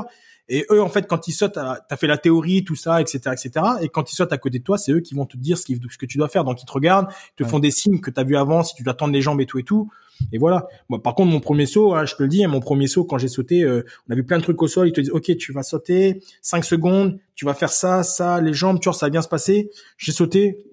Et 0.49 0.67
eux, 0.71 0.83
en 0.83 0.89
fait, 0.89 1.07
quand 1.07 1.29
ils 1.29 1.33
sautent, 1.33 1.55
t'as 1.55 1.97
fait 1.97 2.07
la 2.07 2.19
théorie, 2.19 2.65
tout 2.65 2.75
ça, 2.75 3.01
etc., 3.01 3.19
etc. 3.33 3.67
Et 3.83 3.89
quand 3.89 4.11
ils 4.11 4.15
sautent 4.17 4.33
à 4.33 4.39
côté 4.39 4.59
de 4.59 4.65
toi, 4.65 4.79
c'est 4.79 4.93
eux 4.93 5.01
qui 5.01 5.15
vont 5.15 5.27
te 5.27 5.37
dire 5.37 5.59
ce, 5.59 5.65
que 5.65 6.07
tu 6.07 6.19
dois 6.19 6.29
faire. 6.29 6.45
Donc 6.45 6.63
ils 6.63 6.67
te 6.67 6.73
regardent, 6.73 7.09
te 7.37 7.45
font 7.45 7.59
des 7.59 7.71
signes 7.71 8.01
que 8.01 8.11
t'as 8.11 8.25
vu 8.25 8.37
avant, 8.37 8.63
si 8.63 8.75
tu 8.75 8.83
dois 8.83 8.95
tendre 8.95 9.13
les 9.13 9.23
jambes 9.23 9.41
et 9.41 9.47
tout 9.47 9.59
et 9.59 9.63
tout. 9.63 9.91
Et 10.33 10.39
voilà. 10.39 10.67
Moi, 10.89 11.03
par 11.03 11.15
contre, 11.15 11.31
mon 11.31 11.41
premier 11.41 11.67
saut, 11.67 11.95
hein, 11.95 12.05
je 12.05 12.15
te 12.15 12.23
le 12.23 12.29
dis, 12.29 12.45
hein, 12.45 12.49
mon 12.49 12.61
premier 12.61 12.87
saut, 12.87 13.05
quand 13.05 13.19
j'ai 13.19 13.29
sauté, 13.29 13.63
euh, 13.63 13.85
on 14.09 14.13
avait 14.13 14.23
plein 14.23 14.39
de 14.39 14.43
trucs 14.43 14.61
au 14.63 14.69
sol. 14.69 14.89
Ils 14.89 14.93
te 14.93 15.01
disent, 15.01 15.13
ok, 15.13 15.37
tu 15.37 15.53
vas 15.53 15.63
sauter, 15.63 16.23
5 16.43 16.65
secondes, 16.65 17.19
tu 17.35 17.45
vas 17.45 17.55
faire 17.55 17.71
ça, 17.71 18.03
ça, 18.03 18.41
les 18.41 18.53
jambes, 18.53 18.81
tu 18.81 18.89
vois, 18.89 18.99
ça 18.99 19.07
va 19.07 19.11
bien 19.11 19.23
se 19.23 19.29
passer. 19.29 19.71
J'ai 19.97 20.13
sauté, 20.13 20.65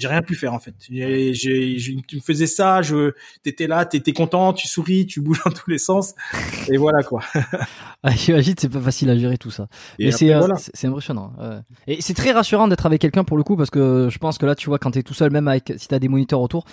j'ai 0.00 0.08
rien 0.08 0.22
pu 0.22 0.34
faire 0.34 0.52
en 0.54 0.58
fait. 0.58 0.74
J'ai, 0.90 1.34
j'ai, 1.34 1.96
tu 2.06 2.16
me 2.16 2.20
faisais 2.20 2.46
ça, 2.46 2.82
je, 2.82 3.12
t'étais 3.42 3.66
là, 3.66 3.84
t'étais 3.84 4.12
content, 4.12 4.52
tu 4.52 4.68
souris, 4.68 5.06
tu 5.06 5.20
bouges 5.20 5.40
dans 5.44 5.52
tous 5.52 5.70
les 5.70 5.78
sens, 5.78 6.14
et 6.68 6.76
voilà 6.76 7.02
quoi. 7.02 7.22
ah, 8.02 8.10
J'imagine 8.10 8.54
c'est 8.58 8.68
pas 8.68 8.80
facile 8.80 9.10
à 9.10 9.16
gérer 9.16 9.38
tout 9.38 9.50
ça. 9.50 9.68
Mais 9.98 10.10
c'est, 10.10 10.32
euh, 10.32 10.46
c'est 10.56 10.86
impressionnant. 10.86 11.32
Et 11.86 12.00
c'est 12.00 12.14
très 12.14 12.32
rassurant 12.32 12.68
d'être 12.68 12.86
avec 12.86 13.00
quelqu'un 13.00 13.24
pour 13.24 13.36
le 13.36 13.42
coup 13.42 13.56
parce 13.56 13.70
que 13.70 14.08
je 14.10 14.18
pense 14.18 14.38
que 14.38 14.46
là 14.46 14.54
tu 14.54 14.68
vois 14.68 14.78
quand 14.78 14.92
t'es 14.92 15.02
tout 15.02 15.14
seul, 15.14 15.30
même 15.30 15.48
avec 15.48 15.72
si 15.76 15.88
t'as 15.88 15.98
des 15.98 16.08
moniteurs 16.08 16.40
autour, 16.40 16.64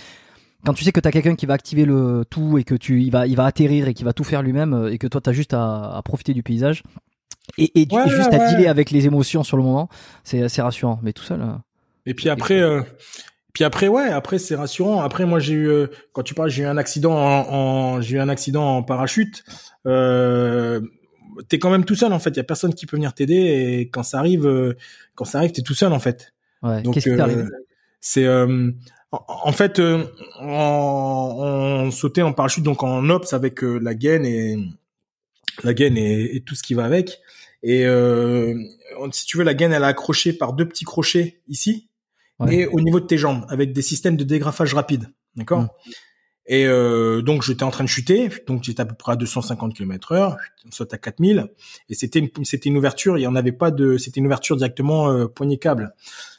quand 0.65 0.73
tu 0.73 0.83
sais 0.83 0.91
que 0.91 0.99
t'as 0.99 1.11
quelqu'un 1.11 1.35
qui 1.35 1.45
va 1.45 1.53
activer 1.53 1.85
le 1.85 2.25
tout 2.29 2.57
et 2.57 2.63
que 2.63 2.75
tu, 2.75 3.01
il 3.01 3.11
va, 3.11 3.27
il 3.27 3.35
va 3.35 3.45
atterrir 3.45 3.87
et 3.87 3.93
qui 3.93 4.03
va 4.03 4.13
tout 4.13 4.23
faire 4.23 4.41
lui-même 4.41 4.73
euh, 4.73 4.91
et 4.91 4.97
que 4.97 5.07
toi 5.07 5.21
t'as 5.21 5.31
juste 5.31 5.53
à, 5.53 5.95
à 5.95 6.01
profiter 6.01 6.33
du 6.33 6.43
paysage. 6.43 6.83
Et, 7.57 7.81
et, 7.81 7.87
juste 8.07 8.33
à 8.33 8.49
dealer 8.49 8.67
avec 8.67 8.91
les 8.91 9.05
émotions 9.05 9.43
sur 9.43 9.57
le 9.57 9.63
moment, 9.63 9.89
c'est 10.23 10.43
assez 10.43 10.61
rassurant. 10.61 10.99
Mais 11.01 11.13
tout 11.13 11.23
seul. 11.23 11.41
Euh, 11.41 11.53
et 12.07 12.13
puis 12.13 12.29
après, 12.29 12.61
euh, 12.61 12.81
puis 13.57 13.63
après, 13.63 13.87
ouais, 13.87 14.07
après 14.07 14.37
c'est 14.37 14.53
rassurant. 14.53 15.01
Après, 15.01 15.25
moi 15.25 15.39
j'ai 15.39 15.55
eu, 15.55 15.67
euh, 15.67 15.87
quand 16.13 16.21
tu 16.21 16.35
parles, 16.35 16.51
j'ai 16.51 16.61
eu 16.61 16.67
un 16.67 16.77
accident 16.77 17.11
en, 17.11 18.01
j'ai 18.01 18.17
eu 18.17 18.19
un 18.19 18.29
accident 18.29 18.77
en 18.77 18.83
parachute. 18.83 19.43
Euh, 19.87 20.79
t'es 21.49 21.57
quand 21.57 21.71
même 21.71 21.83
tout 21.83 21.95
seul 21.95 22.13
en 22.13 22.19
fait. 22.19 22.29
Il 22.29 22.37
y 22.37 22.39
a 22.39 22.43
personne 22.43 22.75
qui 22.75 22.85
peut 22.85 22.97
venir 22.97 23.15
t'aider 23.15 23.33
et 23.33 23.89
quand 23.89 24.03
ça 24.03 24.19
arrive, 24.19 24.45
euh, 24.45 24.77
quand 25.15 25.25
ça 25.25 25.39
arrive, 25.39 25.53
t'es 25.53 25.63
tout 25.63 25.73
seul 25.73 25.91
en 25.91 25.97
fait. 25.97 26.35
Ouais. 26.61 26.83
Donc 26.83 26.99
c'est 27.99 28.27
en, 29.11 29.51
fait, 29.51 29.79
on, 29.79 30.07
on, 30.39 31.89
sautait 31.89 32.21
en 32.21 32.33
parachute 32.33 32.63
donc 32.63 32.83
en 32.83 33.09
ops 33.09 33.33
avec 33.33 33.63
la 33.63 33.95
gaine 33.95 34.25
et 34.25 34.55
la 35.63 35.73
gaine 35.73 35.97
et, 35.97 36.35
et, 36.35 36.41
tout 36.41 36.53
ce 36.53 36.61
qui 36.61 36.75
va 36.75 36.85
avec. 36.85 37.19
Et 37.63 37.87
si 39.13 39.25
tu 39.25 39.37
veux, 39.39 39.43
la 39.43 39.55
gaine 39.55 39.73
elle 39.73 39.81
est 39.81 39.87
accrochée 39.87 40.31
par 40.31 40.53
deux 40.53 40.67
petits 40.67 40.85
crochets 40.85 41.41
ici 41.47 41.87
et 42.49 42.67
au 42.67 42.79
niveau 42.79 42.99
de 42.99 43.05
tes 43.05 43.17
jambes 43.17 43.45
avec 43.49 43.73
des 43.73 43.81
systèmes 43.81 44.17
de 44.17 44.23
dégrafage 44.23 44.73
rapide. 44.73 45.09
D'accord? 45.35 45.63
Mm. 45.63 45.69
Et 46.49 46.65
euh, 46.65 47.21
donc 47.21 47.43
j'étais 47.43 47.63
en 47.63 47.71
train 47.71 47.83
de 47.83 47.89
chuter, 47.89 48.29
donc 48.47 48.63
j'étais 48.63 48.81
à 48.81 48.85
peu 48.85 48.95
près 48.95 49.11
à 49.11 49.15
250 49.17 49.73
km 49.73 50.13
heure, 50.13 50.37
saute 50.71 50.93
à 50.93 50.97
4000, 50.97 51.47
et 51.89 51.93
c'était 51.93 52.19
une, 52.19 52.29
c'était 52.45 52.69
une 52.69 52.77
ouverture, 52.77 53.17
il 53.17 53.21
y 53.21 53.27
en 53.27 53.35
avait 53.35 53.51
pas 53.51 53.69
de, 53.69 53.97
c'était 53.97 54.21
une 54.21 54.27
ouverture 54.27 54.55
directement 54.55 55.11
euh, 55.11 55.27
poignée 55.27 55.57
câble. 55.57 55.93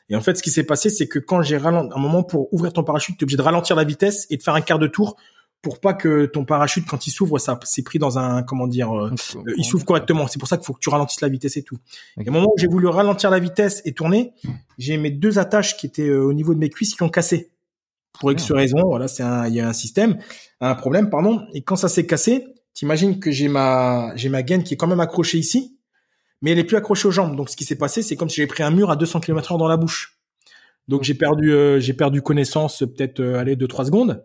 Et 0.09 0.17
en 0.17 0.23
fait, 0.23 0.37
ce 0.37 0.43
qui 0.43 0.51
s'est 0.51 0.65
passé, 0.65 0.89
c'est 0.89 1.07
que 1.07 1.19
quand 1.19 1.43
j'ai 1.43 1.59
ralenti, 1.59 1.93
un 1.95 2.01
moment 2.01 2.23
pour 2.23 2.53
ouvrir 2.55 2.73
ton 2.73 2.83
parachute, 2.85 3.19
tu 3.19 3.23
es 3.23 3.25
obligé 3.25 3.37
de 3.37 3.43
ralentir 3.43 3.77
la 3.77 3.85
vitesse 3.85 4.27
et 4.31 4.39
de 4.39 4.43
faire 4.43 4.55
un 4.55 4.63
quart 4.63 4.79
de 4.79 4.87
tour 4.87 5.17
pour 5.63 5.81
pas 5.81 5.93
que 5.93 6.27
ton 6.27 6.45
parachute 6.45 6.87
quand 6.87 7.07
il 7.07 7.11
s'ouvre 7.11 7.39
ça 7.39 7.59
c'est 7.65 7.83
pris 7.83 7.99
dans 7.99 8.19
un 8.19 8.43
comment 8.43 8.69
dire 8.69 8.97
euh, 8.97 9.11
euh, 9.37 9.55
il 9.57 9.65
s'ouvre 9.65 9.85
correctement. 9.85 10.29
C'est 10.29 10.39
pour 10.39 10.49
ça 10.49 10.57
qu'il 10.57 10.65
faut 10.65 10.73
que 10.73 10.81
tu 10.81 10.89
ralentisses 10.89 11.21
la 11.21 11.29
vitesse 11.29 11.57
et 11.57 11.63
tout. 11.63 11.79
Et 12.21 12.29
au 12.29 12.33
moment 12.33 12.49
où 12.55 12.59
j'ai 12.59 12.69
voulu 12.69 12.87
ralentir 12.87 13.31
la 13.31 13.39
vitesse 13.39 13.83
et 13.85 13.93
tourner. 13.93 14.33
J'ai 14.79 14.97
mes 14.97 15.11
deux 15.11 15.39
attaches 15.39 15.77
qui 15.77 15.87
étaient 15.87 16.09
euh, 16.09 16.23
au 16.23 16.33
niveau 16.33 16.55
de 16.55 16.61
mes 16.61 16.71
cuisses 16.71 16.95
qui 16.95 17.03
ont 17.03 17.09
cassé. 17.09 17.51
Pour 18.21 18.33
X 18.33 18.51
raison 18.51 18.83
voilà 18.87 19.07
c'est 19.07 19.23
un 19.23 19.47
il 19.47 19.55
y 19.55 19.61
a 19.61 19.69
un 19.69 19.73
système 19.73 20.19
un 20.61 20.75
problème 20.75 21.11
pardon. 21.11 21.45
Et 21.55 21.63
quand 21.63 21.77
ça 21.77 21.89
s'est 21.89 22.07
cassé 22.07 22.47
t'imagines 22.75 23.19
que 23.19 23.31
j'ai 23.31 23.49
ma 23.49 24.13
j'ai 24.15 24.29
ma 24.29 24.43
gaine 24.43 24.63
qui 24.63 24.75
est 24.75 24.77
quand 24.77 24.87
même 24.87 25.01
accrochée 25.01 25.39
ici 25.39 25.77
mais 26.41 26.53
elle 26.53 26.59
est 26.61 26.65
plus 26.65 26.77
accrochée 26.77 27.09
aux 27.09 27.13
jambes. 27.13 27.35
Donc 27.37 27.49
ce 27.51 27.57
qui 27.57 27.65
s'est 27.65 27.77
passé 27.77 28.03
c'est 28.03 28.15
comme 28.15 28.29
si 28.29 28.37
j'avais 28.37 28.47
pris 28.47 28.63
un 28.63 28.71
mur 28.71 28.91
à 28.91 28.97
200 28.97 29.21
km/h 29.21 29.59
dans 29.59 29.69
la 29.69 29.77
bouche. 29.77 30.19
Donc 30.87 31.03
j'ai 31.03 31.15
perdu 31.15 31.53
j'ai 31.81 31.95
perdu 31.95 32.23
connaissance 32.23 32.79
peut-être 32.79 33.23
aller 33.23 33.57
deux 33.57 33.69
trois 33.69 33.85
secondes 33.85 34.25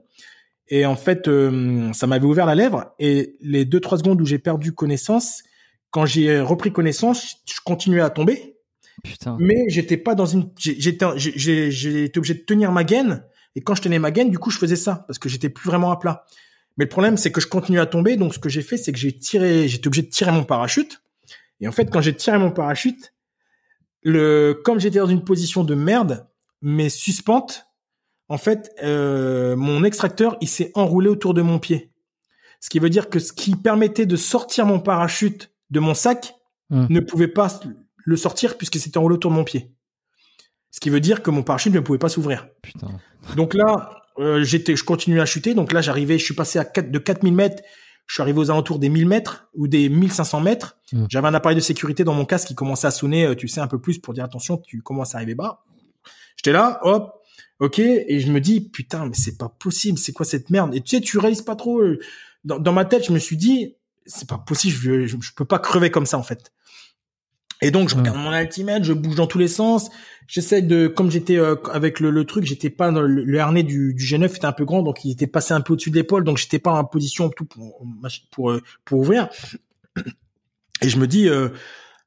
et 0.68 0.86
en 0.86 0.96
fait, 0.96 1.28
euh, 1.28 1.92
ça 1.94 2.08
m'avait 2.08 2.26
ouvert 2.26 2.46
la 2.46 2.56
lèvre. 2.56 2.94
Et 3.00 3.36
les 3.42 3.66
deux 3.66 3.80
trois 3.80 3.98
secondes 3.98 4.22
où 4.22 4.26
j'ai 4.26 4.40
perdu 4.40 4.74
connaissance, 4.74 5.44
quand 5.92 6.06
j'ai 6.06 6.40
repris 6.40 6.72
connaissance, 6.72 7.38
je 7.46 7.60
continuais 7.64 8.02
à 8.02 8.10
tomber. 8.10 8.58
Putain. 9.04 9.38
Mais 9.40 9.66
j'étais 9.68 9.98
pas 9.98 10.16
dans 10.16 10.26
une. 10.26 10.50
J'étais, 10.58 11.06
j'étais 11.18 12.18
obligé 12.18 12.34
de 12.34 12.40
tenir 12.40 12.72
ma 12.72 12.84
gaine. 12.84 13.24
Et 13.56 13.62
quand 13.62 13.76
je 13.76 13.82
tenais 13.82 14.00
ma 14.00 14.12
gaine, 14.12 14.30
du 14.30 14.40
coup, 14.40 14.50
je 14.50 14.58
faisais 14.58 14.76
ça 14.76 15.04
parce 15.08 15.20
que 15.20 15.30
j'étais 15.30 15.50
plus 15.50 15.68
vraiment 15.68 15.92
à 15.92 16.00
plat. 16.00 16.26
Mais 16.78 16.86
le 16.86 16.90
problème, 16.90 17.18
c'est 17.18 17.32
que 17.32 17.42
je 17.42 17.48
continuais 17.48 17.82
à 17.82 17.86
tomber. 17.86 18.16
Donc, 18.16 18.34
ce 18.34 18.40
que 18.40 18.50
j'ai 18.50 18.64
fait, 18.64 18.78
c'est 18.78 18.92
que 18.92 18.98
j'ai 18.98 19.16
tiré. 19.16 19.68
J'étais 19.68 19.88
obligé 19.88 20.04
de 20.04 20.10
tirer 20.10 20.32
mon 20.32 20.44
parachute. 20.44 21.02
Et 21.60 21.68
en 21.68 21.72
fait, 21.72 21.92
quand 21.92 22.02
j'ai 22.02 22.16
tiré 22.16 22.38
mon 22.38 22.52
parachute, 22.52 23.14
le 24.02 24.60
comme 24.64 24.80
j'étais 24.80 25.00
dans 25.00 25.08
une 25.08 25.24
position 25.24 25.64
de 25.64 25.76
merde, 25.76 26.28
mes 26.62 26.90
suspentes 26.90 27.68
en 28.30 28.38
fait, 28.38 28.72
euh, 28.84 29.56
mon 29.56 29.84
extracteur, 29.84 30.38
il 30.42 30.48
s'est 30.48 30.72
enroulé 30.76 31.10
autour 31.10 31.34
de 31.34 31.42
mon 31.42 31.60
pied. 31.60 31.92
Ce 32.60 32.70
qui 32.70 32.80
veut 32.80 32.90
dire 32.90 33.10
que 33.10 33.20
ce 33.20 33.34
qui 33.34 33.56
permettait 33.56 34.06
de 34.06 34.16
sortir 34.16 34.66
mon 34.66 34.80
parachute 34.80 35.52
de 35.70 35.80
mon 35.80 35.94
sac 35.94 36.36
hum. 36.72 36.88
ne 36.90 37.00
pouvait 37.00 37.28
pas 37.28 37.60
le 37.98 38.16
sortir 38.16 38.58
puisque 38.58 38.78
c'était 38.78 38.98
enroulé 38.98 39.16
autour 39.16 39.32
de 39.32 39.36
mon 39.36 39.44
pied. 39.44 39.72
Ce 40.72 40.80
qui 40.80 40.90
veut 40.90 41.02
dire 41.02 41.22
que 41.22 41.30
mon 41.30 41.44
parachute 41.44 41.74
ne 41.74 41.82
pouvait 41.82 42.00
pas 42.00 42.10
s'ouvrir. 42.10 42.48
Donc 43.36 43.54
là, 43.54 44.02
euh, 44.18 44.44
j'étais, 44.44 44.76
je 44.76 44.84
continuais 44.84 45.20
à 45.20 45.26
chuter. 45.26 45.54
Donc 45.54 45.72
là, 45.72 45.82
j'arrivais, 45.82 46.18
je 46.18 46.24
suis 46.24 46.34
passé 46.34 46.58
à 46.58 46.66
4, 46.66 46.90
de 46.90 47.00
4000 47.00 47.34
mètres. 47.34 47.62
Je 48.08 48.16
suis 48.16 48.22
arrivé 48.22 48.40
aux 48.40 48.50
alentours 48.50 48.80
des 48.80 48.90
1000 48.90 49.08
mètres 49.08 49.48
ou 49.54 49.68
des 49.68 49.90
1500 49.90 50.42
mètres. 50.42 50.78
Hum. 50.94 51.06
J'avais 51.10 51.28
un 51.28 51.34
appareil 51.34 51.56
de 51.56 51.62
sécurité 51.62 52.04
dans 52.04 52.14
mon 52.14 52.26
casque 52.26 52.48
qui 52.48 52.56
commençait 52.56 52.88
à 52.88 52.92
sonner, 52.92 53.26
euh, 53.26 53.36
tu 53.36 53.48
sais, 53.48 53.62
un 53.62 53.68
peu 53.68 53.80
plus 53.80 54.00
pour 54.00 54.14
dire 54.14 54.24
attention, 54.24 54.58
tu 54.58 54.82
commences 54.82 55.14
à 55.16 55.18
arriver 55.18 55.36
bas. 55.36 55.64
J'étais 56.38 56.52
là, 56.54 56.80
hop, 56.84 57.23
Ok, 57.64 57.80
et 57.80 58.20
je 58.20 58.30
me 58.30 58.42
dis 58.42 58.60
putain, 58.60 59.06
mais 59.06 59.14
c'est 59.14 59.38
pas 59.38 59.48
possible, 59.48 59.98
c'est 59.98 60.12
quoi 60.12 60.26
cette 60.26 60.50
merde? 60.50 60.76
Et 60.76 60.82
tu 60.82 60.98
sais, 60.98 61.02
tu 61.02 61.18
réalises 61.18 61.44
pas 61.44 61.56
trop. 61.56 61.80
Euh, 61.80 61.98
dans, 62.44 62.74
ma 62.74 62.84
tête, 62.84 63.06
je 63.06 63.14
me 63.14 63.20
suis 63.20 63.38
dit, 63.38 63.78
c'est 64.06 64.28
pas 64.28 64.38
possible, 64.38 64.76
je, 64.76 65.08
je, 65.08 65.32
peux 65.34 65.46
pas 65.46 65.60
crever 65.60 65.90
comme 65.90 66.06
ça 66.06 66.18
en 66.18 66.24
fait. 66.24 66.52
Et 67.62 67.72
donc 67.72 67.88
je 67.88 67.96
regarde 67.96 68.18
mon 68.18 68.32
altimètre, 68.32 68.84
je 68.84 68.92
bouge 68.92 69.16
dans 69.16 69.28
tous 69.28 69.38
les 69.38 69.48
sens. 69.48 69.92
J'essaie 70.28 70.62
de, 70.62 70.88
comme 70.90 71.10
j'étais 71.10 71.38
euh, 71.38 71.56
avec 71.72 72.02
le, 72.02 72.12
le, 72.12 72.26
truc, 72.26 72.44
j'étais 72.44 72.70
pas 72.70 72.92
dans 72.92 73.02
le, 73.02 73.40
harnais 73.40 73.64
du, 73.64 73.94
du 73.94 74.04
G9 74.04 74.36
était 74.36 74.44
un 74.44 74.52
peu 74.52 74.66
grand, 74.66 74.84
donc 74.84 75.06
il 75.06 75.12
était 75.12 75.26
passé 75.26 75.54
un 75.54 75.62
peu 75.62 75.72
au-dessus 75.72 75.92
de 75.92 75.96
l'épaule, 75.96 76.26
donc 76.26 76.40
j'étais 76.40 76.60
pas 76.60 76.74
en 76.74 76.84
position 76.84 77.30
tout 77.30 77.46
pour 77.46 77.82
pour 78.30 78.52
euh, 78.52 78.62
pour 78.84 79.00
ouvrir. 79.00 79.30
Et 80.82 80.90
je 80.90 80.98
me 80.98 81.08
dis, 81.08 81.30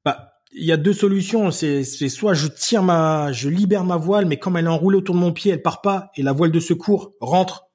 bah 0.04 0.35
il 0.52 0.64
y 0.64 0.72
a 0.72 0.76
deux 0.76 0.92
solutions. 0.92 1.50
C'est, 1.50 1.84
c'est 1.84 2.08
soit 2.08 2.34
je 2.34 2.48
tire 2.48 2.82
ma, 2.82 3.32
je 3.32 3.48
libère 3.48 3.84
ma 3.84 3.96
voile, 3.96 4.26
mais 4.26 4.38
comme 4.38 4.56
elle 4.56 4.66
est 4.66 4.68
enroulée 4.68 4.98
autour 4.98 5.14
de 5.14 5.20
mon 5.20 5.32
pied, 5.32 5.52
elle 5.52 5.62
part 5.62 5.80
pas, 5.82 6.10
et 6.16 6.22
la 6.22 6.32
voile 6.32 6.52
de 6.52 6.60
secours 6.60 7.12
rentre 7.20 7.68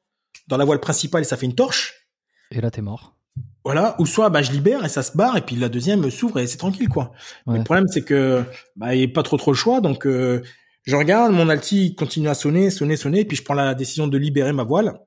dans 0.48 0.57
la 0.57 0.65
voile 0.65 0.80
principale 0.80 1.22
et 1.22 1.26
ça 1.26 1.38
fait 1.38 1.45
une 1.45 1.56
torche. 1.56 2.07
Et 2.52 2.61
là, 2.61 2.72
t'es 2.72 2.81
mort. 2.81 3.15
Voilà. 3.64 3.95
Ou 3.99 4.06
soit, 4.06 4.30
bah, 4.30 4.41
je 4.41 4.52
libère 4.52 4.84
et 4.84 4.89
ça 4.89 5.03
se 5.03 5.15
barre, 5.15 5.38
et 5.38 5.41
puis 5.41 5.56
la 5.56 5.69
deuxième 5.69 6.10
s'ouvre 6.10 6.39
et 6.39 6.48
c'est 6.48 6.57
tranquille, 6.57 6.89
quoi. 6.89 7.11
le 7.48 7.64
problème, 7.64 7.88
c'est 7.88 8.02
que, 8.02 8.43
bah, 8.76 8.95
il 8.95 8.99
n'y 8.99 9.06
a 9.06 9.07
pas 9.07 9.23
trop 9.23 9.38
trop 9.38 9.52
le 9.52 9.57
choix, 9.57 9.81
donc, 9.81 10.06
euh, 10.06 10.41
je 10.84 10.95
regarde, 10.95 11.31
mon 11.31 11.48
alti 11.48 11.95
continue 11.95 12.27
à 12.27 12.34
sonner, 12.34 12.72
sonner, 12.72 12.98
sonner, 12.98 13.23
puis 13.23 13.38
je 13.38 13.43
prends 13.43 13.53
la 13.53 13.76
décision 13.76 14.07
de 14.07 14.18
libérer 14.18 14.52
ma 14.52 14.64
voile. 14.64 14.99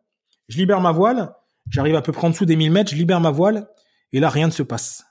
Je 0.48 0.56
libère 0.56 0.80
ma 0.80 0.92
voile, 0.92 1.32
j'arrive 1.68 1.96
à 1.96 2.02
peu 2.02 2.12
près 2.12 2.26
en 2.26 2.30
dessous 2.30 2.44
des 2.44 2.54
1000 2.54 2.70
mètres, 2.70 2.92
je 2.92 2.96
libère 2.96 3.20
ma 3.20 3.32
voile, 3.32 3.66
et 4.12 4.20
là, 4.20 4.30
rien 4.30 4.46
ne 4.46 4.52
se 4.52 4.62
passe 4.62 5.04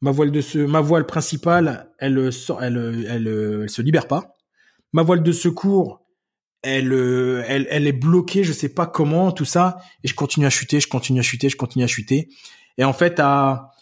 ma 0.00 0.10
voile 0.10 0.30
de 0.30 0.40
ce, 0.40 0.58
ma 0.58 0.80
voile 0.80 1.06
principale, 1.06 1.90
elle, 1.98 2.18
elle, 2.18 3.06
elle, 3.10 3.28
elle, 3.28 3.70
se 3.70 3.82
libère 3.82 4.08
pas. 4.08 4.34
Ma 4.92 5.02
voile 5.02 5.22
de 5.22 5.32
secours, 5.32 6.02
elle, 6.62 6.92
elle, 7.46 7.66
elle 7.70 7.86
est 7.86 7.92
bloquée, 7.92 8.44
je 8.44 8.52
sais 8.52 8.68
pas 8.68 8.86
comment, 8.86 9.32
tout 9.32 9.44
ça, 9.44 9.78
et 10.04 10.08
je 10.08 10.14
continue 10.14 10.46
à 10.46 10.50
chuter, 10.50 10.80
je 10.80 10.88
continue 10.88 11.20
à 11.20 11.22
chuter, 11.22 11.48
je 11.48 11.56
continue 11.56 11.84
à 11.84 11.88
chuter, 11.88 12.28
et 12.78 12.84
en 12.84 12.92
fait 12.92 13.20
à 13.20 13.72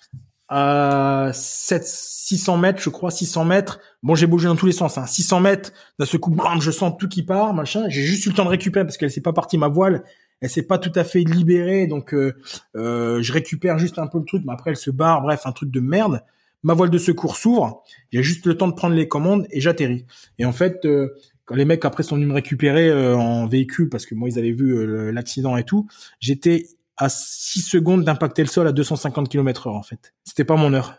à 0.48 1.30
7, 1.32 1.84
600 1.84 2.58
mètres, 2.58 2.80
je 2.80 2.90
crois, 2.90 3.10
600 3.10 3.44
mètres. 3.44 3.80
Bon, 4.02 4.14
j'ai 4.14 4.26
bougé 4.26 4.46
dans 4.46 4.56
tous 4.56 4.66
les 4.66 4.72
sens. 4.72 4.98
Hein. 4.98 5.06
600 5.06 5.40
mètres, 5.40 5.72
d'un 5.98 6.06
ce 6.06 6.16
coup, 6.16 6.36
je 6.60 6.70
sens 6.70 6.94
tout 6.98 7.08
qui 7.08 7.22
part, 7.22 7.54
machin. 7.54 7.86
J'ai 7.88 8.02
juste 8.02 8.26
eu 8.26 8.28
le 8.28 8.34
temps 8.34 8.44
de 8.44 8.50
récupérer 8.50 8.84
parce 8.84 8.96
qu'elle 8.96 9.10
s'est 9.10 9.22
pas 9.22 9.32
partie 9.32 9.58
ma 9.58 9.68
voile. 9.68 10.04
Elle 10.40 10.50
s'est 10.50 10.66
pas 10.66 10.78
tout 10.78 10.92
à 10.94 11.04
fait 11.04 11.20
libérée, 11.20 11.86
donc 11.86 12.12
euh, 12.12 12.34
euh, 12.76 13.22
je 13.22 13.32
récupère 13.32 13.78
juste 13.78 13.98
un 13.98 14.06
peu 14.06 14.18
le 14.18 14.24
truc, 14.24 14.42
mais 14.46 14.52
après 14.52 14.70
elle 14.70 14.76
se 14.76 14.90
barre. 14.90 15.22
Bref, 15.22 15.42
un 15.46 15.52
truc 15.52 15.70
de 15.70 15.80
merde. 15.80 16.22
Ma 16.62 16.72
voile 16.72 16.90
de 16.90 16.98
secours 16.98 17.36
s'ouvre. 17.36 17.82
J'ai 18.10 18.22
juste 18.22 18.46
le 18.46 18.56
temps 18.56 18.68
de 18.68 18.72
prendre 18.72 18.94
les 18.94 19.06
commandes 19.06 19.46
et 19.50 19.60
j'atterris. 19.60 20.06
Et 20.38 20.46
en 20.46 20.52
fait, 20.52 20.86
euh, 20.86 21.14
quand 21.44 21.54
les 21.54 21.64
mecs 21.64 21.84
après 21.84 22.02
sont 22.02 22.16
venus 22.16 22.28
me 22.28 22.34
récupérer 22.34 22.88
euh, 22.88 23.16
en 23.16 23.46
véhicule 23.46 23.88
parce 23.90 24.06
que 24.06 24.14
moi 24.14 24.28
ils 24.28 24.38
avaient 24.38 24.52
vu 24.52 24.74
euh, 24.74 25.12
l'accident 25.12 25.56
et 25.56 25.64
tout, 25.64 25.86
j'étais 26.20 26.66
à 26.96 27.08
6 27.08 27.60
secondes 27.60 28.04
d'impacter 28.04 28.42
le 28.42 28.48
sol 28.48 28.66
à 28.66 28.72
250 28.72 29.28
km 29.28 29.66
heure 29.66 29.74
en 29.74 29.82
fait. 29.82 30.14
C'était 30.24 30.44
pas 30.44 30.56
mon 30.56 30.72
heure. 30.72 30.96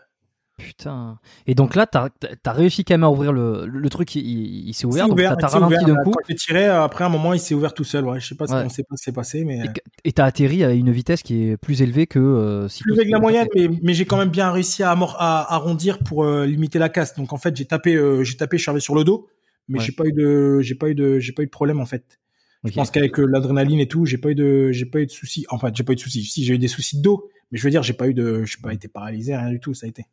Putain. 0.58 1.18
Et 1.46 1.54
donc 1.54 1.74
là, 1.74 1.86
t'as 1.86 2.08
as 2.44 2.52
réussi 2.52 2.82
quand 2.84 2.94
même 2.94 3.04
à 3.04 3.10
ouvrir 3.10 3.30
le, 3.32 3.66
le 3.66 3.88
truc, 3.90 4.14
il, 4.14 4.68
il 4.68 4.72
s'est 4.72 4.86
ouvert, 4.86 5.06
donc 5.06 5.18
t'as 5.18 5.48
ralenti 5.48 5.84
d'un 5.84 5.94
là. 5.94 6.02
coup. 6.02 6.12
Quand 6.12 6.20
j'ai 6.28 6.34
tiré, 6.34 6.64
après 6.64 7.04
un 7.04 7.10
moment, 7.10 7.34
il 7.34 7.40
s'est 7.40 7.54
ouvert 7.54 7.74
tout 7.74 7.84
seul. 7.84 8.06
Ouais, 8.06 8.20
je 8.20 8.28
sais 8.28 8.34
pas, 8.36 8.46
ce 8.46 8.54
Ouais. 8.54 8.62
qu'on 8.62 8.68
sait 8.70 8.82
pas 8.82 8.96
ce 8.96 9.02
qui 9.02 9.04
s'est 9.04 9.12
passé, 9.12 9.44
mais 9.44 9.60
Et 9.64 9.68
que- 9.68 10.10
t'as 10.12 10.24
atterri 10.24 10.64
à 10.64 10.72
une 10.72 10.90
vitesse 10.90 11.22
qui 11.22 11.42
est 11.48 11.56
plus 11.58 11.82
élevée 11.82 12.06
que 12.06 12.18
euh, 12.18 12.68
si 12.68 12.82
plus 12.82 12.94
tout 12.94 13.00
avec 13.00 13.10
la 13.12 13.18
moyenne, 13.20 13.48
mais, 13.54 13.68
mais 13.82 13.92
j'ai 13.92 14.06
quand 14.06 14.16
même 14.16 14.30
bien 14.30 14.50
réussi 14.50 14.82
à, 14.82 14.92
à 14.92 15.54
arrondir 15.54 15.98
pour 15.98 16.24
euh, 16.24 16.46
limiter 16.46 16.78
la 16.78 16.88
casse. 16.88 17.14
Donc 17.16 17.34
en 17.34 17.38
fait, 17.38 17.54
j'ai 17.54 17.66
tapé, 17.66 17.94
euh, 17.94 18.24
j'ai 18.24 18.36
tapé, 18.38 18.56
je 18.56 18.62
suis 18.62 18.70
arrivé 18.70 18.80
sur 18.80 18.94
le 18.94 19.04
dos, 19.04 19.28
mais 19.68 19.78
Ouais. 19.78 19.84
j'ai 19.84 19.92
pas 19.92 20.06
eu 20.06 20.12
de, 20.12 20.60
j'ai 20.62 20.74
pas 20.74 20.88
eu 20.88 20.94
de, 20.94 21.18
j'ai 21.18 21.32
pas 21.32 21.42
eu 21.42 21.46
de 21.46 21.50
problème 21.50 21.80
en 21.80 21.86
fait. 21.86 22.18
Je 22.64 22.72
pense 22.72 22.90
qu'avec 22.90 23.20
euh, 23.20 23.26
l'adrénaline 23.26 23.78
et 23.78 23.86
tout, 23.86 24.06
j'ai 24.06 24.16
pas 24.18 24.30
eu 24.30 24.34
de, 24.34 24.72
j'ai 24.72 24.86
pas 24.86 25.00
eu 25.00 25.06
de 25.06 25.10
soucis. 25.12 25.44
Enfin, 25.50 25.70
j'ai 25.72 25.84
pas 25.84 25.92
eu 25.92 25.96
de 25.96 26.00
soucis. 26.00 26.24
Si 26.24 26.44
j'ai 26.44 26.54
eu 26.54 26.58
des 26.58 26.66
soucis 26.66 26.96
de 26.96 27.02
dos, 27.02 27.28
mais 27.52 27.58
je 27.58 27.62
veux 27.62 27.70
dire, 27.70 27.82
j'ai 27.84 27.92
pas 27.92 28.08
eu 28.08 28.14
de, 28.14 28.42
j'ai 28.44 28.56
pas 28.60 28.72
été 28.72 28.88
paralysé, 28.88 29.36
rien 29.36 29.50
du 29.50 29.60
tout. 29.60 29.74
Ça 29.74 29.86
a 29.86 29.88
été. 29.88 30.04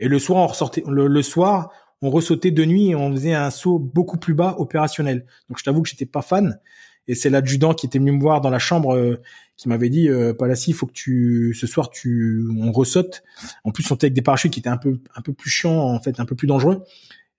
Et 0.00 0.08
le 0.08 0.18
soir, 0.18 0.42
on 0.42 0.46
ressortait, 0.48 0.82
le, 0.88 1.06
le 1.06 1.22
soir, 1.22 1.70
on 2.02 2.10
ressautait 2.10 2.50
de 2.50 2.64
nuit 2.64 2.88
et 2.88 2.94
on 2.96 3.12
faisait 3.12 3.34
un 3.34 3.50
saut 3.50 3.78
beaucoup 3.78 4.18
plus 4.18 4.34
bas 4.34 4.56
opérationnel. 4.58 5.26
Donc 5.48 5.58
je 5.58 5.64
t'avoue 5.64 5.82
que 5.82 5.88
j'étais 5.88 6.06
pas 6.06 6.22
fan. 6.22 6.58
Et 7.06 7.14
c'est 7.14 7.30
l'adjudant 7.30 7.74
qui 7.74 7.86
était 7.86 7.98
venu 7.98 8.12
me 8.12 8.20
voir 8.20 8.40
dans 8.40 8.50
la 8.50 8.58
chambre 8.58 8.94
euh, 8.96 9.20
qui 9.56 9.68
m'avait 9.68 9.88
dit 9.90 10.08
euh, 10.08 10.32
Palassi, 10.32 10.70
il 10.70 10.74
faut 10.74 10.86
que 10.86 10.92
tu 10.92 11.54
ce 11.58 11.66
soir 11.66 11.90
tu 11.90 12.44
on 12.58 12.72
ressaute. 12.72 13.22
En 13.64 13.72
plus 13.72 13.90
on 13.90 13.94
était 13.94 14.06
avec 14.06 14.14
des 14.14 14.22
parachutes 14.22 14.52
qui 14.52 14.60
étaient 14.60 14.68
un 14.68 14.76
peu 14.76 15.00
un 15.14 15.20
peu 15.20 15.32
plus 15.32 15.50
chiants 15.50 15.78
en 15.78 16.00
fait, 16.00 16.18
un 16.20 16.24
peu 16.24 16.34
plus 16.34 16.46
dangereux. 16.46 16.84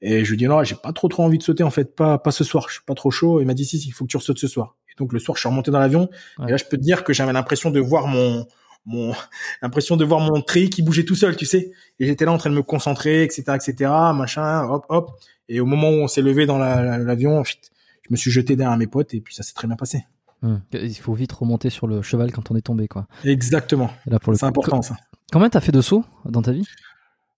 Et 0.01 0.25
je 0.25 0.29
lui 0.31 0.37
dis 0.37 0.45
non, 0.47 0.63
j'ai 0.63 0.75
pas 0.75 0.93
trop 0.93 1.07
trop 1.07 1.23
envie 1.23 1.37
de 1.37 1.43
sauter 1.43 1.63
en 1.63 1.69
fait, 1.71 1.95
pas 1.95 2.17
pas 2.17 2.31
ce 2.31 2.43
soir, 2.43 2.65
je 2.69 2.73
suis 2.75 2.83
pas 2.85 2.95
trop 2.95 3.11
chaud. 3.11 3.39
Et 3.39 3.43
il 3.43 3.47
m'a 3.47 3.53
dit 3.53 3.65
si 3.65 3.79
si, 3.79 3.87
il 3.87 3.91
faut 3.91 4.05
que 4.05 4.09
tu 4.11 4.17
ressautes 4.17 4.39
ce 4.39 4.47
soir. 4.47 4.75
Et 4.89 4.93
donc 4.97 5.13
le 5.13 5.19
soir, 5.19 5.35
je 5.37 5.41
suis 5.41 5.49
remonté 5.49 5.71
dans 5.71 5.79
l'avion 5.79 6.09
Ouais. 6.37 6.47
et 6.47 6.51
là 6.51 6.57
je 6.57 6.65
peux 6.65 6.77
te 6.77 6.83
dire 6.83 7.03
que 7.03 7.13
j'avais 7.13 7.33
l'impression 7.33 7.71
de 7.71 7.79
voir 7.79 8.07
mon 8.07 8.45
mon 8.85 9.13
l'impression 9.61 9.95
de 9.97 10.05
voir 10.05 10.19
mon 10.19 10.41
treillis 10.41 10.69
qui 10.69 10.81
bougeait 10.81 11.03
tout 11.05 11.15
seul, 11.15 11.35
tu 11.35 11.45
sais. 11.45 11.71
Et 11.99 12.05
j'étais 12.05 12.25
là 12.25 12.31
en 12.31 12.37
train 12.37 12.49
de 12.49 12.55
me 12.55 12.63
concentrer, 12.63 13.23
etc., 13.23 13.43
etc., 13.55 13.91
machin, 14.15 14.63
hop, 14.65 14.85
hop. 14.89 15.11
Et 15.49 15.59
au 15.59 15.65
moment 15.65 15.89
où 15.89 15.95
on 16.01 16.07
s'est 16.07 16.21
levé 16.21 16.45
dans 16.45 16.57
la- 16.57 16.81
la- 16.83 16.97
l'avion, 16.97 17.43
chut, 17.43 17.59
je 18.03 18.07
me 18.11 18.15
suis 18.17 18.31
jeté 18.31 18.55
derrière 18.55 18.77
mes 18.77 18.87
potes 18.87 19.13
et 19.13 19.21
puis 19.21 19.33
ça 19.35 19.43
s'est 19.43 19.53
très 19.53 19.67
bien 19.67 19.75
passé. 19.75 20.05
Hum. 20.43 20.61
Il 20.73 20.95
faut 20.95 21.13
vite 21.13 21.31
remonter 21.33 21.69
sur 21.69 21.85
le 21.87 22.01
cheval 22.01 22.31
quand 22.31 22.49
on 22.51 22.55
est 22.55 22.61
tombé, 22.61 22.87
quoi. 22.87 23.05
Exactement. 23.23 23.91
C'est 24.33 24.43
important 24.43 24.81
ça. 24.81 24.95
Combien 25.31 25.49
t'as 25.49 25.59
fait 25.61 25.71
de 25.71 25.81
sauts 25.81 26.03
dans 26.25 26.41
ta 26.41 26.51
vie? 26.51 26.65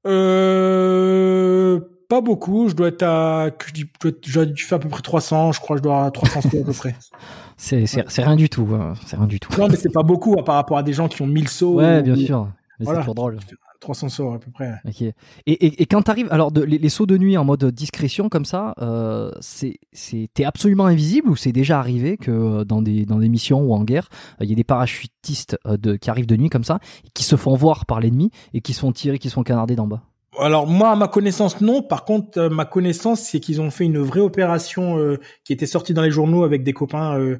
Euh, 0.06 1.80
pas 2.16 2.22
beaucoup. 2.22 2.70
Je 2.70 2.76
dois 2.76 2.88
être 2.90 3.04
à, 3.04 3.50
je 3.76 3.84
dois- 4.34 4.46
je 4.56 4.76
à 4.76 4.80
peu 4.80 4.90
près 4.90 5.02
300. 5.02 5.52
Je 5.52 5.60
crois 5.60 5.76
que 5.76 5.80
je 5.80 5.84
dois 5.84 5.96
avoir 5.96 6.12
300 6.12 6.42
sauts 6.42 6.62
à 6.62 6.66
peu 6.66 6.74
près. 6.74 6.96
C'est 7.58 7.86
c'est- 7.86 8.04
c'est 8.08 8.24
rien 8.24 8.36
du 8.36 8.50
tout. 8.50 8.68
hein. 8.74 8.94
C'est 9.06 9.16
rien 9.16 9.28
du 9.28 9.40
tout. 9.40 9.50
Non, 9.60 9.68
mais 9.70 9.76
c'est 9.76 9.94
pas 9.94 10.04
beaucoup 10.04 10.36
hein, 10.40 10.44
par 10.44 10.56
rapport 10.56 10.78
à 10.78 10.84
des 10.84 10.92
gens 10.94 11.08
qui 11.08 11.22
ont 11.22 11.28
1000 11.28 11.48
sauts. 11.48 11.76
Ouais, 11.76 12.00
ou- 12.00 12.04
bien 12.04 12.16
sûr. 12.16 12.48
Mais 12.80 12.86
Voilà. 12.86 13.00
c'est 13.00 13.04
toujours 13.04 13.16
drôle. 13.16 13.38
300 13.80 14.08
sauts 14.10 14.32
à 14.34 14.40
peu 14.40 14.50
près. 14.50 14.74
Ok. 14.88 15.02
Et, 15.02 15.14
et, 15.46 15.82
et 15.82 15.86
quand 15.86 16.02
t'arrives, 16.04 16.28
alors 16.32 16.52
de- 16.54 16.62
les, 16.64 16.78
les 16.78 16.90
sauts 16.90 17.06
de 17.06 17.18
nuit 17.18 17.38
en 17.38 17.44
mode 17.44 17.66
discrétion 17.66 18.30
comme 18.30 18.46
ça, 18.46 18.74
euh, 18.82 19.30
c'est 19.42 19.76
c'est 19.92 20.30
t'es 20.34 20.46
absolument 20.46 20.86
invisible 20.86 21.30
ou 21.30 21.36
c'est 21.36 21.52
déjà 21.52 21.80
arrivé 21.80 22.16
que 22.18 22.32
euh, 22.32 22.64
dans 22.64 22.82
des 22.82 23.06
dans 23.06 23.20
des 23.20 23.28
missions 23.30 23.62
ou 23.62 23.74
en 23.74 23.84
guerre, 23.84 24.08
euh, 24.42 24.46
il 24.46 24.50
y 24.50 24.54
a 24.54 24.56
des 24.56 24.64
parachutistes 24.64 25.58
euh, 25.68 25.76
de 25.78 25.96
qui 25.98 26.10
arrivent 26.10 26.26
de 26.28 26.38
nuit 26.38 26.50
comme 26.50 26.64
ça, 26.64 26.80
et 27.06 27.10
qui 27.14 27.24
se 27.24 27.36
font 27.36 27.56
voir 27.56 27.86
par 27.86 28.00
l'ennemi 28.00 28.32
et 28.54 28.62
qui 28.62 28.74
se 28.74 28.80
font 28.80 28.92
tirer, 28.94 29.20
qui 29.20 29.30
se 29.30 29.34
font 29.36 29.44
canarder 29.44 29.76
d'en 29.76 29.88
bas? 29.88 30.02
Alors 30.40 30.68
moi, 30.68 30.92
à 30.92 30.96
ma 30.96 31.08
connaissance, 31.08 31.62
non. 31.62 31.82
Par 31.84 32.06
contre, 32.06 32.38
euh, 32.40 32.50
ma 32.50 32.66
connaissance, 32.66 33.22
c'est 33.22 33.40
qu'ils 33.40 33.62
ont 33.62 33.70
fait 33.70 33.86
une 33.86 34.00
vraie 34.00 34.20
opération 34.20 34.98
euh, 34.98 35.20
qui 35.44 35.54
était 35.54 35.66
sortie 35.66 35.94
dans 35.94 36.02
les 36.02 36.12
journaux 36.12 36.44
avec 36.44 36.64
des 36.64 36.74
copains 36.74 37.20
euh, 37.20 37.40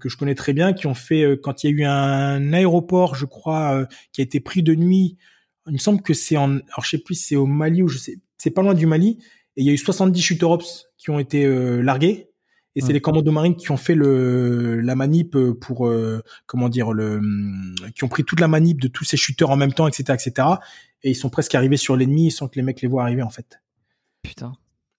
que 0.00 0.08
je 0.08 0.16
connais 0.16 0.34
très 0.34 0.52
bien, 0.52 0.72
qui 0.72 0.86
ont 0.86 0.94
fait 0.94 1.38
quand 1.42 1.62
il 1.62 1.70
y 1.70 1.72
a 1.72 1.76
eu 1.76 1.84
un 1.84 2.52
aéroport, 2.52 3.14
je 3.14 3.26
crois, 3.26 3.86
qui 4.12 4.22
a 4.22 4.24
été 4.24 4.40
pris 4.40 4.62
de 4.62 4.74
nuit. 4.74 5.18
Il 5.66 5.74
me 5.74 5.78
semble 5.78 6.00
que 6.00 6.14
c'est 6.14 6.38
en, 6.38 6.52
alors 6.52 6.84
je 6.84 6.90
sais 6.90 6.98
plus, 6.98 7.16
c'est 7.16 7.36
au 7.36 7.44
Mali 7.44 7.82
ou 7.82 7.88
je 7.88 7.98
sais, 7.98 8.18
c'est 8.38 8.50
pas 8.50 8.62
loin 8.62 8.72
du 8.72 8.86
Mali. 8.86 9.18
Et 9.56 9.62
il 9.62 9.66
y 9.66 9.68
a 9.68 9.72
eu 9.72 9.78
70 9.78 10.22
shooter 10.22 10.46
ops 10.46 10.86
qui 10.96 11.10
ont 11.10 11.18
été 11.18 11.46
largués. 11.82 12.30
Et 12.76 12.80
c'est 12.82 12.88
Ouais. 12.88 12.92
les 12.92 13.00
commandos 13.00 13.32
marines 13.32 13.56
qui 13.56 13.70
ont 13.72 13.76
fait 13.76 13.94
le 13.96 14.80
la 14.80 14.94
manip 14.94 15.34
euh, 15.34 15.54
pour 15.54 15.86
euh, 15.88 16.22
comment 16.46 16.68
dire 16.68 16.92
le 16.92 17.20
qui 17.94 18.04
ont 18.04 18.08
pris 18.08 18.22
toute 18.22 18.38
la 18.38 18.48
manip 18.48 18.80
de 18.80 18.86
tous 18.88 19.04
ces 19.04 19.16
shooters 19.16 19.50
en 19.50 19.56
même 19.56 19.72
temps, 19.72 19.88
etc., 19.88 20.04
etc 20.14 20.48
et 21.02 21.10
ils 21.10 21.14
sont 21.16 21.28
presque 21.30 21.54
arrivés 21.54 21.76
sur 21.76 21.96
l'ennemi 21.96 22.30
sans 22.30 22.48
que 22.48 22.56
les 22.56 22.62
mecs 22.62 22.80
les 22.82 22.88
voient 22.88 23.02
arriver 23.02 23.22
en 23.22 23.30
fait. 23.30 23.60
Putain. 24.22 24.52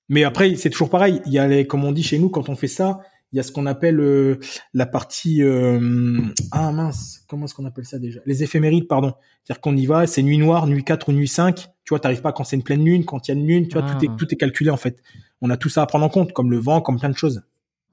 Mais 0.09 0.23
après 0.23 0.55
c'est 0.55 0.69
toujours 0.69 0.89
pareil, 0.89 1.21
il 1.25 1.33
y 1.33 1.39
a 1.39 1.47
les 1.47 1.67
comme 1.67 1.83
on 1.83 1.91
dit 1.91 2.03
chez 2.03 2.17
nous 2.19 2.29
quand 2.29 2.49
on 2.49 2.55
fait 2.55 2.67
ça, 2.67 2.99
il 3.33 3.37
y 3.37 3.39
a 3.39 3.43
ce 3.43 3.51
qu'on 3.51 3.65
appelle 3.65 3.99
euh, 3.99 4.39
la 4.73 4.85
partie 4.85 5.43
euh, 5.43 6.21
ah 6.51 6.71
mince, 6.71 7.25
comment 7.27 7.45
est-ce 7.45 7.53
qu'on 7.53 7.65
appelle 7.65 7.85
ça 7.85 7.99
déjà? 7.99 8.21
Les 8.25 8.41
éphémérides 8.43 8.87
pardon. 8.87 9.13
C'est-à-dire 9.43 9.59
qu'on 9.61 9.75
y 9.75 9.85
va, 9.85 10.07
c'est 10.07 10.23
nuit 10.23 10.37
noire, 10.37 10.65
nuit 10.67 10.83
4 10.83 11.09
ou 11.09 11.11
nuit 11.13 11.27
5, 11.27 11.55
tu 11.57 11.67
vois, 11.89 11.99
t'arrives 11.99 12.21
pas 12.21 12.31
quand 12.31 12.43
c'est 12.45 12.55
une 12.55 12.63
pleine 12.63 12.83
lune, 12.85 13.03
quand 13.05 13.27
il 13.27 13.31
y 13.31 13.37
a 13.37 13.39
une 13.39 13.45
lune, 13.47 13.67
tu 13.67 13.73
vois, 13.77 13.81
tout 13.83 13.97
Ah. 13.99 14.03
est 14.03 14.15
tout 14.17 14.27
est 14.33 14.37
calculé 14.37 14.69
en 14.69 14.77
fait. 14.77 15.01
On 15.41 15.49
a 15.49 15.57
tout 15.57 15.69
ça 15.69 15.81
à 15.81 15.85
prendre 15.87 16.05
en 16.05 16.09
compte 16.09 16.31
comme 16.33 16.49
le 16.51 16.57
vent, 16.57 16.79
comme 16.81 16.99
plein 16.99 17.09
de 17.09 17.17
choses. 17.17 17.41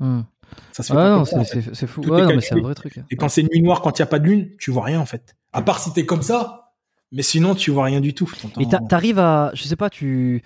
Hum. 0.00 0.24
Ça 0.72 0.82
se 0.82 0.92
fait 0.92 0.98
non, 0.98 1.20
en 1.20 1.24
c'est 1.24 1.86
fou. 1.86 2.00
Ouais, 2.02 2.22
non, 2.22 2.34
mais 2.34 2.40
c'est 2.40 2.54
un 2.54 2.60
vrai 2.60 2.74
truc. 2.74 3.00
Et 3.10 3.16
quand 3.16 3.28
c'est 3.28 3.42
nuit 3.42 3.62
noire, 3.62 3.80
quand 3.80 3.98
il 3.98 4.02
y 4.02 4.02
a 4.02 4.06
pas 4.06 4.18
de 4.18 4.26
lune, 4.26 4.50
tu 4.58 4.70
vois 4.70 4.84
rien 4.84 5.00
en 5.00 5.06
fait. 5.06 5.34
À 5.52 5.62
part 5.62 5.78
si 5.80 5.92
t'es 5.92 6.04
comme 6.06 6.22
ça, 6.22 6.72
mais 7.12 7.22
sinon 7.22 7.54
tu 7.54 7.70
vois 7.70 7.84
rien 7.84 8.00
du 8.00 8.14
tout. 8.14 8.30
Et 8.60 8.68
t'a- 8.68 8.78
t'arrives 8.80 9.18
à, 9.18 9.50
je 9.54 9.62
sais 9.64 9.76
pas, 9.76 9.90
tu, 9.90 10.42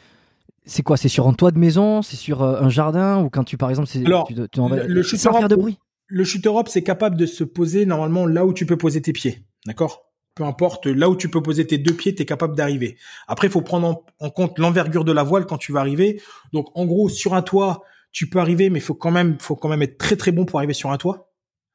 c'est 0.64 0.82
quoi 0.82 0.96
C'est 0.96 1.08
sur 1.08 1.26
un 1.26 1.32
toit 1.32 1.50
de 1.50 1.58
maison 1.58 2.02
C'est 2.02 2.16
sur 2.16 2.42
euh, 2.42 2.60
un 2.60 2.68
jardin 2.68 3.22
Ou 3.22 3.30
quand 3.30 3.44
tu, 3.44 3.56
par 3.56 3.70
exemple, 3.70 3.88
c'est, 3.88 4.04
Alors, 4.06 4.26
tu, 4.26 4.34
tu 4.34 4.60
en 4.60 4.68
vas- 4.68 4.76
le- 4.76 4.86
le 4.86 5.02
sans 5.02 5.16
shooter 5.16 5.38
faire 5.38 5.48
de 5.48 5.56
bruit 5.56 5.78
le 6.10 6.24
shooter 6.24 6.48
up, 6.56 6.68
c'est 6.68 6.82
capable 6.82 7.16
de 7.16 7.26
se 7.26 7.44
poser 7.44 7.84
normalement 7.84 8.24
là 8.26 8.46
où 8.46 8.54
tu 8.54 8.64
peux 8.64 8.78
poser 8.78 9.02
tes 9.02 9.12
pieds. 9.12 9.44
D'accord? 9.66 10.06
Peu 10.34 10.44
importe, 10.44 10.86
là 10.86 11.10
où 11.10 11.16
tu 11.16 11.28
peux 11.28 11.42
poser 11.42 11.66
tes 11.66 11.76
deux 11.76 11.92
pieds, 11.92 12.14
tu 12.14 12.22
es 12.22 12.24
capable 12.24 12.56
d'arriver. 12.56 12.96
Après, 13.26 13.48
il 13.48 13.50
faut 13.50 13.60
prendre 13.60 13.86
en, 13.88 14.06
en 14.20 14.30
compte 14.30 14.58
l'envergure 14.58 15.04
de 15.04 15.12
la 15.12 15.22
voile 15.22 15.44
quand 15.44 15.58
tu 15.58 15.70
vas 15.72 15.80
arriver. 15.80 16.22
Donc, 16.54 16.68
en 16.74 16.86
gros, 16.86 17.10
sur 17.10 17.34
un 17.34 17.42
toit, 17.42 17.82
tu 18.12 18.28
peux 18.28 18.38
arriver, 18.38 18.70
mais 18.70 18.80
faut 18.80 18.94
quand 18.94 19.10
même, 19.10 19.38
faut 19.40 19.56
quand 19.56 19.68
même 19.68 19.82
être 19.82 19.98
très 19.98 20.16
très 20.16 20.32
bon 20.32 20.44
pour 20.44 20.58
arriver 20.58 20.74
sur 20.74 20.90
un 20.90 20.96
toit. 20.98 21.32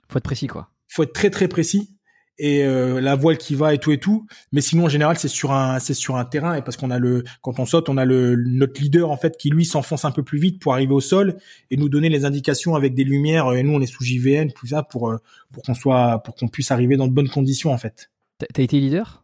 Faut 0.10 0.18
être 0.18 0.23
précis, 0.23 0.47
quoi. 0.47 0.69
faut 0.88 1.03
être 1.03 1.14
très 1.14 1.30
très 1.30 1.47
précis. 1.47 1.97
Et 2.39 2.64
euh, 2.64 2.99
la 2.99 3.15
voile 3.15 3.38
qui 3.38 3.53
va 3.53 3.76
et 3.76 3.77
tout 3.77 3.91
et 3.91 3.99
tout. 3.99 4.26
Mais 4.51 4.61
sinon 4.61 4.85
en 4.85 4.89
général 4.89 5.19
c'est 5.19 5.27
sur 5.27 5.51
un 5.51 5.77
c'est 5.77 5.93
sur 5.93 6.15
un 6.18 6.26
terrain. 6.26 6.55
Et 6.55 6.64
parce 6.64 6.77
qu'on 6.77 6.89
a 6.89 6.97
le 6.97 7.23
quand 7.41 7.60
on 7.60 7.65
saute 7.68 7.89
on 7.89 7.97
a 7.97 8.05
le 8.05 8.35
notre 8.35 8.81
leader 8.81 9.11
en 9.11 9.18
fait 9.18 9.38
qui 9.38 9.51
lui 9.51 9.65
s'enfonce 9.65 10.03
un 10.03 10.11
peu 10.11 10.23
plus 10.23 10.39
vite 10.39 10.60
pour 10.60 10.73
arriver 10.73 10.93
au 10.93 10.99
sol 10.99 11.38
et 11.69 11.77
nous 11.77 11.89
donner 11.89 12.10
les 12.10 12.26
indications 12.26 12.73
avec 12.73 12.95
des 12.95 13.03
lumières. 13.03 13.53
Et 13.53 13.61
nous 13.61 13.73
on 13.73 13.81
est 13.81 13.85
sous 13.85 14.03
JVN 14.03 14.51
tout 14.51 14.65
ça 14.65 14.81
pour 14.81 15.11
euh, 15.11 15.18
pour 15.51 15.61
qu'on 15.61 15.76
soit 15.76 16.23
pour 16.23 16.34
qu'on 16.34 16.47
puisse 16.47 16.72
arriver 16.72 16.97
dans 16.97 17.07
de 17.07 17.14
bonnes 17.14 17.30
conditions 17.30 17.72
en 17.72 17.77
fait. 17.77 18.10
T'as 18.39 18.47
t'as 18.51 18.64
été 18.64 18.80
leader? 18.80 19.23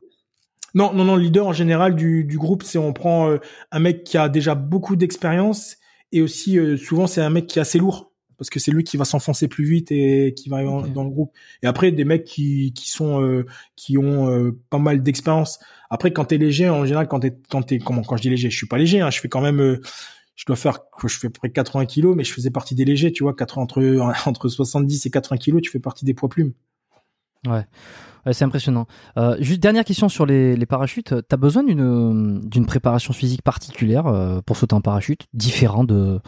Non 0.75 0.93
non 0.93 1.03
non 1.03 1.15
le 1.15 1.23
leader 1.23 1.47
en 1.47 1.53
général 1.53 1.95
du 1.95 2.25
du 2.25 2.37
groupe 2.37 2.61
c'est 2.61 2.77
on 2.77 2.93
prend 2.93 3.27
euh, 3.27 3.39
un 3.71 3.79
mec 3.79 4.03
qui 4.03 4.19
a 4.19 4.29
déjà 4.29 4.53
beaucoup 4.53 4.95
d'expérience 4.95 5.78
et 6.11 6.21
aussi 6.21 6.57
euh, 6.57 6.77
souvent 6.77 7.07
c'est 7.07 7.21
un 7.21 7.29
mec 7.29 7.47
qui 7.47 7.59
est 7.59 7.61
assez 7.61 7.79
lourd 7.79 8.09
parce 8.39 8.49
que 8.49 8.59
c'est 8.59 8.71
lui 8.71 8.83
qui 8.83 8.97
va 8.97 9.05
s'enfoncer 9.05 9.47
plus 9.49 9.65
vite 9.65 9.91
et 9.91 10.33
qui 10.33 10.49
va 10.49 10.63
dans 10.63 11.03
le 11.03 11.09
groupe. 11.09 11.31
Et 11.61 11.67
après 11.67 11.91
des 11.91 12.05
mecs 12.05 12.23
qui 12.23 12.73
qui 12.73 12.89
sont 12.89 13.21
euh, 13.21 13.45
qui 13.75 13.97
ont 13.97 14.31
euh, 14.31 14.57
pas 14.69 14.79
mal 14.79 15.03
d'expérience. 15.03 15.59
Après 15.89 16.11
quand 16.11 16.25
t'es 16.25 16.37
léger 16.37 16.69
en 16.69 16.85
général 16.85 17.07
quand 17.07 17.19
t'es 17.19 17.37
quand 17.51 17.61
t'es 17.61 17.79
comment 17.79 18.01
quand 18.01 18.17
je 18.17 18.23
dis 18.23 18.29
léger, 18.29 18.49
je 18.49 18.57
suis 18.57 18.67
pas 18.67 18.77
léger, 18.77 19.01
hein, 19.01 19.11
je 19.11 19.19
fais 19.19 19.27
quand 19.27 19.41
même 19.41 19.59
euh, 19.59 19.81
je 20.35 20.45
dois 20.45 20.55
faire 20.55 20.79
je 21.05 21.19
fais 21.19 21.27
à 21.27 21.29
peu 21.29 21.39
près 21.39 21.51
80 21.51 21.85
kilos 21.85 22.15
mais 22.15 22.23
je 22.23 22.33
faisais 22.33 22.49
partie 22.49 22.75
des 22.75 22.85
légers, 22.85 23.11
tu 23.11 23.23
vois, 23.23 23.35
80 23.35 23.61
entre 23.61 24.25
entre 24.25 24.47
70 24.47 25.05
et 25.05 25.11
80 25.11 25.37
kilos, 25.37 25.61
tu 25.61 25.69
fais 25.69 25.79
partie 25.79 26.05
des 26.05 26.13
poids 26.13 26.29
plumes. 26.29 26.53
Ouais. 27.47 27.63
Ouais, 28.25 28.33
c'est 28.33 28.43
impressionnant. 28.43 28.85
Euh, 29.17 29.37
juste 29.39 29.61
dernière 29.61 29.85
question 29.85 30.09
sur 30.09 30.25
les, 30.25 30.55
les 30.55 30.65
parachutes. 30.65 31.13
T'as 31.27 31.37
besoin 31.37 31.63
d'une 31.63 32.65
préparation 32.67 33.13
physique 33.13 33.41
particulière 33.43 34.07
euh, 34.07 34.41
pour 34.45 34.57
sauter 34.57 34.75
en 34.75 34.81
parachute, 34.81 35.25
différent 35.33 35.83
de 35.83 36.19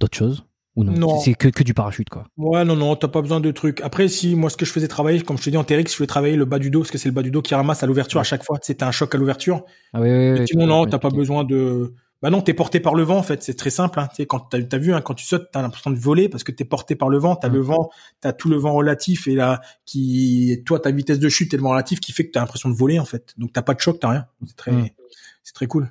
d'autres 0.00 0.16
choses? 0.18 0.44
Ou 0.74 0.84
non, 0.84 0.92
Non. 0.92 1.20
C'est 1.20 1.32
que, 1.32 1.48
que 1.48 1.62
du 1.62 1.72
parachute, 1.72 2.10
quoi. 2.10 2.24
Ouais, 2.36 2.62
non, 2.64 2.76
non, 2.76 2.96
t'as 2.96 3.08
pas 3.08 3.22
besoin 3.22 3.40
de 3.40 3.50
trucs. 3.50 3.80
Après, 3.80 4.08
si, 4.08 4.34
moi, 4.36 4.50
ce 4.50 4.58
que 4.58 4.66
je 4.66 4.72
faisais 4.72 4.88
travailler, 4.88 5.22
comme 5.22 5.38
je 5.38 5.44
te 5.44 5.48
dis 5.50 5.56
en 5.56 5.64
TRX, 5.64 5.90
je 5.92 5.96
faisais 5.96 6.06
travailler 6.06 6.36
le 6.36 6.44
bas 6.44 6.58
du 6.58 6.70
dos, 6.70 6.80
parce 6.80 6.90
que 6.90 6.98
c'est 6.98 7.08
le 7.08 7.14
bas 7.14 7.22
du 7.22 7.30
dos 7.30 7.40
qui 7.40 7.54
ramasse 7.54 7.82
à 7.82 7.86
l'ouverture 7.86 8.20
à 8.20 8.24
chaque 8.24 8.44
fois. 8.44 8.58
C'était 8.60 8.84
un 8.84 8.90
choc 8.90 9.14
à 9.14 9.18
l'ouverture. 9.18 9.64
Ah 9.94 10.02
oui, 10.02 10.10
oui, 10.10 10.32
oui, 10.40 10.46
sinon, 10.46 10.64
tu- 10.64 10.68
non, 10.68 10.84
tu- 10.84 10.90
t'as 10.90 10.98
pas 10.98 11.08
tu- 11.10 11.16
besoin 11.16 11.44
de, 11.44 11.94
Bah 12.22 12.30
non, 12.30 12.40
t'es 12.40 12.54
porté 12.54 12.80
par 12.80 12.94
le 12.94 13.02
vent 13.02 13.18
en 13.18 13.22
fait. 13.22 13.42
C'est 13.42 13.54
très 13.54 13.70
simple. 13.70 14.00
Hein. 14.00 14.08
Tu 14.08 14.16
sais, 14.16 14.26
quand 14.26 14.40
t'as 14.40 14.58
as 14.58 14.78
vu, 14.78 14.94
hein, 14.94 15.00
quand 15.02 15.14
tu 15.14 15.26
sautes, 15.26 15.48
t'as 15.52 15.62
l'impression 15.62 15.90
de 15.90 15.98
voler 15.98 16.28
parce 16.28 16.44
que 16.44 16.52
t'es 16.52 16.64
porté 16.64 16.94
par 16.94 17.08
le 17.08 17.18
vent. 17.18 17.36
T'as 17.36 17.48
le 17.48 17.60
vent, 17.60 17.90
t'as 18.20 18.32
tout 18.32 18.48
le 18.48 18.56
vent 18.56 18.72
relatif 18.72 19.28
et 19.28 19.34
là, 19.34 19.60
qui, 19.84 20.62
toi, 20.64 20.80
ta 20.80 20.90
vitesse 20.90 21.18
de 21.18 21.28
chute 21.28 21.52
est 21.52 21.58
le 21.58 21.62
vent 21.62 21.70
relatif 21.70 22.00
qui 22.00 22.12
fait 22.12 22.26
que 22.26 22.32
t'as 22.32 22.40
l'impression 22.40 22.70
de 22.70 22.74
voler 22.74 22.98
en 22.98 23.04
fait. 23.04 23.34
Donc 23.36 23.52
t'as 23.52 23.62
pas 23.62 23.74
de 23.74 23.80
choc, 23.80 23.98
t'as 24.00 24.08
rien. 24.08 24.26
C'est 24.46 24.56
très, 24.56 24.94
c'est 25.42 25.54
très 25.54 25.66
cool. 25.66 25.90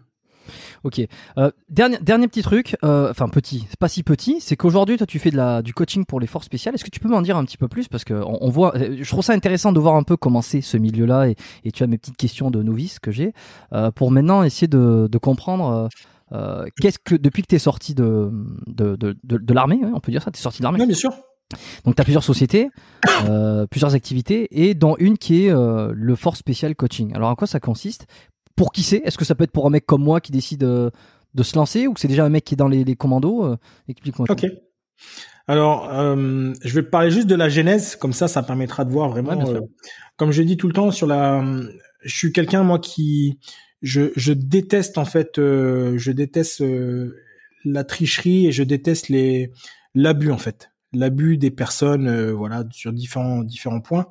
Ok. 0.83 1.01
Euh, 1.37 1.51
dernier, 1.69 1.97
dernier 2.01 2.27
petit 2.27 2.41
truc, 2.41 2.75
euh, 2.83 3.09
enfin 3.09 3.27
petit, 3.27 3.65
c'est 3.69 3.79
pas 3.79 3.87
si 3.87 4.03
petit, 4.03 4.39
c'est 4.39 4.55
qu'aujourd'hui 4.55 4.97
toi 4.97 5.07
tu 5.07 5.19
fais 5.19 5.31
de 5.31 5.37
la, 5.37 5.61
du 5.61 5.73
coaching 5.73 6.05
pour 6.05 6.19
les 6.19 6.27
forces 6.27 6.45
spéciales. 6.45 6.75
Est-ce 6.75 6.83
que 6.83 6.89
tu 6.89 6.99
peux 6.99 7.09
m'en 7.09 7.21
dire 7.21 7.37
un 7.37 7.45
petit 7.45 7.57
peu 7.57 7.67
plus? 7.67 7.87
Parce 7.87 8.03
que 8.03 8.13
on, 8.13 8.49
voit, 8.49 8.75
euh, 8.75 8.97
je 9.01 9.09
trouve 9.09 9.23
ça 9.23 9.33
intéressant 9.33 9.71
de 9.71 9.79
voir 9.79 9.95
un 9.95 10.03
peu 10.03 10.17
comment 10.17 10.41
c'est 10.41 10.61
ce 10.61 10.77
milieu-là 10.77 11.29
et, 11.29 11.35
et, 11.63 11.71
tu 11.71 11.83
as 11.83 11.87
mes 11.87 11.97
petites 11.97 12.17
questions 12.17 12.51
de 12.51 12.61
novice 12.61 12.99
que 12.99 13.11
j'ai 13.11 13.33
euh, 13.73 13.91
pour 13.91 14.11
maintenant 14.11 14.43
essayer 14.43 14.67
de, 14.67 15.07
de 15.11 15.17
comprendre. 15.17 15.89
Euh, 16.31 16.65
qu'est-ce 16.81 16.99
que 16.99 17.15
depuis 17.15 17.43
que 17.43 17.47
tu 17.47 17.55
es 17.55 17.59
sorti 17.59 17.93
de 17.93 18.31
de, 18.67 18.95
de, 18.95 19.15
de, 19.23 19.37
de 19.37 19.53
l'armée, 19.53 19.79
on 19.93 19.99
peut 19.99 20.11
dire 20.11 20.23
ça, 20.23 20.31
tu 20.31 20.39
es 20.39 20.41
sorti 20.41 20.59
de 20.59 20.63
l'armée 20.63 20.79
Oui, 20.79 20.87
bien 20.87 20.95
sûr. 20.95 21.11
Donc 21.83 21.95
tu 21.95 22.01
as 22.01 22.03
plusieurs 22.03 22.23
sociétés, 22.23 22.69
euh, 23.29 23.67
plusieurs 23.67 23.93
activités, 23.93 24.47
et 24.51 24.73
dont 24.73 24.95
une 24.97 25.17
qui 25.17 25.45
est 25.45 25.51
euh, 25.51 25.91
le 25.95 26.15
Force 26.15 26.39
Spécial 26.39 26.75
Coaching. 26.75 27.13
Alors 27.15 27.29
en 27.29 27.35
quoi 27.35 27.47
ça 27.47 27.59
consiste? 27.59 28.07
Pour 28.55 28.71
qui 28.71 28.83
c'est? 28.83 28.97
Est-ce 28.97 29.17
que 29.17 29.25
ça 29.25 29.35
peut 29.35 29.43
être 29.43 29.51
pour 29.51 29.67
un 29.67 29.69
mec 29.69 29.85
comme 29.85 30.03
moi 30.03 30.21
qui 30.21 30.31
décide 30.31 30.63
euh, 30.63 30.89
de 31.33 31.43
se 31.43 31.55
lancer 31.55 31.87
ou 31.87 31.93
que 31.93 31.99
c'est 31.99 32.07
déjà 32.07 32.25
un 32.25 32.29
mec 32.29 32.45
qui 32.45 32.55
est 32.55 32.57
dans 32.57 32.67
les, 32.67 32.83
les 32.83 32.95
commandos 32.95 33.45
euh, 33.45 33.57
Explique-moi. 33.87 34.27
Ok. 34.29 34.45
Alors, 35.47 35.93
euh, 35.93 36.53
je 36.63 36.73
vais 36.73 36.81
parler 36.81 37.11
juste 37.11 37.27
de 37.27 37.35
la 37.35 37.49
genèse, 37.49 37.95
comme 37.95 38.13
ça, 38.13 38.27
ça 38.27 38.41
permettra 38.41 38.83
de 38.83 38.91
voir 38.91 39.09
vraiment. 39.09 39.35
Ouais, 39.35 39.59
comme 40.17 40.31
je 40.31 40.41
dis 40.41 40.57
tout 40.57 40.67
le 40.67 40.73
temps 40.73 40.89
sur 40.89 41.05
la, 41.05 41.43
je 42.01 42.15
suis 42.15 42.31
quelqu'un 42.31 42.63
moi 42.63 42.79
qui, 42.79 43.37
je, 43.85 44.11
je 44.15 44.33
déteste 44.33 44.97
en 44.97 45.05
fait, 45.05 45.35
je 45.37 46.11
déteste 46.11 46.63
la 47.63 47.83
tricherie 47.83 48.47
et 48.47 48.51
je 48.51 48.63
déteste 48.63 49.09
les 49.09 49.51
l'abus 49.93 50.31
en 50.31 50.37
fait, 50.37 50.71
l'abus 50.91 51.37
des 51.37 51.51
personnes, 51.51 52.31
voilà, 52.31 52.65
sur 52.71 52.91
différents 52.91 53.43
différents 53.43 53.81
points. 53.81 54.07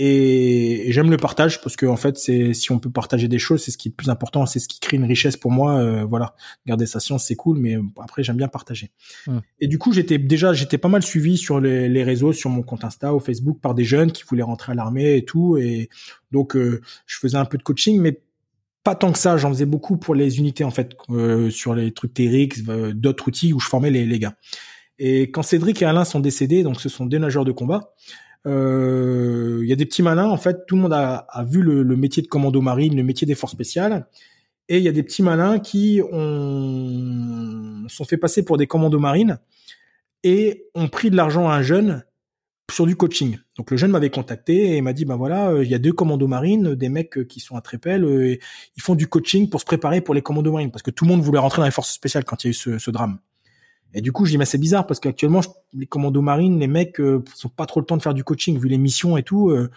Et, 0.00 0.92
j'aime 0.92 1.10
le 1.10 1.16
partage 1.16 1.60
parce 1.60 1.74
que 1.74 1.84
en 1.84 1.96
fait 1.96 2.16
c'est 2.16 2.54
si 2.54 2.70
on 2.70 2.78
peut 2.78 2.90
partager 2.90 3.26
des 3.26 3.40
choses 3.40 3.64
c'est 3.64 3.72
ce 3.72 3.78
qui 3.78 3.88
est 3.88 3.90
le 3.90 3.96
plus 3.96 4.10
important 4.10 4.46
c'est 4.46 4.60
ce 4.60 4.68
qui 4.68 4.78
crée 4.78 4.96
une 4.96 5.04
richesse 5.04 5.36
pour 5.36 5.50
moi 5.50 5.78
euh, 5.80 6.04
voilà. 6.04 6.36
Garder 6.66 6.86
sa 6.86 7.00
science 7.00 7.26
c'est 7.26 7.34
cool 7.34 7.58
mais 7.58 7.76
après 8.00 8.22
j'aime 8.22 8.36
bien 8.36 8.46
partager. 8.46 8.92
Mmh. 9.26 9.38
et 9.60 9.66
du 9.66 9.78
coup 9.78 9.92
j'étais 9.92 10.18
déjà 10.18 10.52
j'étais 10.52 10.78
pas 10.78 10.88
mal 10.88 11.02
suivi 11.02 11.36
sur 11.36 11.58
les, 11.58 11.88
les, 11.88 12.04
réseaux 12.04 12.32
sur 12.32 12.48
mon 12.48 12.62
compte 12.62 12.84
Insta 12.84 13.12
ou 13.12 13.18
Facebook 13.18 13.58
par 13.60 13.74
des 13.74 13.82
jeunes 13.82 14.12
qui 14.12 14.22
voulaient 14.22 14.44
rentrer 14.44 14.70
à 14.70 14.74
l'armée 14.76 15.16
et 15.16 15.24
tout. 15.24 15.56
Et 15.56 15.88
donc 16.30 16.54
euh, 16.54 16.80
je 17.06 17.18
faisais 17.18 17.36
un 17.36 17.44
peu 17.44 17.58
de 17.58 17.64
coaching 17.64 18.00
mais 18.00 18.20
pas 18.88 18.94
tant 18.94 19.12
que 19.12 19.18
ça 19.18 19.36
j'en 19.36 19.50
faisais 19.50 19.66
beaucoup 19.66 19.98
pour 19.98 20.14
les 20.14 20.38
unités 20.38 20.64
en 20.64 20.70
fait 20.70 20.96
euh, 21.10 21.50
sur 21.50 21.74
les 21.74 21.92
trucs 21.92 22.14
TRX 22.14 22.62
d'autres 22.94 23.28
outils 23.28 23.52
où 23.52 23.60
je 23.60 23.68
formais 23.68 23.90
les, 23.90 24.06
les 24.06 24.18
gars 24.18 24.32
et 24.98 25.30
quand 25.30 25.42
Cédric 25.42 25.82
et 25.82 25.84
Alain 25.84 26.06
sont 26.06 26.20
décédés 26.20 26.62
donc 26.62 26.80
ce 26.80 26.88
sont 26.88 27.04
des 27.04 27.18
nageurs 27.18 27.44
de 27.44 27.52
combat 27.52 27.92
il 28.46 28.50
euh, 28.50 29.66
y 29.66 29.72
a 29.74 29.76
des 29.76 29.84
petits 29.84 30.02
malins. 30.02 30.28
En 30.28 30.38
fait, 30.38 30.64
tout 30.66 30.76
le 30.76 30.82
monde 30.82 30.94
a, 30.94 31.26
a 31.28 31.44
vu 31.44 31.60
le, 31.60 31.82
le, 31.82 31.96
métier 31.96 32.22
de 32.22 32.28
commando 32.28 32.62
marine, 32.62 32.96
le 32.96 33.02
métier 33.02 33.26
des 33.26 33.34
forces 33.34 33.52
spéciales. 33.52 34.06
Et 34.70 34.78
il 34.78 34.82
y 34.84 34.88
a 34.88 34.92
des 34.92 35.02
petits 35.02 35.22
malins 35.22 35.58
qui 35.58 36.00
ont 36.12 37.84
sont 37.88 38.04
fait 38.04 38.16
passer 38.16 38.42
pour 38.44 38.56
des 38.56 38.66
commandos 38.66 39.00
marines 39.00 39.38
et 40.22 40.66
ont 40.74 40.88
pris 40.88 41.10
de 41.10 41.16
l'argent 41.16 41.48
à 41.50 41.56
un 41.56 41.62
jeune 41.62 42.04
sur 42.70 42.86
du 42.86 42.96
coaching. 42.96 43.38
Donc 43.56 43.70
le 43.70 43.76
jeune 43.76 43.90
m'avait 43.90 44.10
contacté 44.10 44.76
et 44.76 44.80
m'a 44.82 44.92
dit 44.92 45.04
ben 45.04 45.16
voilà, 45.16 45.52
il 45.62 45.68
y 45.68 45.74
a 45.74 45.78
deux 45.78 45.92
commandos 45.92 46.26
marines, 46.26 46.74
des 46.74 46.88
mecs 46.88 47.26
qui 47.26 47.40
sont 47.40 47.56
à 47.56 47.60
Trépel, 47.60 48.04
et 48.04 48.40
ils 48.76 48.82
font 48.82 48.94
du 48.94 49.06
coaching 49.06 49.48
pour 49.48 49.60
se 49.60 49.66
préparer 49.66 50.00
pour 50.00 50.14
les 50.14 50.22
commandos 50.22 50.52
marines 50.52 50.70
parce 50.70 50.82
que 50.82 50.90
tout 50.90 51.04
le 51.04 51.10
monde 51.10 51.22
voulait 51.22 51.38
rentrer 51.38 51.62
dans 51.62 51.66
les 51.66 51.72
forces 51.72 51.92
spéciales 51.92 52.24
quand 52.24 52.44
il 52.44 52.48
y 52.48 52.48
a 52.48 52.52
eu 52.52 52.54
ce, 52.54 52.78
ce 52.78 52.90
drame. 52.90 53.18
Et 53.94 54.02
du 54.02 54.12
coup, 54.12 54.26
je 54.26 54.32
dis 54.32 54.38
mais 54.38 54.44
c'est 54.44 54.58
bizarre 54.58 54.86
parce 54.86 55.00
qu'actuellement 55.00 55.40
les 55.72 55.86
commandos 55.86 56.20
marines, 56.20 56.58
les 56.58 56.66
mecs 56.66 57.00
euh, 57.00 57.24
sont 57.34 57.48
pas 57.48 57.66
trop 57.66 57.80
le 57.80 57.86
temps 57.86 57.96
de 57.96 58.02
faire 58.02 58.14
du 58.14 58.24
coaching 58.24 58.58
vu 58.58 58.68
les 58.68 58.78
missions 58.78 59.16
et 59.16 59.22
tout. 59.22 59.50
Euh, 59.50 59.70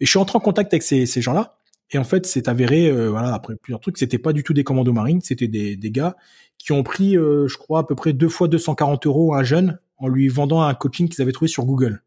et 0.00 0.04
je 0.04 0.10
suis 0.10 0.18
entré 0.18 0.36
en 0.36 0.40
contact 0.40 0.74
avec 0.74 0.82
ces, 0.82 1.06
ces 1.06 1.22
gens-là. 1.22 1.58
Et 1.92 1.98
en 1.98 2.04
fait, 2.04 2.26
c'est 2.26 2.48
avéré, 2.48 2.88
euh, 2.88 3.10
voilà, 3.10 3.34
après 3.34 3.54
plusieurs 3.54 3.80
trucs, 3.80 3.98
c'était 3.98 4.18
pas 4.18 4.32
du 4.32 4.42
tout 4.42 4.54
des 4.54 4.64
commandos 4.64 4.92
marines, 4.92 5.20
c'était 5.20 5.48
des, 5.48 5.76
des 5.76 5.90
gars 5.90 6.16
qui 6.58 6.72
ont 6.72 6.82
pris, 6.82 7.16
euh, 7.16 7.46
je 7.48 7.58
crois, 7.58 7.80
à 7.80 7.84
peu 7.84 7.94
près 7.94 8.12
deux 8.12 8.28
fois 8.28 8.48
240 8.48 9.06
euros 9.06 9.34
à 9.34 9.40
un 9.40 9.42
jeune 9.42 9.78
en 9.98 10.08
lui 10.08 10.28
vendant 10.28 10.62
un 10.62 10.74
coaching 10.74 11.08
qu'ils 11.08 11.20
avaient 11.22 11.32
trouvé 11.32 11.48
sur 11.48 11.64
Google. 11.64 12.02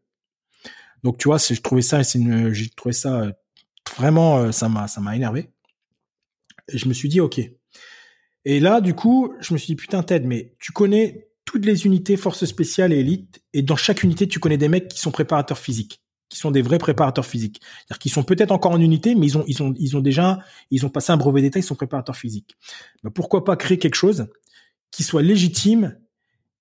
Donc 1.06 1.18
tu 1.18 1.28
vois, 1.28 1.38
je 1.38 1.60
trouvais 1.60 1.82
ça, 1.82 2.02
j'ai 2.02 2.68
trouvé 2.70 2.92
ça 2.92 3.30
vraiment, 3.96 4.50
ça 4.50 4.68
m'a, 4.68 4.88
ça 4.88 5.00
m'a 5.00 5.14
énervé. 5.14 5.50
Et 6.66 6.78
je 6.78 6.88
me 6.88 6.94
suis 6.94 7.08
dit 7.08 7.20
ok. 7.20 7.40
Et 8.44 8.58
là, 8.58 8.80
du 8.80 8.92
coup, 8.92 9.32
je 9.38 9.54
me 9.54 9.58
suis 9.58 9.68
dit 9.68 9.76
putain 9.76 10.02
Ted, 10.02 10.26
mais 10.26 10.56
tu 10.58 10.72
connais 10.72 11.28
toutes 11.44 11.64
les 11.64 11.86
unités 11.86 12.16
forces 12.16 12.44
spéciales 12.44 12.92
et 12.92 12.98
élites, 12.98 13.40
et 13.52 13.62
dans 13.62 13.76
chaque 13.76 14.02
unité, 14.02 14.26
tu 14.26 14.40
connais 14.40 14.58
des 14.58 14.68
mecs 14.68 14.88
qui 14.88 14.98
sont 14.98 15.12
préparateurs 15.12 15.58
physiques, 15.58 16.02
qui 16.28 16.38
sont 16.38 16.50
des 16.50 16.60
vrais 16.60 16.78
préparateurs 16.78 17.24
physiques. 17.24 17.60
C'est-à-dire 17.62 18.00
qu'ils 18.00 18.10
sont 18.10 18.24
peut-être 18.24 18.50
encore 18.50 18.72
en 18.72 18.80
unité, 18.80 19.14
mais 19.14 19.26
ils 19.26 19.38
ont, 19.38 19.44
ils 19.46 19.58
ils 19.78 19.96
ont 19.96 20.00
déjà, 20.00 20.40
ils 20.72 20.84
ont 20.84 20.90
passé 20.90 21.12
un 21.12 21.16
brevet 21.16 21.40
d'état, 21.40 21.60
ils 21.60 21.62
sont 21.62 21.76
préparateurs 21.76 22.16
physiques. 22.16 22.56
Ben 23.04 23.10
pourquoi 23.10 23.44
pas 23.44 23.54
créer 23.54 23.78
quelque 23.78 23.94
chose 23.94 24.26
qui 24.90 25.04
soit 25.04 25.22
légitime 25.22 25.96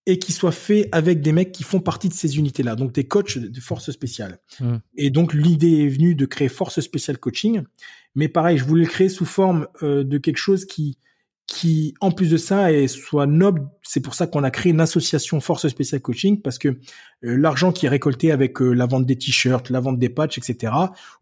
et 0.05 0.19
qui 0.19 0.31
soit 0.31 0.51
fait 0.51 0.87
avec 0.91 1.21
des 1.21 1.31
mecs 1.31 1.51
qui 1.51 1.63
font 1.63 1.79
partie 1.79 2.09
de 2.09 2.13
ces 2.13 2.37
unités-là, 2.37 2.75
donc 2.75 2.93
des 2.93 3.07
coachs 3.07 3.37
de 3.37 3.59
forces 3.59 3.91
spéciales. 3.91 4.39
Mmh. 4.59 4.75
Et 4.97 5.09
donc 5.09 5.33
l'idée 5.33 5.85
est 5.85 5.89
venue 5.89 6.15
de 6.15 6.25
créer 6.25 6.49
Force 6.49 6.79
Spéciale 6.79 7.17
Coaching, 7.17 7.63
mais 8.13 8.27
pareil, 8.27 8.57
je 8.57 8.65
voulais 8.65 8.83
le 8.83 8.89
créer 8.89 9.09
sous 9.09 9.25
forme 9.25 9.67
euh, 9.81 10.03
de 10.03 10.17
quelque 10.17 10.37
chose 10.37 10.65
qui 10.65 10.97
qui, 11.47 11.93
en 12.01 12.11
plus 12.11 12.31
de 12.31 12.37
ça, 12.37 12.71
est, 12.71 12.87
soit 12.87 13.27
noble. 13.27 13.67
C'est 13.83 13.99
pour 13.99 14.15
ça 14.15 14.25
qu'on 14.25 14.43
a 14.43 14.49
créé 14.49 14.71
une 14.71 14.81
association 14.81 15.39
Force 15.39 15.67
Spéciale 15.67 16.01
Coaching, 16.01 16.41
parce 16.41 16.57
que 16.57 16.69
euh, 16.69 16.75
l'argent 17.21 17.71
qui 17.71 17.85
est 17.85 17.89
récolté 17.89 18.31
avec 18.31 18.61
euh, 18.61 18.73
la 18.73 18.85
vente 18.85 19.05
des 19.05 19.15
t-shirts, 19.15 19.69
la 19.69 19.79
vente 19.79 19.99
des 19.99 20.09
patchs, 20.09 20.37
etc., 20.37 20.73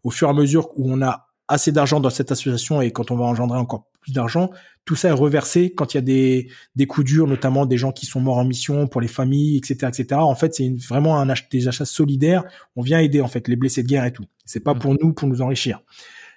au 0.02 0.10
fur 0.10 0.28
et 0.28 0.30
à 0.30 0.34
mesure 0.34 0.68
où 0.76 0.90
on 0.90 1.02
a 1.02 1.33
assez 1.48 1.72
d'argent 1.72 2.00
dans 2.00 2.10
cette 2.10 2.32
association 2.32 2.80
et 2.80 2.90
quand 2.90 3.10
on 3.10 3.16
va 3.16 3.24
engendrer 3.24 3.58
encore 3.58 3.90
plus 4.00 4.12
d'argent, 4.12 4.50
tout 4.84 4.96
ça 4.96 5.08
est 5.08 5.12
reversé 5.12 5.72
quand 5.72 5.94
il 5.94 5.96
y 5.96 5.98
a 5.98 6.02
des, 6.02 6.48
des 6.76 6.86
coups 6.86 7.06
durs, 7.06 7.26
notamment 7.26 7.66
des 7.66 7.78
gens 7.78 7.92
qui 7.92 8.06
sont 8.06 8.20
morts 8.20 8.38
en 8.38 8.44
mission, 8.44 8.86
pour 8.86 9.00
les 9.00 9.08
familles, 9.08 9.56
etc., 9.56 9.88
etc. 9.88 10.20
En 10.20 10.34
fait, 10.34 10.54
c'est 10.54 10.70
vraiment 10.88 11.18
un 11.18 11.28
ach 11.28 11.48
des 11.48 11.68
achats 11.68 11.84
solidaires. 11.84 12.44
On 12.76 12.82
vient 12.82 12.98
aider, 12.98 13.20
en 13.20 13.28
fait, 13.28 13.48
les 13.48 13.56
blessés 13.56 13.82
de 13.82 13.88
guerre 13.88 14.04
et 14.04 14.12
tout. 14.12 14.24
C'est 14.44 14.60
pas 14.60 14.74
pour 14.74 14.94
nous, 14.94 15.12
pour 15.12 15.28
nous 15.28 15.40
enrichir. 15.40 15.80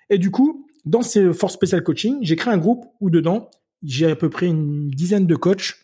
Et 0.10 0.18
du 0.18 0.32
coup, 0.32 0.68
dans 0.86 1.02
ces 1.02 1.34
Force 1.34 1.54
Spéciale 1.54 1.84
Coaching, 1.84 2.18
j'ai 2.22 2.36
créé 2.36 2.54
un 2.54 2.58
groupe 2.58 2.86
où 3.02 3.10
dedans, 3.10 3.50
j'ai 3.84 4.12
à 4.12 4.16
peu 4.16 4.30
près 4.30 4.48
une 4.48 4.90
dizaine 4.90 5.28
de 5.28 5.36
coachs 5.36 5.76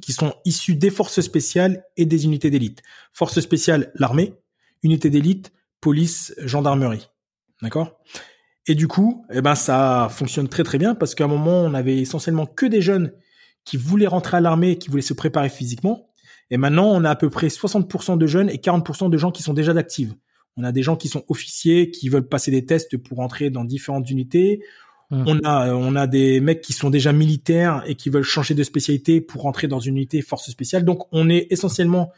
qui 0.00 0.12
sont 0.12 0.34
issus 0.44 0.74
des 0.74 0.90
forces 0.90 1.20
spéciales 1.20 1.84
et 1.96 2.06
des 2.06 2.24
unités 2.24 2.50
d'élite. 2.50 2.82
Forces 3.12 3.40
spéciales, 3.40 3.92
l'armée, 3.94 4.34
unité 4.82 5.10
d'élite, 5.10 5.52
police, 5.80 6.34
gendarmerie. 6.38 7.08
D'accord? 7.62 7.98
Et 8.66 8.74
du 8.74 8.86
coup, 8.86 9.24
eh 9.32 9.40
ben 9.40 9.54
ça 9.54 10.08
fonctionne 10.10 10.48
très 10.48 10.62
très 10.62 10.78
bien 10.78 10.94
parce 10.94 11.14
qu'à 11.14 11.24
un 11.24 11.28
moment, 11.28 11.62
on 11.62 11.74
avait 11.74 11.98
essentiellement 11.98 12.46
que 12.46 12.66
des 12.66 12.82
jeunes 12.82 13.12
qui 13.64 13.76
voulaient 13.76 14.06
rentrer 14.06 14.36
à 14.36 14.40
l'armée, 14.40 14.78
qui 14.78 14.88
voulaient 14.88 15.02
se 15.02 15.14
préparer 15.14 15.48
physiquement. 15.48 16.08
Et 16.50 16.56
maintenant, 16.56 16.86
on 16.86 17.04
a 17.04 17.10
à 17.10 17.16
peu 17.16 17.30
près 17.30 17.48
60% 17.48 18.18
de 18.18 18.26
jeunes 18.26 18.50
et 18.50 18.58
40% 18.58 19.10
de 19.10 19.16
gens 19.16 19.30
qui 19.30 19.42
sont 19.42 19.54
déjà 19.54 19.72
d'actifs. 19.72 20.10
On 20.56 20.64
a 20.64 20.72
des 20.72 20.82
gens 20.82 20.96
qui 20.96 21.08
sont 21.08 21.24
officiers, 21.28 21.90
qui 21.90 22.08
veulent 22.08 22.28
passer 22.28 22.50
des 22.50 22.66
tests 22.66 22.96
pour 22.98 23.20
entrer 23.20 23.50
dans 23.50 23.64
différentes 23.64 24.10
unités. 24.10 24.62
Mmh. 25.10 25.24
On 25.26 25.38
a 25.44 25.74
on 25.74 25.96
a 25.96 26.06
des 26.06 26.40
mecs 26.40 26.60
qui 26.60 26.72
sont 26.72 26.90
déjà 26.90 27.12
militaires 27.12 27.82
et 27.86 27.94
qui 27.94 28.10
veulent 28.10 28.22
changer 28.22 28.54
de 28.54 28.62
spécialité 28.62 29.20
pour 29.20 29.42
rentrer 29.42 29.66
dans 29.66 29.80
une 29.80 29.96
unité 29.96 30.20
force 30.20 30.50
spéciale. 30.50 30.84
Donc 30.84 31.06
on 31.12 31.28
est 31.30 31.46
essentiellement 31.50 32.12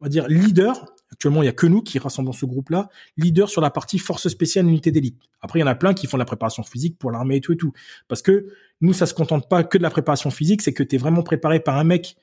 on 0.00 0.04
va 0.04 0.08
dire 0.08 0.28
leader. 0.28 0.86
Actuellement, 1.12 1.42
il 1.42 1.46
y 1.46 1.48
a 1.48 1.52
que 1.52 1.66
nous 1.66 1.82
qui 1.82 1.98
rassemblons 1.98 2.32
ce 2.32 2.46
groupe-là, 2.46 2.88
leader 3.16 3.48
sur 3.48 3.60
la 3.60 3.70
partie 3.70 3.98
force 3.98 4.28
spéciale 4.28 4.66
unité 4.66 4.92
d'élite. 4.92 5.20
Après, 5.40 5.58
il 5.58 5.62
y 5.62 5.64
en 5.64 5.68
a 5.68 5.74
plein 5.74 5.92
qui 5.92 6.06
font 6.06 6.16
de 6.16 6.20
la 6.20 6.26
préparation 6.26 6.62
physique 6.62 6.98
pour 6.98 7.10
l'armée 7.10 7.36
et 7.36 7.40
tout 7.40 7.52
et 7.52 7.56
tout. 7.56 7.72
Parce 8.08 8.22
que 8.22 8.46
nous, 8.80 8.92
ça 8.92 9.06
se 9.06 9.14
contente 9.14 9.48
pas 9.48 9.64
que 9.64 9.76
de 9.76 9.82
la 9.82 9.90
préparation 9.90 10.30
physique, 10.30 10.62
c'est 10.62 10.72
que 10.72 10.82
tu 10.82 10.94
es 10.94 10.98
vraiment 10.98 11.22
préparé 11.22 11.60
par 11.60 11.76
un 11.76 11.84
mec 11.84 12.16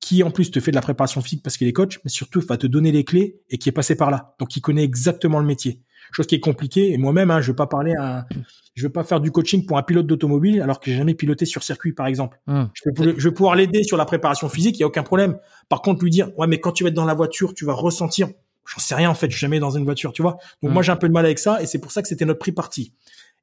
qui 0.00 0.22
en 0.22 0.30
plus 0.30 0.50
te 0.50 0.60
fait 0.60 0.70
de 0.70 0.76
la 0.76 0.82
préparation 0.82 1.22
physique 1.22 1.42
parce 1.42 1.56
qu'il 1.56 1.66
est 1.66 1.72
coach, 1.72 2.00
mais 2.04 2.10
surtout 2.10 2.40
va 2.40 2.58
te 2.58 2.66
donner 2.66 2.92
les 2.92 3.04
clés 3.04 3.40
et 3.48 3.56
qui 3.56 3.70
est 3.70 3.72
passé 3.72 3.96
par 3.96 4.10
là. 4.10 4.34
Donc 4.38 4.54
il 4.56 4.60
connaît 4.60 4.84
exactement 4.84 5.38
le 5.38 5.46
métier 5.46 5.80
chose 6.12 6.26
qui 6.26 6.34
est 6.34 6.40
compliquée. 6.40 6.92
Et 6.92 6.98
moi-même, 6.98 7.30
hein, 7.30 7.40
je 7.40 7.50
vais 7.52 7.56
pas 7.56 7.66
parler 7.66 7.94
à, 7.98 8.26
je 8.74 8.82
vais 8.82 8.92
pas 8.92 9.04
faire 9.04 9.20
du 9.20 9.30
coaching 9.30 9.66
pour 9.66 9.78
un 9.78 9.82
pilote 9.82 10.06
d'automobile 10.06 10.60
alors 10.62 10.80
que 10.80 10.90
j'ai 10.90 10.96
jamais 10.96 11.14
piloté 11.14 11.46
sur 11.46 11.62
circuit, 11.62 11.92
par 11.92 12.06
exemple. 12.06 12.38
Mmh. 12.46 12.62
Je, 12.74 13.02
vais, 13.02 13.14
je 13.16 13.28
vais 13.28 13.34
pouvoir 13.34 13.54
l'aider 13.54 13.82
sur 13.84 13.96
la 13.96 14.04
préparation 14.04 14.48
physique, 14.48 14.76
il 14.78 14.80
y 14.80 14.84
a 14.84 14.86
aucun 14.86 15.02
problème. 15.02 15.38
Par 15.68 15.82
contre, 15.82 16.02
lui 16.02 16.10
dire, 16.10 16.30
ouais, 16.38 16.46
mais 16.46 16.58
quand 16.60 16.72
tu 16.72 16.84
vas 16.84 16.88
être 16.88 16.94
dans 16.94 17.04
la 17.04 17.14
voiture, 17.14 17.54
tu 17.54 17.64
vas 17.64 17.72
ressentir. 17.74 18.28
J'en 18.66 18.80
sais 18.80 18.94
rien 18.94 19.10
en 19.10 19.14
fait, 19.14 19.26
je 19.30 19.36
suis 19.36 19.40
jamais 19.42 19.60
dans 19.60 19.70
une 19.76 19.84
voiture, 19.84 20.12
tu 20.12 20.22
vois. 20.22 20.38
Donc 20.62 20.70
Mmh. 20.70 20.74
moi, 20.74 20.82
j'ai 20.82 20.92
un 20.92 20.96
peu 20.96 21.08
de 21.08 21.12
mal 21.12 21.24
avec 21.26 21.38
ça, 21.38 21.60
et 21.62 21.66
c'est 21.66 21.78
pour 21.78 21.92
ça 21.92 22.00
que 22.02 22.08
c'était 22.08 22.24
notre 22.24 22.38
prix 22.40 22.52
parti. 22.52 22.92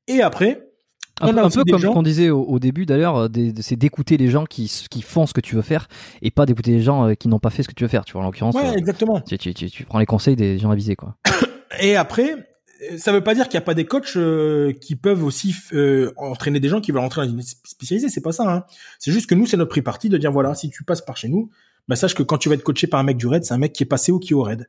Et 0.08 0.22
après, 0.22 0.68
Un, 1.22 1.32
peu, 1.32 1.40
un 1.40 1.50
comme 1.50 1.52
gens- 1.80 1.90
ce 1.90 1.94
qu'on 1.94 2.02
disait 2.02 2.32
au, 2.32 2.42
au 2.42 2.58
début 2.58 2.88
d'ailleurs, 2.88 3.16
euh, 3.18 3.28
c'est 3.60 3.76
d'écouter 3.76 4.18
les 4.18 4.30
gens 4.30 4.46
qui, 4.46 4.72
qui 4.90 5.04
font 5.04 5.28
ce 5.28 5.34
que 5.34 5.42
tu 5.42 5.54
veux 5.56 5.62
faire 5.62 5.88
et 6.24 6.32
pas 6.32 6.48
d'écouter 6.48 6.72
les 6.72 6.82
gens 6.82 7.06
euh, 7.10 7.14
qui 7.14 7.28
n'ont 7.28 7.38
pas 7.38 7.52
fait 7.52 7.62
ce 7.62 7.68
que 7.68 7.76
tu 7.76 7.84
veux 7.84 7.88
faire. 7.88 8.04
Tu 8.04 8.14
vois, 8.14 8.24
en 8.24 8.26
l'occurrence, 8.26 8.56
ouais, 8.56 8.70
euh, 8.70 8.74
exactement. 8.74 9.22
tu, 9.22 9.38
tu, 9.38 9.54
tu, 9.54 9.70
tu 9.70 9.86
prends 9.86 10.00
les 10.00 10.08
conseils 10.08 10.36
des 10.36 10.58
gens 10.58 10.72
avisés, 10.72 10.96
quoi. 10.96 11.16
Et 11.80 11.96
après, 11.96 12.34
ça 12.98 13.12
veut 13.12 13.24
pas 13.24 13.36
dire 13.36 13.46
qu'il 13.48 13.58
n'y 13.58 13.64
a 13.64 13.66
pas 13.66 13.74
des 13.74 13.86
coachs 13.86 14.16
euh, 14.16 14.74
qui 14.74 14.96
peuvent 14.96 15.24
aussi 15.24 15.56
euh, 15.74 16.12
entraîner 16.18 16.60
des 16.60 16.70
gens 16.70 16.82
qui 16.82 16.92
veulent 16.92 17.02
entrer 17.02 17.26
dans 17.26 17.32
une 17.32 17.42
spécialisée. 17.42 18.10
C'est 18.10 18.22
pas 18.22 18.32
ça. 18.32 18.52
Hein. 18.52 18.66
C'est 19.00 19.12
juste 19.12 19.30
que 19.30 19.36
nous, 19.36 19.46
c'est 19.46 19.58
notre 19.58 19.70
prix 19.70 19.82
parti 19.82 20.10
de 20.10 20.18
dire 20.18 20.32
voilà, 20.32 20.56
si 20.56 20.70
tu 20.70 20.84
passes 20.84 21.02
par 21.02 21.18
chez 21.18 21.28
nous, 21.28 21.50
bah 21.88 21.96
sache 21.96 22.16
que 22.16 22.24
quand 22.24 22.38
tu 22.38 22.50
vas 22.50 22.56
être 22.56 22.64
coaché 22.64 22.88
par 22.88 23.00
un 23.00 23.04
mec 23.04 23.18
du 23.18 23.28
raid, 23.28 23.44
c'est 23.44 23.54
un 23.54 23.58
mec 23.58 23.74
qui 23.74 23.84
est 23.84 23.88
passé 23.88 24.12
ou 24.12 24.20
qui 24.20 24.34
est 24.34 24.36
au 24.36 24.44
raid. 24.44 24.68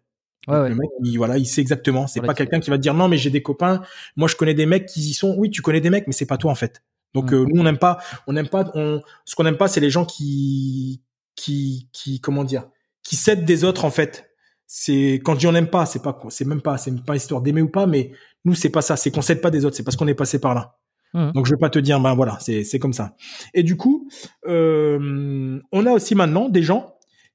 Ouais, 0.49 0.59
ouais. 0.59 0.69
Le 0.71 0.75
mec, 0.75 0.91
il, 1.05 1.17
voilà, 1.17 1.39
il 1.39 1.47
sait 1.47 1.61
exactement. 1.61 2.07
C'est 2.07 2.21
pas 2.21 2.35
quelqu'un 2.35 2.61
qui 2.61 2.71
va 2.71 2.77
te 2.77 2.83
dire 2.83 2.95
non, 2.95 3.09
mais 3.09 3.17
j'ai 3.17 3.31
des 3.31 3.43
copains. 3.43 3.83
Moi, 4.17 4.29
je 4.29 4.37
connais 4.37 4.55
des 4.55 4.67
mecs 4.67 4.87
qui 4.87 5.01
y 5.01 5.15
sont. 5.15 5.35
Oui, 5.39 5.51
tu 5.51 5.63
connais 5.63 5.81
des 5.81 5.91
mecs, 5.91 6.07
mais 6.07 6.13
c'est 6.13 6.27
pas 6.27 6.37
toi 6.37 6.51
en 6.51 6.57
fait. 6.57 6.83
Donc 7.15 7.31
mm. 7.31 7.35
euh, 7.35 7.47
nous, 7.49 7.61
on 7.61 7.65
n'aime 7.65 7.79
pas. 7.79 7.99
On 8.27 8.33
n'aime 8.33 8.49
pas. 8.49 8.71
On, 8.75 9.01
ce 9.25 9.35
qu'on 9.35 9.45
n'aime 9.45 9.57
pas, 9.57 9.69
c'est 9.69 9.81
les 9.81 9.91
gens 9.91 10.05
qui, 10.05 11.03
qui, 11.37 11.89
qui, 11.93 12.21
comment 12.21 12.45
dire, 12.45 12.69
qui 13.03 13.17
cèdent 13.17 13.45
des 13.45 13.65
autres 13.65 13.85
en 13.85 13.91
fait 13.91 14.32
c'est 14.75 15.21
quand 15.23 15.35
je 15.35 15.41
dis 15.41 15.47
on 15.47 15.53
n'aime 15.53 15.69
pas, 15.69 15.85
c'est 15.85 16.01
pas 16.01 16.19
c'est 16.31 16.47
même 16.47 16.63
pas 16.63 16.79
c'est 16.79 16.91
même 16.91 17.05
pas 17.05 17.15
histoire 17.15 17.43
d'aimer 17.43 17.61
ou 17.61 17.69
pas, 17.69 17.87
mais 17.87 18.13
nous 18.47 18.55
c'est 18.55 18.71
pas 18.71 18.81
ça, 18.81 18.97
c'est 18.97 19.11
qu'on 19.11 19.21
s'aide 19.21 19.43
pas 19.43 19.51
des 19.51 19.67
autres, 19.67 19.77
c'est 19.77 19.83
parce 19.83 19.97
qu'on 19.97 20.09
est 20.09 20.15
passé 20.15 20.39
par 20.41 20.55
là. 20.55 20.79
Mmh. 21.13 21.33
Donc 21.33 21.45
je 21.45 21.51
vais 21.51 21.59
pas 21.59 21.69
te 21.69 21.79
dire 21.79 22.01
ben 22.01 22.15
voilà, 22.15 22.39
c'est 22.41 22.65
c'est 22.65 22.79
comme 22.79 22.95
ça. 22.95 23.15
Et 23.53 23.65
du 23.65 23.77
coup, 23.77 24.09
euh, 24.47 25.61
on 25.73 25.85
a 25.85 25.93
aussi 25.93 26.15
maintenant 26.15 26.49
des 26.49 26.63
gens 26.63 26.95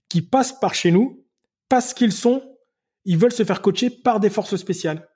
qui 0.09 0.23
passent 0.23 0.59
par 0.59 0.73
chez 0.73 0.89
nous 0.89 1.23
parce 1.69 1.93
qu'ils 1.93 2.11
sont 2.11 2.41
ils 3.05 3.19
veulent 3.19 3.31
se 3.31 3.43
faire 3.43 3.61
coacher 3.61 3.91
par 3.91 4.19
des 4.19 4.31
forces 4.31 4.55
spéciales 4.55 5.07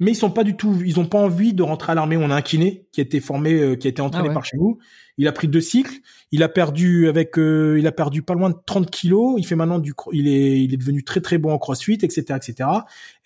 mais 0.00 0.12
ils 0.12 0.16
sont 0.16 0.30
pas 0.30 0.44
du 0.44 0.56
tout, 0.56 0.80
ils 0.84 0.98
ont 0.98 1.04
pas 1.04 1.18
envie 1.18 1.52
de 1.52 1.62
rentrer 1.62 1.92
à 1.92 1.94
l'armée. 1.94 2.16
On 2.16 2.30
a 2.30 2.34
un 2.34 2.40
kiné 2.40 2.86
qui 2.90 3.02
a 3.02 3.04
été 3.04 3.20
formé, 3.20 3.52
euh, 3.52 3.76
qui 3.76 3.86
a 3.86 3.90
été 3.90 4.00
entraîné 4.00 4.28
ah 4.30 4.34
par 4.34 4.46
chez 4.46 4.56
nous. 4.56 4.78
Il 5.18 5.28
a 5.28 5.32
pris 5.32 5.46
deux 5.46 5.60
cycles. 5.60 5.96
Il 6.32 6.42
a 6.42 6.48
perdu 6.48 7.06
avec, 7.06 7.38
euh, 7.38 7.76
il 7.78 7.86
a 7.86 7.92
perdu 7.92 8.22
pas 8.22 8.32
loin 8.32 8.48
de 8.48 8.56
30 8.64 8.90
kilos. 8.90 9.34
Il 9.36 9.44
fait 9.44 9.56
maintenant 9.56 9.78
du, 9.78 9.92
il 10.12 10.26
est, 10.26 10.62
il 10.62 10.72
est 10.72 10.78
devenu 10.78 11.04
très 11.04 11.20
très 11.20 11.36
bon 11.36 11.52
en 11.52 11.58
CrossFit, 11.58 11.98
etc., 12.02 12.22
etc. 12.36 12.68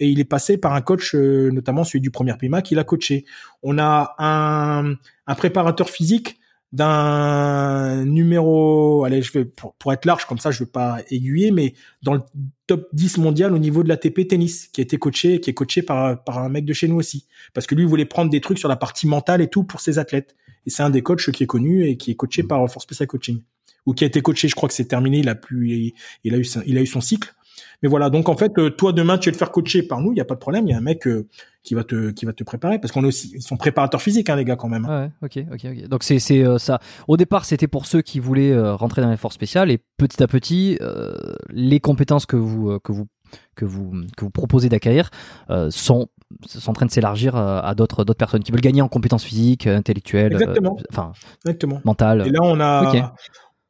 Et 0.01 0.09
il 0.09 0.19
est 0.19 0.25
passé 0.25 0.59
par 0.59 0.75
un 0.75 0.81
coach, 0.81 1.15
euh, 1.15 1.51
notamment 1.53 1.85
celui 1.85 2.01
du 2.01 2.11
premier 2.11 2.37
PIMA, 2.37 2.61
qui 2.61 2.75
l'a 2.75 2.83
coaché. 2.83 3.25
On 3.63 3.79
a 3.79 4.17
un, 4.19 4.95
un 5.29 5.35
préparateur 5.37 5.89
physique 5.89 6.41
d'un 6.75 8.05
numéro, 8.05 9.05
allez, 9.05 9.23
je 9.23 9.33
vais 9.33 9.45
pour, 9.45 9.75
pour, 9.75 9.93
être 9.93 10.05
large 10.05 10.27
comme 10.27 10.39
ça, 10.39 10.51
je 10.51 10.59
veux 10.59 10.69
pas 10.69 10.99
aiguiller, 11.09 11.53
mais 11.53 11.75
dans 12.03 12.15
le 12.15 12.21
top 12.67 12.89
10 12.93 13.19
mondial 13.19 13.55
au 13.55 13.59
niveau 13.59 13.85
de 13.85 13.89
l'ATP 13.89 14.27
tennis, 14.27 14.67
qui 14.67 14.81
a 14.81 14.83
été 14.83 14.97
coaché, 14.99 15.39
qui 15.39 15.51
est 15.51 15.55
coaché 15.55 15.83
par 15.83 16.25
par 16.25 16.39
un 16.39 16.49
mec 16.49 16.65
de 16.65 16.73
chez 16.73 16.89
nous 16.89 16.97
aussi, 16.97 17.27
parce 17.53 17.69
que 17.69 17.77
lui 17.77 17.85
il 17.85 17.89
voulait 17.89 18.05
prendre 18.05 18.29
des 18.29 18.41
trucs 18.41 18.59
sur 18.59 18.69
la 18.69 18.75
partie 18.75 19.07
mentale 19.07 19.41
et 19.41 19.47
tout 19.47 19.63
pour 19.63 19.81
ses 19.81 20.01
athlètes. 20.01 20.35
Et 20.67 20.71
c'est 20.71 20.83
un 20.83 20.91
des 20.91 21.03
coachs 21.03 21.31
qui 21.31 21.45
est 21.45 21.47
connu 21.47 21.87
et 21.87 21.97
qui 21.97 22.11
est 22.11 22.17
coaché 22.17 22.43
par 22.43 22.69
Force 22.69 22.85
Special 22.85 23.07
Coaching, 23.07 23.41
ou 23.87 23.95
qui 23.95 24.03
a 24.03 24.09
été 24.09 24.21
coaché, 24.21 24.49
je 24.49 24.57
crois 24.57 24.69
que 24.69 24.75
c'est 24.75 24.87
terminé, 24.87 25.19
il 25.21 25.29
a 25.29 25.37
pu, 25.37 25.95
il 26.25 26.35
a 26.35 26.39
eu, 26.39 26.47
il 26.67 26.77
a 26.77 26.81
eu 26.81 26.87
son 26.87 27.01
cycle. 27.01 27.33
Mais 27.83 27.89
voilà, 27.89 28.11
donc 28.11 28.29
en 28.29 28.37
fait, 28.37 28.59
euh, 28.59 28.71
toi 28.71 28.93
demain 28.93 29.19
tu 29.19 29.29
vas 29.29 29.33
te 29.33 29.37
faire 29.37 29.51
coacher 29.51 29.83
par 29.83 30.01
nous, 30.01 30.13
il 30.13 30.19
y 30.19 30.21
a 30.21 30.25
pas 30.25 30.35
de 30.35 30.41
problème, 30.41 30.67
il 30.67 30.71
y 30.71 30.75
a 30.75 30.79
un 30.79 30.83
mec 30.83 31.07
euh, 31.07 31.27
qui 31.63 31.75
va 31.75 31.85
te 31.85 32.11
qui 32.11 32.25
va 32.25 32.33
te 32.33 32.45
préparer 32.45 32.79
parce 32.79 32.93
qu'on 32.93 33.05
est 33.05 33.09
aussi 33.09 33.33
ils 33.35 33.43
sont 33.43 33.57
préparateurs 33.57 34.03
physiques 34.03 34.31
hein, 34.31 34.37
les 34.37 34.45
gars 34.45 34.57
quand 34.57 34.69
même. 34.69 34.87
Ouais, 34.87 35.11
ok, 35.23 35.45
ok, 35.53 35.65
ok. 35.65 35.89
Donc 35.89 36.03
c'est 36.03 36.19
c'est 36.19 36.45
euh, 36.45 36.59
ça. 36.59 36.81
Au 37.09 37.17
départ, 37.17 37.45
c'était 37.45 37.69
pour 37.69 37.87
ceux 37.87 38.03
qui 38.03 38.21
voulaient 38.21 38.59
rentrer 38.73 39.03
dans 39.03 39.11
les 39.11 39.17
forces 39.17 39.35
spéciales 39.35 39.71
et 39.71 39.79
petit 39.97 40.23
à 40.23 40.27
petit, 40.27 40.79
les 41.51 41.81
compétences 41.81 42.27
que 42.27 42.37
vous 42.37 42.79
que 42.81 42.93
vous 42.93 43.07
que 43.57 43.65
vous 43.65 43.93
que 44.17 44.25
vous 44.25 44.31
proposez 44.31 44.69
d'acquérir 44.69 45.11
sont 45.71 46.09
sont 46.47 46.71
en 46.71 46.73
train 46.73 46.87
de 46.87 46.91
s'élargir 46.91 47.37
à 47.37 47.75
d'autres 47.75 48.05
d'autres 48.05 48.19
personnes 48.19 48.43
qui 48.43 48.53
veulent 48.53 48.61
gagner 48.61 48.83
en 48.83 48.89
compétences 48.89 49.25
physiques, 49.25 49.67
intellectuelles, 49.67 50.33
Exactement. 50.33 50.77
enfin 50.91 51.13
Exactement. 51.45 51.81
mentales. 51.85 52.25
Et 52.27 52.31
là 52.31 52.41
on 52.43 52.61
a 52.61 53.15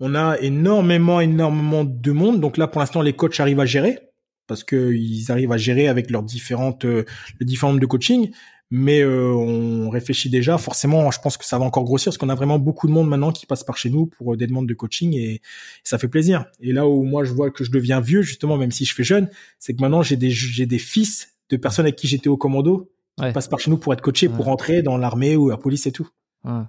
on 0.00 0.14
a 0.14 0.38
énormément, 0.40 1.20
énormément 1.20 1.84
de 1.84 2.12
monde. 2.12 2.40
Donc 2.40 2.56
là, 2.56 2.66
pour 2.66 2.80
l'instant, 2.80 3.02
les 3.02 3.12
coachs 3.12 3.38
arrivent 3.40 3.60
à 3.60 3.66
gérer 3.66 3.98
parce 4.46 4.64
que 4.64 4.92
ils 4.92 5.30
arrivent 5.30 5.52
à 5.52 5.56
gérer 5.56 5.88
avec 5.88 6.10
leurs 6.10 6.22
différentes, 6.22 6.84
euh, 6.84 7.04
les 7.40 7.46
différents 7.46 7.74
de 7.74 7.86
coaching. 7.86 8.30
Mais 8.70 9.02
euh, 9.02 9.32
on 9.32 9.88
réfléchit 9.90 10.30
déjà. 10.30 10.58
Forcément, 10.58 11.10
je 11.10 11.20
pense 11.20 11.36
que 11.36 11.44
ça 11.44 11.58
va 11.58 11.64
encore 11.64 11.84
grossir 11.84 12.10
parce 12.10 12.18
qu'on 12.18 12.28
a 12.28 12.34
vraiment 12.34 12.58
beaucoup 12.58 12.86
de 12.86 12.92
monde 12.92 13.08
maintenant 13.08 13.30
qui 13.30 13.46
passe 13.46 13.62
par 13.62 13.76
chez 13.76 13.90
nous 13.90 14.06
pour 14.06 14.32
euh, 14.32 14.36
des 14.36 14.46
demandes 14.46 14.66
de 14.66 14.74
coaching 14.74 15.14
et, 15.14 15.40
ça 15.84 15.98
fait 15.98 16.08
plaisir. 16.08 16.46
Et 16.60 16.72
là 16.72 16.88
où 16.88 17.04
moi 17.04 17.24
je 17.24 17.32
vois 17.32 17.50
que 17.50 17.62
je 17.62 17.70
deviens 17.70 18.00
vieux, 18.00 18.22
justement, 18.22 18.56
même 18.56 18.72
si 18.72 18.84
je 18.84 18.94
fais 18.94 19.04
jeune, 19.04 19.28
c'est 19.58 19.74
que 19.74 19.80
maintenant 19.80 20.02
j'ai 20.02 20.16
des 20.16 20.30
j'ai 20.30 20.66
des 20.66 20.78
fils 20.78 21.34
de 21.50 21.56
personnes 21.56 21.84
avec 21.84 21.96
qui 21.96 22.08
j'étais 22.08 22.28
au 22.28 22.36
commando 22.36 22.90
qui 23.18 23.30
passent 23.32 23.48
par 23.48 23.60
chez 23.60 23.70
nous 23.70 23.78
pour 23.78 23.92
être 23.92 24.00
coachés, 24.00 24.28
pour 24.28 24.46
rentrer 24.46 24.82
dans 24.82 24.96
l'armée 24.96 25.36
ou 25.36 25.50
la 25.50 25.56
police 25.56 25.86
et 25.86 25.92
tout. 25.92 26.08
Ouais. 26.42 26.62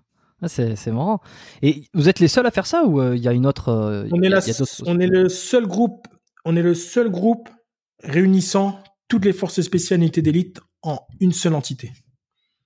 Ah, 0.45 0.47
c'est 0.47 0.91
marrant. 0.91 1.21
Et 1.63 1.85
vous 1.95 2.07
êtes 2.07 2.19
les 2.19 2.27
seuls 2.27 2.45
à 2.45 2.51
faire 2.51 2.67
ça 2.67 2.83
ou 2.85 3.01
il 3.13 3.19
y 3.19 3.27
a 3.27 3.33
une 3.33 3.47
autre 3.47 4.05
On 4.11 4.21
est 4.21 4.29
on 4.85 4.99
est 4.99 5.07
le 5.07 5.27
seul 5.27 5.65
groupe. 5.65 6.07
On 6.45 6.55
est 6.55 6.61
le 6.61 6.75
seul 6.75 7.09
groupe 7.09 7.49
réunissant 8.03 8.79
toutes 9.07 9.25
les 9.25 9.33
forces 9.33 9.61
spéciales 9.61 9.99
unités 9.99 10.21
d'élite 10.21 10.59
en 10.83 10.99
une 11.19 11.31
seule 11.31 11.55
entité. 11.55 11.91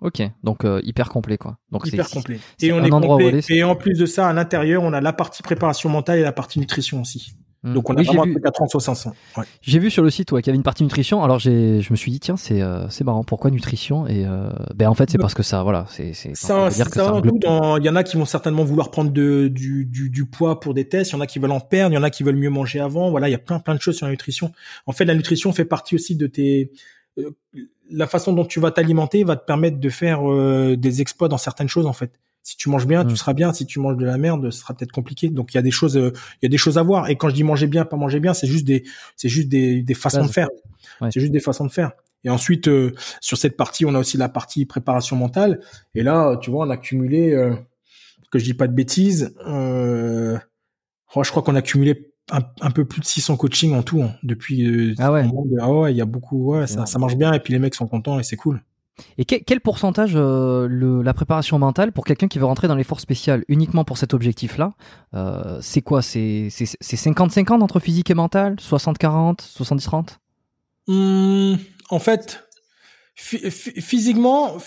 Ok, 0.01 0.21
donc 0.43 0.65
hyper 0.83 1.09
complet 1.09 1.37
quoi. 1.37 1.57
Donc 1.71 1.87
hyper 1.87 2.09
complet. 2.09 2.39
Et 2.61 2.73
on 2.73 2.83
est 2.83 2.89
complet. 2.89 3.39
Et 3.49 3.63
en 3.63 3.75
plus 3.75 3.97
de 3.97 4.05
ça, 4.05 4.27
à 4.27 4.33
l'intérieur, 4.33 4.83
on 4.83 4.91
a 4.91 4.99
la 4.99 5.13
partie 5.13 5.41
préparation 5.41 5.89
mentale 5.89 6.19
et 6.19 6.23
la 6.23 6.33
partie 6.33 6.59
nutrition 6.59 7.01
aussi. 7.01 7.33
Hmm. 7.61 7.73
Donc 7.73 7.89
on 7.89 7.95
a 7.95 8.03
vraiment 8.03 8.23
vu... 8.23 8.37
400 8.41 9.11
ouais. 9.37 9.43
J'ai 9.61 9.79
vu 9.79 9.89
sur 9.91 10.01
le 10.01 10.09
site 10.09 10.31
ouais, 10.31 10.41
qu'il 10.41 10.47
y 10.47 10.51
avait 10.51 10.57
une 10.57 10.63
partie 10.63 10.83
nutrition. 10.83 11.23
Alors 11.23 11.39
j'ai, 11.39 11.81
je 11.81 11.91
me 11.91 11.97
suis 11.97 12.09
dit 12.09 12.19
tiens 12.21 12.37
c'est 12.37 12.61
euh, 12.61 12.87
c'est 12.89 13.03
marrant. 13.03 13.23
Pourquoi 13.25 13.51
nutrition? 13.51 14.07
Et 14.07 14.25
euh, 14.25 14.49
ben 14.75 14.87
en 14.87 14.93
fait 14.93 15.09
c'est 15.09 15.17
parce 15.17 15.33
que 15.33 15.43
ça 15.43 15.61
voilà 15.63 15.85
c'est 15.89 16.13
c'est. 16.13 16.35
Ça, 16.35 16.71
ça, 16.71 16.85
ça 16.85 17.21
Il 17.25 17.85
y 17.85 17.89
en 17.89 17.95
a 17.95 18.03
qui 18.03 18.15
vont 18.15 18.25
certainement 18.25 18.63
vouloir 18.63 18.91
prendre 18.91 19.11
de, 19.11 19.49
du, 19.49 19.85
du, 19.85 20.09
du 20.09 20.25
poids 20.25 20.61
pour 20.61 20.73
des 20.73 20.87
tests. 20.87 21.11
Il 21.11 21.15
y 21.15 21.17
en 21.17 21.21
a 21.21 21.27
qui 21.27 21.39
veulent 21.39 21.51
en 21.51 21.59
perdre. 21.59 21.93
Il 21.93 21.95
y 21.95 21.99
en 21.99 22.03
a 22.03 22.09
qui 22.09 22.23
veulent 22.23 22.37
mieux 22.37 22.49
manger 22.49 22.79
avant. 22.79 23.11
Voilà 23.11 23.27
il 23.27 23.31
y 23.31 23.35
a 23.35 23.39
plein 23.39 23.59
plein 23.59 23.75
de 23.75 23.81
choses 23.81 23.97
sur 23.97 24.05
la 24.05 24.11
nutrition. 24.11 24.53
En 24.85 24.93
fait 24.93 25.03
la 25.03 25.15
nutrition 25.15 25.51
fait 25.51 25.65
partie 25.65 25.95
aussi 25.95 26.15
de 26.15 26.27
tes 26.27 26.71
euh, 27.17 27.31
la 27.91 28.07
façon 28.07 28.33
dont 28.33 28.45
tu 28.45 28.59
vas 28.59 28.71
t'alimenter 28.71 29.23
va 29.23 29.35
te 29.35 29.45
permettre 29.45 29.79
de 29.79 29.89
faire 29.89 30.29
euh, 30.29 30.77
des 30.77 31.01
exploits 31.01 31.27
dans 31.27 31.37
certaines 31.37 31.67
choses 31.67 31.87
en 31.87 31.93
fait. 31.93 32.19
Si 32.49 32.57
tu 32.57 32.67
manges 32.69 32.87
bien, 32.87 33.05
tu 33.05 33.13
mm. 33.13 33.17
seras 33.17 33.33
bien. 33.33 33.53
Si 33.53 33.67
tu 33.67 33.79
manges 33.79 33.95
de 33.95 34.05
la 34.05 34.17
merde, 34.17 34.49
ce 34.49 34.61
sera 34.61 34.73
peut-être 34.73 34.91
compliqué. 34.91 35.29
Donc 35.29 35.53
il 35.53 35.57
y 35.57 35.59
a 35.59 35.61
des 35.61 35.69
choses, 35.69 35.97
euh, 35.97 36.11
il 36.41 36.45
y 36.45 36.47
a 36.47 36.49
des 36.49 36.57
choses 36.57 36.79
à 36.79 36.81
voir. 36.81 37.07
Et 37.07 37.15
quand 37.15 37.29
je 37.29 37.35
dis 37.35 37.43
manger 37.43 37.67
bien, 37.67 37.85
pas 37.85 37.95
manger 37.95 38.19
bien, 38.19 38.33
c'est 38.33 38.47
juste 38.47 38.65
des, 38.65 38.85
c'est 39.15 39.29
juste 39.29 39.49
des, 39.49 39.83
des 39.83 39.93
façons 39.93 40.25
de 40.25 40.31
faire. 40.31 40.47
C'est 41.11 41.19
juste 41.19 41.31
des 41.31 41.41
façons 41.41 41.65
de 41.67 41.71
faire. 41.71 41.91
Et 42.23 42.31
ensuite, 42.31 42.67
euh, 42.67 42.95
sur 43.21 43.37
cette 43.37 43.55
partie, 43.55 43.85
on 43.85 43.93
a 43.93 43.99
aussi 43.99 44.17
la 44.17 44.29
partie 44.29 44.65
préparation 44.65 45.15
mentale. 45.15 45.59
Et 45.93 46.01
là, 46.01 46.37
tu 46.41 46.49
vois, 46.49 46.65
on 46.65 46.71
a 46.71 46.77
cumulé, 46.77 47.33
euh, 47.33 47.53
que 48.31 48.39
je 48.39 48.45
dis 48.45 48.55
pas 48.55 48.67
de 48.67 48.73
bêtises, 48.73 49.35
euh, 49.45 50.35
oh, 51.13 51.23
je 51.23 51.29
crois 51.29 51.43
qu'on 51.43 51.55
a 51.55 51.61
cumulé 51.61 52.13
un, 52.31 52.71
peu 52.71 52.83
plus 52.83 52.99
de 52.99 53.05
600 53.05 53.37
coachings 53.37 53.75
en 53.75 53.83
tout 53.83 54.01
hein, 54.01 54.15
depuis. 54.23 54.95
ah 54.97 55.11
ouais. 55.11 55.23
ah 55.59 55.71
ouais, 55.71 55.93
il 55.93 55.97
y 55.97 56.01
a 56.01 56.05
beaucoup. 56.05 56.55
Ouais, 56.55 56.65
ça, 56.65 56.87
ça 56.87 56.97
marche 56.97 57.15
bien. 57.15 57.31
Et 57.33 57.39
puis 57.39 57.53
les 57.53 57.59
mecs 57.59 57.75
sont 57.75 57.87
contents 57.87 58.19
et 58.19 58.23
c'est 58.23 58.37
cool. 58.37 58.63
Et 59.17 59.25
quel 59.25 59.61
pourcentage 59.61 60.13
euh, 60.15 60.67
le, 60.67 61.01
la 61.01 61.13
préparation 61.13 61.59
mentale 61.59 61.91
pour 61.91 62.05
quelqu'un 62.05 62.27
qui 62.27 62.39
veut 62.39 62.45
rentrer 62.45 62.67
dans 62.67 62.75
les 62.75 62.83
forces 62.83 63.03
spéciales 63.03 63.43
uniquement 63.47 63.83
pour 63.83 63.97
cet 63.97 64.13
objectif-là 64.13 64.73
euh, 65.13 65.59
C'est 65.61 65.81
quoi? 65.81 66.01
C'est 66.01 66.47
50-50 66.49 67.61
entre 67.61 67.79
physique 67.79 68.09
et 68.09 68.15
mental? 68.15 68.55
60-40 68.55 69.39
70-30 70.87 71.57
En 71.89 71.99
fait, 71.99 72.49
physiquement, 73.19 74.57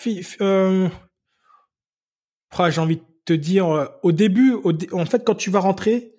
euh, 0.40 0.88
j'ai 2.68 2.80
envie 2.80 2.96
de 2.96 3.02
te 3.24 3.32
dire, 3.32 3.68
euh, 3.68 3.86
au 4.02 4.12
début, 4.12 4.56
en 4.92 5.06
fait, 5.06 5.24
quand 5.24 5.34
tu 5.34 5.50
vas 5.50 5.60
rentrer, 5.60 6.14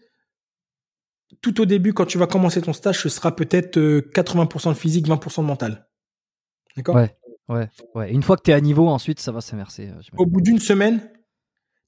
tout 1.41 1.61
au 1.61 1.65
début, 1.65 1.93
quand 1.93 2.05
tu 2.05 2.17
vas 2.17 2.27
commencer 2.27 2.61
ton 2.61 2.73
stage, 2.73 3.01
ce 3.01 3.09
sera 3.09 3.35
peut-être 3.35 3.77
80% 3.77 4.69
de 4.69 4.73
physique, 4.73 5.07
20% 5.07 5.41
de 5.41 5.47
mental. 5.47 5.89
D'accord? 6.75 6.95
Ouais. 6.95 7.15
Ouais, 7.49 7.69
ouais. 7.95 8.11
Une 8.11 8.23
fois 8.23 8.37
que 8.37 8.43
tu 8.43 8.51
es 8.51 8.53
à 8.53 8.61
niveau, 8.61 8.87
ensuite, 8.87 9.19
ça 9.19 9.31
va 9.31 9.41
s'inverser. 9.41 9.89
Euh, 9.89 10.17
Au 10.17 10.25
bout 10.25 10.41
d'une 10.41 10.59
semaine, 10.59 11.01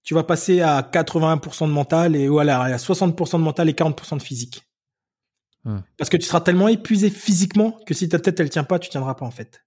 tu 0.04 0.14
vas 0.14 0.24
passer 0.24 0.62
à 0.62 0.82
80% 0.82 1.68
de 1.68 1.72
mental 1.72 2.16
et 2.16 2.28
voilà, 2.28 2.62
à 2.62 2.78
60% 2.78 3.38
de 3.38 3.44
mental 3.44 3.70
et 3.70 3.74
40% 3.74 4.18
de 4.18 4.22
physique. 4.22 4.64
Parce 5.98 6.12
que 6.12 6.18
tu 6.18 6.28
seras 6.28 6.42
tellement 6.42 6.68
épuisé 6.68 7.10
physiquement 7.10 7.80
que 7.88 7.96
si 7.96 8.08
ta 8.08 8.20
tête 8.20 8.40
elle 8.40 8.52
tient 8.52 8.64
pas, 8.64 8.78
tu 8.78 8.90
tiendras 8.90 9.16
pas 9.16 9.26
en 9.26 9.32
fait. 9.32 9.66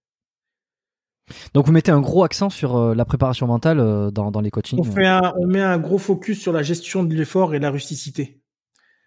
Donc 1.54 1.66
vous 1.66 1.72
mettez 1.72 1.90
un 1.90 2.00
gros 2.00 2.22
accent 2.22 2.50
sur 2.50 2.76
euh, 2.76 2.94
la 2.94 3.04
préparation 3.04 3.46
mentale 3.46 3.80
euh, 3.80 4.10
dans, 4.10 4.30
dans 4.30 4.40
les 4.40 4.50
coachings. 4.50 4.78
On, 4.78 4.84
fait 4.84 5.08
on 5.36 5.46
met 5.46 5.60
un 5.60 5.78
gros 5.78 5.98
focus 5.98 6.40
sur 6.40 6.52
la 6.52 6.62
gestion 6.62 7.02
de 7.02 7.14
l'effort 7.14 7.54
et 7.54 7.58
la 7.58 7.70
rusticité. 7.70 8.40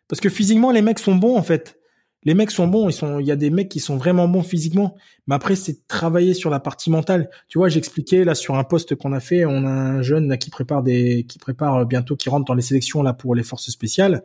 Parce 0.08 0.20
que 0.20 0.30
physiquement, 0.30 0.72
les 0.72 0.82
mecs 0.82 0.99
sont 0.99 1.16
bons 1.16 1.38
en 1.38 1.44
fait 1.44 1.81
les 2.23 2.34
mecs 2.34 2.52
sont 2.52 2.68
bons, 2.68 2.89
ils 2.89 2.93
sont, 2.93 3.19
il 3.19 3.26
y 3.26 3.31
a 3.31 3.35
des 3.35 3.49
mecs 3.49 3.69
qui 3.69 3.80
sont 3.80 3.98
vraiment 3.98 4.27
bons 4.27 4.43
physiquement, 4.43 4.95
mais 5.27 5.35
après 5.35 5.56
c'est 5.56 5.88
travailler 5.88 6.34
sur 6.34 6.49
la 6.49 6.60
partie 6.60 6.91
mentale. 6.91 7.30
Tu 7.48 7.57
vois, 7.57 7.69
j'expliquais 7.69 8.23
là 8.23 8.35
sur 8.35 8.56
un 8.56 8.64
poste 8.64 8.95
qu'on 8.95 9.14
a 9.14 9.19
fait, 9.19 9.45
on 9.45 9.65
a 9.65 9.69
un 9.69 10.02
jeune 10.02 10.27
là, 10.27 10.38
qui 10.38 10.49
prépare 10.49 10.84
des, 10.84 11.26
qui 11.27 11.39
prépare 11.39 11.77
euh, 11.77 11.85
bientôt, 11.85 12.15
qui 12.15 12.30
rentre 12.30 12.45
dans 12.45 12.53
les 12.53 12.61
sélections 12.61 13.02
là 13.02 13.14
pour 13.14 13.34
les 13.34 13.43
forces 13.43 13.69
spéciales. 13.69 14.23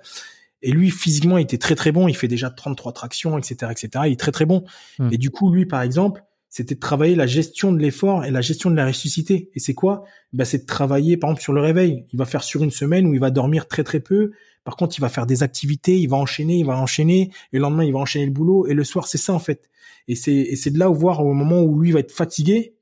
Et 0.62 0.72
lui, 0.72 0.90
physiquement, 0.90 1.38
il 1.38 1.42
était 1.42 1.58
très 1.58 1.74
très 1.74 1.92
bon. 1.92 2.08
Il 2.08 2.16
fait 2.16 2.28
déjà 2.28 2.50
33 2.50 2.92
tractions, 2.92 3.38
etc., 3.38 3.70
etc. 3.70 4.04
Il 4.06 4.12
est 4.12 4.20
très 4.20 4.32
très 4.32 4.46
bon. 4.46 4.64
Hmm. 4.98 5.10
Et 5.12 5.18
du 5.18 5.30
coup, 5.30 5.52
lui, 5.52 5.66
par 5.66 5.82
exemple, 5.82 6.22
c'était 6.48 6.74
de 6.74 6.80
travailler 6.80 7.14
la 7.14 7.26
gestion 7.26 7.72
de 7.72 7.78
l'effort 7.78 8.24
et 8.24 8.30
la 8.30 8.40
gestion 8.40 8.70
de 8.70 8.76
la 8.76 8.86
ressuscité. 8.86 9.50
Et 9.54 9.60
c'est 9.60 9.74
quoi? 9.74 10.04
Bah, 10.32 10.44
C'est 10.44 10.58
de 10.58 10.66
travailler, 10.66 11.16
par 11.16 11.30
exemple, 11.30 11.42
sur 11.42 11.52
le 11.52 11.60
réveil. 11.60 12.06
Il 12.12 12.18
va 12.18 12.24
faire 12.24 12.42
sur 12.42 12.64
une 12.64 12.70
semaine 12.70 13.06
où 13.06 13.14
il 13.14 13.20
va 13.20 13.30
dormir 13.30 13.68
très 13.68 13.84
très 13.84 14.00
peu, 14.00 14.32
par 14.66 14.74
contre, 14.74 14.98
il 14.98 15.00
va 15.00 15.08
faire 15.08 15.26
des 15.26 15.44
activités, 15.44 15.96
il 15.96 16.08
va 16.08 16.16
enchaîner, 16.16 16.56
il 16.56 16.66
va 16.66 16.76
enchaîner, 16.76 17.30
et 17.52 17.56
le 17.56 17.60
lendemain, 17.60 17.84
il 17.84 17.92
va 17.92 18.00
enchaîner 18.00 18.26
le 18.26 18.32
boulot, 18.32 18.66
et 18.66 18.74
le 18.74 18.82
soir, 18.82 19.06
c'est 19.06 19.16
ça 19.16 19.32
en 19.32 19.38
fait. 19.38 19.70
Et 20.08 20.16
c'est 20.16 20.56
c'est 20.56 20.72
de 20.72 20.78
là 20.80 20.90
où 20.90 20.94
voir 20.94 21.24
au 21.24 21.32
moment 21.34 21.62
où 21.62 21.80
lui 21.80 21.92
va 21.92 22.00
être 22.00 22.10
fatigué, 22.10 22.74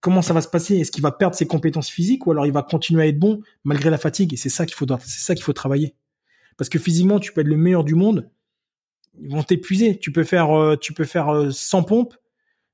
comment 0.00 0.20
ça 0.20 0.34
va 0.34 0.40
se 0.40 0.48
passer 0.48 0.78
Est-ce 0.78 0.90
qu'il 0.90 1.02
va 1.02 1.12
perdre 1.12 1.36
ses 1.36 1.46
compétences 1.46 1.90
physiques 1.90 2.26
ou 2.26 2.32
alors 2.32 2.44
il 2.44 2.52
va 2.52 2.62
continuer 2.62 3.04
à 3.04 3.06
être 3.06 3.20
bon 3.20 3.40
malgré 3.62 3.88
la 3.88 3.98
fatigue? 3.98 4.34
Et 4.34 4.36
c'est 4.36 4.48
ça 4.48 4.66
qu'il 4.66 4.74
faut, 4.74 4.86
c'est 5.04 5.20
ça 5.20 5.36
qu'il 5.36 5.44
faut 5.44 5.52
travailler. 5.52 5.94
Parce 6.56 6.68
que 6.68 6.80
physiquement, 6.80 7.20
tu 7.20 7.32
peux 7.32 7.42
être 7.42 7.46
le 7.46 7.56
meilleur 7.56 7.84
du 7.84 7.94
monde, 7.94 8.28
ils 9.20 9.30
vont 9.30 9.44
t'épuiser. 9.44 9.96
Tu 9.96 10.10
peux 10.10 10.24
faire, 10.24 10.50
euh, 10.50 10.76
tu 10.76 10.92
peux 10.92 11.04
faire 11.04 11.52
100 11.52 11.84
pompes. 11.84 12.16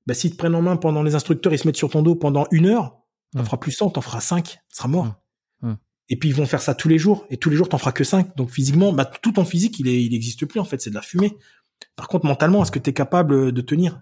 Bah, 0.07 0.15
s'ils 0.15 0.33
te 0.33 0.37
prennent 0.37 0.55
en 0.55 0.63
main 0.63 0.77
pendant 0.77 1.03
les 1.03 1.15
instructeurs, 1.15 1.53
ils 1.53 1.59
se 1.59 1.67
mettent 1.67 1.77
sur 1.77 1.91
ton 1.91 2.03
dos 2.03 2.15
pendant 2.15 2.47
une 2.51 2.67
heure, 2.67 2.99
t'en 3.33 3.45
feras 3.45 3.59
plus 3.59 3.73
100, 3.73 3.91
t'en 3.91 4.01
feras 4.01 4.21
5, 4.21 4.45
tu 4.45 4.59
seras 4.71 4.89
mort. 4.89 5.15
Et 6.09 6.17
puis 6.17 6.29
ils 6.29 6.35
vont 6.35 6.47
faire 6.47 6.61
ça 6.61 6.75
tous 6.75 6.89
les 6.89 6.99
jours, 6.99 7.27
et 7.31 7.37
tous 7.37 7.51
les 7.51 7.57
jours 7.57 7.69
t'en 7.69 7.79
feras 7.79 7.93
que 7.93 8.05
5. 8.05 8.37
Donc 8.37 8.51
physiquement, 8.51 8.93
bah, 8.93 9.05
tout 9.05 9.33
ton 9.33 9.45
physique, 9.45 9.79
il, 9.81 9.89
est, 9.89 10.03
il 10.03 10.15
existe 10.15 10.45
plus 10.47 10.61
en 10.61 10.65
fait, 10.65 10.81
c'est 10.81 10.91
de 10.91 10.95
la 10.95 11.03
fumée. 11.03 11.37
Par 11.97 12.09
contre, 12.09 12.27
mentalement, 12.27 12.63
est-ce 12.63 12.73
que 12.73 12.79
tu 12.79 12.91
es 12.91 12.93
capable 12.93 13.53
de 13.53 13.61
tenir? 13.61 14.01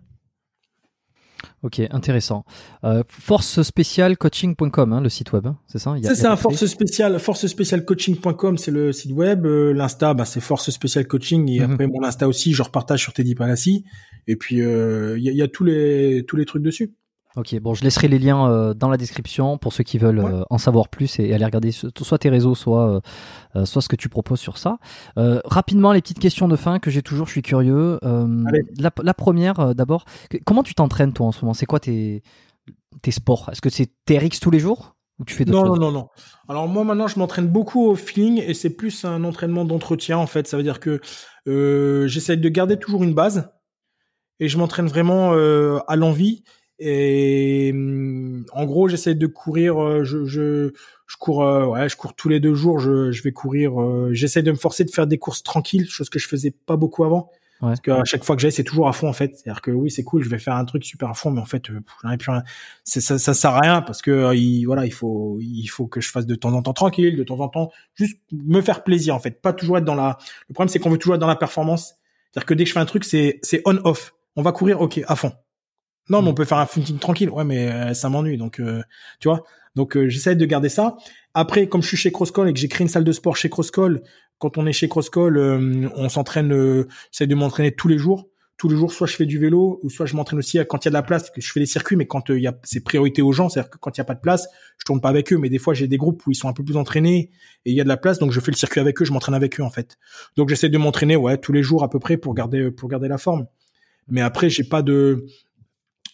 Ok, 1.63 1.81
intéressant. 1.91 2.45
Euh, 2.83 3.05
force 3.09 3.63
spéciale 3.63 4.17
coaching.com, 4.17 4.93
hein, 4.93 5.01
le 5.01 5.09
site 5.09 5.33
web, 5.33 5.47
hein, 5.47 5.59
c'est 5.69 5.79
ça? 5.79 5.95
C'est 6.03 6.17
ça, 6.17 6.37
force 6.37 6.67
spéciale, 6.67 7.19
force 7.21 7.47
spéciale 7.47 7.85
coaching.com, 7.85 8.59
c'est 8.59 8.73
le 8.73 8.93
site 8.93 9.13
web. 9.13 9.47
Euh, 9.47 9.73
L'insta, 9.73 10.13
bah, 10.13 10.25
c'est 10.25 10.41
force 10.41 10.71
spéciale 10.71 11.07
coaching. 11.07 11.49
Et 11.49 11.61
mhm. 11.61 11.73
après, 11.73 11.87
mon 11.87 12.03
Insta 12.03 12.27
aussi, 12.27 12.53
je 12.53 12.63
repartage 12.63 13.01
sur 13.01 13.13
Teddy 13.13 13.37
Palassi. 13.37 13.85
Et 14.27 14.35
puis, 14.35 14.61
euh, 14.61 15.17
il 15.19 15.25
y, 15.25 15.37
y, 15.37 15.43
a 15.43 15.49
tous 15.49 15.63
les, 15.63 16.25
tous 16.27 16.37
les 16.37 16.47
trucs 16.47 16.63
dessus. 16.63 16.95
Ok, 17.35 17.59
bon, 17.61 17.73
je 17.73 17.83
laisserai 17.83 18.09
les 18.09 18.19
liens 18.19 18.51
euh, 18.51 18.75
dans 18.75 18.91
la 18.91 18.99
description 18.99 19.57
pour 19.57 19.73
ceux 19.73 19.85
qui 19.85 19.97
veulent 19.97 20.19
euh, 20.19 20.43
en 20.51 20.59
savoir 20.59 20.89
plus 20.89 21.19
et, 21.19 21.33
aller 21.33 21.45
regarder 21.47 21.73
soit 21.73 22.19
tes 22.19 22.29
réseaux, 22.29 22.55
soit, 22.55 23.01
euh, 23.57 23.65
soit 23.65 23.81
ce 23.81 23.89
que 23.89 23.97
tu 23.97 24.11
proposes 24.11 24.41
sur 24.41 24.59
ça. 24.59 24.79
rapidement, 25.17 25.93
les 25.93 26.03
petites 26.03 26.19
questions 26.19 26.47
de 26.47 26.57
fin 26.57 26.79
que 26.79 26.91
j'ai 26.91 27.03
toujours, 27.03 27.27
je 27.27 27.33
suis 27.33 27.43
curieux. 27.43 27.99
La, 28.79 29.15
première, 29.15 29.75
d'abord, 29.75 30.05
comment 30.45 30.63
tu 30.63 30.75
t'entraînes 30.75 31.13
toi 31.13 31.27
en 31.27 31.33
ce 31.33 31.43
moment? 31.43 31.55
C'est 31.55 31.67
quoi 31.67 31.81
tes, 31.81 32.23
tes 33.03 33.11
sports? 33.11 33.49
Est-ce 33.51 33.63
que 33.63 33.71
c'est 33.71 33.91
TRX 34.05 34.41
tous 34.41 34.51
les 34.51 34.61
jours 34.61 34.97
ou 35.19 35.25
tu 35.25 35.35
fais 35.35 35.45
non, 35.45 35.65
non, 35.67 35.77
non, 35.77 35.93
non. 35.93 36.09
Alors 36.49 36.69
moi 36.69 36.85
maintenant, 36.85 37.07
je 37.07 37.19
m'entraîne 37.19 37.47
beaucoup 37.47 37.87
au 37.87 37.95
feeling 37.95 38.43
et 38.43 38.55
c'est 38.55 38.71
plus 38.71 39.05
un 39.05 39.25
entraînement 39.25 39.65
d'entretien 39.65 40.19
en 40.19 40.27
fait. 40.27 40.47
Ça 40.49 40.57
veut 40.57 40.63
dire 40.63 40.81
que 40.81 41.01
j'essaie 42.09 42.37
de 42.37 42.49
garder 42.51 42.79
toujours 42.79 43.03
une 43.03 43.15
base 43.15 43.51
et 44.41 44.49
je 44.49 44.59
m'entraîne 44.59 44.87
vraiment 44.87 45.33
à 45.33 45.97
l'envie 45.97 46.45
et 46.85 47.71
hum, 47.73 48.45
en 48.53 48.65
gros, 48.65 48.89
j'essaie 48.89 49.15
de 49.15 49.27
courir. 49.27 49.83
Euh, 49.83 50.05
je, 50.05 50.25
je, 50.25 50.73
je 51.07 51.17
cours, 51.17 51.45
euh, 51.45 51.67
ouais, 51.67 51.89
je 51.89 51.97
cours 51.97 52.15
tous 52.15 52.29
les 52.29 52.41
deux 52.41 52.55
jours. 52.55 52.79
Je, 52.81 53.13
je 53.13 53.23
vais 53.23 53.33
courir. 53.33 53.81
Euh, 53.81 54.11
j'essaie 54.13 54.43
de 54.43 54.51
me 54.51 54.57
forcer 54.57 54.85
de 54.85 54.91
faire 54.91 55.07
des 55.07 55.19
courses 55.19 55.43
tranquilles, 55.43 55.89
chose 55.89 56.09
que 56.11 56.19
je 56.19 56.27
faisais 56.27 56.51
pas 56.51 56.77
beaucoup 56.77 57.05
avant. 57.05 57.31
Ouais. 57.61 57.69
Parce 57.69 57.81
qu'à 57.81 58.03
chaque 58.05 58.25
fois 58.25 58.35
que 58.35 58.43
j'aille, 58.43 58.51
c'est 58.51 58.65
toujours 58.65 58.89
à 58.89 58.93
fond 58.93 59.09
en 59.09 59.13
fait. 59.13 59.37
C'est-à-dire 59.37 59.63
que 59.63 59.71
oui, 59.71 59.89
c'est 59.91 60.03
cool, 60.03 60.25
je 60.25 60.29
vais 60.29 60.41
faire 60.41 60.57
un 60.57 60.65
truc 60.65 60.85
super 60.85 61.11
à 61.11 61.15
fond, 61.15 61.31
mais 61.31 61.41
en 61.41 61.45
fait, 61.45 61.65
j'en 62.03 62.11
ai 62.11 62.17
plus 62.17 62.33
rien. 62.33 62.43
Ça, 62.83 63.19
ça 63.19 63.35
sert 63.35 63.53
à 63.53 63.61
rien 63.61 63.83
parce 63.83 64.03
que 64.03 64.35
il, 64.35 64.65
voilà, 64.65 64.85
il 64.85 64.93
faut, 64.93 65.39
il 65.41 65.69
faut 65.69 65.87
que 65.87 66.01
je 66.01 66.11
fasse 66.11 66.27
de 66.27 66.35
temps 66.35 66.53
en 66.53 66.63
temps 66.63 66.73
tranquille, 66.73 67.17
de 67.17 67.23
temps 67.23 67.39
en 67.39 67.49
temps, 67.49 67.71
juste 67.95 68.19
me 68.33 68.61
faire 68.61 68.83
plaisir 68.83 69.15
en 69.15 69.21
fait, 69.21 69.41
pas 69.41 69.53
toujours 69.53 69.79
être 69.79 69.85
dans 69.85 69.95
la. 69.95 70.19
Le 70.49 70.55
problème, 70.55 70.69
c'est 70.69 70.81
qu'on 70.81 70.91
veut 70.91 70.99
toujours 70.99 71.15
être 71.15 71.21
dans 71.21 71.29
la 71.29 71.37
performance. 71.37 71.95
C'est-à-dire 72.33 72.47
que 72.47 72.55
dès 72.55 72.65
que 72.65 72.69
je 72.69 72.75
fais 72.75 72.81
un 72.81 72.87
truc, 72.87 73.05
c'est, 73.05 73.39
c'est 73.43 73.63
on 73.65 73.77
off. 73.85 74.15
On 74.35 74.43
va 74.43 74.53
courir, 74.53 74.81
ok, 74.81 75.01
à 75.07 75.15
fond. 75.15 75.33
Non, 76.09 76.23
mais 76.23 76.29
on 76.29 76.33
mm. 76.33 76.35
peut 76.35 76.45
faire 76.45 76.59
un 76.59 76.67
footing 76.67 76.99
tranquille. 76.99 77.31
Ouais, 77.31 77.45
mais 77.45 77.71
euh, 77.71 77.95
ça 77.95 78.09
m'ennuie. 78.09 78.37
Donc, 78.37 78.61
euh, 78.61 78.83
tu 79.21 79.29
vois. 79.29 79.45
Donc, 79.75 79.97
euh, 79.97 80.09
j'essaie 80.09 80.37
de 80.37 80.45
garder 80.45 80.69
ça. 80.69 80.97
Après, 81.35 81.67
comme 81.67 81.83
je 81.83 81.89
suis 81.89 81.97
chez 81.97 82.13
Crosscall 82.13 82.49
et 82.49 82.53
que 82.53 82.59
j'ai 82.59 82.69
créé 82.69 82.85
une 82.85 82.91
salle 82.91 83.05
de 83.05 83.13
sport 83.13 83.37
chez 83.37 83.49
Crosscall, 83.49 84.03
quand 84.39 84.59
on 84.59 84.67
est 84.67 84.73
chez 84.73 84.89
Crosscall, 84.89 85.39
on 85.39 86.09
s'entraîne. 86.09 86.85
j'essaie 87.13 87.29
de 87.29 87.35
m'entraîner 87.35 87.73
tous 87.73 87.89
les 87.89 87.97
jours. 87.97 88.29
Tous 88.59 88.69
les 88.69 88.77
jours, 88.77 88.93
soit 88.93 89.07
je 89.07 89.17
fais 89.17 89.25
du 89.25 89.39
vélo, 89.39 89.81
ou 89.83 89.89
soit 89.89 90.07
je 90.07 90.15
m'entraîne 90.15 90.39
aussi 90.39 90.59
quand 90.69 90.85
il 90.85 90.87
y 90.87 90.89
a 90.89 90.91
de 90.91 90.95
la 90.95 91.03
place, 91.03 91.31
que 91.31 91.41
je 91.41 91.51
fais 91.51 91.61
des 91.61 91.67
circuits. 91.67 91.97
Mais 91.97 92.07
quand 92.07 92.29
il 92.29 92.41
y 92.41 92.49
a, 92.49 92.59
c'est 92.65 92.83
priorité 92.83 93.23
aux 93.23 93.33
gens, 93.33 93.49
c'est-à-dire 93.49 93.71
que 93.71 93.79
quand 93.79 93.97
il 93.97 94.01
y 94.01 94.03
a 94.03 94.05
pas 94.05 94.15
de 94.15 94.21
place, 94.21 94.49
je 94.79 94.85
tourne 94.85 95.01
pas 95.01 95.09
avec 95.09 95.33
eux. 95.33 95.39
Mais 95.39 95.49
des 95.49 95.59
fois, 95.59 95.75
j'ai 95.75 95.87
des 95.87 95.97
groupes 95.97 96.27
où 96.27 96.33
ils 96.33 96.35
sont 96.35 96.49
un 96.49 96.53
peu 96.53 96.65
plus 96.65 96.77
entraînés 96.77 97.31
et 97.65 97.71
il 97.71 97.75
y 97.75 97.81
a 97.81 97.85
de 97.85 97.89
la 97.89 97.97
place, 97.97 98.19
donc 98.19 98.33
je 98.33 98.41
fais 98.41 98.51
le 98.51 98.57
circuit 98.57 98.81
avec 98.81 99.01
eux, 99.01 99.05
je 99.05 99.13
m'entraîne 99.13 99.35
avec 99.35 99.59
eux 99.59 99.63
en 99.63 99.71
fait. 99.71 99.97
Donc, 100.37 100.49
j'essaie 100.49 100.69
de 100.69 100.79
m'entraîner, 100.79 101.17
ouais, 101.17 101.39
tous 101.39 101.53
les 101.53 101.63
jours 101.63 101.83
à 101.83 101.89
peu 101.89 102.01
près 102.01 102.17
pour 102.17 102.35
garder 102.35 102.71
pour 102.73 102.89
garder 102.89 103.09
la 103.09 103.19
forme. 103.19 103.47
Mais 104.09 104.21
après, 104.21 104.51
j'ai 104.51 104.65
pas 104.65 104.83
de 104.83 105.25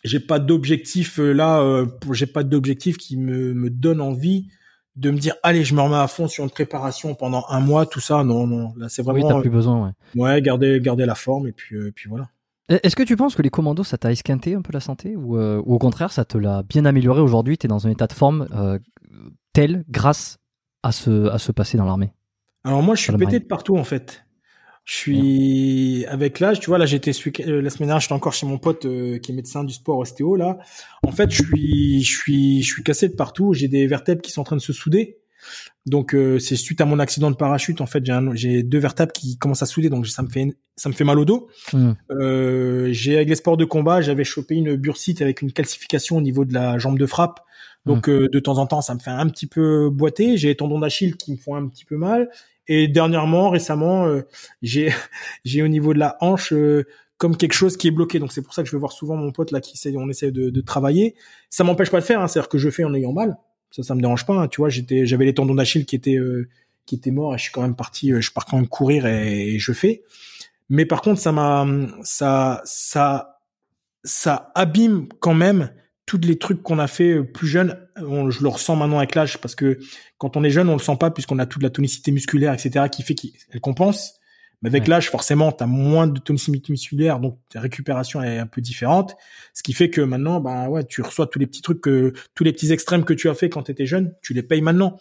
j'ai 0.04 0.20
pas 0.20 0.38
d'objectif 0.38 1.18
euh, 1.18 1.32
là, 1.32 1.60
euh, 1.60 1.86
j'ai 2.12 2.26
pas 2.26 2.42
d'objectif 2.42 2.96
qui 2.96 3.16
me, 3.16 3.54
me 3.54 3.70
donne 3.70 4.00
envie 4.00 4.48
de 4.96 5.10
me 5.10 5.18
dire 5.18 5.34
allez 5.42 5.64
je 5.64 5.74
me 5.74 5.80
remets 5.80 5.96
à 5.96 6.08
fond 6.08 6.28
sur 6.28 6.44
une 6.44 6.50
préparation 6.50 7.14
pendant 7.14 7.44
un 7.48 7.60
mois 7.60 7.86
tout 7.86 8.00
ça. 8.00 8.24
Non 8.24 8.46
non 8.46 8.72
là 8.76 8.88
c'est 8.88 9.02
vraiment 9.02 9.26
oui 9.26 9.34
t'as 9.34 9.40
plus 9.40 9.50
besoin 9.50 9.94
ouais. 10.14 10.22
ouais 10.22 10.42
garder 10.42 10.80
garder 10.80 11.06
la 11.06 11.14
forme 11.14 11.46
et 11.46 11.52
puis 11.52 11.76
euh, 11.76 11.92
puis 11.94 12.08
voilà. 12.08 12.28
Est-ce 12.68 12.96
que 12.96 13.02
tu 13.02 13.16
penses 13.16 13.34
que 13.34 13.42
les 13.42 13.50
commandos 13.50 13.84
ça 13.84 13.96
t'a 13.96 14.12
esquinté 14.12 14.54
un 14.54 14.62
peu 14.62 14.72
la 14.72 14.80
santé 14.80 15.16
ou, 15.16 15.38
ou 15.38 15.74
au 15.74 15.78
contraire 15.78 16.12
ça 16.12 16.24
te 16.24 16.36
l'a 16.36 16.62
bien 16.62 16.84
amélioré 16.84 17.20
aujourd'hui 17.20 17.56
tu 17.56 17.66
es 17.66 17.68
dans 17.68 17.86
un 17.86 17.90
état 17.90 18.06
de 18.06 18.12
forme 18.12 18.46
tel 19.52 19.84
grâce 19.88 20.38
à 20.82 20.92
ce 20.92 21.28
à 21.28 21.38
se 21.38 21.52
passer 21.52 21.78
dans 21.78 21.86
l'armée? 21.86 22.12
Alors 22.64 22.82
moi 22.82 22.94
je 22.94 23.02
suis 23.02 23.16
pété 23.16 23.38
de 23.40 23.44
partout 23.44 23.76
en 23.76 23.84
fait 23.84 24.24
je 24.88 24.94
suis 24.94 26.06
avec 26.06 26.40
l'âge, 26.40 26.60
tu 26.60 26.68
vois, 26.68 26.78
là 26.78 26.86
j'étais 26.86 27.10
euh, 27.10 27.60
la 27.60 27.68
semaine 27.68 27.88
dernière, 27.88 28.00
j'étais 28.00 28.14
encore 28.14 28.32
chez 28.32 28.46
mon 28.46 28.56
pote 28.56 28.86
euh, 28.86 29.18
qui 29.18 29.32
est 29.32 29.34
médecin 29.34 29.62
du 29.62 29.74
sport 29.74 29.98
ostéo 29.98 30.34
là. 30.34 30.56
En 31.02 31.12
fait, 31.12 31.30
je 31.30 31.42
suis 31.42 32.02
je 32.02 32.18
suis 32.18 32.62
je 32.62 32.72
suis 32.72 32.82
cassé 32.82 33.10
de 33.10 33.14
partout, 33.14 33.52
j'ai 33.52 33.68
des 33.68 33.86
vertèbres 33.86 34.22
qui 34.22 34.32
sont 34.32 34.40
en 34.40 34.44
train 34.44 34.56
de 34.56 34.62
se 34.62 34.72
souder. 34.72 35.18
Donc 35.88 36.14
euh, 36.14 36.38
c'est 36.38 36.56
suite 36.56 36.80
à 36.80 36.84
mon 36.84 36.98
accident 36.98 37.30
de 37.30 37.36
parachute 37.36 37.80
en 37.80 37.86
fait, 37.86 38.04
j'ai 38.04 38.18
j'ai 38.34 38.62
deux 38.62 38.78
vertèbres 38.78 39.12
qui 39.12 39.38
commencent 39.38 39.62
à 39.62 39.66
souder 39.66 39.88
donc 39.90 40.06
ça 40.06 40.22
me 40.22 40.28
fait 40.28 40.56
ça 40.76 40.88
me 40.88 40.94
fait 40.94 41.04
mal 41.04 41.18
au 41.18 41.24
dos. 41.24 41.48
Mmh. 41.72 41.92
j'ai 42.92 43.16
avec 43.16 43.28
les 43.28 43.34
sports 43.34 43.56
de 43.56 43.64
combat, 43.64 44.00
j'avais 44.00 44.24
chopé 44.24 44.54
une 44.54 44.76
bursite 44.76 45.22
avec 45.22 45.42
une 45.42 45.52
calcification 45.52 46.16
au 46.16 46.20
niveau 46.20 46.44
de 46.44 46.54
la 46.54 46.78
jambe 46.78 46.98
de 46.98 47.06
frappe. 47.06 47.40
Donc 47.86 48.08
mmh. 48.08 48.28
de 48.28 48.40
temps 48.40 48.58
en 48.58 48.66
temps, 48.66 48.80
ça 48.80 48.94
me 48.94 48.98
fait 48.98 49.10
un 49.10 49.28
petit 49.28 49.46
peu 49.46 49.88
boiter, 49.90 50.36
j'ai 50.36 50.48
les 50.48 50.56
tendons 50.56 50.78
d'Achille 50.78 51.16
qui 51.16 51.32
me 51.32 51.36
font 51.36 51.54
un 51.54 51.66
petit 51.68 51.84
peu 51.84 51.96
mal 51.96 52.28
et 52.68 52.86
dernièrement, 52.86 53.50
récemment, 53.50 54.06
euh, 54.06 54.22
j'ai 54.62 54.92
j'ai 55.44 55.62
au 55.62 55.68
niveau 55.68 55.94
de 55.94 55.98
la 55.98 56.16
hanche 56.20 56.52
euh, 56.52 56.86
comme 57.16 57.36
quelque 57.36 57.54
chose 57.54 57.76
qui 57.76 57.88
est 57.88 57.90
bloqué. 57.90 58.18
Donc 58.18 58.32
c'est 58.32 58.42
pour 58.42 58.54
ça 58.54 58.62
que 58.62 58.68
je 58.68 58.76
vais 58.76 58.80
voir 58.80 58.92
souvent 58.92 59.16
mon 59.16 59.32
pote 59.32 59.50
là 59.50 59.60
qui 59.60 59.74
essaie, 59.74 59.92
on 59.96 60.08
essaie 60.08 60.30
de, 60.30 60.50
de 60.50 60.60
travailler. 60.60 61.16
Ça 61.50 61.64
m'empêche 61.64 61.90
pas 61.90 62.00
de 62.00 62.04
faire, 62.04 62.20
hein, 62.20 62.28
c'est-à-dire 62.28 62.48
que 62.48 62.58
je 62.58 62.70
fais 62.70 62.84
en 62.84 62.94
ayant 62.94 63.12
mal. 63.12 63.38
Ça, 63.70 63.82
ça 63.82 63.94
me 63.94 64.00
dérange 64.00 64.26
pas. 64.26 64.34
Hein. 64.34 64.48
Tu 64.48 64.60
vois, 64.60 64.68
j'étais, 64.68 65.06
j'avais 65.06 65.24
les 65.24 65.34
tendons 65.34 65.54
d'Achille 65.54 65.86
qui 65.86 65.96
étaient 65.96 66.16
euh, 66.16 66.48
qui 66.86 66.94
étaient 66.94 67.10
morts 67.10 67.34
et 67.34 67.38
je 67.38 67.44
suis 67.44 67.52
quand 67.52 67.62
même 67.62 67.76
parti, 67.76 68.12
je 68.18 68.32
pars 68.32 68.46
quand 68.46 68.56
même 68.56 68.68
courir 68.68 69.06
et, 69.06 69.58
je 69.58 69.72
fais. 69.72 70.02
Mais 70.70 70.86
par 70.86 71.02
contre, 71.02 71.20
ça 71.20 71.32
m'a, 71.32 71.66
ça, 72.02 72.62
ça, 72.64 73.40
ça 74.04 74.50
abîme 74.54 75.06
quand 75.20 75.34
même 75.34 75.70
tous 76.06 76.18
les 76.22 76.38
trucs 76.38 76.62
qu'on 76.62 76.78
a 76.78 76.86
fait 76.86 77.18
euh, 77.18 77.24
plus 77.24 77.46
jeune, 77.46 77.78
je 77.96 78.42
le 78.42 78.48
ressens 78.48 78.76
maintenant 78.76 78.98
avec 78.98 79.14
l'âge 79.14 79.38
parce 79.38 79.54
que 79.54 79.78
quand 80.16 80.36
on 80.36 80.42
est 80.42 80.50
jeune, 80.50 80.68
on 80.68 80.72
le 80.72 80.78
sent 80.78 80.96
pas 80.98 81.10
puisqu'on 81.10 81.38
a 81.38 81.46
toute 81.46 81.62
la 81.62 81.70
tonicité 81.70 82.10
musculaire, 82.10 82.54
etc., 82.54 82.86
qui 82.90 83.02
fait 83.02 83.14
qu'elle 83.14 83.60
compense. 83.60 84.17
Mais 84.62 84.70
avec 84.70 84.88
l'âge, 84.88 85.10
forcément, 85.10 85.52
tu 85.52 85.62
as 85.62 85.66
moins 85.66 86.06
de 86.06 86.18
tonicité 86.18 86.72
musculaire, 86.72 87.20
donc 87.20 87.38
ta 87.48 87.60
récupération 87.60 88.22
est 88.22 88.38
un 88.38 88.46
peu 88.46 88.60
différente. 88.60 89.16
Ce 89.54 89.62
qui 89.62 89.72
fait 89.72 89.88
que 89.88 90.00
maintenant, 90.00 90.40
bah 90.40 90.68
ouais, 90.68 90.84
tu 90.84 91.00
reçois 91.02 91.26
tous 91.26 91.38
les 91.38 91.46
petits 91.46 91.62
trucs 91.62 91.80
que, 91.80 92.12
tous 92.34 92.44
les 92.44 92.52
petits 92.52 92.72
extrêmes 92.72 93.04
que 93.04 93.14
tu 93.14 93.28
as 93.28 93.34
fait 93.34 93.48
quand 93.48 93.62
tu 93.64 93.72
étais 93.72 93.86
jeune, 93.86 94.14
tu 94.20 94.34
les 94.34 94.42
payes 94.42 94.62
maintenant. 94.62 94.98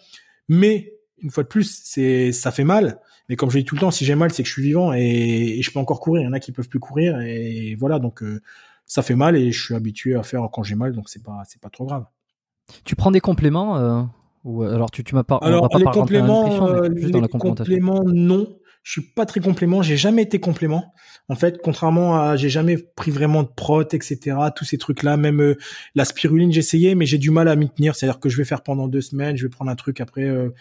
Mais 0.48 0.94
une 1.20 1.32
fois 1.32 1.44
de 1.44 1.48
plus, 1.48 1.82
c'est 1.84 2.32
ça 2.32 2.52
fait 2.52 2.64
mal. 2.64 3.00
Mais 3.30 3.36
comme 3.36 3.50
je 3.50 3.58
dis 3.58 3.66
tout 3.66 3.76
le 3.76 3.82
temps, 3.82 3.92
si 3.92 4.06
j'ai 4.06 4.16
mal, 4.16 4.32
c'est 4.32 4.44
que 4.44 4.48
je 4.48 4.54
suis 4.54 4.62
vivant 4.62 4.94
et, 4.94 5.60
je 5.62 5.72
peux 5.72 5.80
encore 5.80 6.00
courir. 6.00 6.22
Il 6.22 6.26
y 6.26 6.28
en 6.28 6.34
a 6.34 6.40
qui 6.40 6.52
peuvent 6.52 6.70
plus 6.70 6.80
courir 6.80 7.20
et 7.22 7.76
voilà. 7.80 8.00
Donc 8.00 8.22
euh, 8.22 8.42
ça 8.88 9.02
fait 9.02 9.16
mal 9.16 9.36
et 9.36 9.52
je 9.52 9.64
suis 9.64 9.76
habitué 9.76 10.16
à 10.16 10.24
faire 10.24 10.48
quand 10.52 10.64
j'ai 10.64 10.76
mal, 10.76 10.94
donc 10.94 11.10
c'est 11.10 11.22
pas 11.22 11.44
c'est 11.46 11.62
pas 11.62 11.70
trop 11.70 11.86
grave. 11.86 12.06
Tu 12.86 12.96
prends 12.96 13.12
des 13.12 13.20
compléments 13.20 13.78
euh, 13.78 14.02
ou 14.44 14.64
alors 14.64 14.90
tu 14.92 15.04
tu 15.04 15.14
m'as 15.14 15.24
pas 15.24 15.38
alors 15.38 15.70
les 15.78 15.84
compléments 15.86 16.68
euh, 16.68 16.88
les 16.90 17.28
compléments 17.28 18.04
non 18.06 18.48
je 18.88 18.94
suis 18.94 19.02
pas 19.02 19.26
très 19.26 19.42
complément, 19.42 19.82
j'ai 19.82 19.98
jamais 19.98 20.22
été 20.22 20.40
complément. 20.40 20.94
En 21.28 21.36
fait, 21.36 21.60
contrairement 21.62 22.22
à, 22.22 22.38
j'ai 22.38 22.48
jamais 22.48 22.78
pris 22.78 23.12
vraiment 23.12 23.44
de 23.44 23.50
prot, 23.50 23.82
etc. 23.82 24.38
Tous 24.56 24.64
ces 24.64 24.78
trucs-là, 24.78 25.18
même 25.18 25.42
euh, 25.42 25.58
la 25.94 26.06
spiruline, 26.06 26.54
j'ai 26.54 26.60
essayé, 26.60 26.96
mais 26.96 27.06
j'ai 27.06 27.18
du 27.18 27.30
mal 27.30 27.50
à 27.50 27.58
m'y 27.58 27.70
tenir. 27.70 27.98
C'est-à-dire 27.98 28.22
que 28.22 28.30
je 28.30 28.38
vais 28.38 28.46
faire 28.46 28.64
pendant 28.64 28.88
deux 28.88 29.02
semaines, 29.02 29.36
je 29.36 29.44
vais 29.44 29.50
prendre 29.50 29.70
un 29.70 29.76
truc 29.76 30.00
après, 30.00 30.24
euh, 30.24 30.52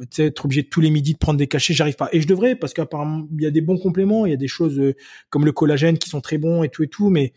tu 0.00 0.06
sais, 0.10 0.24
être 0.24 0.44
obligé 0.44 0.64
tous 0.64 0.80
les 0.80 0.90
midis 0.90 1.12
de 1.12 1.18
prendre 1.18 1.38
des 1.38 1.46
cachets, 1.46 1.74
j'arrive 1.74 1.94
pas. 1.94 2.08
Et 2.10 2.20
je 2.20 2.26
devrais, 2.26 2.56
parce 2.56 2.74
qu'apparemment, 2.74 3.28
il 3.38 3.44
y 3.44 3.46
a 3.46 3.52
des 3.52 3.60
bons 3.60 3.78
compléments, 3.78 4.26
il 4.26 4.30
y 4.30 4.34
a 4.34 4.36
des 4.36 4.48
choses 4.48 4.82
comme 5.30 5.44
le 5.44 5.52
collagène 5.52 5.96
qui 5.96 6.08
sont 6.08 6.20
très 6.20 6.38
bons 6.38 6.64
et 6.64 6.68
tout 6.68 6.82
et 6.82 6.88
tout, 6.88 7.08
mais 7.08 7.34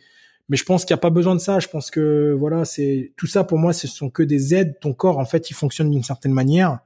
mais 0.49 0.57
je 0.57 0.63
pense 0.63 0.83
qu'il 0.83 0.95
n'y 0.95 0.99
a 0.99 1.01
pas 1.01 1.11
besoin 1.11 1.35
de 1.35 1.41
ça. 1.41 1.59
Je 1.59 1.67
pense 1.67 1.91
que 1.91 2.35
voilà, 2.39 2.65
c'est 2.65 3.13
tout 3.17 3.27
ça 3.27 3.43
pour 3.43 3.59
moi, 3.59 3.71
ce 3.71 3.87
sont 3.87 4.09
que 4.09 4.23
des 4.23 4.55
aides. 4.55 4.79
Ton 4.81 4.93
corps, 4.93 5.19
en 5.19 5.25
fait, 5.25 5.51
il 5.51 5.53
fonctionne 5.53 5.91
d'une 5.91 6.01
certaine 6.01 6.33
manière. 6.33 6.79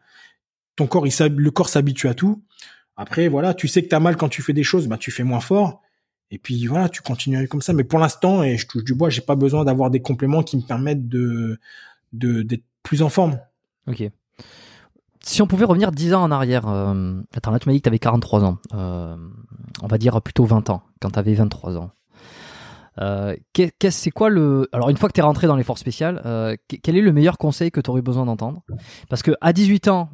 Ton 0.76 0.86
corps, 0.86 1.08
il 1.08 1.14
le 1.38 1.52
corps 1.52 1.70
s'habitue 1.70 2.10
à 2.10 2.14
tout. 2.14 2.44
Après, 2.96 3.28
voilà, 3.28 3.54
tu 3.54 3.68
sais 3.68 3.84
que 3.84 3.90
tu 3.90 3.96
as 3.96 4.00
mal 4.00 4.18
quand 4.18 4.30
tu 4.30 4.42
fais 4.42 4.54
des 4.54 4.64
choses, 4.64 4.88
bah 4.88 4.98
tu 4.98 5.12
fais 5.12 5.24
moins 5.24 5.40
fort. 5.40 5.82
Et 6.32 6.38
puis 6.38 6.66
voilà, 6.68 6.90
tu 6.90 7.02
continues 7.02 7.48
comme 7.48 7.62
ça. 7.62 7.74
Mais 7.74 7.84
pour 7.84 8.00
l'instant, 8.00 8.44
et 8.44 8.58
je 8.58 8.68
touche 8.68 8.84
du 8.84 8.94
bois, 8.94 9.10
j'ai 9.10 9.22
pas 9.22 9.36
besoin 9.36 9.66
d'avoir 9.66 9.90
des 9.90 10.02
compléments 10.02 10.44
qui 10.44 10.58
me 10.58 10.62
permettent 10.62 11.08
de 11.08 11.60
d'être 12.12 12.64
plus 12.84 13.02
en 13.02 13.10
forme. 13.10 13.40
Ok. 13.88 14.04
Si 15.22 15.42
on 15.42 15.48
pouvait 15.48 15.66
revenir 15.66 15.92
10 15.92 16.14
ans 16.14 16.24
en 16.24 16.32
arrière, 16.32 16.68
euh, 16.68 17.22
attends, 17.34 17.52
là 17.52 17.60
tu 17.60 17.70
m'as 17.70 17.74
dit 17.74 17.80
que 17.80 17.84
tu 17.84 17.90
avais 17.90 18.00
43 18.00 18.44
ans, 18.44 18.58
euh, 18.74 19.16
on 19.82 19.88
va 19.88 19.98
dire 19.98 20.22
plutôt 20.22 20.44
20 20.44 20.70
ans, 20.70 20.84
quand 21.00 21.12
tu 21.12 21.20
avais 21.20 21.34
23 21.34 21.78
ans. 21.78 21.92
Euh, 23.00 23.36
c'est 23.90 24.12
quoi 24.12 24.30
le 24.30 24.70
alors 24.72 24.90
une 24.90 24.98
fois 24.98 25.10
que 25.10 25.14
tu 25.14 25.20
es 25.20 25.24
rentré 25.24 25.48
dans 25.48 25.56
les 25.56 25.64
forces 25.64 25.82
spéciales, 25.82 26.22
euh, 26.26 26.56
quel 26.84 26.98
est 26.98 27.02
le 27.02 27.12
meilleur 27.12 27.38
conseil 27.38 27.72
que 27.72 27.82
tu 27.82 27.90
aurais 27.90 28.02
besoin 28.02 28.26
d'entendre? 28.26 28.64
Parce 29.10 29.24
que 29.24 29.32
à 29.42 29.54
18 29.54 29.88
ans, 29.88 30.10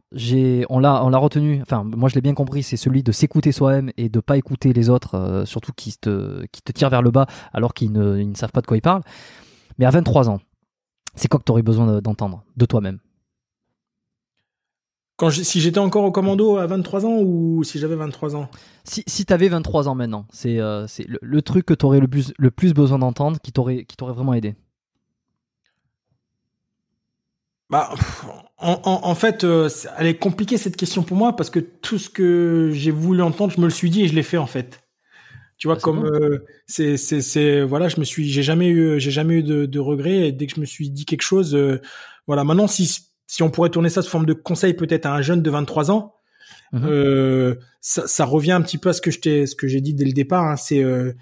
on 0.70 0.80
l'a 0.80 1.18
retenu. 1.18 1.62
Enfin, 1.62 1.84
moi 1.84 2.10
je 2.10 2.16
l'ai 2.16 2.22
bien 2.22 2.34
compris, 2.34 2.64
c'est 2.64 2.78
celui 2.78 3.04
de 3.04 3.12
s'écouter 3.12 3.52
soi-même 3.52 3.92
et 3.98 4.10
de 4.10 4.20
pas 4.20 4.38
écouter 4.38 4.74
les 4.74 4.90
autres, 4.90 5.16
euh, 5.16 5.46
surtout 5.46 5.72
qui 5.76 5.98
te 5.98 6.46
qui 6.52 6.62
te 6.62 6.72
tirent 6.72 6.90
vers 6.90 7.02
le 7.02 7.12
bas 7.12 7.26
alors 7.54 7.74
qu'ils 7.74 7.92
ne, 7.92 8.16
ne 8.24 8.36
savent 8.36 8.52
pas 8.52 8.62
de 8.62 8.68
quoi 8.68 8.78
ils 8.78 8.82
parlent. 8.82 9.04
Mais 9.78 9.86
à 9.86 9.90
23 9.90 10.30
ans, 10.30 10.40
c'est 11.16 11.28
quoi 11.28 11.40
que 11.40 11.46
tu 11.46 11.52
aurais 11.52 11.64
besoin 11.64 12.02
d'entendre? 12.02 12.44
De 12.58 12.66
toi-même 12.66 13.00
quand 15.20 15.30
si 15.30 15.60
j'étais 15.60 15.80
encore 15.80 16.06
au 16.06 16.12
commando 16.12 16.56
à 16.56 16.66
23 16.66 17.06
ans 17.06 17.18
ou 17.20 17.62
si 17.66 17.78
j'avais 17.78 17.98
23 17.98 18.38
ans 18.38 18.50
Si, 18.86 19.04
si 19.06 19.26
tu 19.26 19.34
avais 19.34 19.50
23 19.50 19.90
ans 19.90 19.94
maintenant, 19.94 20.26
c'est 20.32 20.62
euh, 20.62 20.88
le, 21.08 21.42
truc 21.42 21.66
que 21.66 21.74
tu 21.74 21.86
aurais 21.86 22.00
le 22.00 22.08
plus, 22.08 22.34
le 22.38 22.52
plus 22.52 22.74
besoin 22.74 23.00
d'entendre 23.00 23.38
qui 23.44 23.52
t'aurait 23.52 23.86
vraiment 24.00 24.34
aidé. 24.34 24.56
Bah, 27.70 27.94
en, 28.58 28.80
en, 28.84 29.14
fait, 29.14 29.44
euh, 29.44 29.70
elle 29.98 30.08
est 30.08 30.18
compliquée 30.18 30.58
cette 30.58 30.78
question 30.78 31.04
pour 31.04 31.18
moi 31.18 31.36
parce 31.36 31.50
que 31.50 31.60
tout 31.60 32.00
ce 32.00 32.10
que 32.10 32.70
j'ai 32.72 32.92
voulu 32.92 33.22
entendre, 33.22 33.52
je 33.54 33.60
me 33.60 33.66
le 33.66 33.72
suis 33.72 33.90
dit 33.90 34.04
et 34.04 34.08
je 34.08 34.16
l'ai 34.16 34.24
fait 34.24 34.38
en 34.38 34.48
fait. 34.48 34.82
Tu 35.58 35.68
vois, 35.68 35.76
ah, 35.78 35.82
comme 35.82 36.06
euh, 36.06 36.46
c'est 36.66 36.96
c'est 36.96 37.62
voilà, 37.64 37.90
je 37.90 38.00
me 38.00 38.06
suis, 38.06 38.30
j'ai 38.30 38.42
jamais 38.42 38.70
eu, 38.70 39.02
j'ai 39.02 39.12
jamais 39.12 39.36
eu 39.36 39.44
de, 39.44 39.66
de 39.66 39.80
regrets 39.80 40.30
et 40.30 40.32
dès 40.32 40.48
que 40.48 40.56
je 40.56 40.62
me 40.62 40.66
suis 40.66 40.90
dit 40.90 41.06
quelque 41.06 41.24
chose, 41.24 41.60
voilà. 42.26 42.46
Maintenant, 42.46 42.68
si 42.68 43.09
si 43.30 43.44
on 43.44 43.52
pourrait 43.52 43.70
tourner 43.70 43.90
ça 43.90 44.02
sous 44.02 44.10
forme 44.10 44.26
de 44.26 44.34
conseil 44.34 44.74
peut-être 44.74 45.06
à 45.06 45.14
un 45.14 45.22
jeune 45.22 45.44
de 45.44 45.50
23 45.52 45.92
ans, 45.92 46.16
mhm. 46.74 46.82
euh, 46.86 47.56
ça, 47.80 48.08
ça, 48.08 48.26
revient 48.26 48.54
un 48.54 48.62
petit 48.64 48.80
peu 48.80 48.90
à 48.90 48.94
ce 48.94 49.02
que 49.02 49.12
je 49.12 49.20
t'ai, 49.20 49.46
ce 49.46 49.56
que 49.56 49.68
j'ai 49.68 49.82
dit 49.82 49.94
dès 49.94 50.04
le 50.04 50.14
départ. 50.14 50.46
Hein, 50.46 50.56
c'est, 50.56 50.84
euh, 50.84 51.14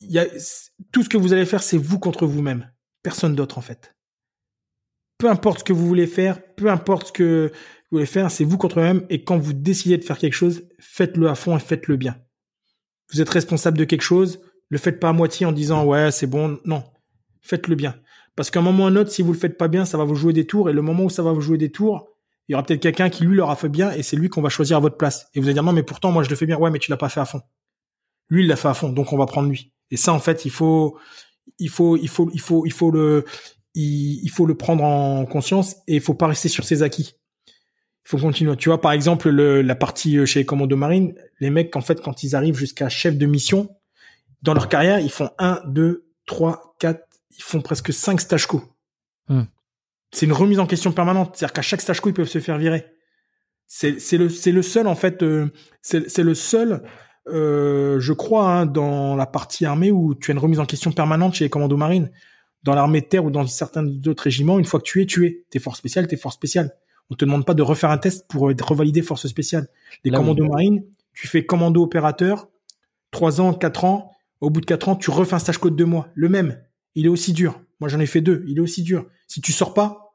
y 0.00 0.18
a, 0.18 0.26
tout 0.90 1.04
ce 1.04 1.08
que 1.08 1.16
vous 1.16 1.32
allez 1.32 1.46
faire, 1.46 1.62
c'est 1.62 1.78
vous 1.78 2.00
contre 2.00 2.26
vous-même, 2.26 2.68
personne 3.04 3.36
d'autre 3.36 3.58
en 3.58 3.60
fait. 3.60 3.94
Peu 5.18 5.30
importe 5.30 5.60
ce 5.60 5.64
que 5.64 5.72
vous 5.72 5.86
voulez 5.86 6.08
faire, 6.08 6.42
peu 6.56 6.68
importe 6.68 7.08
ce 7.08 7.12
que 7.12 7.52
vous 7.52 7.98
voulez 7.98 8.06
faire, 8.06 8.28
c'est 8.28 8.44
vous 8.44 8.58
contre 8.58 8.80
vous-même. 8.80 9.06
Et 9.08 9.22
quand 9.22 9.38
vous 9.38 9.52
décidez 9.52 9.96
de 9.98 10.04
faire 10.04 10.18
quelque 10.18 10.34
chose, 10.34 10.64
faites-le 10.80 11.28
à 11.28 11.36
fond 11.36 11.56
et 11.56 11.60
faites-le 11.60 11.96
bien. 11.96 12.20
Vous 13.12 13.20
êtes 13.20 13.30
responsable 13.30 13.78
de 13.78 13.84
quelque 13.84 14.02
chose, 14.02 14.40
le 14.68 14.78
faites 14.78 14.98
pas 14.98 15.10
à 15.10 15.12
moitié 15.12 15.46
en 15.46 15.52
disant 15.52 15.84
ouais 15.84 16.10
c'est 16.10 16.26
bon, 16.26 16.58
non, 16.64 16.82
faites-le 17.40 17.76
bien. 17.76 17.94
Parce 18.36 18.50
qu'à 18.50 18.60
un 18.60 18.62
moment 18.62 18.84
ou 18.84 18.86
un 18.86 18.96
autre, 18.96 19.10
si 19.10 19.22
vous 19.22 19.32
le 19.32 19.38
faites 19.38 19.56
pas 19.56 19.68
bien, 19.68 19.84
ça 19.84 19.98
va 19.98 20.04
vous 20.04 20.14
jouer 20.14 20.32
des 20.32 20.46
tours. 20.46 20.70
Et 20.70 20.72
le 20.72 20.82
moment 20.82 21.04
où 21.04 21.10
ça 21.10 21.22
va 21.22 21.32
vous 21.32 21.40
jouer 21.40 21.58
des 21.58 21.72
tours, 21.72 22.08
il 22.48 22.52
y 22.52 22.54
aura 22.54 22.62
peut-être 22.62 22.80
quelqu'un 22.80 23.10
qui 23.10 23.24
lui 23.24 23.36
l'aura 23.36 23.56
fait 23.56 23.68
bien 23.68 23.90
et 23.90 24.02
c'est 24.02 24.16
lui 24.16 24.28
qu'on 24.28 24.42
va 24.42 24.50
choisir 24.50 24.76
à 24.76 24.80
votre 24.80 24.96
place. 24.96 25.28
Et 25.34 25.40
vous 25.40 25.46
allez 25.46 25.54
dire 25.54 25.64
non, 25.64 25.72
mais 25.72 25.82
pourtant 25.82 26.12
moi 26.12 26.22
je 26.22 26.30
le 26.30 26.36
fais 26.36 26.46
bien. 26.46 26.58
Ouais, 26.58 26.70
mais 26.70 26.78
tu 26.78 26.90
l'as 26.90 26.96
pas 26.96 27.08
fait 27.08 27.20
à 27.20 27.24
fond. 27.24 27.40
Lui 28.28 28.44
il 28.44 28.48
l'a 28.48 28.56
fait 28.56 28.68
à 28.68 28.74
fond, 28.74 28.90
donc 28.90 29.12
on 29.12 29.16
va 29.16 29.26
prendre 29.26 29.48
lui. 29.48 29.72
Et 29.90 29.96
ça 29.96 30.12
en 30.12 30.20
fait, 30.20 30.44
il 30.44 30.50
faut, 30.50 30.98
il 31.58 31.70
faut, 31.70 31.96
il 31.96 32.08
faut, 32.08 32.30
il 32.32 32.40
faut, 32.40 32.66
il 32.66 32.72
faut 32.72 32.90
le, 32.90 33.24
il, 33.74 34.30
faut 34.30 34.46
le 34.46 34.56
prendre 34.56 34.84
en 34.84 35.26
conscience 35.26 35.76
et 35.86 35.96
il 35.96 36.00
faut 36.00 36.14
pas 36.14 36.26
rester 36.26 36.48
sur 36.48 36.64
ses 36.64 36.82
acquis. 36.82 37.14
Il 38.04 38.08
faut 38.08 38.18
continuer. 38.18 38.56
Tu 38.56 38.68
vois, 38.68 38.80
par 38.80 38.92
exemple, 38.92 39.28
le, 39.28 39.62
la 39.62 39.74
partie 39.74 40.16
euh, 40.16 40.26
chez 40.26 40.40
les 40.40 40.46
commandos 40.46 40.76
marines, 40.76 41.14
les 41.40 41.50
mecs, 41.50 41.74
en 41.74 41.80
fait, 41.80 42.00
quand 42.00 42.22
ils 42.22 42.36
arrivent 42.36 42.56
jusqu'à 42.56 42.88
chef 42.88 43.18
de 43.18 43.26
mission, 43.26 43.68
dans 44.42 44.54
leur 44.54 44.68
carrière, 44.68 45.00
ils 45.00 45.10
font 45.10 45.30
1, 45.38 45.62
2, 45.66 46.06
3, 46.26 46.76
4, 46.78 47.05
ils 47.36 47.42
font 47.42 47.60
presque 47.60 47.92
5 47.92 48.20
stages 48.20 48.46
co. 48.46 48.62
Hmm. 49.28 49.44
C'est 50.12 50.26
une 50.26 50.32
remise 50.32 50.58
en 50.58 50.66
question 50.66 50.92
permanente. 50.92 51.36
C'est-à-dire 51.36 51.52
qu'à 51.52 51.62
chaque 51.62 51.80
stage 51.80 52.00
co, 52.00 52.10
ils 52.10 52.14
peuvent 52.14 52.28
se 52.28 52.40
faire 52.40 52.58
virer. 52.58 52.86
C'est, 53.66 53.90
le, 54.12 54.62
seul, 54.62 54.86
en 54.86 54.94
fait, 54.94 55.22
euh, 55.22 55.52
c'est, 55.82 56.22
le 56.22 56.34
seul, 56.34 56.82
euh, 57.28 57.98
je 57.98 58.12
crois, 58.12 58.48
hein, 58.50 58.66
dans 58.66 59.16
la 59.16 59.26
partie 59.26 59.66
armée 59.66 59.90
où 59.90 60.14
tu 60.14 60.30
as 60.30 60.34
une 60.34 60.38
remise 60.38 60.60
en 60.60 60.66
question 60.66 60.92
permanente 60.92 61.34
chez 61.34 61.44
les 61.44 61.50
commandos 61.50 61.76
marines. 61.76 62.10
Dans 62.62 62.74
l'armée 62.74 63.00
de 63.00 63.06
terre 63.06 63.24
ou 63.24 63.30
dans 63.30 63.46
certains 63.46 63.82
d'autres 63.82 64.24
régiments, 64.24 64.58
une 64.58 64.64
fois 64.64 64.80
que 64.80 64.84
tu 64.84 65.02
es, 65.02 65.06
tu 65.06 65.26
es. 65.26 65.44
T'es 65.50 65.58
force 65.58 65.78
spéciale, 65.78 66.06
t'es 66.06 66.16
force 66.16 66.34
spéciale. 66.34 66.72
On 67.10 67.14
te 67.14 67.24
demande 67.24 67.44
pas 67.44 67.54
de 67.54 67.62
refaire 67.62 67.90
un 67.90 67.98
test 67.98 68.26
pour 68.28 68.50
être 68.50 68.68
revalidé 68.68 69.02
force 69.02 69.26
spéciale. 69.26 69.68
Les 70.02 70.10
commandos 70.10 70.46
marines, 70.46 70.84
tu 71.12 71.28
fais 71.28 71.46
commando 71.46 71.82
opérateur, 71.82 72.48
3 73.12 73.40
ans, 73.40 73.54
4 73.54 73.84
ans. 73.84 74.12
Au 74.40 74.50
bout 74.50 74.60
de 74.60 74.66
4 74.66 74.88
ans, 74.88 74.96
tu 74.96 75.10
refais 75.10 75.34
un 75.34 75.38
stage 75.38 75.58
code 75.58 75.76
de 75.76 75.84
mois. 75.84 76.08
Le 76.14 76.28
même 76.28 76.58
il 76.96 77.06
est 77.06 77.10
aussi 77.10 77.32
dur. 77.32 77.60
Moi, 77.78 77.88
j'en 77.88 78.00
ai 78.00 78.06
fait 78.06 78.22
deux. 78.22 78.42
Il 78.48 78.56
est 78.56 78.60
aussi 78.60 78.82
dur. 78.82 79.06
Si 79.28 79.40
tu 79.40 79.52
sors 79.52 79.74
pas, 79.74 80.10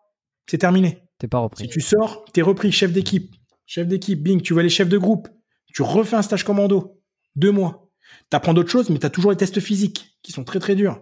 c'est 0.48 0.58
terminé. 0.58 1.04
T'es 1.20 1.28
pas 1.28 1.38
repris. 1.38 1.64
Si 1.64 1.70
tu 1.70 1.80
sors, 1.80 2.26
t'es 2.34 2.42
repris 2.42 2.72
chef 2.72 2.92
d'équipe. 2.92 3.34
Chef 3.66 3.88
d'équipe, 3.88 4.22
bing, 4.22 4.42
tu 4.42 4.54
vas 4.54 4.64
les 4.64 4.70
chefs 4.70 4.90
de 4.90 4.98
groupe. 4.98 5.30
Tu 5.74 5.84
refais 5.84 6.18
un 6.18 6.24
stage 6.24 6.44
commando. 6.44 7.00
Deux 7.36 7.52
mois. 7.52 7.88
T'apprends 8.30 8.54
d'autres 8.54 8.72
choses, 8.72 8.90
mais 8.90 8.98
t'as 8.98 9.12
toujours 9.12 9.32
les 9.32 9.38
tests 9.38 9.60
physiques 9.60 10.18
qui 10.24 10.32
sont 10.32 10.44
très 10.44 10.60
très 10.60 10.76
durs. 10.76 11.02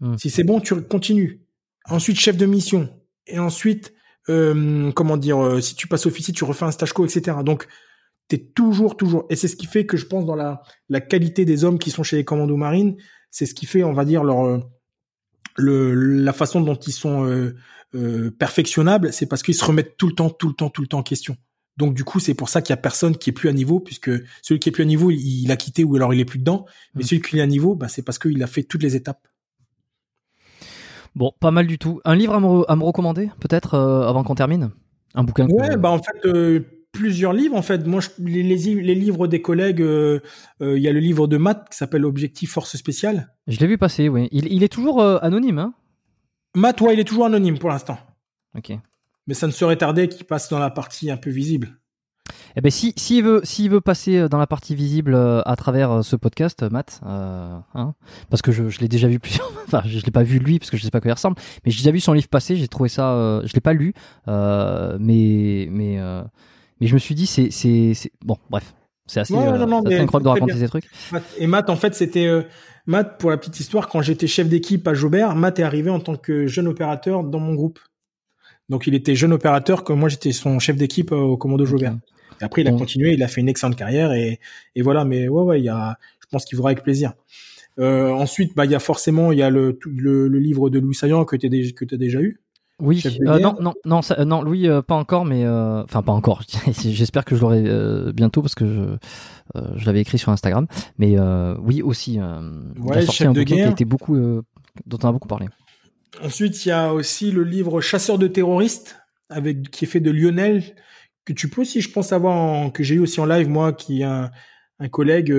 Hmm. 0.00 0.16
Si 0.18 0.28
c'est 0.28 0.42
bon, 0.42 0.60
tu 0.60 0.82
continues. 0.82 1.46
Ensuite, 1.88 2.18
chef 2.18 2.36
de 2.36 2.44
mission. 2.44 2.90
Et 3.28 3.38
ensuite, 3.38 3.94
euh, 4.28 4.90
comment 4.92 5.16
dire, 5.16 5.38
euh, 5.38 5.60
si 5.60 5.76
tu 5.76 5.86
passes 5.86 6.04
officier, 6.06 6.34
tu 6.34 6.44
refais 6.44 6.64
un 6.64 6.72
stage 6.72 6.92
co, 6.92 7.06
etc. 7.06 7.38
Donc, 7.44 7.68
t'es 8.26 8.38
toujours, 8.38 8.96
toujours. 8.96 9.26
Et 9.30 9.36
c'est 9.36 9.48
ce 9.48 9.56
qui 9.56 9.66
fait 9.66 9.86
que 9.86 9.96
je 9.96 10.06
pense 10.06 10.26
dans 10.26 10.36
la, 10.36 10.62
la 10.88 11.00
qualité 11.00 11.44
des 11.44 11.64
hommes 11.64 11.78
qui 11.78 11.90
sont 11.90 12.02
chez 12.02 12.16
les 12.16 12.24
commandos 12.24 12.56
marines, 12.56 12.96
c'est 13.30 13.46
ce 13.46 13.54
qui 13.54 13.66
fait, 13.66 13.84
on 13.84 13.92
va 13.92 14.04
dire, 14.04 14.24
leur, 14.24 14.44
euh, 14.44 14.58
le, 15.56 15.94
la 15.94 16.32
façon 16.32 16.60
dont 16.60 16.74
ils 16.74 16.92
sont 16.92 17.26
euh, 17.26 17.54
euh, 17.94 18.30
perfectionnables, 18.30 19.12
c'est 19.12 19.26
parce 19.26 19.42
qu'ils 19.42 19.54
se 19.54 19.64
remettent 19.64 19.96
tout 19.96 20.06
le 20.06 20.14
temps, 20.14 20.30
tout 20.30 20.48
le 20.48 20.54
temps, 20.54 20.70
tout 20.70 20.82
le 20.82 20.88
temps 20.88 20.98
en 20.98 21.02
question. 21.02 21.36
Donc 21.76 21.94
du 21.94 22.04
coup, 22.04 22.20
c'est 22.20 22.34
pour 22.34 22.48
ça 22.48 22.62
qu'il 22.62 22.72
y 22.72 22.74
a 22.74 22.78
personne 22.78 23.16
qui 23.16 23.30
est 23.30 23.32
plus 23.32 23.48
à 23.48 23.52
niveau, 23.52 23.80
puisque 23.80 24.10
celui 24.42 24.60
qui 24.60 24.68
est 24.68 24.72
plus 24.72 24.82
à 24.82 24.86
niveau, 24.86 25.10
il, 25.10 25.50
a 25.50 25.56
quitté 25.56 25.84
ou 25.84 25.96
alors 25.96 26.12
il 26.12 26.20
est 26.20 26.24
plus 26.24 26.38
dedans. 26.38 26.66
Mais 26.94 27.02
mm. 27.02 27.06
celui 27.06 27.22
qui 27.22 27.38
est 27.38 27.42
à 27.42 27.46
niveau, 27.46 27.74
bah, 27.74 27.88
c'est 27.88 28.02
parce 28.02 28.18
qu'il 28.18 28.42
a 28.42 28.46
fait 28.46 28.62
toutes 28.62 28.82
les 28.82 28.96
étapes. 28.96 29.26
Bon, 31.14 31.32
pas 31.40 31.50
mal 31.50 31.66
du 31.66 31.78
tout. 31.78 32.00
Un 32.04 32.14
livre 32.14 32.34
à 32.34 32.40
me, 32.40 32.70
à 32.70 32.76
me 32.76 32.84
recommander, 32.84 33.30
peut-être, 33.40 33.74
euh, 33.74 34.08
avant 34.08 34.22
qu'on 34.22 34.34
termine? 34.34 34.70
Un 35.14 35.24
bouquin 35.24 35.46
Ouais, 35.46 35.76
bah 35.76 35.90
en 35.90 35.98
fait, 35.98 36.26
plusieurs 36.92 37.32
livres 37.32 37.56
en 37.56 37.62
fait. 37.62 37.86
Moi, 37.86 38.00
les, 38.18 38.42
les, 38.42 38.94
livres 38.94 39.26
des 39.26 39.42
collègues, 39.42 39.82
euh, 39.82 40.20
euh, 40.60 40.76
il 40.76 40.82
y 40.82 40.88
a 40.88 40.92
le 40.92 41.00
livre 41.00 41.26
de 41.26 41.38
Matt 41.38 41.68
qui 41.70 41.76
s'appelle 41.76 42.04
Objectif 42.04 42.52
Force 42.52 42.76
Spéciale. 42.76 43.34
Je 43.48 43.58
l'ai 43.58 43.66
vu 43.66 43.78
passer, 43.78 44.08
oui. 44.08 44.28
Il, 44.30 44.62
est 44.62 44.72
toujours 44.72 45.00
euh, 45.00 45.18
anonyme, 45.22 45.58
hein? 45.58 45.74
Matt, 46.54 46.80
ouais, 46.82 46.94
il 46.94 47.00
est 47.00 47.04
toujours 47.04 47.24
anonyme 47.24 47.58
pour 47.58 47.70
l'instant. 47.70 47.98
Ok. 48.56 48.72
Mais 49.26 49.34
ça 49.34 49.46
ne 49.46 49.52
serait 49.52 49.76
tardé 49.76 50.08
qu'il 50.08 50.26
passe 50.26 50.50
dans 50.50 50.58
la 50.58 50.70
partie 50.70 51.10
un 51.10 51.16
peu 51.16 51.30
visible. 51.30 51.78
Eh 52.54 52.60
ben 52.60 52.70
si 52.70 52.92
s'il 52.96 53.24
veut 53.24 53.40
s'il 53.44 53.70
veut 53.70 53.80
passer 53.80 54.28
dans 54.28 54.38
la 54.38 54.46
partie 54.46 54.74
visible 54.74 55.14
à 55.16 55.56
travers 55.56 56.04
ce 56.04 56.16
podcast, 56.16 56.62
Matt, 56.62 57.00
hein, 57.04 57.94
parce 58.30 58.42
que 58.42 58.52
je, 58.52 58.68
je 58.68 58.78
l'ai 58.80 58.88
déjà 58.88 59.08
vu 59.08 59.18
plusieurs, 59.18 59.50
enfin 59.66 59.82
je 59.86 59.98
l'ai 60.04 60.10
pas 60.10 60.22
vu 60.22 60.38
lui 60.38 60.58
parce 60.58 60.70
que 60.70 60.76
je 60.76 60.82
sais 60.82 60.90
pas 60.90 60.98
à 60.98 61.00
quoi 61.00 61.10
il 61.10 61.14
ressemble, 61.14 61.36
mais 61.64 61.70
j'ai 61.70 61.78
déjà 61.78 61.90
vu 61.90 62.00
son 62.00 62.12
livre 62.12 62.28
passer, 62.28 62.56
j'ai 62.56 62.68
trouvé 62.68 62.90
ça, 62.90 63.40
je 63.44 63.52
l'ai 63.54 63.60
pas 63.60 63.72
lu, 63.72 63.94
mais 64.26 65.66
mais 65.70 65.98
mais 66.82 66.88
je 66.88 66.94
me 66.94 66.98
suis 66.98 67.14
dit, 67.14 67.26
c'est, 67.26 67.52
c'est, 67.52 67.94
bon, 68.24 68.36
bref, 68.50 68.74
c'est 69.06 69.20
assez, 69.20 69.34
incroyable 69.34 70.24
de 70.24 70.28
raconter 70.28 70.58
ces 70.58 70.66
trucs. 70.66 70.90
Et 71.38 71.46
Matt, 71.46 71.70
en 71.70 71.76
fait, 71.76 71.94
c'était 71.94 72.26
euh, 72.26 72.42
Matt 72.86 73.20
pour 73.20 73.30
la 73.30 73.36
petite 73.36 73.60
histoire. 73.60 73.88
Quand 73.88 74.02
j'étais 74.02 74.26
chef 74.26 74.48
d'équipe 74.48 74.88
à 74.88 74.92
Jobert, 74.92 75.36
Matt 75.36 75.60
est 75.60 75.62
arrivé 75.62 75.90
en 75.90 76.00
tant 76.00 76.16
que 76.16 76.48
jeune 76.48 76.66
opérateur 76.66 77.22
dans 77.22 77.38
mon 77.38 77.54
groupe. 77.54 77.78
Donc, 78.68 78.88
il 78.88 78.96
était 78.96 79.14
jeune 79.14 79.32
opérateur, 79.32 79.84
comme 79.84 80.00
moi, 80.00 80.08
j'étais 80.08 80.32
son 80.32 80.58
chef 80.58 80.74
d'équipe 80.74 81.12
euh, 81.12 81.18
au 81.18 81.36
commando 81.36 81.64
Jobert. 81.64 81.94
Et 82.40 82.44
après, 82.44 82.62
il 82.62 82.68
a 82.68 82.72
continué, 82.72 83.12
il 83.12 83.22
a 83.22 83.28
fait 83.28 83.40
une 83.40 83.48
excellente 83.48 83.76
carrière 83.76 84.12
et, 84.12 84.40
et 84.74 84.82
voilà. 84.82 85.04
Mais 85.04 85.28
ouais, 85.28 85.42
ouais, 85.44 85.60
il 85.60 85.64
y 85.64 85.68
a, 85.68 85.96
je 86.20 86.26
pense 86.32 86.44
qu'il 86.44 86.56
voudra 86.56 86.70
avec 86.70 86.82
plaisir. 86.82 87.12
Euh, 87.78 88.10
ensuite, 88.10 88.56
bah, 88.56 88.64
il 88.64 88.72
y 88.72 88.74
a 88.74 88.80
forcément, 88.80 89.30
il 89.30 89.38
y 89.38 89.42
a 89.42 89.50
le, 89.50 89.78
le, 89.86 90.26
le 90.26 90.38
livre 90.40 90.68
de 90.68 90.80
Louis 90.80 90.96
Saillant 90.96 91.24
que 91.24 91.36
tu 91.36 91.46
as 91.46 91.96
déjà 91.96 92.20
eu. 92.20 92.40
Oui, 92.80 93.02
euh, 93.06 93.38
non, 93.38 93.54
non, 93.60 93.74
non, 93.84 94.00
euh, 94.10 94.24
non, 94.24 94.42
Louis, 94.42 94.68
euh, 94.68 94.82
pas 94.82 94.96
encore, 94.96 95.24
mais 95.24 95.46
enfin 95.46 96.02
pas 96.02 96.12
encore. 96.12 96.42
J'espère 96.82 97.24
que 97.24 97.36
je 97.36 97.40
l'aurai 97.40 98.12
bientôt 98.12 98.42
parce 98.42 98.54
que 98.54 98.66
je, 98.66 99.60
je 99.76 99.86
l'avais 99.86 100.00
écrit 100.00 100.18
sur 100.18 100.32
Instagram. 100.32 100.66
Mais 100.98 101.16
oui, 101.60 101.82
aussi, 101.82 102.18
ouais, 102.78 103.02
sorti 103.02 103.24
un 103.24 103.32
de 103.32 103.42
guerre. 103.42 103.56
qui 103.56 103.62
a 103.62 103.70
été 103.70 103.84
beaucoup, 103.84 104.16
dont 104.16 104.98
on 105.02 105.08
a 105.08 105.12
beaucoup 105.12 105.28
parlé. 105.28 105.46
Ensuite, 106.22 106.66
il 106.66 106.68
y 106.68 106.72
a 106.72 106.92
aussi 106.92 107.30
le 107.30 107.42
livre 107.42 107.80
Chasseur 107.80 108.18
de 108.18 108.26
terroristes 108.26 108.98
avec 109.30 109.70
qui 109.70 109.86
est 109.86 109.88
fait 109.88 110.00
de 110.00 110.10
Lionel 110.10 110.62
que 111.24 111.32
tu 111.32 111.48
peux 111.48 111.62
aussi, 111.62 111.80
je 111.80 111.90
pense, 111.90 112.12
avoir 112.12 112.70
que 112.72 112.82
j'ai 112.82 112.96
eu 112.96 112.98
aussi 112.98 113.20
en 113.20 113.24
live 113.24 113.48
moi, 113.48 113.72
qui 113.72 114.02
est 114.02 114.04
un, 114.04 114.30
un 114.78 114.88
collègue 114.88 115.32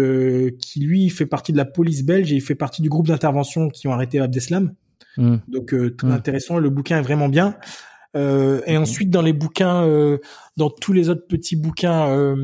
qui 0.60 0.80
lui 0.80 1.10
fait 1.10 1.26
partie 1.26 1.52
de 1.52 1.58
la 1.58 1.66
police 1.66 2.04
belge 2.04 2.32
et 2.32 2.36
il 2.36 2.42
fait 2.42 2.56
partie 2.56 2.82
du 2.82 2.90
groupe 2.90 3.08
d'intervention 3.08 3.70
qui 3.70 3.88
ont 3.88 3.92
arrêté 3.92 4.20
Abdeslam. 4.20 4.74
Mm. 5.18 5.38
Donc 5.48 5.74
euh, 5.74 5.96
très 5.96 6.08
mm. 6.08 6.12
intéressant, 6.12 6.58
le 6.58 6.70
bouquin 6.70 7.00
est 7.00 7.04
vraiment 7.04 7.30
bien. 7.30 7.58
Euh, 8.16 8.62
et 8.68 8.78
ensuite 8.78 9.10
dans 9.10 9.22
les 9.22 9.34
bouquins, 9.34 9.84
euh, 9.86 10.20
dans 10.58 10.70
tous 10.70 10.94
les 10.94 11.10
autres 11.10 11.26
petits 11.28 11.56
bouquins 11.56 12.36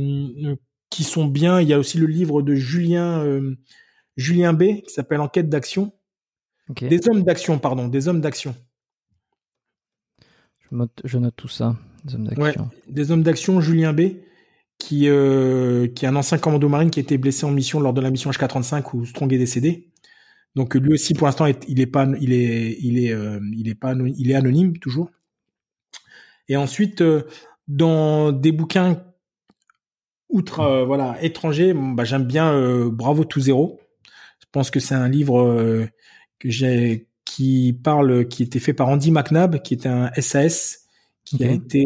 qui 0.90 1.04
sont 1.04 1.26
bien, 1.26 1.62
il 1.62 1.68
y 1.68 1.74
a 1.74 1.80
aussi 1.80 1.98
le 1.98 2.08
livre 2.08 2.42
de 2.42 2.56
Julien 2.56 3.24
Julien 4.18 4.54
B 4.54 4.82
qui 4.82 4.94
s'appelle 4.94 5.22
Enquête 5.22 5.50
d'action. 5.50 5.94
Des 6.82 7.08
hommes 7.10 7.24
d'action, 7.24 7.58
pardon, 7.58 7.88
des 7.88 8.08
hommes 8.08 8.22
d'action. 8.22 8.56
Je, 10.60 10.78
je, 11.04 11.18
note 11.18 11.36
tout 11.36 11.48
ça. 11.48 11.76
Des 12.06 12.14
hommes 12.14 12.28
d'action. 12.28 12.70
des 12.88 13.12
hommes 13.12 13.24
d'action, 13.24 13.60
Julien 13.60 13.92
B, 13.92 14.02
qui, 14.80 15.10
euh, 15.10 15.88
qui 15.88 16.06
est 16.06 16.08
un 16.08 16.16
ancien 16.16 16.40
commando 16.40 16.68
marine 16.68 16.90
qui 16.90 17.00
a 17.00 17.04
été 17.04 17.20
blessé 17.20 17.46
en 17.46 17.52
mission 17.52 17.80
lors 17.80 17.94
de 17.94 18.02
la 18.02 18.10
mission 18.10 18.32
HK35 18.32 18.84
où 18.94 19.06
Strong 19.06 19.32
est 19.34 19.38
décédé. 19.38 19.90
Donc 20.56 20.76
lui 20.76 20.94
aussi 20.94 21.14
pour 21.14 21.28
l'instant 21.28 21.46
il 21.46 21.80
est 21.80 21.86
pas 21.86 22.08
il 22.20 22.34
est 22.34 22.78
il 22.82 22.98
est 22.98 23.16
il 23.54 23.70
est 23.70 23.76
pas 23.76 23.94
il 23.94 24.32
est 24.32 24.36
anonyme 24.36 24.78
toujours. 24.78 25.10
Et 26.48 26.58
ensuite 26.58 27.04
dans 27.68 28.32
des 28.32 28.52
bouquins 28.52 29.04
outre 30.30 30.84
voilà 30.86 31.18
étrangers, 31.22 31.74
bah, 31.74 32.04
j'aime 32.04 32.26
bien 32.26 32.88
Bravo 32.90 33.24
tout 33.24 33.42
zéro. 33.42 33.80
Je 34.40 34.46
pense 34.52 34.72
que 34.72 34.80
c'est 34.80 34.96
un 34.96 35.10
livre 35.10 35.88
que 36.40 36.50
j'ai 36.50 37.08
qui 37.26 37.80
parle 37.84 38.28
qui 38.28 38.42
était 38.42 38.60
fait 38.60 38.74
par 38.74 38.88
Andy 38.88 39.12
McNabb 39.12 39.62
qui 39.62 39.76
était 39.76 39.90
un 39.90 40.12
SAS 40.20 40.88
qui 41.24 41.44
a 41.44 41.52
été 41.52 41.84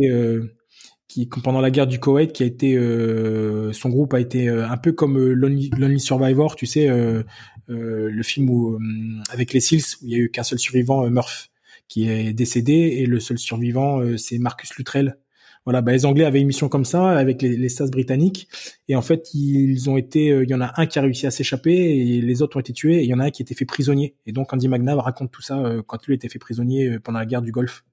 qui 1.13 1.27
pendant 1.27 1.61
la 1.61 1.69
guerre 1.69 1.85
du 1.85 1.99
Koweït 1.99 2.33
qui 2.33 2.41
a 2.41 2.45
été 2.45 2.75
euh, 2.75 3.71
son 3.71 3.89
groupe 3.89 4.15
a 4.15 4.19
été 4.19 4.49
euh, 4.49 4.67
un 4.67 4.77
peu 4.77 4.93
comme 4.93 5.17
euh, 5.19 5.33
Lonely, 5.33 5.99
Survivor 5.99 6.55
tu 6.55 6.65
sais 6.65 6.87
le 7.67 8.23
film 8.23 8.49
où 8.49 8.79
avec 9.29 9.53
les 9.53 9.59
Seals 9.59 9.83
où 10.01 10.05
il 10.05 10.11
y 10.11 10.15
a 10.15 10.17
eu 10.17 10.31
qu'un 10.31 10.43
seul 10.43 10.57
survivant 10.57 11.07
Murph 11.09 11.49
qui 11.87 12.09
est 12.09 12.33
décédé 12.33 12.73
et 12.73 13.05
le 13.05 13.19
seul 13.19 13.37
survivant 13.37 14.01
c'est 14.17 14.37
Marcus 14.39 14.75
Luttrell. 14.75 15.17
Voilà 15.65 15.81
bah, 15.81 15.91
les 15.91 16.05
Anglais 16.05 16.25
avaient 16.25 16.41
une 16.41 16.47
mission 16.47 16.67
comme 16.67 16.83
ça 16.83 17.11
avec 17.11 17.41
les, 17.41 17.55
les 17.55 17.69
SAS 17.69 17.89
britanniques 17.89 18.47
et 18.87 18.95
en 18.95 19.01
fait 19.01 19.33
ils 19.33 19.89
ont 19.89 19.97
été 19.97 20.27
il 20.27 20.49
y 20.49 20.55
en 20.55 20.61
a 20.61 20.73
un 20.77 20.87
qui 20.87 20.99
a 20.99 21.03
réussi 21.03 21.27
à 21.27 21.31
s'échapper 21.31 21.73
et 21.73 22.21
les 22.21 22.41
autres 22.41 22.57
ont 22.57 22.59
été 22.59 22.73
tués 22.73 22.97
et 22.97 23.03
il 23.03 23.09
y 23.09 23.13
en 23.13 23.19
a 23.19 23.25
un 23.25 23.31
qui 23.31 23.43
a 23.43 23.45
été 23.45 23.55
fait 23.55 23.65
prisonnier. 23.65 24.15
Et 24.25 24.31
donc 24.31 24.51
Andy 24.51 24.67
McNabb 24.67 24.99
raconte 24.99 25.31
tout 25.31 25.43
ça 25.43 25.63
quand 25.85 26.05
lui 26.05 26.13
a 26.13 26.15
été 26.15 26.27
fait 26.27 26.39
prisonnier 26.39 26.99
pendant 26.99 27.19
la 27.19 27.25
guerre 27.25 27.43
du 27.43 27.51
Golfe 27.51 27.83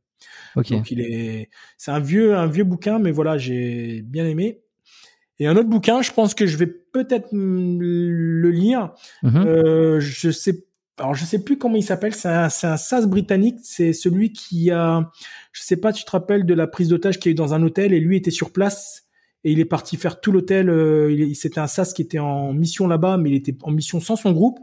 donc 0.57 0.91
il 0.91 1.01
est, 1.01 1.51
c'est 1.79 1.91
un 1.91 2.01
vieux, 2.01 2.37
un 2.37 2.47
vieux 2.47 2.65
bouquin, 2.65 2.99
mais 2.99 3.11
voilà, 3.11 3.39
j'ai 3.39 4.03
bien 4.03 4.27
aimé. 4.27 4.61
Et 5.39 5.47
un 5.47 5.57
autre 5.57 5.69
bouquin, 5.69 6.03
je 6.03 6.13
pense 6.13 6.35
que 6.35 6.47
je 6.47 6.57
vais 6.59 6.67
peut-être 6.67 7.29
le 7.33 8.51
lire. 8.51 8.93
Mm-hmm. 9.23 9.47
Euh, 9.47 10.01
je 10.01 10.31
sais, 10.31 10.67
alors 10.99 11.15
je 11.15 11.25
sais 11.25 11.43
plus 11.43 11.57
comment 11.57 11.77
il 11.77 11.83
s'appelle. 11.83 12.15
C'est 12.15 12.29
un, 12.29 12.51
c'est 12.51 12.67
un 12.67 12.77
sas 12.77 13.07
britannique. 13.07 13.57
C'est 13.63 13.95
celui 13.95 14.33
qui 14.33 14.71
a, 14.71 15.11
je 15.53 15.63
sais 15.63 15.79
pas, 15.79 15.93
tu 15.93 16.05
te 16.05 16.11
rappelles 16.11 16.45
de 16.45 16.55
la 16.55 16.67
prise 16.67 16.89
d'otage 16.89 17.19
qu'il 17.19 17.31
y 17.31 17.31
a 17.31 17.33
eu 17.33 17.35
dans 17.35 17.55
un 17.55 17.63
hôtel 17.63 17.95
et 17.95 18.01
lui 18.01 18.17
était 18.17 18.31
sur 18.31 18.53
place 18.53 19.07
et 19.45 19.53
il 19.53 19.61
est 19.61 19.65
parti 19.65 19.97
faire 19.97 20.21
tout 20.21 20.33
l'hôtel. 20.33 20.69
Euh, 20.69 21.33
c'était 21.35 21.61
un 21.61 21.67
sas 21.67 21.95
qui 21.95 22.03
était 22.03 22.19
en 22.19 22.53
mission 22.53 22.87
là-bas, 22.87 23.17
mais 23.17 23.31
il 23.31 23.37
était 23.37 23.57
en 23.63 23.71
mission 23.71 24.01
sans 24.01 24.17
son 24.17 24.33
groupe. 24.33 24.59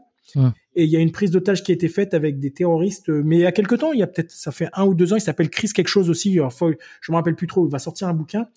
Et 0.75 0.83
il 0.83 0.89
y 0.89 0.95
a 0.95 0.99
une 0.99 1.11
prise 1.11 1.31
d'otage 1.31 1.63
qui 1.63 1.71
a 1.71 1.75
été 1.75 1.87
faite 1.87 2.13
avec 2.13 2.39
des 2.39 2.51
terroristes. 2.51 3.09
Mais 3.09 3.37
il 3.37 3.41
y 3.41 3.45
a 3.45 3.51
quelque 3.51 3.75
temps, 3.75 3.93
il 3.93 3.99
y 3.99 4.03
a 4.03 4.07
peut-être, 4.07 4.31
ça 4.31 4.51
fait 4.51 4.69
un 4.73 4.85
ou 4.85 4.93
deux 4.93 5.13
ans, 5.13 5.15
il 5.15 5.21
s'appelle 5.21 5.49
Chris 5.49 5.69
quelque 5.73 5.87
chose 5.87 6.09
aussi. 6.09 6.35
je 6.35 7.11
me 7.11 7.15
rappelle 7.15 7.35
plus 7.35 7.47
trop. 7.47 7.67
Il 7.67 7.71
va 7.71 7.79
sortir 7.79 8.07
un 8.07 8.13
bouquin. 8.13 8.47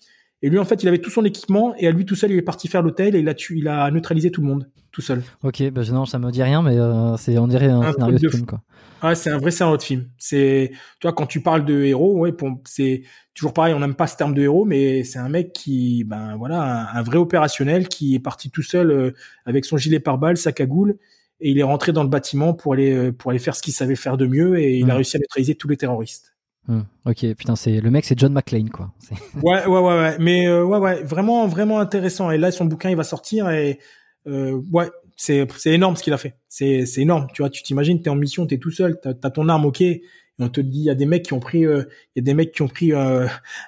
Et 0.43 0.49
lui, 0.49 0.57
en 0.57 0.65
fait, 0.65 0.81
il 0.81 0.87
avait 0.87 0.99
tout 0.99 1.11
son 1.11 1.23
équipement 1.23 1.75
et 1.77 1.87
à 1.87 1.91
lui 1.91 2.05
tout 2.05 2.15
seul, 2.15 2.31
il 2.31 2.37
est 2.37 2.41
parti 2.41 2.67
faire 2.67 2.81
l'hôtel 2.81 3.15
et 3.15 3.19
il 3.19 3.29
a, 3.29 3.35
il 3.51 3.67
a 3.67 3.91
neutralisé 3.91 4.31
tout 4.31 4.41
le 4.41 4.47
monde 4.47 4.67
tout 4.91 5.01
seul. 5.01 5.23
Ok, 5.43 5.63
bah 5.71 5.83
non, 5.91 6.05
ça 6.05 6.19
me 6.19 6.31
dit 6.31 6.43
rien, 6.43 6.61
mais 6.61 6.77
euh, 6.77 7.15
c'est 7.17 7.37
on 7.37 7.47
dirait 7.47 7.69
un, 7.69 7.93
scénario 7.93 8.17
de, 8.17 8.29
film, 8.29 8.45
quoi. 8.45 8.61
Ah, 9.01 9.15
c'est 9.15 9.29
un 9.29 9.37
vrai 9.37 9.51
scénario 9.51 9.77
de 9.77 9.83
film. 9.83 10.09
C'est, 10.17 10.71
tu 10.73 11.07
vois, 11.07 11.13
quand 11.13 11.27
tu 11.27 11.41
parles 11.41 11.63
de 11.63 11.83
héros, 11.83 12.17
ouais, 12.17 12.35
c'est 12.65 13.03
toujours 13.33 13.53
pareil. 13.53 13.73
On 13.73 13.79
n'aime 13.79 13.95
pas 13.95 14.07
ce 14.07 14.17
terme 14.17 14.33
de 14.33 14.41
héros, 14.41 14.65
mais 14.65 15.03
c'est 15.03 15.19
un 15.19 15.29
mec 15.29 15.53
qui, 15.53 16.03
ben 16.03 16.35
voilà, 16.35 16.89
un, 16.93 17.01
vrai 17.03 17.17
opérationnel 17.17 17.87
qui 17.87 18.15
est 18.15 18.19
parti 18.19 18.49
tout 18.51 18.63
seul 18.63 18.91
euh, 18.91 19.11
avec 19.45 19.63
son 19.63 19.77
gilet 19.77 19.99
pare-balles, 19.99 20.37
sa 20.37 20.51
cagoule 20.51 20.97
et 21.41 21.49
il 21.49 21.59
est 21.59 21.63
rentré 21.63 21.91
dans 21.91 22.03
le 22.03 22.09
bâtiment 22.09 22.53
pour 22.53 22.73
aller 22.73 22.93
euh, 22.93 23.11
pour 23.11 23.31
aller 23.31 23.39
faire 23.39 23.55
ce 23.55 23.61
qu'il 23.61 23.73
savait 23.73 23.95
faire 23.95 24.15
de 24.15 24.27
mieux 24.27 24.59
et 24.59 24.77
il 24.77 24.89
a 24.89 24.93
hmm. 24.93 24.97
réussi 24.97 25.17
à 25.17 25.19
neutraliser 25.19 25.55
tous 25.55 25.67
les 25.67 25.77
terroristes. 25.77 26.35
Hmm. 26.67 26.81
Ok, 27.05 27.25
putain, 27.33 27.55
c'est 27.55 27.81
le 27.81 27.89
mec, 27.89 28.05
c'est 28.05 28.17
John 28.17 28.33
McClane, 28.33 28.69
quoi. 28.69 28.93
ouais, 29.43 29.65
ouais, 29.65 29.79
ouais, 29.79 29.97
ouais, 29.97 30.15
mais 30.19 30.47
euh, 30.47 30.63
ouais, 30.63 30.77
ouais, 30.77 31.03
vraiment, 31.03 31.47
vraiment 31.47 31.79
intéressant. 31.79 32.29
Et 32.29 32.37
là, 32.37 32.51
son 32.51 32.65
bouquin, 32.65 32.91
il 32.91 32.95
va 32.95 33.03
sortir 33.03 33.49
et 33.49 33.79
euh, 34.27 34.61
ouais, 34.71 34.89
c'est 35.17 35.47
c'est 35.57 35.71
énorme 35.71 35.95
ce 35.95 36.03
qu'il 36.03 36.13
a 36.13 36.17
fait. 36.17 36.35
C'est 36.47 36.85
c'est 36.85 37.01
énorme. 37.01 37.27
Tu 37.33 37.41
vois, 37.41 37.49
tu 37.49 37.63
t'imagines, 37.63 37.99
t'es 38.01 38.11
en 38.11 38.15
mission, 38.15 38.45
t'es 38.45 38.59
tout 38.59 38.71
seul, 38.71 38.99
t'as 39.01 39.13
as 39.23 39.31
ton 39.31 39.49
arme, 39.49 39.65
ok. 39.65 39.81
Et 39.81 40.03
on 40.43 40.49
te 40.49 40.61
dit, 40.61 40.79
il 40.79 40.85
y 40.85 40.89
a 40.89 40.95
des 40.95 41.05
mecs 41.05 41.23
qui 41.23 41.33
ont 41.33 41.39
pris, 41.39 41.61
il 41.61 41.85
y 42.15 42.19
a 42.19 42.21
des 42.21 42.33
mecs 42.33 42.51
qui 42.51 42.61
ont 42.61 42.67
pris 42.67 42.93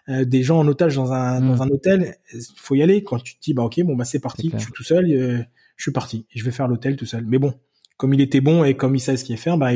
des 0.07 0.43
gens 0.43 0.59
en 0.59 0.67
otage 0.67 0.95
dans 0.95 1.11
un 1.11 1.41
dans 1.41 1.57
hmm. 1.57 1.61
un 1.61 1.67
hôtel. 1.69 2.15
Faut 2.55 2.75
y 2.75 2.83
aller. 2.83 3.03
Quand 3.03 3.19
tu 3.19 3.35
te 3.35 3.41
dis, 3.41 3.53
bah 3.53 3.63
ok, 3.63 3.81
bon 3.83 3.95
bah 3.95 4.05
c'est 4.05 4.19
parti, 4.19 4.51
je 4.53 4.59
suis 4.59 4.71
tout 4.71 4.83
seul 4.83 5.47
je 5.75 5.83
suis 5.83 5.91
parti 5.91 6.25
et 6.33 6.39
je 6.39 6.43
vais 6.45 6.51
faire 6.51 6.67
l'hôtel 6.67 6.95
tout 6.95 7.05
seul. 7.05 7.25
Mais 7.25 7.37
bon, 7.37 7.53
comme 7.97 8.13
il 8.13 8.21
était 8.21 8.41
bon 8.41 8.63
et 8.63 8.75
comme 8.75 8.95
il 8.95 8.99
savait 8.99 9.17
ce 9.17 9.23
qu'il 9.23 9.37
faire, 9.37 9.57
bah, 9.57 9.69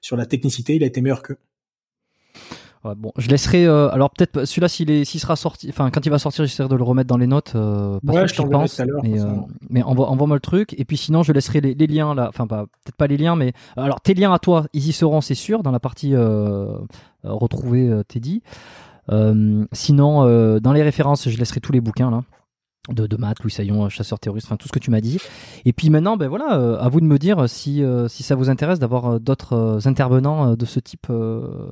sur 0.00 0.16
la 0.16 0.26
technicité, 0.26 0.76
il 0.76 0.82
a 0.82 0.86
été 0.86 1.00
meilleur 1.00 1.22
qu'eux. 1.22 1.38
bon, 2.84 3.12
je 3.16 3.28
laisserai. 3.28 3.66
Euh, 3.66 3.90
alors 3.90 4.10
peut-être 4.10 4.44
celui-là, 4.44 4.68
s'il 4.68 4.90
est, 4.90 5.04
s'il 5.04 5.20
sera 5.20 5.36
sorti, 5.36 5.68
enfin 5.70 5.90
quand 5.90 6.04
il 6.04 6.10
va 6.10 6.18
sortir, 6.18 6.44
j'essaierai 6.44 6.68
de 6.68 6.74
le 6.74 6.82
remettre 6.82 7.08
dans 7.08 7.16
les 7.16 7.26
notes. 7.26 7.52
Euh, 7.54 7.98
ouais, 8.04 8.26
je 8.28 8.34
t'enverrai 8.34 8.68
tout 8.68 8.82
à. 8.82 8.84
Mais, 9.02 9.20
euh, 9.20 9.26
mais 9.68 9.82
envoie, 9.82 10.14
moi 10.14 10.36
le 10.36 10.40
truc. 10.40 10.74
Et 10.78 10.84
puis 10.84 10.96
sinon, 10.96 11.22
je 11.22 11.32
laisserai 11.32 11.60
les, 11.60 11.86
liens 11.86 12.14
là. 12.14 12.28
Enfin, 12.28 12.46
peut-être 12.46 12.96
pas 12.96 13.06
les 13.06 13.16
liens, 13.16 13.36
mais 13.36 13.52
alors 13.76 14.00
tes 14.00 14.14
liens 14.14 14.32
à 14.32 14.38
toi, 14.38 14.66
ils 14.72 14.88
y 14.88 14.92
seront, 14.92 15.20
c'est 15.20 15.34
sûr, 15.34 15.62
dans 15.62 15.70
la 15.70 15.80
partie 15.80 16.14
retrouver 17.22 18.02
Teddy. 18.08 18.42
sinon, 19.72 20.58
dans 20.60 20.72
les 20.72 20.82
références, 20.82 21.28
je 21.28 21.38
laisserai 21.38 21.60
tous 21.60 21.72
les 21.72 21.80
bouquins 21.80 22.10
là 22.10 22.22
de, 22.92 23.06
de 23.06 23.16
Matt, 23.16 23.40
Louis 23.42 23.50
Saillon, 23.50 23.88
chasseur 23.88 24.18
terroriste, 24.18 24.46
enfin 24.46 24.56
tout 24.56 24.68
ce 24.68 24.72
que 24.72 24.78
tu 24.78 24.90
m'as 24.90 25.00
dit. 25.00 25.18
Et 25.64 25.72
puis 25.72 25.90
maintenant, 25.90 26.16
ben 26.16 26.28
voilà, 26.28 26.58
euh, 26.58 26.78
à 26.78 26.88
vous 26.88 27.00
de 27.00 27.06
me 27.06 27.18
dire 27.18 27.48
si, 27.48 27.82
euh, 27.82 28.08
si 28.08 28.22
ça 28.22 28.34
vous 28.34 28.50
intéresse 28.50 28.78
d'avoir 28.78 29.06
euh, 29.06 29.18
d'autres 29.18 29.80
intervenants 29.86 30.54
de 30.54 30.64
ce 30.64 30.80
type 30.80 31.06
euh, 31.10 31.70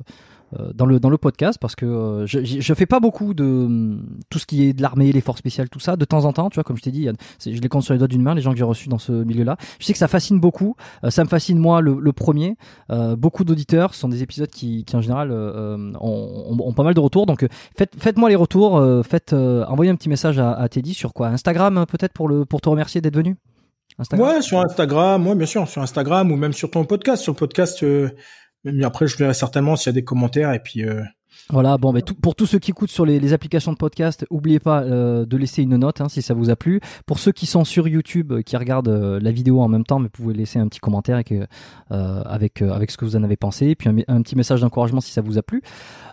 dans 0.73 0.85
le 0.85 0.99
dans 0.99 1.09
le 1.09 1.17
podcast 1.17 1.59
parce 1.59 1.75
que 1.75 1.85
euh, 1.85 2.25
je, 2.25 2.43
je 2.43 2.73
fais 2.73 2.85
pas 2.85 2.99
beaucoup 2.99 3.33
de 3.33 3.99
tout 4.29 4.39
ce 4.39 4.45
qui 4.45 4.65
est 4.65 4.73
de 4.73 4.81
l'armée, 4.81 5.11
les 5.11 5.21
forces 5.21 5.39
spéciales, 5.39 5.69
tout 5.69 5.79
ça. 5.79 5.95
De 5.95 6.05
temps 6.05 6.25
en 6.25 6.33
temps, 6.33 6.49
tu 6.49 6.55
vois, 6.55 6.63
comme 6.63 6.77
je 6.77 6.81
t'ai 6.81 6.91
dit, 6.91 7.07
je 7.45 7.61
les 7.61 7.69
compte 7.69 7.83
sur 7.83 7.93
les 7.93 7.99
doigts 7.99 8.07
d'une 8.07 8.21
main 8.21 8.33
les 8.33 8.41
gens 8.41 8.51
que 8.51 8.57
j'ai 8.57 8.63
reçus 8.63 8.89
dans 8.89 8.97
ce 8.97 9.11
milieu-là. 9.11 9.57
Je 9.79 9.85
sais 9.85 9.93
que 9.93 9.99
ça 9.99 10.07
fascine 10.07 10.39
beaucoup. 10.39 10.75
Euh, 11.03 11.09
ça 11.09 11.23
me 11.23 11.29
fascine 11.29 11.57
moi 11.59 11.81
le, 11.81 12.11
premier. 12.13 12.57
beaucoup 13.17 13.43
d'auditeurs, 13.43 13.93
ce 13.93 14.01
sont 14.01 14.09
des 14.09 14.23
épisodes 14.23 14.49
qui, 14.49 14.83
qui 14.83 14.95
en 14.95 15.01
général 15.01 15.31
ont, 15.31 16.57
ont, 16.59 16.73
pas 16.73 16.83
mal 16.83 16.93
de 16.93 16.99
retours. 16.99 17.25
Donc 17.25 17.47
faites 17.77 17.93
faites-moi 17.97 18.29
les 18.29 18.35
retours. 18.35 18.81
faites 19.05 19.33
envoyez 19.33 19.91
un 19.91 19.95
petit 19.95 20.09
message 20.09 20.39
à, 20.39 20.67
Teddy 20.69 20.93
sur 20.93 21.13
quoi? 21.13 21.27
Instagram 21.27 21.85
peut-être 21.87 22.13
pour 22.13 22.27
le 22.27 22.45
pour 22.45 22.61
te 22.61 22.69
remercier 22.69 23.01
d'être 23.01 23.15
venu? 23.15 23.35
Instagram? 23.99 24.27
Ouais, 24.27 24.41
sur 24.41 24.59
Instagram, 24.59 25.27
ouais, 25.27 25.35
bien 25.35 25.45
sûr, 25.45 25.67
sur 25.67 25.81
Instagram 25.81 26.31
ou 26.31 26.35
même 26.35 26.53
sur 26.53 26.71
ton 26.71 26.85
podcast. 26.85 27.21
Sur 27.21 27.33
le 27.33 27.37
podcast, 27.37 27.83
mais 28.63 28.83
après, 28.83 29.07
je 29.07 29.17
verrai 29.17 29.33
certainement 29.33 29.75
s'il 29.75 29.87
y 29.87 29.93
a 29.93 29.93
des 29.93 30.03
commentaires 30.03 30.53
et 30.53 30.59
puis. 30.59 30.83
Euh... 30.83 31.01
Voilà, 31.51 31.77
bon, 31.77 31.93
mais 31.93 32.01
tout, 32.01 32.13
pour 32.13 32.35
tous 32.35 32.45
ceux 32.45 32.59
qui 32.59 32.71
écoutent 32.71 32.91
sur 32.91 33.05
les, 33.05 33.19
les 33.19 33.33
applications 33.33 33.71
de 33.71 33.77
podcast, 33.77 34.25
n'oubliez 34.29 34.59
pas 34.59 34.83
euh, 34.83 35.25
de 35.25 35.37
laisser 35.37 35.63
une 35.63 35.77
note 35.77 35.99
hein, 35.99 36.07
si 36.07 36.21
ça 36.21 36.35
vous 36.35 36.51
a 36.51 36.55
plu. 36.55 36.79
Pour 37.07 37.17
ceux 37.17 37.31
qui 37.31 37.47
sont 37.47 37.63
sur 37.63 37.87
YouTube, 37.87 38.33
euh, 38.33 38.41
qui 38.41 38.55
regardent 38.55 38.89
euh, 38.89 39.19
la 39.19 39.31
vidéo 39.31 39.61
en 39.61 39.67
même 39.67 39.83
temps, 39.83 39.97
mais 39.97 40.05
vous 40.05 40.23
pouvez 40.23 40.35
laisser 40.35 40.59
un 40.59 40.67
petit 40.67 40.79
commentaire 40.79 41.15
avec 41.15 41.33
avec 41.89 42.61
avec 42.61 42.91
ce 42.91 42.97
que 42.97 43.05
vous 43.05 43.15
en 43.15 43.23
avez 43.23 43.37
pensé, 43.37 43.67
et 43.67 43.75
puis 43.75 43.89
un, 44.07 44.21
petit 44.21 44.35
message 44.35 44.61
d'encouragement 44.61 45.01
si 45.01 45.11
ça 45.11 45.21
vous 45.21 45.37
a 45.37 45.41
plu. 45.41 45.63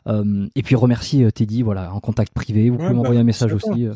et 0.09 0.63
puis 0.63 0.75
remercier 0.75 1.31
Teddy, 1.33 1.63
voilà, 1.63 1.93
en 1.93 2.01
contact 2.01 2.33
privé. 2.33 2.71
Vous 2.71 2.79
pouvez 2.79 2.95
m'envoyer 2.95 3.17
bah, 3.17 3.23
un 3.23 3.25
message 3.25 3.53
aussi. 3.53 3.89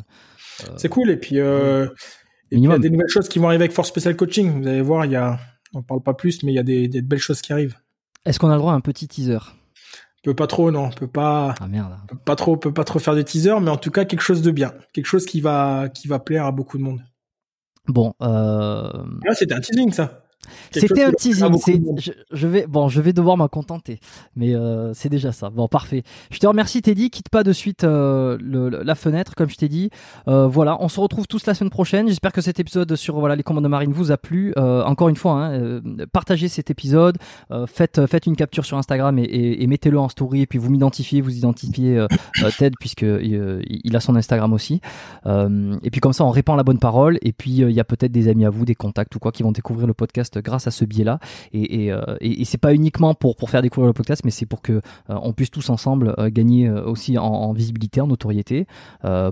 C'est 0.77 0.89
cool. 0.89 1.11
Et 1.11 1.17
puis, 1.17 1.37
et 1.37 2.57
il 2.57 2.63
y 2.63 2.67
a 2.71 2.79
des 2.79 2.91
nouvelles 2.91 3.09
choses 3.09 3.29
qui 3.29 3.39
vont 3.39 3.47
arriver 3.47 3.65
avec 3.65 3.73
Force 3.73 3.89
Special 3.89 4.17
Coaching. 4.17 4.61
Vous 4.61 4.69
allez 4.69 4.83
voir, 4.83 5.07
il 5.07 5.13
y 5.13 5.17
a, 5.17 5.39
on 5.73 5.83
parle 5.83 6.03
pas 6.03 6.15
plus, 6.15 6.43
mais 6.43 6.53
il 6.53 6.57
y 6.57 6.59
a 6.59 6.65
des, 6.65 6.89
des 6.89 7.01
belles 7.01 7.19
choses 7.19 7.41
qui 7.41 7.53
arrivent. 7.53 7.77
Est-ce 8.25 8.39
qu'on 8.39 8.51
a 8.51 8.55
le 8.55 8.59
droit 8.59 8.73
à 8.73 8.77
un 8.77 8.81
petit 8.81 9.09
teaser? 9.09 9.39
Peut 10.23 10.35
pas 10.35 10.47
trop, 10.47 10.71
non, 10.71 10.87
on 10.87 10.91
peut 10.91 11.07
pas. 11.07 11.55
Ah 11.61 11.67
merde. 11.67 11.97
peut 12.07 12.17
pas 12.17 12.37
trop, 12.37 12.57
peut 12.57 12.75
pas 12.75 12.85
trop 12.85 12.99
faire 12.99 13.15
de 13.15 13.23
teaser, 13.23 13.59
mais 13.61 13.71
en 13.71 13.79
tout 13.79 13.91
cas 13.91 14.05
quelque 14.05 14.21
chose 14.21 14.43
de 14.43 14.51
bien, 14.51 14.75
quelque 14.93 15.07
chose 15.07 15.25
qui 15.25 15.41
va, 15.41 15.89
qui 15.89 16.09
va 16.09 16.19
plaire 16.19 16.45
à 16.45 16.53
beaucoup 16.53 16.77
de 16.77 16.83
monde. 16.83 17.03
Bon. 17.87 18.15
Euh... 18.21 18.91
Ah, 19.27 19.35
c'était 19.35 19.55
un 19.55 19.61
teasing 19.61 19.93
ça. 19.93 20.25
C'était 20.71 21.05
un 21.05 21.13
teasing. 21.13 21.55
Je, 22.33 22.47
vais 22.47 22.67
bon, 22.67 22.89
je 22.89 23.01
vais 23.01 23.13
devoir 23.13 23.37
m'en 23.37 23.49
contenter, 23.49 24.01
mais 24.37 24.55
euh, 24.55 24.93
c'est 24.95 25.09
déjà 25.09 25.33
ça. 25.33 25.51
Bon, 25.51 25.69
parfait. 25.69 26.03
Je 26.31 26.39
te 26.39 26.47
remercie, 26.47 26.83
Teddy. 26.83 27.11
Quitte 27.11 27.29
pas 27.29 27.43
de 27.43 27.53
suite 27.53 27.85
euh, 27.85 28.39
la 28.41 28.95
fenêtre, 28.95 29.35
comme 29.35 29.51
je 29.51 29.57
t'ai 29.57 29.69
dit. 29.69 29.91
Euh, 30.29 30.47
voilà, 30.47 30.77
on 30.81 30.89
se 30.89 31.01
retrouve 31.01 31.27
tous 31.27 31.47
la 31.47 31.55
semaine 31.55 31.71
prochaine. 31.71 32.09
J'espère 32.09 32.33
que 32.33 32.41
cet 32.41 32.61
épisode 32.61 32.95
sur 32.97 33.19
voilà 33.19 33.37
les 33.37 33.43
commandes 33.43 33.65
de 33.65 33.69
marine 33.69 33.93
vous 33.93 34.13
a 34.13 34.17
plu. 34.17 34.53
encore 34.57 35.09
une 35.09 35.17
fois, 35.17 35.47
hein, 35.47 35.81
partagez 36.13 36.49
cet 36.49 36.71
épisode. 36.71 37.19
faites 37.67 38.07
faites 38.07 38.27
une 38.27 38.37
capture 38.37 38.65
sur 38.65 38.79
Instagram 38.79 39.19
et, 39.19 39.67
mettez-le 39.67 39.99
en 39.99 40.09
story. 40.09 40.43
Et 40.43 40.47
puis 40.47 40.59
vous 40.59 40.71
m'identifiez, 40.71 41.21
vous 41.21 41.37
identifiez 41.37 42.07
Ted 42.59 42.75
puisque 42.79 43.03
il, 43.03 43.97
a 43.97 44.01
son 44.01 44.17
Instagram 44.17 44.53
aussi. 44.53 44.81
et 45.27 45.91
puis 45.91 46.01
comme 46.01 46.13
ça, 46.13 46.25
on 46.25 46.31
répand 46.31 46.57
la 46.57 46.63
bonne 46.65 46.79
parole. 46.79 47.19
Et 47.23 47.33
puis 47.33 47.51
il 47.51 47.71
y 47.71 47.81
a 47.81 47.85
peut-être 47.85 48.13
des 48.13 48.29
amis 48.29 48.45
à 48.45 48.51
vous, 48.51 48.65
des 48.65 48.75
contacts 48.75 49.15
ou 49.15 49.19
quoi, 49.19 49.33
qui 49.33 49.43
vont 49.43 49.53
découvrir 49.53 49.87
le 49.87 49.95
podcast 49.95 50.30
grâce 50.39 50.67
à 50.67 50.71
ce 50.71 50.85
biais-là. 50.85 51.19
Et, 51.53 51.85
et, 51.85 51.93
euh, 51.93 52.01
c'est 52.45 52.59
pas 52.59 52.75
uniquement 52.75 53.15
pour, 53.15 53.37
faire 53.49 53.63
découvrir 53.63 53.87
le 53.89 53.93
podcast, 53.93 54.23
mais 54.25 54.31
c'est 54.31 54.47
pour 54.47 54.63
que 54.63 54.73
euh, 54.73 54.81
on 55.09 55.33
puisse 55.33 55.51
tous 55.51 55.71
ensemble 55.71 56.15
euh, 56.19 56.31
gagner 56.31 56.71
aussi 56.71 57.19
en, 57.19 57.53
visibilité, 57.53 58.01
en 58.01 58.07
notoriété, 58.07 58.67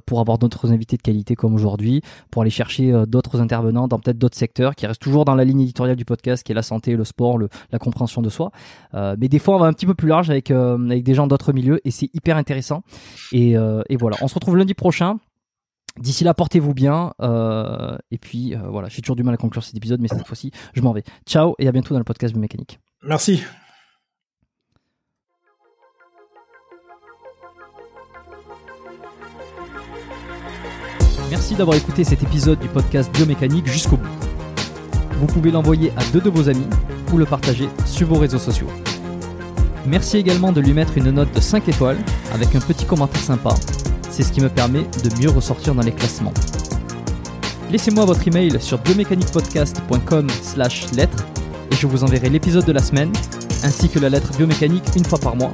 pour 0.07 0.21
avoir 0.21 0.39
d'autres 0.39 0.73
invités 0.73 0.97
de 0.97 1.03
qualité 1.03 1.35
comme 1.35 1.55
aujourd'hui, 1.55 2.03
pour 2.31 2.43
aller 2.43 2.51
chercher 2.51 2.93
d'autres 3.07 3.41
intervenants 3.41 3.89
dans 3.89 3.99
peut-être 3.99 4.19
d'autres 4.19 4.37
secteurs 4.37 4.75
qui 4.75 4.87
restent 4.87 5.01
toujours 5.01 5.25
dans 5.25 5.35
la 5.35 5.45
ligne 5.45 5.61
éditoriale 5.61 5.97
du 5.97 6.05
podcast, 6.05 6.45
qui 6.45 6.53
est 6.53 6.55
la 6.55 6.63
santé, 6.63 6.97
le 6.97 7.05
sport, 7.05 7.39
la 7.39 7.79
compréhension 7.79 8.23
de 8.23 8.29
soi. 8.29 8.51
mais 8.95 9.29
des 9.29 9.39
fois, 9.39 9.57
on 9.57 9.59
va 9.59 9.67
un 9.67 9.73
petit 9.73 9.87
peu 9.87 9.95
plus 9.95 10.09
large 10.09 10.31
avec, 10.31 10.53
des 10.53 11.15
gens 11.15 11.27
d'autres 11.27 11.53
milieux 11.53 11.81
et 11.85 11.91
c'est 11.91 12.11
hyper 12.15 12.37
intéressant. 12.37 12.83
Et 13.33 13.57
voilà, 13.99 14.17
on 14.23 14.29
se 14.29 14.35
retrouve 14.35 14.57
lundi 14.57 14.75
prochain 14.75 15.19
D'ici 16.01 16.25
là, 16.25 16.35
portez-vous 16.35 16.75
bien. 16.75 17.13
et 18.11 18.19
puis 18.19 18.55
voilà, 18.69 18.89
j'ai 18.89 19.03
toujours 19.03 19.17
du 19.17 19.23
mal 19.23 19.35
à 19.35 19.37
conclure 19.37 19.63
cet 19.65 19.77
épisode, 19.77 20.01
mais 20.01 20.09
cette 20.09 20.27
fois-ci, 20.27 20.51
je 20.75 20.81
m'en 20.81 20.93
vais. 20.93 21.03
Ciao 21.27 21.55
et 21.59 21.69
à 21.69 21.73
bientôt 21.73 21.95
dans 21.95 22.01
le 22.01 22.05
podcast 22.05 22.33
Biomécanique. 22.33 22.79
Merci. 23.03 23.43
Merci 31.31 31.55
d'avoir 31.55 31.77
écouté 31.77 32.05
cet 32.05 32.23
épisode 32.23 32.59
du 32.59 32.69
podcast 32.69 33.13
Biomécanique 33.13 33.67
jusqu'au 33.67 33.97
bout. 33.99 34.09
Vous 35.19 35.27
pouvez 35.27 35.51
l'envoyer 35.51 35.93
à 35.97 36.05
deux 36.13 36.21
de 36.21 36.31
vos 36.31 36.49
amis 36.49 36.67
ou 37.13 37.19
le 37.19 37.27
partager 37.27 37.69
sur 37.85 38.07
vos 38.09 38.19
réseaux 38.19 38.39
sociaux. 38.39 38.69
Merci 39.87 40.17
également 40.19 40.53
de 40.53 40.61
lui 40.61 40.73
mettre 40.73 40.97
une 40.97 41.11
note 41.11 41.33
de 41.35 41.41
5 41.41 41.69
étoiles 41.69 41.99
avec 42.33 42.55
un 42.55 42.61
petit 42.61 42.87
commentaire 42.87 43.21
sympa. 43.21 43.51
C'est 44.11 44.23
ce 44.23 44.33
qui 44.33 44.41
me 44.41 44.49
permet 44.49 44.83
de 44.83 45.21
mieux 45.21 45.31
ressortir 45.31 45.75
dans 45.75 45.83
les 45.83 45.93
classements. 45.93 46.35
Laissez-moi 47.71 48.05
votre 48.05 48.27
email 48.27 48.61
sur 48.61 48.79
biomécaniquepodcast.com 48.79 50.29
slash 50.43 50.91
lettres 50.93 51.27
et 51.71 51.77
je 51.77 51.87
vous 51.87 52.03
enverrai 52.03 52.31
l'épisode 52.31 52.65
de 52.65 52.73
la 52.73 52.83
semaine 52.83 53.13
ainsi 53.63 53.89
que 53.89 53.99
la 53.99 54.09
lettre 54.09 54.37
biomécanique 54.37 54.85
une 54.97 55.05
fois 55.05 55.19
par 55.19 55.37
mois 55.37 55.53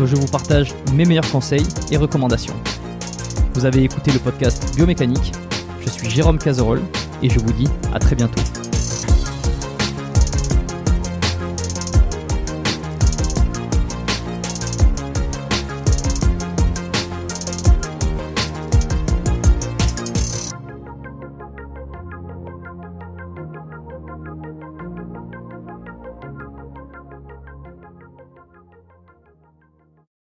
où 0.00 0.06
je 0.06 0.16
vous 0.16 0.26
partage 0.26 0.74
mes 0.92 1.04
meilleurs 1.04 1.30
conseils 1.30 1.66
et 1.90 1.96
recommandations. 1.96 2.54
Vous 3.54 3.64
avez 3.64 3.84
écouté 3.84 4.10
le 4.10 4.18
podcast 4.18 4.74
Biomécanique. 4.74 5.32
Je 5.80 5.88
suis 5.90 6.10
Jérôme 6.10 6.38
Cazerolle 6.38 6.82
et 7.22 7.30
je 7.30 7.38
vous 7.38 7.52
dis 7.52 7.68
à 7.92 8.00
très 8.00 8.16
bientôt. 8.16 8.42